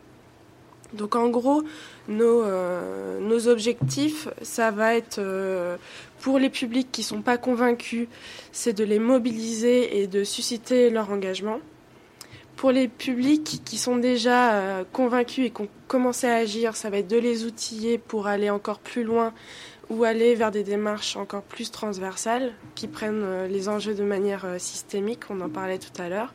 Donc 0.93 1.15
en 1.15 1.27
gros, 1.29 1.63
nos, 2.07 2.43
euh, 2.43 3.19
nos 3.19 3.47
objectifs, 3.47 4.27
ça 4.41 4.71
va 4.71 4.95
être 4.95 5.19
euh, 5.19 5.77
pour 6.21 6.39
les 6.39 6.49
publics 6.49 6.89
qui 6.91 7.01
ne 7.01 7.05
sont 7.05 7.21
pas 7.21 7.37
convaincus, 7.37 8.07
c'est 8.51 8.73
de 8.73 8.83
les 8.83 8.99
mobiliser 8.99 9.99
et 9.99 10.07
de 10.07 10.23
susciter 10.23 10.89
leur 10.89 11.11
engagement. 11.11 11.59
Pour 12.55 12.71
les 12.71 12.87
publics 12.87 13.61
qui 13.65 13.77
sont 13.77 13.97
déjà 13.97 14.53
euh, 14.53 14.83
convaincus 14.91 15.47
et 15.47 15.49
qui 15.51 15.61
ont 15.61 15.67
commencé 15.87 16.25
à 16.27 16.35
agir, 16.35 16.75
ça 16.75 16.89
va 16.89 16.99
être 16.99 17.07
de 17.07 17.17
les 17.17 17.45
outiller 17.45 17.97
pour 17.97 18.27
aller 18.27 18.49
encore 18.49 18.79
plus 18.79 19.03
loin 19.03 19.33
ou 19.89 20.03
aller 20.03 20.35
vers 20.35 20.51
des 20.51 20.63
démarches 20.63 21.15
encore 21.15 21.43
plus 21.43 21.71
transversales 21.71 22.53
qui 22.75 22.87
prennent 22.87 23.45
les 23.45 23.69
enjeux 23.69 23.93
de 23.93 24.03
manière 24.03 24.45
systémique, 24.57 25.21
on 25.29 25.39
en 25.39 25.47
parlait 25.47 25.77
tout 25.77 26.01
à 26.01 26.09
l'heure. 26.09 26.33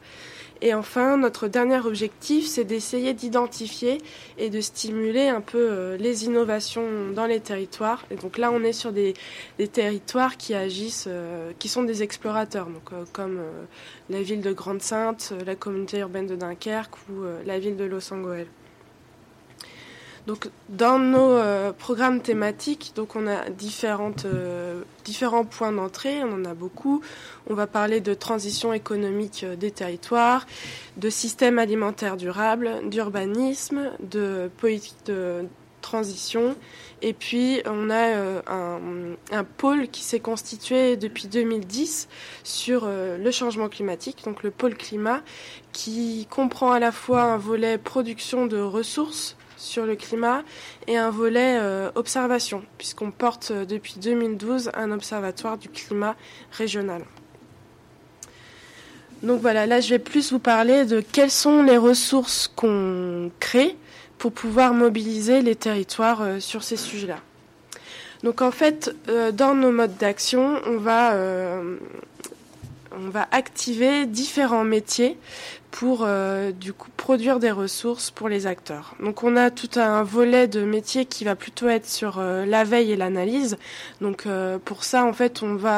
Et 0.64 0.74
enfin, 0.74 1.16
notre 1.16 1.48
dernier 1.48 1.80
objectif, 1.80 2.46
c'est 2.46 2.62
d'essayer 2.62 3.14
d'identifier 3.14 3.98
et 4.38 4.48
de 4.48 4.60
stimuler 4.60 5.26
un 5.26 5.40
peu 5.40 5.58
euh, 5.58 5.96
les 5.96 6.24
innovations 6.24 7.10
dans 7.12 7.26
les 7.26 7.40
territoires. 7.40 8.04
Et 8.12 8.14
donc 8.14 8.38
là, 8.38 8.52
on 8.52 8.62
est 8.62 8.72
sur 8.72 8.92
des, 8.92 9.14
territoires 9.72 10.36
qui 10.36 10.54
agissent, 10.54 11.08
euh, 11.08 11.50
qui 11.58 11.68
sont 11.68 11.82
des 11.82 12.04
explorateurs, 12.04 12.68
euh, 12.92 13.04
comme 13.12 13.40
la 14.08 14.22
ville 14.22 14.40
de 14.40 14.52
Grande-Sainte, 14.52 15.34
la 15.44 15.56
communauté 15.56 15.98
urbaine 15.98 16.28
de 16.28 16.36
Dunkerque 16.36 16.94
ou 17.10 17.24
la 17.44 17.58
ville 17.58 17.76
de 17.76 17.84
Los 17.84 18.12
Angeles. 18.12 18.46
Donc, 20.26 20.50
dans 20.68 21.00
nos 21.00 21.32
euh, 21.32 21.72
programmes 21.72 22.20
thématiques, 22.20 22.92
donc 22.94 23.16
on 23.16 23.26
a 23.26 23.50
différentes, 23.50 24.24
euh, 24.24 24.82
différents 25.04 25.44
points 25.44 25.72
d'entrée, 25.72 26.22
on 26.22 26.32
en 26.34 26.44
a 26.44 26.54
beaucoup. 26.54 27.02
On 27.50 27.54
va 27.54 27.66
parler 27.66 28.00
de 28.00 28.14
transition 28.14 28.72
économique 28.72 29.42
euh, 29.42 29.56
des 29.56 29.72
territoires, 29.72 30.46
de 30.96 31.10
système 31.10 31.58
alimentaire 31.58 32.16
durable, 32.16 32.88
d'urbanisme, 32.88 33.90
de 34.00 34.48
politique 34.58 35.06
de 35.06 35.44
transition. 35.80 36.54
Et 37.00 37.14
puis, 37.14 37.60
on 37.66 37.90
a 37.90 38.14
un, 38.46 39.16
un, 39.32 39.44
pôle 39.44 39.88
qui 39.88 40.04
s'est 40.04 40.20
constitué 40.20 40.96
depuis 40.96 41.26
2010 41.26 42.08
sur 42.44 42.86
le 42.86 43.30
changement 43.32 43.68
climatique, 43.68 44.22
donc 44.24 44.44
le 44.44 44.52
pôle 44.52 44.76
climat, 44.76 45.22
qui 45.72 46.28
comprend 46.30 46.70
à 46.70 46.78
la 46.78 46.92
fois 46.92 47.22
un 47.22 47.36
volet 47.36 47.78
production 47.78 48.46
de 48.46 48.60
ressources 48.60 49.36
sur 49.62 49.86
le 49.86 49.94
climat 49.94 50.42
et 50.86 50.96
un 50.96 51.10
volet 51.10 51.56
euh, 51.58 51.90
observation, 51.94 52.62
puisqu'on 52.78 53.10
porte 53.10 53.52
euh, 53.52 53.64
depuis 53.64 53.94
2012 53.98 54.72
un 54.74 54.90
observatoire 54.90 55.56
du 55.56 55.68
climat 55.68 56.16
régional. 56.50 57.04
Donc 59.22 59.40
voilà, 59.40 59.66
là 59.66 59.80
je 59.80 59.90
vais 59.90 60.00
plus 60.00 60.32
vous 60.32 60.40
parler 60.40 60.84
de 60.84 61.00
quelles 61.00 61.30
sont 61.30 61.62
les 61.62 61.76
ressources 61.76 62.50
qu'on 62.54 63.30
crée 63.38 63.76
pour 64.18 64.32
pouvoir 64.32 64.74
mobiliser 64.74 65.42
les 65.42 65.54
territoires 65.54 66.22
euh, 66.22 66.40
sur 66.40 66.64
ces 66.64 66.76
sujets-là. 66.76 67.20
Donc 68.24 68.40
en 68.40 68.52
fait, 68.52 68.94
dans 69.34 69.52
nos 69.52 69.72
modes 69.72 69.96
d'action, 69.96 70.60
on 70.64 70.76
va 70.76 71.16
on 72.92 73.08
va 73.08 73.26
activer 73.32 74.06
différents 74.06 74.62
métiers 74.62 75.18
pour 75.72 76.02
euh, 76.02 76.52
du 76.52 76.74
coup 76.74 76.90
produire 76.96 77.40
des 77.40 77.50
ressources 77.50 78.10
pour 78.10 78.28
les 78.28 78.46
acteurs. 78.46 78.94
Donc 79.00 79.24
on 79.24 79.36
a 79.36 79.50
tout 79.50 79.70
un 79.76 80.02
volet 80.02 80.46
de 80.46 80.62
métier 80.62 81.06
qui 81.06 81.24
va 81.24 81.34
plutôt 81.34 81.66
être 81.68 81.88
sur 81.88 82.18
euh, 82.18 82.44
la 82.44 82.62
veille 82.62 82.92
et 82.92 82.96
l'analyse. 82.96 83.56
Donc 84.02 84.26
euh, 84.26 84.58
pour 84.62 84.84
ça 84.84 85.04
en 85.04 85.14
fait 85.14 85.42
on 85.42 85.56
va 85.56 85.72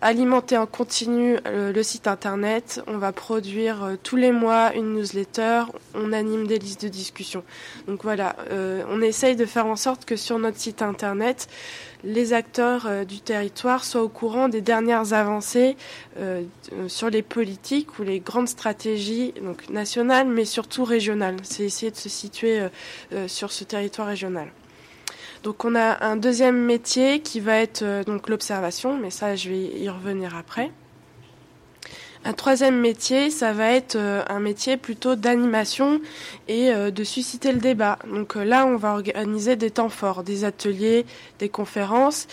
alimenter 0.00 0.58
en 0.58 0.66
continu 0.66 1.38
le 1.46 1.82
site 1.82 2.08
internet, 2.08 2.82
on 2.88 2.98
va 2.98 3.12
produire 3.12 3.96
tous 4.02 4.16
les 4.16 4.32
mois 4.32 4.74
une 4.74 4.94
newsletter, 4.94 5.62
on 5.94 6.12
anime 6.12 6.46
des 6.48 6.58
listes 6.58 6.82
de 6.82 6.88
discussion. 6.88 7.44
Donc 7.86 8.02
voilà, 8.02 8.34
on 8.90 9.00
essaye 9.00 9.36
de 9.36 9.46
faire 9.46 9.66
en 9.66 9.76
sorte 9.76 10.04
que 10.04 10.16
sur 10.16 10.38
notre 10.38 10.58
site 10.58 10.82
internet 10.82 11.48
les 12.04 12.32
acteurs 12.32 12.86
euh, 12.86 13.04
du 13.04 13.20
territoire 13.20 13.84
soient 13.84 14.02
au 14.02 14.08
courant 14.08 14.48
des 14.48 14.60
dernières 14.60 15.12
avancées 15.12 15.76
euh, 16.18 16.42
sur 16.88 17.10
les 17.10 17.22
politiques 17.22 17.98
ou 17.98 18.02
les 18.02 18.20
grandes 18.20 18.48
stratégies 18.48 19.34
nationales, 19.70 20.28
mais 20.28 20.44
surtout 20.44 20.84
régionales. 20.84 21.36
C'est 21.42 21.64
essayer 21.64 21.90
de 21.90 21.96
se 21.96 22.08
situer 22.08 22.68
euh, 23.12 23.28
sur 23.28 23.52
ce 23.52 23.64
territoire 23.64 24.08
régional. 24.08 24.48
Donc 25.42 25.64
on 25.64 25.74
a 25.74 26.04
un 26.04 26.16
deuxième 26.16 26.58
métier 26.58 27.20
qui 27.20 27.40
va 27.40 27.58
être 27.58 27.84
l'observation, 28.28 28.96
mais 28.96 29.10
ça 29.10 29.36
je 29.36 29.50
vais 29.50 29.58
y 29.58 29.88
revenir 29.90 30.34
après. 30.34 30.70
Un 32.26 32.32
troisième 32.32 32.80
métier, 32.80 33.28
ça 33.28 33.52
va 33.52 33.70
être 33.72 33.96
euh, 33.96 34.22
un 34.30 34.40
métier 34.40 34.78
plutôt 34.78 35.14
d'animation 35.14 36.00
et 36.48 36.72
euh, 36.72 36.90
de 36.90 37.04
susciter 37.04 37.52
le 37.52 37.58
débat. 37.58 37.98
Donc 38.10 38.36
euh, 38.36 38.44
là, 38.44 38.64
on 38.64 38.76
va 38.76 38.94
organiser 38.94 39.56
des 39.56 39.70
temps 39.70 39.90
forts, 39.90 40.22
des 40.22 40.44
ateliers, 40.44 41.04
des 41.38 41.50
conférences, 41.50 42.26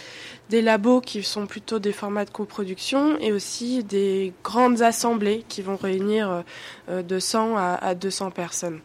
des 0.49 0.61
labos 0.61 1.01
qui 1.01 1.23
sont 1.23 1.45
plutôt 1.45 1.79
des 1.79 1.91
formats 1.91 2.23
de 2.23 2.29
coproduction 2.29 3.17
et 3.19 3.33
aussi 3.33 3.83
des 3.83 4.31
grandes 4.45 4.81
assemblées 4.81 5.43
qui 5.49 5.61
vont 5.61 5.75
réunir 5.75 6.43
de 6.89 7.19
100 7.19 7.55
à 7.57 7.95
200 7.95 8.31
personnes. 8.31 8.79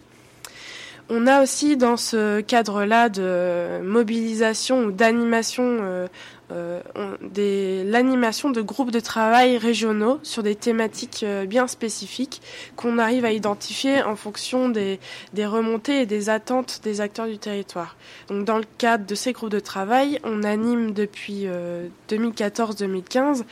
On 1.08 1.26
a 1.26 1.42
aussi 1.42 1.76
dans 1.76 1.96
ce 1.96 2.40
cadre-là 2.40 3.08
de 3.08 3.80
mobilisation 3.82 4.84
ou 4.84 4.92
d'animation 4.92 6.06
l'animation 6.50 8.50
de 8.50 8.60
groupes 8.60 8.91
de 8.91 9.00
travail 9.00 9.58
régionaux 9.58 10.20
sur 10.23 10.42
des 10.42 10.55
thématiques 10.55 11.23
euh, 11.23 11.44
bien 11.44 11.66
spécifiques 11.66 12.41
qu'on 12.76 12.99
arrive 12.99 13.25
à 13.25 13.33
identifier 13.33 14.02
en 14.02 14.16
fonction 14.16 14.68
des, 14.68 15.00
des, 15.33 15.47
remontées 15.47 16.02
et 16.02 16.07
des 16.07 16.31
attentes 16.31 16.81
des 16.84 17.00
acteurs 17.00 17.26
du 17.26 17.39
territoire. 17.39 17.97
Donc 18.28 18.44
dans 18.44 18.58
le 18.58 18.65
cadre 18.78 19.07
de 19.07 19.15
ces 19.15 19.33
groupes 19.33 19.50
de 19.50 19.60
travail, 19.60 20.20
on 20.25 20.42
anime 20.42 20.92
depuis 20.92 21.47
2014-2015 22.08 23.42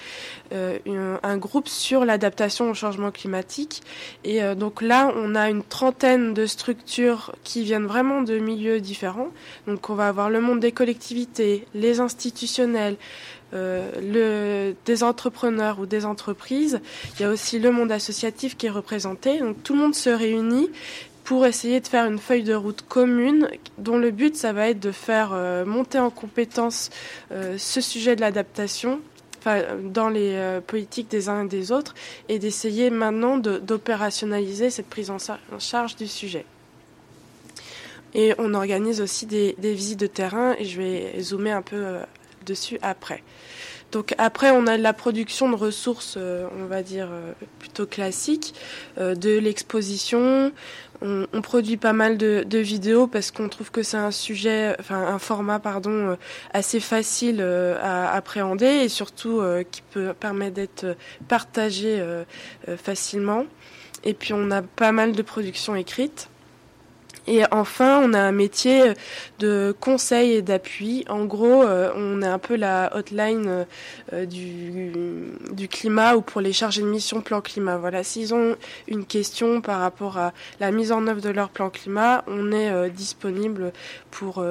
euh, 0.53 0.79
un, 1.23 1.37
groupe 1.37 1.69
sur 1.69 2.05
l'adaptation 2.05 2.71
au 2.71 2.75
changement 2.75 3.11
climatique. 3.11 3.83
Et 4.25 4.41
donc 4.55 4.83
là, 4.83 5.13
on 5.17 5.35
a 5.35 5.51
une 5.51 5.63
trentaine 5.63 6.33
de 6.33 6.47
structures 6.47 7.35
qui 7.43 7.65
viennent 7.65 7.87
vraiment 7.87 8.23
de 8.23 8.39
milieux 8.39 8.81
différents. 8.81 9.31
Donc 9.67 9.91
on 9.91 9.95
va 9.95 10.09
avoir 10.09 10.31
le 10.31 10.41
monde 10.41 10.61
des 10.61 10.73
collectivités, 10.73 11.67
les 11.75 12.01
institutionnels, 12.01 12.84
euh, 13.55 14.73
des 14.85 15.05
entrepreneurs 15.05 15.79
ou 15.79 15.87
des 15.87 16.05
entreprises. 16.05 16.81
Il 17.15 17.23
y 17.23 17.25
a 17.25 17.31
aussi 17.31 17.61
le 17.61 17.71
monde 17.71 17.93
associatif 17.93 18.57
qui 18.57 18.67
est 18.67 18.71
représenté. 18.71 19.39
Donc 19.39 19.63
tout 19.63 19.75
le 19.75 19.81
monde 19.81 19.95
se 19.95 20.11
réunit 20.11 20.71
pour 21.23 21.47
essayer 21.47 21.81
de 21.81 21.87
faire 21.87 22.07
une 22.07 22.19
feuille 22.19 22.43
de 22.43 22.55
route 22.55 22.83
commune 22.83 23.49
dont 23.79 23.97
le 23.97 24.11
but 24.11 24.35
ça 24.35 24.53
va 24.53 24.71
être 24.71 24.81
de 24.81 24.91
faire 24.91 25.31
euh, 25.33 25.65
monter 25.65 26.01
en 26.01 26.11
compétence 26.11 26.91
euh, 27.31 27.57
ce 27.57 27.81
sujet 27.81 28.17
de 28.17 28.23
l'adaptation 28.23 29.01
dans 29.85 30.09
les 30.09 30.59
politiques 30.67 31.11
des 31.11 31.29
uns 31.29 31.45
et 31.45 31.49
des 31.49 31.71
autres 31.71 31.95
et 32.31 32.39
d'essayer 32.39 32.89
maintenant 32.89 33.37
d'opérationnaliser 33.37 34.71
cette 34.71 34.89
prise 34.89 35.11
en, 35.11 35.19
charge 35.59 35.97
du 35.97 36.07
sujet. 36.07 36.47
Et 38.15 38.33
on 38.39 38.55
organise 38.55 39.03
aussi 39.03 39.27
des, 39.27 39.55
des, 39.59 39.75
visites 39.75 40.01
de 40.01 40.07
terrain 40.07 40.57
et 40.59 40.65
je 40.65 40.81
vais 40.81 41.21
zoomer 41.21 41.53
un 41.53 41.61
peu 41.61 41.99
dessus 42.45 42.79
après. 42.83 43.23
Donc 43.95 44.13
après, 44.19 44.51
on 44.51 44.67
a 44.67 44.77
la 44.77 44.93
production 44.93 45.49
de 45.49 45.55
ressources, 45.55 46.17
euh, 46.17 46.49
on 46.59 46.65
va 46.65 46.83
dire 46.83 47.07
euh, 47.13 47.33
plutôt 47.61 47.87
classiques, 47.87 48.53
euh, 48.99 49.15
de 49.15 49.39
l'exposition. 49.39 50.51
On, 51.01 51.27
produit 51.43 51.77
pas 51.77 51.93
mal 51.93 52.17
de, 52.17 52.59
vidéos 52.59 53.07
parce 53.07 53.31
qu'on 53.31 53.49
trouve 53.49 53.71
que 53.71 53.83
c'est 53.83 53.99
un 53.99 54.11
sujet, 54.11 54.75
enfin 54.81 54.97
un 54.97 55.19
format, 55.19 55.59
pardon, 55.61 56.17
assez 56.55 56.81
facile 56.81 57.43
à 57.43 58.15
appréhender 58.15 58.67
et 58.67 58.89
surtout 58.89 59.43
qui 59.71 59.83
peut 59.83 60.15
permettre 60.19 60.55
d'être 60.55 60.97
partagé 61.29 62.03
facilement. 62.83 63.45
Et 64.03 64.15
puis 64.15 64.33
on 64.33 64.51
a 64.51 64.63
pas 64.63 64.93
mal 64.93 65.13
de 65.13 65.21
productions 65.21 65.77
écrites. 65.77 66.31
Et 67.27 67.43
enfin, 67.51 68.01
on 68.05 68.13
a 68.13 68.21
un 68.21 68.33
métier 68.33 68.93
de 69.39 69.75
conseil 69.81 70.33
et 70.33 70.43
d'appui. 70.43 71.05
En 71.09 71.25
gros, 71.25 71.63
euh, 71.63 71.91
on 71.97 72.21
est 72.21 72.27
un 72.27 72.39
peu 72.39 72.55
la 72.57 72.95
hotline 72.95 73.67
euh, 74.13 74.27
du, 74.27 74.93
du, 75.53 75.69
climat 75.69 76.17
ou 76.17 76.21
pour 76.21 76.43
les 76.43 76.53
chargés 76.53 76.83
de 76.83 76.87
mission 76.87 77.23
plan 77.23 77.41
climat. 77.41 77.79
Voilà, 77.79 78.05
s'ils 78.05 78.35
ont 78.35 78.57
une 78.89 79.07
question 79.07 79.63
par 79.63 79.81
rapport 79.81 80.19
à 80.19 80.33
la 80.61 80.71
mise 80.71 80.93
en 80.93 81.07
œuvre 81.07 81.23
de 81.23 81.31
leur 81.31 81.49
plan 81.49 81.71
climat, 81.71 82.25
on 82.27 82.53
est 82.53 82.71
euh, 82.71 82.89
disponible 82.91 83.73
pour 84.11 84.45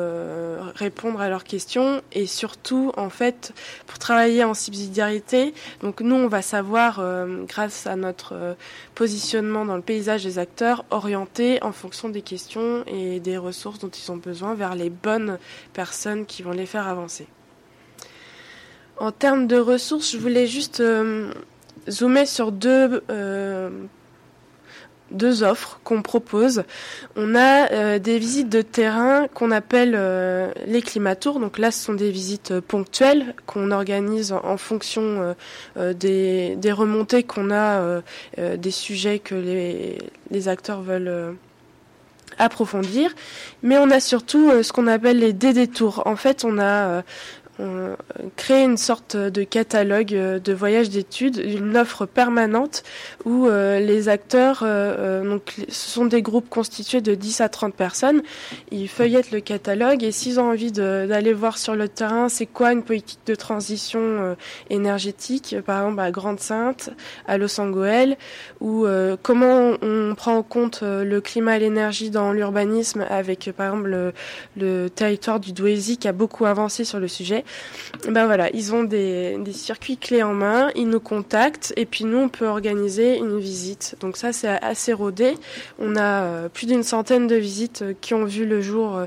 répondre 0.75 1.21
à 1.21 1.29
leurs 1.29 1.45
questions 1.45 2.01
et 2.11 2.25
surtout, 2.25 2.91
en 2.97 3.09
fait, 3.09 3.53
pour 3.87 3.97
travailler 3.97 4.43
en 4.43 4.53
subsidiarité. 4.53 5.53
Donc 5.81 6.01
nous, 6.01 6.15
on 6.15 6.27
va 6.27 6.41
savoir, 6.41 7.01
grâce 7.47 7.87
à 7.87 7.95
notre 7.95 8.57
positionnement 8.93 9.63
dans 9.63 9.77
le 9.77 9.81
paysage 9.81 10.25
des 10.25 10.37
acteurs, 10.37 10.83
orienter 10.91 11.63
en 11.63 11.71
fonction 11.71 12.09
des 12.09 12.21
questions 12.21 12.62
et 12.87 13.19
des 13.19 13.37
ressources 13.37 13.79
dont 13.79 13.89
ils 13.89 14.11
ont 14.11 14.17
besoin 14.17 14.53
vers 14.53 14.75
les 14.75 14.89
bonnes 14.89 15.37
personnes 15.73 16.25
qui 16.25 16.43
vont 16.43 16.51
les 16.51 16.65
faire 16.65 16.87
avancer. 16.87 17.27
En 18.97 19.11
termes 19.11 19.47
de 19.47 19.57
ressources, 19.57 20.11
je 20.11 20.17
voulais 20.17 20.47
juste 20.47 20.79
euh, 20.79 21.31
zoomer 21.89 22.27
sur 22.27 22.51
deux, 22.51 23.03
euh, 23.09 23.69
deux 25.09 25.43
offres 25.43 25.79
qu'on 25.83 26.03
propose. 26.03 26.63
On 27.15 27.33
a 27.33 27.71
euh, 27.71 27.99
des 27.99 28.19
visites 28.19 28.49
de 28.49 28.61
terrain 28.61 29.27
qu'on 29.33 29.49
appelle 29.49 29.99
les 30.67 30.81
climatours. 30.83 31.39
Donc 31.39 31.57
là, 31.57 31.71
ce 31.71 31.83
sont 31.83 31.95
des 31.95 32.11
visites 32.11 32.59
ponctuelles 32.59 33.33
qu'on 33.47 33.71
organise 33.71 34.31
en, 34.31 34.57
fonction 34.57 35.35
des, 35.75 36.55
des, 36.55 36.71
remontées 36.71 37.23
qu'on 37.23 37.51
a, 37.51 38.01
des 38.37 38.71
sujets 38.71 39.17
que 39.19 39.35
les, 39.35 39.97
les 40.29 40.47
acteurs 40.47 40.81
veulent 40.81 41.35
approfondir. 42.37 43.13
Mais 43.61 43.77
on 43.77 43.89
a 43.89 43.99
surtout 43.99 44.49
euh, 44.49 44.63
ce 44.63 44.73
qu'on 44.73 44.87
appelle 44.87 45.19
les 45.19 45.33
dédétours. 45.33 46.03
En 46.05 46.15
fait, 46.15 46.43
on 46.45 46.57
a 46.57 46.63
euh, 46.63 47.01
on 47.59 47.95
crée 48.35 48.63
une 48.63 48.77
sorte 48.77 49.15
de 49.15 49.43
catalogue 49.43 50.15
euh, 50.15 50.39
de 50.39 50.53
voyages 50.53 50.89
d'études, 50.89 51.37
une 51.37 51.77
offre 51.77 52.05
permanente 52.05 52.83
où 53.25 53.47
euh, 53.47 53.79
les 53.79 54.09
acteurs, 54.09 54.61
euh, 54.63 55.23
donc 55.23 55.53
ce 55.69 55.89
sont 55.91 56.05
des 56.05 56.21
groupes 56.21 56.49
constitués 56.49 57.01
de 57.01 57.13
10 57.13 57.41
à 57.41 57.49
30 57.49 57.75
personnes, 57.75 58.23
ils 58.71 58.87
feuillettent 58.87 59.31
le 59.31 59.39
catalogue 59.39 60.03
et 60.03 60.11
s'ils 60.11 60.39
ont 60.39 60.49
envie 60.49 60.71
d'aller 60.71 61.33
voir 61.33 61.57
sur 61.57 61.75
le 61.75 61.87
terrain 61.87 62.27
c'est 62.27 62.47
quoi 62.47 62.71
une 62.71 62.83
politique 62.83 63.19
de 63.27 63.35
transition 63.35 64.35
énergétique, 64.69 65.55
par 65.65 65.81
exemple 65.81 66.01
à 66.01 66.11
Grande-Sainte, 66.11 66.89
à 67.27 67.37
Los 67.37 67.59
Angeles, 67.59 68.15
ou 68.61 68.85
comment 69.21 69.73
on 69.81 70.15
prend 70.15 70.37
en 70.37 70.43
compte 70.43 70.81
le 70.81 71.21
climat 71.21 71.57
et 71.57 71.59
l'énergie 71.59 72.09
dans 72.09 72.31
l'urbanisme 72.31 73.05
avec 73.09 73.51
par 73.55 73.67
exemple 73.67 73.89
le, 73.89 74.13
le 74.57 74.89
territoire 74.89 75.39
du 75.39 75.53
Douaisis 75.53 75.97
qui 75.97 76.07
a 76.07 76.13
beaucoup 76.13 76.45
avancé 76.45 76.83
sur 76.83 76.99
le 76.99 77.07
sujet, 77.07 77.42
Ben 78.07 78.25
voilà, 78.25 78.49
ils 78.53 78.73
ont 78.73 78.83
des, 78.83 79.39
circuits 79.51 79.97
clés 79.97 80.23
en 80.23 80.33
main, 80.33 80.71
ils 80.75 80.87
nous 80.87 80.99
contactent 80.99 81.73
et 81.77 81.85
puis 81.85 82.05
nous 82.05 82.17
on 82.17 82.29
peut 82.29 82.47
organiser 82.47 83.17
une 83.17 83.39
visite. 83.39 83.95
Donc 83.99 84.17
ça 84.17 84.33
c'est 84.33 84.47
assez 84.47 84.93
rodé. 84.93 85.35
On 85.79 85.95
a 85.95 86.23
euh, 86.23 86.49
plus 86.49 86.67
d'une 86.67 86.83
centaine 86.83 87.27
de 87.27 87.35
visites 87.35 87.83
qui 88.01 88.13
ont 88.13 88.25
vu 88.25 88.45
le 88.45 88.61
jour 88.61 88.97
euh, 88.97 89.05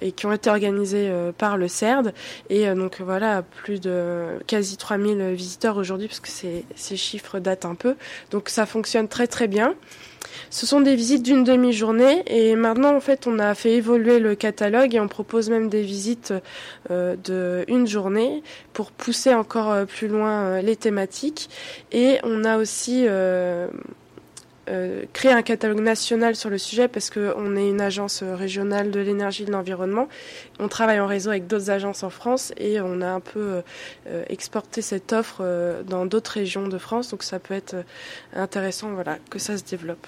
et 0.00 0.12
qui 0.12 0.26
ont 0.26 0.32
été 0.32 0.50
organisées 0.50 1.12
par 1.38 1.56
le 1.56 1.68
CERD. 1.68 2.12
Et 2.50 2.72
donc 2.74 3.00
voilà, 3.00 3.42
plus 3.42 3.80
de 3.80 4.38
quasi 4.46 4.76
3000 4.76 5.32
visiteurs 5.34 5.76
aujourd'hui 5.76 6.08
parce 6.08 6.20
que 6.20 6.28
ces, 6.28 6.96
chiffres 6.96 7.38
datent 7.38 7.64
un 7.64 7.74
peu. 7.74 7.96
Donc 8.30 8.48
ça 8.48 8.66
fonctionne 8.66 9.08
très 9.08 9.26
très 9.26 9.48
bien. 9.48 9.74
Ce 10.50 10.66
sont 10.66 10.80
des 10.80 10.96
visites 10.96 11.22
d'une 11.22 11.44
demi-journée 11.44 12.22
et 12.26 12.56
maintenant 12.56 12.94
en 12.94 13.00
fait 13.00 13.26
on 13.26 13.38
a 13.38 13.54
fait 13.54 13.72
évoluer 13.72 14.18
le 14.18 14.34
catalogue 14.34 14.94
et 14.94 15.00
on 15.00 15.08
propose 15.08 15.50
même 15.50 15.68
des 15.68 15.82
visites 15.82 16.34
euh, 16.90 17.16
de 17.24 17.64
une 17.68 17.86
journée 17.86 18.42
pour 18.72 18.92
pousser 18.92 19.34
encore 19.34 19.70
euh, 19.70 19.84
plus 19.84 20.08
loin 20.08 20.44
euh, 20.44 20.62
les 20.62 20.76
thématiques 20.76 21.48
et 21.90 22.18
on 22.22 22.44
a 22.44 22.58
aussi 22.58 23.06
créé 25.12 25.32
un 25.32 25.42
catalogue 25.42 25.80
national 25.80 26.36
sur 26.36 26.50
le 26.50 26.58
sujet 26.58 26.88
parce 26.88 27.10
qu'on 27.10 27.56
est 27.56 27.68
une 27.68 27.80
agence 27.80 28.22
régionale 28.22 28.90
de 28.90 29.00
l'énergie 29.00 29.42
et 29.42 29.46
de 29.46 29.52
l'environnement. 29.52 30.08
On 30.58 30.68
travaille 30.68 31.00
en 31.00 31.06
réseau 31.06 31.30
avec 31.30 31.46
d'autres 31.46 31.70
agences 31.70 32.02
en 32.02 32.10
France 32.10 32.52
et 32.56 32.80
on 32.80 33.00
a 33.00 33.08
un 33.08 33.20
peu 33.20 33.62
exporté 34.28 34.82
cette 34.82 35.12
offre 35.12 35.82
dans 35.86 36.06
d'autres 36.06 36.32
régions 36.32 36.68
de 36.68 36.78
France. 36.78 37.10
Donc 37.10 37.22
ça 37.22 37.38
peut 37.38 37.54
être 37.54 37.76
intéressant 38.34 38.90
voilà, 38.92 39.18
que 39.30 39.38
ça 39.38 39.56
se 39.58 39.64
développe. 39.64 40.06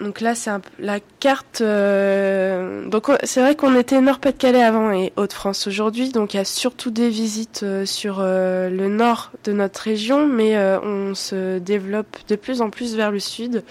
Donc 0.00 0.20
là, 0.20 0.34
c'est 0.34 0.50
la 0.80 0.98
carte. 1.20 1.60
Euh, 1.60 2.84
donc 2.86 3.10
c'est 3.22 3.40
vrai 3.40 3.54
qu'on 3.54 3.78
était 3.78 4.00
Nord-Pas-de-Calais 4.00 4.62
avant 4.62 4.90
et 4.90 5.12
Hauts-de-France 5.16 5.68
aujourd'hui. 5.68 6.10
Donc 6.10 6.34
il 6.34 6.38
y 6.38 6.40
a 6.40 6.44
surtout 6.44 6.90
des 6.90 7.08
visites 7.08 7.62
euh, 7.62 7.86
sur 7.86 8.16
euh, 8.18 8.68
le 8.68 8.88
nord 8.88 9.30
de 9.44 9.52
notre 9.52 9.80
région, 9.80 10.26
mais 10.26 10.56
on 10.82 11.14
se 11.14 11.58
développe 11.58 12.16
de 12.28 12.36
plus 12.36 12.60
en 12.60 12.70
plus 12.70 12.96
vers 12.96 13.12
le 13.12 13.20
sud. 13.20 13.62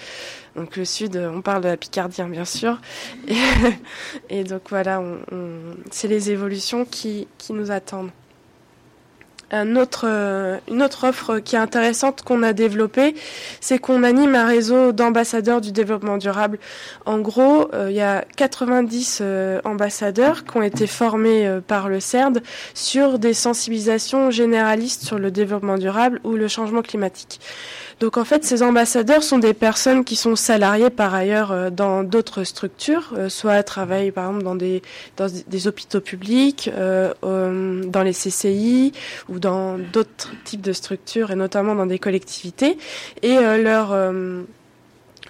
Donc 0.56 0.78
le 0.78 0.86
sud, 0.86 1.18
on 1.18 1.42
parle 1.42 1.64
de 1.64 1.68
la 1.68 1.78
Picardie 1.78 2.22
hein, 2.22 2.30
bien 2.30 2.46
sûr. 2.46 2.80
Et, 4.30 4.44
donc 4.44 4.62
voilà, 4.70 5.02
c'est 5.92 6.08
les 6.08 6.32
évolutions 6.32 6.86
qui 6.86 7.28
nous 7.50 7.72
attendent 7.72 8.12
autre, 9.78 10.06
euh, 10.08 10.58
une 10.70 10.82
autre 10.82 11.08
offre 11.08 11.40
qui 11.40 11.56
est 11.56 11.60
intéressante 11.60 12.24
qu'on 12.24 12.42
a 12.42 12.54
développée, 12.54 13.14
c'est 13.62 13.78
qu'on 13.78 14.04
anime 14.04 14.34
un 14.34 14.48
réseau 14.48 14.92
d'ambassadeurs 14.92 15.62
du 15.62 15.72
développement 15.72 16.18
durable. 16.18 16.58
En 17.06 17.20
gros, 17.20 17.70
euh, 17.74 17.92
il 17.92 17.96
y 17.96 18.02
a 18.02 18.26
90 18.36 19.20
euh, 19.22 19.62
ambassadeurs 19.64 20.44
qui 20.44 20.58
ont 20.58 20.64
été 20.64 20.88
formés 20.88 21.60
par 21.68 21.88
le 21.88 22.00
CERD 22.00 22.42
sur 22.74 23.20
des 23.20 23.34
sensibilisations 23.34 24.32
généralistes 24.32 25.04
sur 25.04 25.20
le 25.20 25.30
développement 25.30 25.78
durable 25.78 26.20
ou 26.24 26.32
le 26.32 26.48
changement 26.48 26.82
climatique. 26.82 27.40
Donc 28.00 28.18
en 28.18 28.26
fait, 28.26 28.44
ces 28.44 28.64
ambassadeurs 28.64 29.24
sont 29.24 29.38
des 29.38 29.54
personnes 29.54 30.04
qui 30.04 30.16
sont 30.16 30.36
salariées 30.36 30.90
par 30.90 31.14
ailleurs 31.14 31.72
dans 31.72 32.04
d'autres 32.04 32.44
structures, 32.44 33.14
soit 33.30 33.62
travaillent 33.64 34.12
par 34.12 34.26
exemple 34.26 34.44
dans 34.44 34.56
des, 34.56 34.82
dans 35.16 35.28
des 35.48 35.68
hôpitaux 35.68 36.02
publics, 36.02 36.70
dans 37.22 38.04
les 38.04 38.14
CCI 38.14 38.94
ou 39.30 39.40
dans 39.44 39.78
d'autres 39.78 40.32
types 40.46 40.62
de 40.62 40.74
structures 40.74 41.30
et 41.30 41.36
notamment 41.36 41.76
dans 41.76 41.86
des 41.86 42.00
collectivités. 42.00 42.78
Et 43.22 43.36
leur 43.36 43.96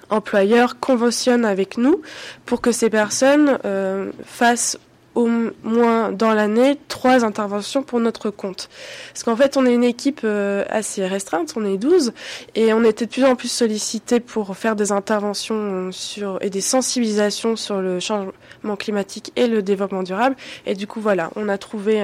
employeur 0.09 0.80
conventionne 0.80 1.43
avec 1.43 1.77
nous 1.77 2.01
pour 2.45 2.61
que 2.61 2.72
ces 2.72 2.90
personnes 2.90 3.58
fassent 4.24 4.77
au 5.16 5.30
moins 5.64 6.11
dans 6.11 6.33
l'année 6.33 6.77
trois 6.88 7.24
interventions 7.24 7.83
pour 7.83 8.00
notre 8.00 8.30
compte. 8.30 8.69
Parce 9.14 9.24
qu'en 9.24 9.35
fait, 9.35 9.58
on 9.58 9.66
est 9.66 9.74
une 9.74 9.83
équipe 9.83 10.22
euh, 10.24 10.64
assez 10.69 11.06
restreinte, 11.06 11.53
on 11.56 11.66
est 11.66 11.77
12, 11.77 12.14
et 12.56 12.74
on 12.74 12.83
était 12.83 13.06
de 13.06 13.11
plus 13.11 13.24
en 13.24 13.35
plus 13.35 13.50
sollicité 13.50 14.19
pour 14.19 14.56
faire 14.58 14.75
des 14.75 14.92
interventions 14.92 15.92
sur 15.92 16.38
et 16.42 16.50
des 16.50 16.61
sensibilisations 16.61 17.56
sur 17.56 17.80
le 17.80 18.00
climatique 18.75 19.32
et 19.35 19.48
le 19.48 19.61
développement 19.61 20.03
durable. 20.03 20.35
Et 20.66 20.75
du 20.75 20.88
coup, 20.88 21.01
voilà, 21.01 21.30
on 21.35 21.50
a 21.50 21.58
trouvé 21.58 22.03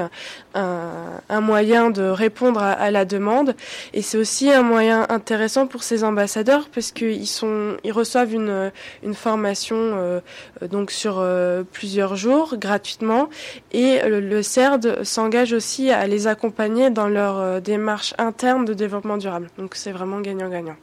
un, 0.53 1.41
moyen 1.41 1.89
de 1.89 2.03
répondre 2.03 2.61
à, 2.61 2.91
la 2.91 3.05
demande. 3.05 3.55
Et 3.93 4.01
c'est 4.01 4.17
aussi 4.17 4.51
un 4.51 4.61
moyen 4.61 5.05
intéressant 5.09 5.67
pour 5.67 5.83
ces 5.83 6.03
ambassadeurs 6.03 6.69
parce 6.73 6.91
qu'ils 6.91 7.27
sont, 7.27 7.77
ils 7.83 7.91
reçoivent 7.91 8.33
une, 8.33 8.71
formation 9.13 9.77
euh, 9.77 10.19
sur 10.87 11.19
euh, 11.19 11.63
plusieurs 11.71 12.15
jours 12.15 12.55
gratuitement 12.57 13.29
et 13.71 13.99
le 14.05 14.41
CERD 14.41 15.03
s'engage 15.03 15.53
aussi 15.53 15.91
à 15.91 16.07
les 16.07 16.27
accompagner 16.27 16.89
dans 16.89 17.07
leur 17.07 17.37
euh, 17.39 17.59
démarche 17.59 18.13
interne 18.17 18.65
de 18.65 18.73
développement 18.73 19.17
durable. 19.17 19.49
Donc 19.57 19.75
c'est 19.75 19.91
vraiment 19.91 20.19
gagnant-gagnant. 20.21 20.75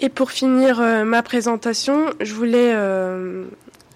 Et 0.00 0.08
pour 0.08 0.30
finir 0.30 0.80
euh, 0.80 1.04
ma 1.04 1.22
présentation, 1.22 2.06
je 2.20 2.34
voulais 2.34 2.72
euh, 2.74 3.44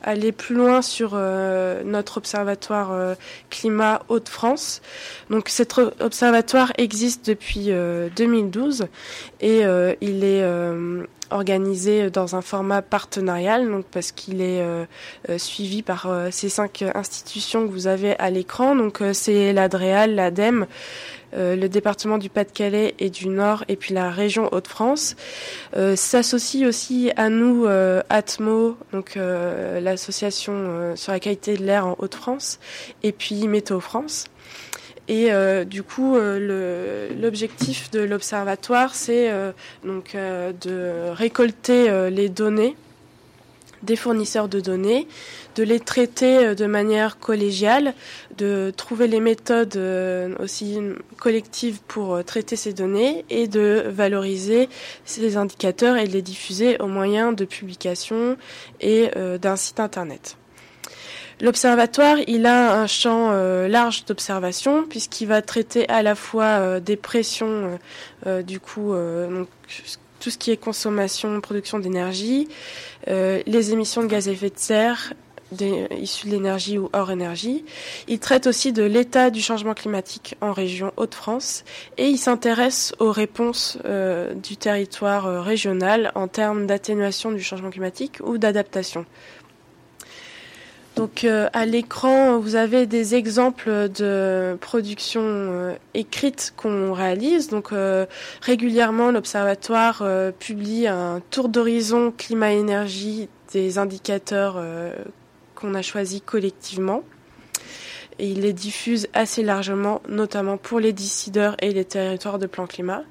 aller 0.03 0.33
plus 0.33 0.55
loin 0.55 0.83
sur 0.83 1.15
notre 1.15 2.19
observatoire 2.19 3.17
climat 3.49 4.03
Hauts-de-France. 4.11 4.83
Donc 5.31 5.49
cet 5.49 5.79
observatoire 5.79 6.75
existe 6.77 7.27
depuis 7.27 7.71
2012 8.15 8.87
et 9.41 9.63
il 10.03 10.25
est 10.25 10.45
organisé 11.35 12.11
dans 12.11 12.37
un 12.37 12.43
format 12.43 12.83
partenarial, 12.83 13.69
donc 13.69 13.85
parce 13.87 14.13
qu'il 14.13 14.41
est 14.41 14.61
euh, 14.61 14.85
euh, 15.29 15.39
suivi 15.39 15.83
par 15.83 16.07
euh, 16.07 16.29
ces 16.31 16.49
cinq 16.49 16.85
institutions 16.95 17.67
que 17.67 17.73
vous 17.73 17.87
avez 17.87 18.19
à 18.19 18.31
l'écran. 18.31 18.77
Donc 18.77 19.03
c'est 19.13 19.53
l'Adréal, 19.53 20.15
l'ADEME, 20.15 20.67
le 21.37 21.67
département 21.67 22.19
du 22.19 22.29
Pas-de-Calais 22.29 22.95
et 22.99 23.11
du 23.11 23.29
Nord, 23.29 23.65
et 23.69 23.77
puis 23.77 23.95
la 23.95 24.11
région 24.11 24.49
Hauts-de-France. 24.53 25.17
S'associe 25.95 26.67
aussi 26.67 27.11
à 27.17 27.29
nous 27.29 27.67
Atmo, 28.09 28.77
donc 28.93 29.17
l'association 29.17 30.95
sur 30.97 31.13
la 31.13 31.21
qualité 31.21 31.57
de 31.57 31.65
l'air 31.65 31.87
en 31.87 31.97
Hauts-de-France, 31.99 32.59
et 33.03 33.13
puis 33.13 33.49
Météo 33.49 33.81
France. 33.81 34.27
Et 35.09 35.33
euh, 35.33 35.65
du 35.65 35.83
coup, 35.83 36.17
euh, 36.17 37.11
l'objectif 37.21 37.91
de 37.91 38.01
l'observatoire, 38.01 38.95
c'est 38.95 39.31
euh, 39.31 39.53
donc 39.85 40.15
de 40.17 41.11
récolter 41.11 42.11
les 42.11 42.29
données 42.29 42.77
des 43.85 43.97
fournisseurs 43.97 44.49
de 44.49 44.61
données, 44.61 45.07
de 45.57 45.63
les 45.63 45.81
traiter 45.81 46.55
de 46.55 46.67
manière 46.67 47.19
collégiale, 47.19 47.95
de 48.37 48.73
trouver 48.77 49.07
les 49.07 49.21
méthodes 49.21 49.79
aussi 50.41 50.79
collectives 51.19 51.81
pour 51.87 52.25
traiter 52.25 52.57
ces 52.57 52.73
données 52.73 53.25
et 53.31 53.47
de 53.47 53.85
valoriser 53.89 54.69
ces 55.05 55.37
indicateurs 55.37 55.97
et 55.97 56.09
de 56.09 56.13
les 56.13 56.23
diffuser 56.23 56.77
au 56.81 56.87
moyen 56.87 57.33
de 57.33 57.45
publications 57.45 58.37
et 58.81 59.11
d'un 59.41 59.57
site 59.57 59.81
internet. 59.81 60.37
L'observatoire, 61.41 62.19
il 62.27 62.47
a 62.47 62.81
un 62.81 62.87
champ 62.87 63.31
euh, 63.33 63.67
large 63.67 64.05
d'observation 64.05 64.85
puisqu'il 64.85 65.27
va 65.27 65.43
traiter 65.43 65.89
à 65.89 66.03
la 66.03 66.15
fois 66.15 66.45
euh, 66.45 66.81
des 66.81 66.97
pressions, 66.97 67.79
euh, 68.27 68.43
du 68.43 68.61
coup, 68.61 68.95
donc, 68.95 69.49
tout 70.21 70.31
ce 70.31 70.39
qui 70.39 70.53
est 70.53 70.57
consommation, 70.57 71.41
production 71.41 71.79
d'énergie, 71.79 72.49
les 73.07 73.73
émissions 73.73 74.03
de 74.03 74.09
gaz 74.09 74.29
à 74.29 74.33
effet 74.33 74.51
de 74.51 74.59
serre 74.59 75.13
issues 76.01 76.27
de 76.27 76.33
l'énergie 76.33 76.79
ou 76.79 76.89
hors 76.93 77.11
énergie. 77.11 77.65
Il 78.09 78.19
traite 78.19 78.47
aussi 78.47 78.73
de 78.73 78.83
l'état 78.83 79.31
du 79.31 79.41
changement 79.41 79.75
climatique 79.75 80.35
en 80.41 80.53
région 80.53 80.93
Hauts-de-France 80.97 81.65
et 81.97 82.09
il 82.09 82.19
s'intéresse 82.19 82.93
aux 82.99 83.13
réponses 83.13 83.79
du 84.43 84.57
territoire 84.57 85.45
régional 85.45 86.11
en 86.15 86.29
termes 86.29 86.67
d'atténuation 86.67 87.31
du 87.31 87.43
changement 87.43 87.71
climatique 87.71 88.19
ou 88.25 88.39
d'adaptation 88.39 89.07
donc 90.97 91.25
euh, 91.25 91.49
à 91.53 91.67
l'écran, 91.67 92.39
vous 92.39 92.55
avez 92.55 92.87
des 92.87 93.17
exemples 93.17 93.89
de 93.89 94.57
productions 94.61 95.23
euh, 95.25 95.75
écrites 95.93 96.55
qu'on 96.57 96.93
réalise. 96.93 97.49
Donc 97.49 97.73
euh, 97.73 98.07
régulièrement, 98.41 99.11
l'Observatoire 99.11 100.05
publie 100.39 100.87
un 100.87 101.21
tour 101.31 101.49
d'horizon 101.49 102.13
climat-énergie 102.17 103.29
des 103.53 103.79
indicateurs 103.79 104.63
qu'on 105.55 105.75
a 105.75 105.83
choisis 105.83 106.21
collectivement. 106.25 107.03
Et 108.21 108.29
il 108.29 108.43
les 108.43 108.53
diffuse 108.53 109.09
assez 109.13 109.43
largement, 109.43 110.01
notamment 110.09 110.57
pour 110.57 110.79
les 110.79 110.93
décideurs 110.93 111.57
et 111.61 111.73
les 111.73 111.85
territoires 111.85 112.39
de 112.39 112.47
plan 112.47 112.67
climat. 112.67 113.03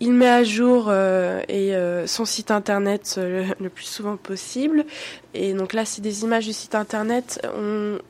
Il 0.00 0.12
met 0.12 0.28
à 0.28 0.44
jour 0.44 0.86
euh, 0.88 1.40
et, 1.48 1.74
euh, 1.74 2.06
son 2.06 2.26
site 2.26 2.50
internet 2.50 3.14
euh, 3.16 3.46
le, 3.58 3.70
plus 3.70 3.86
souvent 3.86 4.16
possible. 4.16 4.84
Et 5.32 5.54
donc 5.54 5.72
là, 5.72 5.84
c'est 5.84 6.02
des 6.02 6.22
images 6.22 6.46
du 6.46 6.52
site 6.52 6.74
internet 6.74 7.46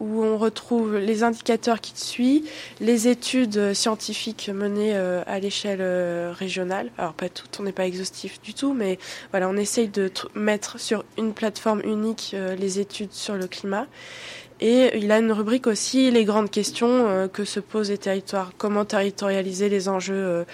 où 0.01 0.23
on 0.23 0.39
retrouve 0.39 0.97
les 0.97 1.25
indicateurs 1.25 1.81
qui 1.81 1.93
suivent, 1.97 2.49
les 2.81 3.09
études 3.09 3.75
scientifiques 3.75 4.49
menées 4.55 4.95
à 4.95 5.41
l'échelle 5.41 5.83
régionale. 6.31 6.91
Alors 6.99 7.15
pas 7.15 7.29
toutes, 7.29 7.59
on 7.59 7.65
n'est 7.65 7.73
pas 7.73 7.87
exhaustif 7.87 8.41
du 8.43 8.55
tout, 8.55 8.75
mais 8.75 9.01
voilà, 9.33 9.49
on 9.49 9.57
essaye 9.57 9.89
de 9.89 10.09
mettre 10.37 10.79
sur 10.79 11.05
une 11.19 11.33
plateforme 11.33 11.81
unique 11.83 12.37
les 12.57 12.79
études 12.79 13.13
sur 13.13 13.35
le 13.35 13.49
climat. 13.49 13.89
Et 14.59 14.97
il 14.97 15.13
a 15.13 15.19
une 15.19 15.33
rubrique 15.33 15.67
aussi 15.67 16.11
les 16.11 16.25
grandes 16.25 16.51
questions 16.51 17.29
que 17.31 17.45
se 17.45 17.61
posent 17.61 17.91
les 17.91 17.99
territoires. 17.99 18.53
Comment 18.57 18.87
territorialiser 18.87 19.69
les 19.69 19.89
enjeux 19.89 20.47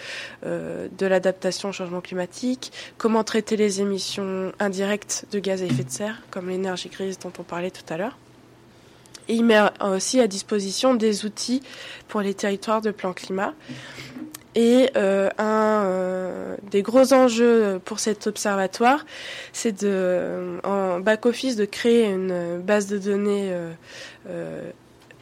de 0.43 1.07
l'adaptation 1.07 1.69
au 1.69 1.73
changement 1.73 2.01
climatique? 2.01 2.73
Comment 2.99 3.23
traiter 3.23 3.57
les 3.57 3.81
émissions 3.81 4.53
indirectes 4.59 5.27
de 5.31 5.39
gaz 5.39 5.63
à 5.63 5.67
effet 5.67 5.85
de 5.85 5.91
serre, 5.91 6.21
comme 6.33 6.49
l'énergie 6.49 6.89
grise 6.89 7.19
dont 7.21 7.33
on 7.39 7.45
parlait 7.45 7.71
tout 7.71 7.85
à 7.91 7.97
l'heure? 7.97 8.19
Et 9.29 9.35
il 9.35 9.45
met 9.45 9.61
aussi 9.81 10.19
à 10.19 10.27
disposition 10.27 10.95
des 10.95 11.25
outils 11.25 11.63
pour 12.09 12.23
les 12.23 12.35
territoires 12.35 12.83
de 12.83 12.91
plan 12.91 13.13
climat. 13.13 13.55
Et 14.55 14.91
euh, 14.97 15.31
un 15.39 15.85
euh, 15.87 16.57
des 16.71 16.83
gros 16.83 17.15
enjeux 17.15 17.81
pour 17.85 18.01
cet 18.01 18.27
observatoire, 18.27 19.07
c'est 19.53 19.83
de, 19.83 20.59
en 20.63 21.01
back-office, 21.01 21.57
de 21.57 21.65
créer 21.65 22.05
une 22.05 22.61
base 22.61 22.87
de 22.87 22.99
données 22.99 23.51
euh, 24.29 24.71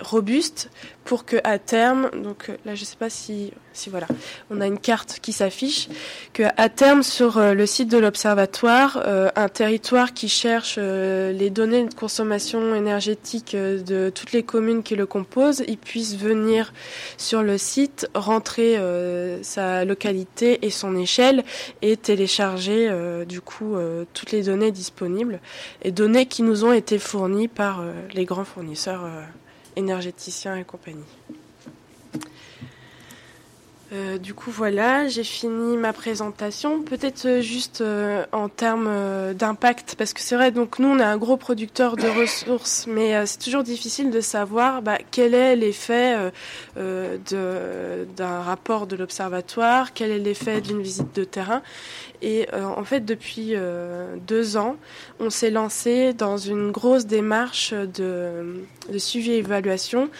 robuste 0.00 0.70
pour 1.10 1.24
que 1.24 1.38
à 1.42 1.58
terme, 1.58 2.08
donc 2.22 2.50
euh, 2.50 2.56
là 2.64 2.76
je 2.76 2.84
sais 2.84 2.94
pas 2.96 3.10
si, 3.10 3.52
si 3.72 3.90
voilà, 3.90 4.06
on 4.48 4.60
a 4.60 4.68
une 4.68 4.78
carte 4.78 5.18
qui 5.20 5.32
s'affiche, 5.32 5.88
que 6.32 6.44
à 6.56 6.68
terme 6.68 7.02
sur 7.02 7.36
euh, 7.36 7.52
le 7.52 7.66
site 7.66 7.90
de 7.90 7.98
l'observatoire, 7.98 9.02
euh, 9.04 9.28
un 9.34 9.48
territoire 9.48 10.14
qui 10.14 10.28
cherche 10.28 10.78
les 10.78 11.50
données 11.50 11.84
de 11.84 11.92
consommation 11.92 12.76
énergétique 12.76 13.56
de 13.56 14.12
toutes 14.14 14.30
les 14.30 14.44
communes 14.44 14.84
qui 14.84 14.94
le 14.94 15.04
composent, 15.04 15.64
il 15.66 15.78
puisse 15.78 16.16
venir 16.16 16.72
sur 17.16 17.42
le 17.42 17.58
site, 17.58 18.08
rentrer 18.14 18.78
sa 19.42 19.84
localité 19.84 20.64
et 20.64 20.70
son 20.70 20.96
échelle 20.96 21.42
et 21.82 21.96
télécharger 21.96 22.88
du 23.26 23.40
coup 23.40 23.76
toutes 24.14 24.30
les 24.30 24.44
données 24.44 24.70
disponibles. 24.70 25.40
Et 25.82 25.90
données 25.90 26.26
qui 26.26 26.42
nous 26.42 26.64
ont 26.64 26.72
été 26.72 26.98
fournies 26.98 27.48
par 27.48 27.82
les 28.14 28.24
grands 28.24 28.44
fournisseurs 28.44 29.02
énergéticiens 29.80 30.56
et 30.56 30.64
compagnie. 30.64 31.04
Euh, 33.92 34.18
du 34.18 34.34
coup, 34.34 34.52
voilà, 34.52 35.08
j'ai 35.08 35.24
fini 35.24 35.76
ma 35.76 35.92
présentation. 35.92 36.80
Peut-être 36.82 37.26
euh, 37.26 37.40
juste 37.40 37.80
euh, 37.80 38.24
en 38.30 38.48
termes 38.48 38.88
d'impact, 39.34 39.96
parce 39.98 40.12
que 40.12 40.20
c'est 40.20 40.36
vrai, 40.36 40.52
donc 40.52 40.78
nous, 40.78 40.88
on 40.88 40.98
est 41.00 41.04
un 41.04 41.16
gros 41.16 41.36
producteur 41.36 41.96
de 41.96 42.06
ressources, 42.06 42.86
mais 42.86 43.26
c'est 43.26 43.38
toujours 43.38 43.64
difficile 43.64 44.10
de 44.10 44.20
savoir 44.20 44.82
bah, 44.82 44.98
quel 45.10 45.34
est 45.34 45.56
l'effet 45.56 46.16
d'un 46.76 48.40
rapport 48.40 48.86
de 48.86 48.96
l'observatoire, 48.96 49.92
quel 49.92 50.10
est 50.10 50.18
l'effet 50.18 50.60
d'une 50.60 50.82
visite 50.82 51.14
de 51.14 51.24
terrain. 51.24 51.62
Et 52.22 52.46
en 52.52 52.84
fait, 52.84 53.00
depuis 53.00 53.54
deux 54.26 54.56
ans, 54.56 54.76
on 55.18 55.30
s'est 55.30 55.50
lancé 55.50 56.12
dans 56.12 56.36
une 56.36 56.70
grosse 56.70 57.06
démarche 57.06 57.72
de, 57.72 58.64
de 58.92 58.98
suivi 58.98 59.32
et 59.32 59.38
évaluation 59.38 60.10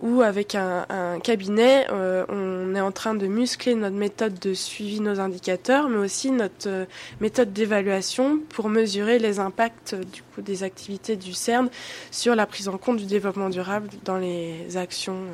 où 0.00 0.22
avec 0.22 0.54
un, 0.54 1.20
cabinet, 1.22 1.86
euh, 1.90 2.24
on 2.28 2.74
est 2.74 2.80
en 2.80 2.92
train 2.92 3.14
de 3.14 3.26
muscler 3.26 3.74
notre 3.74 3.96
méthode 3.96 4.38
de 4.38 4.54
suivi 4.54 5.00
nos 5.00 5.20
indicateurs, 5.20 5.88
mais 5.88 5.98
aussi 5.98 6.30
notre 6.30 6.68
euh, 6.68 6.84
méthode 7.20 7.52
d'évaluation 7.52 8.40
pour 8.48 8.68
mesurer 8.68 9.18
les 9.18 9.38
impacts 9.38 9.94
du 9.94 10.22
coup 10.22 10.40
des 10.40 10.62
activités 10.62 11.16
du 11.16 11.34
CERN 11.34 11.68
sur 12.10 12.34
la 12.34 12.46
prise 12.46 12.68
en 12.68 12.78
compte 12.78 12.96
du 12.96 13.06
développement 13.06 13.50
durable 13.50 13.88
dans 14.04 14.16
les 14.16 14.76
actions 14.76 15.24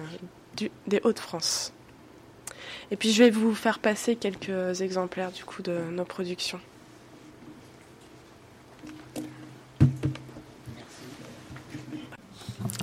euh, 0.63 0.69
des 0.87 1.01
Hauts-de-France. 1.05 1.73
Et 2.91 2.97
puis 2.97 3.13
je 3.13 3.23
vais 3.23 3.31
vous 3.31 3.55
faire 3.55 3.79
passer 3.79 4.17
quelques 4.17 4.81
exemplaires 4.81 5.31
du 5.33 5.45
coup 5.45 5.63
de 5.63 5.79
nos 5.93 6.05
productions. 6.05 6.61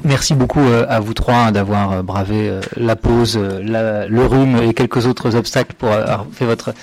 Merci 0.03 0.34
beaucoup 0.34 0.60
euh, 0.60 0.86
à 0.90 1.00
vous 1.00 1.14
trois 1.14 1.52
d'avoir 1.52 1.92
euh, 1.92 2.02
bravé 2.02 2.50
euh, 2.50 2.62
la 2.78 2.95
pause, 2.95 3.38
le 3.38 4.26
rhume 4.26 4.58
et 4.62 4.74
quelques 4.74 5.06
autres 5.06 5.36
obstacles 5.36 5.76
pour 5.78 5.90
avoir 5.90 6.26
fait 6.34 6.45
votre 6.45 6.74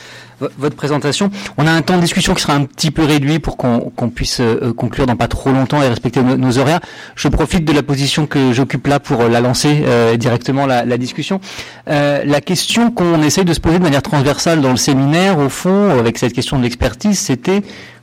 votre 0.59 0.75
présentation. 0.75 1.31
On 1.59 1.67
a 1.67 1.71
un 1.71 1.83
temps 1.83 1.97
de 1.97 2.01
discussion 2.01 2.33
qui 2.33 2.41
sera 2.41 2.55
un 2.55 2.65
petit 2.65 2.91
peu 2.91 3.05
réduit 3.05 3.41
pour 3.41 3.59
qu'on 3.59 4.09
puisse 4.09 4.41
conclure 4.75 5.05
dans 5.05 5.15
pas 5.15 5.29
trop 5.29 5.53
longtemps 5.53 5.83
et 5.83 5.89
respecter 5.89 6.23
nos, 6.23 6.57
horaires. 6.57 6.81
Je 7.15 7.29
profite 7.29 7.67
de 7.67 7.73
la 7.75 7.83
position 7.83 8.27
que 8.27 8.55
j'occupe 8.55 8.87
là 8.87 9.01
pour 9.01 9.25
la 9.25 9.43
lancer 9.43 9.85
directement 10.17 10.65
la 10.65 10.97
discussion. 10.97 11.43
la 11.87 12.41
question 12.41 12.91
qu'on 12.91 13.23
essaye 13.23 13.45
de 13.45 13.53
se 13.53 13.61
poser 13.61 13.81
de 13.81 13.83
manière 13.83 14.01
transversale 14.01 14.63
dans 14.63 14.71
le 14.71 14.79
séminaire, 14.79 15.39
au 15.39 15.51
fond, 15.51 15.91
avec 15.91 16.17
cette 16.17 16.33
question 16.33 16.57
de 16.57 16.63
l'expertise, 16.63 17.19
c'était 17.19 17.61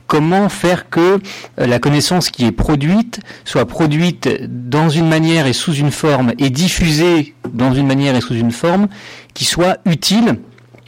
comment 0.08 0.48
faire 0.48 0.90
que 0.90 1.20
euh, 1.60 1.66
la 1.66 1.78
connaissance 1.78 2.30
qui 2.30 2.44
est 2.44 2.52
produite 2.52 3.20
soit 3.44 3.66
produite 3.66 4.28
dans 4.48 4.88
une 4.88 5.08
manière 5.08 5.46
et 5.46 5.52
sous 5.52 5.74
une 5.74 5.92
forme 5.92 6.32
et 6.38 6.50
diffusée 6.50 7.34
dans 7.52 7.72
une 7.72 7.86
manière 7.86 8.16
et 8.16 8.20
sous 8.20 8.34
une 8.34 8.50
forme 8.50 8.88
qui 9.34 9.44
soit 9.44 9.78
utile 9.84 10.40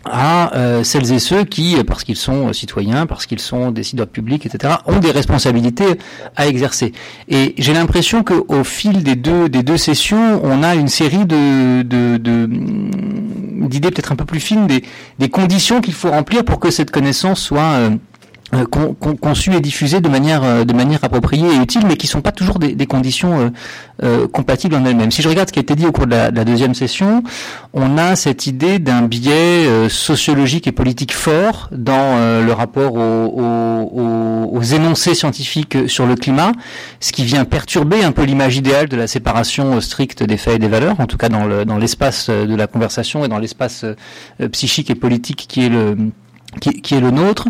à 0.06 0.56
euh, 0.56 0.82
celles 0.82 1.12
et 1.12 1.18
ceux 1.18 1.44
qui, 1.44 1.76
parce 1.86 2.04
qu'ils 2.04 2.16
sont 2.16 2.52
citoyens, 2.54 3.04
parce 3.04 3.26
qu'ils 3.26 3.38
sont 3.38 3.70
décideurs 3.70 4.06
publics, 4.06 4.46
etc., 4.46 4.76
ont 4.86 4.98
des 4.98 5.10
responsabilités 5.10 5.98
à 6.36 6.46
exercer. 6.48 6.92
Et 7.28 7.54
j'ai 7.58 7.74
l'impression 7.74 8.24
qu'au 8.24 8.64
fil 8.64 9.02
des 9.02 9.14
deux 9.14 9.50
des 9.50 9.62
deux 9.62 9.76
sessions, 9.76 10.40
on 10.42 10.62
a 10.62 10.74
une 10.74 10.88
série 10.88 11.26
de 11.26 11.82
d'idées 13.68 13.90
peut-être 13.90 14.12
un 14.12 14.16
peu 14.16 14.24
plus 14.24 14.40
fines 14.40 14.66
des, 14.66 14.82
des 15.18 15.28
conditions 15.28 15.80
qu'il 15.80 15.94
faut 15.94 16.10
remplir 16.10 16.44
pour 16.44 16.60
que 16.60 16.70
cette 16.70 16.90
connaissance 16.90 17.40
soit 17.40 17.60
euh, 17.60 17.90
euh, 18.52 18.64
conçus 18.64 19.54
et 19.54 19.60
diffusés 19.60 20.00
de 20.00 20.08
manière 20.08 20.42
euh, 20.42 20.64
de 20.64 20.72
manière 20.72 21.04
appropriée 21.04 21.46
et 21.54 21.56
utile, 21.56 21.82
mais 21.86 21.96
qui 21.96 22.08
sont 22.08 22.20
pas 22.20 22.32
toujours 22.32 22.58
des, 22.58 22.86
conditions 22.86 23.52
euh, 24.02 24.26
compatibles 24.26 24.74
en 24.74 24.84
elles-mêmes. 24.84 25.12
Si 25.12 25.22
je 25.22 25.28
regarde 25.28 25.48
ce 25.48 25.52
qui 25.52 25.60
a 25.60 25.62
été 25.62 25.76
dit 25.76 25.86
au 25.86 25.92
cours 25.92 26.06
de 26.06 26.10
la, 26.10 26.30
deuxième 26.44 26.74
session, 26.74 27.22
on 27.74 27.96
a 27.96 28.16
cette 28.16 28.48
idée 28.48 28.80
d'un 28.80 29.02
biais 29.02 29.88
sociologique 29.88 30.66
et 30.66 30.72
politique 30.72 31.12
fort 31.12 31.68
dans 31.70 32.40
le 32.44 32.52
rapport 32.52 32.94
aux, 32.94 34.62
énoncés 34.62 35.14
scientifiques 35.14 35.88
sur 35.88 36.06
le 36.06 36.16
climat, 36.16 36.52
ce 36.98 37.12
qui 37.12 37.24
vient 37.24 37.44
perturber 37.44 38.02
un 38.02 38.12
peu 38.12 38.24
l'image 38.24 38.56
idéale 38.56 38.88
de 38.88 38.96
la 38.96 39.06
séparation 39.06 39.80
stricte 39.80 40.22
des 40.22 40.36
faits 40.36 40.56
et 40.56 40.58
des 40.58 40.68
valeurs, 40.68 40.98
en 40.98 41.06
tout 41.06 41.16
cas 41.16 41.28
dans 41.28 41.78
l'espace 41.78 42.30
de 42.30 42.54
la 42.54 42.66
conversation 42.66 43.24
et 43.24 43.28
dans 43.28 43.38
l'espace 43.38 43.84
psychique 44.50 44.90
et 44.90 44.94
politique 44.96 45.46
qui 45.48 45.66
est 45.66 45.68
le 45.68 45.96
qui, 46.60 46.82
qui, 46.82 46.94
est 46.94 47.00
le 47.00 47.10
nôtre. 47.10 47.48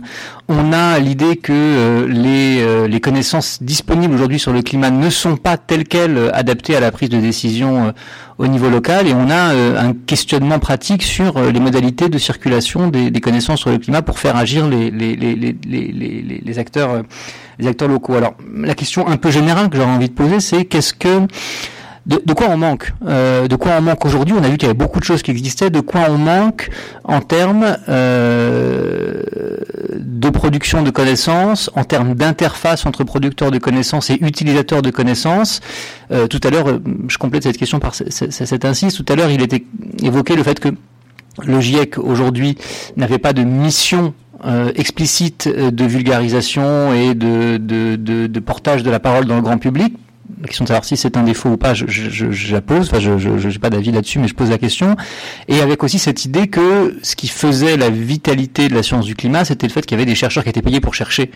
On 0.49 0.73
a 0.73 0.99
l'idée 0.99 1.37
que 1.37 1.53
euh, 1.53 2.07
les, 2.07 2.61
euh, 2.61 2.87
les, 2.87 3.01
connaissances 3.01 3.63
disponibles 3.63 4.15
aujourd'hui 4.15 4.39
sur 4.39 4.53
le 4.53 4.63
climat 4.63 4.91
ne 4.91 5.09
sont 5.09 5.37
pas 5.37 5.57
telles 5.57 5.85
quelles 5.85 6.19
euh, 6.19 6.35
adaptées 6.35 6.77
à 6.77 6.81
la 6.81 6.91
prise 6.91 7.09
de 7.09 7.19
décision 7.19 7.95
au 8.39 8.47
niveau 8.47 8.69
local 8.69 9.07
et 9.07 9.15
on 9.15 9.31
a 9.31 9.53
un 9.79 9.93
questionnement 9.93 10.59
pratique 10.59 11.03
sur 11.03 11.41
les 11.41 11.61
modalités 11.61 12.09
de 12.09 12.17
circulation 12.17 12.89
des, 12.89 13.11
des, 13.11 13.21
connaissances 13.21 13.61
sur 13.61 13.71
le 13.71 13.79
climat 13.79 14.01
pour 14.01 14.19
faire 14.19 14.37
agir 14.37 14.67
les, 14.67 14.91
les, 14.91 15.15
les 15.15 16.59
acteurs, 16.59 17.03
les 17.59 17.67
acteurs 17.67 17.89
locaux. 17.89 18.15
Alors 18.15 18.35
la 18.55 18.75
question 18.75 19.07
un 19.07 19.19
peu 19.19 19.31
générale 19.31 19.69
que 19.69 19.77
j'aurais 19.77 19.91
envie 19.91 20.09
de 20.09 20.15
poser, 20.15 20.41
c'est 20.41 20.65
qu'est-ce 20.65 20.95
que 20.95 21.27
de, 22.11 22.33
quoi 22.33 22.49
on 22.49 22.57
manque 22.57 22.93
euh, 23.07 23.47
De 23.47 23.55
quoi 23.55 23.73
on 23.79 23.83
manque 23.83 24.05
aujourd'hui? 24.05 24.35
On 24.37 24.43
a 24.43 24.49
vu 24.49 24.57
qu'il 24.57 24.67
y 24.67 24.71
avait 24.71 24.75
beaucoup 24.75 24.99
de 24.99 25.05
choses 25.05 25.23
qui 25.23 25.31
existaient. 25.31 25.71
De 25.71 25.81
quoi 25.81 26.03
on 26.09 26.19
manque 26.19 26.69
en 27.05 27.21
termes 27.21 27.77
euh, 27.89 29.23
de 29.97 30.29
production 30.31 30.83
de 30.83 30.91
connaissances, 30.91 31.71
en 31.77 31.85
termes 31.85 32.15
d'interface 32.15 32.85
entre 32.85 33.05
producteurs 33.05 33.53
de 33.53 33.59
connaissances 33.59 34.11
et 34.11 34.19
utilisateurs 34.21 34.83
de 34.83 34.91
connaissances? 34.91 35.61
Euh, 36.11 36.27
Tout 36.27 36.41
à 36.43 36.51
l'heure, 36.51 36.81
je 37.07 37.19
complète 37.19 37.45
cette 37.45 37.59
question 37.59 37.79
par 37.79 37.95
cette 37.95 38.65
insiste. 38.65 38.97
Tout 38.97 39.13
à 39.13 39.15
l'heure, 39.15 39.31
il 39.31 39.43
était 39.43 39.65
évoqué 40.03 40.35
le 40.35 40.43
fait 40.43 40.59
que 40.59 40.71
le 41.45 41.61
GIEC 41.61 41.99
aujourd'hui 41.99 42.59
n'avait 42.97 43.19
pas 43.19 43.33
de 43.33 43.43
mission 43.43 44.15
explicite 44.75 45.49
de 45.49 45.85
vulgarisation 45.85 46.93
et 46.95 47.15
de, 47.15 48.41
portage 48.41 48.83
de 48.83 48.91
la 48.91 48.99
parole 48.99 49.27
dans 49.27 49.37
le 49.37 49.43
grand 49.43 49.59
public 49.59 49.95
la 50.41 50.47
question 50.47 50.65
de 50.65 50.69
savoir 50.69 50.85
si 50.85 50.97
c'est 50.97 51.17
un 51.17 51.23
défaut 51.23 51.51
ou 51.51 51.57
pas, 51.57 51.75
je, 51.75 52.53
la 52.53 52.61
pose. 52.61 52.89
Enfin, 52.91 52.99
je 53.01 53.49
n'ai 53.49 53.59
pas 53.59 53.71
d'avis 53.71 53.93
là-dessus, 53.93 54.19
mais 54.19 54.29
je 54.29 54.35
pose 54.35 54.51
la 54.51 54.59
question. 54.59 54.97
Et 55.49 55.61
avec 55.61 55.83
aussi 55.85 55.99
cette 55.99 56.25
idée 56.25 56.49
que 56.49 56.99
ce 57.03 57.17
qui 57.17 57.29
faisait 57.29 57.77
la 57.77 57.91
vitalité 57.91 58.69
de 58.69 58.75
la 58.75 58.83
science 58.83 59.05
du 59.05 59.15
climat, 59.15 59.45
c'était 59.45 59.67
le 59.67 59.73
fait 59.73 59.83
qu'il 59.83 59.99
y 59.99 60.01
avait 60.01 60.11
des 60.11 60.15
chercheurs 60.15 60.43
qui 60.45 60.51
étaient 60.51 60.63
payés 60.63 60.81
pour 60.81 60.95
chercher, 60.95 61.31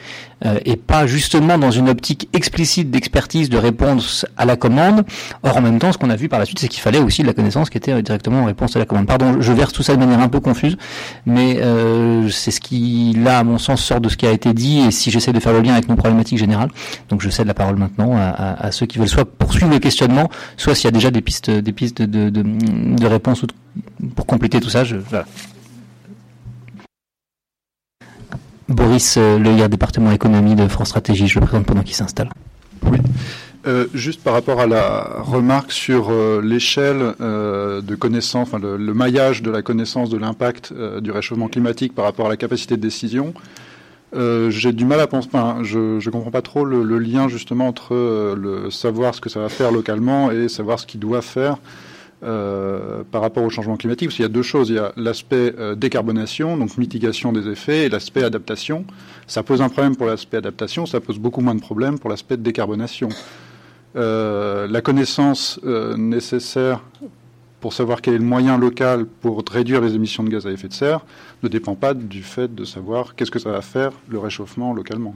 euh, 0.45 0.59
et 0.65 0.77
pas 0.77 1.07
justement 1.07 1.59
dans 1.59 1.71
une 1.71 1.89
optique 1.89 2.29
explicite 2.33 2.91
d'expertise, 2.91 3.51
de 3.51 3.59
réponse 3.59 4.27
à 4.37 4.45
la 4.45 4.57
commande. 4.57 5.05
Or, 5.43 5.57
en 5.57 5.61
même 5.61 5.79
temps, 5.79 5.93
ce 5.93 5.99
qu'on 5.99 6.11
a 6.11 6.17
vu 6.17 6.29
par 6.29 6.39
la 6.39 6.45
suite, 6.45 6.59
c'est 6.59 6.69
qu'il 6.69 6.81
fallait 6.81 6.99
aussi 6.99 7.23
de 7.23 7.27
la 7.27 7.35
connaissance 7.35 7.71
qui 7.71 7.79
était 7.79 8.03
directement 8.03 8.43
en 8.43 8.45
réponse 8.47 8.77
à 8.77 8.79
la 8.79 8.87
commande. 8.87 9.07
Pardon, 9.07 9.41
je 9.41 9.53
verse 9.53 9.73
tout 9.73 9.83
ça 9.83 9.95
de 9.95 10.01
manière 10.01 10.21
un 10.21 10.29
peu 10.29 10.41
confuse, 10.41 10.77
mais 11.27 11.59
euh, 11.61 12.29
c'est 12.31 12.51
ce 12.51 12.61
qui, 12.61 13.15
là, 13.19 13.41
à 13.41 13.45
mon 13.45 13.59
sens, 13.59 13.83
sort 13.83 14.01
de 14.01 14.09
ce 14.09 14.17
qui 14.17 14.27
a 14.27 14.33
été 14.33 14.53
dit. 14.53 14.81
Et 14.81 14.91
si 14.91 15.11
j'essaie 15.11 15.33
de 15.33 15.41
faire 15.41 15.53
le 15.53 15.61
lien 15.61 15.73
avec 15.73 15.89
nos 15.89 15.97
problématiques 15.97 16.39
générales, 16.39 16.71
donc 17.09 17.21
je 17.21 17.31
cède 17.31 17.47
la 17.47 17.55
parole 17.55 17.77
maintenant 17.77 18.17
à, 18.17 18.23
à, 18.23 18.67
à 18.67 18.73
ceux 18.73 18.84
qui 18.87 18.99
veulent 18.99 19.09
soit 19.09 19.25
poursuivre 19.25 19.71
le 19.71 19.79
questionnement, 19.79 20.31
soit 20.57 20.75
s'il 20.75 20.85
y 20.85 20.89
a 20.89 20.93
déjà 20.93 21.11
des 21.11 21.21
pistes, 21.21 21.51
des 21.51 21.73
pistes 21.73 22.03
de, 22.03 22.31
de, 22.31 23.07
réponse 23.07 23.45
pour 24.15 24.27
compléter 24.27 24.61
tout 24.61 24.71
ça. 24.71 24.85
Boris 28.69 29.17
euh, 29.19 29.39
Le 29.39 29.69
département 29.69 30.11
économie 30.13 30.55
de 30.55 30.67
France 30.69 30.89
Stratégie, 30.89 31.29
je 31.29 31.39
le 31.39 31.47
présente 31.47 31.67
pendant 31.67 31.83
qu'il 31.83 31.95
s'installe. 31.95 32.31
Euh, 33.67 33.87
juste 33.95 34.23
par 34.23 34.35
rapport 34.35 34.61
à 34.61 34.67
la 34.67 35.21
remarque 35.21 35.73
sur 35.73 36.11
euh, 36.11 36.43
l'échelle 36.43 37.15
de 37.21 37.95
connaissance, 37.95 38.49
enfin, 38.49 38.59
le, 38.59 38.95
maillage 38.95 39.43
de 39.43 39.51
la 39.51 39.63
connaissance 39.63 40.11
de 40.11 40.19
l'impact 40.19 40.73
du 41.01 41.11
réchauffement 41.11 41.49
climatique 41.49 41.95
par 41.95 42.05
rapport 42.05 42.27
à 42.27 42.29
la 42.29 42.37
capacité 42.37 42.77
de 42.77 42.83
décision, 42.83 43.33
euh, 44.15 44.51
j'ai 44.51 44.73
du 44.73 44.85
mal 44.85 45.01
à 45.01 45.07
penser, 45.07 45.29
je 45.63 45.79
ne 45.79 46.11
comprends 46.11 46.31
pas 46.31 46.43
trop 46.43 46.65
le, 46.65 46.99
lien 46.99 47.29
justement 47.29 47.69
entre 47.69 47.95
le 48.35 48.71
savoir 48.71 49.15
ce 49.15 49.21
que 49.21 49.29
ça 49.29 49.41
va 49.41 49.49
faire 49.49 49.73
localement 49.73 50.31
et 50.31 50.49
savoir 50.49 50.79
ce 50.79 50.87
qu'il 50.87 51.01
doit 51.01 51.23
faire. 51.23 51.59
Euh, 52.25 53.03
par 53.11 53.21
rapport 53.21 53.43
au 53.43 53.51
changement 53.51 53.77
climatique, 53.77 54.09
parce 54.09 54.17
qu'il 54.17 54.23
y 54.23 54.27
a 54.27 54.31
deux 54.31 54.43
choses. 54.43 54.71
Il 54.71 54.77
y 54.77 54.79
a 54.79 54.93
l'aspect 54.97 55.55
euh, 55.59 55.75
décarbonation, 55.75 56.57
donc 56.57 56.79
mitigation 56.79 57.33
des 57.33 57.49
effets, 57.51 57.85
et 57.85 57.89
l'aspect 57.91 58.23
adaptation. 58.23 58.87
Ça 59.27 59.43
pose 59.43 59.61
un 59.61 59.69
problème 59.69 59.95
pour 59.95 60.07
l'aspect 60.07 60.39
adaptation, 60.39 60.87
ça 60.87 61.01
pose 61.01 61.19
beaucoup 61.19 61.43
moins 61.43 61.55
de 61.55 61.61
problèmes 61.61 61.99
pour 61.99 62.09
l'aspect 62.09 62.39
décarbonation. 62.39 63.11
Euh, 63.97 64.67
la 64.67 64.81
connaissance 64.81 65.61
euh, 65.65 65.99
nécessaire 65.99 66.83
pour 67.65 67.73
savoir 67.73 68.03
quel 68.03 68.13
est 68.13 68.19
le 68.19 68.25
moyen 68.25 68.59
local 68.59 69.07
pour 69.07 69.43
réduire 69.51 69.81
les 69.81 69.95
émissions 69.95 70.23
de 70.23 70.29
gaz 70.29 70.47
à 70.47 70.51
effet 70.51 70.69
de 70.69 70.75
serre 70.75 71.01
ne 71.43 71.49
dépend 71.49 71.75
pas 71.75 71.95
du 71.95 72.23
fait 72.23 72.55
de 72.55 72.63
savoir 72.63 73.15
qu'est-ce 73.15 73.31
que 73.31 73.39
ça 73.39 73.51
va 73.51 73.63
faire 73.63 73.93
le 74.07 74.19
réchauffement 74.19 74.75
localement. 74.75 75.15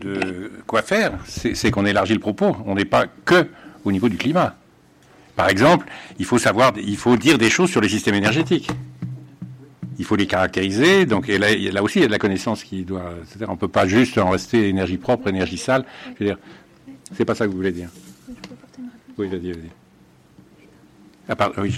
de 0.00 0.52
quoi 0.66 0.82
faire, 0.82 1.18
c'est 1.24 1.70
qu'on 1.70 1.86
élargit 1.86 2.12
le 2.12 2.20
propos. 2.20 2.54
On 2.66 2.74
n'est 2.74 2.84
pas 2.84 3.06
que 3.06 3.48
au 3.86 3.92
niveau 3.92 4.10
du 4.10 4.18
climat. 4.18 4.56
Par 5.36 5.48
exemple, 5.48 5.86
il 6.18 6.26
faut 6.26 6.38
savoir, 6.38 6.74
il 6.76 6.98
faut 6.98 7.16
dire 7.16 7.38
des 7.38 7.48
choses 7.48 7.70
sur 7.70 7.80
les 7.80 7.88
systèmes 7.88 8.16
énergétiques. 8.16 8.68
Il 9.98 10.04
faut 10.04 10.16
les 10.16 10.26
caractériser. 10.26 11.06
Donc, 11.06 11.28
là, 11.28 11.82
aussi, 11.82 11.98
il 11.98 12.02
y 12.02 12.04
a 12.04 12.08
de 12.08 12.12
la 12.12 12.18
connaissance 12.18 12.64
qui 12.64 12.84
doit. 12.84 13.14
C'est-à-dire, 13.24 13.50
on 13.50 13.56
peut 13.56 13.68
pas 13.68 13.86
juste 13.86 14.18
en 14.18 14.30
rester 14.30 14.68
énergie 14.68 14.98
propre, 14.98 15.28
énergie 15.28 15.58
sale. 15.58 15.84
Je 16.20 16.24
veux 16.24 16.36
c'est 17.16 17.24
pas 17.24 17.34
ça 17.34 17.46
que 17.46 17.50
vous 17.50 17.56
voulez 17.56 17.72
dire. 17.72 17.88
Oui, 19.16 19.28
vas-y, 19.28 19.52
vas-y. 19.52 19.70
Ah, 21.28 21.52
oui. 21.58 21.72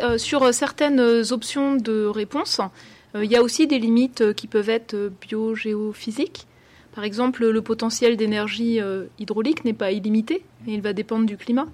Euh, 0.00 0.18
sur 0.18 0.52
certaines 0.52 1.00
options 1.30 1.76
de 1.76 2.06
réponse, 2.06 2.60
euh, 3.16 3.24
il 3.24 3.30
y 3.30 3.36
a 3.36 3.42
aussi 3.42 3.66
des 3.66 3.78
limites 3.78 4.20
euh, 4.20 4.32
qui 4.32 4.46
peuvent 4.46 4.68
être 4.68 4.94
euh, 4.94 5.10
biogéophysiques. 5.20 6.46
Par 6.94 7.04
exemple, 7.04 7.46
le 7.46 7.62
potentiel 7.62 8.16
d'énergie 8.16 8.80
hydraulique 9.18 9.66
n'est 9.66 9.74
pas 9.74 9.92
illimité 9.92 10.42
il 10.66 10.80
va 10.80 10.94
dépendre 10.94 11.26
du 11.26 11.36
climat. 11.36 11.66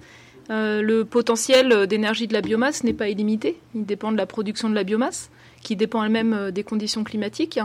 Le 0.55 1.03
potentiel 1.03 1.87
d'énergie 1.87 2.27
de 2.27 2.33
la 2.33 2.41
biomasse 2.41 2.83
n'est 2.83 2.93
pas 2.93 3.09
illimité, 3.09 3.59
il 3.75 3.85
dépend 3.85 4.11
de 4.11 4.17
la 4.17 4.25
production 4.25 4.69
de 4.69 4.75
la 4.75 4.83
biomasse, 4.83 5.29
qui 5.61 5.75
dépend 5.75 6.03
elle-même 6.03 6.51
des 6.51 6.63
conditions 6.63 7.03
climatiques. 7.03 7.59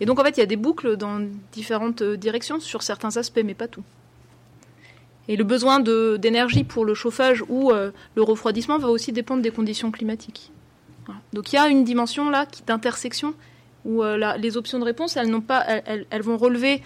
Et 0.00 0.06
donc 0.06 0.18
en 0.18 0.24
fait, 0.24 0.36
il 0.36 0.40
y 0.40 0.42
a 0.42 0.46
des 0.46 0.56
boucles 0.56 0.96
dans 0.96 1.20
différentes 1.52 2.02
directions 2.02 2.60
sur 2.60 2.82
certains 2.82 3.16
aspects, 3.16 3.42
mais 3.44 3.54
pas 3.54 3.68
tout. 3.68 3.84
Et 5.28 5.36
le 5.36 5.44
besoin 5.44 5.80
d'énergie 5.80 6.64
pour 6.64 6.84
le 6.84 6.94
chauffage 6.94 7.44
ou 7.48 7.70
le 7.70 8.22
refroidissement 8.22 8.78
va 8.78 8.88
aussi 8.88 9.12
dépendre 9.12 9.42
des 9.42 9.50
conditions 9.50 9.90
climatiques. 9.90 10.50
Donc 11.32 11.52
il 11.52 11.56
y 11.56 11.58
a 11.58 11.68
une 11.68 11.84
dimension 11.84 12.30
là 12.30 12.46
d'intersection 12.66 13.34
où 13.84 14.02
euh, 14.02 14.36
les 14.36 14.56
options 14.56 14.78
de 14.78 14.84
réponse, 14.84 15.16
elles, 15.16 15.40
pas, 15.40 15.64
elles, 15.66 16.22
vont 16.22 16.36
relever 16.36 16.82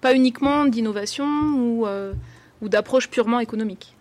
pas 0.00 0.14
uniquement 0.14 0.66
d'innovation 0.66 1.26
ou, 1.26 1.86
euh, 1.86 2.12
ou 2.62 2.68
d'approche 2.68 3.10
purement 3.10 3.40
économique. 3.40 3.95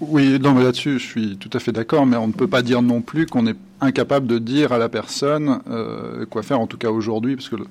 Oui, 0.00 0.38
non, 0.38 0.54
mais 0.54 0.62
là-dessus, 0.62 0.98
je 1.00 1.06
suis 1.06 1.36
tout 1.38 1.50
à 1.52 1.58
fait 1.58 1.72
d'accord, 1.72 2.06
mais 2.06 2.16
on 2.16 2.28
ne 2.28 2.32
peut 2.32 2.46
pas 2.46 2.62
dire 2.62 2.82
non 2.82 3.02
plus 3.02 3.26
qu'on 3.26 3.46
est 3.46 3.56
incapable 3.80 4.28
de 4.28 4.38
dire 4.38 4.72
à 4.72 4.78
la 4.78 4.88
personne 4.88 5.60
euh, 5.68 6.24
quoi 6.26 6.42
faire, 6.42 6.60
en 6.60 6.68
tout 6.68 6.78
cas 6.78 6.90
aujourd'hui, 6.90 7.34
parce 7.34 7.48
que 7.48 7.56
le, 7.56 7.66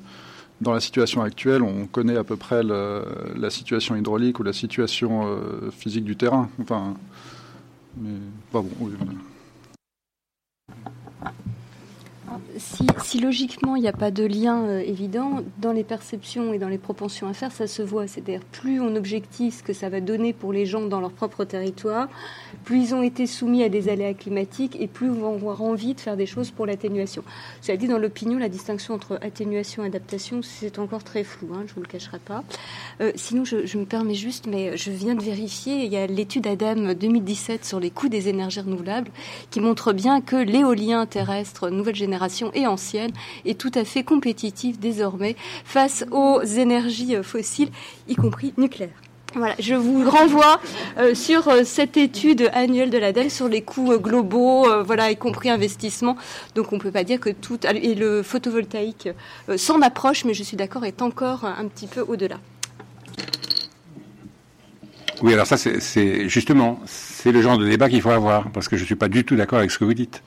dans 0.60 0.74
la 0.74 0.82
situation 0.82 1.22
actuelle, 1.22 1.62
on 1.62 1.86
connaît 1.86 2.18
à 2.18 2.26
peu 2.26 2.36
près 2.36 2.64
le, 2.64 3.04
la 3.38 3.50
situation 3.50 3.96
hydraulique 3.96 4.40
ou 4.40 4.44
la 4.44 4.54
situation 4.54 5.26
euh, 5.26 5.72
physique 5.72 6.04
du 6.04 6.18
terrain. 6.18 6.50
Enfin, 6.62 6.96
mais 7.98 8.10
pas 8.52 8.62
bon, 8.62 8.72
oui. 8.82 8.92
Si, 12.58 13.19
logiquement 13.19 13.76
il 13.76 13.82
n'y 13.82 13.88
a 13.88 13.94
pas 13.94 14.11
de 14.11 14.24
lien 14.24 14.64
euh, 14.64 14.80
évident, 14.80 15.42
dans 15.60 15.72
les 15.72 15.84
perceptions 15.84 16.53
et 16.53 16.60
dans 16.60 16.68
les 16.68 16.77
propensions 16.77 17.27
à 17.27 17.34
faire, 17.34 17.52
ça 17.52 17.68
se 17.68 17.82
voit. 17.82 18.08
C'est-à-dire 18.08 18.42
plus 18.52 18.82
on 18.82 18.95
objective 18.95 19.53
ce 19.53 19.64
que 19.64 19.74
ça 19.74 19.90
va 19.90 20.02
donner 20.02 20.34
pour 20.34 20.53
les 20.53 20.66
gens 20.66 20.86
dans 20.86 21.00
leur 21.00 21.11
propre 21.11 21.44
territoire, 21.44 22.08
plus 22.64 22.90
ils 22.90 22.95
ont 22.95 23.02
été 23.02 23.27
soumis 23.27 23.64
à 23.64 23.69
des 23.69 23.90
aléas 23.90 24.14
climatiques 24.14 24.77
et 24.80 24.88
plus 24.88 25.10
on 25.10 25.14
va 25.14 25.27
avoir 25.27 25.61
envie 25.61 25.94
de 25.94 26.00
faire 26.00 26.18
des 26.18 26.26
choses 26.26 26.52
pour 26.52 26.66
l'atténuation. 26.66 27.24
Cela 27.61 27.77
dit, 27.77 27.88
dans 27.88 27.98
l'opinion, 27.98 28.38
la 28.38 28.50
distinction 28.50 28.94
entre 28.94 29.19
atténuation 29.22 29.84
et 29.84 29.88
adaptation, 29.88 30.42
c'est 30.42 30.80
encore 30.80 31.03
très 31.03 31.24
flou, 31.24 31.48
hein, 31.53 31.64
je 31.66 31.72
ne 31.72 31.76
vous 31.76 31.82
le 31.82 31.88
cacherai 31.88 32.19
pas. 32.19 32.44
Euh, 33.02 33.11
sinon, 33.16 33.45
je, 33.45 33.77
me 33.77 33.86
permets 33.86 34.16
juste, 34.16 34.48
mais 34.48 34.76
je 34.76 34.92
viens 34.92 35.16
de 35.16 35.24
vérifier, 35.24 35.86
il 35.86 35.92
y 35.92 35.98
a 35.98 36.08
l'étude 36.08 36.48
ADAM 36.48 36.94
2017 36.94 37.66
sur 37.66 37.80
les 37.80 37.92
coûts 37.92 38.10
des 38.10 38.27
énergies 38.30 38.61
renouvelables 38.61 39.11
qui 39.52 39.60
montre 39.60 39.94
bien 39.94 40.22
que 40.22 40.36
l'éolien 40.36 41.06
terrestre 41.06 41.69
nouvelle 41.69 41.95
génération 41.95 42.47
et 42.53 42.67
ancienne 42.67 43.11
est 43.45 43.59
tout 43.59 43.72
à 43.76 43.84
fait 43.84 44.03
compétitif 44.03 44.80
désormais 44.80 45.35
face 45.66 46.06
aux 46.11 46.42
énergies 46.42 47.16
fossiles, 47.24 47.69
y 48.08 48.16
compris 48.16 48.53
nucléaires. 48.58 48.90
Voilà, 49.35 49.56
je 49.59 49.76
vous 49.76 50.09
renvoie 50.09 50.59
euh, 50.98 51.14
sur 51.14 51.50
euh, 51.50 51.64
cette 51.66 51.98
étude 51.98 52.50
annuelle 52.53 52.90
de 52.90 52.98
l'ADEME 52.98 53.30
sur 53.30 53.50
les 53.50 53.61
coûts 53.61 53.92
euh, 53.92 53.98
globaux, 53.98 54.67
euh, 54.67 54.84
voilà, 54.84 55.11
y 55.11 55.17
compris 55.17 55.50
investissement. 55.50 56.16
Donc 56.56 56.72
on 56.72 56.77
ne 56.77 56.82
peut 56.82 56.92
pas 56.92 57.03
dire 57.03 57.19
que 57.19 57.30
tout 57.30 57.59
et 57.67 57.93
le 57.93 58.24
photovoltaïque 58.24 59.09
euh, 59.50 59.58
s'en 59.58 59.82
approche, 59.82 60.24
mais 60.24 60.34
je 60.34 60.43
suis 60.43 60.56
d'accord 60.56 60.85
est 60.85 61.01
encore 61.01 61.43
un 61.43 61.67
petit 61.67 61.88
peu 61.88 62.01
au-delà. 62.01 62.38
Oui, 65.22 65.34
alors 65.34 65.45
ça, 65.45 65.58
c'est 65.58 66.30
justement, 66.30 66.80
c'est 66.85 67.32
le 67.32 67.42
genre 67.42 67.58
de 67.58 67.67
débat 67.67 67.90
qu'il 67.90 68.01
faut 68.01 68.11
avoir, 68.11 68.50
parce 68.51 68.67
que 68.67 68.77
je 68.77 68.84
ne 68.84 68.85
suis 68.85 68.95
pas 68.95 69.09
du 69.09 69.26
tout 69.26 69.35
d'accord 69.35 69.59
avec 69.59 69.72
ce 69.72 69.77
que 69.77 69.84
vous 69.84 69.95
dites. 69.95 70.24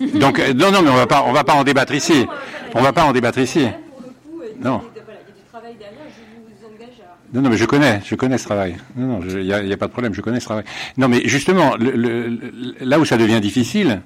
Donc, 0.20 0.38
non, 0.54 0.70
non, 0.70 0.82
mais 0.82 0.90
on 0.90 0.96
va 0.96 1.06
pas, 1.06 1.24
on 1.26 1.32
va 1.32 1.44
pas 1.44 1.54
en 1.54 1.64
débattre 1.64 1.94
ici. 1.94 2.26
On 2.74 2.82
va 2.82 2.92
pas 2.92 3.04
en 3.04 3.12
débattre 3.12 3.38
ici. 3.38 3.66
Non. 4.62 4.82
Non, 7.32 7.42
non, 7.42 7.50
mais 7.50 7.56
je 7.56 7.64
connais, 7.64 8.00
je 8.04 8.14
connais 8.14 8.38
ce 8.38 8.44
travail. 8.44 8.76
Non, 8.96 9.18
non, 9.18 9.20
il 9.28 9.42
n'y 9.42 9.52
a, 9.52 9.58
a, 9.58 9.76
pas 9.76 9.88
de 9.88 9.92
problème, 9.92 10.14
je 10.14 10.20
connais 10.20 10.40
ce 10.40 10.44
travail. 10.44 10.64
Non, 10.96 11.08
mais 11.08 11.22
justement, 11.24 11.76
le, 11.76 11.90
le, 11.90 12.38
là 12.80 12.98
où 12.98 13.04
ça 13.04 13.16
devient 13.16 13.40
difficile, 13.40 14.00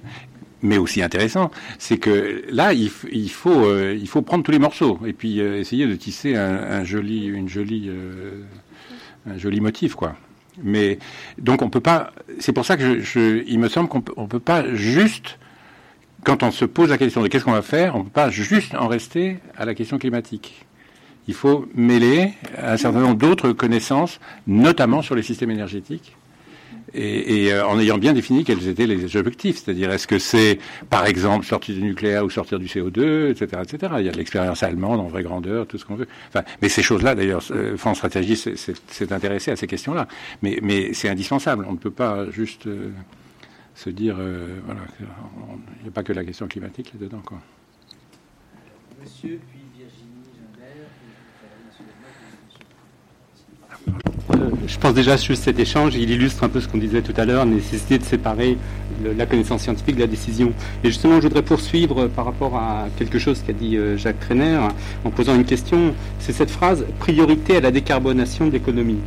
mais 0.62 0.78
aussi 0.78 1.02
intéressant, 1.02 1.50
c'est 1.78 1.98
que 1.98 2.42
là, 2.50 2.72
il, 2.72 2.90
il 3.12 3.30
faut, 3.30 3.66
euh, 3.66 3.96
il 3.98 4.08
faut 4.08 4.22
prendre 4.22 4.42
tous 4.42 4.50
les 4.50 4.58
morceaux 4.58 4.98
et 5.06 5.12
puis 5.12 5.40
euh, 5.40 5.58
essayer 5.58 5.86
de 5.86 5.94
tisser 5.94 6.34
un, 6.36 6.54
un 6.54 6.84
joli, 6.84 7.26
une 7.26 7.48
jolie, 7.48 7.88
euh, 7.88 8.42
un 9.28 9.38
joli 9.38 9.60
motif, 9.60 9.94
quoi. 9.94 10.16
Mais 10.62 10.98
donc 11.38 11.62
on 11.62 11.70
peut 11.70 11.80
pas. 11.80 12.12
C'est 12.38 12.52
pour 12.52 12.66
ça 12.66 12.76
que 12.76 12.82
je, 12.82 13.00
je, 13.00 13.42
il 13.46 13.58
me 13.58 13.68
semble 13.68 13.88
qu'on 13.88 14.00
peut, 14.00 14.12
on 14.16 14.26
peut 14.26 14.40
pas 14.40 14.74
juste 14.74 15.38
quand 16.24 16.42
on 16.42 16.50
se 16.50 16.64
pose 16.64 16.90
la 16.90 16.98
question 16.98 17.22
de 17.22 17.28
qu'est-ce 17.28 17.44
qu'on 17.44 17.52
va 17.52 17.62
faire, 17.62 17.96
on 17.96 18.00
ne 18.00 18.04
peut 18.04 18.10
pas 18.10 18.30
juste 18.30 18.74
en 18.74 18.88
rester 18.88 19.38
à 19.56 19.64
la 19.64 19.74
question 19.74 19.98
climatique. 19.98 20.66
Il 21.28 21.34
faut 21.34 21.68
mêler 21.74 22.32
un 22.58 22.76
certain 22.76 23.00
nombre 23.00 23.16
d'autres 23.16 23.52
connaissances, 23.52 24.20
notamment 24.46 25.02
sur 25.02 25.14
les 25.14 25.22
systèmes 25.22 25.50
énergétiques, 25.50 26.16
et, 26.92 27.52
euh, 27.52 27.66
en 27.66 27.78
ayant 27.78 27.98
bien 27.98 28.12
défini 28.12 28.44
quels 28.44 28.66
étaient 28.66 28.86
les 28.86 29.16
objectifs. 29.16 29.62
C'est-à-dire, 29.62 29.90
est-ce 29.92 30.06
que 30.06 30.18
c'est, 30.18 30.58
par 30.88 31.06
exemple, 31.06 31.46
sortir 31.46 31.74
du 31.74 31.82
nucléaire 31.82 32.24
ou 32.24 32.30
sortir 32.30 32.58
du 32.58 32.66
CO2, 32.66 33.30
etc., 33.30 33.62
etc. 33.62 33.92
Il 33.98 34.06
y 34.06 34.08
a 34.08 34.12
de 34.12 34.16
l'expérience 34.16 34.62
allemande 34.62 35.00
en 35.00 35.06
vraie 35.06 35.22
grandeur, 35.22 35.66
tout 35.66 35.78
ce 35.78 35.84
qu'on 35.84 35.94
veut. 35.94 36.08
Enfin, 36.28 36.44
mais 36.62 36.68
ces 36.68 36.82
choses-là, 36.82 37.14
d'ailleurs, 37.14 37.42
euh, 37.52 37.76
France 37.76 37.98
Stratégie 37.98 38.36
s'est 38.36 39.12
intéressé 39.12 39.52
à 39.52 39.56
ces 39.56 39.66
questions-là. 39.66 40.08
Mais, 40.42 40.58
mais 40.62 40.92
c'est 40.94 41.08
indispensable. 41.08 41.64
On 41.68 41.72
ne 41.72 41.78
peut 41.78 41.90
pas 41.90 42.30
juste... 42.30 42.66
Euh, 42.66 42.90
se 43.80 43.88
dire, 43.88 44.16
euh, 44.18 44.60
voilà, 44.66 44.82
il 44.98 45.82
n'y 45.82 45.88
a 45.88 45.90
pas 45.90 46.02
que 46.02 46.12
la 46.12 46.22
question 46.22 46.46
climatique 46.46 46.92
là-dedans. 46.92 47.22
Quoi. 47.24 47.38
Monsieur, 49.02 49.40
puis 49.50 49.60
Virginie, 49.74 50.10
euh, 54.32 54.50
je 54.66 54.78
pense 54.78 54.92
déjà 54.92 55.16
sur 55.16 55.34
cet 55.34 55.58
échange, 55.58 55.94
il 55.96 56.10
illustre 56.10 56.44
un 56.44 56.50
peu 56.50 56.60
ce 56.60 56.68
qu'on 56.68 56.76
disait 56.76 57.00
tout 57.00 57.14
à 57.16 57.24
l'heure, 57.24 57.46
la 57.46 57.50
nécessité 57.52 57.96
de 57.96 58.04
séparer 58.04 58.58
le, 59.02 59.14
la 59.14 59.24
connaissance 59.24 59.62
scientifique 59.62 59.96
de 59.96 60.02
la 60.02 60.06
décision. 60.06 60.52
Et 60.84 60.88
justement, 60.88 61.16
je 61.16 61.22
voudrais 61.22 61.42
poursuivre 61.42 62.06
par 62.08 62.26
rapport 62.26 62.56
à 62.56 62.86
quelque 62.98 63.18
chose 63.18 63.42
qu'a 63.46 63.54
dit 63.54 63.78
euh, 63.78 63.96
Jacques 63.96 64.20
Trener 64.20 64.60
en 65.04 65.10
posant 65.10 65.34
une 65.34 65.46
question. 65.46 65.94
C'est 66.18 66.32
cette 66.32 66.50
phrase 66.50 66.84
priorité 66.98 67.56
à 67.56 67.60
la 67.60 67.70
décarbonation 67.70 68.46
de 68.46 68.52
l'économie 68.52 68.98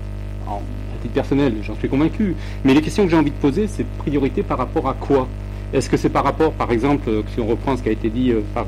personnel, 1.09 1.53
j'en 1.63 1.75
suis 1.75 1.89
convaincu. 1.89 2.35
Mais 2.63 2.73
les 2.73 2.81
questions 2.81 3.03
que 3.03 3.09
j'ai 3.09 3.17
envie 3.17 3.31
de 3.31 3.35
poser, 3.35 3.67
c'est 3.67 3.85
priorité 3.97 4.43
par 4.43 4.57
rapport 4.57 4.87
à 4.87 4.93
quoi? 4.93 5.27
Est-ce 5.73 5.89
que 5.89 5.97
c'est 5.97 6.09
par 6.09 6.23
rapport, 6.23 6.51
par 6.51 6.71
exemple, 6.71 7.09
si 7.33 7.39
on 7.39 7.47
reprend 7.47 7.75
ce 7.75 7.81
qui 7.81 7.89
a 7.89 7.93
été 7.93 8.09
dit 8.09 8.31
par 8.53 8.67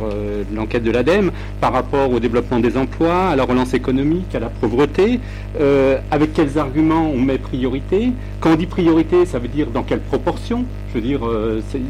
l'enquête 0.56 0.84
de 0.84 0.90
l'ADEME, 0.90 1.32
par 1.62 1.72
rapport 1.72 2.10
au 2.12 2.20
développement 2.20 2.60
des 2.60 2.78
emplois, 2.78 3.28
à 3.28 3.36
la 3.36 3.44
relance 3.44 3.76
économique, 3.76 4.34
à 4.34 4.40
la 4.40 4.50
pauvreté 4.50 5.20
Avec 6.12 6.34
quels 6.34 6.58
arguments 6.58 7.10
on 7.10 7.20
met 7.20 7.38
priorité? 7.38 8.12
Quand 8.40 8.54
on 8.54 8.56
dit 8.56 8.66
priorité, 8.66 9.26
ça 9.26 9.40
veut 9.40 9.48
dire 9.48 9.68
dans 9.68 9.84
quelle 9.84 10.00
proportion? 10.00 10.66
Je 10.90 10.96
veux 10.96 11.02
dire, 11.02 11.22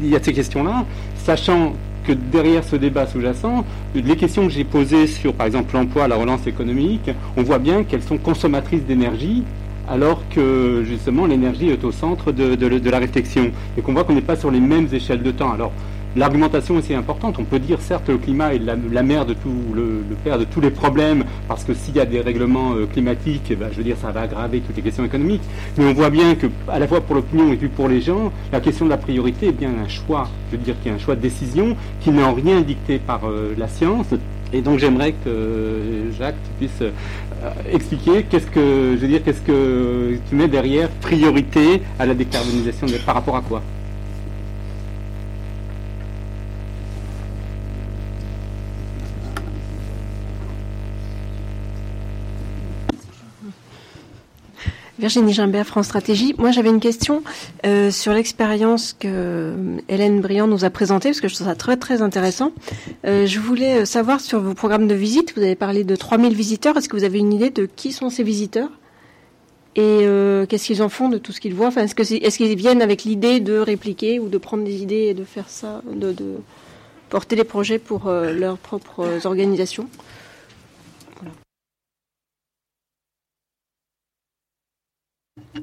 il 0.02 0.08
y 0.08 0.16
a 0.16 0.22
ces 0.22 0.32
questions-là, 0.32 0.84
sachant 1.16 1.72
que 2.06 2.12
derrière 2.12 2.62
ce 2.62 2.76
débat 2.76 3.06
sous-jacent, 3.06 3.64
les 3.94 4.16
questions 4.16 4.46
que 4.46 4.52
j'ai 4.52 4.64
posées 4.64 5.06
sur, 5.06 5.34
par 5.34 5.46
exemple, 5.46 5.74
l'emploi, 5.74 6.06
la 6.08 6.16
relance 6.16 6.46
économique, 6.46 7.10
on 7.36 7.42
voit 7.42 7.58
bien 7.58 7.84
qu'elles 7.84 8.02
sont 8.02 8.18
consommatrices 8.18 8.84
d'énergie, 8.84 9.42
alors 9.88 10.22
que 10.30 10.82
justement 10.86 11.26
l'énergie 11.26 11.68
est 11.68 11.84
au 11.84 11.92
centre 11.92 12.32
de, 12.32 12.90
la 12.90 12.98
réflexion. 12.98 13.50
Et 13.76 13.82
qu'on 13.82 13.92
voit 13.92 14.04
qu'on 14.04 14.14
n'est 14.14 14.20
pas 14.20 14.36
sur 14.36 14.50
les 14.50 14.60
mêmes 14.60 14.88
échelles 14.92 15.22
de 15.22 15.30
temps. 15.30 15.52
Alors, 15.52 15.72
L'argumentation 16.16 16.78
est 16.78 16.94
importante. 16.94 17.36
On 17.38 17.44
peut 17.44 17.58
dire 17.58 17.78
certes 17.82 18.08
le 18.08 18.16
climat 18.16 18.54
est 18.54 18.58
la, 18.58 19.02
mère 19.02 19.26
de 19.26 19.34
tout, 19.34 19.74
le, 19.74 20.02
père 20.24 20.38
de 20.38 20.44
tous 20.44 20.62
les 20.62 20.70
problèmes, 20.70 21.24
parce 21.46 21.62
que 21.62 21.74
s'il 21.74 21.94
y 21.94 22.00
a 22.00 22.06
des 22.06 22.22
règlements 22.22 22.72
euh, 22.72 22.86
climatiques, 22.86 23.48
eh 23.50 23.54
ben, 23.54 23.68
je 23.70 23.76
veux 23.76 23.84
dire, 23.84 23.98
ça 24.00 24.12
va 24.12 24.22
aggraver 24.22 24.60
toutes 24.60 24.76
les 24.76 24.82
questions 24.82 25.04
économiques. 25.04 25.42
Mais 25.76 25.84
on 25.84 25.92
voit 25.92 26.08
bien 26.08 26.34
que, 26.34 26.46
à 26.68 26.78
la 26.78 26.88
fois 26.88 27.02
pour 27.02 27.16
l'opinion 27.16 27.52
et 27.52 27.56
puis 27.56 27.68
pour 27.68 27.88
les 27.88 28.00
gens, 28.00 28.32
la 28.50 28.60
question 28.60 28.86
de 28.86 28.90
la 28.90 28.96
priorité 28.96 29.48
est 29.48 29.52
bien 29.52 29.72
un 29.84 29.88
choix. 29.88 30.30
Je 30.50 30.56
veux 30.56 30.62
dire 30.62 30.74
qu'il 30.80 30.90
y 30.90 30.94
a 30.94 30.96
un 30.96 30.98
choix 30.98 31.16
de 31.16 31.20
décision 31.20 31.76
qui 32.00 32.10
n'est 32.10 32.24
en 32.24 32.32
rien 32.32 32.62
dicté 32.62 32.98
par 32.98 33.28
euh, 33.28 33.54
la 33.58 33.68
science. 33.68 34.06
Et 34.54 34.62
donc 34.62 34.78
j'aimerais 34.78 35.12
que 35.12 35.28
euh, 35.28 36.12
Jacques 36.18 36.36
tu 36.44 36.66
puisses 36.66 36.90
expliquer 37.72 38.24
qu'est-ce 38.24 38.46
que 38.46 38.94
je 38.96 39.00
veux 39.00 39.08
dire 39.08 39.22
qu'est-ce 39.24 39.40
que 39.40 40.18
tu 40.28 40.34
mets 40.34 40.48
derrière 40.48 40.88
priorité 40.88 41.82
à 41.98 42.06
la 42.06 42.14
décarbonisation 42.14 42.86
par 43.04 43.14
rapport 43.16 43.36
à 43.36 43.42
quoi? 43.42 43.62
Virginie 54.98 55.34
Gimbert, 55.34 55.66
France 55.66 55.86
Stratégie. 55.86 56.34
Moi, 56.38 56.52
j'avais 56.52 56.70
une 56.70 56.80
question 56.80 57.22
euh, 57.66 57.90
sur 57.90 58.12
l'expérience 58.12 58.94
que 58.94 59.06
euh, 59.06 59.78
Hélène 59.88 60.20
Briand 60.20 60.46
nous 60.46 60.64
a 60.64 60.70
présentée, 60.70 61.10
parce 61.10 61.20
que 61.20 61.28
je 61.28 61.34
trouve 61.34 61.46
ça 61.46 61.54
très, 61.54 61.76
très 61.76 62.00
intéressant. 62.00 62.52
Euh, 63.06 63.26
je 63.26 63.38
voulais 63.38 63.84
savoir 63.84 64.20
sur 64.20 64.40
vos 64.40 64.54
programmes 64.54 64.88
de 64.88 64.94
visite, 64.94 65.34
vous 65.36 65.42
avez 65.42 65.54
parlé 65.54 65.84
de 65.84 65.96
3000 65.96 66.34
visiteurs. 66.34 66.76
Est-ce 66.78 66.88
que 66.88 66.96
vous 66.96 67.04
avez 67.04 67.18
une 67.18 67.32
idée 67.32 67.50
de 67.50 67.66
qui 67.66 67.92
sont 67.92 68.08
ces 68.08 68.22
visiteurs? 68.22 68.70
Et 69.78 70.08
qu'est-ce 70.48 70.68
qu'ils 70.68 70.82
en 70.82 70.88
font 70.88 71.10
de 71.10 71.18
tout 71.18 71.32
ce 71.32 71.40
qu'ils 71.40 71.52
voient? 71.52 71.66
Enfin, 71.66 71.82
Est-ce 71.82 72.36
qu'ils 72.38 72.56
viennent 72.56 72.80
avec 72.80 73.04
l'idée 73.04 73.40
de 73.40 73.58
répliquer 73.58 74.18
ou 74.18 74.30
de 74.30 74.38
prendre 74.38 74.64
des 74.64 74.80
idées 74.80 75.08
et 75.08 75.12
de 75.12 75.24
faire 75.24 75.50
ça, 75.50 75.82
de 75.92 76.14
porter 77.10 77.36
des 77.36 77.44
projets 77.44 77.78
pour 77.78 78.08
leurs 78.08 78.56
propres 78.56 79.26
organisations? 79.26 79.86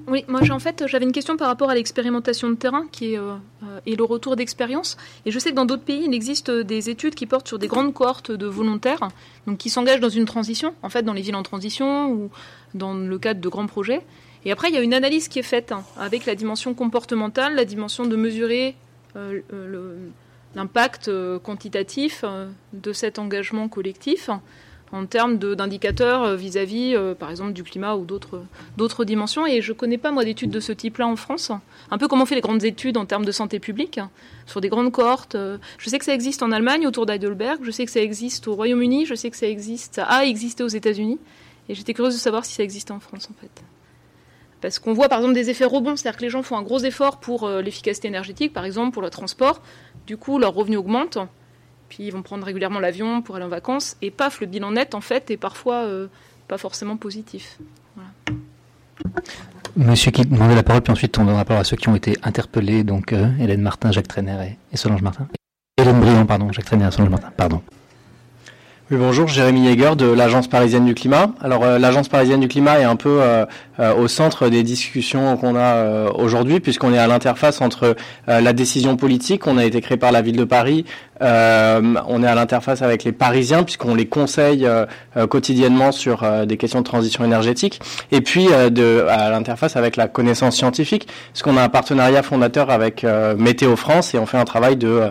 Oui, 0.07 0.25
moi 0.27 0.41
en 0.49 0.59
fait 0.59 0.85
j'avais 0.87 1.05
une 1.05 1.11
question 1.11 1.37
par 1.37 1.47
rapport 1.47 1.69
à 1.69 1.75
l'expérimentation 1.75 2.49
de 2.49 2.55
terrain 2.55 2.85
qui 2.91 3.13
est, 3.13 3.17
euh, 3.17 3.35
euh, 3.63 3.79
et 3.85 3.95
le 3.95 4.03
retour 4.03 4.35
d'expérience. 4.35 4.97
Et 5.25 5.31
je 5.31 5.39
sais 5.39 5.51
que 5.51 5.55
dans 5.55 5.65
d'autres 5.65 5.83
pays 5.83 6.03
il 6.05 6.13
existe 6.13 6.51
des 6.51 6.89
études 6.89 7.15
qui 7.15 7.25
portent 7.25 7.47
sur 7.47 7.59
des 7.59 7.67
grandes 7.67 7.93
cohortes 7.93 8.31
de 8.31 8.45
volontaires, 8.45 9.09
donc 9.47 9.57
qui 9.57 9.69
s'engagent 9.69 9.99
dans 9.99 10.09
une 10.09 10.25
transition, 10.25 10.73
en 10.81 10.89
fait 10.89 11.03
dans 11.03 11.13
les 11.13 11.21
villes 11.21 11.35
en 11.35 11.43
transition 11.43 12.11
ou 12.11 12.29
dans 12.73 12.93
le 12.93 13.17
cadre 13.17 13.41
de 13.41 13.49
grands 13.49 13.67
projets. 13.67 14.01
Et 14.45 14.51
après 14.51 14.69
il 14.69 14.75
y 14.75 14.77
a 14.77 14.81
une 14.81 14.93
analyse 14.93 15.27
qui 15.27 15.39
est 15.39 15.43
faite 15.43 15.71
hein, 15.71 15.83
avec 15.97 16.25
la 16.25 16.35
dimension 16.35 16.73
comportementale, 16.73 17.55
la 17.55 17.65
dimension 17.65 18.05
de 18.05 18.15
mesurer 18.15 18.75
euh, 19.15 19.41
l'impact 20.55 21.09
quantitatif 21.43 22.25
de 22.73 22.93
cet 22.93 23.19
engagement 23.19 23.67
collectif 23.69 24.29
en 24.93 25.07
termes 25.07 25.37
d'indicateurs 25.37 26.23
euh, 26.23 26.35
vis-à-vis, 26.35 26.95
euh, 26.95 27.15
par 27.15 27.31
exemple, 27.31 27.51
du 27.51 27.63
climat 27.63 27.95
ou 27.95 28.05
d'autres 28.05 29.05
dimensions. 29.05 29.45
Et 29.47 29.61
je 29.61 29.71
ne 29.71 29.77
connais 29.77 29.97
pas, 29.97 30.11
moi, 30.11 30.23
d'études 30.23 30.51
de 30.51 30.59
ce 30.59 30.71
type-là 30.71 31.07
en 31.07 31.15
France. 31.15 31.51
Un 31.89 31.97
peu 31.97 32.07
comment 32.07 32.23
on 32.23 32.25
fait 32.27 32.35
les 32.35 32.41
grandes 32.41 32.63
études 32.63 32.95
en 32.95 33.05
termes 33.05 33.25
de 33.25 33.31
santé 33.31 33.59
publique, 33.59 33.99
sur 34.45 34.61
des 34.61 34.69
grandes 34.69 34.91
cohortes. 34.91 35.33
Euh, 35.33 35.57
je 35.79 35.89
sais 35.89 35.97
que 35.97 36.05
ça 36.05 36.13
existe 36.13 36.43
en 36.43 36.51
Allemagne, 36.51 36.85
autour 36.85 37.07
d'Heidelberg. 37.07 37.59
Je 37.63 37.71
sais 37.71 37.85
que 37.85 37.91
ça 37.91 38.01
existe 38.01 38.47
au 38.47 38.53
Royaume-Uni. 38.53 39.07
Je 39.07 39.15
sais 39.15 39.31
que 39.31 39.37
ça 39.37 39.47
existe, 39.47 39.99
a 39.99 40.25
existé 40.25 40.63
aux 40.63 40.67
États-Unis. 40.67 41.19
Et 41.69 41.75
j'étais 41.75 41.95
curieuse 41.95 42.13
de 42.13 42.19
savoir 42.19 42.45
si 42.45 42.53
ça 42.53 42.63
existe 42.63 42.91
en 42.91 42.99
France, 42.99 43.29
en 43.31 43.41
fait. 43.41 43.63
Parce 44.61 44.77
qu'on 44.77 44.93
voit 44.93 45.09
par 45.09 45.19
exemple 45.19 45.33
des 45.33 45.49
effets 45.49 45.65
rebonds, 45.65 45.95
c'est-à-dire 45.95 46.17
que 46.17 46.23
les 46.23 46.29
gens 46.29 46.43
font 46.43 46.55
un 46.55 46.61
gros 46.61 46.79
effort 46.79 47.19
pour 47.19 47.49
l'efficacité 47.49 48.07
énergétique, 48.07 48.53
par 48.53 48.63
exemple 48.63 48.93
pour 48.93 49.01
le 49.01 49.09
transport, 49.09 49.61
du 50.07 50.15
coup 50.15 50.39
leur 50.39 50.53
revenu 50.53 50.77
augmente, 50.77 51.17
puis 51.93 52.05
ils 52.05 52.11
vont 52.11 52.23
prendre 52.23 52.43
régulièrement 52.43 52.79
l'avion 52.79 53.21
pour 53.21 53.35
aller 53.35 53.45
en 53.45 53.49
vacances, 53.49 53.97
et 54.01 54.09
paf, 54.09 54.41
le 54.41 54.47
bilan 54.47 54.71
net, 54.71 54.95
en 54.95 55.01
fait, 55.01 55.29
est 55.29 55.37
parfois 55.37 55.83
euh, 55.83 56.07
pas 56.47 56.57
forcément 56.57 56.97
positif. 56.97 57.59
Monsieur 59.75 60.09
qui 60.09 60.23
demandait 60.25 60.55
la 60.55 60.63
parole, 60.63 60.81
puis 60.81 60.91
ensuite 60.91 61.15
on 61.19 61.21
donnera 61.21 61.41
la 61.41 61.45
parole 61.45 61.61
à 61.61 61.63
ceux 61.63 61.77
qui 61.77 61.89
ont 61.89 61.95
été 61.95 62.17
interpellés, 62.23 62.83
donc 62.83 63.13
euh, 63.13 63.27
Hélène 63.39 63.61
Martin, 63.61 63.91
Jacques 63.91 64.07
Trainer 64.07 64.57
et, 64.71 64.77
Solange 64.77 65.03
Martin. 65.03 65.27
Hélène 65.77 65.99
Briand, 65.99 66.25
pardon, 66.25 66.51
Jacques 66.51 66.65
Trainer 66.65 66.87
et 66.87 66.91
Solange 66.91 67.09
Martin, 67.09 67.31
pardon. 67.37 67.61
Oui, 68.89 68.97
bonjour, 68.97 69.27
Jérémy 69.27 69.65
Yeager 69.65 69.95
de 69.95 70.05
l'Agence 70.05 70.47
parisienne 70.47 70.85
du 70.85 70.93
climat. 70.93 71.31
Alors, 71.41 71.63
euh, 71.63 71.79
l'Agence 71.79 72.09
parisienne 72.09 72.39
du 72.39 72.47
climat 72.47 72.79
est 72.79 72.83
un 72.83 72.95
peu 72.95 73.21
au 73.97 74.07
centre 74.07 74.49
des 74.49 74.63
discussions 74.63 75.37
qu'on 75.37 75.55
a 75.55 76.11
aujourd'hui, 76.11 76.59
puisqu'on 76.59 76.93
est 76.93 76.97
à 76.97 77.07
l'interface 77.07 77.61
entre 77.61 77.95
la 78.27 78.53
décision 78.53 78.97
politique, 78.97 79.47
on 79.47 79.57
a 79.57 79.65
été 79.65 79.81
créé 79.81 79.97
par 79.97 80.11
la 80.11 80.21
ville 80.21 80.37
de 80.37 80.43
Paris, 80.43 80.85
euh, 81.23 81.81
on 82.07 82.23
est 82.23 82.27
à 82.27 82.35
l'interface 82.35 82.81
avec 82.81 83.03
les 83.03 83.11
Parisiens 83.11 83.63
puisqu'on 83.63 83.95
les 83.95 84.05
conseille 84.05 84.65
euh, 84.65 84.85
euh, 85.15 85.25
quotidiennement 85.25 85.91
sur 85.91 86.23
des 86.45 86.57
questions 86.57 86.79
de 86.79 86.85
transition 86.85 87.23
énergétique. 87.23 87.79
Et 88.11 88.21
puis 88.21 88.47
de, 88.47 89.05
à 89.09 89.29
l'interface 89.29 89.75
avec 89.75 89.95
la 89.95 90.07
connaissance 90.07 90.55
scientifique, 90.55 91.07
puisqu'on 91.31 91.57
a 91.57 91.63
un 91.63 91.69
partenariat 91.69 92.23
fondateur 92.23 92.69
avec 92.69 93.05
Météo 93.37 93.75
France 93.75 94.13
et 94.13 94.19
on 94.19 94.25
fait 94.25 94.37
un 94.37 94.45
travail 94.45 94.75
de 94.75 95.01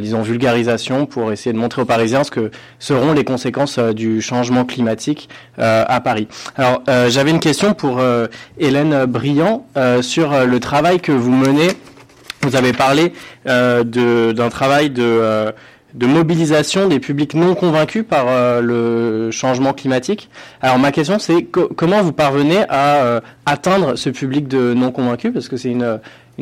disons 0.00 0.22
vulgarisation 0.22 1.06
pour 1.06 1.32
essayer 1.32 1.52
de 1.52 1.58
montrer 1.58 1.82
aux 1.82 1.86
Parisiens 1.86 2.24
ce 2.24 2.30
que 2.30 2.50
seront 2.78 3.12
les 3.12 3.24
conséquences 3.24 3.78
du 3.78 4.20
changement 4.20 4.64
climatique 4.64 5.28
à 5.58 6.00
Paris. 6.00 6.28
Alors 6.56 6.82
j'avais 7.08 7.30
une 7.30 7.40
question 7.40 7.74
pour 7.74 8.00
Hélène 8.58 9.04
Briand 9.06 9.66
sur 10.00 10.46
le 10.46 10.60
travail 10.60 11.00
que 11.00 11.12
vous 11.12 11.32
menez 11.32 11.68
vous 12.42 12.56
avez 12.56 12.72
parlé 12.72 13.12
euh, 13.46 13.84
d'un 14.32 14.48
travail 14.48 14.90
de, 14.90 15.02
euh, 15.02 15.52
de, 15.94 16.06
mobilisation 16.06 16.88
des 16.88 17.00
publics 17.00 17.34
non 17.34 17.54
convaincus 17.54 18.04
par 18.08 18.26
euh, 18.28 18.60
le 18.60 19.30
changement 19.30 19.72
climatique. 19.72 20.30
Alors 20.60 20.78
ma 20.78 20.92
question 20.92 21.18
c'est 21.18 21.44
comment 21.44 22.02
vous 22.02 22.12
parvenez 22.12 22.64
à 22.68 23.20
atteindre 23.46 23.96
ce 23.96 24.10
public 24.10 24.48
de 24.48 24.74
non 24.74 24.92
convaincus? 24.92 25.32
Parce 25.32 25.48
que 25.48 25.56
c'est 25.56 25.70
une, 25.70 25.98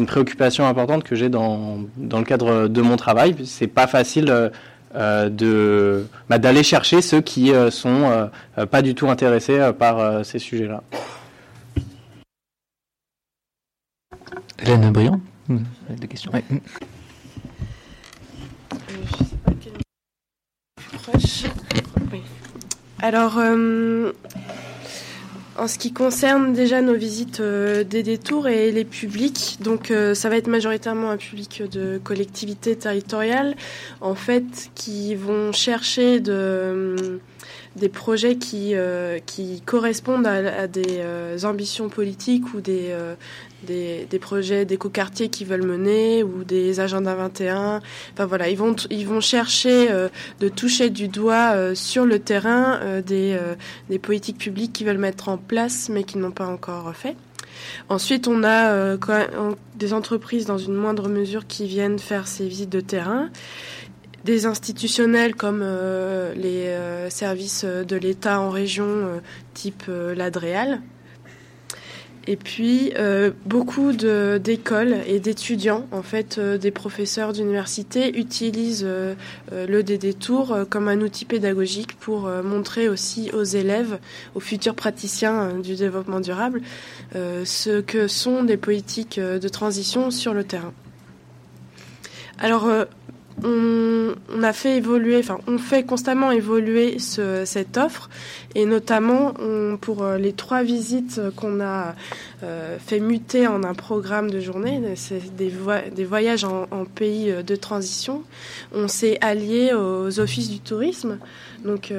préoccupation 0.07 0.67
importante 0.67 1.05
que 1.05 1.15
j'ai 1.17 1.31
dans, 1.31 1.79
dans 1.97 2.19
le 2.19 2.25
cadre 2.25 2.69
de 2.69 2.83
mon 2.83 2.97
travail. 2.97 3.35
C'est 3.47 3.67
pas 3.67 3.87
facile 3.87 4.51
de 4.95 6.07
bah, 6.29 6.39
d'aller 6.39 6.63
chercher 6.63 7.01
ceux 7.01 7.23
qui 7.23 7.53
sont 7.71 8.29
pas 8.71 8.83
du 8.83 8.95
tout 8.95 9.09
intéressés 9.09 9.71
par 9.79 10.25
ces 10.25 10.39
sujets-là. 10.39 10.83
Hélène 14.63 14.91
Briand? 14.91 15.21
Des 15.91 16.09
questions. 16.09 16.33
Alors, 22.99 23.39
euh, 23.39 24.13
en 25.59 25.69
ce 25.69 25.79
qui 25.79 25.93
concerne 25.93 26.53
déjà 26.53 26.81
nos 26.83 26.95
visites 26.95 27.41
euh, 27.41 27.85
des 27.85 28.03
détours 28.03 28.49
et 28.49 28.73
les 28.73 28.85
publics, 28.85 29.59
donc 29.61 29.91
euh, 29.91 30.15
ça 30.15 30.29
va 30.29 30.37
être 30.37 30.49
majoritairement 30.49 31.11
un 31.11 31.17
public 31.17 31.63
de 31.71 31.99
collectivités 32.03 32.77
territoriales, 32.77 33.55
en 34.01 34.15
fait, 34.15 34.71
qui 34.75 35.15
vont 35.15 35.53
chercher 35.53 36.21
de 36.21 37.21
des 37.77 37.89
projets 37.91 38.37
qui, 38.37 38.75
euh, 38.75 39.19
qui 39.25 39.61
correspondent 39.61 40.27
à, 40.27 40.67
des 40.67 40.99
euh, 40.99 41.39
ambitions 41.45 41.89
politiques 41.89 42.55
ou 42.55 42.61
des, 42.61 42.89
euh, 42.89 43.15
des, 43.65 44.19
projets 44.19 44.65
d'écoquartiers 44.65 45.29
qu'ils 45.29 45.47
veulent 45.47 45.67
mener 45.67 46.23
ou 46.23 46.43
des 46.43 46.81
agendas 46.81 47.15
21. 47.15 47.83
Enfin 48.15 48.27
voilà, 48.27 48.49
ils 48.49 48.57
vont, 48.57 48.75
ils 48.91 49.07
vont 49.07 49.21
chercher 49.21 49.89
de 50.41 50.49
toucher 50.49 50.89
du 50.89 51.09
doigt 51.09 51.75
sur 51.75 52.07
le 52.07 52.19
terrain 52.19 52.81
des, 53.03 53.39
des 53.91 53.99
politiques 53.99 54.39
publiques 54.39 54.73
qu'ils 54.73 54.87
veulent 54.87 54.97
mettre 54.99 55.29
en 55.29 55.37
place 55.37 55.89
mais 55.91 56.05
qui 56.05 56.17
n'ont 56.19 56.31
pas 56.31 56.47
encore 56.47 56.95
fait. 56.97 57.15
Ensuite, 57.89 58.27
on 58.27 58.43
a 58.43 58.97
des 59.77 59.93
entreprises 59.93 60.47
dans 60.47 60.59
une 60.59 60.75
moindre 60.75 61.09
mesure 61.09 61.47
qui 61.47 61.67
viennent 61.67 61.99
faire 61.99 62.27
ces 62.27 62.49
visites 62.49 62.71
de 62.71 62.81
terrain 62.81 63.29
des 64.27 64.45
institutionnels 64.45 65.35
comme 65.35 65.61
euh, 65.63 66.35
les 66.35 66.67
euh, 66.67 67.09
services 67.09 67.65
de 67.65 67.97
l'État 67.97 68.41
en 68.41 68.51
région, 68.51 68.85
euh, 68.87 69.21
type 69.55 69.85
l'Adréal. 69.89 70.83
Et 72.29 72.37
puis 72.37 72.93
euh, 72.99 73.31
beaucoup 73.45 73.93
d'écoles 73.93 74.97
et 75.07 75.21
d'étudiants, 75.21 75.87
en 75.93 76.03
fait, 76.03 76.39
euh, 76.39 76.59
des 76.59 76.73
professeurs 76.73 77.33
d'université 77.33 78.19
utilisent 78.19 78.85
euh, 78.85 79.15
le 79.53 79.83
DD 79.83 80.15
Tour 80.15 80.59
comme 80.69 80.89
un 80.89 81.01
outil 81.01 81.25
pédagogique 81.25 81.97
pour 81.99 82.29
montrer 82.29 82.89
aussi 82.89 83.31
aux 83.33 83.45
élèves, 83.45 83.99
aux 84.35 84.41
futurs 84.41 84.75
praticiens 84.75 85.59
du 85.59 85.77
développement 85.77 86.21
durable, 86.21 86.63
ce 87.15 87.81
que 87.81 88.09
sont 88.09 88.43
des 88.43 88.57
politiques 88.57 89.21
de 89.21 89.49
transition 89.49 90.11
sur 90.11 90.35
le 90.35 90.45
terrain. 90.45 90.73
Alors, 92.39 92.69
on, 93.45 94.43
a 94.43 94.53
fait 94.53 94.77
évoluer, 94.77 95.19
enfin, 95.19 95.39
on 95.47 95.59
fait 95.59 95.85
constamment 95.85 96.31
évoluer 96.31 96.99
cette 96.99 97.77
offre, 97.77 98.09
et 98.55 98.65
notamment 98.65 99.35
pour 99.81 100.03
euh, 100.03 100.17
les 100.17 100.33
trois 100.33 100.63
visites 100.63 101.21
qu'on 101.37 101.61
a 101.61 101.95
euh, 102.43 102.79
fait 102.79 103.01
muter 103.01 103.47
en 103.47 103.63
un 103.65 103.75
programme 103.75 104.31
de 104.31 104.41
journée, 104.41 104.81
des, 105.37 106.05
voyages 106.05 106.45
en, 106.45 106.85
pays 106.87 107.31
euh, 107.31 107.43
de 107.43 107.57
transition. 107.57 108.23
On 108.73 108.89
s'est 108.89 109.19
allié 109.21 109.73
aux 109.75 110.21
offices 110.21 110.49
du 110.49 110.61
tourisme, 110.61 111.19
donc 111.65 111.93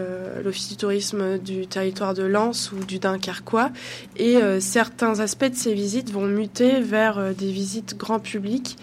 l'office 0.44 0.70
du 0.70 0.78
tourisme 0.78 1.38
du 1.38 1.68
territoire 1.68 2.14
de 2.14 2.24
Lens 2.24 2.72
ou 2.72 2.84
du 2.84 3.00
Dunkerquois, 3.00 3.72
et 4.16 4.38
certains 4.60 5.20
aspects 5.20 5.50
de 5.50 5.56
ces 5.56 5.74
visites 5.74 6.12
vont 6.12 6.26
muter 6.26 6.82
vers 6.82 7.34
des 7.34 7.52
visites 7.52 7.98
grand 7.98 8.20
public 8.20 8.78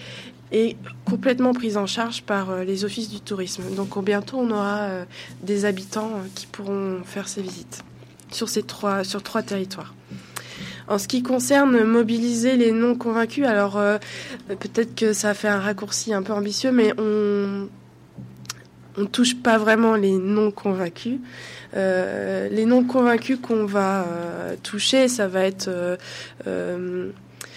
complètement 1.05 1.53
prise 1.53 1.77
en 1.77 1.87
charge 1.87 2.23
par 2.23 2.51
euh, 2.51 2.65
les 2.65 2.85
offices 2.85 3.11
du 3.11 3.21
tourisme. 3.21 3.63
Donc 3.77 4.03
bientôt, 4.05 4.39
on 4.39 4.51
aura 4.51 4.83
euh, 4.83 5.05
des 5.43 5.65
habitants 5.65 6.11
euh, 6.15 6.27
qui 6.35 6.47
pourront 6.47 7.03
faire 7.05 7.29
ces 7.29 7.43
visites 7.43 7.85
sur 8.31 8.49
ces 8.49 8.63
trois, 8.63 9.05
sur 9.05 9.23
trois 9.23 9.43
territoires. 9.43 9.95
En 10.89 10.99
ce 10.99 11.09
qui 11.09 11.23
concerne 11.23 11.85
mobiliser 11.85 12.57
les 12.57 12.73
non 12.73 12.95
convaincus, 12.95 13.47
alors 13.47 13.81
peut-être 14.49 14.95
que 14.95 15.15
ça 15.15 15.33
fait 15.33 15.49
un 15.49 15.61
raccourci 15.61 16.13
un 16.13 16.23
peu 16.23 16.35
ambitieux, 16.35 16.73
mais 16.73 16.93
on 16.99 17.69
on 18.97 19.07
touche 19.07 19.35
pas 19.35 19.57
vraiment 19.57 19.95
les 19.95 20.13
non 20.13 20.51
convaincus. 20.51 21.21
les 21.75 22.65
non 22.67 22.85
convaincus 22.85 23.39
qu'on 23.41 23.65
va 23.65 24.05
toucher, 24.63 25.09
ça 25.09 25.27
va 25.27 25.45
être 25.45 25.71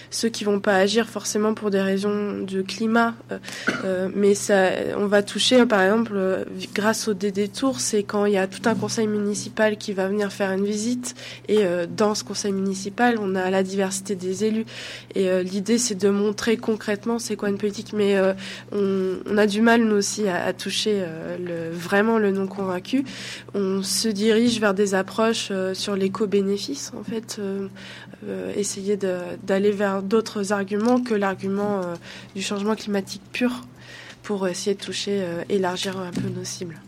ceux 0.10 0.30
qui 0.30 0.44
vont 0.44 0.60
pas 0.60 0.76
agir 0.76 1.08
forcément 1.08 1.54
pour 1.54 1.70
des 1.70 1.82
raisons 1.82 2.40
de 2.42 2.62
climat, 2.62 3.14
euh, 3.32 3.38
euh, 3.84 4.10
mais 4.16 4.36
ça, 4.36 4.70
on 4.98 5.08
va 5.08 5.24
toucher, 5.24 5.66
par 5.66 5.82
exemple, 5.82 6.14
euh, 6.16 6.44
grâce 6.74 7.08
au 7.08 7.14
DD 7.14 7.50
Tour, 7.50 7.80
c'est 7.80 8.04
quand 8.04 8.26
il 8.26 8.34
y 8.34 8.38
a 8.38 8.48
tout 8.48 8.62
un 8.66 8.76
conseil 8.76 9.08
municipal 9.08 9.78
qui 9.78 9.94
va 9.94 10.08
venir 10.08 10.32
faire 10.32 10.52
une 10.52 10.66
visite, 10.66 11.16
et 11.48 11.60
dans 11.96 12.16
ce 12.16 12.24
conseil 12.24 12.52
municipal, 12.52 13.18
on 13.20 13.36
a 13.36 13.50
la 13.50 13.64
diversité 13.64 14.16
des 14.16 14.46
élus, 14.46 14.66
et 15.16 15.44
l'idée 15.44 15.78
c'est 15.78 15.96
de 15.96 16.10
montrer 16.10 16.58
concrètement 16.58 17.20
c'est 17.20 17.36
quoi 17.36 17.50
une 17.50 17.58
politique, 17.58 17.94
mais 17.94 18.16
on, 18.72 19.38
a 19.38 19.48
du 19.48 19.62
mal 19.62 19.84
nous 19.84 19.96
aussi 19.96 20.28
à, 20.28 20.54
toucher 20.54 21.04
vraiment 21.72 22.18
le 22.18 22.32
non 22.32 22.48
convaincu. 22.48 23.04
On 23.54 23.84
se 23.84 24.08
dirige 24.08 24.60
vers 24.60 24.74
des 24.74 24.96
approches 24.96 25.52
sur 25.74 25.96
l'éco-bénéfice, 25.96 26.92
en 26.98 27.04
fait, 27.04 27.40
essayer 28.56 28.98
d'aller 28.98 29.72
vers 29.72 29.97
d'autres 30.02 30.52
arguments 30.52 31.02
que 31.02 31.14
l'argument 31.14 31.82
euh, 31.84 31.96
du 32.36 32.42
changement 32.42 32.76
climatique 32.76 33.22
pur 33.32 33.66
pour 34.24 34.48
essayer 34.48 34.76
de 34.76 34.82
toucher, 34.82 35.22
euh, 35.22 35.44
élargir 35.50 35.98
un 35.98 36.12
peu 36.12 36.28
nos 36.30 36.44
cibles. 36.44 36.80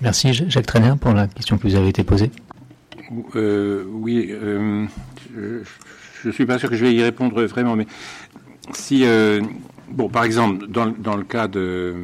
Merci 0.00 0.32
Jacques 0.32 0.66
Trainer 0.66 0.94
pour 0.98 1.12
la 1.12 1.26
question 1.26 1.58
que 1.58 1.68
vous 1.68 1.74
avez 1.74 1.88
été 1.88 2.04
posée. 2.04 2.30
Euh, 3.36 3.84
oui, 3.90 4.32
je 5.34 6.28
ne 6.28 6.32
suis 6.32 6.46
pas 6.46 6.58
sûr 6.58 6.70
que 6.70 6.76
je 6.76 6.84
vais 6.84 6.94
y 6.94 7.02
répondre 7.02 7.42
vraiment, 7.44 7.76
mais 7.76 7.86
si, 8.72 9.04
bon, 9.90 10.08
par 10.08 10.24
exemple, 10.24 10.66
dans, 10.68 10.86
dans 10.86 11.16
le 11.16 11.24
cas 11.24 11.48
de... 11.48 11.94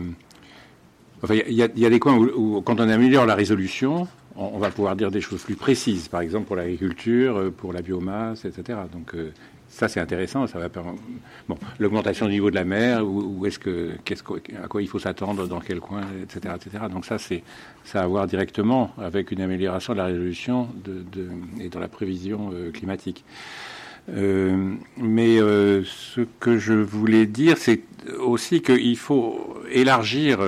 Enfin, 1.23 1.35
il 1.49 1.55
y, 1.55 1.81
y, 1.81 1.87
a 1.87 1.91
des 1.91 1.99
coins 1.99 2.19
où, 2.19 2.61
quand 2.61 2.79
on 2.81 2.89
améliore 2.89 3.25
la 3.25 3.35
résolution, 3.35 4.07
on, 4.37 4.59
va 4.59 4.71
pouvoir 4.71 4.97
dire 4.97 5.11
des 5.11 5.21
choses 5.21 5.43
plus 5.43 5.57
précises, 5.57 6.09
par 6.09 6.21
exemple 6.21 6.47
pour 6.47 6.57
l'agriculture, 6.57 7.37
euh, 7.37 7.51
pour 7.51 7.73
la 7.73 7.83
biomasse, 7.83 8.45
etc. 8.45 8.79
Donc 8.93 9.15
euh, 9.15 9.33
ça 9.69 9.89
c'est 9.89 10.01
intéressant, 10.01 10.47
ça 10.47 10.59
va 10.59 10.69
bon 10.69 11.59
l'augmentation 11.79 12.27
du 12.27 12.33
niveau 12.33 12.51
de 12.51 12.55
la 12.55 12.65
mer, 12.65 13.07
ou, 13.07 13.45
est-ce 13.47 13.59
que 13.59 13.93
à 14.63 14.69
quoi 14.69 14.83
il 14.83 14.89
faut 14.89 14.99
s'attendre, 14.99 15.47
dans 15.49 15.61
quel 15.61 15.81
coin, 15.81 16.03
etc., 16.23 16.55
etc. 16.57 16.85
Donc 16.91 17.05
ça 17.05 17.19
c'est 17.19 17.43
ça 17.85 18.01
a 18.01 18.05
à 18.05 18.07
voir 18.07 18.27
directement 18.27 18.93
avec 18.99 19.31
une 19.31 19.41
amélioration 19.41 19.93
de 19.93 19.99
la 19.99 20.07
résolution 20.07 20.69
de, 20.85 21.05
et 21.61 21.69
dans 21.69 21.81
la 21.81 21.89
prévision 21.89 22.51
euh, 22.53 22.71
climatique. 22.71 23.25
mais 24.09 25.39
ce 25.39 26.21
que 26.39 26.59
je 26.59 26.75
voulais 26.75 27.27
dire, 27.27 27.59
c'est 27.59 27.81
aussi 28.21 28.63
qu'il 28.63 28.97
faut 28.97 29.57
élargir 29.71 30.39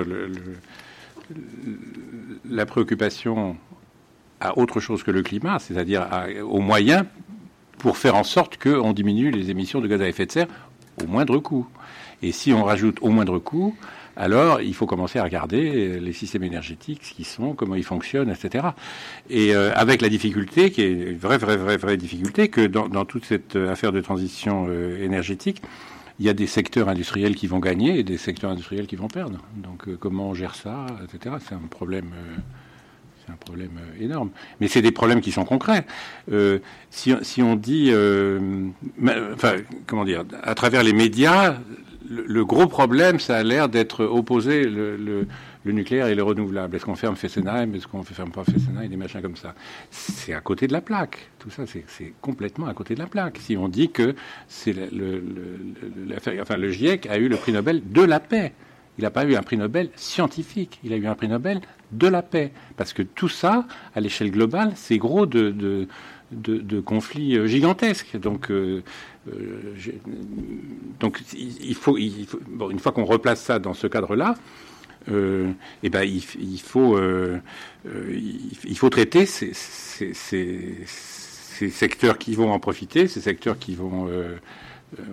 la 2.49 2.67
préoccupation 2.67 3.57
à 4.41 4.59
autre 4.59 4.81
chose 4.81 5.03
que 5.03 5.11
le 5.11 5.23
climat, 5.23 5.59
c'est-à-dire 5.59 6.07
aux 6.45 6.61
moyens 6.61 7.05
pour 7.79 7.97
faire 7.97 8.17
en 8.17 8.25
sorte 8.25 8.59
qu'on 8.59 8.93
diminue 8.93 9.31
les 9.31 9.51
émissions 9.51 9.81
de 9.81 9.87
gaz 9.87 10.03
à 10.03 10.09
effet 10.09 10.27
de 10.27 10.33
serre 10.33 10.49
au 11.03 11.07
moindre 11.07 11.39
coût. 11.39 11.67
Et 12.23 12.33
si 12.33 12.53
on 12.53 12.65
rajoute 12.65 12.99
au 13.01 13.11
moindre 13.11 13.39
coût, 13.39 13.77
alors 14.17 14.61
il 14.61 14.75
faut 14.75 14.87
commencer 14.87 15.21
à 15.21 15.23
regarder 15.23 16.01
les 16.01 16.13
systèmes 16.13 16.43
énergétiques, 16.43 17.05
ce 17.05 17.15
qu'ils 17.15 17.25
sont, 17.25 17.55
comment 17.55 17.77
ils 17.77 17.85
fonctionnent, 17.85 18.31
etc. 18.31 18.67
Et 19.31 19.55
euh, 19.55 19.73
avec 19.75 20.03
la 20.03 20.09
difficulté, 20.09 20.73
qui 20.73 20.83
est 20.83 20.91
une 20.91 21.19
vraie, 21.19 21.39
vraie, 21.39 21.57
vraie, 21.57 21.77
vraie 21.77 21.97
difficulté, 21.97 22.49
que 22.49 22.67
dans, 22.67 23.05
toute 23.05 23.25
cette 23.25 23.55
affaire 23.55 23.93
de 23.93 24.01
transition 24.01 24.67
euh, 24.69 25.05
énergétique, 25.05 25.63
il 26.19 26.27
y 26.27 26.29
a 26.29 26.35
des 26.35 26.49
secteurs 26.49 26.89
industriels 26.89 27.37
qui 27.37 27.47
vont 27.47 27.61
gagner 27.61 28.01
et 28.01 28.03
des 28.03 28.19
secteurs 28.19 28.51
industriels 28.51 28.89
qui 28.89 28.97
vont 28.97 29.07
perdre. 29.07 29.39
Donc 29.55 29.87
euh, 29.87 29.97
comment 29.97 30.31
on 30.31 30.35
gère 30.35 30.57
ça, 30.57 30.87
etc. 31.05 31.37
C'est 31.39 31.55
un 31.55 31.69
problème 31.71 32.11
c'est 33.29 33.35
un 33.35 33.37
problème 33.37 33.79
euh, 33.79 34.05
énorme. 34.05 34.31
Mais 34.61 34.69
c'est 34.69 34.83
des 34.83 34.91
problèmes 34.91 35.21
qui 35.21 35.33
sont 35.33 35.45
concrets. 35.45 35.85
Euh, 36.33 36.59
si, 36.91 37.43
on 37.43 37.57
dit, 37.57 37.91
euh, 37.93 38.69
enfin, 39.35 39.57
comment 39.87 40.05
dire, 40.05 40.25
à 40.43 40.55
travers 40.55 40.83
les 40.83 40.93
médias, 40.93 41.57
le, 42.09 42.45
gros 42.45 42.67
problème, 42.67 43.21
ça 43.21 43.37
a 43.37 43.43
l'air 43.43 43.69
d'être 43.69 44.05
opposé 44.05 44.65
le, 44.65 45.27
nucléaire 45.67 46.07
et 46.07 46.15
le 46.15 46.23
renouvelable. 46.23 46.77
Est-ce 46.77 46.87
qu'on 46.87 46.95
ferme 46.95 47.17
Fessenheim? 47.17 47.75
Est-ce 47.75 47.87
qu'on 47.87 47.99
ne 47.99 48.05
ferme 48.05 48.31
pas 48.31 48.43
Fessenheim 48.45 48.89
Des 48.89 48.97
machins 48.97 49.21
comme 49.21 49.37
ça? 49.37 49.55
C'est 49.91 50.33
à 50.33 50.41
côté 50.41 50.67
de 50.67 50.73
la 50.73 50.81
plaque. 50.81 51.29
Tout 51.39 51.51
ça, 51.51 51.65
c'est 51.67 52.15
complètement 52.23 52.69
à 52.69 52.73
côté 52.73 52.95
de 52.95 53.01
la 53.01 53.07
plaque. 53.07 53.37
Si 53.39 53.55
on 53.59 53.69
dit 53.69 53.91
que 53.91 54.15
c'est 54.49 54.73
le, 54.73 55.23
enfin, 56.41 56.57
le 56.57 56.71
GIEC 56.71 57.07
a 57.07 57.19
eu 57.19 57.29
le 57.29 57.37
prix 57.37 57.53
Nobel 57.53 57.83
de 57.85 58.01
la 58.01 58.21
paix. 58.21 58.55
Il 58.99 59.03
n'a 59.03 59.11
pas 59.11 59.25
eu 59.25 59.37
un 59.37 59.43
prix 59.43 59.57
Nobel 59.57 59.91
scientifique, 59.95 60.81
il 60.83 60.93
a 60.93 60.97
eu 60.97 61.07
un 61.07 61.15
prix 61.15 61.29
Nobel 61.29 61.61
de 61.93 62.09
la 62.09 62.23
paix. 62.23 62.53
Parce 62.77 62.93
que 62.93 63.03
tout 63.03 63.29
ça, 63.29 63.65
à 63.95 64.01
l'échelle 64.01 64.31
globale, 64.31 64.73
c'est 64.75 64.99
gros 64.99 65.25
de, 65.25 65.87
de, 66.33 66.81
conflits 66.81 67.37
euh, 67.37 67.47
gigantesques. 67.47 68.17
Donc, 68.19 68.51
euh, 68.51 68.83
euh, 69.33 69.75
il 71.35 71.75
faut, 71.75 71.97
une 71.97 72.79
fois 72.79 72.93
qu'on 72.93 73.05
replace 73.05 73.43
ça 73.43 73.59
dans 73.59 73.75
ce 73.75 73.87
cadre-là, 73.87 74.35
eh 75.11 75.89
ben, 75.89 76.03
il, 76.03 76.21
faut, 76.61 77.01
il, 78.13 78.77
faut 78.77 78.91
traiter 78.91 79.25
ces, 79.25 79.55
secteurs 81.71 82.19
qui 82.19 82.35
vont 82.35 82.53
en 82.53 82.59
profiter, 82.59 83.09
ces 83.09 83.23
secteurs 83.23 83.59
qui 83.59 83.75
vont... 83.75 84.11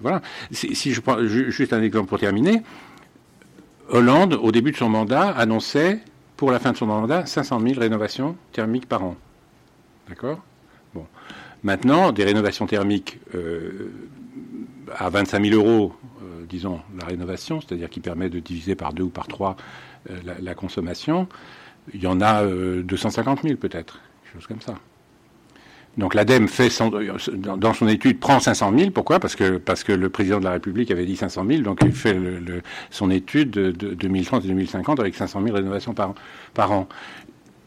voilà. 0.01 0.21
Si, 0.51 0.93
je 0.93 0.99
prends 0.99 1.25
juste 1.25 1.71
un 1.71 1.81
exemple 1.81 2.09
pour 2.09 2.19
terminer, 2.19 2.61
Hollande, 3.89 4.33
au 4.33 4.51
début 4.51 4.71
de 4.71 4.77
son 4.77 4.89
mandat, 4.89 5.29
annonçait 5.29 5.99
pour 6.37 6.51
la 6.51 6.59
fin 6.59 6.71
de 6.71 6.77
son 6.77 6.87
mandat 6.87 7.25
500 7.25 7.59
000 7.59 7.79
rénovations 7.79 8.35
thermiques 8.51 8.87
par 8.87 9.03
an. 9.03 9.15
D'accord? 10.09 10.39
Bon. 10.93 11.05
Maintenant, 11.63 12.11
des 12.11 12.23
rénovations 12.23 12.67
thermiques 12.67 13.19
euh, 13.33 13.91
à 14.95 15.09
25 15.09 15.43
000 15.45 15.55
euros, 15.55 15.95
euh, 16.21 16.45
disons, 16.47 16.81
la 16.99 17.05
rénovation, 17.05 17.61
c'est-à-dire 17.61 17.89
qui 17.89 17.99
permet 17.99 18.29
de 18.29 18.39
diviser 18.39 18.75
par 18.75 18.93
deux 18.93 19.03
ou 19.03 19.09
par 19.09 19.27
trois 19.27 19.55
euh, 20.09 20.19
la, 20.39 20.55
consommation, 20.55 21.27
il 21.93 22.01
y 22.01 22.07
en 22.07 22.21
a 22.21 22.43
250 22.45 23.43
000 23.43 23.57
peut-être, 23.57 23.99
quelque 24.23 24.33
chose 24.33 24.47
comme 24.47 24.61
ça. 24.61 24.75
Donc 25.97 26.13
l'ADEME 26.13 26.47
fait 26.49 26.69
dans 27.33 27.73
son 27.73 27.87
étude 27.87 28.19
prend 28.19 28.39
500 28.39 28.73
000. 28.77 28.91
Pourquoi? 28.91 29.19
Parce 29.19 29.35
que 29.35 29.57
parce 29.57 29.83
que 29.83 29.93
le 29.93 30.09
président 30.09 30.39
de 30.39 30.43
la 30.43 30.51
République 30.51 30.91
avait 30.91 31.05
dit 31.05 31.15
500 31.15 31.45
000. 31.47 31.61
Donc 31.61 31.79
il 31.85 31.93
fait 31.93 32.17
son 32.89 33.09
étude 33.09 33.51
de, 33.51 33.71
2030 33.71 34.43
et 34.43 34.47
2050 34.49 34.99
avec 34.99 35.15
500 35.15 35.41
000 35.43 35.55
rénovations 35.55 35.93
par, 35.93 36.13
par 36.53 36.71
an. 36.71 36.87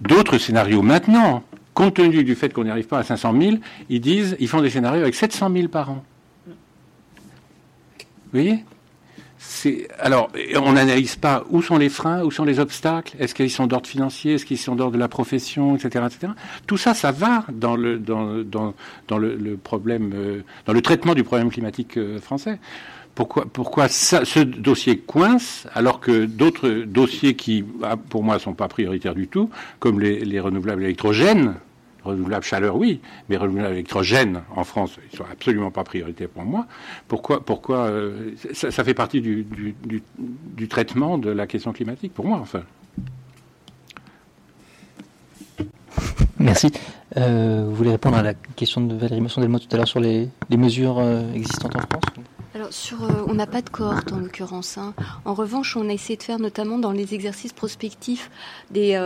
D'autres 0.02 0.36
scénarios 0.36 0.82
maintenant, 0.82 1.42
compte 1.73 1.94
tenu 1.94 2.23
du 2.23 2.34
fait 2.34 2.52
qu'on 2.52 2.65
n'y 2.65 2.70
arrive 2.70 2.86
pas 2.86 2.98
à 2.98 3.02
500 3.02 3.34
000, 3.40 3.57
ils 3.89 4.00
disent 4.00 4.36
ils 4.39 4.48
font 4.48 4.60
des 4.60 4.70
scénarios 4.70 5.02
avec 5.02 5.15
700 5.15 5.50
000 5.50 5.68
par 5.68 5.90
an. 5.90 6.05
Vous 6.47 6.55
voyez? 8.40 8.65
Alors, 9.99 10.31
on 10.57 10.73
n'analyse 10.73 11.17
pas 11.17 11.44
où 11.50 11.62
sont 11.62 11.78
les 11.78 11.89
freins, 11.89 12.23
où 12.23 12.31
sont 12.31 12.44
les 12.44 12.58
obstacles, 12.58 13.15
est-ce 13.18 13.34
qu'ils 13.34 13.50
sont 13.50 13.67
d'ordre 13.67 13.86
financier, 13.86 14.34
est-ce 14.34 14.44
qu'ils 14.44 14.58
sont 14.58 14.75
d'ordre 14.75 14.94
de 14.94 14.99
la 14.99 15.08
profession, 15.08 15.76
etc., 15.76 16.05
etc. 16.07 16.33
Tout 16.67 16.76
ça, 16.76 16.94
ça 16.94 17.12
va 17.12 17.44
dans 17.52 17.76
le, 17.76 17.99
dans, 17.99 18.42
dans, 18.44 18.75
dans 19.07 19.18
le, 19.18 19.57
problème, 19.57 20.12
euh, 20.15 20.41
dans 20.67 20.73
le 20.73 20.83
traitement 20.83 21.15
du 21.15 21.25
problème 21.25 21.50
climatique 21.50 21.97
euh, 21.97 22.18
français. 22.20 22.58
Pourquoi, 23.15 23.47
pourquoi 23.52 23.89
ça, 23.89 24.25
ce 24.25 24.39
dossier 24.41 24.99
coince 24.99 25.67
alors 25.75 25.99
que 25.99 26.25
d'autres 26.25 26.68
dossiers 26.86 27.34
qui, 27.34 27.65
ah, 27.83 27.97
pour 27.97 28.23
moi, 28.23 28.39
sont 28.39 28.55
pas 28.55 28.68
prioritaires 28.68 29.15
du 29.15 29.26
tout, 29.26 29.50
comme 29.81 30.00
les, 30.00 30.25
les 30.25 30.39
renouvelables 30.39 30.84
électrogènes, 30.84 31.55
renouvelables 32.08 32.44
chaleur, 32.44 32.76
oui, 32.76 33.00
mais 33.28 33.36
renouvelables 33.36 33.74
électrogènes 33.74 34.42
en 34.54 34.64
France, 34.64 34.98
ils 35.12 35.16
sont 35.16 35.24
absolument 35.30 35.70
pas 35.70 35.84
prioritaires 35.84 36.28
pour 36.28 36.44
moi. 36.44 36.66
Pourquoi, 37.06 37.44
pourquoi 37.44 37.86
euh, 37.86 38.32
ça, 38.52 38.84
fait 38.84 38.94
partie 38.94 39.20
du, 39.20 39.44
du, 39.44 40.68
traitement 40.68 41.18
de 41.18 41.30
la 41.30 41.46
question 41.46 41.72
climatique 41.72 42.12
pour 42.14 42.26
moi, 42.26 42.38
enfin. 42.38 42.62
Merci. 46.38 46.70
Euh, 47.16 47.64
vous 47.66 47.74
voulez 47.74 47.90
répondre 47.90 48.16
à 48.16 48.22
la 48.22 48.34
question 48.34 48.80
de 48.80 48.94
Valérie 48.94 49.20
Masson-Delmo 49.20 49.58
tout 49.58 49.68
à 49.72 49.76
l'heure 49.76 49.88
sur 49.88 49.98
les, 49.98 50.28
les 50.50 50.56
mesures 50.56 50.98
euh, 50.98 51.32
existantes 51.34 51.74
en 51.76 51.80
France? 51.80 52.04
Alors, 52.54 52.72
sur, 52.72 52.98
on 53.28 53.34
n'a 53.34 53.46
pas 53.46 53.62
de 53.62 53.70
cohorte 53.70 54.12
en 54.12 54.18
l'occurrence. 54.18 54.78
Hein. 54.78 54.94
En 55.24 55.34
revanche, 55.34 55.76
on 55.76 55.88
a 55.88 55.92
essayé 55.92 56.16
de 56.16 56.22
faire 56.22 56.38
notamment 56.38 56.78
dans 56.78 56.92
les 56.92 57.14
exercices 57.14 57.52
prospectifs 57.52 58.30
des 58.70 58.98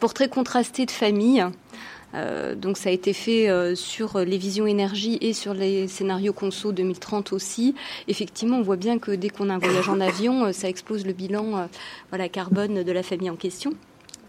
portraits 0.00 0.30
contrastés 0.30 0.86
de 0.86 0.90
familles. 0.90 1.46
Euh, 2.14 2.54
donc 2.54 2.76
ça 2.76 2.88
a 2.88 2.92
été 2.92 3.12
fait 3.12 3.48
euh, 3.48 3.74
sur 3.74 4.18
les 4.18 4.38
visions 4.38 4.66
énergie 4.66 5.18
et 5.20 5.32
sur 5.32 5.54
les 5.54 5.88
scénarios 5.88 6.32
conso 6.32 6.72
2030 6.72 7.32
aussi. 7.32 7.74
Effectivement, 8.08 8.58
on 8.58 8.62
voit 8.62 8.76
bien 8.76 8.98
que 8.98 9.12
dès 9.12 9.28
qu'on 9.28 9.50
a 9.50 9.54
un 9.54 9.58
voyage 9.58 9.88
en 9.88 10.00
avion, 10.00 10.46
euh, 10.46 10.52
ça 10.52 10.68
explose 10.68 11.06
le 11.06 11.12
bilan 11.12 11.68
carbone 12.32 12.82
de 12.82 12.92
la 12.92 13.02
famille 13.02 13.30
en 13.30 13.36
question. 13.36 13.72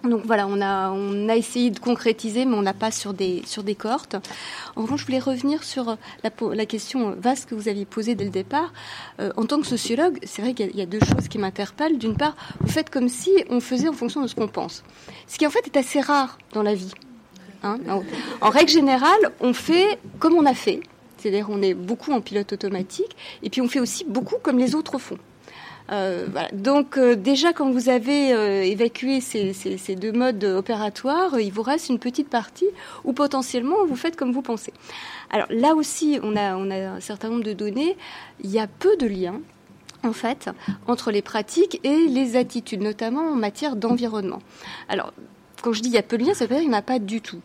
Donc 0.04 0.22
voilà, 0.26 0.48
on 0.48 0.62
a, 0.62 0.90
on 0.90 1.30
a 1.30 1.36
essayé 1.36 1.70
de 1.70 1.78
concrétiser, 1.78 2.46
mais 2.46 2.56
on 2.56 2.64
n'a 2.64 2.74
pas 2.74 2.90
sur 2.90 3.14
des, 3.14 3.44
sur 3.46 3.62
des 3.62 3.76
cohortes. 3.76 4.16
En 4.76 4.82
revanche, 4.82 5.02
je 5.02 5.06
voulais 5.06 5.20
revenir 5.20 5.64
sur 5.64 5.98
la, 6.24 6.32
la 6.54 6.66
question 6.66 7.16
vaste 7.20 7.48
que 7.48 7.54
vous 7.54 7.68
aviez 7.68 7.86
posée 7.86 8.16
dès 8.16 8.24
le 8.24 8.32
départ. 8.32 8.74
en 9.20 9.46
tant 9.46 9.60
que 9.60 9.68
sociologue, 9.68 10.18
c'est 10.24 10.42
vrai 10.42 10.56
qu'il 10.56 10.76
y, 10.76 10.82
a 10.82 10.88
deux 10.88 11.00
choses 11.00 11.28
qui 11.28 11.38
m'interpellent. 11.38 12.00
D'une 12.00 12.18
part, 12.18 12.36
vous 12.62 12.70
faites 12.70 12.90
comme 12.90 13.10
si 13.10 13.32
on 13.50 13.60
faisait 13.60 13.90
en 13.90 13.94
fonction 13.94 14.24
de 14.24 14.28
ce 14.28 14.34
qu'on 14.34 14.48
pense. 14.48 14.84
Ce 15.28 15.38
qui 15.38 15.46
en 15.46 15.52
fait 15.52 15.68
est 15.68 15.78
assez 15.78 16.02
rare 16.02 16.40
dans 16.54 16.64
la 16.64 16.74
vie. 16.74 16.94
Hein. 17.64 17.78
en 18.42 18.50
règle 18.50 18.70
générale, 18.70 19.32
on 19.40 19.54
fait 19.54 20.00
comme 20.20 20.34
on 20.34 20.46
a 20.46 20.54
fait. 20.54 20.82
C'est-à-dire 21.18 21.48
on 21.50 21.62
est 21.62 21.74
beaucoup 21.74 22.12
en 22.12 22.22
pilote 22.22 22.54
automatique 22.54 23.16
et 23.44 23.50
puis 23.50 23.62
on 23.62 23.68
fait 23.68 23.80
aussi 23.80 24.04
beaucoup 24.06 24.38
comme 24.42 24.58
les 24.58 24.74
autres 24.74 24.98
font. 24.98 25.18
Euh, 25.92 26.28
Donc 26.54 26.98
euh, 26.98 27.16
déjà 27.16 27.54
quand 27.54 27.70
vous 27.70 27.90
avez 27.90 28.34
euh, 28.34 28.64
évacué 28.64 29.20
ces, 29.20 29.96
deux 29.96 30.12
modes 30.12 30.44
opératoires, 30.44 31.40
il 31.40 31.52
vous 31.52 31.62
reste 31.62 31.90
une 31.90 32.00
petite 32.00 32.30
partie 32.30 32.68
où 33.04 33.14
potentiellement 33.14 33.86
vous 33.86 33.96
faites 33.96 34.16
comme 34.16 34.32
vous 34.32 34.42
pensez. 34.42 34.74
Alors 35.30 35.48
là 35.50 35.76
aussi, 35.76 36.20
on 36.24 36.36
a, 36.36 36.56
on 36.56 36.72
a 36.72 36.96
un 36.96 37.00
certain 37.00 37.30
nombre 37.30 37.44
de 37.44 37.54
données. 37.54 37.98
Il 38.44 38.50
y 38.50 38.60
a 38.60 38.68
peu 38.68 38.96
de 38.98 39.06
liens 39.06 39.42
en 40.04 40.14
fait, 40.14 40.50
entre 40.88 41.12
les 41.12 41.22
pratiques 41.22 41.80
et 41.84 42.08
les 42.08 42.36
attitudes, 42.36 42.82
notamment 42.82 43.22
en 43.22 43.36
matière 43.36 43.76
d'environnement. 43.76 44.42
Alors, 44.90 45.14
quand 45.62 45.74
je 45.74 45.82
dis 45.82 45.90
il 45.90 45.96
y 45.96 45.98
a 45.98 46.04
peu 46.04 46.18
de 46.18 46.26
liens, 46.26 46.34
ça 46.34 46.46
veut 46.46 46.50
dire 46.50 46.60
qu'il 46.60 46.70
n'y 46.70 46.76
en 46.76 46.80
a 46.80 46.82
pas 46.82 47.00
du 47.00 47.22
tout. 47.22 47.40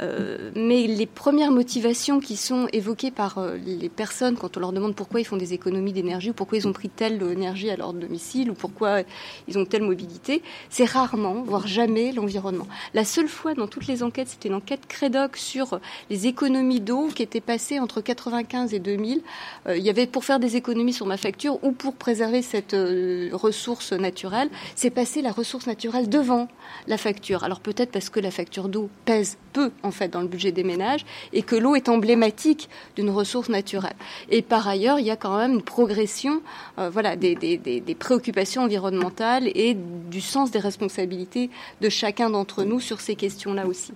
Euh, 0.00 0.50
mais 0.54 0.86
les 0.86 1.06
premières 1.06 1.50
motivations 1.50 2.20
qui 2.20 2.36
sont 2.36 2.68
évoquées 2.72 3.10
par 3.10 3.38
euh, 3.38 3.56
les 3.56 3.88
personnes 3.88 4.36
quand 4.36 4.56
on 4.56 4.60
leur 4.60 4.72
demande 4.72 4.94
pourquoi 4.94 5.20
ils 5.20 5.24
font 5.24 5.36
des 5.36 5.54
économies 5.54 5.92
d'énergie 5.92 6.30
ou 6.30 6.32
pourquoi 6.32 6.58
ils 6.58 6.68
ont 6.68 6.72
pris 6.72 6.88
telle 6.88 7.22
énergie 7.22 7.70
à 7.70 7.76
leur 7.76 7.92
domicile 7.92 8.50
ou 8.50 8.54
pourquoi 8.54 9.02
ils 9.48 9.58
ont 9.58 9.64
telle 9.64 9.82
mobilité, 9.82 10.42
c'est 10.70 10.84
rarement, 10.84 11.42
voire 11.42 11.66
jamais 11.66 12.12
l'environnement. 12.12 12.66
La 12.94 13.04
seule 13.04 13.28
fois 13.28 13.54
dans 13.54 13.66
toutes 13.66 13.86
les 13.86 14.02
enquêtes, 14.02 14.28
c'était 14.28 14.48
une 14.48 14.54
enquête 14.54 14.86
Crédoc 14.88 15.36
sur 15.36 15.80
les 16.10 16.26
économies 16.26 16.80
d'eau 16.80 17.08
qui 17.08 17.22
était 17.22 17.40
passée 17.40 17.80
entre 17.80 18.00
95 18.00 18.72
et 18.74 18.78
2000. 18.78 19.20
Euh, 19.66 19.76
il 19.76 19.82
y 19.82 19.90
avait 19.90 20.06
pour 20.06 20.24
faire 20.24 20.38
des 20.38 20.56
économies 20.56 20.92
sur 20.92 21.06
ma 21.06 21.16
facture 21.16 21.62
ou 21.64 21.72
pour 21.72 21.94
préserver 21.94 22.42
cette 22.42 22.76
ressource 23.32 23.92
naturelle, 23.92 24.48
c'est 24.74 24.90
passer 24.90 25.22
la 25.22 25.32
ressource 25.32 25.66
naturelle 25.66 26.08
devant 26.08 26.48
la 26.86 26.98
facture. 26.98 27.44
Alors 27.44 27.57
peut-être 27.58 27.90
parce 27.90 28.10
que 28.10 28.20
la 28.20 28.30
facture 28.30 28.68
d'eau 28.68 28.88
pèse 29.04 29.36
en 29.82 29.90
fait 29.90 30.08
dans 30.08 30.20
le 30.20 30.28
budget 30.28 30.52
des 30.52 30.64
ménages 30.64 31.04
et 31.32 31.42
que 31.42 31.56
l'eau 31.56 31.74
est 31.74 31.88
emblématique 31.88 32.68
d'une 32.96 33.10
ressource 33.10 33.48
naturelle. 33.48 33.96
Et 34.30 34.42
par 34.42 34.66
ailleurs, 34.68 34.98
il 34.98 35.06
y 35.06 35.10
a 35.10 35.16
quand 35.16 35.36
même 35.36 35.54
une 35.54 35.62
progression 35.62 36.40
euh, 36.78 36.90
voilà, 36.90 37.16
des, 37.16 37.96
préoccupations 37.98 38.62
environnementales 38.62 39.48
et 39.54 39.74
du 39.74 40.20
sens 40.20 40.50
des 40.50 40.58
responsabilités 40.58 41.50
de 41.80 41.88
chacun 41.88 42.30
d'entre 42.30 42.64
nous 42.64 42.80
sur 42.80 43.00
ces 43.00 43.14
questions-là 43.14 43.66
aussi. 43.66 43.92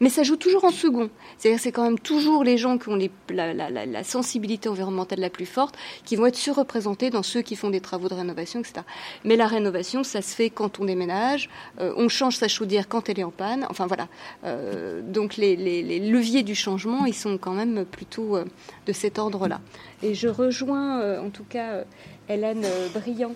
Mais 0.00 0.08
ça 0.08 0.22
joue 0.22 0.36
toujours 0.36 0.64
en 0.64 0.70
second. 0.70 1.10
C'est-à-dire 1.38 1.60
c'est 1.60 1.72
quand 1.72 1.84
même 1.84 1.98
toujours 1.98 2.44
les 2.44 2.58
gens 2.58 2.78
qui 2.78 2.88
ont 2.88 2.98
la, 3.28 4.04
sensibilité 4.04 4.68
environnementale 4.68 5.20
la 5.20 5.30
plus 5.30 5.46
forte 5.46 5.76
qui 6.04 6.16
vont 6.16 6.26
être 6.26 6.36
surreprésentés 6.36 7.10
dans 7.10 7.22
ceux 7.22 7.42
qui 7.42 7.56
font 7.56 7.70
des 7.70 7.80
travaux 7.80 8.08
de 8.08 8.14
rénovation, 8.14 8.60
etc. 8.60 8.80
Mais 9.24 9.36
la 9.36 9.46
rénovation, 9.46 10.02
ça 10.02 10.22
se 10.22 10.34
fait 10.34 10.50
quand 10.50 10.80
on 10.80 10.84
déménage, 10.84 11.48
euh, 11.80 11.92
on 11.96 12.08
change 12.08 12.36
sa 12.36 12.48
chaudière 12.48 12.88
quand 12.88 13.08
elle 13.08 13.20
est 13.20 13.24
en 13.24 13.30
panne. 13.30 13.66
Enfin 13.70 13.86
voilà. 13.86 14.08
Euh, 14.44 15.01
donc 15.08 15.36
les, 15.36 15.56
leviers 15.98 16.42
du 16.42 16.54
changement, 16.54 17.04
ils 17.06 17.14
sont 17.14 17.38
quand 17.38 17.52
même 17.52 17.84
plutôt 17.84 18.36
euh, 18.36 18.44
de 18.86 18.92
cet 18.92 19.18
ordre-là. 19.18 19.60
Et 20.02 20.14
je 20.14 20.28
rejoins 20.28 21.00
euh, 21.00 21.20
en 21.20 21.30
tout 21.30 21.44
cas 21.48 21.72
euh, 21.72 21.84
Hélène 22.28 22.64
Briand 22.94 23.34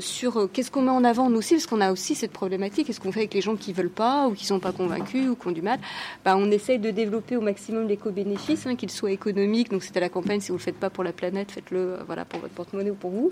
sur 0.00 0.50
qu'est-ce 0.52 0.72
qu'on 0.72 0.82
met 0.82 0.90
en 0.90 1.04
avant 1.04 1.30
nous 1.30 1.38
aussi, 1.38 1.54
parce 1.54 1.68
qu'on 1.68 1.80
a 1.80 1.92
aussi 1.92 2.16
cette 2.16 2.32
problématique, 2.32 2.88
qu'est-ce 2.88 2.98
qu'on 2.98 3.12
fait 3.12 3.20
avec 3.20 3.34
les 3.34 3.40
gens 3.40 3.54
qui 3.54 3.72
veulent 3.72 3.88
pas 3.88 4.26
ou 4.26 4.34
qui 4.34 4.44
sont 4.44 4.58
pas 4.58 4.72
convaincus 4.72 5.28
ou 5.28 5.36
qui 5.36 5.46
ont 5.46 5.52
du 5.52 5.62
mal? 5.62 5.78
Bah, 6.24 6.36
on 6.36 6.50
essaye 6.50 6.80
de 6.80 6.90
développer 6.90 7.36
au 7.36 7.40
maximum 7.40 7.86
l'éco-bénéfice, 7.86 8.66
hein, 8.66 8.74
qu'ils 8.74 8.90
soient 8.90 9.12
économiques. 9.12 9.70
Donc 9.70 9.84
c'est 9.84 9.96
à 9.96 10.00
la 10.00 10.08
campagne, 10.08 10.40
si 10.40 10.48
vous 10.48 10.58
le 10.58 10.62
faites 10.62 10.78
pas 10.78 10.90
pour 10.90 11.04
la 11.04 11.12
planète, 11.12 11.52
faites-le 11.52 11.98
voilà 12.06 12.24
pour 12.24 12.40
votre 12.40 12.54
porte-monnaie 12.54 12.90
ou 12.90 12.96
pour 12.96 13.12
vous. 13.12 13.30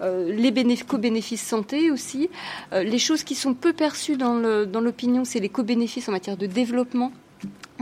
Les 0.00 0.76
co-bénéfices 0.86 1.42
santé 1.42 1.90
aussi. 1.90 2.30
les 2.72 2.98
choses 2.98 3.22
qui 3.22 3.34
sont 3.34 3.54
peu 3.54 3.72
perçues 3.72 4.16
dans 4.16 4.80
l'opinion, 4.80 5.24
c'est 5.24 5.40
les 5.40 5.48
co-bénéfices 5.48 6.08
en 6.08 6.12
matière 6.12 6.36
de 6.36 6.46
développement 6.46 7.12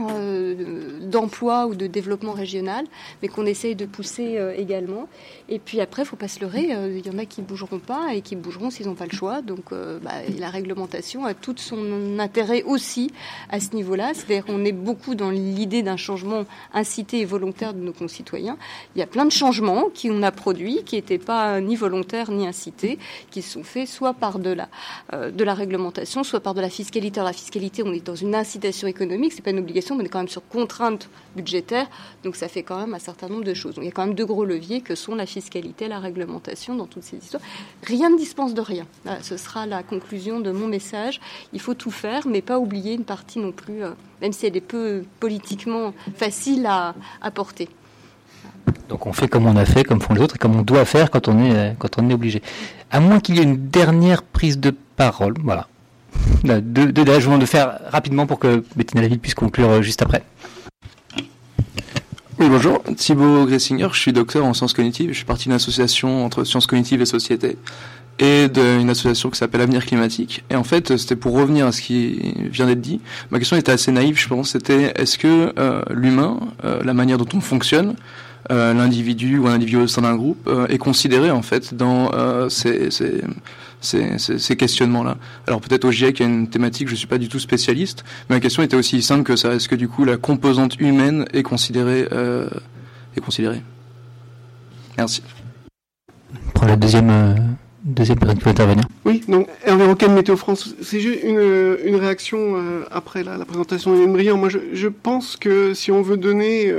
euh, 0.07 0.99
d'emploi 1.01 1.67
ou 1.67 1.75
de 1.75 1.87
développement 1.87 2.33
régional, 2.33 2.85
mais 3.21 3.27
qu'on 3.27 3.45
essaye 3.45 3.75
de 3.75 3.85
pousser 3.85 4.37
euh, 4.37 4.53
également. 4.55 5.07
Et 5.49 5.59
puis 5.59 5.81
après, 5.81 6.03
il 6.03 6.05
faut 6.05 6.15
pas 6.15 6.27
se 6.27 6.39
leurrer, 6.39 6.73
euh, 6.73 6.97
il 6.97 7.05
y 7.05 7.09
en 7.09 7.17
a 7.17 7.25
qui 7.25 7.41
bougeront 7.41 7.79
pas 7.79 8.13
et 8.13 8.21
qui 8.21 8.35
bougeront 8.35 8.69
s'ils 8.69 8.87
n'ont 8.87 8.95
pas 8.95 9.05
le 9.05 9.15
choix. 9.15 9.41
Donc 9.41 9.71
bah, 9.71 10.11
la 10.37 10.49
réglementation 10.49 11.25
a 11.25 11.33
tout 11.33 11.55
son 11.57 12.19
intérêt 12.19 12.63
aussi 12.63 13.11
à 13.49 13.59
ce 13.59 13.75
niveau-là. 13.75 14.11
C'est-à-dire 14.13 14.45
qu'on 14.45 14.63
est 14.65 14.71
beaucoup 14.71 15.15
dans 15.15 15.29
l'idée 15.29 15.83
d'un 15.83 15.97
changement 15.97 16.45
incité 16.73 17.19
et 17.19 17.25
volontaire 17.25 17.73
de 17.73 17.79
nos 17.79 17.93
concitoyens. 17.93 18.57
Il 18.95 18.99
y 18.99 19.01
a 19.01 19.07
plein 19.07 19.25
de 19.25 19.31
changements 19.31 19.85
qui 19.93 20.09
on 20.11 20.21
a 20.23 20.31
produits, 20.31 20.83
qui 20.85 20.95
n'étaient 20.95 21.17
pas 21.17 21.59
ni 21.61 21.75
volontaires 21.75 22.31
ni 22.31 22.47
incités, 22.47 22.99
qui 23.31 23.41
sont 23.41 23.63
faits 23.63 23.87
soit 23.87 24.13
par 24.13 24.39
de 24.39 24.51
la, 24.51 24.69
de 25.31 25.43
la 25.43 25.53
réglementation, 25.53 26.23
soit 26.23 26.39
par 26.39 26.53
de 26.53 26.61
la 26.61 26.69
fiscalité. 26.69 27.19
Alors 27.19 27.29
la 27.29 27.33
fiscalité, 27.33 27.83
on 27.83 27.93
est 27.93 28.05
dans 28.05 28.15
une 28.15 28.35
incitation 28.35 28.87
économique, 28.87 29.33
c'est 29.33 29.41
pas 29.41 29.51
une 29.51 29.59
obligation 29.59 29.88
mais 29.95 30.03
on 30.03 30.05
est 30.05 30.09
quand 30.09 30.19
même 30.19 30.27
sur 30.27 30.47
contrainte 30.47 31.09
budgétaire, 31.35 31.87
donc 32.23 32.35
ça 32.35 32.47
fait 32.47 32.63
quand 32.63 32.79
même 32.79 32.93
un 32.93 32.99
certain 32.99 33.29
nombre 33.29 33.43
de 33.43 33.53
choses. 33.53 33.75
il 33.77 33.85
y 33.85 33.87
a 33.87 33.91
quand 33.91 34.05
même 34.05 34.15
deux 34.15 34.25
gros 34.25 34.45
leviers 34.45 34.81
que 34.81 34.95
sont 34.95 35.15
la 35.15 35.25
fiscalité, 35.25 35.87
la 35.87 35.99
réglementation 35.99 36.75
dans 36.75 36.85
toutes 36.85 37.03
ces 37.03 37.17
histoires. 37.17 37.43
Rien 37.83 38.09
ne 38.09 38.17
dispense 38.17 38.53
de 38.53 38.61
rien. 38.61 38.85
ce 39.21 39.37
sera 39.37 39.65
la 39.65 39.83
conclusion 39.83 40.39
de 40.39 40.51
mon 40.51 40.67
message. 40.67 41.19
Il 41.53 41.61
faut 41.61 41.73
tout 41.73 41.91
faire, 41.91 42.27
mais 42.27 42.41
pas 42.41 42.59
oublier 42.59 42.93
une 42.93 43.03
partie 43.03 43.39
non 43.39 43.51
plus, 43.51 43.83
euh, 43.83 43.91
même 44.21 44.33
si 44.33 44.45
elle 44.45 44.57
est 44.57 44.61
peu 44.61 45.03
politiquement 45.19 45.93
facile 46.15 46.65
à, 46.65 46.93
porter. 47.33 47.69
Donc 48.87 49.05
on 49.05 49.13
fait 49.13 49.27
comme 49.27 49.45
on 49.45 49.55
a 49.55 49.65
fait, 49.65 49.83
comme 49.83 50.01
font 50.01 50.13
les 50.13 50.21
autres, 50.21 50.35
et 50.35 50.39
comme 50.39 50.55
on 50.55 50.63
doit 50.63 50.85
faire 50.85 51.11
quand 51.11 51.27
on 51.27 51.39
est, 51.39 51.75
quand 51.77 51.99
on 51.99 52.09
est 52.09 52.13
obligé. 52.13 52.41
À 52.91 52.99
moins 52.99 53.19
qu'il 53.19 53.35
y 53.35 53.39
ait 53.39 53.43
une 53.43 53.69
dernière 53.69 54.23
prise 54.23 54.59
de 54.59 54.71
parole. 54.95 55.35
Voilà. 55.43 55.67
Deux, 56.43 56.91
deux 56.91 57.19
je 57.19 57.29
vous 57.29 57.37
de 57.37 57.45
faire 57.45 57.79
rapidement 57.91 58.25
pour 58.25 58.39
que 58.39 58.63
Bettina 58.75 59.01
Laville 59.01 59.19
puisse 59.19 59.33
conclure 59.33 59.69
euh, 59.69 59.81
juste 59.81 60.01
après. 60.01 60.23
Oui, 62.39 62.47
bonjour. 62.49 62.81
Thibaut 62.95 63.45
Gressinger, 63.45 63.89
je 63.91 63.99
suis 63.99 64.13
docteur 64.13 64.45
en 64.45 64.53
sciences 64.53 64.73
cognitives. 64.73 65.09
Je 65.09 65.15
suis 65.15 65.25
partie 65.25 65.45
d'une 65.45 65.53
association 65.53 66.25
entre 66.25 66.45
sciences 66.45 66.67
cognitives 66.67 67.01
et 67.01 67.05
société 67.05 67.57
et 68.19 68.47
d'une 68.47 68.89
association 68.89 69.29
qui 69.29 69.37
s'appelle 69.37 69.61
Avenir 69.61 69.85
Climatique. 69.85 70.43
Et 70.49 70.55
en 70.55 70.63
fait, 70.63 70.97
c'était 70.97 71.15
pour 71.17 71.33
revenir 71.33 71.67
à 71.67 71.71
ce 71.71 71.81
qui 71.81 72.33
vient 72.49 72.65
d'être 72.65 72.81
dit. 72.81 73.01
Ma 73.31 73.39
question 73.39 73.57
était 73.57 73.71
assez 73.71 73.91
naïve, 73.91 74.17
je 74.17 74.27
pense. 74.27 74.51
C'était 74.51 74.93
est-ce 74.95 75.17
que 75.17 75.53
euh, 75.57 75.81
l'humain, 75.89 76.39
euh, 76.63 76.81
la 76.83 76.93
manière 76.93 77.17
dont 77.17 77.27
on 77.33 77.41
fonctionne, 77.41 77.95
l'individu 78.49 79.37
ou 79.37 79.47
un 79.47 79.53
individu 79.53 79.77
au 79.77 79.87
sein 79.87 80.01
d'un 80.01 80.15
groupe, 80.15 80.49
est 80.69 80.79
considéré 80.79 81.29
en 81.29 81.43
fait 81.43 81.75
dans 81.75 82.09
ces 82.49 82.89
ces, 83.81 84.17
ces, 84.17 84.55
questionnements-là. 84.55 85.17
Alors 85.47 85.61
peut-être 85.61 85.85
au 85.85 85.91
GIEC, 85.91 86.19
il 86.19 86.23
y 86.23 86.25
a 86.25 86.29
une 86.29 86.49
thématique, 86.49 86.87
je 86.87 86.93
ne 86.93 86.97
suis 86.97 87.07
pas 87.07 87.17
du 87.17 87.29
tout 87.29 87.39
spécialiste, 87.39 88.03
mais 88.29 88.35
la 88.35 88.39
question 88.39 88.63
était 88.63 88.75
aussi 88.75 89.01
simple 89.01 89.23
que 89.23 89.35
ça. 89.35 89.53
Est-ce 89.53 89.69
que 89.69 89.75
du 89.75 89.87
coup 89.87 90.05
la 90.05 90.17
composante 90.17 90.79
humaine 90.79 91.25
est 91.33 91.43
considérée, 91.43 92.07
euh, 92.11 92.49
est 93.15 93.21
considérée? 93.21 93.61
Merci. 94.97 95.23
pour 96.53 96.65
la 96.65 96.75
deuxième, 96.75 97.57
deuxième 97.85 98.19
personne 98.19 98.37
qui 98.37 98.43
peut 98.43 98.49
intervenir. 98.49 98.83
Oui, 99.05 99.23
donc 99.27 99.47
Hervé 99.63 99.85
Roquet 99.85 100.07
de 100.07 100.13
Météo 100.13 100.35
France. 100.35 100.75
C'est 100.81 100.99
juste 100.99 101.23
une, 101.23 101.77
une 101.85 101.95
réaction 101.95 102.55
après 102.91 103.23
la, 103.23 103.37
la 103.37 103.45
présentation 103.45 103.93
d'Hélène 103.93 104.11
Briand. 104.11 104.37
Moi, 104.37 104.49
je, 104.49 104.59
je, 104.73 104.87
pense 104.89 105.37
que 105.37 105.73
si 105.73 105.89
on 105.89 106.01
veut 106.01 106.17
donner 106.17 106.73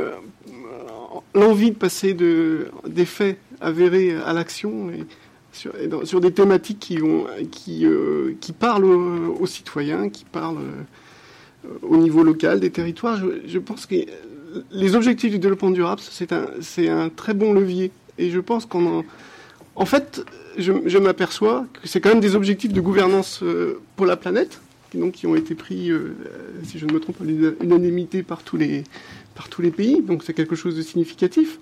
l'envie 1.35 1.71
de 1.71 1.77
passer 1.77 2.15
de, 2.15 2.71
des 2.89 3.05
faits 3.05 3.39
avérés 3.61 4.15
à 4.27 4.33
l'action, 4.33 4.91
et 4.91 5.07
sur, 5.53 6.21
des 6.21 6.33
thématiques 6.33 6.79
qui, 6.79 7.03
ont, 7.03 7.27
qui, 7.51 7.85
euh, 7.85 8.35
qui 8.41 8.53
parlent 8.53 8.85
aux, 8.85 9.47
citoyens, 9.47 10.09
qui 10.09 10.25
parlent 10.25 10.59
euh, 10.59 11.69
au 11.83 11.97
niveau 11.97 12.23
local 12.23 12.61
des 12.61 12.71
territoires. 12.71 13.21
Je, 13.47 13.59
pense 13.59 13.87
que 13.87 13.97
les 14.71 14.95
objectifs 14.95 15.31
du 15.31 15.39
développement 15.39 15.71
durable, 15.71 16.01
c'est 16.03 16.33
un, 16.33 16.47
c'est 16.61 16.89
un 16.89 17.09
très 17.09 17.35
bon 17.35 17.53
levier. 17.53 17.91
Et 18.19 18.31
je 18.31 18.41
pense 18.41 18.67
qu'on 18.67 19.05
en, 19.77 19.85
fait, 19.85 20.25
je, 20.59 20.99
m'aperçois 20.99 21.67
que 21.73 21.89
c'est 21.89 22.01
quand 22.01 22.11
même 22.11 22.21
des 22.21 22.35
objectifs 22.35 22.73
de 22.73 22.81
gouvernance 22.81 23.41
euh, 23.43 23.81
pour 23.97 24.07
la 24.07 24.17
planète, 24.17 24.61
qui, 24.91 24.99
donc, 24.99 25.13
qui 25.13 25.27
ont 25.27 25.37
été 25.37 25.55
pris, 25.55 25.91
si 26.65 26.79
je 26.79 26.87
ne 26.87 26.93
me 26.93 27.01
trompe 27.01 27.19
pas, 27.19 27.25
l'unanimité 27.25 28.23
par 28.23 28.43
tous 28.43 28.57
les, 28.57 28.85
par 29.35 29.49
tous 29.49 29.63
les 29.63 29.71
pays. 29.71 30.03
Donc 30.03 30.23
c'est 30.25 30.35
quelque 30.35 30.57
chose 30.57 30.77
de 30.77 30.83
significatif 30.83 31.59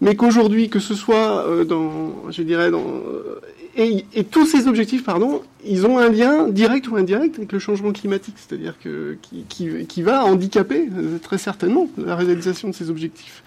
mais 0.00 0.16
qu'aujourd'hui, 0.16 0.70
que 0.70 0.78
ce 0.78 0.94
soit 0.94 1.46
euh, 1.46 1.64
dans, 1.64 2.30
je 2.30 2.42
dirais, 2.42 2.70
dans, 2.70 2.84
euh, 2.84 3.40
et, 3.76 4.24
tous 4.24 4.46
ces 4.46 4.66
objectifs, 4.66 5.04
pardon, 5.04 5.42
ils 5.64 5.86
ont 5.86 5.98
un 5.98 6.08
lien 6.08 6.48
direct 6.48 6.88
ou 6.88 6.96
indirect 6.96 7.36
avec 7.36 7.52
le 7.52 7.58
changement 7.58 7.92
climatique, 7.92 8.36
c'est-à-dire 8.36 8.74
que 8.82 9.18
qui, 9.20 10.02
va 10.02 10.24
handicaper 10.24 10.88
euh, 10.96 11.18
très 11.18 11.38
certainement 11.38 11.88
la 11.98 12.16
réalisation 12.16 12.68
de 12.68 12.74
ces 12.74 12.90
objectifs. 12.90 13.42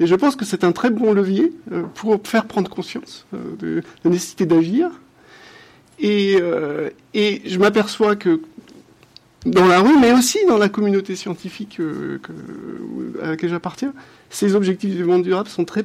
Et 0.00 0.06
je 0.06 0.14
pense 0.14 0.36
que 0.36 0.44
c'est 0.44 0.64
un 0.64 0.72
très 0.72 0.90
bon 0.90 1.12
levier 1.12 1.52
pour 1.94 2.20
faire 2.22 2.46
prendre 2.46 2.70
conscience 2.70 3.26
de 3.32 3.82
la 4.04 4.10
nécessité 4.12 4.46
d'agir. 4.46 4.90
Et, 5.98 6.38
je 6.38 7.58
m'aperçois 7.58 8.14
que 8.14 8.40
dans 9.44 9.66
la 9.66 9.80
rue, 9.80 9.98
mais 9.98 10.12
aussi 10.12 10.38
dans 10.46 10.56
la 10.56 10.68
communauté 10.68 11.16
scientifique 11.16 11.78
que, 11.78 12.20
à 13.20 13.30
laquelle 13.30 13.50
j'appartiens, 13.50 13.92
ces 14.30 14.54
objectifs 14.54 14.90
du 14.90 14.98
développement 14.98 15.18
durable 15.18 15.48
sont 15.48 15.64
très 15.64 15.84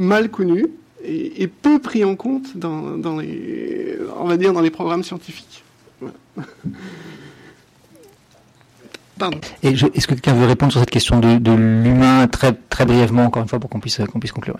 mal 0.00 0.30
connus 0.30 0.66
et, 1.04 1.42
et 1.42 1.46
peu 1.46 1.78
pris 1.78 2.04
en 2.04 2.16
compte 2.16 2.56
dans, 2.56 2.96
dans, 2.96 3.18
les, 3.18 3.96
on 4.18 4.24
va 4.24 4.36
dire, 4.36 4.52
dans 4.52 4.60
les 4.62 4.70
programmes 4.70 5.04
scientifiques. 5.04 5.62
Voilà. 6.00 6.14
Est-ce 9.62 10.06
que 10.06 10.14
quelqu'un 10.14 10.32
veut 10.34 10.46
répondre 10.46 10.72
sur 10.72 10.80
cette 10.80 10.90
question 10.90 11.20
de, 11.20 11.36
de 11.36 11.52
l'humain 11.52 12.26
très, 12.26 12.54
très 12.70 12.86
brièvement, 12.86 13.24
encore 13.24 13.42
une 13.42 13.48
fois, 13.48 13.60
pour 13.60 13.68
qu'on 13.68 13.80
puisse, 13.80 14.00
qu'on 14.10 14.18
puisse 14.18 14.32
conclure? 14.32 14.56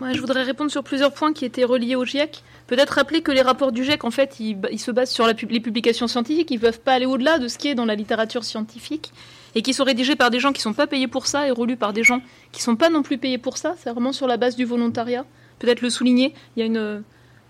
Ouais, 0.00 0.14
je 0.14 0.20
voudrais 0.20 0.42
répondre 0.42 0.70
sur 0.70 0.82
plusieurs 0.82 1.12
points 1.12 1.34
qui 1.34 1.44
étaient 1.44 1.64
reliés 1.64 1.94
au 1.94 2.06
GIEC. 2.06 2.42
Peut-être 2.66 2.94
rappeler 2.94 3.20
que 3.20 3.30
les 3.30 3.42
rapports 3.42 3.70
du 3.70 3.84
GIEC, 3.84 4.04
en 4.04 4.10
fait, 4.10 4.40
ils, 4.40 4.56
ils 4.72 4.80
se 4.80 4.90
basent 4.90 5.10
sur 5.10 5.26
la, 5.26 5.34
les 5.34 5.60
publications 5.60 6.08
scientifiques. 6.08 6.50
Ils 6.50 6.56
ne 6.56 6.60
peuvent 6.62 6.80
pas 6.80 6.94
aller 6.94 7.06
au-delà 7.06 7.38
de 7.38 7.46
ce 7.48 7.58
qui 7.58 7.68
est 7.68 7.74
dans 7.74 7.84
la 7.84 7.94
littérature 7.94 8.44
scientifique 8.44 9.12
et 9.54 9.62
qui 9.62 9.74
sont 9.74 9.84
rédigés 9.84 10.16
par 10.16 10.30
des 10.30 10.40
gens 10.40 10.52
qui 10.52 10.58
ne 10.60 10.64
sont 10.64 10.72
pas 10.72 10.86
payés 10.86 11.08
pour 11.08 11.26
ça 11.26 11.46
et 11.46 11.50
relus 11.50 11.76
par 11.76 11.92
des 11.92 12.02
gens 12.02 12.20
qui 12.52 12.60
ne 12.60 12.64
sont 12.64 12.76
pas 12.76 12.90
non 12.90 13.02
plus 13.02 13.18
payés 13.18 13.38
pour 13.38 13.58
ça. 13.58 13.74
C'est 13.78 13.90
vraiment 13.90 14.12
sur 14.12 14.26
la 14.26 14.36
base 14.36 14.56
du 14.56 14.64
volontariat. 14.64 15.24
Peut-être 15.58 15.82
le 15.82 15.90
souligner. 15.90 16.34
Il 16.56 16.60
y 16.60 16.62
a 16.62 16.66
une, 16.66 17.02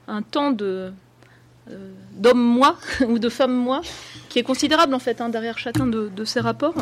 un 0.08 0.23
temps 0.23 0.50
de 0.50 0.92
euh, 1.70 1.91
d'hommes-moi 2.12 2.76
ou 3.08 3.18
de 3.18 3.28
femmes-moi 3.28 3.81
qui 4.28 4.39
est 4.39 4.42
considérable 4.42 4.94
en 4.94 4.99
fait 4.99 5.20
hein, 5.20 5.28
derrière 5.28 5.58
chacun 5.58 5.86
de, 5.86 6.24
ces 6.24 6.41
rapports. 6.41 6.74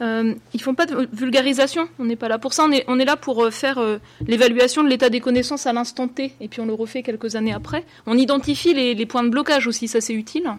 Euh, 0.00 0.34
ils 0.52 0.60
font 0.60 0.74
pas 0.74 0.86
de 0.86 1.08
vulgarisation, 1.12 1.88
on 1.98 2.04
n'est 2.04 2.16
pas 2.16 2.26
là 2.26 2.38
pour 2.38 2.54
ça, 2.54 2.64
on 2.64 2.72
est, 2.72 2.84
on 2.88 2.98
est 2.98 3.04
là 3.04 3.16
pour 3.16 3.44
euh, 3.44 3.50
faire 3.50 3.78
euh, 3.78 3.98
l'évaluation 4.26 4.82
de 4.82 4.88
l'état 4.88 5.10
des 5.10 5.20
connaissances 5.20 5.66
à 5.66 5.72
l'instant 5.72 6.08
T, 6.08 6.34
et 6.40 6.48
puis 6.48 6.60
on 6.60 6.66
le 6.66 6.72
refait 6.72 7.04
quelques 7.04 7.36
années 7.36 7.52
après. 7.52 7.84
On 8.06 8.18
identifie 8.18 8.74
les, 8.74 8.94
les 8.94 9.06
points 9.06 9.22
de 9.22 9.28
blocage 9.28 9.68
aussi, 9.68 9.86
ça 9.86 10.00
c'est 10.00 10.14
utile, 10.14 10.50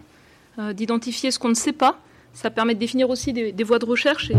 euh, 0.58 0.72
d'identifier 0.72 1.30
ce 1.30 1.38
qu'on 1.38 1.50
ne 1.50 1.54
sait 1.54 1.72
pas, 1.72 1.98
ça 2.34 2.50
permet 2.50 2.74
de 2.74 2.80
définir 2.80 3.08
aussi 3.08 3.32
des, 3.32 3.64
voies 3.64 3.78
de 3.78 3.86
recherche, 3.86 4.30
et 4.30 4.36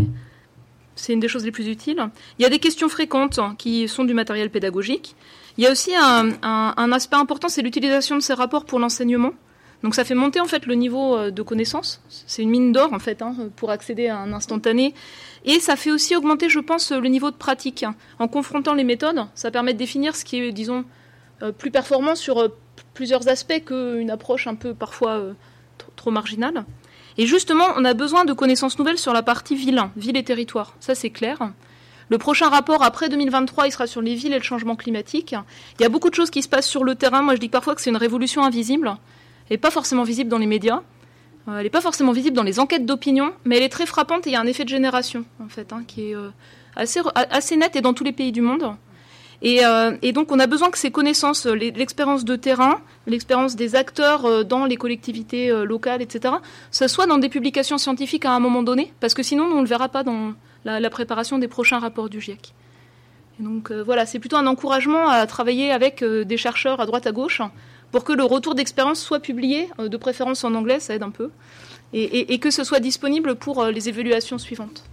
c'est 0.95 1.13
une 1.13 1.19
des 1.19 1.27
choses 1.27 1.45
les 1.45 1.51
plus 1.51 1.67
utiles. 1.67 2.09
Il 2.37 2.43
y 2.43 2.45
a 2.45 2.49
des 2.49 2.59
questions 2.59 2.89
fréquentes 2.89 3.39
qui 3.57 3.87
sont 3.87 4.03
du 4.03 4.13
matériel 4.13 4.51
pédagogique. 4.51 5.15
Il 5.57 5.63
y 5.63 5.67
a 5.67 5.71
aussi 5.71 5.93
un, 5.95 6.91
aspect 6.91 7.15
important, 7.15 7.49
c'est 7.49 7.61
l'utilisation 7.61 8.17
de 8.17 8.21
ces 8.21 8.33
rapports 8.33 8.65
pour 8.65 8.79
l'enseignement. 8.79 9.31
Donc 9.83 9.93
ça 9.93 10.03
fait 10.03 10.15
monter 10.15 10.39
en 10.39 10.45
fait 10.45 10.65
le 10.65 10.73
niveau 10.75 11.29
de 11.29 11.41
connaissance. 11.41 12.01
C'est 12.09 12.41
une 12.41 12.49
mine 12.49 12.71
d'or 12.71 12.91
en 12.93 12.99
fait 12.99 13.21
hein, 13.21 13.35
pour 13.55 13.71
accéder 13.71 14.07
à 14.07 14.17
un 14.17 14.33
instantané. 14.33 14.93
Et 15.43 15.59
ça 15.59 15.75
fait 15.75 15.91
aussi 15.91 16.15
augmenter, 16.15 16.49
je 16.49 16.59
pense, 16.59 16.91
le 16.91 17.07
niveau 17.07 17.29
de 17.29 17.35
pratique. 17.35 17.85
En 18.19 18.27
confrontant 18.27 18.73
les 18.73 18.83
méthodes, 18.83 19.25
ça 19.35 19.51
permet 19.51 19.73
de 19.73 19.77
définir 19.77 20.15
ce 20.15 20.25
qui 20.25 20.37
est, 20.37 20.51
disons, 20.51 20.85
plus 21.57 21.71
performant 21.71 22.15
sur 22.15 22.51
plusieurs 22.93 23.27
aspects 23.27 23.63
qu'une 23.65 24.09
approche 24.09 24.47
un 24.47 24.55
peu 24.55 24.73
parfois 24.73 25.21
trop 25.95 26.11
marginale. 26.11 26.65
Et 27.17 27.25
justement, 27.25 27.65
on 27.77 27.85
a 27.85 27.93
besoin 27.93 28.25
de 28.25 28.33
connaissances 28.33 28.77
nouvelles 28.77 28.97
sur 28.97 29.13
la 29.13 29.23
partie 29.23 29.55
ville, 29.55 29.81
ville 29.95 30.17
et 30.17 30.23
territoire. 30.23 30.73
Ça 30.79 30.95
c'est 30.95 31.09
clair. 31.09 31.37
Le 32.09 32.17
prochain 32.17 32.49
rapport 32.49 32.83
après 32.83 33.09
2023, 33.09 33.67
il 33.67 33.71
sera 33.71 33.87
sur 33.87 34.01
les 34.01 34.15
villes 34.15 34.33
et 34.33 34.37
le 34.37 34.43
changement 34.43 34.75
climatique. 34.75 35.33
Il 35.79 35.83
y 35.83 35.85
a 35.85 35.89
beaucoup 35.89 36.09
de 36.09 36.15
choses 36.15 36.29
qui 36.29 36.43
se 36.43 36.47
passent 36.47 36.67
sur 36.67 36.83
le 36.83 36.93
terrain. 36.93 37.23
Moi, 37.23 37.33
je 37.33 37.39
dis 37.39 37.49
parfois 37.49 37.73
que 37.73 37.81
c'est 37.81 37.89
une 37.89 37.97
révolution 37.97 38.43
invisible 38.43 38.97
n'est 39.49 39.57
pas 39.57 39.71
forcément 39.71 40.03
visible 40.03 40.29
dans 40.29 40.37
les 40.37 40.47
médias, 40.47 40.81
euh, 41.47 41.57
elle 41.57 41.63
n'est 41.63 41.69
pas 41.69 41.81
forcément 41.81 42.11
visible 42.11 42.35
dans 42.35 42.43
les 42.43 42.59
enquêtes 42.59 42.85
d'opinion, 42.85 43.33
mais 43.43 43.57
elle 43.57 43.63
est 43.63 43.69
très 43.69 43.85
frappante 43.85 44.25
et 44.27 44.31
il 44.31 44.33
y 44.33 44.35
a 44.35 44.41
un 44.41 44.47
effet 44.47 44.63
de 44.63 44.69
génération, 44.69 45.25
en 45.43 45.49
fait, 45.49 45.71
hein, 45.73 45.83
qui 45.87 46.09
est 46.09 46.15
euh, 46.15 46.29
assez, 46.75 47.01
assez 47.13 47.55
net 47.55 47.75
et 47.75 47.81
dans 47.81 47.93
tous 47.93 48.03
les 48.03 48.11
pays 48.11 48.31
du 48.31 48.41
monde. 48.41 48.75
Et, 49.41 49.65
euh, 49.65 49.97
et 50.01 50.11
donc, 50.11 50.31
on 50.31 50.39
a 50.39 50.47
besoin 50.47 50.69
que 50.69 50.77
ces 50.77 50.91
connaissances, 50.91 51.45
l'expérience 51.45 52.25
de 52.25 52.35
terrain, 52.35 52.81
l'expérience 53.07 53.55
des 53.55 53.75
acteurs 53.75 54.45
dans 54.45 54.65
les 54.65 54.77
collectivités 54.77 55.49
locales, 55.65 56.01
etc., 56.01 56.35
ce 56.71 56.87
soit 56.87 57.05
dans 57.05 57.17
des 57.17 57.29
publications 57.29 57.77
scientifiques 57.77 58.25
à 58.25 58.31
un 58.31 58.39
moment 58.39 58.63
donné, 58.63 58.93
parce 58.99 59.13
que 59.13 59.23
sinon, 59.23 59.45
on 59.45 59.55
ne 59.55 59.61
le 59.61 59.67
verra 59.67 59.89
pas 59.89 60.03
dans 60.03 60.33
la, 60.63 60.89
préparation 60.89 61.37
des 61.37 61.47
prochains 61.47 61.79
rapports 61.79 62.09
du 62.09 62.21
GIEC. 62.21 62.53
Et 63.39 63.43
donc, 63.43 63.71
voilà, 63.71 64.05
c'est 64.05 64.19
plutôt 64.19 64.37
un 64.37 64.47
encouragement 64.47 65.09
à 65.09 65.25
travailler 65.27 65.71
avec 65.71 66.03
des 66.03 66.37
chercheurs 66.37 66.79
à 66.79 66.85
droite 66.85 67.05
à 67.05 67.11
gauche 67.11 67.41
pour 67.95 68.03
que 68.03 68.11
le 68.11 68.25
retour 68.25 68.55
d'expérience 68.55 68.99
soit 68.99 69.21
publié, 69.21 69.69
euh, 69.79 69.87
de 69.87 69.95
préférence 69.95 70.43
en 70.43 70.53
anglais, 70.53 70.81
ça 70.81 70.93
aide 70.95 71.03
un 71.03 71.11
peu, 71.11 71.31
et, 71.93 72.39
que 72.39 72.51
ce 72.51 72.65
soit 72.65 72.81
disponible 72.81 73.35
pour 73.35 73.63
euh, 73.63 73.71
les 73.71 73.87
évaluations 73.87 74.37
suivantes. 74.37 74.83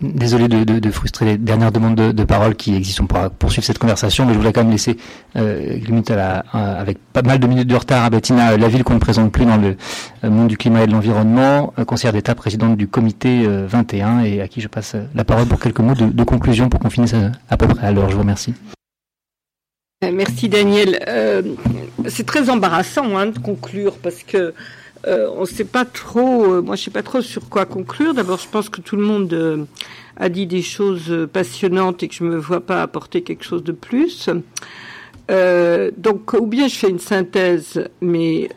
Désolé 0.00 0.48
de, 0.48 0.90
frustrer 0.90 1.24
les 1.24 1.38
dernières 1.38 1.72
demandes 1.72 1.94
de, 1.94 2.24
parole 2.24 2.54
qui 2.54 2.74
existent. 2.74 3.04
On 3.04 3.06
pourra 3.06 3.30
poursuivre 3.30 3.64
cette 3.64 3.78
conversation, 3.78 4.24
mais 4.24 4.32
je 4.32 4.38
voulais 4.38 4.52
quand 4.52 4.62
même 4.62 4.70
laisser, 4.70 4.96
euh, 5.36 5.76
limite 5.78 6.10
avec 6.10 6.98
pas 7.12 7.22
mal 7.22 7.38
de 7.38 7.46
minutes 7.46 7.68
de 7.68 7.74
retard, 7.74 8.04
à 8.04 8.10
Bettina 8.10 8.56
la 8.56 8.68
ville 8.68 8.84
qu'on 8.84 8.94
ne 8.94 8.98
présente 8.98 9.32
plus 9.32 9.44
dans 9.44 9.56
le 9.56 9.76
monde 10.28 10.48
du 10.48 10.56
climat 10.56 10.84
et 10.84 10.86
de 10.86 10.92
l'environnement, 10.92 11.72
conseillère 11.86 12.12
d'État, 12.12 12.34
présidente 12.34 12.76
du 12.76 12.88
comité 12.88 13.46
21, 13.46 14.20
et 14.20 14.40
à 14.40 14.48
qui 14.48 14.60
je 14.60 14.68
passe 14.68 14.96
la 15.14 15.24
parole 15.24 15.46
pour 15.46 15.60
quelques 15.60 15.80
mots 15.80 15.94
de, 15.94 16.24
conclusion 16.24 16.68
pour 16.68 16.80
qu'on 16.80 16.90
finisse 16.90 17.14
à, 17.48 17.56
peu 17.56 17.66
près 17.66 17.86
à 17.86 17.92
l'heure. 17.92 18.08
Je 18.08 18.14
vous 18.14 18.22
remercie. 18.22 18.54
Merci 20.02 20.48
Daniel. 20.48 21.02
Euh, 21.08 21.42
c'est 22.06 22.26
très 22.26 22.50
embarrassant 22.50 23.16
hein, 23.16 23.26
de 23.26 23.38
conclure 23.38 23.96
parce 23.96 24.22
que 24.22 24.52
euh, 25.06 25.30
on 25.36 25.42
ne 25.42 25.46
sait 25.46 25.64
pas 25.64 25.84
trop. 25.84 26.44
Euh, 26.44 26.62
moi, 26.62 26.76
je 26.76 26.84
sais 26.84 26.90
pas 26.90 27.02
trop 27.02 27.22
sur 27.22 27.48
quoi 27.48 27.64
conclure. 27.64 28.14
D'abord, 28.14 28.38
je 28.38 28.48
pense 28.48 28.68
que 28.68 28.80
tout 28.80 28.96
le 28.96 29.04
monde 29.04 29.32
euh, 29.32 29.64
a 30.16 30.28
dit 30.28 30.46
des 30.46 30.62
choses 30.62 31.28
passionnantes 31.32 32.02
et 32.02 32.08
que 32.08 32.14
je 32.14 32.24
me 32.24 32.36
vois 32.36 32.60
pas 32.60 32.82
apporter 32.82 33.22
quelque 33.22 33.44
chose 33.44 33.62
de 33.62 33.72
plus. 33.72 34.28
Donc, 35.28 36.32
ou 36.34 36.46
bien 36.46 36.68
je 36.68 36.76
fais 36.76 36.88
une 36.88 37.00
synthèse, 37.00 37.84
mais 38.00 38.48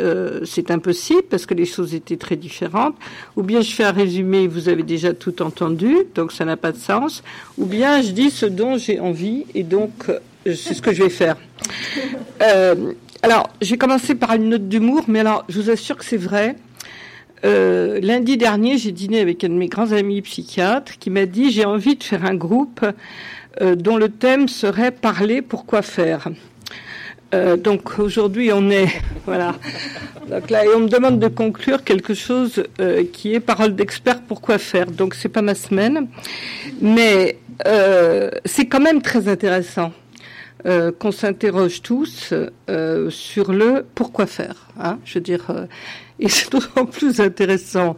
c'est 0.45 0.69
impossible 0.69 1.23
parce 1.23 1.47
que 1.47 1.55
les 1.55 1.65
choses 1.65 1.95
étaient 1.95 2.17
très 2.17 2.35
différentes. 2.35 2.95
Ou 3.35 3.41
bien 3.41 3.61
je 3.61 3.71
fais 3.71 3.83
un 3.83 3.91
résumé, 3.91 4.47
vous 4.47 4.69
avez 4.69 4.83
déjà 4.83 5.13
tout 5.13 5.41
entendu, 5.41 5.95
donc 6.13 6.31
ça 6.31 6.45
n'a 6.45 6.57
pas 6.57 6.71
de 6.71 6.77
sens. 6.77 7.23
Ou 7.57 7.65
bien 7.65 8.03
je 8.03 8.11
dis 8.11 8.29
ce 8.29 8.45
dont 8.45 8.77
j'ai 8.77 8.99
envie 8.99 9.45
et 9.55 9.63
donc 9.63 10.11
c'est 10.45 10.75
ce 10.75 10.81
que 10.81 10.93
je 10.93 11.03
vais 11.03 11.09
faire. 11.09 11.37
Alors, 13.21 13.49
je 13.61 13.71
vais 13.71 13.77
commencer 13.77 14.15
par 14.15 14.33
une 14.33 14.49
note 14.49 14.69
d'humour, 14.69 15.03
mais 15.07 15.19
alors, 15.19 15.43
je 15.49 15.59
vous 15.59 15.69
assure 15.69 15.97
que 15.97 16.05
c'est 16.05 16.17
vrai. 16.17 16.55
Euh, 17.45 17.99
lundi 18.01 18.37
dernier, 18.37 18.77
j'ai 18.77 18.91
dîné 18.91 19.19
avec 19.19 19.43
un 19.43 19.49
de 19.49 19.53
mes 19.53 19.67
grands 19.67 19.91
amis 19.91 20.21
psychiatres 20.21 20.97
qui 20.99 21.09
m'a 21.09 21.25
dit 21.25 21.51
j'ai 21.51 21.65
envie 21.65 21.95
de 21.95 22.03
faire 22.03 22.25
un 22.25 22.35
groupe 22.35 22.85
euh, 23.61 23.75
dont 23.75 23.97
le 23.97 24.09
thème 24.09 24.47
serait 24.47 24.91
parler 24.91 25.41
pourquoi 25.41 25.81
faire. 25.81 26.29
Euh, 27.35 27.57
donc 27.57 27.99
aujourd'hui 27.99 28.49
on 28.51 28.71
est 28.71 28.87
voilà 29.27 29.53
donc 30.27 30.49
là 30.49 30.65
et 30.65 30.69
on 30.75 30.79
me 30.79 30.87
demande 30.87 31.19
de 31.19 31.27
conclure 31.27 31.83
quelque 31.83 32.15
chose 32.15 32.63
euh, 32.81 33.03
qui 33.13 33.35
est 33.35 33.39
parole 33.39 33.75
d'expert 33.75 34.19
pourquoi 34.27 34.57
faire 34.57 34.87
donc 34.87 35.13
c'est 35.13 35.29
pas 35.29 35.43
ma 35.43 35.53
semaine 35.53 36.07
mais 36.81 37.37
euh, 37.67 38.31
c'est 38.45 38.65
quand 38.65 38.79
même 38.79 39.03
très 39.03 39.27
intéressant 39.27 39.91
euh, 40.65 40.91
qu'on 40.91 41.11
s'interroge 41.11 41.81
tous 41.81 42.33
euh, 42.69 43.09
sur 43.09 43.53
le 43.53 43.85
pourquoi 43.95 44.25
faire. 44.25 44.67
Hein, 44.79 44.99
je 45.05 45.15
veux 45.15 45.23
dire, 45.23 45.45
euh, 45.49 45.65
et 46.19 46.29
c'est 46.29 46.51
d'autant 46.51 46.85
plus 46.85 47.19
intéressant 47.19 47.95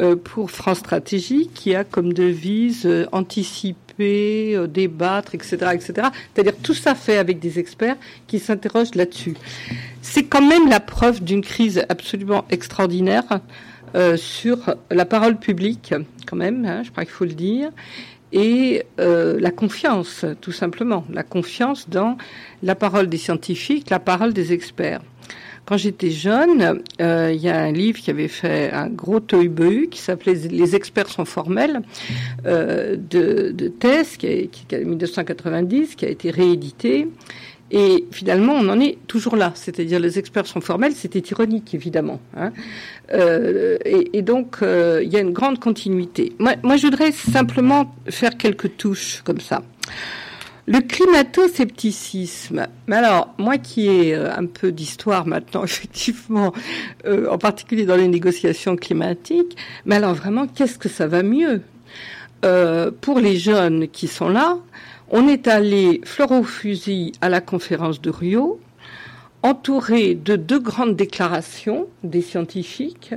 euh, 0.00 0.16
pour 0.16 0.50
France 0.50 0.78
Stratégie 0.78 1.50
qui 1.54 1.74
a 1.74 1.84
comme 1.84 2.12
devise 2.12 2.86
euh, 2.86 3.06
anticiper, 3.12 4.54
euh, 4.56 4.66
débattre, 4.66 5.34
etc., 5.34 5.56
etc. 5.74 6.08
C'est-à-dire 6.34 6.56
tout 6.62 6.74
ça 6.74 6.94
fait 6.94 7.18
avec 7.18 7.38
des 7.38 7.58
experts 7.58 7.96
qui 8.26 8.38
s'interrogent 8.38 8.94
là-dessus. 8.94 9.36
C'est 10.00 10.24
quand 10.24 10.46
même 10.46 10.68
la 10.68 10.80
preuve 10.80 11.22
d'une 11.22 11.42
crise 11.42 11.84
absolument 11.88 12.44
extraordinaire 12.50 13.40
sur 14.16 14.74
la 14.90 15.04
parole 15.04 15.38
publique, 15.38 15.92
quand 16.26 16.36
même. 16.36 16.64
Hein, 16.64 16.82
je 16.82 16.90
crois 16.90 17.04
qu'il 17.04 17.12
faut 17.12 17.26
le 17.26 17.34
dire 17.34 17.70
et 18.32 18.84
euh, 18.98 19.38
la 19.38 19.50
confiance, 19.50 20.24
tout 20.40 20.52
simplement, 20.52 21.04
la 21.10 21.22
confiance 21.22 21.88
dans 21.88 22.16
la 22.62 22.74
parole 22.74 23.08
des 23.08 23.18
scientifiques, 23.18 23.90
la 23.90 24.00
parole 24.00 24.32
des 24.32 24.52
experts. 24.52 25.02
Quand 25.64 25.76
j'étais 25.76 26.10
jeune, 26.10 26.82
euh, 27.00 27.32
il 27.32 27.40
y 27.40 27.48
a 27.48 27.56
un 27.56 27.70
livre 27.70 28.00
qui 28.00 28.10
avait 28.10 28.26
fait 28.26 28.72
un 28.72 28.88
gros 28.88 29.20
tohu 29.20 29.88
qui 29.88 30.00
s'appelait 30.00 30.34
Les 30.34 30.74
experts 30.74 31.08
sont 31.08 31.24
formels 31.24 31.82
euh, 32.46 32.96
de, 32.96 33.52
de 33.52 33.72
qui 34.18 34.26
est 34.26 34.50
qui, 34.50 34.74
est 34.74 34.84
1990, 34.84 35.94
qui 35.94 36.04
a 36.04 36.08
été 36.08 36.30
réédité. 36.30 37.06
Et 37.72 38.04
finalement, 38.10 38.52
on 38.52 38.68
en 38.68 38.78
est 38.78 38.98
toujours 39.06 39.34
là. 39.34 39.52
C'est-à-dire, 39.54 39.98
les 39.98 40.18
experts 40.18 40.46
sont 40.46 40.60
formels, 40.60 40.92
c'était 40.92 41.20
ironique, 41.20 41.74
évidemment. 41.74 42.20
Hein. 42.36 42.52
Euh, 43.14 43.78
et, 43.86 44.20
donc, 44.20 44.58
euh, 44.60 45.00
il 45.02 45.10
y 45.10 45.16
a 45.16 45.20
une 45.20 45.32
grande 45.32 45.58
continuité. 45.58 46.34
Moi, 46.38 46.76
je 46.76 46.82
voudrais 46.82 47.12
simplement 47.12 47.94
faire 48.10 48.36
quelques 48.36 48.76
touches 48.76 49.22
comme 49.24 49.40
ça. 49.40 49.62
Le 50.66 50.80
climato-scepticisme. 50.80 52.66
Mais 52.86 52.96
alors, 52.96 53.34
moi 53.38 53.56
qui 53.56 53.88
ai 53.88 54.14
euh, 54.14 54.32
un 54.36 54.44
peu 54.44 54.70
d'histoire 54.70 55.26
maintenant, 55.26 55.64
effectivement, 55.64 56.52
en 57.06 57.38
particulier 57.38 57.86
dans 57.86 57.96
les 57.96 58.06
négociations 58.06 58.76
climatiques, 58.76 59.56
mais 59.86 59.96
alors 59.96 60.14
vraiment, 60.14 60.46
qu'est-ce 60.46 60.78
que 60.78 60.90
ça 60.90 61.06
va 61.06 61.22
mieux 61.22 61.62
Pour 63.00 63.18
les 63.18 63.38
jeunes 63.38 63.88
qui 63.88 64.08
sont 64.08 64.28
là, 64.28 64.58
on 65.12 65.28
est 65.28 65.46
allé 65.46 66.00
fleur 66.04 66.32
au 66.32 66.42
fusil 66.42 67.12
à 67.20 67.28
la 67.28 67.42
conférence 67.42 68.00
de 68.00 68.08
Rio, 68.08 68.58
entouré 69.42 70.14
de 70.14 70.36
deux 70.36 70.58
grandes 70.58 70.96
déclarations 70.96 71.86
des 72.02 72.22
scientifiques, 72.22 73.14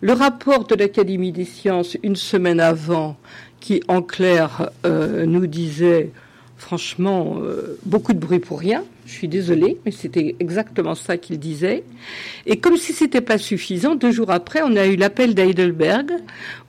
le 0.00 0.12
rapport 0.12 0.66
de 0.66 0.74
l'Académie 0.74 1.32
des 1.32 1.44
sciences 1.44 1.96
une 2.02 2.16
semaine 2.16 2.58
avant, 2.58 3.16
qui 3.60 3.80
en 3.86 4.02
clair 4.02 4.70
euh, 4.84 5.24
nous 5.24 5.46
disait 5.46 6.10
franchement 6.56 7.36
euh, 7.38 7.78
beaucoup 7.84 8.12
de 8.12 8.18
bruit 8.18 8.40
pour 8.40 8.58
rien. 8.58 8.82
Je 9.06 9.12
suis 9.12 9.28
désolée, 9.28 9.78
mais 9.84 9.92
c'était 9.92 10.34
exactement 10.40 10.96
ça 10.96 11.16
qu'il 11.16 11.38
disait. 11.38 11.84
Et 12.44 12.58
comme 12.58 12.76
si 12.76 12.92
c'était 12.92 13.20
pas 13.20 13.38
suffisant, 13.38 13.94
deux 13.94 14.10
jours 14.10 14.32
après, 14.32 14.62
on 14.64 14.74
a 14.74 14.84
eu 14.86 14.96
l'appel 14.96 15.34
d'Heidelberg, 15.34 16.10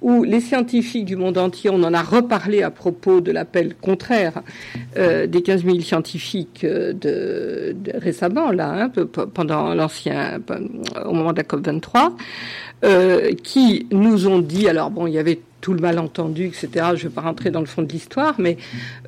où 0.03 0.23
les 0.23 0.39
scientifiques 0.39 1.05
du 1.05 1.15
monde 1.15 1.39
entier, 1.39 1.71
on 1.71 1.81
en 1.81 1.95
a 1.95 2.03
reparlé 2.03 2.61
à 2.61 2.69
propos 2.69 3.21
de 3.21 3.31
l'appel 3.31 3.73
contraire 3.75 4.43
euh, 4.97 5.25
des 5.25 5.41
15 5.41 5.65
000 5.65 5.79
scientifiques 5.79 6.63
euh, 6.63 7.73
récemment, 7.95 8.51
là, 8.51 8.83
hein, 8.83 9.05
pendant 9.33 9.73
l'ancien, 9.73 10.39
au 11.05 11.13
moment 11.13 11.31
de 11.31 11.37
la 11.37 11.43
COP 11.43 11.65
23, 11.65 12.15
euh, 12.85 13.31
qui 13.43 13.87
nous 13.91 14.27
ont 14.27 14.39
dit, 14.39 14.69
alors 14.69 14.91
bon, 14.91 15.07
il 15.07 15.13
y 15.13 15.19
avait 15.19 15.39
tout 15.67 15.73
le 15.73 15.81
malentendu, 15.81 16.45
etc. 16.45 16.69
Je 16.71 17.03
ne 17.03 17.09
vais 17.09 17.15
pas 17.15 17.19
rentrer 17.19 17.51
dans 17.51 17.59
le 17.59 17.65
fond 17.65 17.81
de 17.81 17.91
l'histoire, 17.91 18.35
mais 18.37 18.55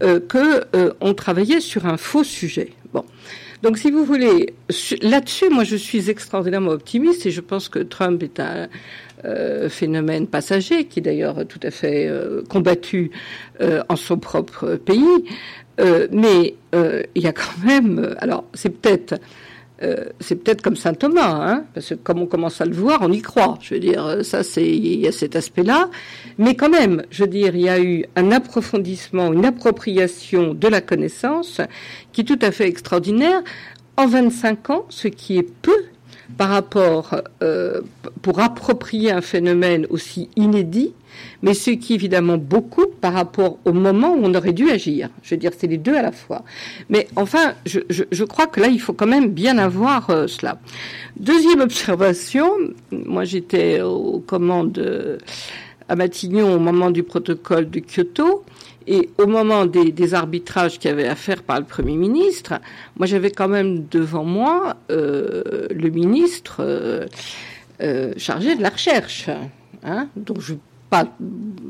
euh, 0.03 0.19
que 0.19 0.65
euh, 0.75 0.91
on 0.99 1.13
travaillait 1.13 1.61
sur 1.61 1.85
un 1.85 1.95
faux 1.95 2.25
sujet. 2.25 2.73
Bon. 2.91 3.05
Donc, 3.63 3.77
si 3.77 3.89
vous 3.91 4.03
voulez, 4.03 4.55
là-dessus, 5.01 5.49
moi, 5.49 5.63
je 5.63 5.77
suis 5.77 6.09
extraordinairement 6.09 6.71
optimiste 6.71 7.25
et 7.25 7.31
je 7.31 7.39
pense 7.39 7.69
que 7.69 7.79
Trump 7.79 8.21
est 8.23 8.41
un 8.41 8.67
euh, 9.23 9.69
phénomène 9.69 10.27
passager, 10.27 10.83
qui 10.83 10.99
est 10.99 11.01
d'ailleurs 11.01 11.47
tout 11.47 11.61
à 11.63 11.71
fait 11.71 12.09
euh, 12.09 12.43
combattu 12.49 13.11
en 13.87 13.95
son 13.95 14.17
propre 14.17 14.75
pays. 14.75 15.23
mais 16.11 16.55
il 17.15 17.23
y 17.23 17.27
a 17.27 17.31
quand 17.31 17.63
même, 17.63 18.17
alors, 18.19 18.43
c'est 18.53 18.69
peut-être 18.69 19.15
euh, 19.81 20.05
c'est 20.19 20.35
peut-être 20.35 20.61
comme 20.61 20.75
saint 20.75 20.93
Thomas, 20.93 21.51
hein, 21.51 21.65
parce 21.73 21.89
que 21.89 21.95
comme 21.95 22.19
on 22.19 22.25
commence 22.25 22.59
à 22.61 22.65
le 22.65 22.73
voir, 22.73 22.99
on 23.01 23.11
y 23.11 23.21
croit. 23.21 23.57
Je 23.61 23.75
veux 23.75 23.79
dire, 23.79 24.19
ça, 24.23 24.43
c'est 24.43 24.67
il 24.67 24.99
y 24.99 25.07
a 25.07 25.11
cet 25.11 25.35
aspect-là, 25.35 25.89
mais 26.37 26.55
quand 26.55 26.69
même, 26.69 27.03
je 27.11 27.23
veux 27.23 27.29
dire, 27.29 27.55
il 27.55 27.61
y 27.61 27.69
a 27.69 27.79
eu 27.79 28.05
un 28.15 28.31
approfondissement, 28.31 29.31
une 29.31 29.45
appropriation 29.45 30.53
de 30.53 30.67
la 30.67 30.81
connaissance 30.81 31.61
qui 32.11 32.21
est 32.21 32.25
tout 32.25 32.39
à 32.41 32.51
fait 32.51 32.67
extraordinaire 32.67 33.41
en 33.97 34.07
25 34.07 34.69
ans, 34.69 34.85
ce 34.89 35.07
qui 35.07 35.37
est 35.37 35.43
peu 35.61 35.75
par 36.37 36.49
rapport 36.49 37.15
euh, 37.43 37.81
pour 38.21 38.39
approprier 38.39 39.11
un 39.11 39.21
phénomène 39.21 39.85
aussi 39.89 40.29
inédit 40.35 40.93
mais 41.41 41.53
ce 41.53 41.71
qui 41.71 41.93
évidemment 41.93 42.37
beaucoup 42.37 42.85
par 42.87 43.13
rapport 43.13 43.57
au 43.65 43.73
moment 43.73 44.13
où 44.13 44.19
on 44.23 44.33
aurait 44.35 44.53
dû 44.53 44.69
agir. 44.69 45.09
Je 45.23 45.35
veux 45.35 45.39
dire, 45.39 45.51
c'est 45.57 45.67
les 45.67 45.77
deux 45.77 45.95
à 45.95 46.01
la 46.01 46.11
fois. 46.11 46.43
Mais 46.89 47.07
enfin, 47.15 47.53
je, 47.65 47.79
je, 47.89 48.03
je 48.11 48.23
crois 48.23 48.47
que 48.47 48.59
là, 48.59 48.67
il 48.67 48.79
faut 48.79 48.93
quand 48.93 49.07
même 49.07 49.29
bien 49.29 49.57
avoir 49.57 50.09
euh, 50.09 50.27
cela. 50.27 50.59
Deuxième 51.17 51.61
observation, 51.61 52.51
moi 52.91 53.23
j'étais 53.25 53.81
aux 53.81 54.19
commandes 54.19 54.79
à 55.87 55.95
Matignon 55.95 56.53
au 56.53 56.59
moment 56.59 56.91
du 56.91 57.03
protocole 57.03 57.69
de 57.69 57.79
Kyoto. 57.79 58.43
Et 58.91 59.11
au 59.19 59.27
moment 59.27 59.67
des, 59.67 60.13
arbitrages 60.15 60.79
qu'il 60.79 60.89
y 60.89 60.91
avait 60.91 61.07
à 61.07 61.13
faire 61.13 61.43
par 61.43 61.59
le 61.59 61.65
Premier 61.65 61.95
ministre, 61.95 62.55
moi 62.97 63.05
j'avais 63.05 63.29
quand 63.29 63.47
même 63.47 63.85
devant 63.87 64.23
moi 64.23 64.77
euh, 64.89 65.67
le 65.69 65.89
ministre 65.91 66.57
euh, 66.61 67.05
euh, 67.83 68.13
chargé 68.17 68.55
de 68.55 68.63
la 68.63 68.69
recherche, 68.69 69.29
hein, 69.83 70.07
dont 70.15 70.39
je 70.39 70.55
pas 70.89 71.05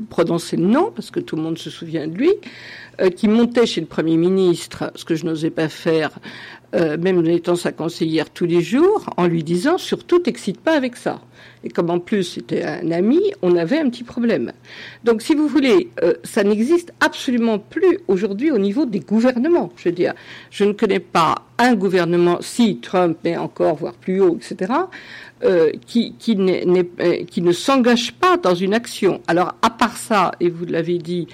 prononcer 0.08 0.56
le 0.56 0.64
nom, 0.64 0.90
parce 0.96 1.10
que 1.10 1.20
tout 1.20 1.36
le 1.36 1.42
monde 1.42 1.58
se 1.58 1.68
souvient 1.68 2.08
de 2.08 2.16
lui, 2.16 2.32
qui 3.16 3.28
montait 3.28 3.66
chez 3.66 3.82
le 3.82 3.86
Premier 3.86 4.16
ministre, 4.16 4.90
ce 4.94 5.04
que 5.04 5.14
je 5.14 5.26
n'osais 5.26 5.50
pas 5.50 5.68
faire, 5.68 6.08
euh, 6.74 6.96
même 6.98 7.24
étant 7.26 7.56
sa 7.56 7.72
conseillère 7.72 8.30
tous 8.30 8.46
les 8.46 8.60
jours, 8.60 9.10
en 9.16 9.26
lui 9.26 9.42
disant 9.42 9.78
surtout 9.78 10.18
t'excite 10.18 10.60
pas 10.60 10.76
avec 10.76 10.96
ça. 10.96 11.20
Et 11.64 11.68
comme 11.68 11.90
en 11.90 11.98
plus 11.98 12.24
c'était 12.24 12.62
un 12.64 12.90
ami, 12.90 13.20
on 13.42 13.56
avait 13.56 13.78
un 13.78 13.90
petit 13.90 14.04
problème. 14.04 14.52
Donc 15.04 15.22
si 15.22 15.34
vous 15.34 15.48
voulez, 15.48 15.88
euh, 16.02 16.14
ça 16.24 16.44
n'existe 16.44 16.92
absolument 17.00 17.58
plus 17.58 17.98
aujourd'hui 18.08 18.50
au 18.50 18.58
niveau 18.58 18.86
des 18.86 19.00
gouvernements. 19.00 19.72
Je 19.76 19.88
veux 19.88 19.94
dire, 19.94 20.14
je 20.50 20.64
ne 20.64 20.72
connais 20.72 21.00
pas 21.00 21.34
un 21.58 21.74
gouvernement, 21.74 22.38
si 22.40 22.78
Trump 22.78 23.18
est 23.24 23.36
encore, 23.36 23.76
voire 23.76 23.94
plus 23.94 24.20
haut, 24.20 24.36
etc., 24.36 24.72
euh, 25.42 25.72
qui, 25.86 26.14
qui, 26.18 26.36
euh, 26.38 27.24
qui, 27.24 27.40
ne 27.40 27.52
s'engage 27.52 28.12
pas 28.12 28.36
dans 28.36 28.54
une 28.54 28.74
action. 28.74 29.22
Alors, 29.26 29.54
à 29.62 29.70
part 29.70 29.96
ça, 29.96 30.32
et 30.38 30.50
vous 30.50 30.66
l'avez 30.66 30.98
dit, 30.98 31.28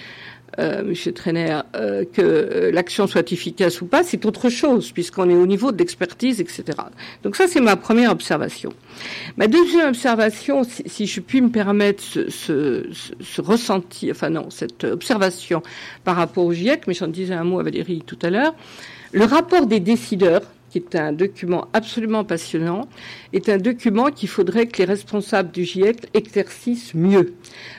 euh, 0.59 0.83
Monsieur 0.83 1.13
Trainer, 1.13 1.61
euh, 1.75 2.05
que 2.11 2.71
l'action 2.73 3.07
soit 3.07 3.31
efficace 3.33 3.81
ou 3.81 3.87
pas, 3.87 4.03
c'est 4.03 4.25
autre 4.25 4.49
chose, 4.49 4.91
puisqu'on 4.93 5.29
est 5.29 5.35
au 5.35 5.47
niveau 5.47 5.73
de 5.73 5.79
l'expertise, 5.79 6.41
etc. 6.41 6.65
Donc 7.23 7.37
ça, 7.37 7.47
c'est 7.47 7.61
ma 7.61 7.77
première 7.77 8.11
observation. 8.11 8.73
Ma 9.37 9.49
deuxième 9.49 9.89
observation, 9.89 10.63
si, 10.65 11.07
je 11.07 11.21
puis 11.21 11.41
me 11.41 11.51
permettre 11.51 12.03
ce, 12.03 12.87
ressenti, 13.39 14.11
enfin 14.11 14.31
non, 14.31 14.51
cette 14.51 14.85
observation 14.85 15.63
par 16.05 16.17
rapport 16.17 16.45
au 16.45 16.53
GIEC, 16.53 16.87
mais 16.87 16.95
j'en 16.95 17.09
disais 17.09 17.35
un 17.35 17.45
mot 17.45 17.61
à 17.61 17.63
Valérie 17.63 18.03
tout 18.07 18.19
à 18.23 18.31
l'heure, 18.31 18.55
le 19.13 19.25
rapport 19.25 19.67
des 19.67 19.81
décideurs 19.81 20.43
qui 20.71 20.79
est 20.79 20.97
un 20.97 21.13
document 21.13 21.69
absolument 21.73 22.25
passionnant, 22.25 22.89
est 23.33 23.49
un 23.49 23.59
document 23.59 24.11
qu'il 24.11 24.29
faudrait 24.29 24.67
que 24.67 24.79
les 24.79 24.85
responsables 24.85 25.51
du 25.51 25.65
GIEC 25.65 26.09
exercissent 26.13 26.95
mieux. 26.95 27.35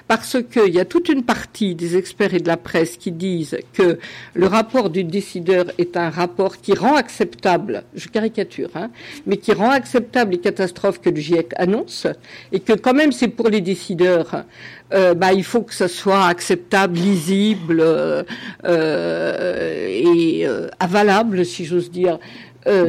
Parce 0.07 0.37
qu'il 0.51 0.73
y 0.73 0.79
a 0.79 0.85
toute 0.85 1.09
une 1.09 1.23
partie 1.23 1.75
des 1.75 1.97
experts 1.97 2.33
et 2.33 2.39
de 2.39 2.47
la 2.47 2.57
presse 2.57 2.97
qui 2.97 3.11
disent 3.11 3.57
que 3.73 3.99
le 4.33 4.47
rapport 4.47 4.89
du 4.89 5.03
décideur 5.03 5.65
est 5.77 5.97
un 5.97 6.09
rapport 6.09 6.57
qui 6.57 6.73
rend 6.73 6.95
acceptable, 6.95 7.83
je 7.95 8.07
caricature, 8.07 8.69
hein, 8.75 8.89
mais 9.25 9.37
qui 9.37 9.53
rend 9.53 9.71
acceptable 9.71 10.31
les 10.31 10.39
catastrophes 10.39 11.01
que 11.01 11.09
le 11.09 11.17
GIEC 11.17 11.51
annonce, 11.57 12.07
et 12.51 12.59
que 12.59 12.73
quand 12.73 12.93
même 12.93 13.11
c'est 13.11 13.27
pour 13.27 13.49
les 13.49 13.61
décideurs 13.61 14.45
euh, 14.93 15.13
bah, 15.13 15.33
il 15.33 15.43
faut 15.43 15.61
que 15.61 15.73
ça 15.73 15.87
soit 15.87 16.25
acceptable, 16.25 16.95
lisible 16.95 17.81
euh, 17.81 18.23
euh, 18.65 19.87
et 19.89 20.47
avalable, 20.79 21.45
si 21.45 21.65
j'ose 21.65 21.91
dire, 21.91 22.19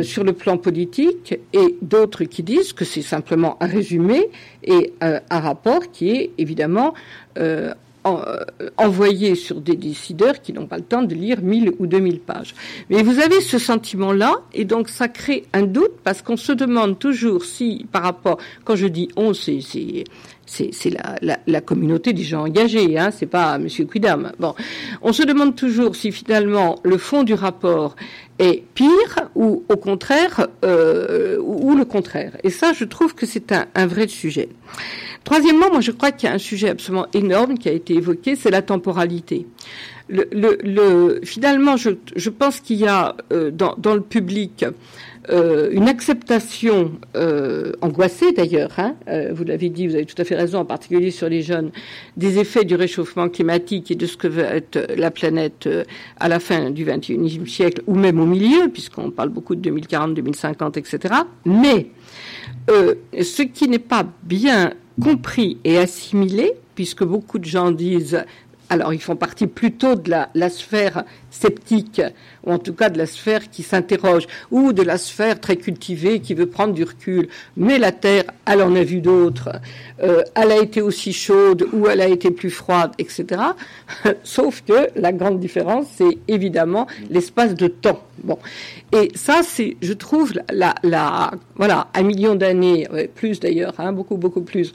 sur 0.03 0.25
le 0.25 0.33
plan 0.33 0.57
politique, 0.57 1.39
et 1.53 1.77
d'autres 1.83 2.25
qui 2.25 2.43
disent 2.43 2.73
que 2.73 2.85
c'est 2.85 3.03
simplement 3.03 3.57
un 3.63 3.67
résumé 3.67 4.29
et 4.65 4.93
un 5.01 5.41
rapport 5.41 5.93
qui 5.93 6.11
est 6.11 6.31
évidemment 6.37 6.68
en, 6.77 6.95
envoyé 8.77 9.35
sur 9.35 9.61
des 9.61 9.77
décideurs 9.77 10.41
qui 10.41 10.53
n'ont 10.53 10.67
pas 10.67 10.77
le 10.77 10.85
temps 10.85 11.03
de 11.03 11.15
lire 11.15 11.41
1000 11.43 11.73
ou 11.79 11.87
2000 11.87 12.21
pages. 12.21 12.55
Mais 12.91 13.03
vous 13.03 13.19
avez 13.19 13.41
ce 13.41 13.59
sentiment-là, 13.59 14.37
et 14.55 14.65
donc 14.65 14.89
ça 14.89 15.09
crée 15.09 15.45
un 15.53 15.63
doute 15.63 15.93
parce 16.05 16.23
qu'on 16.23 16.37
se 16.37 16.53
demande 16.53 16.99
toujours 16.99 17.45
si, 17.45 17.87
par 17.91 18.03
rapport, 18.03 18.39
quand 18.65 18.77
je 18.77 18.87
dis 18.87 19.09
on, 19.17 19.35
c'est 19.35 20.05
c'est 20.49 20.91
la, 21.23 21.39
la, 21.47 21.61
communauté 21.61 22.13
des 22.13 22.23
gens 22.23 22.43
engagés, 22.47 22.99
hein, 22.99 23.11
c'est 23.11 23.27
pas 23.27 23.59
Monsieur 23.59 23.85
Quidam. 23.85 24.33
Bon, 24.39 24.55
on 25.03 25.13
se 25.13 25.23
demande 25.23 25.55
toujours 25.55 25.95
si 25.95 26.11
finalement 26.11 26.79
le 26.85 26.97
fond 26.97 27.23
du 27.23 27.35
rapport 27.35 27.97
est 28.39 28.63
pire 28.75 29.29
ou 29.35 29.65
au 29.69 29.77
contraire 29.77 30.49
euh, 30.65 31.39
ou, 31.41 31.77
le 31.77 31.85
contraire. 31.85 32.37
Et 32.45 32.51
ça, 32.51 32.73
je 32.73 32.85
trouve 32.85 33.15
que 33.15 33.27
c'est 33.27 33.53
un, 33.53 33.67
un, 33.75 33.87
vrai 33.87 34.09
sujet. 34.09 34.49
Troisièmement, 35.25 35.71
moi, 35.71 35.81
je 35.81 35.91
crois 35.91 36.13
qu'il 36.13 36.29
y 36.29 36.33
a 36.33 36.35
un 36.35 36.39
sujet 36.39 36.71
absolument 36.71 37.07
énorme 37.13 37.59
qui 37.59 37.69
a 37.69 37.73
été 37.73 37.95
évoqué, 37.95 38.37
c'est 38.37 38.51
la 38.51 38.63
temporalité. 38.63 39.47
Le, 40.09 40.27
le, 40.33 40.59
le, 40.65 41.21
finalement, 41.23 41.77
je, 41.77 42.31
pense 42.31 42.61
qu'il 42.61 42.77
y 42.77 42.87
a 42.87 43.15
euh, 43.31 43.51
dans, 43.51 43.95
le 43.95 44.01
public 44.01 44.65
euh, 45.29 45.69
une 45.71 45.87
acceptation 45.87 46.93
euh, 47.15 47.73
angoissée 47.83 48.33
d'ailleurs, 48.33 48.71
hein, 48.79 48.95
vous 49.33 49.45
l'avez 49.45 49.69
dit, 49.69 49.87
vous 49.87 49.95
avez 49.95 50.07
tout 50.07 50.21
à 50.21 50.25
fait 50.25 50.35
raison, 50.35 50.61
en 50.61 50.65
particulier 50.65 51.11
sur 51.11 51.29
les 51.29 51.43
jeunes, 51.43 51.73
des 52.17 52.39
effets 52.39 52.65
du 52.65 52.75
réchauffement 52.75 53.29
climatique 53.29 53.91
et 53.91 53.97
de 53.97 54.07
ce 54.07 54.17
que 54.17 54.29
va 54.29 54.45
être 54.45 54.95
la 54.97 55.11
planète 55.11 55.69
à 56.19 56.29
la 56.29 56.41
fin 56.41 56.71
du 56.71 56.87
XXIe 56.87 57.47
siècle 57.47 57.83
ou 57.87 57.95
même 57.95 58.19
au 58.19 58.27
milieu, 58.27 58.69
puisqu'on 58.69 59.11
parle 59.11 59.29
beaucoup 59.29 59.55
de 59.55 59.61
2040, 59.61 60.15
2050, 60.15 60.79
etc. 60.79 61.15
Mais 61.45 61.89
ce 62.69 63.43
qui 63.43 63.69
n'est 63.69 63.79
pas 63.79 64.07
bien 64.23 64.73
compris 65.03 65.59
et 65.65 65.77
assimilé, 65.79 66.55
puisque 66.75 67.05
beaucoup 67.05 67.39
de 67.39 67.45
gens 67.45 67.71
disent 67.71 68.25
alors 68.71 68.93
ils 68.93 69.01
font 69.01 69.17
partie 69.17 69.47
plutôt 69.47 69.95
de 69.95 70.11
la, 70.11 70.51
sphère 70.51 71.05
sceptique, 71.39 72.03
ou 72.45 72.53
en 72.53 72.59
tout 72.59 72.73
cas 72.73 72.89
de 72.91 72.99
la 72.99 73.07
sphère 73.07 73.51
qui 73.51 73.63
s'interroge, 73.63 74.27
ou 74.51 74.73
de 74.73 74.83
la 74.83 74.99
sphère 74.99 75.41
très 75.41 75.57
cultivée 75.57 76.21
qui 76.21 76.35
veut 76.35 76.47
prendre 76.47 76.75
du 76.75 76.85
recul. 76.85 77.29
Mais 77.57 77.79
la 77.79 77.93
Terre, 77.93 78.25
elle 78.47 78.63
en 78.63 78.75
a 78.75 78.83
vu 78.83 79.01
d'autres. 79.01 79.51
Euh, 80.03 80.23
elle 80.35 80.53
a 80.53 80.57
été 80.61 80.81
aussi 80.81 81.13
chaude 81.13 81.67
ou 81.73 81.87
elle 81.89 82.01
a 82.01 82.09
été 82.09 82.31
plus 82.31 82.51
froide, 82.51 82.93
etc. 82.99 83.41
Sauf 84.23 84.63
que 84.67 84.89
la 84.97 85.13
grande 85.13 85.41
différence, 85.41 85.87
c'est 85.97 86.19
évidemment 86.29 86.87
l'espace 87.11 87.55
de 87.55 87.69
temps. 87.69 88.03
Et 88.93 89.11
ça, 89.15 89.41
c'est, 89.45 89.77
je 89.81 89.93
trouve, 89.93 90.33
la, 90.51 91.31
voilà, 91.57 91.89
un 91.95 92.03
million 92.03 92.35
d'années, 92.35 92.87
plus 93.15 93.39
d'ailleurs, 93.39 93.75
hein, 93.79 93.93
beaucoup, 93.93 94.17
beaucoup 94.17 94.41
plus. 94.41 94.73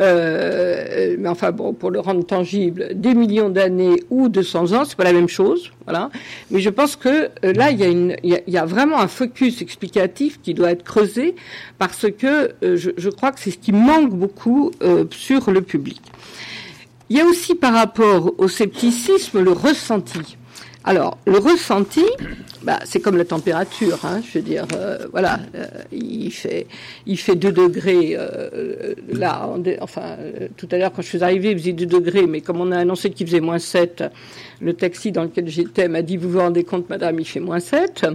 Euh, 0.00 1.16
mais 1.18 1.28
enfin 1.28 1.52
bon, 1.52 1.72
pour 1.72 1.90
le 1.90 2.00
rendre 2.00 2.24
tangible, 2.24 2.88
des 2.94 3.14
millions 3.14 3.48
d'années 3.48 4.02
ou 4.10 4.28
200 4.28 4.72
ans, 4.72 4.84
c'est 4.84 4.96
pas 4.96 5.04
la 5.04 5.12
même 5.12 5.28
chose, 5.28 5.72
voilà. 5.84 6.01
Mais 6.50 6.60
je 6.60 6.70
pense 6.70 6.96
que 6.96 7.30
euh, 7.44 7.52
là, 7.52 7.70
il 7.70 8.16
y 8.46 8.56
a 8.56 8.64
vraiment 8.64 9.00
un 9.00 9.08
focus 9.08 9.62
explicatif 9.62 10.40
qui 10.42 10.54
doit 10.54 10.70
être 10.70 10.84
creusé 10.84 11.34
parce 11.78 12.06
que 12.10 12.54
euh, 12.62 12.76
je, 12.76 12.90
je, 12.96 13.10
crois 13.10 13.32
que 13.32 13.40
c'est 13.40 13.50
ce 13.50 13.58
qui 13.58 13.72
manque 13.72 14.10
beaucoup 14.10 14.70
euh, 14.82 15.04
sur 15.10 15.50
le 15.50 15.62
public. 15.62 16.00
Il 17.10 17.16
y 17.16 17.20
a 17.20 17.26
aussi 17.26 17.54
par 17.54 17.74
rapport 17.74 18.32
au 18.38 18.48
scepticisme 18.48 19.40
le 19.40 19.52
ressenti. 19.52 20.36
Alors, 20.84 21.18
le 21.26 21.38
ressenti, 21.38 22.04
bah, 22.64 22.78
c'est 22.84 23.00
comme 23.00 23.16
la 23.16 23.24
température, 23.24 23.98
hein, 24.04 24.20
je 24.24 24.38
veux 24.38 24.44
dire, 24.44 24.66
euh, 24.74 25.06
voilà, 25.10 25.40
euh, 25.54 25.66
il 25.90 26.30
fait, 26.30 26.66
il 27.06 27.18
fait 27.18 27.34
2 27.34 27.50
degrés, 27.50 28.16
euh, 28.16 28.94
là, 29.12 29.48
enfin, 29.80 30.16
tout 30.56 30.68
à 30.70 30.78
l'heure 30.78 30.92
quand 30.92 31.02
je 31.02 31.08
suis 31.08 31.24
arrivée, 31.24 31.50
il 31.50 31.58
faisait 31.58 31.72
2 31.72 31.86
degrés, 31.86 32.26
mais 32.26 32.40
comme 32.40 32.60
on 32.60 32.70
a 32.70 32.78
annoncé 32.78 33.10
qu'il 33.10 33.26
faisait 33.26 33.40
moins 33.40 33.58
7, 33.58 34.04
le 34.60 34.74
taxi 34.74 35.10
dans 35.10 35.24
lequel 35.24 35.48
j'étais 35.48 35.88
m'a 35.88 36.02
dit, 36.02 36.16
vous 36.16 36.30
vous 36.30 36.38
rendez 36.38 36.62
compte, 36.62 36.88
madame, 36.88 37.18
il 37.18 37.24
fait 37.24 37.40
moins 37.40 37.58
7. 37.58 38.06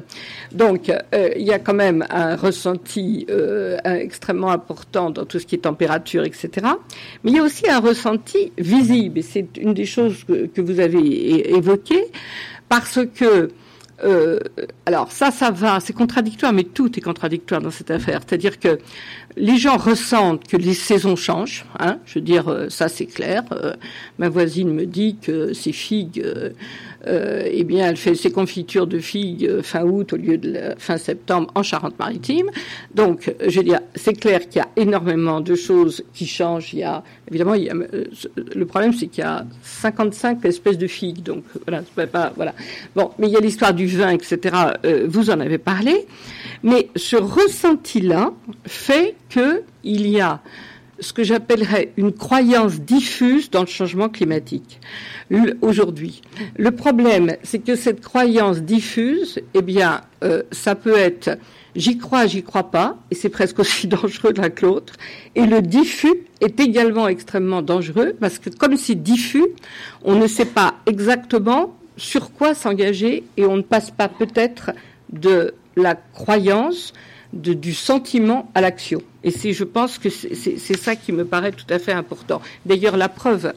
Donc, 0.53 0.89
il 1.13 1.43
y 1.43 1.51
a 1.51 1.59
quand 1.59 1.73
même 1.73 2.05
un 2.09 2.37
ressenti 2.37 3.27
extrêmement 3.83 4.51
important 4.51 5.09
dans 5.09 5.25
tout 5.25 5.39
ce 5.39 5.45
qui 5.45 5.55
est 5.55 5.59
température, 5.59 6.23
etc. 6.23 6.67
Mais 7.23 7.31
il 7.31 7.35
y 7.35 7.39
a 7.39 7.43
aussi 7.43 7.69
un 7.69 7.79
ressenti 7.79 8.53
visible, 8.57 9.19
et 9.19 9.23
c'est 9.23 9.57
une 9.57 9.73
des 9.73 9.85
choses 9.85 10.23
que, 10.23 10.45
que 10.45 10.61
vous 10.61 10.79
avez 10.79 11.53
évoquées, 11.53 12.05
parce 12.69 12.99
que 13.13 13.49
euh, 14.03 14.39
alors 14.85 15.11
ça, 15.11 15.31
ça 15.31 15.49
va, 15.49 15.79
c'est 15.79 15.93
contradictoire, 15.93 16.53
mais 16.53 16.63
tout 16.63 16.97
est 16.97 17.01
contradictoire 17.01 17.61
dans 17.61 17.71
cette 17.71 17.89
affaire. 17.89 18.21
C'est-à-dire 18.25 18.59
que 18.59 18.79
les 19.35 19.57
gens 19.57 19.77
ressentent 19.77 20.47
que 20.47 20.57
les 20.57 20.73
saisons 20.73 21.15
changent. 21.15 21.65
Hein, 21.79 21.99
je 22.05 22.15
veux 22.15 22.25
dire, 22.25 22.47
euh, 22.47 22.69
ça 22.69 22.89
c'est 22.89 23.07
clair. 23.07 23.43
Euh, 23.51 23.73
ma 24.19 24.29
voisine 24.29 24.71
me 24.71 24.85
dit 24.85 25.17
que 25.21 25.53
ses 25.53 25.71
figues 25.71 26.23
euh, 27.07 27.47
eh 27.49 27.63
bien, 27.63 27.89
elle 27.89 27.97
fait 27.97 28.15
ses 28.15 28.31
confitures 28.31 28.87
de 28.87 28.99
figues 28.99 29.45
euh, 29.45 29.63
fin 29.63 29.83
août 29.83 30.13
au 30.13 30.17
lieu 30.17 30.37
de 30.37 30.57
fin 30.77 30.97
septembre 30.97 31.51
en 31.55 31.63
Charente-Maritime. 31.63 32.49
Donc, 32.93 33.33
je 33.45 33.57
veux 33.57 33.63
dire, 33.63 33.79
c'est 33.95 34.13
clair 34.13 34.47
qu'il 34.47 34.59
y 34.59 34.61
a 34.61 34.67
énormément 34.75 35.41
de 35.41 35.55
choses 35.55 36.03
qui 36.13 36.27
changent. 36.27 36.73
Il 36.73 36.79
y 36.79 36.83
a, 36.83 37.03
évidemment, 37.29 37.53
il 37.53 37.63
y 37.63 37.69
a, 37.69 37.75
euh, 37.75 38.05
le 38.55 38.65
problème, 38.65 38.93
c'est 38.93 39.07
qu'il 39.07 39.23
y 39.23 39.27
a 39.27 39.45
55 39.61 40.43
espèces 40.45 40.77
de 40.77 40.87
figues. 40.87 41.23
Donc, 41.23 41.43
voilà, 41.65 41.83
pas, 42.11 42.33
voilà. 42.35 42.53
Bon, 42.95 43.11
mais 43.19 43.27
il 43.27 43.33
y 43.33 43.37
a 43.37 43.41
l'histoire 43.41 43.73
du 43.73 43.87
vin, 43.87 44.09
etc. 44.09 44.55
vous 45.07 45.29
en 45.29 45.39
avez 45.39 45.57
parlé. 45.57 46.05
Mais 46.63 46.89
ce 46.95 47.15
ressenti-là 47.15 48.31
fait 48.65 49.15
qu'il 49.29 50.07
y 50.07 50.19
a 50.19 50.41
ce 50.99 51.13
que 51.13 51.23
j'appellerais 51.23 51.91
une 51.97 52.11
croyance 52.11 52.79
diffuse 52.79 53.49
dans 53.49 53.61
le 53.61 53.67
changement 53.67 54.09
climatique 54.09 54.79
aujourd'hui. 55.61 56.21
Le 56.57 56.71
problème, 56.71 57.35
c'est 57.43 57.59
que 57.59 57.75
cette 57.75 58.01
croyance 58.01 58.61
diffuse, 58.61 59.39
eh 59.53 59.61
bien, 59.61 60.01
euh, 60.23 60.43
ça 60.51 60.75
peut 60.75 60.97
être 60.97 61.37
j'y 61.77 61.97
crois, 61.97 62.25
j'y 62.25 62.43
crois 62.43 62.71
pas, 62.71 62.97
et 63.11 63.15
c'est 63.15 63.29
presque 63.29 63.59
aussi 63.59 63.87
dangereux 63.87 64.33
l'un 64.35 64.49
que 64.49 64.65
l'autre. 64.65 64.93
Et 65.35 65.45
le 65.45 65.61
diffus 65.61 66.15
est 66.41 66.59
également 66.59 67.07
extrêmement 67.07 67.61
dangereux 67.61 68.15
parce 68.19 68.39
que 68.39 68.49
comme 68.49 68.75
c'est 68.75 68.95
diffus, 68.95 69.45
on 70.03 70.15
ne 70.15 70.27
sait 70.27 70.45
pas 70.45 70.75
exactement 70.85 71.75
sur 71.95 72.31
quoi 72.31 72.53
s'engager 72.53 73.23
et 73.37 73.45
on 73.45 73.57
ne 73.57 73.61
passe 73.61 73.91
pas 73.91 74.07
peut-être 74.07 74.71
de 75.11 75.53
la 75.75 75.95
croyance 75.95 76.93
du 77.37 77.73
sentiment 77.73 78.49
à 78.55 78.61
l'action. 78.61 79.01
Et 79.23 79.31
c'est, 79.31 79.53
je 79.53 79.63
pense 79.63 79.97
que 79.97 80.09
c'est 80.09 80.77
ça 80.77 80.95
qui 80.95 81.11
me 81.11 81.25
paraît 81.25 81.51
tout 81.51 81.65
à 81.69 81.79
fait 81.79 81.91
important. 81.91 82.41
D'ailleurs, 82.65 82.97
la 82.97 83.09
preuve, 83.09 83.53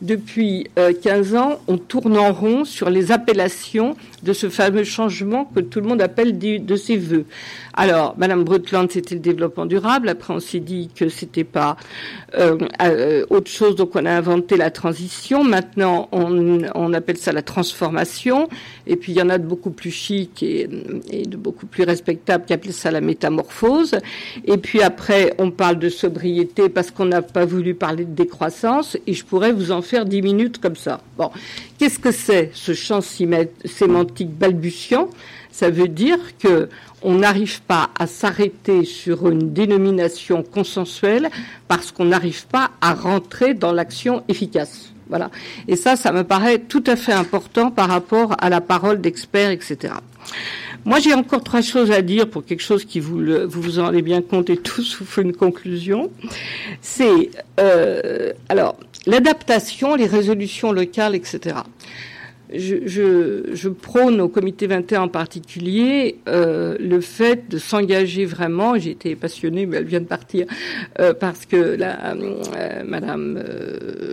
depuis 0.00 0.68
15 1.02 1.34
euh, 1.34 1.38
ans, 1.38 1.60
on 1.68 1.78
tourne 1.78 2.16
en 2.18 2.32
rond 2.32 2.64
sur 2.64 2.90
les 2.90 3.12
appellations 3.12 3.96
de 4.22 4.32
ce 4.32 4.48
fameux 4.48 4.84
changement 4.84 5.44
que 5.44 5.60
tout 5.60 5.80
le 5.80 5.88
monde 5.88 6.00
appelle 6.00 6.38
de, 6.38 6.76
ses 6.76 6.96
voeux. 6.96 7.24
Alors, 7.74 8.14
Madame 8.18 8.44
Brutland, 8.44 8.90
c'était 8.90 9.14
le 9.14 9.20
développement 9.20 9.66
durable. 9.66 10.08
Après, 10.08 10.32
on 10.32 10.40
s'est 10.40 10.60
dit 10.60 10.90
que 10.94 11.08
c'était 11.08 11.44
pas 11.44 11.76
euh, 12.38 12.56
euh, 12.82 13.26
autre 13.30 13.50
chose, 13.50 13.76
donc 13.76 13.96
on 13.96 14.04
a 14.06 14.10
inventé 14.10 14.56
la 14.56 14.70
transition. 14.70 15.42
Maintenant, 15.42 16.08
on, 16.12 16.92
appelle 16.92 17.16
ça 17.16 17.32
la 17.32 17.42
transformation. 17.42 18.48
Et 18.86 18.96
puis, 18.96 19.12
il 19.12 19.18
y 19.18 19.22
en 19.22 19.28
a 19.28 19.38
de 19.38 19.46
beaucoup 19.46 19.70
plus 19.70 19.90
chic 19.90 20.42
et, 20.42 20.66
de 20.66 21.36
beaucoup 21.36 21.66
plus 21.66 21.84
respectables 21.84 22.44
qui 22.44 22.52
appellent 22.52 22.72
ça 22.72 22.90
la 22.90 23.00
métamorphose. 23.00 23.96
Et 24.44 24.58
puis 24.58 24.82
après, 24.82 25.34
on 25.38 25.50
parle 25.50 25.78
de 25.78 25.88
sobriété 25.88 26.68
parce 26.68 26.90
qu'on 26.90 27.06
n'a 27.06 27.22
pas 27.22 27.44
voulu 27.44 27.74
parler 27.74 28.04
de 28.04 28.14
décroissance. 28.14 28.96
Et 29.06 29.14
je 29.14 29.24
pourrais 29.24 29.52
vous 29.52 29.72
en 29.72 29.82
faire 29.82 30.04
dix 30.04 30.22
minutes 30.22 30.58
comme 30.58 30.76
ça. 30.76 31.00
Bon, 31.16 31.30
qu'est-ce 31.78 31.98
que 31.98 32.12
c'est 32.12 32.50
ce 32.52 32.74
champ 32.74 33.00
sémantique 33.00 34.11
balbutiant 34.20 35.08
Ça 35.50 35.70
veut 35.70 35.88
dire 35.88 36.18
que 36.38 36.68
on 37.02 37.14
n'arrive 37.14 37.62
pas 37.62 37.90
à 37.98 38.06
s'arrêter 38.06 38.84
sur 38.84 39.28
une 39.28 39.52
dénomination 39.52 40.42
consensuelle 40.42 41.30
parce 41.68 41.90
qu'on 41.90 42.04
n'arrive 42.04 42.46
pas 42.46 42.70
à 42.80 42.94
rentrer 42.94 43.54
dans 43.54 43.72
l'action 43.72 44.22
efficace. 44.28 44.92
Voilà. 45.08 45.30
Et 45.68 45.76
ça, 45.76 45.96
ça 45.96 46.12
me 46.12 46.24
paraît 46.24 46.58
tout 46.58 46.84
à 46.86 46.96
fait 46.96 47.12
important 47.12 47.70
par 47.70 47.88
rapport 47.88 48.36
à 48.38 48.48
la 48.48 48.60
parole 48.60 49.00
d'experts, 49.00 49.50
etc. 49.50 49.94
Moi, 50.84 51.00
j'ai 51.00 51.12
encore 51.12 51.44
trois 51.44 51.60
choses 51.60 51.90
à 51.90 52.02
dire 52.02 52.28
pour 52.28 52.44
quelque 52.44 52.62
chose 52.62 52.84
qui 52.84 52.98
vous 52.98 53.20
vous 53.46 53.78
en 53.78 53.86
rendez 53.86 54.02
bien 54.02 54.22
compte 54.22 54.48
et 54.48 54.56
tous 54.56 54.96
vous 54.98 55.04
fait 55.04 55.22
une 55.22 55.34
conclusion. 55.34 56.10
C'est 56.80 57.30
euh, 57.60 58.32
alors 58.48 58.76
l'adaptation, 59.06 59.96
les 59.96 60.06
résolutions 60.06 60.72
locales, 60.72 61.14
etc 61.14 61.56
je, 62.54 63.68
prône 63.68 64.20
au 64.20 64.28
comité 64.28 64.66
21 64.66 65.02
en 65.02 65.08
particulier 65.08 66.18
euh, 66.28 66.76
le 66.78 67.00
fait 67.00 67.48
de 67.48 67.58
s'engager 67.58 68.24
vraiment. 68.24 68.78
J'ai 68.78 68.90
été 68.90 69.16
passionnée, 69.16 69.66
mais 69.66 69.78
elle 69.78 69.84
vient 69.84 70.00
de 70.00 70.06
partir 70.06 70.46
euh, 71.00 71.14
parce 71.14 71.46
que 71.46 71.56
la, 71.56 72.14
euh, 72.14 72.82
Madame 72.84 73.42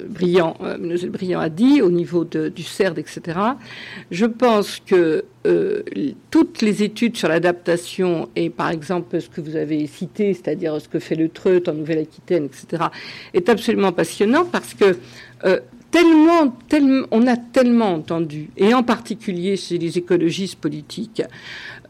Briand, 0.09 0.57
Briand 1.11 1.39
a 1.39 1.49
dit 1.49 1.81
au 1.81 1.91
niveau 1.91 2.25
du 2.25 2.63
CERD, 2.63 2.99
etc. 2.99 3.39
Je 4.11 4.25
pense 4.25 4.79
que 4.79 5.25
toutes 6.31 6.61
les 6.61 6.83
études 6.83 7.15
sur 7.15 7.29
l'adaptation 7.29 8.29
et 8.35 8.49
par 8.49 8.69
exemple 8.69 9.19
ce 9.21 9.29
que 9.29 9.41
vous 9.41 9.55
avez 9.55 9.87
cité, 9.87 10.33
c'est-à-dire 10.33 10.79
ce 10.81 10.89
que 10.89 10.99
fait 10.99 11.15
le 11.15 11.29
Treut 11.29 11.63
en 11.67 11.73
Nouvelle-Aquitaine, 11.73 12.45
etc., 12.45 12.83
est 13.33 13.49
absolument 13.49 13.91
passionnant 13.91 14.45
parce 14.45 14.73
que 14.73 14.97
tellement, 15.91 16.49
tellement, 16.67 17.07
on 17.11 17.27
a 17.27 17.37
tellement 17.37 17.93
entendu, 17.93 18.49
et 18.57 18.73
en 18.73 18.83
particulier 18.83 19.57
chez 19.57 19.77
les 19.77 19.97
écologistes 19.97 20.59
politiques, 20.59 21.23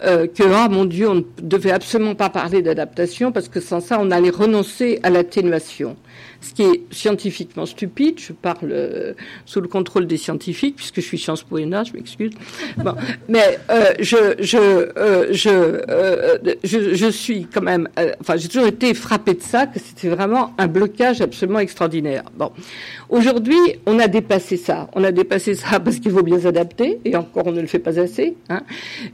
euh, 0.03 0.27
que 0.27 0.43
ah 0.43 0.69
mon 0.69 0.85
Dieu, 0.85 1.09
on 1.09 1.15
ne 1.15 1.23
devait 1.41 1.71
absolument 1.71 2.15
pas 2.15 2.29
parler 2.29 2.61
d'adaptation 2.61 3.31
parce 3.31 3.49
que 3.49 3.59
sans 3.59 3.81
ça, 3.81 3.97
on 3.99 4.11
allait 4.11 4.29
renoncer 4.29 4.99
à 5.03 5.09
l'atténuation 5.09 5.97
ce 6.41 6.53
qui 6.53 6.63
est 6.63 6.81
scientifiquement 6.91 7.65
stupide. 7.65 8.19
Je 8.19 8.33
parle 8.33 8.71
euh, 8.71 9.13
sous 9.45 9.61
le 9.61 9.67
contrôle 9.67 10.07
des 10.07 10.17
scientifiques, 10.17 10.75
puisque 10.75 10.97
je 10.97 11.05
suis 11.05 11.17
Sciences 11.17 11.43
Po 11.43 11.57
je 11.57 11.93
m'excuse. 11.93 12.31
Bon, 12.77 12.93
mais 13.27 13.59
euh, 13.69 13.93
je, 13.99 14.35
je, 14.39 14.57
euh, 14.57 15.27
je, 15.31 15.49
euh, 15.49 16.37
je, 16.63 16.93
je, 16.95 17.09
suis 17.09 17.47
quand 17.53 17.61
même. 17.61 17.89
Euh, 17.99 18.11
enfin, 18.21 18.37
j'ai 18.37 18.47
toujours 18.47 18.67
été 18.67 18.93
frappé 18.93 19.33
de 19.33 19.41
ça, 19.41 19.67
que 19.67 19.79
c'était 19.79 20.09
vraiment 20.09 20.53
un 20.57 20.67
blocage 20.67 21.21
absolument 21.21 21.59
extraordinaire. 21.59 22.23
Bon, 22.37 22.51
aujourd'hui, 23.09 23.59
on 23.85 23.99
a 23.99 24.07
dépassé 24.07 24.57
ça. 24.57 24.89
On 24.93 25.03
a 25.03 25.11
dépassé 25.11 25.55
ça 25.55 25.79
parce 25.79 25.99
qu'il 25.99 26.11
faut 26.11 26.23
bien 26.23 26.39
s'adapter, 26.39 26.99
et 27.05 27.15
encore, 27.15 27.47
on 27.47 27.51
ne 27.51 27.61
le 27.61 27.67
fait 27.67 27.79
pas 27.79 27.99
assez. 27.99 28.35
Hein. 28.49 28.61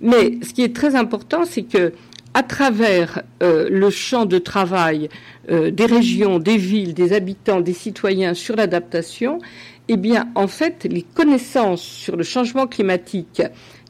Mais 0.02 0.38
ce 0.44 0.54
qui 0.54 0.64
est 0.64 0.76
très 0.76 0.96
important, 0.96 1.46
c'est 1.46 1.64
que 1.64 1.94
à 2.36 2.44
travers 2.44 3.22
euh, 3.42 3.70
le 3.72 3.90
champ 3.90 4.26
de 4.26 4.38
travail 4.40 5.10
euh, 5.50 5.72
des 5.72 5.86
régions, 5.86 6.38
des 6.38 6.58
villes, 6.58 6.94
des 6.94 7.14
habitants, 7.14 7.62
des 7.62 7.74
citoyens 7.74 8.34
sur 8.34 8.58
l'adaptation, 8.58 9.40
eh 9.88 9.96
bien, 9.96 10.28
en 10.36 10.48
fait, 10.48 10.84
les 10.84 11.04
connaissances 11.04 11.82
sur 11.82 12.18
le 12.18 12.24
changement 12.24 12.68
climatique 12.68 13.42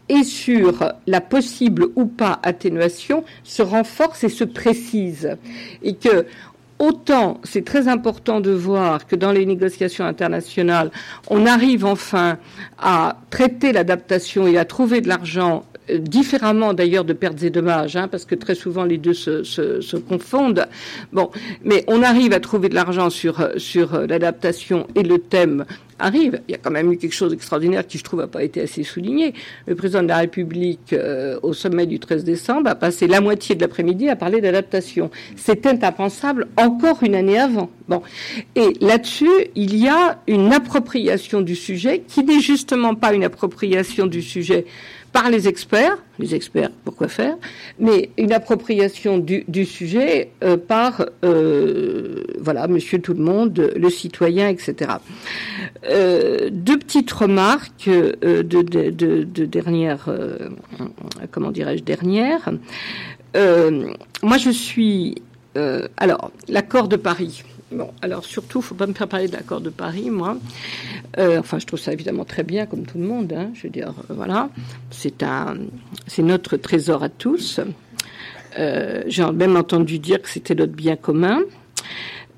et 0.09 0.23
sur 0.23 0.93
la 1.07 1.21
possible 1.21 1.87
ou 1.95 2.05
pas 2.05 2.39
atténuation 2.43 3.23
se 3.43 3.63
renforcent 3.63 4.23
et 4.23 4.29
se 4.29 4.43
précisent. 4.43 5.37
Et 5.81 5.95
que, 5.95 6.27
autant 6.77 7.39
c'est 7.43 7.65
très 7.65 7.87
important 7.87 8.41
de 8.41 8.51
voir 8.51 9.07
que 9.07 9.15
dans 9.15 9.31
les 9.31 9.47
négociations 9.47 10.05
internationales, 10.05 10.91
on 11.31 11.47
arrive 11.47 11.83
enfin 11.83 12.37
à 12.77 13.17
traiter 13.31 13.73
l'adaptation 13.73 14.45
et 14.45 14.59
à 14.59 14.65
trouver 14.65 15.01
de 15.01 15.07
l'argent 15.07 15.63
différemment 15.89 16.73
d'ailleurs 16.73 17.05
de 17.05 17.13
pertes 17.13 17.43
et 17.43 17.49
dommages, 17.49 17.95
hein, 17.95 18.07
parce 18.07 18.25
que 18.25 18.35
très 18.35 18.55
souvent 18.55 18.83
les 18.83 18.97
deux 18.97 19.13
se, 19.13 19.43
se, 19.43 19.97
confondent. 19.97 20.67
Bon, 21.13 21.31
mais 21.63 21.83
on 21.87 22.03
arrive 22.03 22.33
à 22.33 22.39
trouver 22.39 22.69
de 22.69 22.75
l'argent 22.75 23.09
sur 23.09 23.49
sur 23.57 23.99
l'adaptation 24.07 24.87
et 24.95 25.03
le 25.03 25.19
thème 25.19 25.65
arrive. 25.99 26.41
Il 26.47 26.51
y 26.51 26.55
a 26.55 26.57
quand 26.57 26.71
même 26.71 26.91
eu 26.91 26.97
quelque 26.97 27.13
chose 27.13 27.31
d'extraordinaire 27.31 27.85
qui, 27.85 27.97
je 27.97 28.03
trouve, 28.03 28.19
n'a 28.19 28.27
pas 28.27 28.43
été 28.43 28.61
assez 28.61 28.83
souligné. 28.83 29.33
Le 29.65 29.75
président 29.75 30.03
de 30.03 30.07
la 30.07 30.17
République, 30.17 30.93
euh, 30.93 31.39
au 31.41 31.53
sommet 31.53 31.85
du 31.85 31.99
13 31.99 32.23
décembre, 32.23 32.69
a 32.69 32.75
passé 32.75 33.07
la 33.07 33.21
moitié 33.21 33.55
de 33.55 33.61
l'après-midi 33.61 34.09
à 34.09 34.15
parler 34.15 34.41
d'adaptation. 34.41 35.09
C'était 35.35 35.83
impensable 35.83 36.47
encore 36.57 37.03
une 37.03 37.15
année 37.15 37.39
avant. 37.39 37.69
Bon. 37.87 38.01
Et 38.55 38.73
là-dessus, 38.81 39.29
il 39.55 39.75
y 39.75 39.87
a 39.87 40.19
une 40.27 40.53
appropriation 40.53 41.41
du 41.41 41.55
sujet 41.55 42.03
qui 42.07 42.23
n'est 42.23 42.39
justement 42.39 42.95
pas 42.95 43.13
une 43.13 43.23
appropriation 43.23 44.07
du 44.07 44.21
sujet 44.21 44.65
par 45.15 45.29
les 45.29 45.47
experts, 45.47 45.97
les 46.19 46.35
experts 46.35 46.71
pourquoi 46.83 47.07
faire, 47.07 47.37
mais 47.79 48.09
une 48.17 48.33
appropriation 48.33 49.17
du, 49.17 49.65
sujet 49.65 50.31
euh, 50.43 50.57
par 50.57 51.05
euh, 51.23 52.21
voilà 52.41 52.67
Monsieur 52.67 52.99
tout 52.99 53.13
le 53.13 53.23
monde, 53.23 53.71
le 53.77 53.89
citoyen, 53.89 54.49
etc. 54.49 54.91
Euh, 55.89 56.49
deux 56.51 56.77
petites 56.77 57.13
remarques 57.13 57.87
de, 57.87 58.41
de, 58.41 58.61
de, 58.61 59.23
de, 59.23 59.45
dernière, 59.45 60.09
comment 61.31 61.51
dirais-je, 61.51 61.83
dernière. 61.83 62.51
moi, 64.21 64.37
je 64.37 64.49
suis 64.49 65.15
alors 65.95 66.31
l'accord 66.49 66.89
de 66.89 66.97
Paris. 66.97 67.43
Bon, 67.75 67.91
alors 68.01 68.23
surtout, 68.23 68.61
faut 68.61 68.73
pas 68.73 68.87
me 68.87 68.93
faire 68.93 69.09
parler 69.09 69.27
de 69.27 69.33
l'accord 69.33 69.59
de 69.59 69.69
Paris, 69.69 70.09
moi. 70.09 70.37
Euh, 71.17 71.39
enfin, 71.39 71.59
je 71.59 71.65
trouve 71.65 71.79
ça 71.79 71.91
évidemment 71.91 72.23
très 72.23 72.43
bien, 72.43 72.65
comme 72.65 72.85
tout 72.85 72.97
le 72.97 73.03
monde. 73.03 73.33
Hein, 73.33 73.49
je 73.53 73.63
veux 73.63 73.69
dire, 73.69 73.89
euh, 73.89 74.13
voilà, 74.13 74.49
c'est 74.91 75.21
un, 75.23 75.57
c'est 76.07 76.21
notre 76.21 76.55
trésor 76.55 77.03
à 77.03 77.09
tous. 77.09 77.59
Euh, 78.57 79.03
J'ai 79.07 79.29
même 79.31 79.57
entendu 79.57 79.99
dire 79.99 80.21
que 80.21 80.29
c'était 80.29 80.55
notre 80.55 80.71
bien 80.71 80.95
commun. 80.95 81.41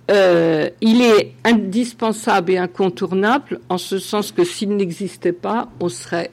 Il 0.09 1.01
est 1.01 1.33
indispensable 1.43 2.53
et 2.53 2.57
incontournable 2.57 3.59
en 3.69 3.77
ce 3.77 3.99
sens 3.99 4.31
que 4.31 4.43
s'il 4.43 4.75
n'existait 4.75 5.33
pas, 5.33 5.69
on 5.79 5.89
serait 5.89 6.31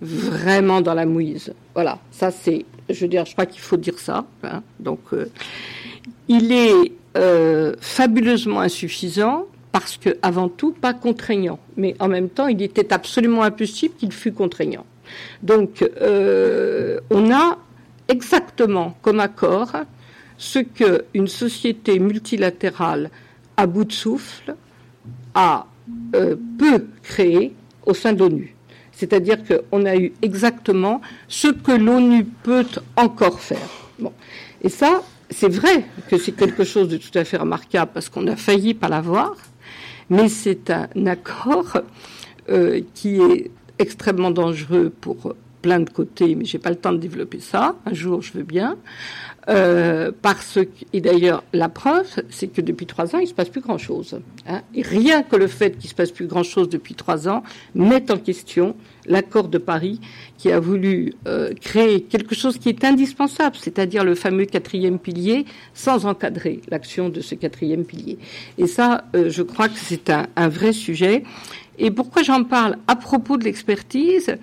vraiment 0.00 0.80
dans 0.80 0.94
la 0.94 1.06
mouise. 1.06 1.52
Voilà, 1.74 2.00
ça 2.10 2.32
c'est, 2.32 2.64
je 2.88 3.00
veux 3.00 3.08
dire, 3.08 3.26
je 3.26 3.32
crois 3.32 3.46
qu'il 3.46 3.60
faut 3.60 3.76
dire 3.76 3.98
ça. 3.98 4.24
Hein, 4.42 4.62
donc, 4.80 5.00
il 6.26 6.50
est 6.50 6.92
euh, 7.16 7.74
fabuleusement 7.80 8.60
insuffisant 8.60 9.46
parce 9.72 9.96
que, 9.96 10.16
avant 10.22 10.48
tout, 10.48 10.72
pas 10.72 10.94
contraignant. 10.94 11.58
Mais 11.76 11.94
en 11.98 12.08
même 12.08 12.28
temps, 12.28 12.48
il 12.48 12.60
était 12.62 12.92
absolument 12.92 13.42
impossible 13.42 13.94
qu'il 13.96 14.12
fût 14.12 14.32
contraignant. 14.32 14.84
Donc, 15.42 15.82
euh, 16.00 17.00
on 17.10 17.32
a 17.32 17.58
exactement 18.08 18.96
comme 19.02 19.20
accord 19.20 19.72
ce 20.38 20.58
qu'une 20.60 21.28
société 21.28 21.98
multilatérale 21.98 23.10
à 23.56 23.66
bout 23.66 23.84
de 23.84 23.92
souffle 23.92 24.54
a, 25.34 25.66
euh, 26.14 26.36
peut 26.58 26.86
au 27.86 27.94
sein 27.94 28.12
de 28.12 28.20
l'ONU. 28.20 28.54
C'est-à-dire 28.92 29.38
qu'on 29.44 29.84
a 29.84 29.96
eu 29.96 30.12
exactement 30.22 31.00
ce 31.28 31.48
que 31.48 31.72
l'ONU 31.72 32.24
peut 32.24 32.66
encore 32.96 33.40
faire. 33.40 33.68
Et 34.62 34.68
ça, 34.68 35.02
c'est 35.30 35.48
vrai 35.48 35.84
que 36.08 36.18
c'est 36.18 36.32
quelque 36.32 36.64
chose 36.64 36.88
de 36.88 36.96
tout 36.96 37.16
à 37.16 37.24
fait 37.24 37.36
remarquable 37.36 37.90
parce 37.94 38.08
qu'on 38.08 38.26
a 38.26 38.36
failli 38.36 38.74
pas 38.74 38.88
l'avoir, 38.88 39.36
mais 40.08 40.28
c'est 40.28 40.70
un 40.70 41.06
accord 41.06 41.78
euh, 42.48 42.80
qui 42.94 43.20
est 43.20 43.50
extrêmement 43.78 44.30
dangereux 44.30 44.92
pour 45.00 45.34
plein 45.62 45.80
de 45.80 45.90
côtés, 45.90 46.34
mais 46.34 46.44
j'ai 46.44 46.58
pas 46.58 46.70
le 46.70 46.76
temps 46.76 46.92
de 46.92 46.98
développer 46.98 47.40
ça. 47.40 47.76
Un 47.86 47.94
jour, 47.94 48.22
je 48.22 48.32
veux 48.32 48.42
bien. 48.42 48.76
Euh, 49.48 50.12
parce 50.20 50.54
que, 50.54 50.84
et 50.92 51.00
d'ailleurs, 51.00 51.42
la 51.52 51.68
preuve, 51.68 52.06
c'est 52.28 52.48
que 52.48 52.60
depuis 52.60 52.86
trois 52.86 53.14
ans, 53.16 53.18
il 53.18 53.26
se 53.26 53.34
passe 53.34 53.48
plus 53.48 53.62
grand-chose. 53.62 54.20
Hein. 54.46 54.60
Et 54.74 54.82
rien 54.82 55.22
que 55.22 55.36
le 55.36 55.46
fait 55.46 55.78
qu'il 55.78 55.88
se 55.88 55.94
passe 55.94 56.10
plus 56.10 56.26
grand-chose 56.26 56.68
depuis 56.68 56.94
trois 56.94 57.28
ans 57.28 57.42
met 57.74 58.10
en 58.10 58.18
question 58.18 58.76
l'accord 59.06 59.48
de 59.48 59.58
Paris 59.58 59.98
qui 60.36 60.52
a 60.52 60.60
voulu 60.60 61.14
euh, 61.26 61.52
créer 61.54 62.02
quelque 62.02 62.34
chose 62.34 62.58
qui 62.58 62.68
est 62.68 62.84
indispensable, 62.84 63.56
c'est-à-dire 63.58 64.04
le 64.04 64.14
fameux 64.14 64.44
quatrième 64.44 64.98
pilier, 64.98 65.46
sans 65.74 66.04
encadrer 66.04 66.60
l'action 66.68 67.08
de 67.08 67.20
ce 67.20 67.34
quatrième 67.34 67.84
pilier. 67.84 68.18
Et 68.58 68.66
ça, 68.66 69.04
euh, 69.16 69.30
je 69.30 69.42
crois 69.42 69.68
que 69.68 69.78
c'est 69.78 70.10
un, 70.10 70.26
un 70.36 70.48
vrai 70.48 70.72
sujet. 70.72 71.24
Et 71.78 71.90
pourquoi 71.90 72.22
j'en 72.22 72.44
parle 72.44 72.76
à 72.86 72.94
propos 72.94 73.38
de 73.38 73.44
l'expertise? 73.44 74.36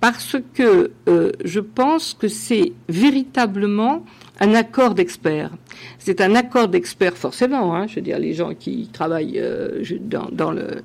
Parce 0.00 0.36
que 0.54 0.92
euh, 1.08 1.32
je 1.44 1.60
pense 1.60 2.14
que 2.14 2.28
c'est 2.28 2.72
véritablement 2.88 4.04
un 4.40 4.54
accord 4.54 4.94
d'experts. 4.94 5.50
C'est 5.98 6.20
un 6.20 6.34
accord 6.34 6.68
d'experts 6.68 7.16
forcément. 7.16 7.74
Hein, 7.74 7.86
je 7.86 7.96
veux 7.96 8.00
dire, 8.00 8.18
les 8.18 8.34
gens 8.34 8.54
qui 8.54 8.88
travaillent 8.92 9.38
euh, 9.38 9.82
dans, 10.00 10.28
dans, 10.30 10.50
le, 10.50 10.82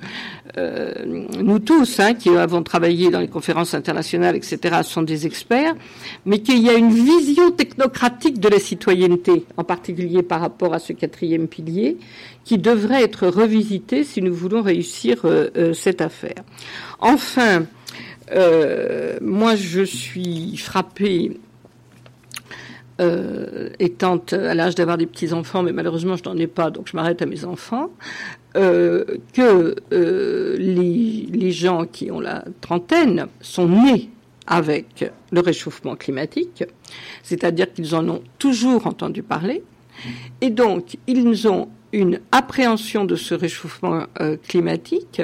euh, 0.57 0.93
nous 1.41 1.59
tous, 1.59 1.99
hein, 1.99 2.13
qui 2.13 2.29
avons 2.29 2.63
travaillé 2.63 3.09
dans 3.09 3.19
les 3.19 3.27
conférences 3.27 3.73
internationales, 3.73 4.35
etc., 4.35 4.79
sont 4.83 5.01
des 5.01 5.25
experts, 5.25 5.75
mais 6.25 6.39
qu'il 6.39 6.59
y 6.59 6.69
a 6.69 6.73
une 6.73 6.91
vision 6.91 7.51
technocratique 7.51 8.39
de 8.39 8.49
la 8.49 8.59
citoyenneté, 8.59 9.45
en 9.57 9.63
particulier 9.63 10.21
par 10.21 10.41
rapport 10.41 10.73
à 10.73 10.79
ce 10.79 10.93
quatrième 10.93 11.47
pilier, 11.47 11.97
qui 12.45 12.57
devrait 12.57 13.03
être 13.03 13.27
revisité 13.27 14.03
si 14.03 14.21
nous 14.21 14.33
voulons 14.33 14.61
réussir 14.61 15.21
euh, 15.25 15.49
euh 15.57 15.73
cette 15.73 16.01
affaire. 16.01 16.43
Enfin, 16.99 17.65
euh, 18.31 19.17
moi, 19.21 19.55
je 19.55 19.81
suis 19.81 20.57
frappée 20.57 21.39
euh, 22.99 23.69
étant 23.79 24.21
à 24.31 24.53
l'âge 24.53 24.75
d'avoir 24.75 24.97
des 24.97 25.05
petits-enfants, 25.05 25.63
mais 25.63 25.71
malheureusement 25.71 26.15
je 26.15 26.23
n'en 26.23 26.37
ai 26.37 26.47
pas, 26.47 26.69
donc 26.69 26.87
je 26.89 26.95
m'arrête 26.95 27.21
à 27.21 27.25
mes 27.25 27.45
enfants, 27.45 27.89
euh, 28.57 29.05
que 29.33 29.75
euh, 29.93 30.57
les, 30.57 31.27
les 31.31 31.51
gens 31.51 31.85
qui 31.85 32.11
ont 32.11 32.19
la 32.19 32.43
trentaine 32.61 33.27
sont 33.41 33.67
nés 33.67 34.09
avec 34.47 35.05
le 35.31 35.39
réchauffement 35.41 35.95
climatique, 35.95 36.63
c'est-à-dire 37.23 37.71
qu'ils 37.71 37.95
en 37.95 38.07
ont 38.09 38.21
toujours 38.39 38.87
entendu 38.87 39.21
parler, 39.23 39.63
et 40.41 40.49
donc 40.49 40.97
ils 41.07 41.47
ont 41.47 41.69
une 41.93 42.19
appréhension 42.31 43.05
de 43.05 43.15
ce 43.15 43.33
réchauffement 43.33 44.03
euh, 44.21 44.37
climatique 44.47 45.21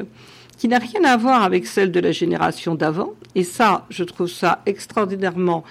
qui 0.57 0.67
n'a 0.67 0.79
rien 0.79 1.03
à 1.03 1.17
voir 1.17 1.43
avec 1.43 1.67
celle 1.67 1.91
de 1.91 1.99
la 1.99 2.11
génération 2.11 2.75
d'avant, 2.75 3.13
et 3.35 3.43
ça, 3.43 3.85
je 3.89 4.03
trouve 4.03 4.27
ça 4.27 4.61
extraordinairement 4.65 5.63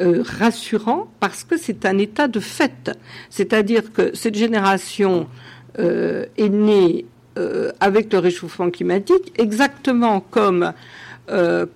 euh, 0.00 0.22
rassurant 0.22 1.08
parce 1.18 1.42
que 1.42 1.56
c'est 1.56 1.84
un 1.84 1.98
état 1.98 2.28
de 2.28 2.38
fait. 2.38 2.92
C'est-à-dire 3.30 3.92
que 3.92 4.14
cette 4.14 4.36
génération 4.36 5.26
euh, 5.80 6.26
est 6.36 6.48
née 6.48 7.04
euh, 7.36 7.72
avec 7.80 8.12
le 8.12 8.20
réchauffement 8.20 8.70
climatique 8.70 9.32
exactement 9.38 10.20
comme 10.20 10.72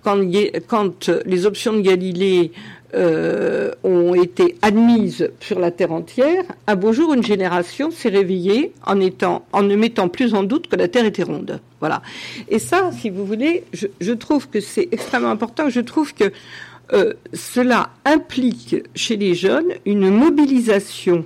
quand, 0.03 1.11
les 1.27 1.45
options 1.47 1.75
de 1.75 1.81
Galilée 1.81 2.53
ont 2.95 4.15
été 4.15 4.57
admises 4.63 5.31
sur 5.41 5.59
la 5.59 5.71
Terre 5.71 5.93
entière, 5.93 6.45
un 6.67 6.75
beau 6.75 6.95
jour, 6.95 7.13
une 7.13 7.23
génération 7.23 7.91
s'est 7.91 8.09
réveillée 8.09 8.73
en 8.87 8.95
ne 8.95 9.77
mettant 9.77 10.09
plus 10.09 10.33
en 10.33 10.43
doute 10.43 10.69
que 10.69 10.77
la 10.77 10.89
Terre 10.89 11.05
était 11.05 11.23
ronde. 11.23 11.61
Voilà. 11.81 12.01
Et 12.49 12.59
ça, 12.59 12.93
si 12.93 13.11
vous 13.11 13.27
voulez, 13.27 13.65
je, 13.75 13.89
je 14.01 14.13
trouve 14.13 14.49
que 14.49 14.61
c'est 14.61 14.89
extrêmement 14.91 15.31
important. 15.31 15.69
Je 15.69 15.81
trouve 15.81 16.15
que 16.15 16.33
euh, 16.93 17.13
cela 17.33 17.91
implique 18.05 18.77
chez 18.95 19.17
les 19.17 19.35
jeunes 19.35 19.73
une 19.87 20.11
mobilisation 20.11 21.25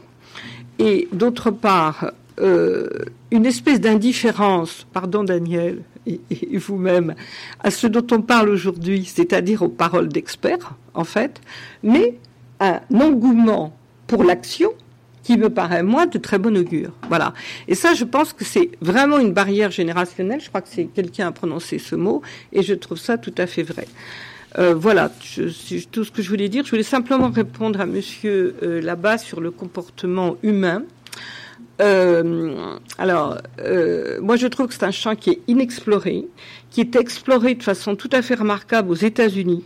et 0.78 1.08
d'autre 1.12 1.50
part 1.50 2.12
euh, 2.38 2.88
une 3.30 3.46
espèce 3.46 3.80
d'indifférence, 3.80 4.86
pardon 4.92 5.24
Daniel 5.24 5.82
et, 6.06 6.20
vous-même, 6.58 7.14
à 7.60 7.70
ce 7.70 7.86
dont 7.86 8.06
on 8.12 8.22
parle 8.22 8.48
aujourd'hui, 8.50 9.04
c'est-à-dire 9.04 9.62
aux 9.62 9.68
paroles 9.68 10.08
d'experts, 10.08 10.74
en 10.94 11.04
fait, 11.04 11.40
mais 11.82 12.18
un 12.60 12.80
engouement 12.94 13.76
pour 14.06 14.22
l'action 14.22 14.70
qui 15.24 15.36
me 15.36 15.50
paraît, 15.50 15.82
moi, 15.82 16.06
de 16.06 16.18
très 16.18 16.38
bon 16.38 16.56
augure. 16.56 16.92
Voilà. 17.08 17.34
Et 17.66 17.74
ça, 17.74 17.94
je 17.94 18.04
pense 18.04 18.32
que 18.32 18.44
c'est 18.44 18.70
vraiment 18.80 19.18
une 19.18 19.32
barrière 19.32 19.72
générationnelle. 19.72 20.40
Je 20.40 20.48
crois 20.48 20.60
que 20.60 20.68
c'est 20.70 20.84
quelqu'un 20.84 21.26
a 21.26 21.32
prononcé 21.32 21.78
ce 21.80 21.96
mot, 21.96 22.22
et 22.52 22.62
je 22.62 22.74
trouve 22.74 22.98
ça 22.98 23.18
tout 23.18 23.34
à 23.36 23.48
fait 23.48 23.64
vrai. 23.64 23.88
Euh, 24.58 24.74
voilà, 24.74 25.10
tout 25.10 26.04
ce 26.04 26.10
que 26.10 26.22
je 26.22 26.28
voulais 26.28 26.48
dire. 26.48 26.64
Je 26.64 26.70
voulais 26.70 26.82
simplement 26.82 27.30
répondre 27.30 27.80
à 27.80 27.86
Monsieur 27.86 28.56
euh, 28.62 28.80
là-bas 28.80 29.18
sur 29.18 29.40
le 29.40 29.50
comportement 29.50 30.36
humain. 30.42 30.82
Euh, 31.82 32.76
alors, 32.96 33.36
moi 34.22 34.36
je 34.36 34.46
trouve 34.46 34.68
que 34.68 34.74
c'est 34.74 34.84
un 34.84 34.90
champ 34.90 35.14
qui 35.14 35.30
est 35.30 35.40
inexploré, 35.46 36.26
qui 36.70 36.80
est 36.80 36.96
exploré 36.96 37.54
de 37.54 37.62
façon 37.62 37.96
tout 37.96 38.08
à 38.12 38.22
fait 38.22 38.34
remarquable 38.34 38.90
aux 38.90 38.94
États-Unis. 38.94 39.62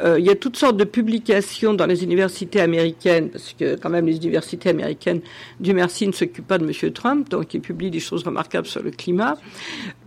Euh, 0.00 0.18
il 0.18 0.24
y 0.24 0.30
a 0.30 0.34
toutes 0.34 0.56
sortes 0.56 0.76
de 0.76 0.84
publications 0.84 1.74
dans 1.74 1.86
les 1.86 2.02
universités 2.02 2.60
américaines, 2.60 3.28
parce 3.28 3.54
que 3.58 3.76
quand 3.76 3.90
même 3.90 4.06
les 4.06 4.16
universités 4.16 4.70
américaines, 4.70 5.20
du 5.60 5.74
merci, 5.74 6.06
ne 6.06 6.12
s'occupent 6.12 6.46
pas 6.46 6.58
de 6.58 6.64
M. 6.64 6.92
Trump, 6.92 7.28
donc 7.28 7.52
ils 7.52 7.60
publient 7.60 7.90
des 7.90 8.00
choses 8.00 8.24
remarquables 8.24 8.66
sur 8.66 8.82
le 8.82 8.90
climat, 8.90 9.36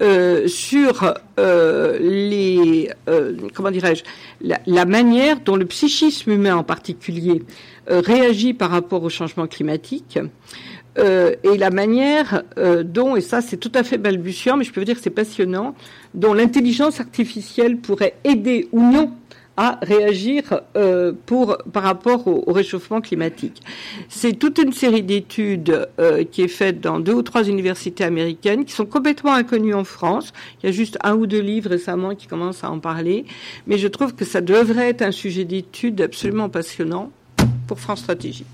euh, 0.02 0.48
sur 0.48 1.14
euh, 1.40 2.00
les, 2.00 2.90
comment 3.54 3.72
dirais-je, 3.72 4.04
la, 4.42 4.86
manière 4.86 5.40
dont 5.42 5.56
le 5.56 5.66
psychisme 5.66 6.32
humain 6.32 6.56
en 6.56 6.64
particulier 6.64 7.44
réagit 7.88 8.54
par 8.54 8.72
rapport 8.72 9.04
au 9.04 9.10
changement 9.10 9.48
climatique. 9.48 10.18
et 10.98 11.58
la 11.58 11.70
manière 11.70 12.44
dont, 12.84 13.16
et 13.16 13.22
ça 13.22 13.42
c'est 13.42 13.58
tout 13.58 13.72
à 13.76 13.84
fait 13.84 13.98
balbutiant, 13.98 14.58
mais 14.58 14.64
je 14.64 14.72
peux 14.72 14.80
vous 14.80 14.86
dire 14.86 14.96
que 14.96 15.02
c'est 15.02 15.10
passionnant, 15.10 15.76
dont 16.14 16.34
l'intelligence 16.34 17.00
artificielle 17.00 17.78
pourrait 17.78 18.16
aider 18.24 18.68
ou 18.72 18.82
non 18.82 19.12
à 19.58 19.80
réagir 19.82 20.62
euh, 20.76 21.14
pour, 21.26 21.58
par 21.72 21.84
rapport 21.84 22.28
au, 22.28 22.52
réchauffement 22.52 23.02
climatique. 23.02 23.62
C'est 24.10 24.34
toute 24.34 24.58
une 24.58 24.74
série 24.74 25.04
d'études 25.04 25.88
euh, 26.00 26.24
qui 26.24 26.42
est 26.42 26.50
faite 26.50 26.82
dans 26.82 27.00
deux 27.00 27.14
ou 27.14 27.22
trois 27.22 27.44
universités 27.44 28.04
américaines 28.04 28.66
qui 28.66 28.74
sont 28.74 28.86
complètement 28.86 29.34
inconnues 29.34 29.74
en 29.74 29.84
France. 29.84 30.34
Il 30.62 30.68
y 30.68 30.70
a 30.70 30.72
juste 30.72 30.98
un 31.04 31.16
ou 31.16 31.28
deux 31.28 31.42
livres 31.42 31.70
récemment 31.70 32.16
qui 32.16 32.28
commencent 32.28 32.64
à 32.64 32.70
en 32.70 32.80
parler, 32.80 33.26
mais 33.68 33.78
je 33.78 33.88
trouve 33.88 34.14
que 34.16 34.26
ça 34.26 34.42
devrait 34.42 34.90
être 34.90 35.02
un 35.02 35.12
sujet 35.12 35.46
d'étude 35.46 36.02
absolument 36.02 36.50
passionnant 36.50 37.12
pour 37.68 37.80
France 37.80 38.00
Stratégie. 38.00 38.46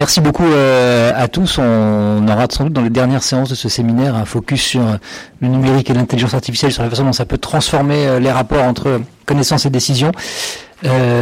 Merci 0.00 0.20
beaucoup 0.20 0.44
euh, 0.44 1.10
à 1.14 1.26
tous. 1.26 1.58
On 1.58 2.28
aura 2.28 2.46
sans 2.50 2.64
doute 2.64 2.72
dans 2.72 2.82
les 2.82 2.90
dernières 2.90 3.24
séances 3.24 3.48
de 3.48 3.56
ce 3.56 3.68
séminaire 3.68 4.14
un 4.14 4.24
focus 4.24 4.62
sur 4.62 4.86
euh, 4.86 4.94
le 5.40 5.48
numérique 5.48 5.90
et 5.90 5.94
l'intelligence 5.94 6.34
artificielle, 6.34 6.70
sur 6.72 6.84
la 6.84 6.90
façon 6.90 7.04
dont 7.04 7.12
ça 7.12 7.26
peut 7.26 7.38
transformer 7.38 8.06
euh, 8.06 8.20
les 8.20 8.30
rapports 8.30 8.62
entre 8.62 9.00
connaissances 9.26 9.66
et 9.66 9.70
décisions. 9.70 10.12